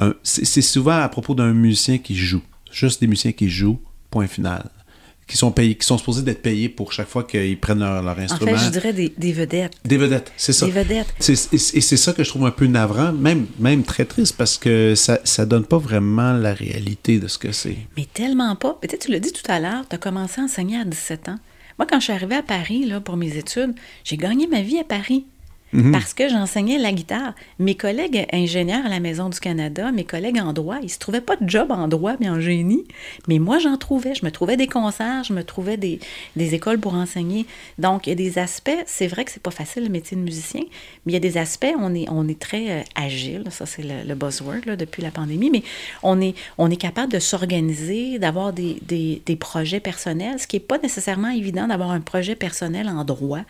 un- 0.00 0.14
c'est 0.22 0.62
souvent 0.62 0.98
à 1.00 1.08
propos 1.08 1.34
d'un 1.34 1.52
musicien 1.52 1.98
qui 1.98 2.14
joue. 2.16 2.42
Juste 2.70 3.00
des 3.00 3.06
musiciens 3.06 3.32
qui 3.32 3.48
jouent, 3.48 3.80
point 4.10 4.26
final. 4.26 4.70
Qui 5.26 5.36
sont 5.36 5.52
payés, 5.52 5.76
qui 5.76 5.86
sont 5.86 5.96
supposés 5.98 6.22
d'être 6.22 6.42
payés 6.42 6.68
pour 6.68 6.92
chaque 6.92 7.08
fois 7.08 7.22
qu'ils 7.24 7.58
prennent 7.58 7.78
leur, 7.78 8.02
leur 8.02 8.18
En 8.18 8.20
instrument. 8.22 8.56
fait, 8.56 8.64
je 8.66 8.70
dirais 8.70 8.92
des, 8.92 9.12
des 9.16 9.32
vedettes. 9.32 9.72
Des 9.84 9.96
vedettes, 9.96 10.32
c'est 10.36 10.52
ça. 10.52 10.66
Des 10.66 10.72
vedettes. 10.72 11.14
Et 11.20 11.80
c'est 11.80 11.96
ça 11.96 12.12
que 12.12 12.24
je 12.24 12.28
trouve 12.28 12.44
un 12.44 12.50
peu 12.50 12.66
navrant, 12.66 13.12
même, 13.12 13.46
même 13.58 13.82
très 13.84 14.04
triste, 14.04 14.36
parce 14.36 14.58
que 14.58 14.94
ça, 14.94 15.20
ça 15.24 15.46
donne 15.46 15.64
pas 15.64 15.78
vraiment 15.78 16.32
la 16.32 16.52
réalité 16.52 17.18
de 17.20 17.28
ce 17.28 17.38
que 17.38 17.52
c'est. 17.52 17.78
Mais 17.96 18.06
tellement 18.12 18.56
pas. 18.56 18.78
Mais 18.82 18.88
tu 18.88 18.92
sais, 18.92 18.98
tu 18.98 19.10
l'as 19.12 19.20
dit 19.20 19.32
tout 19.32 19.50
à 19.50 19.60
l'heure, 19.60 19.88
tu 19.88 19.94
as 19.94 19.98
commencé 19.98 20.40
à 20.40 20.44
enseigner 20.44 20.78
à 20.78 20.84
17 20.84 21.28
ans. 21.28 21.38
Moi, 21.78 21.86
quand 21.88 21.98
je 22.00 22.04
suis 22.04 22.12
arrivée 22.12 22.36
à 22.36 22.42
Paris 22.42 22.84
là, 22.84 23.00
pour 23.00 23.16
mes 23.16 23.36
études, 23.36 23.72
j'ai 24.04 24.16
gagné 24.18 24.46
ma 24.48 24.60
vie 24.60 24.78
à 24.78 24.84
Paris. 24.84 25.24
Parce 25.92 26.12
que 26.12 26.28
j'enseignais 26.28 26.78
la 26.78 26.92
guitare. 26.92 27.34
Mes 27.58 27.74
collègues 27.74 28.26
ingénieurs 28.32 28.84
à 28.84 28.88
la 28.88 29.00
Maison 29.00 29.28
du 29.28 29.40
Canada, 29.40 29.90
mes 29.90 30.04
collègues 30.04 30.38
en 30.38 30.52
droit, 30.52 30.76
ils 30.82 30.90
se 30.90 30.98
trouvaient 30.98 31.20
pas 31.22 31.36
de 31.36 31.48
job 31.48 31.70
en 31.70 31.88
droit 31.88 32.14
mais 32.20 32.28
en 32.28 32.40
génie. 32.40 32.84
Mais 33.28 33.38
moi, 33.38 33.58
j'en 33.58 33.76
trouvais. 33.76 34.14
Je 34.14 34.24
me 34.24 34.30
trouvais 34.30 34.56
des 34.56 34.66
concerts, 34.66 35.24
je 35.24 35.32
me 35.32 35.44
trouvais 35.44 35.76
des, 35.76 35.98
des 36.36 36.54
écoles 36.54 36.78
pour 36.78 36.94
enseigner. 36.94 37.46
Donc, 37.78 38.06
il 38.06 38.10
y 38.10 38.12
a 38.12 38.16
des 38.16 38.38
aspects, 38.38 38.70
c'est 38.86 39.06
vrai 39.06 39.24
que 39.24 39.30
c'est 39.30 39.42
pas 39.42 39.50
facile 39.50 39.84
le 39.84 39.88
métier 39.88 40.16
de 40.16 40.22
musicien, 40.22 40.62
mais 41.04 41.12
il 41.12 41.14
y 41.14 41.16
a 41.16 41.20
des 41.20 41.38
aspects, 41.38 41.74
on 41.78 41.94
est, 41.94 42.06
on 42.10 42.28
est 42.28 42.38
très 42.38 42.70
euh, 42.70 42.82
agile, 42.94 43.44
ça 43.50 43.66
c'est 43.66 43.82
le, 43.82 44.06
le 44.06 44.14
buzzword 44.14 44.66
là, 44.66 44.76
depuis 44.76 45.02
la 45.02 45.10
pandémie, 45.10 45.50
mais 45.50 45.62
on 46.02 46.20
est, 46.20 46.34
on 46.58 46.70
est 46.70 46.76
capable 46.76 47.12
de 47.12 47.18
s'organiser, 47.18 48.18
d'avoir 48.18 48.52
des, 48.52 48.78
des, 48.82 49.22
des 49.24 49.36
projets 49.36 49.80
personnels, 49.80 50.38
ce 50.38 50.46
qui 50.46 50.56
n'est 50.56 50.60
pas 50.60 50.78
nécessairement 50.78 51.30
évident 51.30 51.66
d'avoir 51.66 51.90
un 51.90 52.00
projet 52.00 52.34
personnel 52.34 52.88
en 52.88 53.04
droit, 53.04 53.40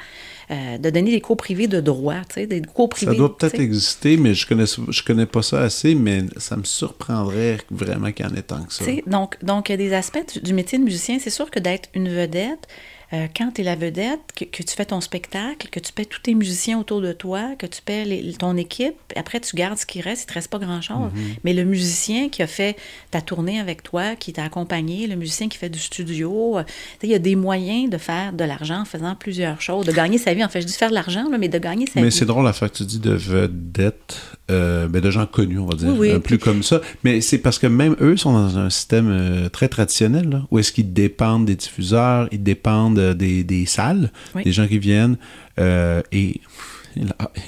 euh, 0.50 0.78
de 0.78 0.90
donner 0.90 1.10
des 1.10 1.20
cours 1.20 1.36
privés 1.36 1.68
de 1.68 1.80
droit, 1.80 2.20
tu 2.28 2.34
sais, 2.34 2.46
des 2.46 2.62
cours 2.62 2.88
privés. 2.88 3.12
Ça 3.12 3.18
doit 3.18 3.36
peut-être 3.36 3.60
exister, 3.60 4.16
mais 4.16 4.34
je 4.34 4.46
connais, 4.46 4.64
je 4.66 5.02
connais 5.02 5.26
pas 5.26 5.42
ça 5.42 5.60
assez, 5.60 5.94
mais 5.94 6.24
ça 6.36 6.56
me 6.56 6.64
surprendrait 6.64 7.58
vraiment 7.70 8.12
qu'il 8.12 8.26
y 8.26 8.28
en 8.28 8.34
ait 8.34 8.42
tant 8.42 8.62
que 8.62 8.72
ça. 8.72 8.84
Donc, 9.06 9.42
donc, 9.42 9.68
il 9.68 9.72
y 9.72 9.74
a 9.74 9.78
des 9.78 9.92
aspects 9.92 10.34
du, 10.34 10.40
du 10.40 10.54
métier 10.54 10.78
de 10.78 10.84
musicien. 10.84 11.18
C'est 11.20 11.30
sûr 11.30 11.50
que 11.50 11.58
d'être 11.58 11.88
une 11.94 12.08
vedette, 12.08 12.68
euh, 13.12 13.26
quand 13.36 13.52
tu 13.54 13.60
es 13.60 13.64
la 13.64 13.76
vedette, 13.76 14.20
que, 14.34 14.44
que 14.44 14.62
tu 14.62 14.74
fais 14.74 14.84
ton 14.86 15.00
spectacle, 15.00 15.68
que 15.70 15.80
tu 15.80 15.92
paies 15.92 16.04
tous 16.06 16.20
tes 16.22 16.34
musiciens 16.34 16.78
autour 16.78 17.00
de 17.00 17.12
toi, 17.12 17.50
que 17.58 17.66
tu 17.66 17.82
paies 17.82 18.04
les- 18.04 18.32
ton 18.32 18.56
équipe, 18.56 18.94
après 19.16 19.38
tu 19.40 19.54
gardes 19.56 19.76
ce 19.78 19.84
qui 19.86 20.00
reste, 20.00 20.22
il 20.24 20.26
te 20.26 20.32
reste 20.34 20.48
pas 20.50 20.58
grand-chose. 20.58 21.10
Mais 21.44 21.52
le 21.52 21.64
musicien 21.64 22.28
qui 22.28 22.42
a 22.42 22.46
fait 22.46 22.76
ta 23.10 23.20
tournée 23.20 23.60
avec 23.60 23.82
toi, 23.82 24.16
qui 24.16 24.32
t'a 24.32 24.44
accompagné, 24.44 25.06
le 25.06 25.16
musicien 25.16 25.48
qui 25.48 25.58
fait 25.58 25.68
du 25.68 25.78
studio, 25.78 26.58
euh, 26.58 26.62
il 27.02 27.10
y 27.10 27.14
a 27.14 27.18
des 27.18 27.36
moyens 27.36 27.90
de 27.90 27.98
faire 27.98 28.32
de 28.32 28.44
l'argent 28.44 28.80
en 28.80 28.84
faisant 28.84 29.14
plusieurs 29.14 29.60
choses, 29.60 29.84
de 29.86 29.92
gagner 29.92 30.18
sa 30.18 30.32
vie. 30.34 30.44
En 30.44 30.48
fait, 30.48 30.60
je 30.62 30.66
dis 30.66 30.72
faire 30.72 30.88
de 30.90 30.94
l'argent, 30.94 31.28
là, 31.30 31.38
mais 31.38 31.48
de 31.48 31.58
gagner 31.58 31.86
sa 31.86 32.00
Mais 32.00 32.06
vie. 32.08 32.12
c'est 32.12 32.24
drôle 32.24 32.44
l'affaire 32.44 32.70
que 32.72 32.78
tu 32.78 32.84
dis 32.84 32.98
de 32.98 33.12
vedettes, 33.12 34.20
euh, 34.50 34.88
ben 34.88 35.00
de 35.00 35.10
gens 35.10 35.26
connus, 35.26 35.58
on 35.58 35.66
va 35.66 35.76
dire, 35.76 35.88
Oui, 35.98 36.12
oui. 36.12 36.18
plus 36.20 36.38
comme 36.38 36.62
ça. 36.62 36.80
Mais 37.04 37.20
c'est 37.20 37.38
parce 37.38 37.58
que 37.58 37.66
même 37.66 37.96
eux 38.00 38.16
sont 38.16 38.32
dans 38.32 38.58
un 38.58 38.70
système 38.70 39.48
très 39.52 39.68
traditionnel, 39.68 40.28
là, 40.30 40.42
où 40.50 40.58
est-ce 40.58 40.72
qu'ils 40.72 40.92
dépendent 40.92 41.44
des 41.46 41.56
diffuseurs, 41.56 42.28
ils 42.32 42.42
dépendent 42.42 43.01
des, 43.12 43.42
des 43.44 43.66
salles, 43.66 44.10
Oui. 44.34 44.44
des 44.44 44.52
gens 44.52 44.66
qui 44.68 44.78
viennent, 44.78 45.16
euh, 45.58 46.02
et, 46.12 46.40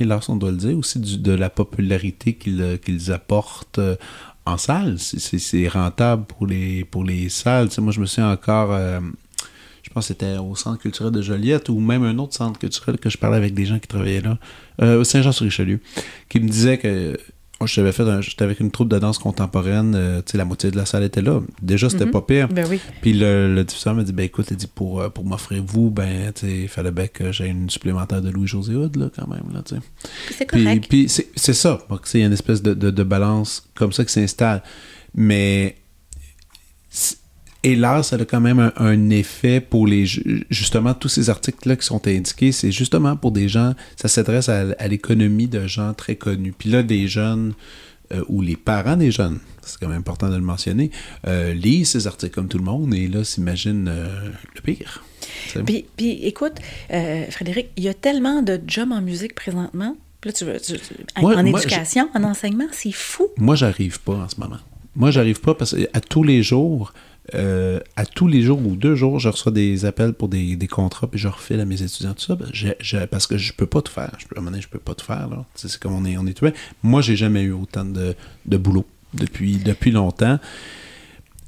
hélas, 0.00 0.28
on 0.28 0.36
doit 0.36 0.50
le 0.50 0.56
dire, 0.56 0.76
aussi 0.76 0.98
du- 0.98 1.18
de 1.18 1.32
la 1.32 1.50
popularité 1.50 2.34
qu'ils 2.34 3.12
apportent 3.12 3.78
euh, 3.78 3.96
en 4.46 4.56
salle. 4.58 4.98
C'est- 4.98 5.68
rentable 5.68 6.24
pour 6.26 6.46
les, 6.46 6.84
pour 6.84 7.04
les 7.04 7.28
salles. 7.28 7.68
Tu 7.68 7.76
sais, 7.76 7.80
moi, 7.80 7.92
je 7.92 8.00
me 8.00 8.06
souviens 8.06 8.30
encore... 8.32 8.72
euh, 8.72 9.00
je 9.82 9.90
pense 9.90 10.04
que 10.04 10.14
c'était 10.14 10.36
au 10.38 10.56
centre 10.56 10.78
culturel 10.80 11.12
de 11.12 11.22
Joliette 11.22 11.68
ou 11.68 11.78
même 11.78 12.02
un 12.04 12.18
autre 12.18 12.34
centre 12.34 12.58
culturel 12.58 12.98
que 12.98 13.10
je 13.10 13.18
parlais 13.18 13.36
avec 13.36 13.54
des 13.54 13.66
gens 13.66 13.78
qui 13.78 13.86
travaillaient 13.86 14.22
là, 14.22 14.38
euh, 14.82 15.04
Saint-Jean-sur-Richelieu, 15.04 15.78
qui 16.28 16.40
me 16.40 16.48
disaient 16.48 16.78
que 16.78 17.16
Moi, 17.64 17.68
j'avais 17.72 17.92
fait, 17.92 18.02
un- 18.02 18.20
j'étais 18.20 18.44
avec 18.44 18.60
une 18.60 18.70
troupe 18.70 18.90
de 18.90 18.98
danse 18.98 19.16
contemporaine, 19.16 19.94
euh, 19.94 20.18
tu 20.20 20.32
sais, 20.32 20.36
la 20.38 20.44
moitié 20.44 20.70
de 20.70 20.76
la 20.76 20.84
salle 20.84 21.02
était 21.02 21.22
là. 21.22 21.40
Déjà, 21.62 21.88
c'était 21.88 22.04
Mhm. 22.04 22.10
pas 22.10 22.20
pire. 22.20 22.48
Ben 22.48 22.66
oui. 22.68 22.78
Puis 23.00 23.14
le, 23.14 23.54
le 23.54 23.64
diffuseur 23.64 23.94
m'a 23.94 24.02
dit, 24.02 24.12
ben 24.12 24.24
écoute, 24.24 24.48
il 24.50 24.56
dit, 24.58 24.66
pour, 24.66 25.00
euh, 25.00 25.08
pour 25.08 25.24
m'offrir 25.24 25.62
vous, 25.66 25.90
ben, 25.90 26.30
tu 26.34 26.42
sais, 26.46 26.58
il 26.64 26.68
fallait 26.68 26.90
bien 26.90 27.06
que 27.06 27.32
j'aie 27.32 27.48
une 27.48 27.70
supplémentaire 27.70 28.20
de 28.20 28.28
Louis-José 28.28 28.74
Hood, 28.76 28.96
là, 28.96 29.08
quand 29.16 29.26
même, 29.28 29.44
là, 29.54 29.62
tu 29.66 29.76
sais. 29.76 29.80
C'est 30.36 30.44
Puis, 30.46 30.62
correct. 30.64 30.86
puis 30.90 31.08
c'est 31.08 31.28
c'est 31.36 31.54
ça. 31.54 31.78
Il 32.12 32.20
y 32.20 32.22
a 32.22 32.26
une 32.26 32.34
espèce 32.34 32.60
de, 32.62 32.74
de- 32.74 32.90
de 32.90 33.02
balance 33.02 33.66
comme 33.74 33.92
ça 33.94 34.04
qui 34.04 34.12
s'installe. 34.12 34.62
Mais 35.14 35.76
hélas, 37.64 38.08
ça 38.08 38.16
a 38.16 38.24
quand 38.24 38.40
même 38.40 38.58
un, 38.60 38.72
un 38.76 39.10
effet 39.10 39.60
pour 39.60 39.86
les. 39.86 40.06
ju- 40.06 40.46
Justement, 40.50 40.94
tous 40.94 41.08
ces 41.08 41.30
articles-là 41.30 41.76
qui 41.76 41.86
sont 41.86 42.06
indiqués, 42.06 42.52
c'est 42.52 42.70
justement 42.72 43.16
pour 43.16 43.32
des 43.32 43.48
gens. 43.48 43.74
Ça 43.96 44.08
s'adresse 44.08 44.48
à, 44.48 44.66
à 44.78 44.86
l'économie 44.88 45.48
de 45.48 45.66
gens 45.66 45.92
très 45.94 46.14
connus. 46.16 46.54
Puis 46.56 46.70
là, 46.70 46.82
des 46.82 47.08
jeunes. 47.08 47.54
euh, 48.12 48.22
ou 48.28 48.42
les 48.42 48.54
parents 48.56 48.98
des 48.98 49.10
jeunes, 49.10 49.38
c'est 49.62 49.80
quand 49.80 49.88
même 49.88 50.00
important 50.00 50.28
de 50.28 50.36
le 50.36 50.42
mentionner, 50.42 50.90
euh, 51.26 51.54
lisent 51.54 51.88
ces 51.92 52.06
articles 52.06 52.34
comme 52.34 52.48
tout 52.48 52.58
le 52.58 52.64
monde 52.64 52.92
et 52.94 53.08
là 53.08 53.24
s'imaginent 53.24 53.88
euh, 53.88 54.28
le 54.54 54.60
pire. 54.60 55.02
Puis, 55.64 55.86
puis 55.96 56.10
écoute, 56.26 56.52
euh, 56.92 57.24
Frédéric, 57.30 57.68
il 57.78 57.84
y 57.84 57.88
a 57.88 57.94
tellement 57.94 58.42
de 58.42 58.60
jobs 58.66 58.92
en 58.92 59.00
musique 59.00 59.34
présentement. 59.34 59.96
Là, 60.22 60.32
tu, 60.32 60.44
veux- 60.44 60.60
tu- 60.60 60.74
tu- 60.74 60.94
en- 61.16 61.22
Moi- 61.22 61.36
en 61.38 61.42
moi, 61.44 61.60
éducation, 61.62 62.10
en 62.14 62.24
enseignement, 62.24 62.66
c'est 62.72 62.92
fou. 62.92 63.28
Moi, 63.38 63.54
j'arrive 63.56 63.98
pas 64.00 64.14
en 64.16 64.28
ce 64.28 64.38
moment. 64.38 64.58
Moi, 64.94 65.10
j'arrive 65.10 65.40
pas 65.40 65.54
parce 65.54 65.74
qu'à 65.74 66.00
tous 66.02 66.22
les 66.24 66.42
jours, 66.42 66.92
euh, 67.34 67.80
à 67.96 68.04
tous 68.04 68.28
les 68.28 68.42
jours 68.42 68.60
ou 68.66 68.76
deux 68.76 68.94
jours, 68.94 69.18
je 69.18 69.28
reçois 69.30 69.50
des 69.52 69.86
appels 69.86 70.12
pour 70.12 70.28
des, 70.28 70.56
des 70.56 70.68
contrats, 70.68 71.06
puis 71.06 71.18
je 71.18 71.28
refile 71.28 71.60
à 71.60 71.64
mes 71.64 71.82
étudiants 71.82 72.12
tout 72.12 72.24
ça, 72.24 72.36
ben, 72.36 72.46
parce 73.10 73.26
que 73.26 73.38
je 73.38 73.52
peux 73.52 73.66
pas 73.66 73.80
tout 73.80 73.92
faire. 73.92 74.12
Je 74.18 74.24
à 74.26 74.28
un 74.36 74.40
moment 74.40 74.50
donné, 74.50 74.62
je 74.62 74.68
peux 74.68 74.78
pas 74.78 74.94
tout 74.94 75.06
faire. 75.06 75.28
C'est 75.54 75.78
comme 75.78 75.94
on 75.94 76.04
est, 76.04 76.16
on 76.18 76.26
est 76.26 76.34
tout 76.34 76.46
Moi, 76.82 77.00
j'ai 77.00 77.16
jamais 77.16 77.42
eu 77.42 77.52
autant 77.52 77.84
de, 77.84 78.14
de 78.44 78.56
boulot 78.56 78.84
depuis, 79.14 79.56
depuis 79.56 79.90
longtemps. 79.90 80.38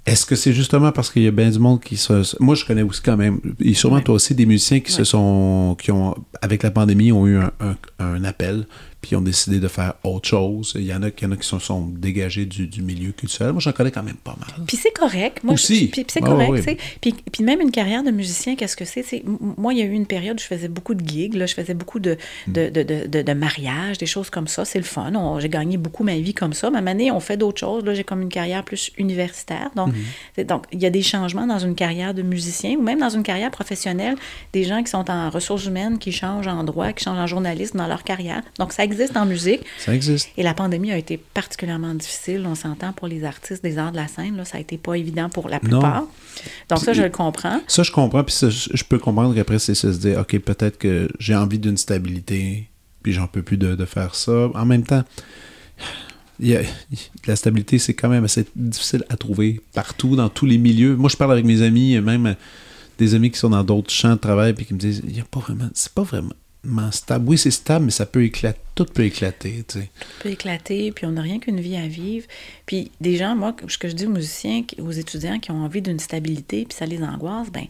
Est-ce 0.07 0.25
que 0.25 0.37
c'est 0.37 0.53
justement 0.53 0.93
parce 0.93 1.11
qu'il 1.11 1.25
y 1.25 1.27
a 1.27 1.33
bien 1.33 1.51
du 1.51 1.59
monde 1.59 1.81
qui 1.81 1.97
se... 1.97 2.41
Moi, 2.41 2.55
je 2.55 2.65
connais 2.65 2.83
aussi 2.83 3.03
quand 3.03 3.17
même, 3.17 3.41
et 3.61 3.75
sûrement 3.75 4.01
toi 4.01 4.15
aussi, 4.15 4.37
des 4.37 4.47
musiciens 4.47 4.79
qui 4.81 4.93
se 4.93 5.03
sont... 5.03 5.77
qui 5.81 5.91
ont, 5.91 6.15
avec 6.41 6.63
la 6.63 6.71
pandémie, 6.71 7.11
ont 7.11 7.27
eu 7.27 7.37
un, 7.39 7.51
un- 7.61 7.77
un 7.99 8.23
appel, 8.25 8.67
puis 9.07 9.17
ont 9.17 9.21
décidé 9.23 9.61
de 9.61 9.69
faire 9.69 9.95
autre 10.05 10.29
chose. 10.29 10.73
Il 10.77 10.85
y 10.85 10.93
en 10.95 11.03
a, 11.03 11.09
il 11.09 11.23
y 11.23 11.27
en 11.27 11.33
a 11.33 11.37
qui 11.37 11.47
se 11.47 11.59
sont 11.59 11.83
dégagés 11.87 12.45
du, 12.47 12.67
du 12.67 12.83
milieu 12.83 13.13
culturel. 13.13 13.53
Moi, 13.53 13.61
j'en 13.61 13.73
connais 13.73 13.91
quand 13.91 14.03
même 14.03 14.17
pas 14.17 14.37
mal. 14.39 14.67
Puis 14.67 14.77
c'est 14.77 14.91
correct. 14.93 15.43
Moi, 15.45 15.55
Aussi. 15.55 15.89
puis, 15.89 16.05
c'est 16.09 16.21
Ah, 16.23 16.27
correct, 16.27 16.65
oui. 16.67 16.77
Puis, 17.01 17.15
puis 17.33 17.45
même 17.45 17.61
une 17.61 17.71
carrière 17.71 18.03
de 18.03 18.11
musicien, 18.11 18.57
qu'est-ce 18.57 18.77
que 18.77 18.85
c'est? 18.85 19.05
Moi, 19.57 19.73
il 19.75 19.79
y 19.79 19.83
a 19.83 19.85
eu 19.85 19.93
une 19.93 20.07
période 20.07 20.37
où 20.39 20.43
je 20.43 20.47
faisais 20.47 20.69
beaucoup 20.69 20.95
de 20.95 21.07
gigs, 21.07 21.35
là, 21.35 21.47
je 21.47 21.55
faisais 21.55 21.75
beaucoup 21.75 22.01
de, 22.01 22.17
Hmm. 22.47 22.53
de, 22.53 22.69
de, 22.71 22.83
de, 23.07 23.23
de- 23.23 23.33
mariages, 23.33 23.99
des 23.99 24.07
choses 24.07 24.31
comme 24.31 24.49
ça. 24.49 24.65
C'est 24.65 24.79
le 24.79 24.85
fun. 24.85 25.13
On- 25.15 25.39
J'ai 25.41 25.49
gagné 25.49 25.77
beaucoup 25.77 26.03
ma 26.05 26.17
vie 26.17 26.35
comme 26.35 26.53
ça. 26.53 26.71
Moment 26.71 26.91
donné, 26.91 27.11
on 27.11 27.21
fait 27.21 27.37
d'autres 27.37 27.61
choses. 27.61 27.85
Là, 27.85 27.95
j'ai 27.95 28.05
comme 28.05 28.23
une 28.23 28.29
carrière 28.29 28.65
plus 28.65 28.91
universitaire. 28.99 29.71
Donc, 29.77 29.89
Hmm. 29.89 29.95
c'est- 30.35 30.45
donc, 30.45 30.65
il 30.73 30.81
y 30.81 30.87
a 30.87 30.91
des 30.91 31.03
changements 31.03 31.47
dans 31.47 31.59
une 31.59 31.75
carrière 31.75 32.15
de 32.15 32.23
musicien 32.23 32.77
ou 32.79 32.83
même 32.83 32.99
dans 33.01 33.11
une 33.11 33.23
carrière 33.23 33.51
professionnelle. 33.51 34.17
Des 34.53 34.65
gens 34.65 34.83
qui 34.83 34.91
sont 34.91 35.11
en 35.11 35.31
ressources 35.31 35.67
humaines, 35.67 35.99
qui 35.99 36.13
changent 36.13 36.47
en 36.49 36.65
droit, 36.65 36.93
qui 36.93 37.05
changent 37.05 37.19
en 37.19 37.27
journalisme 37.27 37.79
dans 37.79 37.87
leur 37.89 38.03
carrière. 38.03 38.43
Donc, 38.59 38.73
ça 38.73 38.83
existe 38.85 38.96
en 39.17 39.27
musique. 39.27 39.61
Ça 39.79 39.95
existe. 39.95 40.29
Et 40.37 40.43
la 40.43 40.55
pandémie 40.55 40.91
a 40.93 40.97
été 40.99 41.17
particulièrement 41.17 41.95
difficile, 41.95 42.45
on 42.47 42.55
s'entend, 42.55 42.93
pour 42.93 43.07
les 43.09 43.25
artistes 43.25 43.63
des 43.63 43.79
arts 43.79 43.93
de 43.93 43.97
la 43.97 44.09
scène. 44.09 44.37
Là, 44.37 44.45
ça 44.45 44.59
a 44.59 44.61
été 44.61 44.79
pas 44.79 44.95
évident 44.95 45.29
pour 45.29 45.49
la 45.49 45.57
Non. 45.57 45.61
plupart. 45.81 46.05
Donc 46.69 46.79
ça, 46.81 46.93
je 46.93 47.03
le 47.03 47.11
comprends. 47.11 47.61
Ça, 47.69 47.83
je 47.83 47.91
comprends, 47.93 48.25
puis 48.25 48.35
ça, 48.35 48.49
je 48.51 48.85
peux 48.85 48.99
comprendre 48.99 49.35
qu'après, 49.35 49.59
c'est 49.59 49.75
se 49.75 49.87
dire, 49.89 50.21
OK, 50.21 50.39
peut-être 50.39 50.79
que 50.79 51.09
j'ai 51.19 51.35
envie 51.35 51.59
d'une 51.59 51.77
stabilité, 51.77 52.69
puis 53.03 53.13
j'en 53.13 53.27
peux 53.27 53.43
plus 53.43 53.57
de, 53.57 53.75
de 53.75 53.85
faire 53.85 54.15
ça. 54.15 54.49
En 54.55 54.65
même 54.67 54.83
temps, 54.85 55.05
il 56.39 56.49
y 56.49 56.57
a- 56.57 56.63
la 57.27 57.37
stabilité, 57.37 57.79
c'est 57.79 57.95
quand 57.95 58.09
même 58.09 58.25
assez 58.25 58.47
difficile 58.55 59.05
à 59.09 59.17
trouver 59.17 59.61
partout, 59.75 60.17
dans 60.17 60.29
tous 60.29 60.47
les 60.47 60.59
milieux. 60.59 60.97
Moi, 60.97 61.09
je 61.11 61.17
parle 61.17 61.33
avec 61.33 61.45
mes 61.45 61.63
amis, 61.63 61.99
même 62.01 62.37
des 62.99 63.15
amis 63.15 63.31
qui 63.31 63.39
sont 63.39 63.51
dans 63.51 63.65
d'autres 63.65 63.91
champs 63.91 64.15
de 64.15 64.21
travail, 64.21 64.53
puis 64.55 64.65
qui 64.67 64.75
me 64.75 64.79
disent, 64.79 65.03
il 65.07 65.17
y 65.17 65.21
a 65.21 65.25
pas 65.25 65.41
vraiment, 65.41 65.69
c'est 65.75 65.93
pas 65.93 66.03
vraiment 66.03 66.33
stable. 66.91 67.29
Oui, 67.29 67.39
c'est 67.39 67.51
stable, 67.51 67.87
mais 67.87 67.91
ça 67.91 68.07
peut 68.07 68.25
éclater, 68.25 68.59
tout 68.75 68.85
peut 68.87 69.05
éclater, 69.05 69.65
tu 69.69 69.79
sais. 69.81 69.91
On 70.21 70.23
peut 70.23 70.31
éclater, 70.31 70.93
puis 70.93 71.07
on 71.07 71.13
n'a 71.13 71.23
rien 71.23 71.39
qu'une 71.39 71.61
vie 71.61 71.77
à 71.77 71.87
vivre. 71.87 72.27
Puis 72.67 72.91
des 73.01 73.17
gens, 73.17 73.35
moi, 73.37 73.55
ce 73.69 73.79
que 73.79 73.89
je 73.89 73.95
dis 73.95 74.07
aux 74.07 74.11
musiciens, 74.11 74.63
aux 74.79 74.93
étudiants 74.93 75.39
qui 75.39 75.51
ont 75.51 75.65
envie 75.65 75.83
d'une 75.83 75.99
stabilité, 75.99 76.65
puis 76.69 76.77
ça 76.77 76.87
les 76.87 77.03
angoisse, 77.03 77.51
ben 77.53 77.65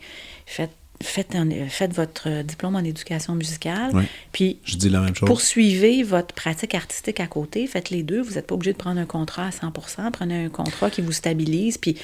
faites, 0.47 0.71
faites, 1.03 1.35
un- 1.35 1.69
faites 1.69 1.93
votre 1.93 2.43
diplôme 2.43 2.75
en 2.75 2.81
éducation 2.81 3.35
musicale, 3.35 3.91
Oui. 3.93 4.05
puis 4.33 4.59
Je 4.65 4.77
dis 4.77 4.89
la 4.89 5.01
même 5.03 5.15
chose. 5.15 5.27
poursuivez 5.27 6.03
votre 6.03 6.35
pratique 6.35 6.75
artistique 6.75 7.21
à 7.21 7.27
côté, 7.27 7.67
faites 7.67 7.91
les 7.91 8.03
deux. 8.03 8.23
Vous 8.23 8.35
n'êtes 8.37 8.47
pas 8.47 8.55
obligé 8.55 8.73
de 8.73 8.79
prendre 8.79 8.99
un 8.99 9.05
contrat 9.05 9.49
à 9.49 9.51
100% 9.51 10.11
Prenez 10.11 10.47
un 10.47 10.49
contrat 10.49 10.89
qui 10.89 11.03
vous 11.03 11.13
stabilise, 11.13 11.77
puis 11.77 11.97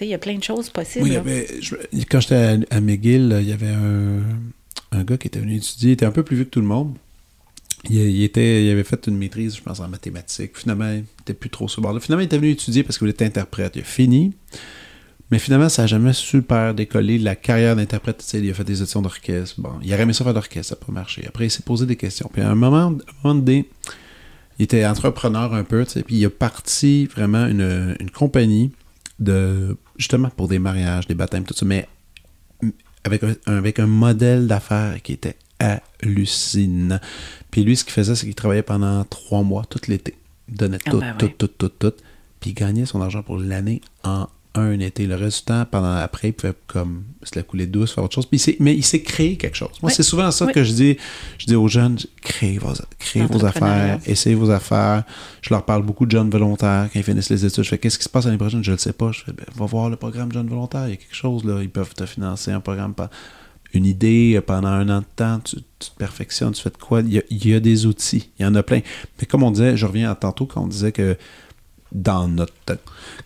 il 0.00 0.06
y 0.06 0.14
a 0.14 0.18
plein 0.18 0.36
de 0.38 0.44
choses 0.44 0.70
possibles. 0.70 1.02
Oui, 1.04 1.10
il 1.10 1.12
y 1.12 1.16
là. 1.16 1.20
avait- 1.22 1.48
je- 1.60 1.74
quand 2.08 2.20
j'étais 2.20 2.36
à, 2.36 2.56
à 2.70 2.80
McGill, 2.80 3.36
il 3.40 3.48
y 3.48 3.52
avait 3.52 3.66
un, 3.66 4.20
un 4.92 5.04
gars 5.04 5.16
qui 5.16 5.28
était 5.28 5.40
venu 5.40 5.56
étudier. 5.56 5.90
Il 5.90 5.92
était 5.92 6.06
un 6.06 6.10
peu 6.10 6.22
plus 6.22 6.36
vieux 6.36 6.44
que 6.44 6.50
tout 6.50 6.60
le 6.60 6.66
monde. 6.66 6.96
Il, 7.88 8.22
était, 8.24 8.64
il 8.64 8.70
avait 8.70 8.84
fait 8.84 9.06
une 9.06 9.16
maîtrise, 9.16 9.56
je 9.56 9.62
pense, 9.62 9.80
en 9.80 9.88
mathématiques. 9.88 10.56
Finalement, 10.56 10.90
il 10.90 11.04
n'était 11.18 11.34
plus 11.34 11.50
trop 11.50 11.68
sur 11.68 11.76
ce 11.76 11.80
bord-là. 11.82 12.00
Finalement, 12.00 12.22
il 12.22 12.26
était 12.26 12.38
venu 12.38 12.50
étudier 12.50 12.82
parce 12.82 12.98
qu'il 12.98 13.06
voulait 13.06 13.12
être 13.12 13.22
interprète. 13.22 13.76
Il 13.76 13.82
a 13.82 13.84
fini. 13.84 14.32
Mais 15.30 15.38
finalement, 15.38 15.68
ça 15.68 15.82
n'a 15.82 15.86
jamais 15.86 16.12
super 16.12 16.74
décollé. 16.74 17.18
La 17.18 17.36
carrière 17.36 17.76
d'interprète, 17.76 18.24
il 18.34 18.50
a 18.50 18.54
fait 18.54 18.64
des 18.64 18.80
auditions 18.80 19.02
d'orchestre. 19.02 19.60
Bon, 19.60 19.72
il 19.82 19.92
a 19.92 20.00
aimé 20.00 20.12
ça 20.12 20.24
faire 20.24 20.34
d'orchestre, 20.34 20.74
ça 20.74 20.80
n'a 20.80 20.86
pas 20.86 20.92
marché. 20.92 21.24
Après, 21.26 21.46
il 21.46 21.50
s'est 21.50 21.64
posé 21.64 21.86
des 21.86 21.96
questions. 21.96 22.30
Puis 22.32 22.42
à 22.42 22.50
un 22.50 22.54
moment, 22.54 22.76
à 22.76 22.86
un 22.86 22.96
moment 23.24 23.34
donné, 23.34 23.68
il 24.58 24.64
était 24.64 24.86
entrepreneur 24.86 25.52
un 25.52 25.64
peu, 25.64 25.84
puis 25.84 26.16
il 26.16 26.24
a 26.24 26.30
parti 26.30 27.06
vraiment 27.06 27.46
une, 27.46 27.96
une 28.00 28.10
compagnie 28.10 28.72
de 29.18 29.76
justement 29.98 30.30
pour 30.30 30.48
des 30.48 30.58
mariages, 30.58 31.06
des 31.06 31.14
baptêmes, 31.14 31.44
tout 31.44 31.54
ça, 31.54 31.66
mais 31.66 31.88
avec 33.06 33.22
un, 33.22 33.34
avec 33.46 33.78
un 33.78 33.86
modèle 33.86 34.46
d'affaires 34.46 35.00
qui 35.02 35.12
était 35.12 35.36
hallucinant. 35.58 37.00
Puis 37.50 37.64
lui, 37.64 37.76
ce 37.76 37.84
qu'il 37.84 37.92
faisait, 37.92 38.14
c'est 38.14 38.26
qu'il 38.26 38.34
travaillait 38.34 38.62
pendant 38.62 39.04
trois 39.04 39.42
mois, 39.42 39.64
tout 39.68 39.80
l'été. 39.88 40.16
Il 40.48 40.56
donnait 40.56 40.78
Ah 40.86 40.90
tout, 40.90 41.00
ben 41.00 41.14
tout, 41.16 41.28
tout, 41.28 41.48
tout, 41.48 41.68
tout. 41.68 41.92
Puis 42.40 42.50
il 42.50 42.54
gagnait 42.54 42.86
son 42.86 43.00
argent 43.00 43.22
pour 43.22 43.38
l'année 43.38 43.80
en 44.04 44.28
un 44.56 44.78
été. 44.80 45.06
Le 45.06 45.14
reste 45.14 45.38
du 45.40 45.44
temps, 45.46 45.64
pendant 45.70 45.94
après, 45.94 46.28
il 46.28 46.32
pouvait 46.32 46.54
comme 46.66 47.04
se 47.22 47.36
la 47.36 47.42
couler 47.42 47.66
douce, 47.66 47.92
faire 47.92 48.04
autre 48.04 48.14
chose. 48.14 48.26
Puis 48.26 48.40
il 48.40 48.56
mais 48.60 48.74
il 48.74 48.84
s'est 48.84 49.02
créé 49.02 49.36
quelque 49.36 49.56
chose. 49.56 49.70
Moi, 49.82 49.90
Oui. 49.90 49.92
c'est 49.94 50.02
souvent 50.02 50.30
ça 50.30 50.46
Oui. 50.46 50.52
que 50.52 50.64
je 50.64 50.72
dis. 50.72 50.96
Je 51.38 51.46
dis 51.46 51.54
aux 51.56 51.68
jeunes, 51.68 51.98
créez 52.22 52.58
vos, 52.58 52.72
créez 52.98 53.26
vos 53.26 53.44
affaires, 53.44 53.98
essayez 54.06 54.34
vos 54.36 54.50
affaires. 54.50 55.04
Je 55.42 55.50
leur 55.50 55.64
parle 55.64 55.82
beaucoup 55.82 56.06
de 56.06 56.10
jeunes 56.10 56.30
volontaires 56.30 56.88
quand 56.92 56.98
ils 56.98 57.04
finissent 57.04 57.30
les 57.30 57.44
études. 57.44 57.64
Je 57.64 57.68
fais 57.68 57.78
qu'est-ce 57.78 57.98
qui 57.98 58.04
se 58.04 58.08
passe 58.08 58.24
l'année 58.24 58.38
prochaine? 58.38 58.62
Je 58.64 58.70
ne 58.70 58.76
le 58.76 58.80
sais 58.80 58.92
pas. 58.92 59.12
Je 59.12 59.22
fais, 59.24 59.32
ben, 59.32 59.44
va 59.54 59.66
voir 59.66 59.90
le 59.90 59.96
programme 59.96 60.32
jeunes 60.32 60.48
volontaires. 60.48 60.86
Il 60.86 60.90
y 60.90 60.94
a 60.94 60.96
quelque 60.96 61.14
chose 61.14 61.44
là. 61.44 61.60
Ils 61.62 61.70
peuvent 61.70 61.94
te 61.94 62.06
financer 62.06 62.50
un 62.52 62.60
programme 62.60 62.94
par 62.94 63.10
une 63.74 63.84
idée 63.84 64.34
euh, 64.36 64.40
pendant 64.40 64.68
un 64.68 64.88
an 64.88 65.00
de 65.00 65.06
temps, 65.16 65.40
tu, 65.40 65.56
tu 65.56 65.90
te 65.90 65.96
perfectionnes, 65.98 66.52
tu 66.52 66.62
fais 66.62 66.70
de 66.70 66.76
quoi? 66.78 67.00
Il 67.00 67.12
y, 67.12 67.18
a, 67.18 67.22
il 67.30 67.46
y 67.46 67.52
a 67.52 67.60
des 67.60 67.84
outils, 67.84 68.30
il 68.38 68.42
y 68.44 68.46
en 68.46 68.54
a 68.54 68.62
plein. 68.62 68.80
Mais 69.20 69.26
comme 69.26 69.42
on 69.42 69.50
disait, 69.50 69.76
je 69.76 69.84
reviens 69.84 70.10
à 70.10 70.14
tantôt 70.14 70.46
quand 70.46 70.62
on 70.62 70.66
disait 70.68 70.92
que 70.92 71.16
dans 71.92 72.28
notre 72.28 72.52
temps, 72.66 72.74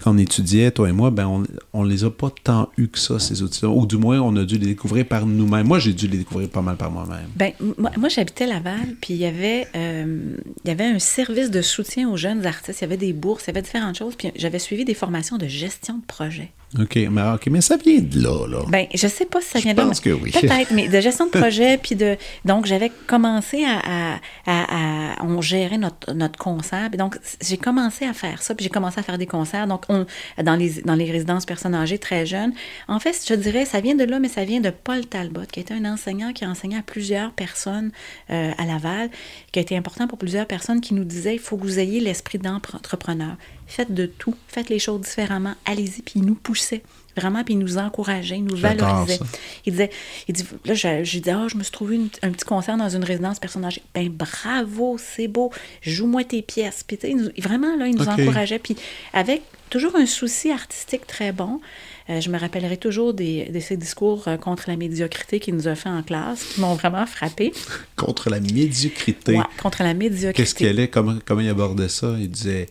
quand 0.01 0.15
on 0.15 0.19
étudiait, 0.19 0.70
toi 0.70 0.89
et 0.89 0.93
moi, 0.93 1.11
ben 1.11 1.27
on, 1.27 1.45
on 1.73 1.82
les 1.82 2.05
a 2.05 2.11
pas 2.11 2.31
tant 2.45 2.69
eu 2.77 2.89
que 2.89 2.99
ça, 2.99 3.19
ces 3.19 3.43
outils-là. 3.43 3.70
Ou 3.70 3.87
du 3.87 3.97
moins, 3.97 4.20
on 4.20 4.37
a 4.37 4.45
dû 4.45 4.59
les 4.59 4.66
découvrir 4.66 5.07
par 5.07 5.27
nous-mêmes. 5.27 5.66
Moi, 5.66 5.78
j'ai 5.78 5.93
dû 5.93 6.07
les 6.07 6.19
découvrir 6.19 6.49
pas 6.49 6.62
mal 6.62 6.77
par 6.77 6.91
moi-même. 6.91 7.28
Ben, 7.37 7.53
moi, 7.77 8.09
j'habitais 8.09 8.47
Laval, 8.47 8.97
puis 9.01 9.15
il 9.15 9.20
y 9.20 9.27
avait 9.27 9.66
euh, 9.74 10.37
il 10.65 10.69
y 10.69 10.70
avait 10.70 10.85
un 10.85 10.99
service 10.99 11.51
de 11.51 11.62
soutien 11.62 12.11
aux 12.11 12.16
jeunes 12.16 12.47
artistes. 12.47 12.81
Il 12.81 12.85
y 12.85 12.87
avait 12.87 12.97
des 12.97 13.12
bourses, 13.12 13.45
il 13.45 13.49
y 13.49 13.51
avait 13.51 13.62
différentes 13.62 13.97
choses. 13.97 14.15
Puis 14.16 14.31
j'avais 14.37 14.59
suivi 14.59 14.85
des 14.85 14.95
formations 14.95 15.39
de 15.39 15.47
gestion 15.47 15.99
de 15.99 16.05
projet. 16.07 16.53
OK, 16.78 16.97
mais, 17.10 17.22
ok, 17.34 17.47
mais 17.48 17.60
ça 17.60 17.76
vient 17.76 17.98
de 17.98 18.22
là, 18.22 18.47
là. 18.47 18.59
Ben, 18.68 18.86
je 18.94 19.09
sais 19.09 19.26
pas 19.26 19.40
si 19.40 19.48
ça 19.48 19.59
Je 19.59 19.64
vient 19.64 19.74
de 19.74 19.78
là, 19.80 19.86
pense 19.86 20.05
mais 20.05 20.12
que 20.12 20.16
oui. 20.16 20.30
Peut-être, 20.30 20.70
mais 20.70 20.88
de 20.88 21.01
gestion 21.01 21.26
de 21.26 21.30
projet, 21.30 21.78
puis 21.78 21.97
de. 21.97 22.16
Donc, 22.44 22.66
j'avais 22.66 22.92
commencé 23.09 23.64
à, 23.64 23.80
à, 24.14 24.18
à- 24.47 25.10
à- 25.16 25.24
On 25.24 25.40
gérait 25.40 25.78
notre, 25.78 26.12
notre 26.12 26.38
concert. 26.38 26.88
Puis 26.88 26.97
donc, 26.97 27.18
j'ai 27.42 27.56
commencé 27.56 28.05
à 28.06 28.12
faire 28.12 28.40
ça, 28.40 28.55
puis 28.55 28.62
j'ai 28.62 28.70
commencé 28.70 29.01
à 29.01 29.02
faire 29.02 29.18
des 29.18 29.26
concerts. 29.26 29.66
Donc, 29.66 29.82
on, 29.88 30.06
dans, 30.42 30.55
les, 30.55 30.82
dans 30.82 30.94
les 30.94 31.10
résidences 31.10 31.44
personnes 31.44 31.74
âgées 31.74 31.98
très 31.98 32.24
jeunes. 32.24 32.52
En 32.86 33.01
fait, 33.01 33.16
je 33.28 33.34
dirais, 33.34 33.64
ça 33.64 33.80
vient 33.80 33.97
de 33.97 34.05
là, 34.05 34.20
mais 34.20 34.28
ça 34.28 34.44
vient 34.44 34.60
de 34.60 34.70
Paul 34.70 35.05
Talbot, 35.06 35.47
qui 35.51 35.59
était 35.59 35.74
un 35.74 35.84
enseignant 35.84 36.32
qui 36.32 36.44
a 36.44 36.48
enseigné 36.51 36.76
à 36.76 36.82
plusieurs 36.82 37.32
personnes 37.32 37.90
euh, 38.30 38.52
à 38.56 38.64
Laval, 38.64 39.10
qui 39.51 39.59
a 39.59 39.62
été 39.62 39.76
important 39.76 40.06
pour 40.06 40.18
plusieurs 40.18 40.47
personnes, 40.47 40.80
qui 40.80 40.94
nous 40.94 41.05
disait 41.05 41.34
il 41.34 41.40
faut 41.40 41.56
que 41.56 41.62
vous 41.64 41.80
ayez 41.80 41.98
l'esprit 41.98 42.38
d'entrepreneur. 42.38 43.36
Faites 43.70 43.94
de 43.94 44.06
tout, 44.06 44.34
faites 44.48 44.68
les 44.68 44.78
choses 44.78 45.01
différemment, 45.02 45.55
allez-y. 45.64 46.02
Puis 46.02 46.14
il 46.16 46.22
nous 46.24 46.34
poussait 46.34 46.82
vraiment, 47.16 47.42
puis 47.44 47.55
il 47.55 47.59
nous 47.59 47.76
encourageait, 47.78 48.36
il 48.38 48.44
nous 48.44 48.56
valorisait. 48.56 49.16
ça. 49.18 49.24
Il 49.66 49.72
disait, 49.72 49.90
il 50.28 50.34
dit, 50.34 50.44
là, 50.64 50.74
je, 50.74 51.05
je 51.05 51.18
disais, 51.18 51.30
ah, 51.32 51.47
je 51.48 51.56
me 51.56 51.62
suis 51.62 51.72
trouvé 51.72 51.97
une- 51.97 52.09
un 52.22 52.30
petit 52.30 52.44
concert 52.44 52.76
dans 52.76 52.88
une 52.88 53.05
résidence 53.05 53.38
personne 53.38 53.64
âgée. 53.64 53.82
Ben, 53.94 54.09
bravo, 54.09 54.97
c'est 54.98 55.28
beau, 55.28 55.51
joue-moi 55.82 56.24
tes 56.24 56.42
pièces. 56.42 56.82
Puis, 56.86 56.97
tu 56.98 57.06
sais, 57.06 57.12
il 57.12 57.16
nous- 57.18 57.30
vraiment, 57.42 57.76
là, 57.76 57.86
il 57.88 57.94
nous 57.97 58.05
encourageait. 58.24 58.59
Puis, 58.59 58.76
avec 59.12 59.42
toujours 59.70 59.94
un 59.97 60.06
souci 60.06 60.51
artistique 60.51 61.06
très 61.06 61.32
bon. 61.32 61.60
Euh, 62.09 62.20
je 62.20 62.28
me 62.30 62.38
rappellerai 62.38 62.76
toujours 62.76 63.14
des, 63.14 63.44
de 63.47 63.60
ces 63.60 63.76
discours 63.76 64.26
euh, 64.26 64.36
contre 64.36 64.64
la 64.68 64.76
médiocrité 64.76 65.38
qu'il 65.38 65.55
nous 65.55 65.68
a 65.68 65.76
fait 65.76 65.88
en 65.90 66.02
classe, 66.02 66.42
qui 66.44 66.60
m'ont 66.60 66.74
vraiment 66.74 67.06
frappé. 67.06 67.52
contre 67.97 68.30
la 68.30 68.40
médiocrité. 68.40 69.36
Ouais, 69.36 69.44
contre 69.62 69.82
la 69.84 69.94
médiocrité. 69.94 70.32
Qu'est-ce 70.42 70.55
qu'elle 70.56 70.80
est? 70.80 70.88
Comment, 70.88 71.18
comment 71.24 71.40
il 71.40 71.48
abordait 71.48 71.88
ça? 71.88 72.14
Il 72.18 72.30
disait... 72.30 72.68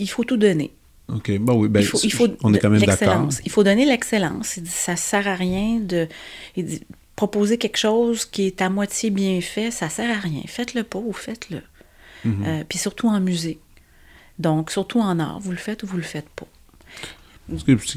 Il 0.00 0.08
faut 0.08 0.24
tout 0.24 0.36
donner. 0.36 0.72
OK. 1.08 1.38
Bon, 1.38 1.54
oui, 1.54 1.68
ben, 1.68 1.80
il 1.80 1.86
faut, 1.86 1.98
il 2.02 2.12
faut 2.12 2.28
on 2.42 2.52
est 2.54 2.58
quand 2.58 2.70
même 2.70 2.82
d'accord. 2.82 3.28
Il 3.44 3.50
faut 3.50 3.64
donner 3.64 3.84
l'excellence. 3.84 4.56
Il 4.56 4.64
dit, 4.64 4.70
ça 4.70 4.96
sert 4.96 5.28
à 5.28 5.34
rien 5.34 5.78
de... 5.80 6.08
Il 6.56 6.64
dit, 6.64 6.82
proposer 7.16 7.58
quelque 7.58 7.76
chose 7.76 8.24
qui 8.24 8.46
est 8.46 8.62
à 8.62 8.70
moitié 8.70 9.10
bien 9.10 9.40
fait, 9.42 9.70
ça 9.70 9.90
sert 9.90 10.10
à 10.10 10.18
rien. 10.18 10.42
Faites-le 10.46 10.84
pas 10.84 10.98
ou 10.98 11.12
faites-le. 11.12 11.60
Mhm. 12.24 12.44
Euh, 12.46 12.64
puis 12.66 12.78
surtout 12.78 13.08
en 13.08 13.20
musique. 13.20 13.60
Donc, 14.38 14.70
surtout 14.70 15.00
en 15.00 15.18
art, 15.18 15.38
vous 15.38 15.50
le 15.50 15.58
faites 15.58 15.82
ou 15.82 15.86
vous 15.86 15.98
le 15.98 16.02
faites 16.02 16.28
pas. 16.30 16.46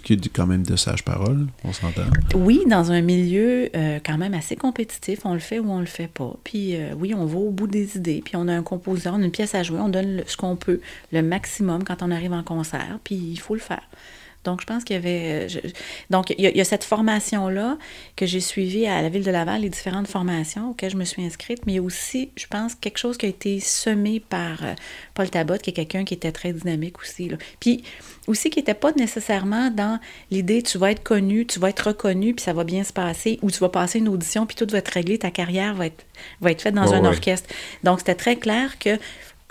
Qu'il 0.04 0.24
y 0.24 0.28
a 0.28 0.32
quand 0.34 0.48
même 0.48 0.64
de 0.64 0.76
sages 0.76 1.04
paroles, 1.04 1.48
on 1.64 1.74
s'entend. 1.74 2.02
Oui, 2.36 2.62
dans 2.68 2.92
un 2.92 3.02
milieu 3.02 3.70
euh, 3.76 4.00
quand 4.04 4.18
même 4.18 4.34
assez 4.34 4.56
compétitif, 4.56 5.26
on 5.26 5.34
le 5.34 5.40
fait 5.40 5.60
ou 5.60 5.70
on 5.70 5.80
le 5.80 5.86
fait 5.86 6.08
pas. 6.08 6.36
Puis 6.44 6.76
euh, 6.76 6.94
oui, 6.98 7.14
on 7.14 7.26
va 7.26 7.38
au 7.38 7.52
bout 7.52 7.68
des 7.68 7.98
idées, 7.98 8.22
puis 8.24 8.36
on 8.36 8.48
a 8.48 8.54
un 8.54 8.64
compositeur, 8.64 9.14
on 9.16 9.22
a 9.22 9.26
une 9.26 9.32
pièce 9.32 9.56
à 9.56 9.64
jouer, 9.64 9.80
on 9.80 9.90
donne 9.90 10.24
ce 10.28 10.38
qu'on 10.38 10.56
peut, 10.56 10.82
le 11.12 11.22
maximum 11.22 11.84
quand 11.84 12.02
on 12.02 12.12
arrive 12.12 12.34
en 12.34 12.44
concert, 12.44 13.00
puis 13.04 13.16
il 13.16 13.40
faut 13.40 13.54
le 13.54 13.60
faire. 13.60 13.84
Donc, 14.44 14.62
je 14.62 14.66
pense 14.66 14.84
qu'il 14.84 14.96
y 14.96 15.00
avait. 15.00 15.46
euh, 15.46 15.48
je- 15.48 15.60
donc, 16.10 16.30
il 16.32 16.42
y, 16.42 16.48
a, 16.48 16.50
il 16.52 16.58
y 16.58 16.62
a 16.62 16.66
cette 16.66 16.84
formation-là 16.84 17.78
que 18.16 18.26
j'ai 18.26 18.40
suivie 18.40 18.86
à 18.88 19.02
la 19.02 19.10
Ville 19.10 19.24
de 19.24 19.32
Laval, 19.32 19.62
les 19.62 19.70
différentes 19.70 20.08
formations 20.08 20.72
auxquelles 20.72 20.92
je 20.92 20.98
me 20.98 21.06
suis 21.06 21.24
inscrite, 21.26 21.66
mais 21.66 21.74
il 21.74 21.76
y 21.76 21.80
a 21.80 21.82
aussi, 21.84 22.30
je 22.36 22.46
pense, 22.48 22.76
quelque 22.76 22.98
chose 22.98 23.18
qui 23.18 23.26
a 23.26 23.30
été 23.30 23.60
semé 23.60 24.20
par 24.20 24.64
euh, 24.64 24.74
Paul 25.14 25.30
Tabot, 25.30 25.58
qui 25.58 25.70
est 25.70 25.74
quelqu'un 25.74 26.04
qui 26.04 26.14
était 26.14 26.32
très 26.32 26.52
dynamique 26.54 27.00
aussi. 27.02 27.30
là. 27.30 27.38
Puis, 27.60 27.84
aussi, 28.28 28.50
qui 28.50 28.60
n'était 28.60 28.74
pas 28.74 28.92
nécessairement 28.94 29.70
dans 29.70 30.00
l'idée 30.32 30.62
tu 30.64 30.78
vas 30.78 30.92
être 30.92 31.04
connu, 31.04 31.46
tu 31.46 31.60
vas 31.60 31.70
être 31.70 31.88
reconnu, 31.88 32.34
puis 32.34 32.44
ça 32.44 32.54
va 32.54 32.64
bien 32.64 32.84
se 32.84 32.94
passer, 32.94 33.40
ou 33.42 33.52
tu 33.52 33.60
vas 33.60 33.70
passer 33.70 34.00
une 34.00 34.08
audition, 34.10 34.46
puis 34.46 34.56
tout 34.56 34.68
va 34.70 34.78
être 34.78 34.90
réglé, 34.90 35.18
ta 35.18 35.32
carrière 35.32 35.74
va 35.76 35.88
être, 35.88 36.06
va 36.42 36.52
être 36.52 36.62
faite 36.62 36.74
dans 36.76 36.94
un 36.94 37.02
ouais. 37.02 37.08
orchestre. 37.08 37.50
Donc, 37.84 38.00
c'était 38.00 38.16
très 38.16 38.36
clair 38.38 38.78
que, 38.80 38.98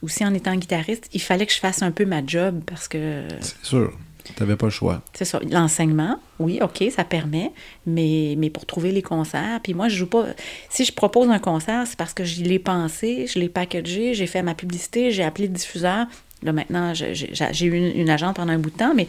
aussi 0.03 0.25
en 0.25 0.35
étant 0.35 0.55
guitariste, 0.57 1.09
il 1.13 1.21
fallait 1.23 1.47
que 1.47 1.53
je 1.53 1.59
fasse 1.61 1.83
un 1.83 1.91
peu 1.93 2.05
ma 2.05 2.25
job 2.27 2.61
parce 2.67 2.89
que 2.89 3.23
C'est 3.41 3.65
sûr. 3.65 3.93
T'avais 4.37 4.57
pas 4.57 4.67
le 4.67 4.71
choix. 4.71 5.03
c'est 5.13 5.25
ça, 5.25 5.41
l'enseignement, 5.51 6.19
oui, 6.39 6.61
OK, 6.63 6.85
ça 6.95 7.05
permet, 7.05 7.53
mais, 7.87 8.35
mais 8.39 8.51
pour 8.51 8.67
trouver 8.67 8.93
les 8.93 9.03
concerts, 9.03 9.61
puis 9.63 9.75
moi, 9.75 9.89
je 9.89 9.97
joue 9.97 10.07
pas... 10.07 10.27
Si 10.71 10.85
je 10.85 10.93
propose 10.93 11.29
un 11.29 11.39
concert, 11.39 11.87
c'est 11.87 11.97
parce 11.97 12.15
que 12.15 12.25
je 12.25 12.43
l'ai 12.43 12.59
pensé, 12.59 13.27
je 13.27 13.39
l'ai 13.39 13.49
packagé, 13.49 14.15
j'ai 14.15 14.27
fait 14.27 14.43
ma 14.43 14.55
publicité, 14.55 15.11
j'ai 15.11 15.25
appelé 15.25 15.47
le 15.47 15.55
diffuseur. 15.55 16.07
Là, 16.43 16.53
maintenant, 16.53 16.93
j'ai 16.93 17.67
eu 17.67 17.73
une, 17.73 18.01
une 18.01 18.11
agente 18.11 18.37
pendant 18.37 18.53
un 18.53 18.59
bout 18.59 18.71
de 18.71 18.77
temps, 18.77 18.95
mais, 18.95 19.07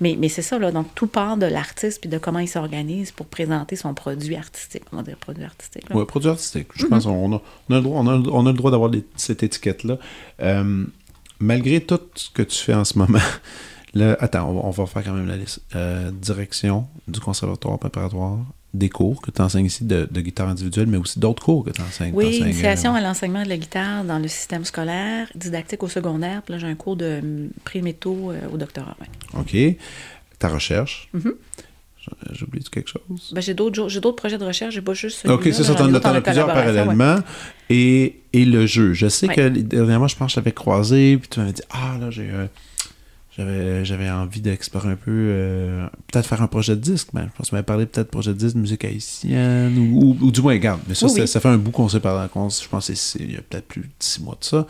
mais, 0.00 0.16
mais 0.16 0.28
c'est 0.28 0.42
ça, 0.42 0.58
là, 0.58 0.70
donc 0.70 0.86
tout 0.94 1.08
part 1.08 1.36
de 1.36 1.46
l'artiste 1.46 2.00
puis 2.00 2.08
de 2.08 2.18
comment 2.18 2.38
il 2.38 2.48
s'organise 2.48 3.10
pour 3.10 3.26
présenter 3.26 3.74
son 3.74 3.92
produit 3.92 4.36
artistique, 4.36 4.84
on 4.92 4.98
va 4.98 5.02
dire 5.02 5.16
produit 5.16 5.42
artistique. 5.42 5.82
Ouais, 5.92 6.04
produit 6.06 6.30
artistique. 6.30 6.68
Je 6.76 6.86
pense 6.86 7.04
qu'on 7.04 7.32
a, 7.32 7.42
on 7.68 7.74
a 7.74 7.76
le 7.76 7.80
droit, 7.80 8.00
on 8.00 8.06
a, 8.06 8.30
on 8.30 8.46
a 8.46 8.50
le 8.52 8.56
droit 8.56 8.70
d'avoir 8.70 8.92
cette 9.16 9.42
étiquette-là. 9.42 9.98
Euh, 10.40 10.84
malgré 11.40 11.80
tout 11.80 12.00
ce 12.14 12.30
que 12.30 12.42
tu 12.42 12.58
fais 12.58 12.74
en 12.74 12.84
ce 12.84 12.98
moment, 12.98 13.18
attends, 14.04 14.48
on 14.50 14.54
va, 14.54 14.60
on 14.64 14.70
va 14.70 14.86
faire 14.86 15.04
quand 15.04 15.12
même 15.12 15.26
la 15.28 15.36
liste. 15.36 15.60
Euh, 15.74 16.10
direction 16.10 16.86
du 17.08 17.20
conservatoire 17.20 17.78
préparatoire, 17.78 18.38
des 18.74 18.88
cours 18.90 19.22
que 19.22 19.30
tu 19.30 19.40
enseignes 19.40 19.66
ici 19.66 19.84
de, 19.84 20.06
de 20.10 20.20
guitare 20.20 20.48
individuelle, 20.48 20.86
mais 20.86 20.98
aussi 20.98 21.18
d'autres 21.18 21.42
cours 21.42 21.64
que 21.64 21.70
tu 21.70 21.80
enseignes. 21.80 22.12
Oui, 22.14 22.38
initiation 22.38 22.94
euh, 22.94 22.98
à 22.98 23.00
l'enseignement 23.00 23.42
de 23.42 23.48
la 23.48 23.56
guitare 23.56 24.04
dans 24.04 24.18
le 24.18 24.28
système 24.28 24.64
scolaire, 24.64 25.28
didactique 25.34 25.82
au 25.82 25.88
secondaire, 25.88 26.42
puis 26.42 26.52
là, 26.52 26.58
j'ai 26.58 26.66
un 26.66 26.74
cours 26.74 26.96
de 26.96 27.20
hum, 27.22 27.48
pré-métaux 27.64 28.32
euh, 28.32 28.40
au 28.52 28.56
doctorat. 28.58 28.96
ouais. 29.00 29.40
OK. 29.40 29.76
Ta 30.38 30.48
recherche? 30.48 31.08
Mhm. 31.14 31.32
J- 31.98 32.10
J'oublie 32.32 32.62
quelque 32.64 32.90
chose? 32.90 33.32
Ben, 33.32 33.40
j'ai 33.40 33.54
d'autres 33.54 34.10
projets 34.12 34.36
de 34.38 34.44
recherche, 34.44 34.74
j'ai 34.74 34.82
pas 34.82 34.92
juste 34.94 35.20
celui-là. 35.22 35.34
Ok, 35.36 35.44
c'est 35.44 35.64
ça, 35.64 35.74
t'en 35.74 35.92
as 35.92 36.20
plusieurs 36.20 36.46
ouais. 36.48 36.52
parallèlement. 36.54 37.16
Et, 37.70 38.20
et 38.32 38.44
le 38.44 38.66
jeu. 38.66 38.92
Je 38.92 39.08
sais 39.08 39.26
Ouais. 39.28 39.34
que 39.34 39.48
dernièrement, 39.48 40.06
je 40.06 40.16
pense 40.16 40.34
que 40.34 40.40
je 40.44 40.50
croisé, 40.50 41.16
puis 41.16 41.28
tu 41.28 41.40
m'avais 41.40 41.52
dit 41.52 41.62
Ah, 41.70 41.96
là, 41.98 42.10
j'ai. 42.10 42.28
euh, 42.30 42.46
j'avais, 43.36 43.84
j'avais 43.84 44.08
envie 44.10 44.40
d'explorer 44.40 44.88
un 44.90 44.96
peu, 44.96 45.10
euh, 45.10 45.86
peut-être 46.10 46.26
faire 46.26 46.40
un 46.42 46.46
projet 46.46 46.74
de 46.74 46.80
disque. 46.80 47.08
Ben, 47.12 47.22
je 47.30 47.36
pense 47.36 47.46
que 47.46 47.50
tu 47.50 47.54
m'avais 47.54 47.64
parlé 47.66 47.86
peut-être 47.86 48.06
de 48.06 48.10
projet 48.10 48.32
de 48.32 48.38
disque 48.38 48.54
de 48.56 48.60
musique 48.60 48.84
haïtienne, 48.84 49.76
ou, 49.78 50.00
ou- 50.20 50.26
ou 50.26 50.30
du 50.30 50.40
moins, 50.40 50.52
regarde. 50.54 50.80
Mais 50.88 50.94
ça, 50.94 51.06
Oui, 51.06 51.12
c'est- 51.12 51.20
oui. 51.22 51.28
ça 51.28 51.40
fait 51.40 51.48
un 51.48 51.58
bout 51.58 51.70
qu'on 51.70 51.88
s'est 51.88 52.00
parlé. 52.00 52.28
qu'on 52.30 52.48
je 52.48 52.66
pense 52.68 52.86
que 52.88 52.94
c'est, 52.94 53.18
il 53.20 53.32
y 53.32 53.36
a 53.36 53.40
peut-être 53.42 53.66
plus 53.68 53.82
de 53.82 53.88
six 53.98 54.22
mois 54.22 54.36
de 54.40 54.44
ça. 54.44 54.66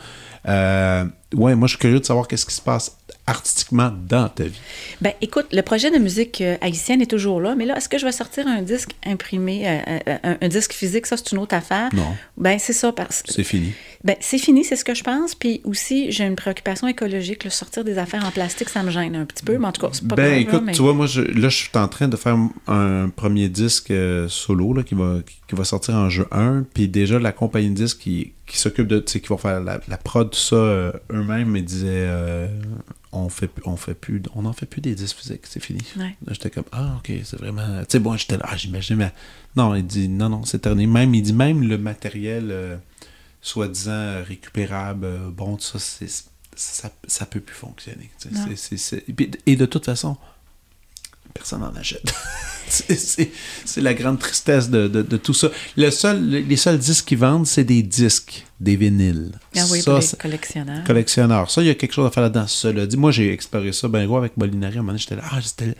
Euh, 0.47 1.05
ouais, 1.33 1.55
moi, 1.55 1.67
je 1.67 1.71
suis 1.71 1.79
curieux 1.79 1.99
de 1.99 2.05
savoir 2.05 2.27
qu'est-ce 2.27 2.45
qui 2.45 2.53
se 2.55 2.61
passe 2.61 2.96
artistiquement 3.27 3.91
dans 4.07 4.29
ta 4.29 4.45
vie? 4.45 4.59
Ben, 5.01 5.11
écoute, 5.21 5.47
le 5.51 5.61
projet 5.61 5.91
de 5.91 5.97
musique 5.97 6.41
euh, 6.41 6.55
haïtienne 6.61 7.01
est 7.01 7.09
toujours 7.09 7.41
là, 7.41 7.55
mais 7.55 7.65
là, 7.65 7.77
est-ce 7.77 7.89
que 7.89 7.97
je 7.97 8.05
vais 8.05 8.11
sortir 8.11 8.47
un 8.47 8.61
disque 8.61 8.91
imprimé, 9.05 9.67
euh, 9.67 9.79
euh, 10.07 10.17
un, 10.23 10.37
un 10.41 10.47
disque 10.47 10.71
physique? 10.73 11.05
Ça, 11.05 11.17
c'est 11.17 11.31
une 11.33 11.37
autre 11.39 11.53
affaire. 11.55 11.89
Non. 11.93 12.15
Ben, 12.37 12.57
c'est 12.57 12.73
ça, 12.73 12.91
parce 12.91 13.21
que 13.21 13.31
C'est 13.33 13.43
fini. 13.43 13.73
ben, 14.03 14.15
c'est 14.21 14.37
fini, 14.37 14.63
c'est 14.63 14.75
ce 14.77 14.85
que 14.85 14.95
je 14.95 15.03
pense. 15.03 15.35
Puis 15.35 15.61
aussi, 15.65 16.11
j'ai 16.11 16.23
une 16.25 16.35
préoccupation 16.35 16.87
écologique. 16.87 17.43
Le 17.43 17.49
sortir 17.49 17.83
des 17.83 17.97
affaires 17.97 18.25
en 18.25 18.31
plastique, 18.31 18.69
ça 18.69 18.81
me 18.81 18.89
gêne 18.89 19.15
un 19.15 19.25
petit 19.25 19.43
peu, 19.43 19.57
mais 19.57 19.67
en 19.67 19.71
tout 19.71 19.81
cas, 19.81 19.89
c'est 19.91 20.07
pas 20.07 20.15
ben, 20.15 20.23
grave. 20.23 20.31
là, 20.33 20.39
écoute, 20.39 20.63
mais- 20.65 20.71
tu 20.73 20.81
vois, 20.81 20.93
moi, 20.93 21.05
je, 21.05 21.21
là, 21.21 21.49
je 21.49 21.57
suis 21.57 21.69
en 21.75 21.87
train 21.89 22.07
de 22.07 22.15
faire 22.15 22.37
un 22.67 23.09
premier 23.09 23.49
disque 23.49 23.91
solo 24.29 24.73
là, 24.73 24.83
qui, 24.83 24.95
va, 24.95 25.17
qui, 25.47 25.55
va 25.55 25.63
sortir 25.65 25.95
en 25.95 26.09
jeu 26.09 26.25
1. 26.31 26.63
Puis 26.73 26.87
déjà, 26.87 27.19
la 27.19 27.31
compagnie 27.33 27.69
de 27.69 27.75
disques 27.75 27.99
qui, 27.99 28.31
qui 28.45 28.57
s'occupe 28.57 28.87
de, 28.87 28.99
tu 28.99 29.11
sais, 29.13 29.19
qui 29.19 29.27
va 29.27 29.37
faire 29.37 29.59
la, 29.59 29.81
la 29.87 29.97
prod, 29.97 30.29
tout 30.29 30.37
ça 30.39 30.55
eux-mêmes, 30.55 31.49
me 31.49 31.59
disait 31.61 31.87
euh, 31.89 32.47
on 33.25 33.29
fait, 33.29 33.49
on 33.65 33.75
fait 33.77 33.93
plus, 33.93 34.21
on 34.35 34.43
n'en 34.43 34.53
fait 34.53 34.65
plus 34.65 34.81
des 34.81 34.95
disques 34.95 35.17
physiques, 35.17 35.41
c'est 35.47 35.59
fini. 35.59 35.81
Ouais. 35.97 36.15
Là, 36.25 36.33
j'étais 36.33 36.49
comme, 36.49 36.65
ah, 36.71 36.95
ok, 36.99 37.11
c'est 37.23 37.37
vraiment. 37.37 37.79
Tu 37.81 37.85
sais, 37.89 37.99
bon, 37.99 38.15
j'étais 38.17 38.37
là, 38.37 38.45
ah, 38.47 38.57
j'imagine, 38.57 38.95
mais. 38.97 39.11
Non, 39.55 39.73
il 39.75 39.85
dit, 39.85 40.07
non, 40.07 40.29
non, 40.29 40.45
c'est 40.45 40.59
terminé. 40.59 40.87
Même, 40.91 41.13
il 41.15 41.21
dit, 41.21 41.33
même 41.33 41.63
le 41.67 41.77
matériel 41.77 42.49
euh, 42.51 42.77
soi-disant 43.41 44.23
récupérable, 44.23 45.05
euh, 45.05 45.29
bon, 45.29 45.55
tout 45.57 45.63
ça, 45.63 45.79
c'est, 45.79 46.09
ça, 46.55 46.91
ça 47.07 47.25
peut 47.25 47.39
plus 47.39 47.55
fonctionner. 47.55 48.09
C'est- 48.17 48.55
c'est- 48.55 48.77
c'est- 48.77 49.05
Et 49.45 49.55
de 49.55 49.65
toute 49.65 49.85
façon, 49.85 50.17
personne 51.37 51.61
n'en 51.61 51.75
achète. 51.75 52.13
c'est, 52.67 53.31
la 53.81 53.93
grande 53.93 54.19
tristesse 54.19 54.69
de, 54.69 54.87
de- 54.87 55.01
de 55.01 55.17
tout 55.17 55.33
ça. 55.33 55.49
Le 55.77 55.89
seul, 55.89 56.27
les 56.29 56.57
seuls 56.57 56.77
disques 56.77 57.05
qui 57.05 57.15
vendent, 57.15 57.47
c'est 57.47 57.63
des 57.63 57.81
disques, 57.83 58.45
des 58.59 58.75
vinyles. 58.75 59.31
Ah 59.55 59.61
oui, 59.71 59.81
Ça, 59.81 59.99
les 59.99 60.17
collectionneurs. 60.19 60.83
collectionneur. 60.83 61.49
Ça, 61.51 61.61
il 61.61 61.67
y 61.67 61.69
a 61.69 61.75
quelque 61.75 61.93
chose 61.93 62.07
à 62.07 62.11
faire 62.11 62.23
là-dedans. 62.23 62.47
Cela 62.47 62.85
dit, 62.85 62.97
moi, 62.97 63.11
j'ai 63.11 63.31
exploré 63.31 63.71
ça 63.71 63.87
ben 63.87 64.05
gros 64.05 64.17
avec 64.17 64.35
Molinari. 64.37 64.75
À 64.75 64.79
un 64.79 64.81
moment 64.81 64.87
donné, 64.93 64.99
j'étais 64.99 65.15
là, 65.15 65.23
ah, 65.31 65.39
c'était 65.41 65.75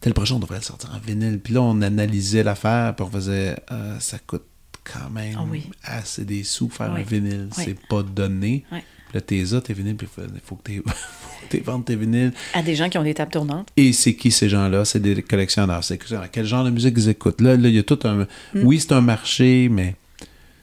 tel 0.00 0.14
projet, 0.14 0.34
on 0.34 0.38
devrait 0.38 0.58
le 0.58 0.64
sortir 0.64 0.90
en 0.94 0.98
vinyle. 0.98 1.38
Puis 1.42 1.54
là, 1.54 1.62
on 1.62 1.80
analysait 1.82 2.42
l'affaire, 2.42 2.94
puis 2.94 3.06
on 3.06 3.10
faisait, 3.10 3.56
euh, 3.72 3.98
ça 4.00 4.18
coûte 4.18 4.44
quand 4.84 5.10
même 5.10 5.34
Ah 5.38 5.44
oui. 5.50 5.64
assez 5.82 6.24
des 6.24 6.44
sous 6.44 6.68
faire 6.70 6.92
Oui. 6.94 7.00
un 7.00 7.04
vinyle. 7.04 7.48
Oui. 7.56 7.64
C'est 7.64 7.86
pas 7.88 8.02
donné. 8.02 8.64
Puis 9.08 9.14
là, 9.14 9.20
t'es 9.20 9.42
là, 9.50 9.60
tes 9.60 9.72
vinyles, 9.72 9.96
puis 9.96 10.08
il 10.16 10.40
faut 10.44 10.56
que 10.56 10.62
t'es- 10.62 10.82
faut 10.86 11.46
que 11.46 11.48
t'es 11.50 11.60
vendes 11.60 11.84
tes 11.84 11.96
vinyles. 11.96 12.32
À 12.54 12.62
des 12.62 12.74
gens 12.74 12.88
qui 12.88 12.98
ont 12.98 13.02
des 13.02 13.14
tables 13.14 13.32
tournantes. 13.32 13.68
Et 13.76 13.92
c'est 13.92 14.14
qui 14.14 14.30
ces 14.30 14.48
gens-là? 14.48 14.84
C'est 14.84 15.00
des 15.00 15.22
collectionneurs. 15.22 15.82
C'est 15.82 15.98
quel 16.30 16.44
genre 16.46 16.64
de 16.64 16.70
musique 16.70 16.94
ils 16.96 17.08
écoutent? 17.08 17.40
Là, 17.40 17.56
là, 17.56 17.68
il 17.68 17.74
y 17.74 17.78
a 17.78 17.82
tout 17.82 17.98
un... 18.04 18.24
Mm. 18.24 18.26
Oui, 18.64 18.80
c'est 18.80 18.92
un 18.92 19.00
marché, 19.00 19.68
mais 19.70 19.96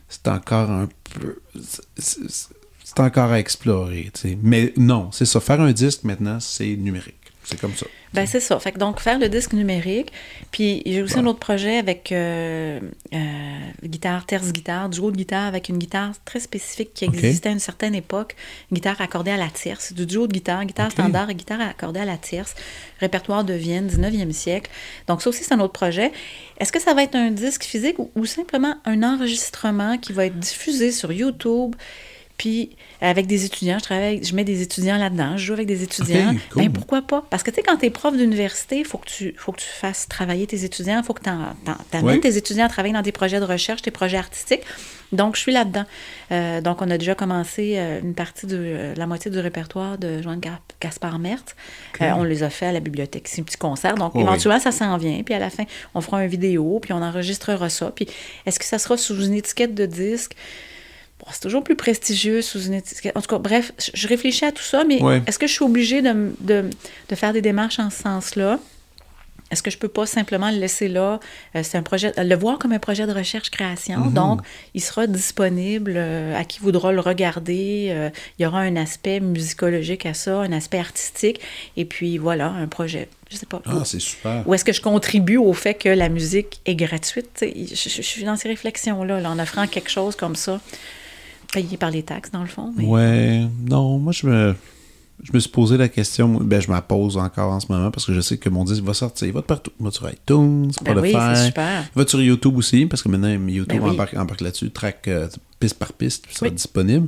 c'est 0.08 0.28
encore 0.28 0.70
un 0.70 0.88
peu... 1.14 1.40
C'est 1.98 3.00
encore 3.00 3.32
à 3.32 3.40
explorer, 3.40 4.12
tu 4.14 4.22
sais. 4.22 4.38
Mais 4.42 4.74
non, 4.78 5.10
c'est 5.12 5.26
ça. 5.26 5.40
Faire 5.40 5.60
un 5.62 5.72
disque, 5.72 6.04
maintenant, 6.04 6.40
c'est 6.40 6.76
numérique. 6.76 7.16
C'est 7.44 7.60
comme 7.60 7.74
ça. 7.76 7.88
Ben 8.16 8.26
c'est 8.26 8.40
ça. 8.40 8.58
Fait 8.60 8.72
que 8.72 8.80
donc 8.80 9.02
faire 9.02 9.20
le 9.20 9.28
disque 9.28 9.52
numérique. 9.52 10.12
Puis 10.52 10.82
j'ai 10.86 11.02
aussi 11.02 11.20
un 11.20 11.26
autre 11.26 11.40
projet 11.40 11.78
avec 11.78 12.12
euh, 12.14 12.80
euh, 13.14 13.18
guitare, 13.84 14.26
terce 14.26 14.54
guitare, 14.54 14.90
duo 14.90 15.12
de 15.12 15.18
guitare 15.18 15.46
avec 15.46 15.68
une 15.68 15.78
guitare 15.78 16.14
très 16.24 16.40
spécifique 16.40 16.94
qui 16.94 17.04
existait 17.04 17.50
à 17.50 17.52
une 17.52 17.60
certaine 17.60 17.94
époque, 17.94 18.36
une 18.72 18.76
guitare 18.76 19.02
accordée 19.02 19.32
à 19.32 19.38
la 19.38 19.50
tierce, 19.50 19.92
du 19.92 20.06
duo 20.06 20.28
de 20.28 20.34
guitare, 20.34 20.64
guitare 20.66 20.92
standard 20.92 21.30
et 21.30 21.36
guitare 21.36 21.60
accordée 21.60 22.00
à 22.00 22.06
la 22.06 22.18
tierce, 22.18 22.56
répertoire 23.00 23.44
de 23.44 23.54
Vienne, 23.54 23.88
19e 23.88 24.32
siècle. 24.32 24.72
Donc 25.08 25.22
ça 25.22 25.30
aussi 25.30 25.44
c'est 25.44 25.54
un 25.54 25.60
autre 25.60 25.74
projet. 25.74 26.14
Est-ce 26.60 26.72
que 26.72 26.82
ça 26.82 26.94
va 26.94 27.04
être 27.04 27.16
un 27.16 27.32
disque 27.32 27.64
physique 27.64 28.00
ou, 28.00 28.12
ou 28.16 28.26
simplement 28.26 28.76
un 28.86 29.04
enregistrement 29.04 29.98
qui 29.98 30.14
va 30.14 30.28
être 30.28 30.40
diffusé 30.40 30.92
sur 30.94 31.12
YouTube? 31.12 31.76
Puis 32.38 32.72
avec 33.00 33.28
des 33.28 33.46
étudiants, 33.46 33.78
je 33.80 33.84
travaille, 33.84 34.24
je 34.24 34.36
mets 34.36 34.44
des 34.44 34.62
étudiants 34.62 34.98
là-dedans, 34.98 35.38
je 35.38 35.46
joue 35.46 35.54
avec 35.54 35.68
des 35.68 35.84
étudiants. 35.84 36.32
Ok, 36.32 36.38
cool. 36.52 36.64
Ben, 36.64 36.72
pourquoi 36.74 37.02
pas? 37.02 37.24
Parce 37.30 37.44
que 37.44 37.50
tu 37.52 37.56
sais, 37.56 37.64
quand 37.64 37.78
tu 37.78 37.86
es 37.86 37.90
prof 37.90 38.16
d'université, 38.16 38.80
il 38.80 38.86
faut 38.86 38.98
que 38.98 39.08
tu 39.08 39.34
faut 39.38 39.54
que 39.54 39.62
tu 39.62 39.68
fasses 39.68 40.08
travailler 40.10 40.46
tes 40.46 40.64
étudiants, 40.66 41.00
il 41.00 41.06
faut 41.06 41.14
que 41.14 41.24
tu 41.24 41.30
amènes 41.30 42.06
Ouais. 42.06 42.20
tes 42.20 42.36
étudiants 42.36 42.66
à 42.66 42.70
travailler 42.70 42.94
dans 42.94 43.04
tes 43.04 43.14
projets 43.14 43.40
de 43.40 43.46
recherche, 43.46 43.82
tes 43.82 43.92
projets 43.92 44.18
artistiques. 44.18 44.64
Donc, 45.12 45.36
je 45.36 45.42
suis 45.42 45.54
là-dedans. 45.54 45.86
Euh, 46.32 46.60
donc, 46.62 46.82
on 46.82 46.90
a 46.90 46.98
déjà 46.98 47.16
commencé 47.16 47.76
euh, 47.78 48.02
une 48.02 48.16
partie 48.16 48.48
de 48.48 48.58
euh, 48.60 48.94
la 48.98 49.06
moitié 49.08 49.30
du 49.32 49.40
répertoire 49.40 49.98
de 49.98 50.22
Joanne 50.22 50.40
Ga- 50.42 50.60
Gaspard 50.82 51.20
Mertz. 51.20 51.56
On 52.02 52.24
les 52.24 52.44
a 52.44 52.50
fait 52.50 52.66
à 52.66 52.72
la 52.74 52.80
bibliothèque. 52.82 53.28
C'est 53.30 53.40
un 53.40 53.44
petit 53.46 53.56
concert. 53.56 53.96
Donc, 53.96 54.12
Oh, 54.16 54.20
éventuellement, 54.20 54.60
ça 54.60 54.72
s'en 54.74 54.98
vient. 54.98 55.22
Puis 55.24 55.34
à 55.36 55.40
la 55.40 55.50
fin, 55.52 55.64
on 55.94 56.02
fera 56.02 56.24
une 56.24 56.30
vidéo, 56.30 56.80
puis 56.82 56.92
on 56.92 57.02
enregistrera 57.02 57.70
ça. 57.70 57.92
Puis 57.96 58.08
est-ce 58.46 58.58
que 58.60 58.66
ça 58.66 58.78
sera 58.80 58.98
sous 58.98 59.24
une 59.24 59.36
étiquette 59.36 59.74
de 59.76 59.86
disque? 59.86 60.34
Bon, 61.20 61.28
c'est 61.32 61.40
toujours 61.42 61.64
plus 61.64 61.76
prestigieux 61.76 62.42
sous 62.42 62.64
une 62.66 62.74
étiquette. 62.74 63.16
En 63.16 63.22
tout 63.22 63.28
cas, 63.30 63.38
bref, 63.40 63.72
je- 63.94 64.08
réfléchis 64.08 64.44
à 64.46 64.52
tout 64.52 64.64
ça, 64.64 64.84
mais 64.84 65.02
Ouais. 65.02 65.22
est-ce 65.28 65.40
que 65.40 65.48
je 65.48 65.54
suis 65.54 65.64
obligée 65.64 66.02
de, 66.02 66.34
de, 66.42 66.70
de 67.10 67.16
faire 67.16 67.32
des 67.34 67.42
démarches 67.42 67.80
en 67.80 67.90
ce 67.90 68.02
sens-là? 68.04 68.60
Est-ce 69.52 69.62
que 69.62 69.70
je 69.70 69.78
peux 69.78 69.88
pas 69.88 70.08
simplement 70.08 70.50
le 70.50 70.58
laisser 70.58 70.88
là? 70.88 71.20
Euh, 71.56 71.62
c'est 71.64 71.78
un 71.78 71.84
projet, 71.84 72.12
le 72.18 72.36
voir 72.36 72.58
comme 72.58 72.72
un 72.74 72.80
projet 72.80 73.06
de 73.06 73.14
recherche-création. 73.14 74.00
Mhm. 74.00 74.14
Donc, 74.14 74.42
il 74.74 74.82
sera 74.82 75.06
disponible 75.06 75.94
euh, 75.96 76.36
à 76.36 76.44
qui 76.44 76.60
voudra 76.60 76.92
le 76.92 77.00
regarder. 77.00 77.90
Euh, 77.92 78.10
il 78.38 78.44
y 78.44 78.46
aura 78.48 78.62
un 78.62 78.76
aspect 78.76 79.20
musicologique 79.20 80.06
à 80.08 80.16
ça, 80.16 80.40
un 80.42 80.52
aspect 80.52 80.80
artistique. 80.80 81.40
Et 81.78 81.86
puis, 81.86 82.18
voilà, 82.18 82.48
un 82.48 82.68
projet. 82.68 83.08
Je 83.30 83.38
sais 83.38 83.46
pas. 83.46 83.62
Ah, 83.68 83.84
c'est 83.86 84.00
super. 84.02 84.44
Ou 84.48 84.54
est-ce 84.56 84.66
que 84.66 84.74
je 84.74 84.82
contribue 84.82 85.38
au 85.38 85.54
fait 85.54 85.76
que 85.76 85.90
la 85.90 86.10
musique 86.10 86.60
est 86.66 86.76
gratuite? 86.76 87.38
Je, 87.46 87.76
je- 87.76 87.90
je 87.90 88.02
suis 88.02 88.24
dans 88.24 88.36
ces 88.38 88.50
réflexions-là, 88.50 89.22
là, 89.22 89.30
en 89.30 89.38
offrant 89.40 89.68
quelque 89.68 89.92
chose 89.92 90.16
comme 90.16 90.36
ça, 90.36 90.60
payé 91.62 91.78
par 91.78 91.90
les 91.92 92.04
taxes, 92.04 92.32
dans 92.32 92.42
le 92.42 92.48
fond. 92.48 92.74
mais- 92.78 92.86
Ouais, 92.86 93.48
non, 93.68 93.98
moi 94.00 94.12
je 94.14 94.28
me, 94.28 94.56
je 95.24 95.32
me 95.34 95.40
suis 95.40 95.50
posé 95.50 95.78
la 95.78 95.88
question, 95.90 96.36
ben 96.42 96.60
je 96.62 96.68
me 96.70 96.74
la 96.74 96.82
pose 96.82 97.18
encore 97.18 97.52
en 97.52 97.60
ce 97.60 97.68
moment 97.72 97.90
parce 97.92 98.06
que 98.06 98.14
je 98.14 98.22
sais 98.22 98.38
que 98.38 98.50
mon 98.50 98.64
disque 98.66 98.84
va 98.84 98.94
sortir, 98.94 99.28
il 99.28 99.34
va 99.34 99.42
de 99.42 99.46
partout, 99.46 99.72
il 99.80 99.86
va 99.86 99.92
sur 99.92 100.08
iTunes, 100.10 100.72
Ben 100.84 100.98
oui, 101.00 101.10
Spotify, 101.12 101.36
c'est 101.36 101.46
super. 101.48 101.86
il 101.96 102.02
va 102.02 102.08
sur 102.08 102.22
YouTube 102.22 102.58
aussi 102.58 102.86
parce 102.86 103.02
que 103.02 103.10
maintenant 103.10 103.30
YouTube 103.30 103.68
Ben 103.70 103.82
oui. 103.84 103.90
embarque, 103.92 104.14
embarque 104.16 104.42
là-dessus, 104.42 104.70
track 104.72 105.08
euh, 105.08 105.28
piste 105.60 105.80
par 105.80 105.94
piste, 105.94 106.24
puis 106.26 106.34
ça 106.34 106.40
sera 106.42 106.50
disponible. 106.52 107.08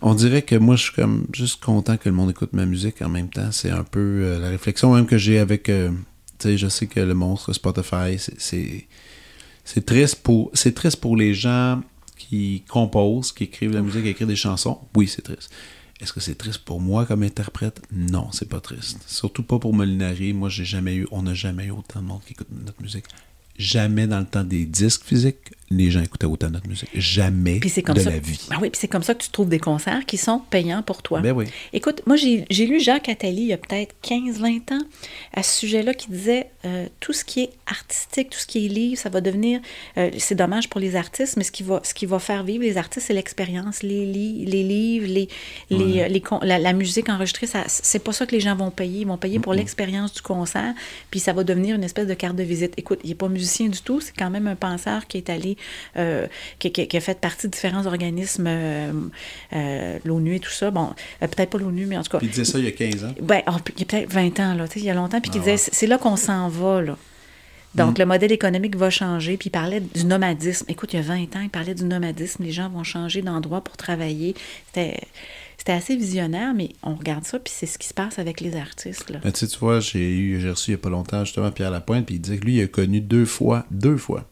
On 0.00 0.14
dirait 0.14 0.42
que 0.42 0.56
moi 0.56 0.74
je 0.76 0.84
suis 0.84 0.94
comme 0.94 1.26
juste 1.32 1.62
content 1.62 1.96
que 1.96 2.08
le 2.08 2.14
monde 2.14 2.30
écoute 2.30 2.54
ma 2.54 2.64
musique 2.66 3.02
en 3.02 3.08
même 3.08 3.28
temps, 3.28 3.52
c'est 3.52 3.70
un 3.70 3.84
peu 3.84 4.00
euh, 4.00 4.38
la 4.40 4.48
réflexion 4.48 4.94
même 4.94 5.06
que 5.06 5.18
j'ai 5.18 5.38
avec, 5.38 5.68
euh, 5.68 5.90
tu 6.38 6.48
sais, 6.48 6.56
je 6.56 6.66
sais 6.68 6.86
que 6.86 6.98
le 7.00 7.14
monstre 7.14 7.52
Spotify, 7.52 8.18
c'est- 8.18 8.34
c'est 8.38 8.86
c'est 9.64 9.84
triste 9.86 10.16
pour 10.22 10.50
c'est 10.54 10.74
triste 10.74 10.96
pour 10.96 11.16
les 11.16 11.34
gens 11.34 11.80
qui 12.32 12.64
composent, 12.66 13.30
qui 13.30 13.44
écrivent 13.44 13.74
la 13.74 13.82
musique, 13.82 14.04
qui 14.04 14.08
écrivent 14.08 14.26
des 14.26 14.36
chansons. 14.36 14.78
Oui, 14.96 15.06
c'est 15.06 15.20
triste. 15.20 15.50
Est-ce 16.00 16.14
que 16.14 16.20
c'est 16.20 16.34
triste 16.34 16.60
pour 16.60 16.80
moi 16.80 17.04
comme 17.04 17.24
interprète? 17.24 17.82
Non, 17.92 18.32
c'est 18.32 18.48
pas 18.48 18.60
triste. 18.60 19.00
Surtout 19.06 19.42
pas 19.42 19.58
pour 19.58 19.74
Molinari. 19.74 20.32
Moi, 20.32 20.48
j'ai 20.48 20.64
jamais 20.64 20.94
eu, 20.94 21.06
on 21.10 21.24
n'a 21.24 21.34
jamais 21.34 21.66
eu 21.66 21.72
autant 21.72 22.00
de 22.00 22.06
monde 22.06 22.22
qui 22.26 22.32
écoute 22.32 22.46
notre 22.50 22.80
musique. 22.80 23.04
Jamais 23.58 24.06
dans 24.06 24.18
le 24.18 24.24
temps 24.24 24.44
des 24.44 24.64
disques 24.64 25.04
physiques, 25.04 25.52
les 25.76 25.90
gens 25.90 26.02
écoutaient 26.02 26.26
autant 26.26 26.50
notre 26.50 26.68
musique. 26.68 26.88
Jamais 26.94 27.60
comme 27.82 27.94
de 27.96 28.00
ça. 28.00 28.10
la 28.10 28.18
vie. 28.18 28.38
Ah 28.50 28.58
oui, 28.60 28.70
puis 28.70 28.78
c'est 28.80 28.88
comme 28.88 29.02
ça 29.02 29.14
que 29.14 29.22
tu 29.22 29.30
trouves 29.30 29.48
des 29.48 29.58
concerts 29.58 30.04
qui 30.06 30.16
sont 30.16 30.38
payants 30.50 30.82
pour 30.82 31.02
toi. 31.02 31.20
Ben 31.20 31.32
oui. 31.32 31.46
Écoute, 31.72 32.02
moi, 32.06 32.16
j'ai 32.16 32.66
lu 32.66 32.80
Jacques 32.80 33.08
Attali 33.08 33.42
il 33.42 33.48
y 33.48 33.52
a 33.52 33.56
peut-être 33.58 33.94
15-20 34.04 34.74
ans 34.74 34.82
à 35.34 35.42
ce 35.42 35.58
sujet-là 35.60 35.94
qui 35.94 36.10
disait 36.10 36.50
euh, 36.64 36.86
tout 37.00 37.12
ce 37.12 37.24
qui 37.24 37.40
est 37.40 37.50
artistique, 37.66 38.30
tout 38.30 38.38
ce 38.38 38.46
qui 38.46 38.66
est 38.66 38.68
livre, 38.68 38.98
ça 39.00 39.08
va 39.08 39.20
devenir. 39.20 39.60
euh, 39.96 40.10
c'est 40.18 40.34
dommage 40.34 40.68
pour 40.68 40.80
les 40.80 40.96
artistes, 40.96 41.36
mais 41.36 41.44
ce 41.44 41.52
qui 41.52 41.62
va, 41.62 41.80
ce 41.84 41.94
qui 41.94 42.06
va 42.06 42.18
faire 42.18 42.44
vivre 42.44 42.62
les 42.62 42.76
artistes, 42.76 43.06
c'est 43.08 43.14
l'expérience. 43.14 43.82
Les, 43.82 44.06
li- 44.06 44.44
les 44.44 44.62
livres, 44.62 45.06
les, 45.08 45.28
les, 45.70 46.00
euh, 46.02 46.08
les 46.08 46.22
la, 46.42 46.58
la 46.58 46.72
musique 46.72 47.08
enregistrée, 47.08 47.48
c'est 47.66 47.98
pas 48.04 48.12
ça 48.12 48.26
que 48.26 48.32
les 48.32 48.40
gens 48.40 48.54
vont 48.54 48.70
payer. 48.70 49.00
Ils 49.00 49.06
vont 49.06 49.18
payer 49.18 49.38
pour 49.38 49.54
l'expérience 49.54 50.12
du 50.12 50.22
concert, 50.22 50.74
puis 51.10 51.20
ça 51.20 51.32
va 51.32 51.44
devenir 51.44 51.76
une 51.76 51.84
espèce 51.84 52.06
de 52.06 52.14
carte 52.14 52.36
de 52.36 52.42
visite. 52.42 52.74
Écoute, 52.76 53.00
il 53.04 53.08
n'est 53.10 53.14
pas 53.16 53.28
musicien 53.28 53.68
du 53.68 53.80
tout, 53.80 54.00
c'est 54.00 54.14
quand 54.16 54.30
même 54.30 54.46
un 54.46 54.56
penseur 54.56 55.06
qui 55.06 55.16
est 55.18 55.30
allé, 55.30 55.56
euh, 55.96 56.26
qui, 56.58 56.72
qui- 56.72 56.88
qui 56.88 56.96
a 56.96 57.00
fait 57.00 57.20
partie 57.20 57.46
de 57.46 57.52
différents 57.52 57.86
organismes, 57.86 58.46
euh, 58.48 58.92
euh, 59.54 59.98
l'ONU 60.04 60.36
et 60.36 60.40
tout 60.40 60.50
ça. 60.50 60.70
Bon, 60.70 60.90
euh, 61.22 61.26
peut-être 61.26 61.50
pas 61.50 61.58
l'ONU, 61.58 61.86
mais 61.86 61.96
en 61.96 62.02
tout 62.02 62.10
cas. 62.10 62.18
Puis 62.18 62.26
il 62.28 62.30
disait 62.30 62.44
ça 62.44 62.58
il 62.58 62.64
y 62.64 62.68
a 62.68 62.72
15 62.72 63.04
ans. 63.04 63.14
Ben, 63.20 63.42
oh, 63.48 63.52
il 63.76 63.80
y 63.80 63.82
a 63.82 63.86
peut-être 63.86 64.12
20 64.12 64.40
ans, 64.40 64.54
là, 64.54 64.64
il 64.76 64.82
y 64.84 64.90
a 64.90 64.94
longtemps, 64.94 65.20
puis 65.20 65.30
qui 65.30 65.38
Ah 65.38 65.40
disait, 65.40 65.52
ouais. 65.52 65.70
c'est 65.72 65.86
là 65.86 65.98
qu'on 65.98 66.16
s'en 66.16 66.48
va, 66.48 66.82
là. 66.82 66.96
Donc, 67.74 67.98
le 67.98 68.04
modèle 68.04 68.32
économique 68.32 68.76
va 68.76 68.90
changer, 68.90 69.38
puis 69.38 69.46
il 69.46 69.50
parlait 69.50 69.80
du 69.80 70.04
nomadisme. 70.04 70.66
Écoute, 70.68 70.92
il 70.92 70.96
y 70.96 70.98
a 70.98 71.02
20 71.02 71.36
ans, 71.36 71.40
il 71.42 71.48
parlait 71.48 71.74
du 71.74 71.84
nomadisme. 71.84 72.44
Les 72.44 72.52
gens 72.52 72.68
vont 72.68 72.84
changer 72.84 73.22
d'endroit 73.22 73.62
pour 73.64 73.78
travailler. 73.78 74.34
C'était 74.66 75.00
c'était 75.56 75.72
assez 75.72 75.96
visionnaire, 75.96 76.52
mais 76.54 76.70
on 76.82 76.94
regarde 76.96 77.24
ça, 77.24 77.38
puis 77.38 77.52
c'est 77.56 77.66
ce 77.66 77.78
qui 77.78 77.86
se 77.86 77.94
passe 77.94 78.18
avec 78.18 78.40
les 78.40 78.56
artistes, 78.56 79.08
là. 79.10 79.20
Mais 79.24 79.30
tu 79.32 79.46
vois, 79.60 79.78
j'ai 79.80 80.10
eu, 80.10 80.40
j'ai 80.40 80.50
reçu 80.50 80.72
il 80.72 80.74
n'y 80.74 80.80
a 80.80 80.82
pas 80.82 80.90
longtemps 80.90 81.24
justement 81.24 81.50
Pierre 81.52 81.70
Lapointe, 81.70 82.04
puis 82.04 82.16
il 82.16 82.18
disait 82.18 82.36
que 82.38 82.44
lui, 82.44 82.56
il 82.56 82.62
a 82.62 82.66
connu 82.66 83.00
deux 83.00 83.24
fois, 83.24 83.64
deux 83.70 83.96
fois, 83.96 84.28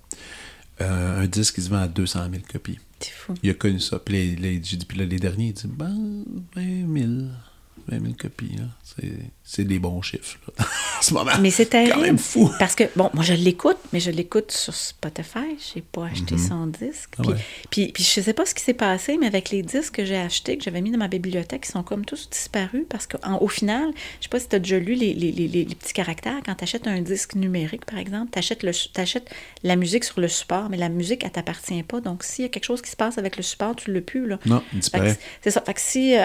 euh, 0.81 1.23
un 1.23 1.27
disque 1.27 1.57
qui 1.57 1.63
se 1.63 1.69
vend 1.71 1.83
à 1.83 1.89
200 1.89 2.29
000 2.31 2.43
copies. 2.51 2.79
C'est 3.01 3.13
fou. 3.13 3.35
Il 3.43 3.51
a 3.51 3.55
connu 3.55 3.81
ça. 3.81 3.99
Puis 3.99 4.15
les, 4.15 4.37
les- 4.37 4.61
puis 4.87 4.99
là, 4.99 5.05
les 5.05 5.19
derniers, 5.19 5.49
il 5.49 5.53
dit, 5.55 5.67
ben, 5.67 6.25
20 6.55 6.63
000. 6.99 7.13
20 7.89 8.01
000 8.03 8.13
copies, 8.19 8.57
là. 8.57 8.65
C'est, 9.45 9.65
des 9.65 9.79
bons 9.79 10.01
chiffres, 10.03 10.39
là. 10.59 10.65
en 10.99 11.03
ce 11.03 11.15
moment. 11.15 11.33
Mais 11.41 11.51
c'est 11.51 11.67
terrible. 11.67 11.93
quand 11.95 12.01
même 12.01 12.19
fou. 12.19 12.51
Parce 12.59 12.75
que, 12.75 12.85
bon, 12.97 13.11
moi, 13.15 13.25
je 13.25 13.33
l'écoute, 13.35 13.79
mais 13.93 14.01
je 14.01 14.11
l'écoute 14.11 14.53
sur 14.53 14.75
Spotify. 14.75 15.57
Je 15.59 15.77
n'ai 15.79 15.83
pas 15.91 16.07
acheté 16.07 16.37
son 16.39 16.67
disque. 16.67 17.15
Ah 17.19 17.23
Puis, 17.23 17.31
ouais. 17.33 17.39
puis, 17.71 17.89
puis 17.93 18.05
je 18.05 18.21
sais 18.21 18.33
pas 18.33 18.47
ce 18.47 18.55
qui 18.55 18.63
s'est 18.63 18.75
passé, 18.75 19.17
mais 19.19 19.27
avec 19.27 19.51
les 19.51 19.63
disques 19.63 19.95
que 19.97 20.05
j'ai 20.05 20.17
achetés, 20.19 20.57
que 20.59 20.65
j'avais 20.65 20.81
mis 20.81 20.91
dans 20.91 20.99
ma 20.99 21.09
bibliothèque, 21.09 21.65
ils 21.69 21.73
sont 21.73 21.83
comme 21.83 22.05
tous 22.05 22.29
disparus. 22.31 22.85
Parce 22.89 23.07
qu'au 23.07 23.49
final, 23.49 23.91
je 24.19 24.25
sais 24.25 24.29
pas 24.29 24.39
si 24.41 24.49
tu 24.49 24.57
as 24.57 24.59
déjà 24.61 24.79
lu 24.79 24.95
les, 24.95 25.15
les- 25.15 25.33
les- 25.33 25.49
les- 25.49 25.65
petits 25.65 25.93
caractères. 25.95 26.39
Quand 26.45 26.55
tu 26.55 26.65
achètes 26.65 26.87
un 26.87 27.01
disque 27.01 27.35
numérique, 27.35 27.85
par 27.87 27.99
exemple, 27.99 28.31
tu 28.33 28.39
achètes, 28.39 29.31
la 29.63 29.77
musique 29.77 30.05
sur 30.05 30.21
le 30.21 30.29
support, 30.29 30.69
mais 30.71 30.77
la 30.77 30.89
musique, 30.89 31.25
elle 31.25 31.33
t'appartient 31.33 31.83
pas. 31.83 32.01
Donc, 32.01 32.23
s'il 32.25 32.43
y 32.45 32.47
a 32.47 32.49
quelque 32.51 32.65
chose 32.65 32.83
qui 32.83 32.91
se 32.91 32.97
passe 32.97 33.19
avec 33.19 33.37
le 33.37 33.43
support, 33.43 33.75
tu 33.77 33.93
l'as 33.93 34.01
plus, 34.01 34.27
là. 34.27 34.39
Non, 34.47 34.63
il 34.73 34.81
disparaît. 34.81 35.19
C'est 35.43 35.51
ça. 35.51 35.61
Fait 35.63 35.75
que 35.75 35.81
si, 35.81 36.17
euh, 36.17 36.25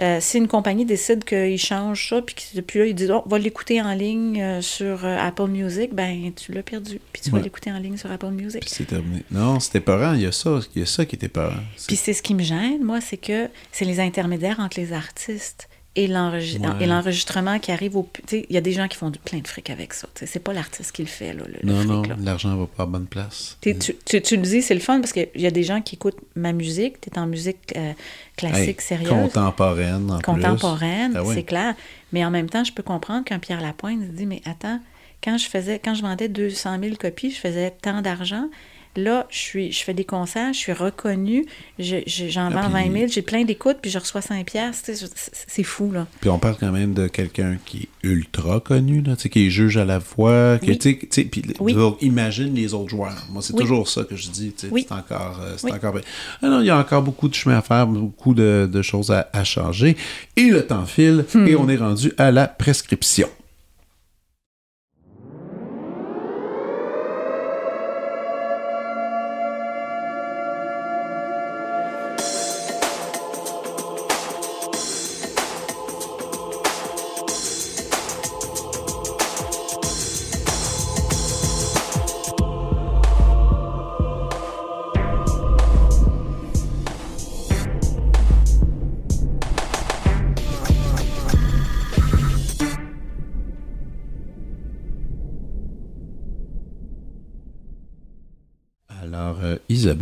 euh, 0.00 0.18
si 0.20 0.38
une 0.38 0.48
compagnie 0.48 0.84
décide 0.84 1.24
qu'ils 1.24 1.58
changent 1.58 2.03
ça, 2.08 2.22
puis 2.22 2.34
que 2.34 2.56
depuis 2.56 2.78
là, 2.78 2.86
ils 2.86 2.94
disent, 2.94 3.10
oh, 3.10 3.22
va 3.26 3.38
l'écouter 3.38 3.80
en 3.80 3.94
ligne 3.94 4.40
euh, 4.40 4.62
sur 4.62 5.04
euh, 5.04 5.16
Apple 5.18 5.48
Music, 5.48 5.94
ben 5.94 6.32
tu 6.34 6.52
l'as 6.52 6.62
perdu. 6.62 7.00
Puis 7.12 7.22
tu 7.22 7.30
vas 7.30 7.40
l'écouter 7.40 7.72
en 7.72 7.78
ligne 7.78 7.96
sur 7.96 8.10
Apple 8.10 8.30
Music. 8.30 8.60
Puis 8.60 8.70
c'est 8.70 8.86
terminé. 8.86 9.22
Non, 9.30 9.60
c'était 9.60 9.80
peurant. 9.80 10.14
Il 10.14 10.22
y 10.22 10.26
a 10.26 10.32
ça, 10.32 10.60
il 10.74 10.80
y 10.80 10.82
a 10.82 10.86
ça 10.86 11.04
qui 11.04 11.16
était 11.16 11.28
peurant. 11.28 11.62
Puis 11.86 11.96
c'est 11.96 12.12
ce 12.12 12.22
qui 12.22 12.34
me 12.34 12.42
gêne, 12.42 12.82
moi, 12.82 13.00
c'est 13.00 13.16
que 13.16 13.48
c'est 13.72 13.84
les 13.84 14.00
intermédiaires 14.00 14.60
entre 14.60 14.78
les 14.78 14.92
artistes 14.92 15.68
et 15.96 16.08
Ouais. 16.08 16.86
l'enregistrement 16.86 17.58
qui 17.60 17.70
arrive 17.70 17.96
au... 17.96 18.08
Il 18.32 18.46
y 18.50 18.56
a 18.56 18.60
des 18.60 18.72
gens 18.72 18.88
qui 18.88 18.96
font 18.96 19.10
du, 19.10 19.18
plein 19.20 19.38
de 19.38 19.46
fric 19.46 19.70
avec 19.70 19.94
ça. 19.94 20.08
C'est 20.14 20.42
pas 20.42 20.52
l'artiste 20.52 20.90
qui 20.92 21.02
le 21.02 21.08
fait, 21.08 21.32
là, 21.32 21.44
le, 21.46 21.54
le 21.62 21.72
non, 21.72 21.78
fric, 22.00 22.10
non, 22.10 22.16
l'argent 22.24 22.56
va 22.56 22.66
pas 22.66 22.82
à 22.82 22.86
bonne 22.86 23.06
place. 23.06 23.56
Tu, 23.60 23.76
tu, 23.78 24.20
tu- 24.20 24.36
le 24.36 24.42
dis, 24.42 24.60
c'est 24.62 24.74
le 24.74 24.80
fun 24.80 25.00
parce 25.00 25.12
qu'il 25.12 25.28
y 25.36 25.46
a 25.46 25.50
des 25.52 25.62
gens 25.62 25.80
qui 25.80 25.94
écoutent 25.94 26.18
ma 26.34 26.52
musique. 26.52 27.00
Tu 27.00 27.10
es 27.10 27.18
en 27.18 27.26
musique 27.26 27.72
euh, 27.76 27.92
classique, 28.36 28.78
Hey, 28.80 28.84
sérieuse. 28.86 29.08
Contemporaine, 29.08 30.10
en 30.10 30.18
plus. 30.18 30.22
contemporaine, 30.24 31.12
Ah 31.16 31.22
oui. 31.24 31.34
c'est 31.36 31.44
clair. 31.44 31.74
Mais 32.12 32.24
en 32.24 32.30
même 32.30 32.50
temps, 32.50 32.64
je 32.64 32.72
peux 32.72 32.82
comprendre 32.82 33.24
qu'un 33.24 33.38
Pierre 33.38 33.60
Lapointe 33.60 34.00
se 34.02 34.10
dit, 34.12 34.26
mais 34.26 34.42
attends, 34.46 34.80
quand 35.22 35.38
je 35.38 35.46
faisais, 35.48 35.78
quand 35.82 35.94
je 35.94 36.02
vendais 36.02 36.28
200 36.28 36.78
000 36.82 36.96
copies, 36.96 37.30
je 37.30 37.38
faisais 37.38 37.70
tant 37.82 38.02
d'argent. 38.02 38.48
Là, 38.96 39.26
je, 39.28 39.36
suis, 39.38 39.72
je 39.72 39.82
fais 39.82 39.94
des 39.94 40.04
concerts, 40.04 40.52
je 40.52 40.58
suis 40.58 40.72
reconnue, 40.72 41.44
je- 41.80 41.96
je- 42.06 42.28
j'en 42.28 42.46
Ah, 42.46 42.50
vends 42.50 42.70
puis- 42.80 42.90
20 42.90 42.98
000, 43.00 43.06
j'ai 43.10 43.22
plein 43.22 43.44
d'écoutes, 43.44 43.78
puis 43.82 43.90
je 43.90 43.98
reçois 43.98 44.20
5 44.20 44.46
piastres. 44.46 44.90
C'est 45.48 45.62
fou, 45.64 45.90
là. 45.90 46.06
Puis 46.20 46.30
on 46.30 46.38
parle 46.38 46.56
quand 46.60 46.70
même 46.70 46.94
de 46.94 47.08
quelqu'un 47.08 47.58
qui 47.64 47.88
est 48.04 48.08
ultra 48.08 48.60
connu, 48.60 49.02
là, 49.02 49.16
qui 49.16 49.46
est 49.46 49.50
juge 49.50 49.76
à 49.78 49.84
la 49.84 49.98
voix. 49.98 50.58
Oui. 50.62 50.78
sais, 50.80 51.24
puis 51.24 51.42
Oui. 51.58 51.74
imagine 52.02 52.54
les 52.54 52.72
autres 52.74 52.90
joueurs. 52.90 53.26
Moi, 53.30 53.42
c'est 53.42 53.54
Oui. 53.54 53.60
toujours 53.62 53.88
ça 53.88 54.04
que 54.04 54.14
je 54.16 54.28
dis. 54.30 54.52
C'est 54.56 54.92
encore. 54.92 55.40
euh, 55.42 55.56
encore... 55.72 55.94
Ah 56.42 56.48
non, 56.48 56.60
il 56.60 56.66
y 56.66 56.70
a 56.70 56.78
encore 56.78 57.02
beaucoup 57.02 57.28
de 57.28 57.34
chemin 57.34 57.58
à 57.58 57.62
faire, 57.62 57.86
beaucoup 57.86 58.34
de, 58.34 58.68
de 58.72 58.82
choses 58.82 59.10
à, 59.10 59.28
à 59.32 59.42
changer. 59.44 59.96
Et 60.36 60.44
le 60.50 60.66
temps 60.66 60.86
file, 60.86 61.24
Hmm. 61.34 61.46
et 61.48 61.56
on 61.56 61.68
est 61.68 61.76
rendu 61.76 62.12
à 62.18 62.30
la 62.30 62.46
prescription. 62.46 63.28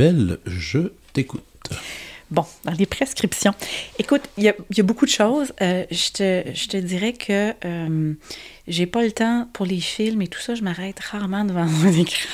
Isabelle, 0.03 0.39
je 0.47 0.79
t'écoute. 1.13 1.43
Bon, 2.31 2.45
dans 2.65 2.73
les 2.73 2.87
prescriptions. 2.87 3.53
Écoute, 3.99 4.23
il 4.39 4.45
y 4.45 4.49
a, 4.49 4.55
il 4.71 4.79
y 4.79 4.81
a 4.81 4.83
beaucoup 4.83 5.05
de 5.05 5.11
choses. 5.11 5.53
Euh, 5.61 5.85
je, 5.91 6.11
te, 6.13 6.55
je 6.55 6.67
te 6.67 6.77
dirais 6.79 7.13
que 7.13 7.53
euh, 7.65 8.15
j'ai 8.67 8.87
pas 8.87 9.03
le 9.03 9.13
temps 9.13 9.49
pour 9.53 9.67
les 9.67 9.81
films 9.81 10.23
et 10.23 10.29
tout 10.29 10.41
ça. 10.41 10.55
Je 10.55 10.63
m'arrête 10.63 10.99
rarement 10.99 11.45
devant 11.45 11.65
mon 11.67 11.93
écran. 11.93 12.29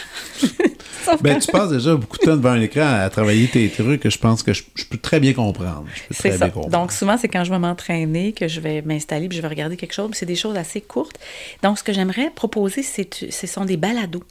Ben, 1.20 1.40
tu 1.40 1.50
passes 1.50 1.70
déjà 1.70 1.94
beaucoup 1.96 2.16
de 2.18 2.22
temps 2.22 2.36
devant 2.36 2.50
un 2.50 2.60
écran 2.60 3.00
à 3.00 3.10
travailler 3.10 3.48
tes 3.48 3.68
trucs 3.68 4.00
que 4.00 4.10
je 4.10 4.18
pense 4.18 4.42
que 4.42 4.52
je, 4.52 4.62
je 4.74 4.84
peux 4.84 4.98
très 4.98 5.20
bien 5.20 5.32
comprendre. 5.32 5.84
C'est 6.10 6.38
ça. 6.38 6.48
comprendre. 6.48 6.70
Donc, 6.70 6.92
souvent, 6.92 7.18
c'est 7.18 7.28
quand 7.28 7.44
je 7.44 7.50
vais 7.50 7.58
m'entraîner 7.58 8.32
que 8.32 8.46
je 8.46 8.60
vais 8.60 8.82
m'installer 8.82 9.28
puis 9.28 9.36
je 9.36 9.42
vais 9.42 9.48
regarder 9.48 9.76
quelque 9.76 9.94
chose. 9.94 10.10
C'est 10.14 10.26
des 10.26 10.36
choses 10.36 10.56
assez 10.56 10.80
courtes. 10.80 11.18
Donc, 11.62 11.78
ce 11.78 11.82
que 11.82 11.92
j'aimerais 11.92 12.30
proposer, 12.30 12.82
c'est, 12.82 13.30
ce 13.30 13.46
sont 13.46 13.64
des 13.64 13.76
balados. 13.76 14.24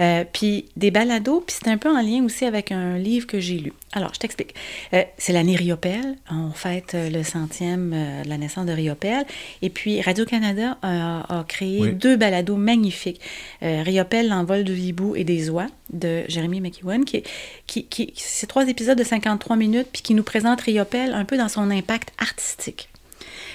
Euh, 0.00 0.24
puis 0.30 0.66
des 0.76 0.90
balados, 0.90 1.40
puis 1.46 1.56
c'est 1.58 1.70
un 1.70 1.78
peu 1.78 1.88
en 1.88 2.02
lien 2.02 2.22
aussi 2.24 2.44
avec 2.44 2.72
un 2.72 2.98
livre 2.98 3.26
que 3.26 3.40
j'ai 3.40 3.58
lu. 3.58 3.72
Alors, 3.92 4.14
je 4.14 4.20
t'explique. 4.20 4.54
Euh, 4.92 5.02
c'est 5.18 5.32
l'année 5.32 5.56
Riopelle. 5.56 6.16
On 6.30 6.52
fête 6.52 6.94
euh, 6.94 7.10
le 7.10 7.24
centième 7.24 7.92
euh, 7.92 8.22
de 8.22 8.28
la 8.28 8.38
naissance 8.38 8.66
de 8.66 8.72
Riopelle. 8.72 9.24
Et 9.62 9.70
puis, 9.70 10.00
Radio-Canada 10.00 10.76
a, 10.82 11.40
a 11.40 11.44
créé 11.44 11.80
Oui. 11.80 11.92
deux 11.94 12.16
balados 12.16 12.56
magnifiques. 12.56 13.20
Riopelle, 13.62 14.28
l'envol 14.28 14.62
du 14.64 14.74
hibou 14.76 15.16
et 15.16 15.24
des 15.24 15.50
oies 15.50 15.66
de 15.92 16.22
Jeremy 16.28 16.60
McEwen, 16.60 17.04
qui, 17.04 17.22
qui, 17.66 17.86
qui 17.86 18.12
c'est 18.16 18.46
trois 18.46 18.68
épisodes 18.68 18.98
de 18.98 19.04
53 19.04 19.56
minutes, 19.56 19.88
puis 19.92 20.02
qui 20.02 20.14
nous 20.14 20.22
présente 20.22 20.60
Riopelle 20.60 21.12
un 21.14 21.24
peu 21.24 21.36
dans 21.36 21.48
son 21.48 21.70
impact 21.70 22.10
artistique. 22.18 22.89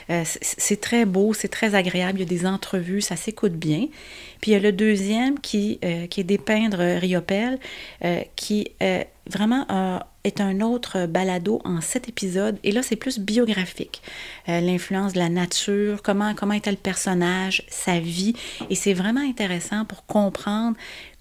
Euh, 0.09 0.23
c'est- 0.25 0.81
très 0.81 1.05
beau, 1.05 1.33
c'est 1.33 1.47
très 1.47 1.73
agréable. 1.73 2.19
Il 2.19 2.21
y 2.21 2.25
a 2.25 2.39
des 2.39 2.45
entrevues, 2.45 3.01
ça 3.01 3.15
s'écoute 3.15 3.53
bien. 3.53 3.87
Puis 4.41 4.51
il 4.51 4.53
y 4.53 4.57
a 4.57 4.59
le 4.59 4.71
deuxième 4.71 5.39
qui, 5.39 5.79
euh, 5.83 6.07
qui 6.07 6.21
est 6.21 6.23
dépeindre 6.25 6.77
euh, 8.03 8.21
qui 8.35 8.67
euh, 8.83 9.03
vraiment 9.27 9.65
euh, 9.71 9.99
est 10.23 10.41
un 10.41 10.61
autre 10.61 11.05
balado 11.07 11.61
en 11.65 11.81
sept 11.81 12.09
épisodes. 12.09 12.57
Et 12.63 12.71
là, 12.71 12.81
c'est 12.83 12.95
plus 12.95 13.19
biographique. 13.19 14.01
L'influence 14.47 15.13
de 15.13 15.19
la 15.19 15.29
nature, 15.29 16.01
comment, 16.01 16.33
comment 16.33 16.53
était 16.53 16.71
le 16.71 16.77
personnage, 16.77 17.63
sa 17.67 17.99
vie. 17.99 18.33
Et 18.69 18.75
c'est 18.75 18.93
vraiment 18.93 19.21
intéressant 19.21 19.85
pour 19.85 20.05
comprendre 20.05 20.75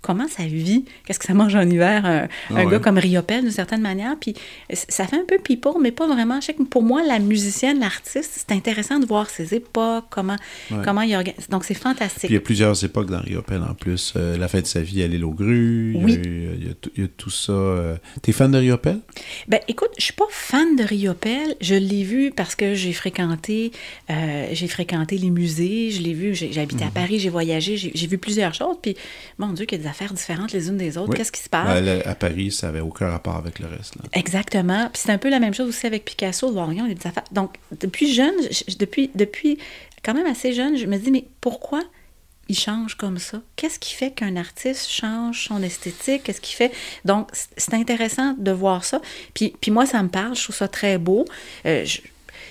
comment 0.04 0.28
ça 0.28 0.44
vit, 0.44 0.84
qu'est-ce 1.06 1.18
que 1.18 1.24
ça 1.24 1.34
mange 1.34 1.54
en 1.56 1.68
hiver, 1.68 2.04
un, 2.04 2.24
un 2.24 2.28
Ah 2.50 2.54
ouais. 2.64 2.66
gars 2.70 2.78
comme 2.78 2.98
Riopelle, 2.98 3.42
d'une 3.42 3.50
certaine 3.50 3.80
manière? 3.80 4.14
Puis 4.20 4.34
euh, 4.70 4.76
ça 4.88 5.06
fait 5.06 5.16
un 5.16 5.24
peu 5.26 5.38
people, 5.38 5.72
mais 5.80 5.90
pas 5.92 6.06
vraiment. 6.06 6.40
Je 6.40 6.46
sais 6.46 6.54
que 6.54 6.62
pour 6.62 6.82
moi, 6.82 7.02
la 7.02 7.18
musicienne, 7.18 7.80
l'artiste, 7.80 8.32
c'est 8.46 8.52
intéressant 8.54 8.98
de 8.98 9.06
voir 9.06 9.30
ses 9.30 9.54
époques, 9.54 10.04
comment, 10.10 10.36
Ouais. 10.70 10.78
comment 10.84 11.00
il 11.02 11.14
organise. 11.16 11.48
Donc, 11.48 11.64
c'est 11.64 11.74
fantastique. 11.74 12.20
Puis 12.20 12.28
il 12.28 12.34
y 12.34 12.36
a 12.36 12.40
plusieurs 12.40 12.84
époques 12.84 13.10
dans 13.10 13.20
Riopelle 13.20 13.62
en 13.62 13.74
plus. 13.74 14.12
Euh, 14.16 14.36
la 14.36 14.48
fin 14.48 14.60
de 14.60 14.66
sa 14.66 14.80
vie 14.82 15.02
à 15.02 15.06
l'île 15.06 15.24
aux 15.24 15.30
grues. 15.32 15.92
Il 15.94 16.00
y 16.00 16.02
a 16.02 16.04
Oui. 16.04 16.20
il 16.60 16.66
y, 16.66 16.70
a 16.70 16.74
tout- 16.74 16.90
il 16.96 17.02
y 17.02 17.06
a 17.06 17.08
tout 17.16 17.30
ça. 17.30 17.52
euh. 17.52 17.96
T'es 18.22 18.32
fan 18.32 18.50
de 18.50 18.58
Riopelle? 18.58 19.00
Ben, 19.48 19.60
écoute, 19.68 19.90
je 19.98 20.04
suis 20.04 20.12
pas 20.12 20.26
fan 20.30 20.76
de 20.76 20.84
Riopelle. 20.84 21.54
Je 21.60 21.74
l'ai 21.74 22.02
vu 22.04 22.30
parce 22.30 22.54
que 22.54 22.74
j'ai 22.74 22.92
fréquenté, 22.92 23.72
euh, 24.10 24.46
j'ai 24.52 24.68
fréquenté 24.68 25.16
les 25.18 25.30
musées. 25.30 25.90
Je 25.90 26.02
l'ai 26.02 26.12
vu. 26.14 26.34
Habité 26.58 26.84
à 26.84 26.88
Paris, 26.90 27.18
j'ai 27.18 27.30
voyagé, 27.30 27.76
j'ai 27.76 27.92
j'ai 27.94 28.06
vu 28.06 28.18
plusieurs 28.18 28.54
choses. 28.54 28.76
Puis, 28.82 28.96
mon 29.38 29.52
Dieu, 29.52 29.64
qu'il 29.66 29.78
y 29.78 29.80
a 29.80 29.84
des 29.84 29.88
affaires 29.94 30.12
différentes 30.12 30.52
les 30.52 30.68
unes 30.68 30.76
des 30.76 30.98
autres. 30.98 31.10
Oui. 31.10 31.16
Qu'est-ce 31.16 31.32
qui 31.32 31.40
se 31.42 31.48
passe? 31.48 31.82
Ben, 31.82 32.02
à 32.04 32.14
Paris, 32.14 32.50
ça 32.50 32.68
avait 32.68 32.80
aucun 32.80 33.08
rapport 33.08 33.36
avec 33.36 33.58
le 33.60 33.66
reste. 33.66 33.94
là. 33.96 34.02
Exactement. 34.12 34.88
Puis 34.92 35.02
c'est 35.04 35.12
un 35.12 35.18
peu 35.18 35.30
la 35.30 35.38
même 35.40 35.54
chose 35.54 35.68
aussi 35.68 35.86
avec 35.86 36.04
Picasso, 36.04 36.50
a 36.90 36.94
des 36.94 37.06
affaires. 37.06 37.24
Donc, 37.32 37.54
depuis 37.80 38.12
jeune, 38.12 38.34
je- 38.50 38.64
je- 38.72 38.76
depuis, 38.76 39.10
depuis 39.14 39.58
quand 40.04 40.14
même 40.14 40.26
assez 40.26 40.52
jeune, 40.52 40.76
je 40.76 40.86
me 40.86 40.98
dis, 40.98 41.10
mais 41.10 41.24
pourquoi 41.40 41.82
il 42.48 42.58
change 42.58 42.96
comme 42.96 43.18
ça? 43.18 43.40
Qu'est-ce 43.56 43.78
qui 43.78 43.94
fait 43.94 44.10
qu'un 44.10 44.36
artiste 44.36 44.90
change 44.90 45.46
son 45.48 45.62
esthétique? 45.62 46.24
Qu'est-ce 46.24 46.40
qui 46.42 46.54
fait... 46.54 46.72
Donc, 47.04 47.28
c'est- 47.32 47.54
intéressant 47.74 48.34
de 48.38 48.50
voir 48.50 48.84
ça. 48.84 49.00
Puis, 49.32 49.54
puis 49.60 49.70
moi, 49.70 49.86
ça 49.86 50.02
me 50.02 50.08
parle, 50.08 50.36
je 50.36 50.42
trouve 50.42 50.56
ça 50.56 50.68
très 50.68 50.98
beau. 50.98 51.24
Euh, 51.64 51.84
je, 51.86 52.00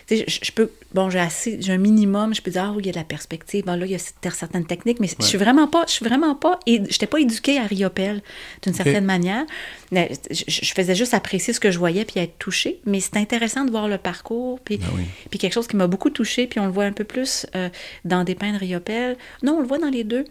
je, 0.10 0.24
je 0.28 0.52
peux... 0.52 0.70
Bon, 0.94 1.10
j'ai 1.10 1.20
assez... 1.20 1.62
J'ai 1.62 1.74
un 1.74 1.78
minimum, 1.78 2.34
je 2.36 2.42
peux 2.42 2.52
dire, 2.52 2.66
ah 2.66 2.72
oui, 2.72 2.84
il 2.84 2.86
y 2.88 2.90
a 2.90 2.92
de 2.92 2.98
la 2.98 3.04
perspective. 3.04 3.66
Bon, 3.66 3.76
là, 3.76 3.86
il 3.86 3.92
y 3.92 3.96
a 3.96 3.98
cer- 3.98 4.34
certaines 4.34 4.66
techniques, 4.66 5.00
mais 5.00 5.08
je 5.08 5.26
suis 5.26 5.38
vraiment 5.38 5.68
pas... 5.68 5.86
Je 5.88 5.94
suis 5.94 6.06
vraiment 6.06 6.36
pas... 6.36 6.60
Et 6.66 6.82
j'étais 6.90 7.08
pas 7.08 7.20
éduquée 7.20 7.58
à 7.60 7.64
Riopelle, 7.66 8.22
d'une 8.62 8.74
certaine 8.74 9.06
manière. 9.06 9.46
Mais 9.92 10.12
Je, 10.30 10.44
je 10.48 10.74
faisais 10.74 10.96
juste 10.96 11.14
apprécier 11.14 11.54
ce 11.54 11.60
que 11.60 11.72
je 11.72 11.80
voyais 11.80 12.06
puis 12.06 12.20
être 12.20 12.38
touchée. 12.38 12.80
Mais 12.86 13.00
c'est 13.00 13.18
intéressant 13.18 13.66
de 13.66 13.72
voir 13.72 13.88
le 13.88 13.98
parcours. 13.98 14.60
Puis, 14.60 14.78
Ben 14.78 14.88
oui. 14.96 15.04
puis 15.30 15.40
quelque 15.40 15.54
chose 15.54 15.68
qui 15.68 15.76
m'a 15.76 15.88
beaucoup 15.88 16.10
touchée, 16.10 16.48
puis 16.48 16.60
on 16.60 16.66
le 16.66 16.72
voit 16.72 16.86
un 16.86 16.92
peu 16.94 17.04
plus 17.06 17.46
euh, 17.56 17.70
dans 18.06 18.24
Des 18.24 18.36
peintres 18.36 18.60
Riopelle. 18.60 19.18
Non, 19.42 19.58
on 19.58 19.62
le 19.62 19.68
voit 19.68 19.80
dans 19.80 19.90
les 19.90 20.04
deux. 20.04 20.26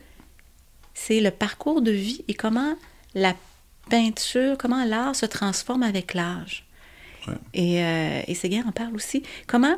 C'est 0.94 1.20
le 1.20 1.31
parcours 1.31 1.81
de 1.81 1.90
vie 1.90 2.24
et 2.28 2.35
comment 2.35 2.74
la 3.15 3.35
peinture, 3.90 4.57
comment 4.59 4.85
l'art 4.85 5.16
se 5.16 5.27
transforme 5.27 5.82
avec 5.82 6.15
l'âge. 6.15 6.66
Ouais. 7.28 7.35
Et, 7.55 7.82
euh, 7.82 8.23
et 8.27 8.35
Séguin 8.35 8.65
en 8.66 8.73
parle 8.73 8.94
aussi. 8.94 9.23
Comment, 9.47 9.77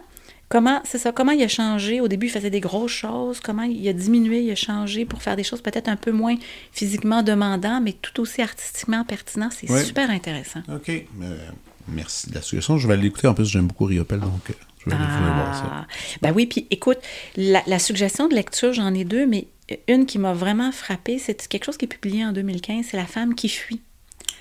comment 0.48 0.80
c'est 0.84 0.98
ça, 0.98 1.12
comment 1.12 1.32
il 1.32 1.42
a 1.42 1.48
changé? 1.48 2.00
Au 2.00 2.08
début, 2.08 2.26
il 2.26 2.30
faisait 2.30 2.50
des 2.50 2.60
grosses 2.60 2.92
choses. 2.92 3.40
Comment 3.40 3.62
il 3.64 3.86
a 3.88 3.92
diminué, 3.92 4.40
il 4.42 4.50
a 4.50 4.54
changé 4.54 5.04
pour 5.04 5.22
faire 5.22 5.36
des 5.36 5.44
choses 5.44 5.60
peut-être 5.60 5.88
un 5.88 5.96
peu 5.96 6.12
moins 6.12 6.36
physiquement 6.72 7.22
demandantes, 7.22 7.82
mais 7.82 7.92
tout 7.92 8.20
aussi 8.20 8.40
artistiquement 8.42 9.04
pertinent. 9.04 9.48
C'est 9.50 9.70
Ouais. 9.70 9.84
super 9.84 10.10
intéressant. 10.10 10.60
OK. 10.74 10.88
Euh, 10.88 11.48
merci 11.88 12.30
de 12.30 12.34
la 12.34 12.42
suggestion. 12.42 12.78
Je 12.78 12.86
vais 12.88 12.94
aller 12.94 13.02
l'écouter. 13.04 13.26
En 13.26 13.34
plus, 13.34 13.46
j'aime 13.46 13.66
beaucoup 13.66 13.84
Riopelle, 13.84 14.20
donc 14.20 14.50
euh, 14.50 14.54
je 14.84 14.90
vais 14.90 14.96
aller 14.96 15.04
voir 15.04 15.54
ça. 15.54 15.64
Ah, 15.70 15.86
ben 16.22 16.32
oui, 16.34 16.46
puis 16.46 16.66
écoute, 16.70 16.98
la, 17.36 17.62
la 17.66 17.78
suggestion 17.78 18.28
de 18.28 18.34
lecture, 18.34 18.72
j'en 18.72 18.92
ai 18.94 19.04
deux, 19.04 19.26
mais 19.26 19.46
une 19.88 20.04
qui 20.06 20.18
m'a 20.18 20.34
vraiment 20.34 20.72
frappée, 20.72 21.18
c'est 21.18 21.48
quelque 21.48 21.64
chose 21.64 21.78
qui 21.78 21.86
est 21.86 21.88
publié 21.88 22.24
en 22.24 22.32
2015, 22.32 22.86
c'est 22.90 22.96
La 22.98 23.06
femme 23.06 23.34
qui 23.34 23.48
fuit. 23.48 23.80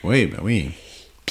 Oui, 0.03 0.25
ben 0.25 0.39
oui. 0.43 0.69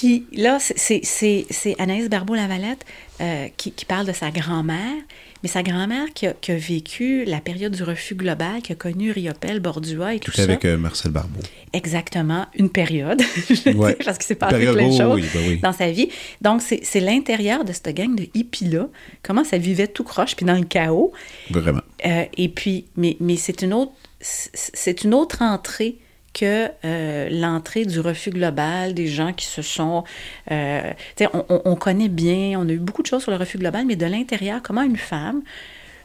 Puis 0.03 0.27
là, 0.33 0.59
c'est- 0.59 1.77
Anaïs 1.81 2.09
Barbeau-Lavalette 2.09 2.85
euh, 3.21 3.47
qui, 3.57 3.71
qui 3.71 3.85
parle 3.85 4.05
de 4.05 4.13
sa 4.13 4.33
grand-mère, 4.33 4.97
mais 5.45 5.49
sa 5.49 5.63
grand-mère 5.63 6.13
qui 6.13 6.27
a, 6.27 6.33
qui 6.33 6.51
a 6.51 6.57
vécu 6.57 7.25
la 7.25 7.41
période 7.41 7.73
du 7.73 7.85
refus 7.85 8.17
global, 8.17 8.63
qui 8.63 8.73
a 8.73 8.75
connu 8.75 9.13
Riopelle, 9.13 9.61
Bordua 9.61 10.15
et 10.15 10.19
tout 10.19 10.33
Tout 10.33 10.39
ça. 10.39 10.43
avec 10.43 10.65
euh, 10.65 10.77
Marcel 10.77 11.13
Barbeau. 11.13 11.39
Exactement, 11.73 12.47
une 12.59 12.69
période, 12.69 13.23
Ouais. 13.77 13.95
parce 14.05 14.19
qu'il 14.19 14.27
s'est 14.27 14.35
passé 14.35 14.57
Période- 14.57 14.75
plein 14.77 14.89
de 14.89 14.93
oh, 14.95 14.99
choses 14.99 15.15
oui, 15.21 15.29
ben 15.33 15.49
oui. 15.51 15.59
dans 15.63 15.73
sa 15.73 15.89
vie. 15.93 16.09
Donc, 16.41 16.63
c'est 16.63 16.81
c'est 16.83 16.99
l'intérieur 17.01 17.65
de 17.65 17.73
cette 17.73 17.95
gang 17.95 18.17
de 18.17 18.27
hippies-là, 18.35 18.89
comment 19.23 19.45
ça 19.45 19.57
vivait 19.57 19.87
tout 19.87 20.03
croche, 20.03 20.35
puis 20.35 20.45
dans 20.45 20.59
le 20.59 20.65
chaos. 20.65 21.13
Vraiment. 21.51 21.83
Euh, 22.07 22.25
et 22.37 22.49
puis, 22.49 22.87
mais, 22.97 23.17
mais 23.21 23.37
c'est 23.37 23.63
une 23.63 23.73
autre, 23.73 23.93
c'est 24.21 25.05
une 25.05 25.15
autre 25.15 25.43
entrée 25.43 25.99
que 26.33 26.69
euh, 26.85 27.29
l'entrée 27.31 27.85
du 27.85 28.01
refus 28.01 28.31
global, 28.31 28.95
des 28.95 29.07
gens 29.09 29.33
qui 29.33 29.47
se 29.47 29.63
sont... 29.63 30.05
euh, 30.51 30.93
on- 31.33 31.63
on 31.65 31.77
connaît 31.77 32.09
bien, 32.09 32.59
on 32.59 32.69
a 32.69 32.73
eu 32.73 32.79
beaucoup 32.79 33.03
de 33.03 33.07
choses 33.07 33.23
sur 33.23 33.31
le 33.33 33.37
refus 33.39 33.59
global, 33.59 33.85
mais 33.87 33.97
de 33.97 34.07
l'intérieur, 34.07 34.61
comment 34.63 34.83
une 34.83 34.97
femme 34.97 35.43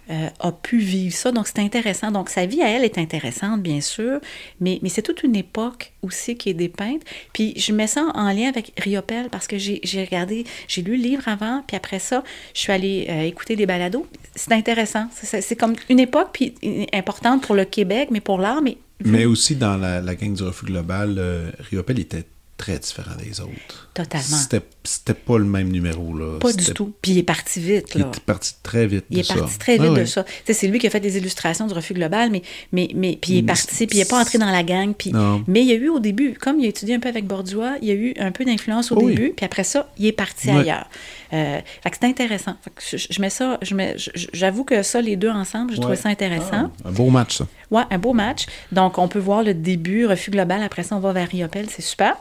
euh, 0.10 0.30
a 0.40 0.52
pu 0.52 0.78
vivre 0.78 1.14
ça. 1.16 1.32
Donc, 1.32 1.48
c'est 1.48 1.60
intéressant. 1.60 2.12
Donc, 2.12 2.30
sa 2.30 2.46
vie 2.46 2.62
à 2.62 2.70
elle 2.70 2.84
est 2.84 2.98
intéressante, 2.98 3.62
bien 3.62 3.82
sûr, 3.82 4.20
mais, 4.60 4.80
mais 4.82 4.90
c'est 4.90 5.02
toute 5.02 5.24
une 5.24 5.36
époque 5.36 5.94
aussi 6.02 6.38
qui 6.38 6.50
est 6.50 6.54
dépeinte. 6.54 7.02
Puis, 7.34 7.54
je 7.58 7.74
mets 7.74 7.88
ça 7.88 8.06
en 8.14 8.32
lien 8.32 8.48
avec 8.48 8.72
Riopelle 8.78 9.30
parce 9.30 9.48
que 9.48 9.58
j'ai 9.58 9.82
regardé, 10.04 10.46
j'ai 10.68 10.82
lu 10.82 10.96
le 10.98 11.04
livre 11.04 11.28
avant, 11.28 11.64
puis 11.68 11.76
après 11.76 12.00
ça, 12.00 12.24
je 12.54 12.60
suis 12.60 12.72
allée 12.72 13.08
euh, 13.10 13.22
écouter 13.24 13.56
des 13.56 13.66
balados. 13.66 14.06
C'est 14.36 14.54
intéressant. 14.54 15.08
C'est- 15.14 15.56
comme 15.58 15.74
une 15.90 16.00
époque 16.00 16.30
puis 16.34 16.54
euh, 16.64 16.86
importante 16.94 17.42
pour 17.42 17.56
le 17.56 17.66
Québec, 17.66 18.10
mais 18.12 18.22
pour 18.22 18.38
l'art, 18.38 18.62
mais 18.62 18.78
Mais 19.04 19.26
aussi, 19.26 19.56
dans 19.56 19.76
la, 19.78 20.16
gang 20.16 20.34
du 20.34 20.44
refus 20.44 20.66
global, 20.66 21.16
euh, 21.18 21.52
Riopelle 21.70 22.00
était 22.00 22.26
très 22.58 22.80
différent 22.80 23.16
des 23.24 23.40
autres. 23.40 23.90
Totalement. 23.94 24.38
C'était, 24.84 25.14
pas 25.14 25.38
le 25.38 25.46
même 25.46 25.70
numéro, 25.70 26.18
là. 26.18 26.40
pas 26.40 26.52
du 26.54 26.66
tout. 26.74 26.94
Puis, 27.02 27.12
il 27.12 27.18
est 27.20 27.24
parti 27.24 27.60
vite, 27.60 27.88
Il 27.96 28.02
là. 28.02 28.12
est 28.16 28.20
parti 28.22 28.54
très 28.64 28.88
vite 28.88 29.06
Il 29.10 29.18
de 29.18 29.20
est 29.22 29.24
ça. 29.24 29.36
parti 29.36 29.58
très 29.60 29.78
vite 29.78 29.92
Ah 29.96 30.00
de 30.00 30.06
ça. 30.06 30.26
C'est 30.52 30.68
lui 30.68 30.80
qui 30.80 30.88
a 30.88 30.90
fait 30.90 31.00
des 31.00 31.18
illustrations 31.18 31.68
du 31.68 31.74
refus 31.74 31.94
global, 31.94 32.30
mais, 32.32 32.42
mais, 32.72 32.90
mais 32.96 33.18
puis 33.22 33.34
il 33.34 33.38
est 33.38 33.42
Mais 33.44 33.48
parti, 33.48 33.86
puis 33.88 33.98
il 33.98 34.00
n'est 34.00 34.06
pas 34.06 34.20
entré 34.20 34.38
dans 34.38 34.50
la 34.50 34.64
gang. 34.64 34.94
Puis, 34.98 35.12
Non. 35.12 35.44
mais 35.48 35.62
il 35.62 35.68
y 35.68 35.72
a 35.72 35.76
eu 35.76 35.90
au 35.90 36.00
début, 36.00 36.34
comme 36.34 36.60
il 36.60 36.66
a 36.66 36.70
étudié 36.70 36.96
un 36.96 37.00
peu 37.00 37.10
avec 37.10 37.26
Bordua, 37.26 37.76
il 37.82 37.88
y 37.88 37.92
a 37.92 37.96
eu 37.96 38.14
un 38.20 38.32
peu 38.32 38.44
d'influence 38.46 38.92
au 38.92 38.96
oui. 39.02 39.14
début, 39.16 39.34
puis 39.36 39.46
après 39.46 39.64
ça, 39.64 39.90
il 39.98 40.06
est 40.08 40.12
parti 40.12 40.50
ailleurs. 40.50 40.88
Euh, 41.34 41.60
fait 41.84 41.90
que 41.90 41.98
c'est 42.00 42.08
intéressant. 42.08 42.56
Fait 42.62 42.70
que 42.70 42.82
je, 42.98 43.08
je 43.10 43.22
mets 43.22 43.30
ça, 43.30 43.58
je 43.62 43.76
mets, 43.76 43.98
je- 43.98 44.10
j'avoue 44.34 44.64
que 44.64 44.82
ça, 44.84 45.02
les 45.02 45.16
deux 45.16 45.30
ensemble, 45.30 45.74
trouvé 45.76 45.90
Ouais. 45.90 45.96
ça 45.96 46.10
intéressant. 46.10 46.72
Ah, 46.84 46.90
un 46.90 46.92
beau 46.92 47.10
match, 47.10 47.38
ça. 47.38 47.48
Ouais, 47.72 47.84
un 47.92 47.98
beau 47.98 48.14
match. 48.14 48.46
Donc, 48.72 48.98
on 48.98 49.08
peut 49.08 49.20
voir 49.20 49.44
le 49.44 49.54
début, 49.54 50.06
refus 50.06 50.32
global. 50.32 50.64
Après 50.64 50.84
ça, 50.84 50.96
on 50.96 51.00
va 51.00 51.12
vers 51.14 51.28
Riopelle, 51.30 51.70
c'est 51.70 51.82
super. 51.82 52.16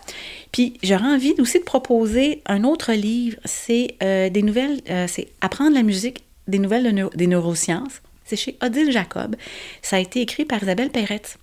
Puis, 0.52 0.74
j'aurais 0.82 1.04
envie 1.06 1.34
aussi 1.38 1.58
de 1.60 1.64
proposer 1.64 2.42
un 2.46 2.64
autre 2.64 2.92
livre. 2.92 3.36
C'est 3.44 3.94
euh, 4.02 4.28
des 4.30 4.42
nouvelles, 4.42 4.80
euh, 4.90 5.06
c'est 5.08 5.28
Apprendre 5.40 5.74
la 5.74 5.82
musique, 5.82 6.24
des 6.48 6.58
nouvelles 6.58 6.92
de 6.94 7.10
des 7.16 7.26
neurosciences. 7.26 8.00
C'est 8.24 8.36
chez 8.36 8.56
Odile 8.60 8.90
Jacob. 8.90 9.36
Ça 9.82 9.96
a 9.96 9.98
été 10.00 10.20
écrit 10.20 10.44
par 10.44 10.60
Isabelle 10.62 10.90
Perrette 10.90 11.38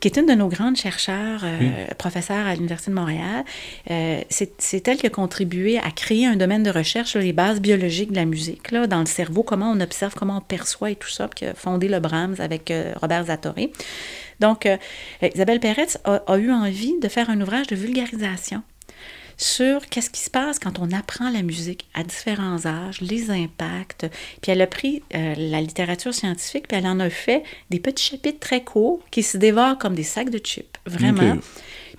Qui 0.00 0.08
est 0.08 0.16
une 0.16 0.26
de 0.26 0.32
nos 0.32 0.48
grandes 0.48 0.76
chercheurs, 0.76 1.40
euh, 1.44 1.58
Oui. 1.60 1.70
professeure 1.98 2.46
à 2.46 2.54
l'Université 2.54 2.90
de 2.90 2.96
Montréal. 2.96 3.44
Euh, 3.90 4.20
c'est 4.30 4.88
elle 4.88 4.96
qui 4.96 5.06
a 5.06 5.10
contribué 5.10 5.78
à 5.78 5.90
créer 5.90 6.26
un 6.26 6.36
domaine 6.36 6.62
de 6.62 6.70
recherche 6.70 7.10
sur 7.10 7.20
les 7.20 7.32
bases 7.32 7.60
biologiques 7.60 8.10
de 8.10 8.16
la 8.16 8.24
musique, 8.24 8.70
là, 8.70 8.86
dans 8.86 9.00
le 9.00 9.06
cerveau, 9.06 9.42
comment 9.42 9.70
on 9.70 9.80
observe, 9.80 10.14
comment 10.14 10.38
on 10.38 10.40
perçoit 10.40 10.90
et 10.90 10.96
tout 10.96 11.08
ça, 11.10 11.28
qui 11.34 11.44
a 11.44 11.54
fondé 11.54 11.88
le 11.88 12.00
Brahms 12.00 12.36
avec 12.38 12.70
euh, 12.70 12.92
Robert 13.00 13.26
Zatoré. 13.26 13.72
Donc, 14.40 14.66
euh, 14.66 14.76
Isabelle 15.34 15.60
Peretz 15.60 15.98
a, 16.04 16.22
a 16.26 16.38
eu 16.38 16.50
envie 16.52 16.94
de 17.00 17.08
faire 17.08 17.28
un 17.28 17.40
ouvrage 17.40 17.66
de 17.66 17.76
vulgarisation 17.76 18.62
sur 19.38 19.86
qu'est-ce 19.86 20.10
qui 20.10 20.20
se 20.20 20.30
passe 20.30 20.58
quand 20.58 20.78
on 20.80 20.90
apprend 20.90 21.30
la 21.30 21.42
musique 21.42 21.88
à 21.94 22.02
différents 22.02 22.66
âges, 22.66 23.00
les 23.00 23.30
impacts. 23.30 24.06
Puis 24.42 24.52
elle 24.52 24.60
a 24.60 24.66
pris 24.66 25.02
euh, 25.14 25.34
la 25.36 25.60
littérature 25.60 26.12
scientifique, 26.12 26.68
puis 26.68 26.76
elle 26.76 26.86
en 26.86 27.00
a 27.00 27.08
fait 27.08 27.44
des 27.70 27.78
petits 27.78 28.04
chapitres 28.04 28.40
très 28.40 28.62
courts 28.62 29.00
qui 29.10 29.22
se 29.22 29.38
dévorent 29.38 29.78
comme 29.78 29.94
des 29.94 30.02
sacs 30.02 30.30
de 30.30 30.38
chips, 30.38 30.76
vraiment. 30.84 31.38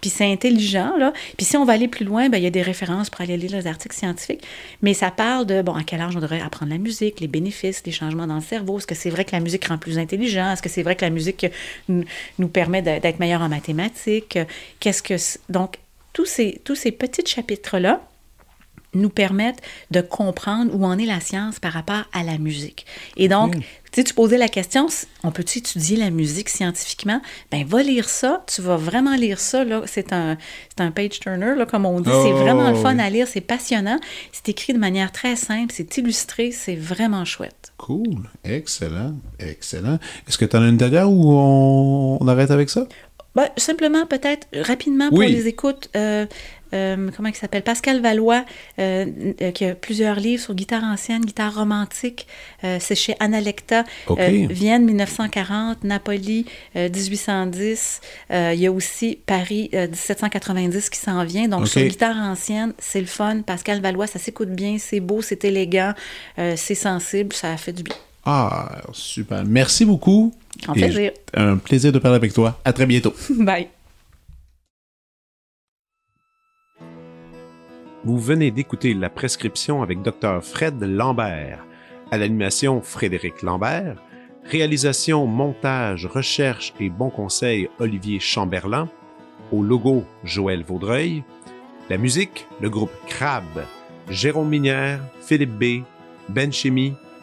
Puis 0.02 0.10
c'est 0.10 0.32
intelligent, 0.32 0.96
là. 0.98 1.12
Puis 1.38 1.46
si 1.46 1.58
on 1.58 1.66
va 1.66 1.74
aller 1.74 1.88
plus 1.88 2.06
loin, 2.06 2.30
ben, 2.30 2.38
il 2.38 2.44
y 2.44 2.48
a 2.48 2.52
des 2.52 2.62
références 2.62 3.10
pour 3.10 3.22
aller 3.22 3.36
lire 3.36 3.52
les 3.52 3.68
articles 3.68 3.96
scientifiques. 3.96 4.46
Mais 4.82 4.94
ça 4.94 5.12
parle 5.12 5.46
de, 5.46 5.62
bon, 5.62 5.74
à 5.74 5.84
quel 5.84 6.00
âge 6.00 6.16
on 6.16 6.22
devrait 6.22 6.42
apprendre 6.42 6.72
la 6.72 6.78
musique, 6.78 7.20
les 7.20 7.28
bénéfices, 7.28 7.84
les 7.86 7.92
changements 7.92 8.28
dans 8.28 8.36
le 8.36 8.42
cerveau. 8.42 8.78
Est-ce 8.78 8.88
que 8.88 8.96
c'est 8.96 9.10
vrai 9.10 9.26
que 9.26 9.32
la 9.34 9.42
musique 9.42 9.66
rend 9.66 9.78
plus 9.78 9.98
intelligent? 9.98 10.52
Est-ce 10.52 10.62
que 10.62 10.70
c'est 10.70 10.84
vrai 10.84 10.96
que 10.96 11.04
la 11.04 11.12
musique 11.12 11.46
nous 11.90 12.48
permet 12.48 12.82
d'être 12.82 13.20
meilleur 13.20 13.42
en 13.42 13.50
mathématiques? 13.50 14.40
Qu'est-ce 14.80 15.04
que... 15.04 15.16
Donc, 15.52 15.76
tous 16.14 16.26
ces, 16.26 16.62
tous 16.64 16.76
ces 16.76 16.92
petits 16.92 17.26
chapitres-là, 17.26 18.02
nous 18.94 19.10
permettent 19.10 19.62
de 19.92 20.02
comprendre 20.02 20.74
où 20.74 20.84
en 20.86 20.98
est 20.98 21.06
la 21.06 21.20
science 21.20 21.60
par 21.60 21.74
rapport 21.74 22.06
à 22.14 22.24
la 22.24 22.38
musique. 22.38 22.86
Et 23.18 23.28
donc, 23.28 23.56
tu 23.56 23.64
sais, 24.02 24.04
tu 24.04 24.14
posais 24.14 24.38
la 24.38 24.48
question, 24.48 24.88
on 25.24 25.32
peut-tu 25.32 25.60
étudier 25.60 25.98
la 25.98 26.10
musique 26.10 26.50
scientifiquement? 26.50 27.22
Ben, 27.52 27.66
va 27.66 27.84
lire 27.84 28.10
ça, 28.10 28.44
tu 28.48 28.62
vas 28.62 28.78
vraiment 28.78 29.16
lire 29.16 29.40
ça, 29.40 29.64
là. 29.64 29.82
C'est 29.86 30.14
un, 30.14 30.38
un 30.78 30.92
page-turner, 30.92 31.56
là, 31.56 31.66
comme 31.66 31.86
on 31.86 32.00
dit. 32.00 32.10
c'est 32.10 32.32
vraiment 32.32 32.70
le 32.70 32.76
fun 32.76 32.96
oh, 32.98 33.02
à 33.02 33.10
lire, 33.10 33.28
c'est 33.28 33.42
passionnant. 33.42 34.00
C'est 34.32 34.50
écrit 34.50 34.74
de 34.74 34.80
manière 34.80 35.12
très 35.12 35.36
simple, 35.36 35.74
c'est 35.76 35.98
illustré, 35.98 36.52
c'est 36.52 36.76
vraiment 36.76 37.26
chouette. 37.26 37.74
Cool, 37.78 38.30
excellent, 38.44 39.16
excellent. 39.40 40.00
Est-ce 40.28 40.38
que 40.38 40.46
tu 40.46 40.56
en 40.56 40.62
as 40.62 40.68
une 40.68 40.78
dernière 40.78 41.10
ou 41.10 41.32
on, 41.32 42.28
arrête 42.28 42.52
avec 42.52 42.70
ça? 42.70 42.88
Ben, 43.36 43.48
simplement, 43.58 44.06
peut-être, 44.08 44.48
rapidement, 44.54 45.10
pour 45.10 45.22
les 45.22 45.48
écoutes, 45.48 45.90
euh, 45.96 46.26
euh, 46.74 47.10
comment 47.16 47.30
il 47.30 47.36
s'appelle? 47.36 47.62
Pascal 47.62 48.02
Valois, 48.02 48.44
euh, 48.80 49.34
qui 49.54 49.66
a 49.66 49.76
plusieurs 49.76 50.20
livres 50.20 50.42
sur 50.42 50.56
guitare 50.56 50.84
ancienne, 50.84 51.24
guitare 51.24 51.54
romantique. 51.54 52.28
c'est 52.62 52.96
chez 52.96 53.16
Analecta, 53.20 53.84
Vienne 54.18 54.86
1940, 54.86 55.84
Napoli 55.84 56.46
1810. 56.76 58.02
il 58.32 58.56
y 58.56 58.66
a 58.66 58.72
aussi 58.72 59.20
Paris 59.26 59.70
1790 59.74 60.90
qui 60.90 61.00
s'en 61.00 61.24
vient. 61.24 61.48
Donc 61.48 61.68
sur 61.68 61.82
guitare 61.82 62.18
ancienne, 62.18 62.74
c'est 62.80 63.02
le 63.02 63.08
fun. 63.08 63.42
Pascal 63.42 63.80
Valois, 63.80 64.08
ça 64.08 64.18
s'écoute 64.18 64.50
bien, 64.50 64.78
c'est 64.80 65.00
beau, 65.00 65.22
c'est 65.22 65.46
élégant, 65.46 65.94
c'est 66.38 66.76
sensible, 66.76 67.34
ça 67.34 67.54
a 67.54 67.58
fait 67.58 67.74
du 67.74 67.84
bien. 67.84 67.96
Ah, 68.26 68.82
super. 68.94 69.46
Merci 69.46 69.86
beaucoup. 69.86 70.34
Un 70.68 70.74
plaisir. 70.74 71.12
Un 71.34 71.58
plaisir 71.58 71.92
de 71.92 72.00
parler 72.00 72.18
avec 72.18 72.34
toi. 72.34 72.60
À 72.66 72.74
très 72.74 72.86
bientôt. 72.86 73.14
Bye. 73.30 73.68
Vous 78.04 78.18
venez 78.18 78.52
d'écouter 78.52 78.94
La 78.94 79.10
prescription 79.10 79.82
avec 79.84 80.02
Dr 80.02 80.42
Fred 80.42 80.82
Lambert. 80.82 81.66
À 82.12 82.18
l'animation, 82.18 82.82
Frédéric 82.82 83.42
Lambert. 83.42 84.02
Réalisation, 84.46 85.28
montage, 85.28 86.06
recherche 86.06 86.74
et 86.80 86.90
bon 86.90 87.10
conseil, 87.10 87.70
Olivier 87.80 88.20
Chamberlain. 88.20 88.90
Au 89.52 89.62
logo, 89.64 90.06
Joël 90.24 90.64
Vaudreuil. 90.64 91.24
La 91.90 91.98
musique, 91.98 92.48
le 92.62 92.70
groupe 92.70 92.92
Crab. 93.08 93.44
Jérôme 94.10 94.50
Minière, 94.50 95.02
Philippe 95.22 95.58
B., 95.60 95.84
Ben 96.30 96.52
Chimie, 96.52 96.94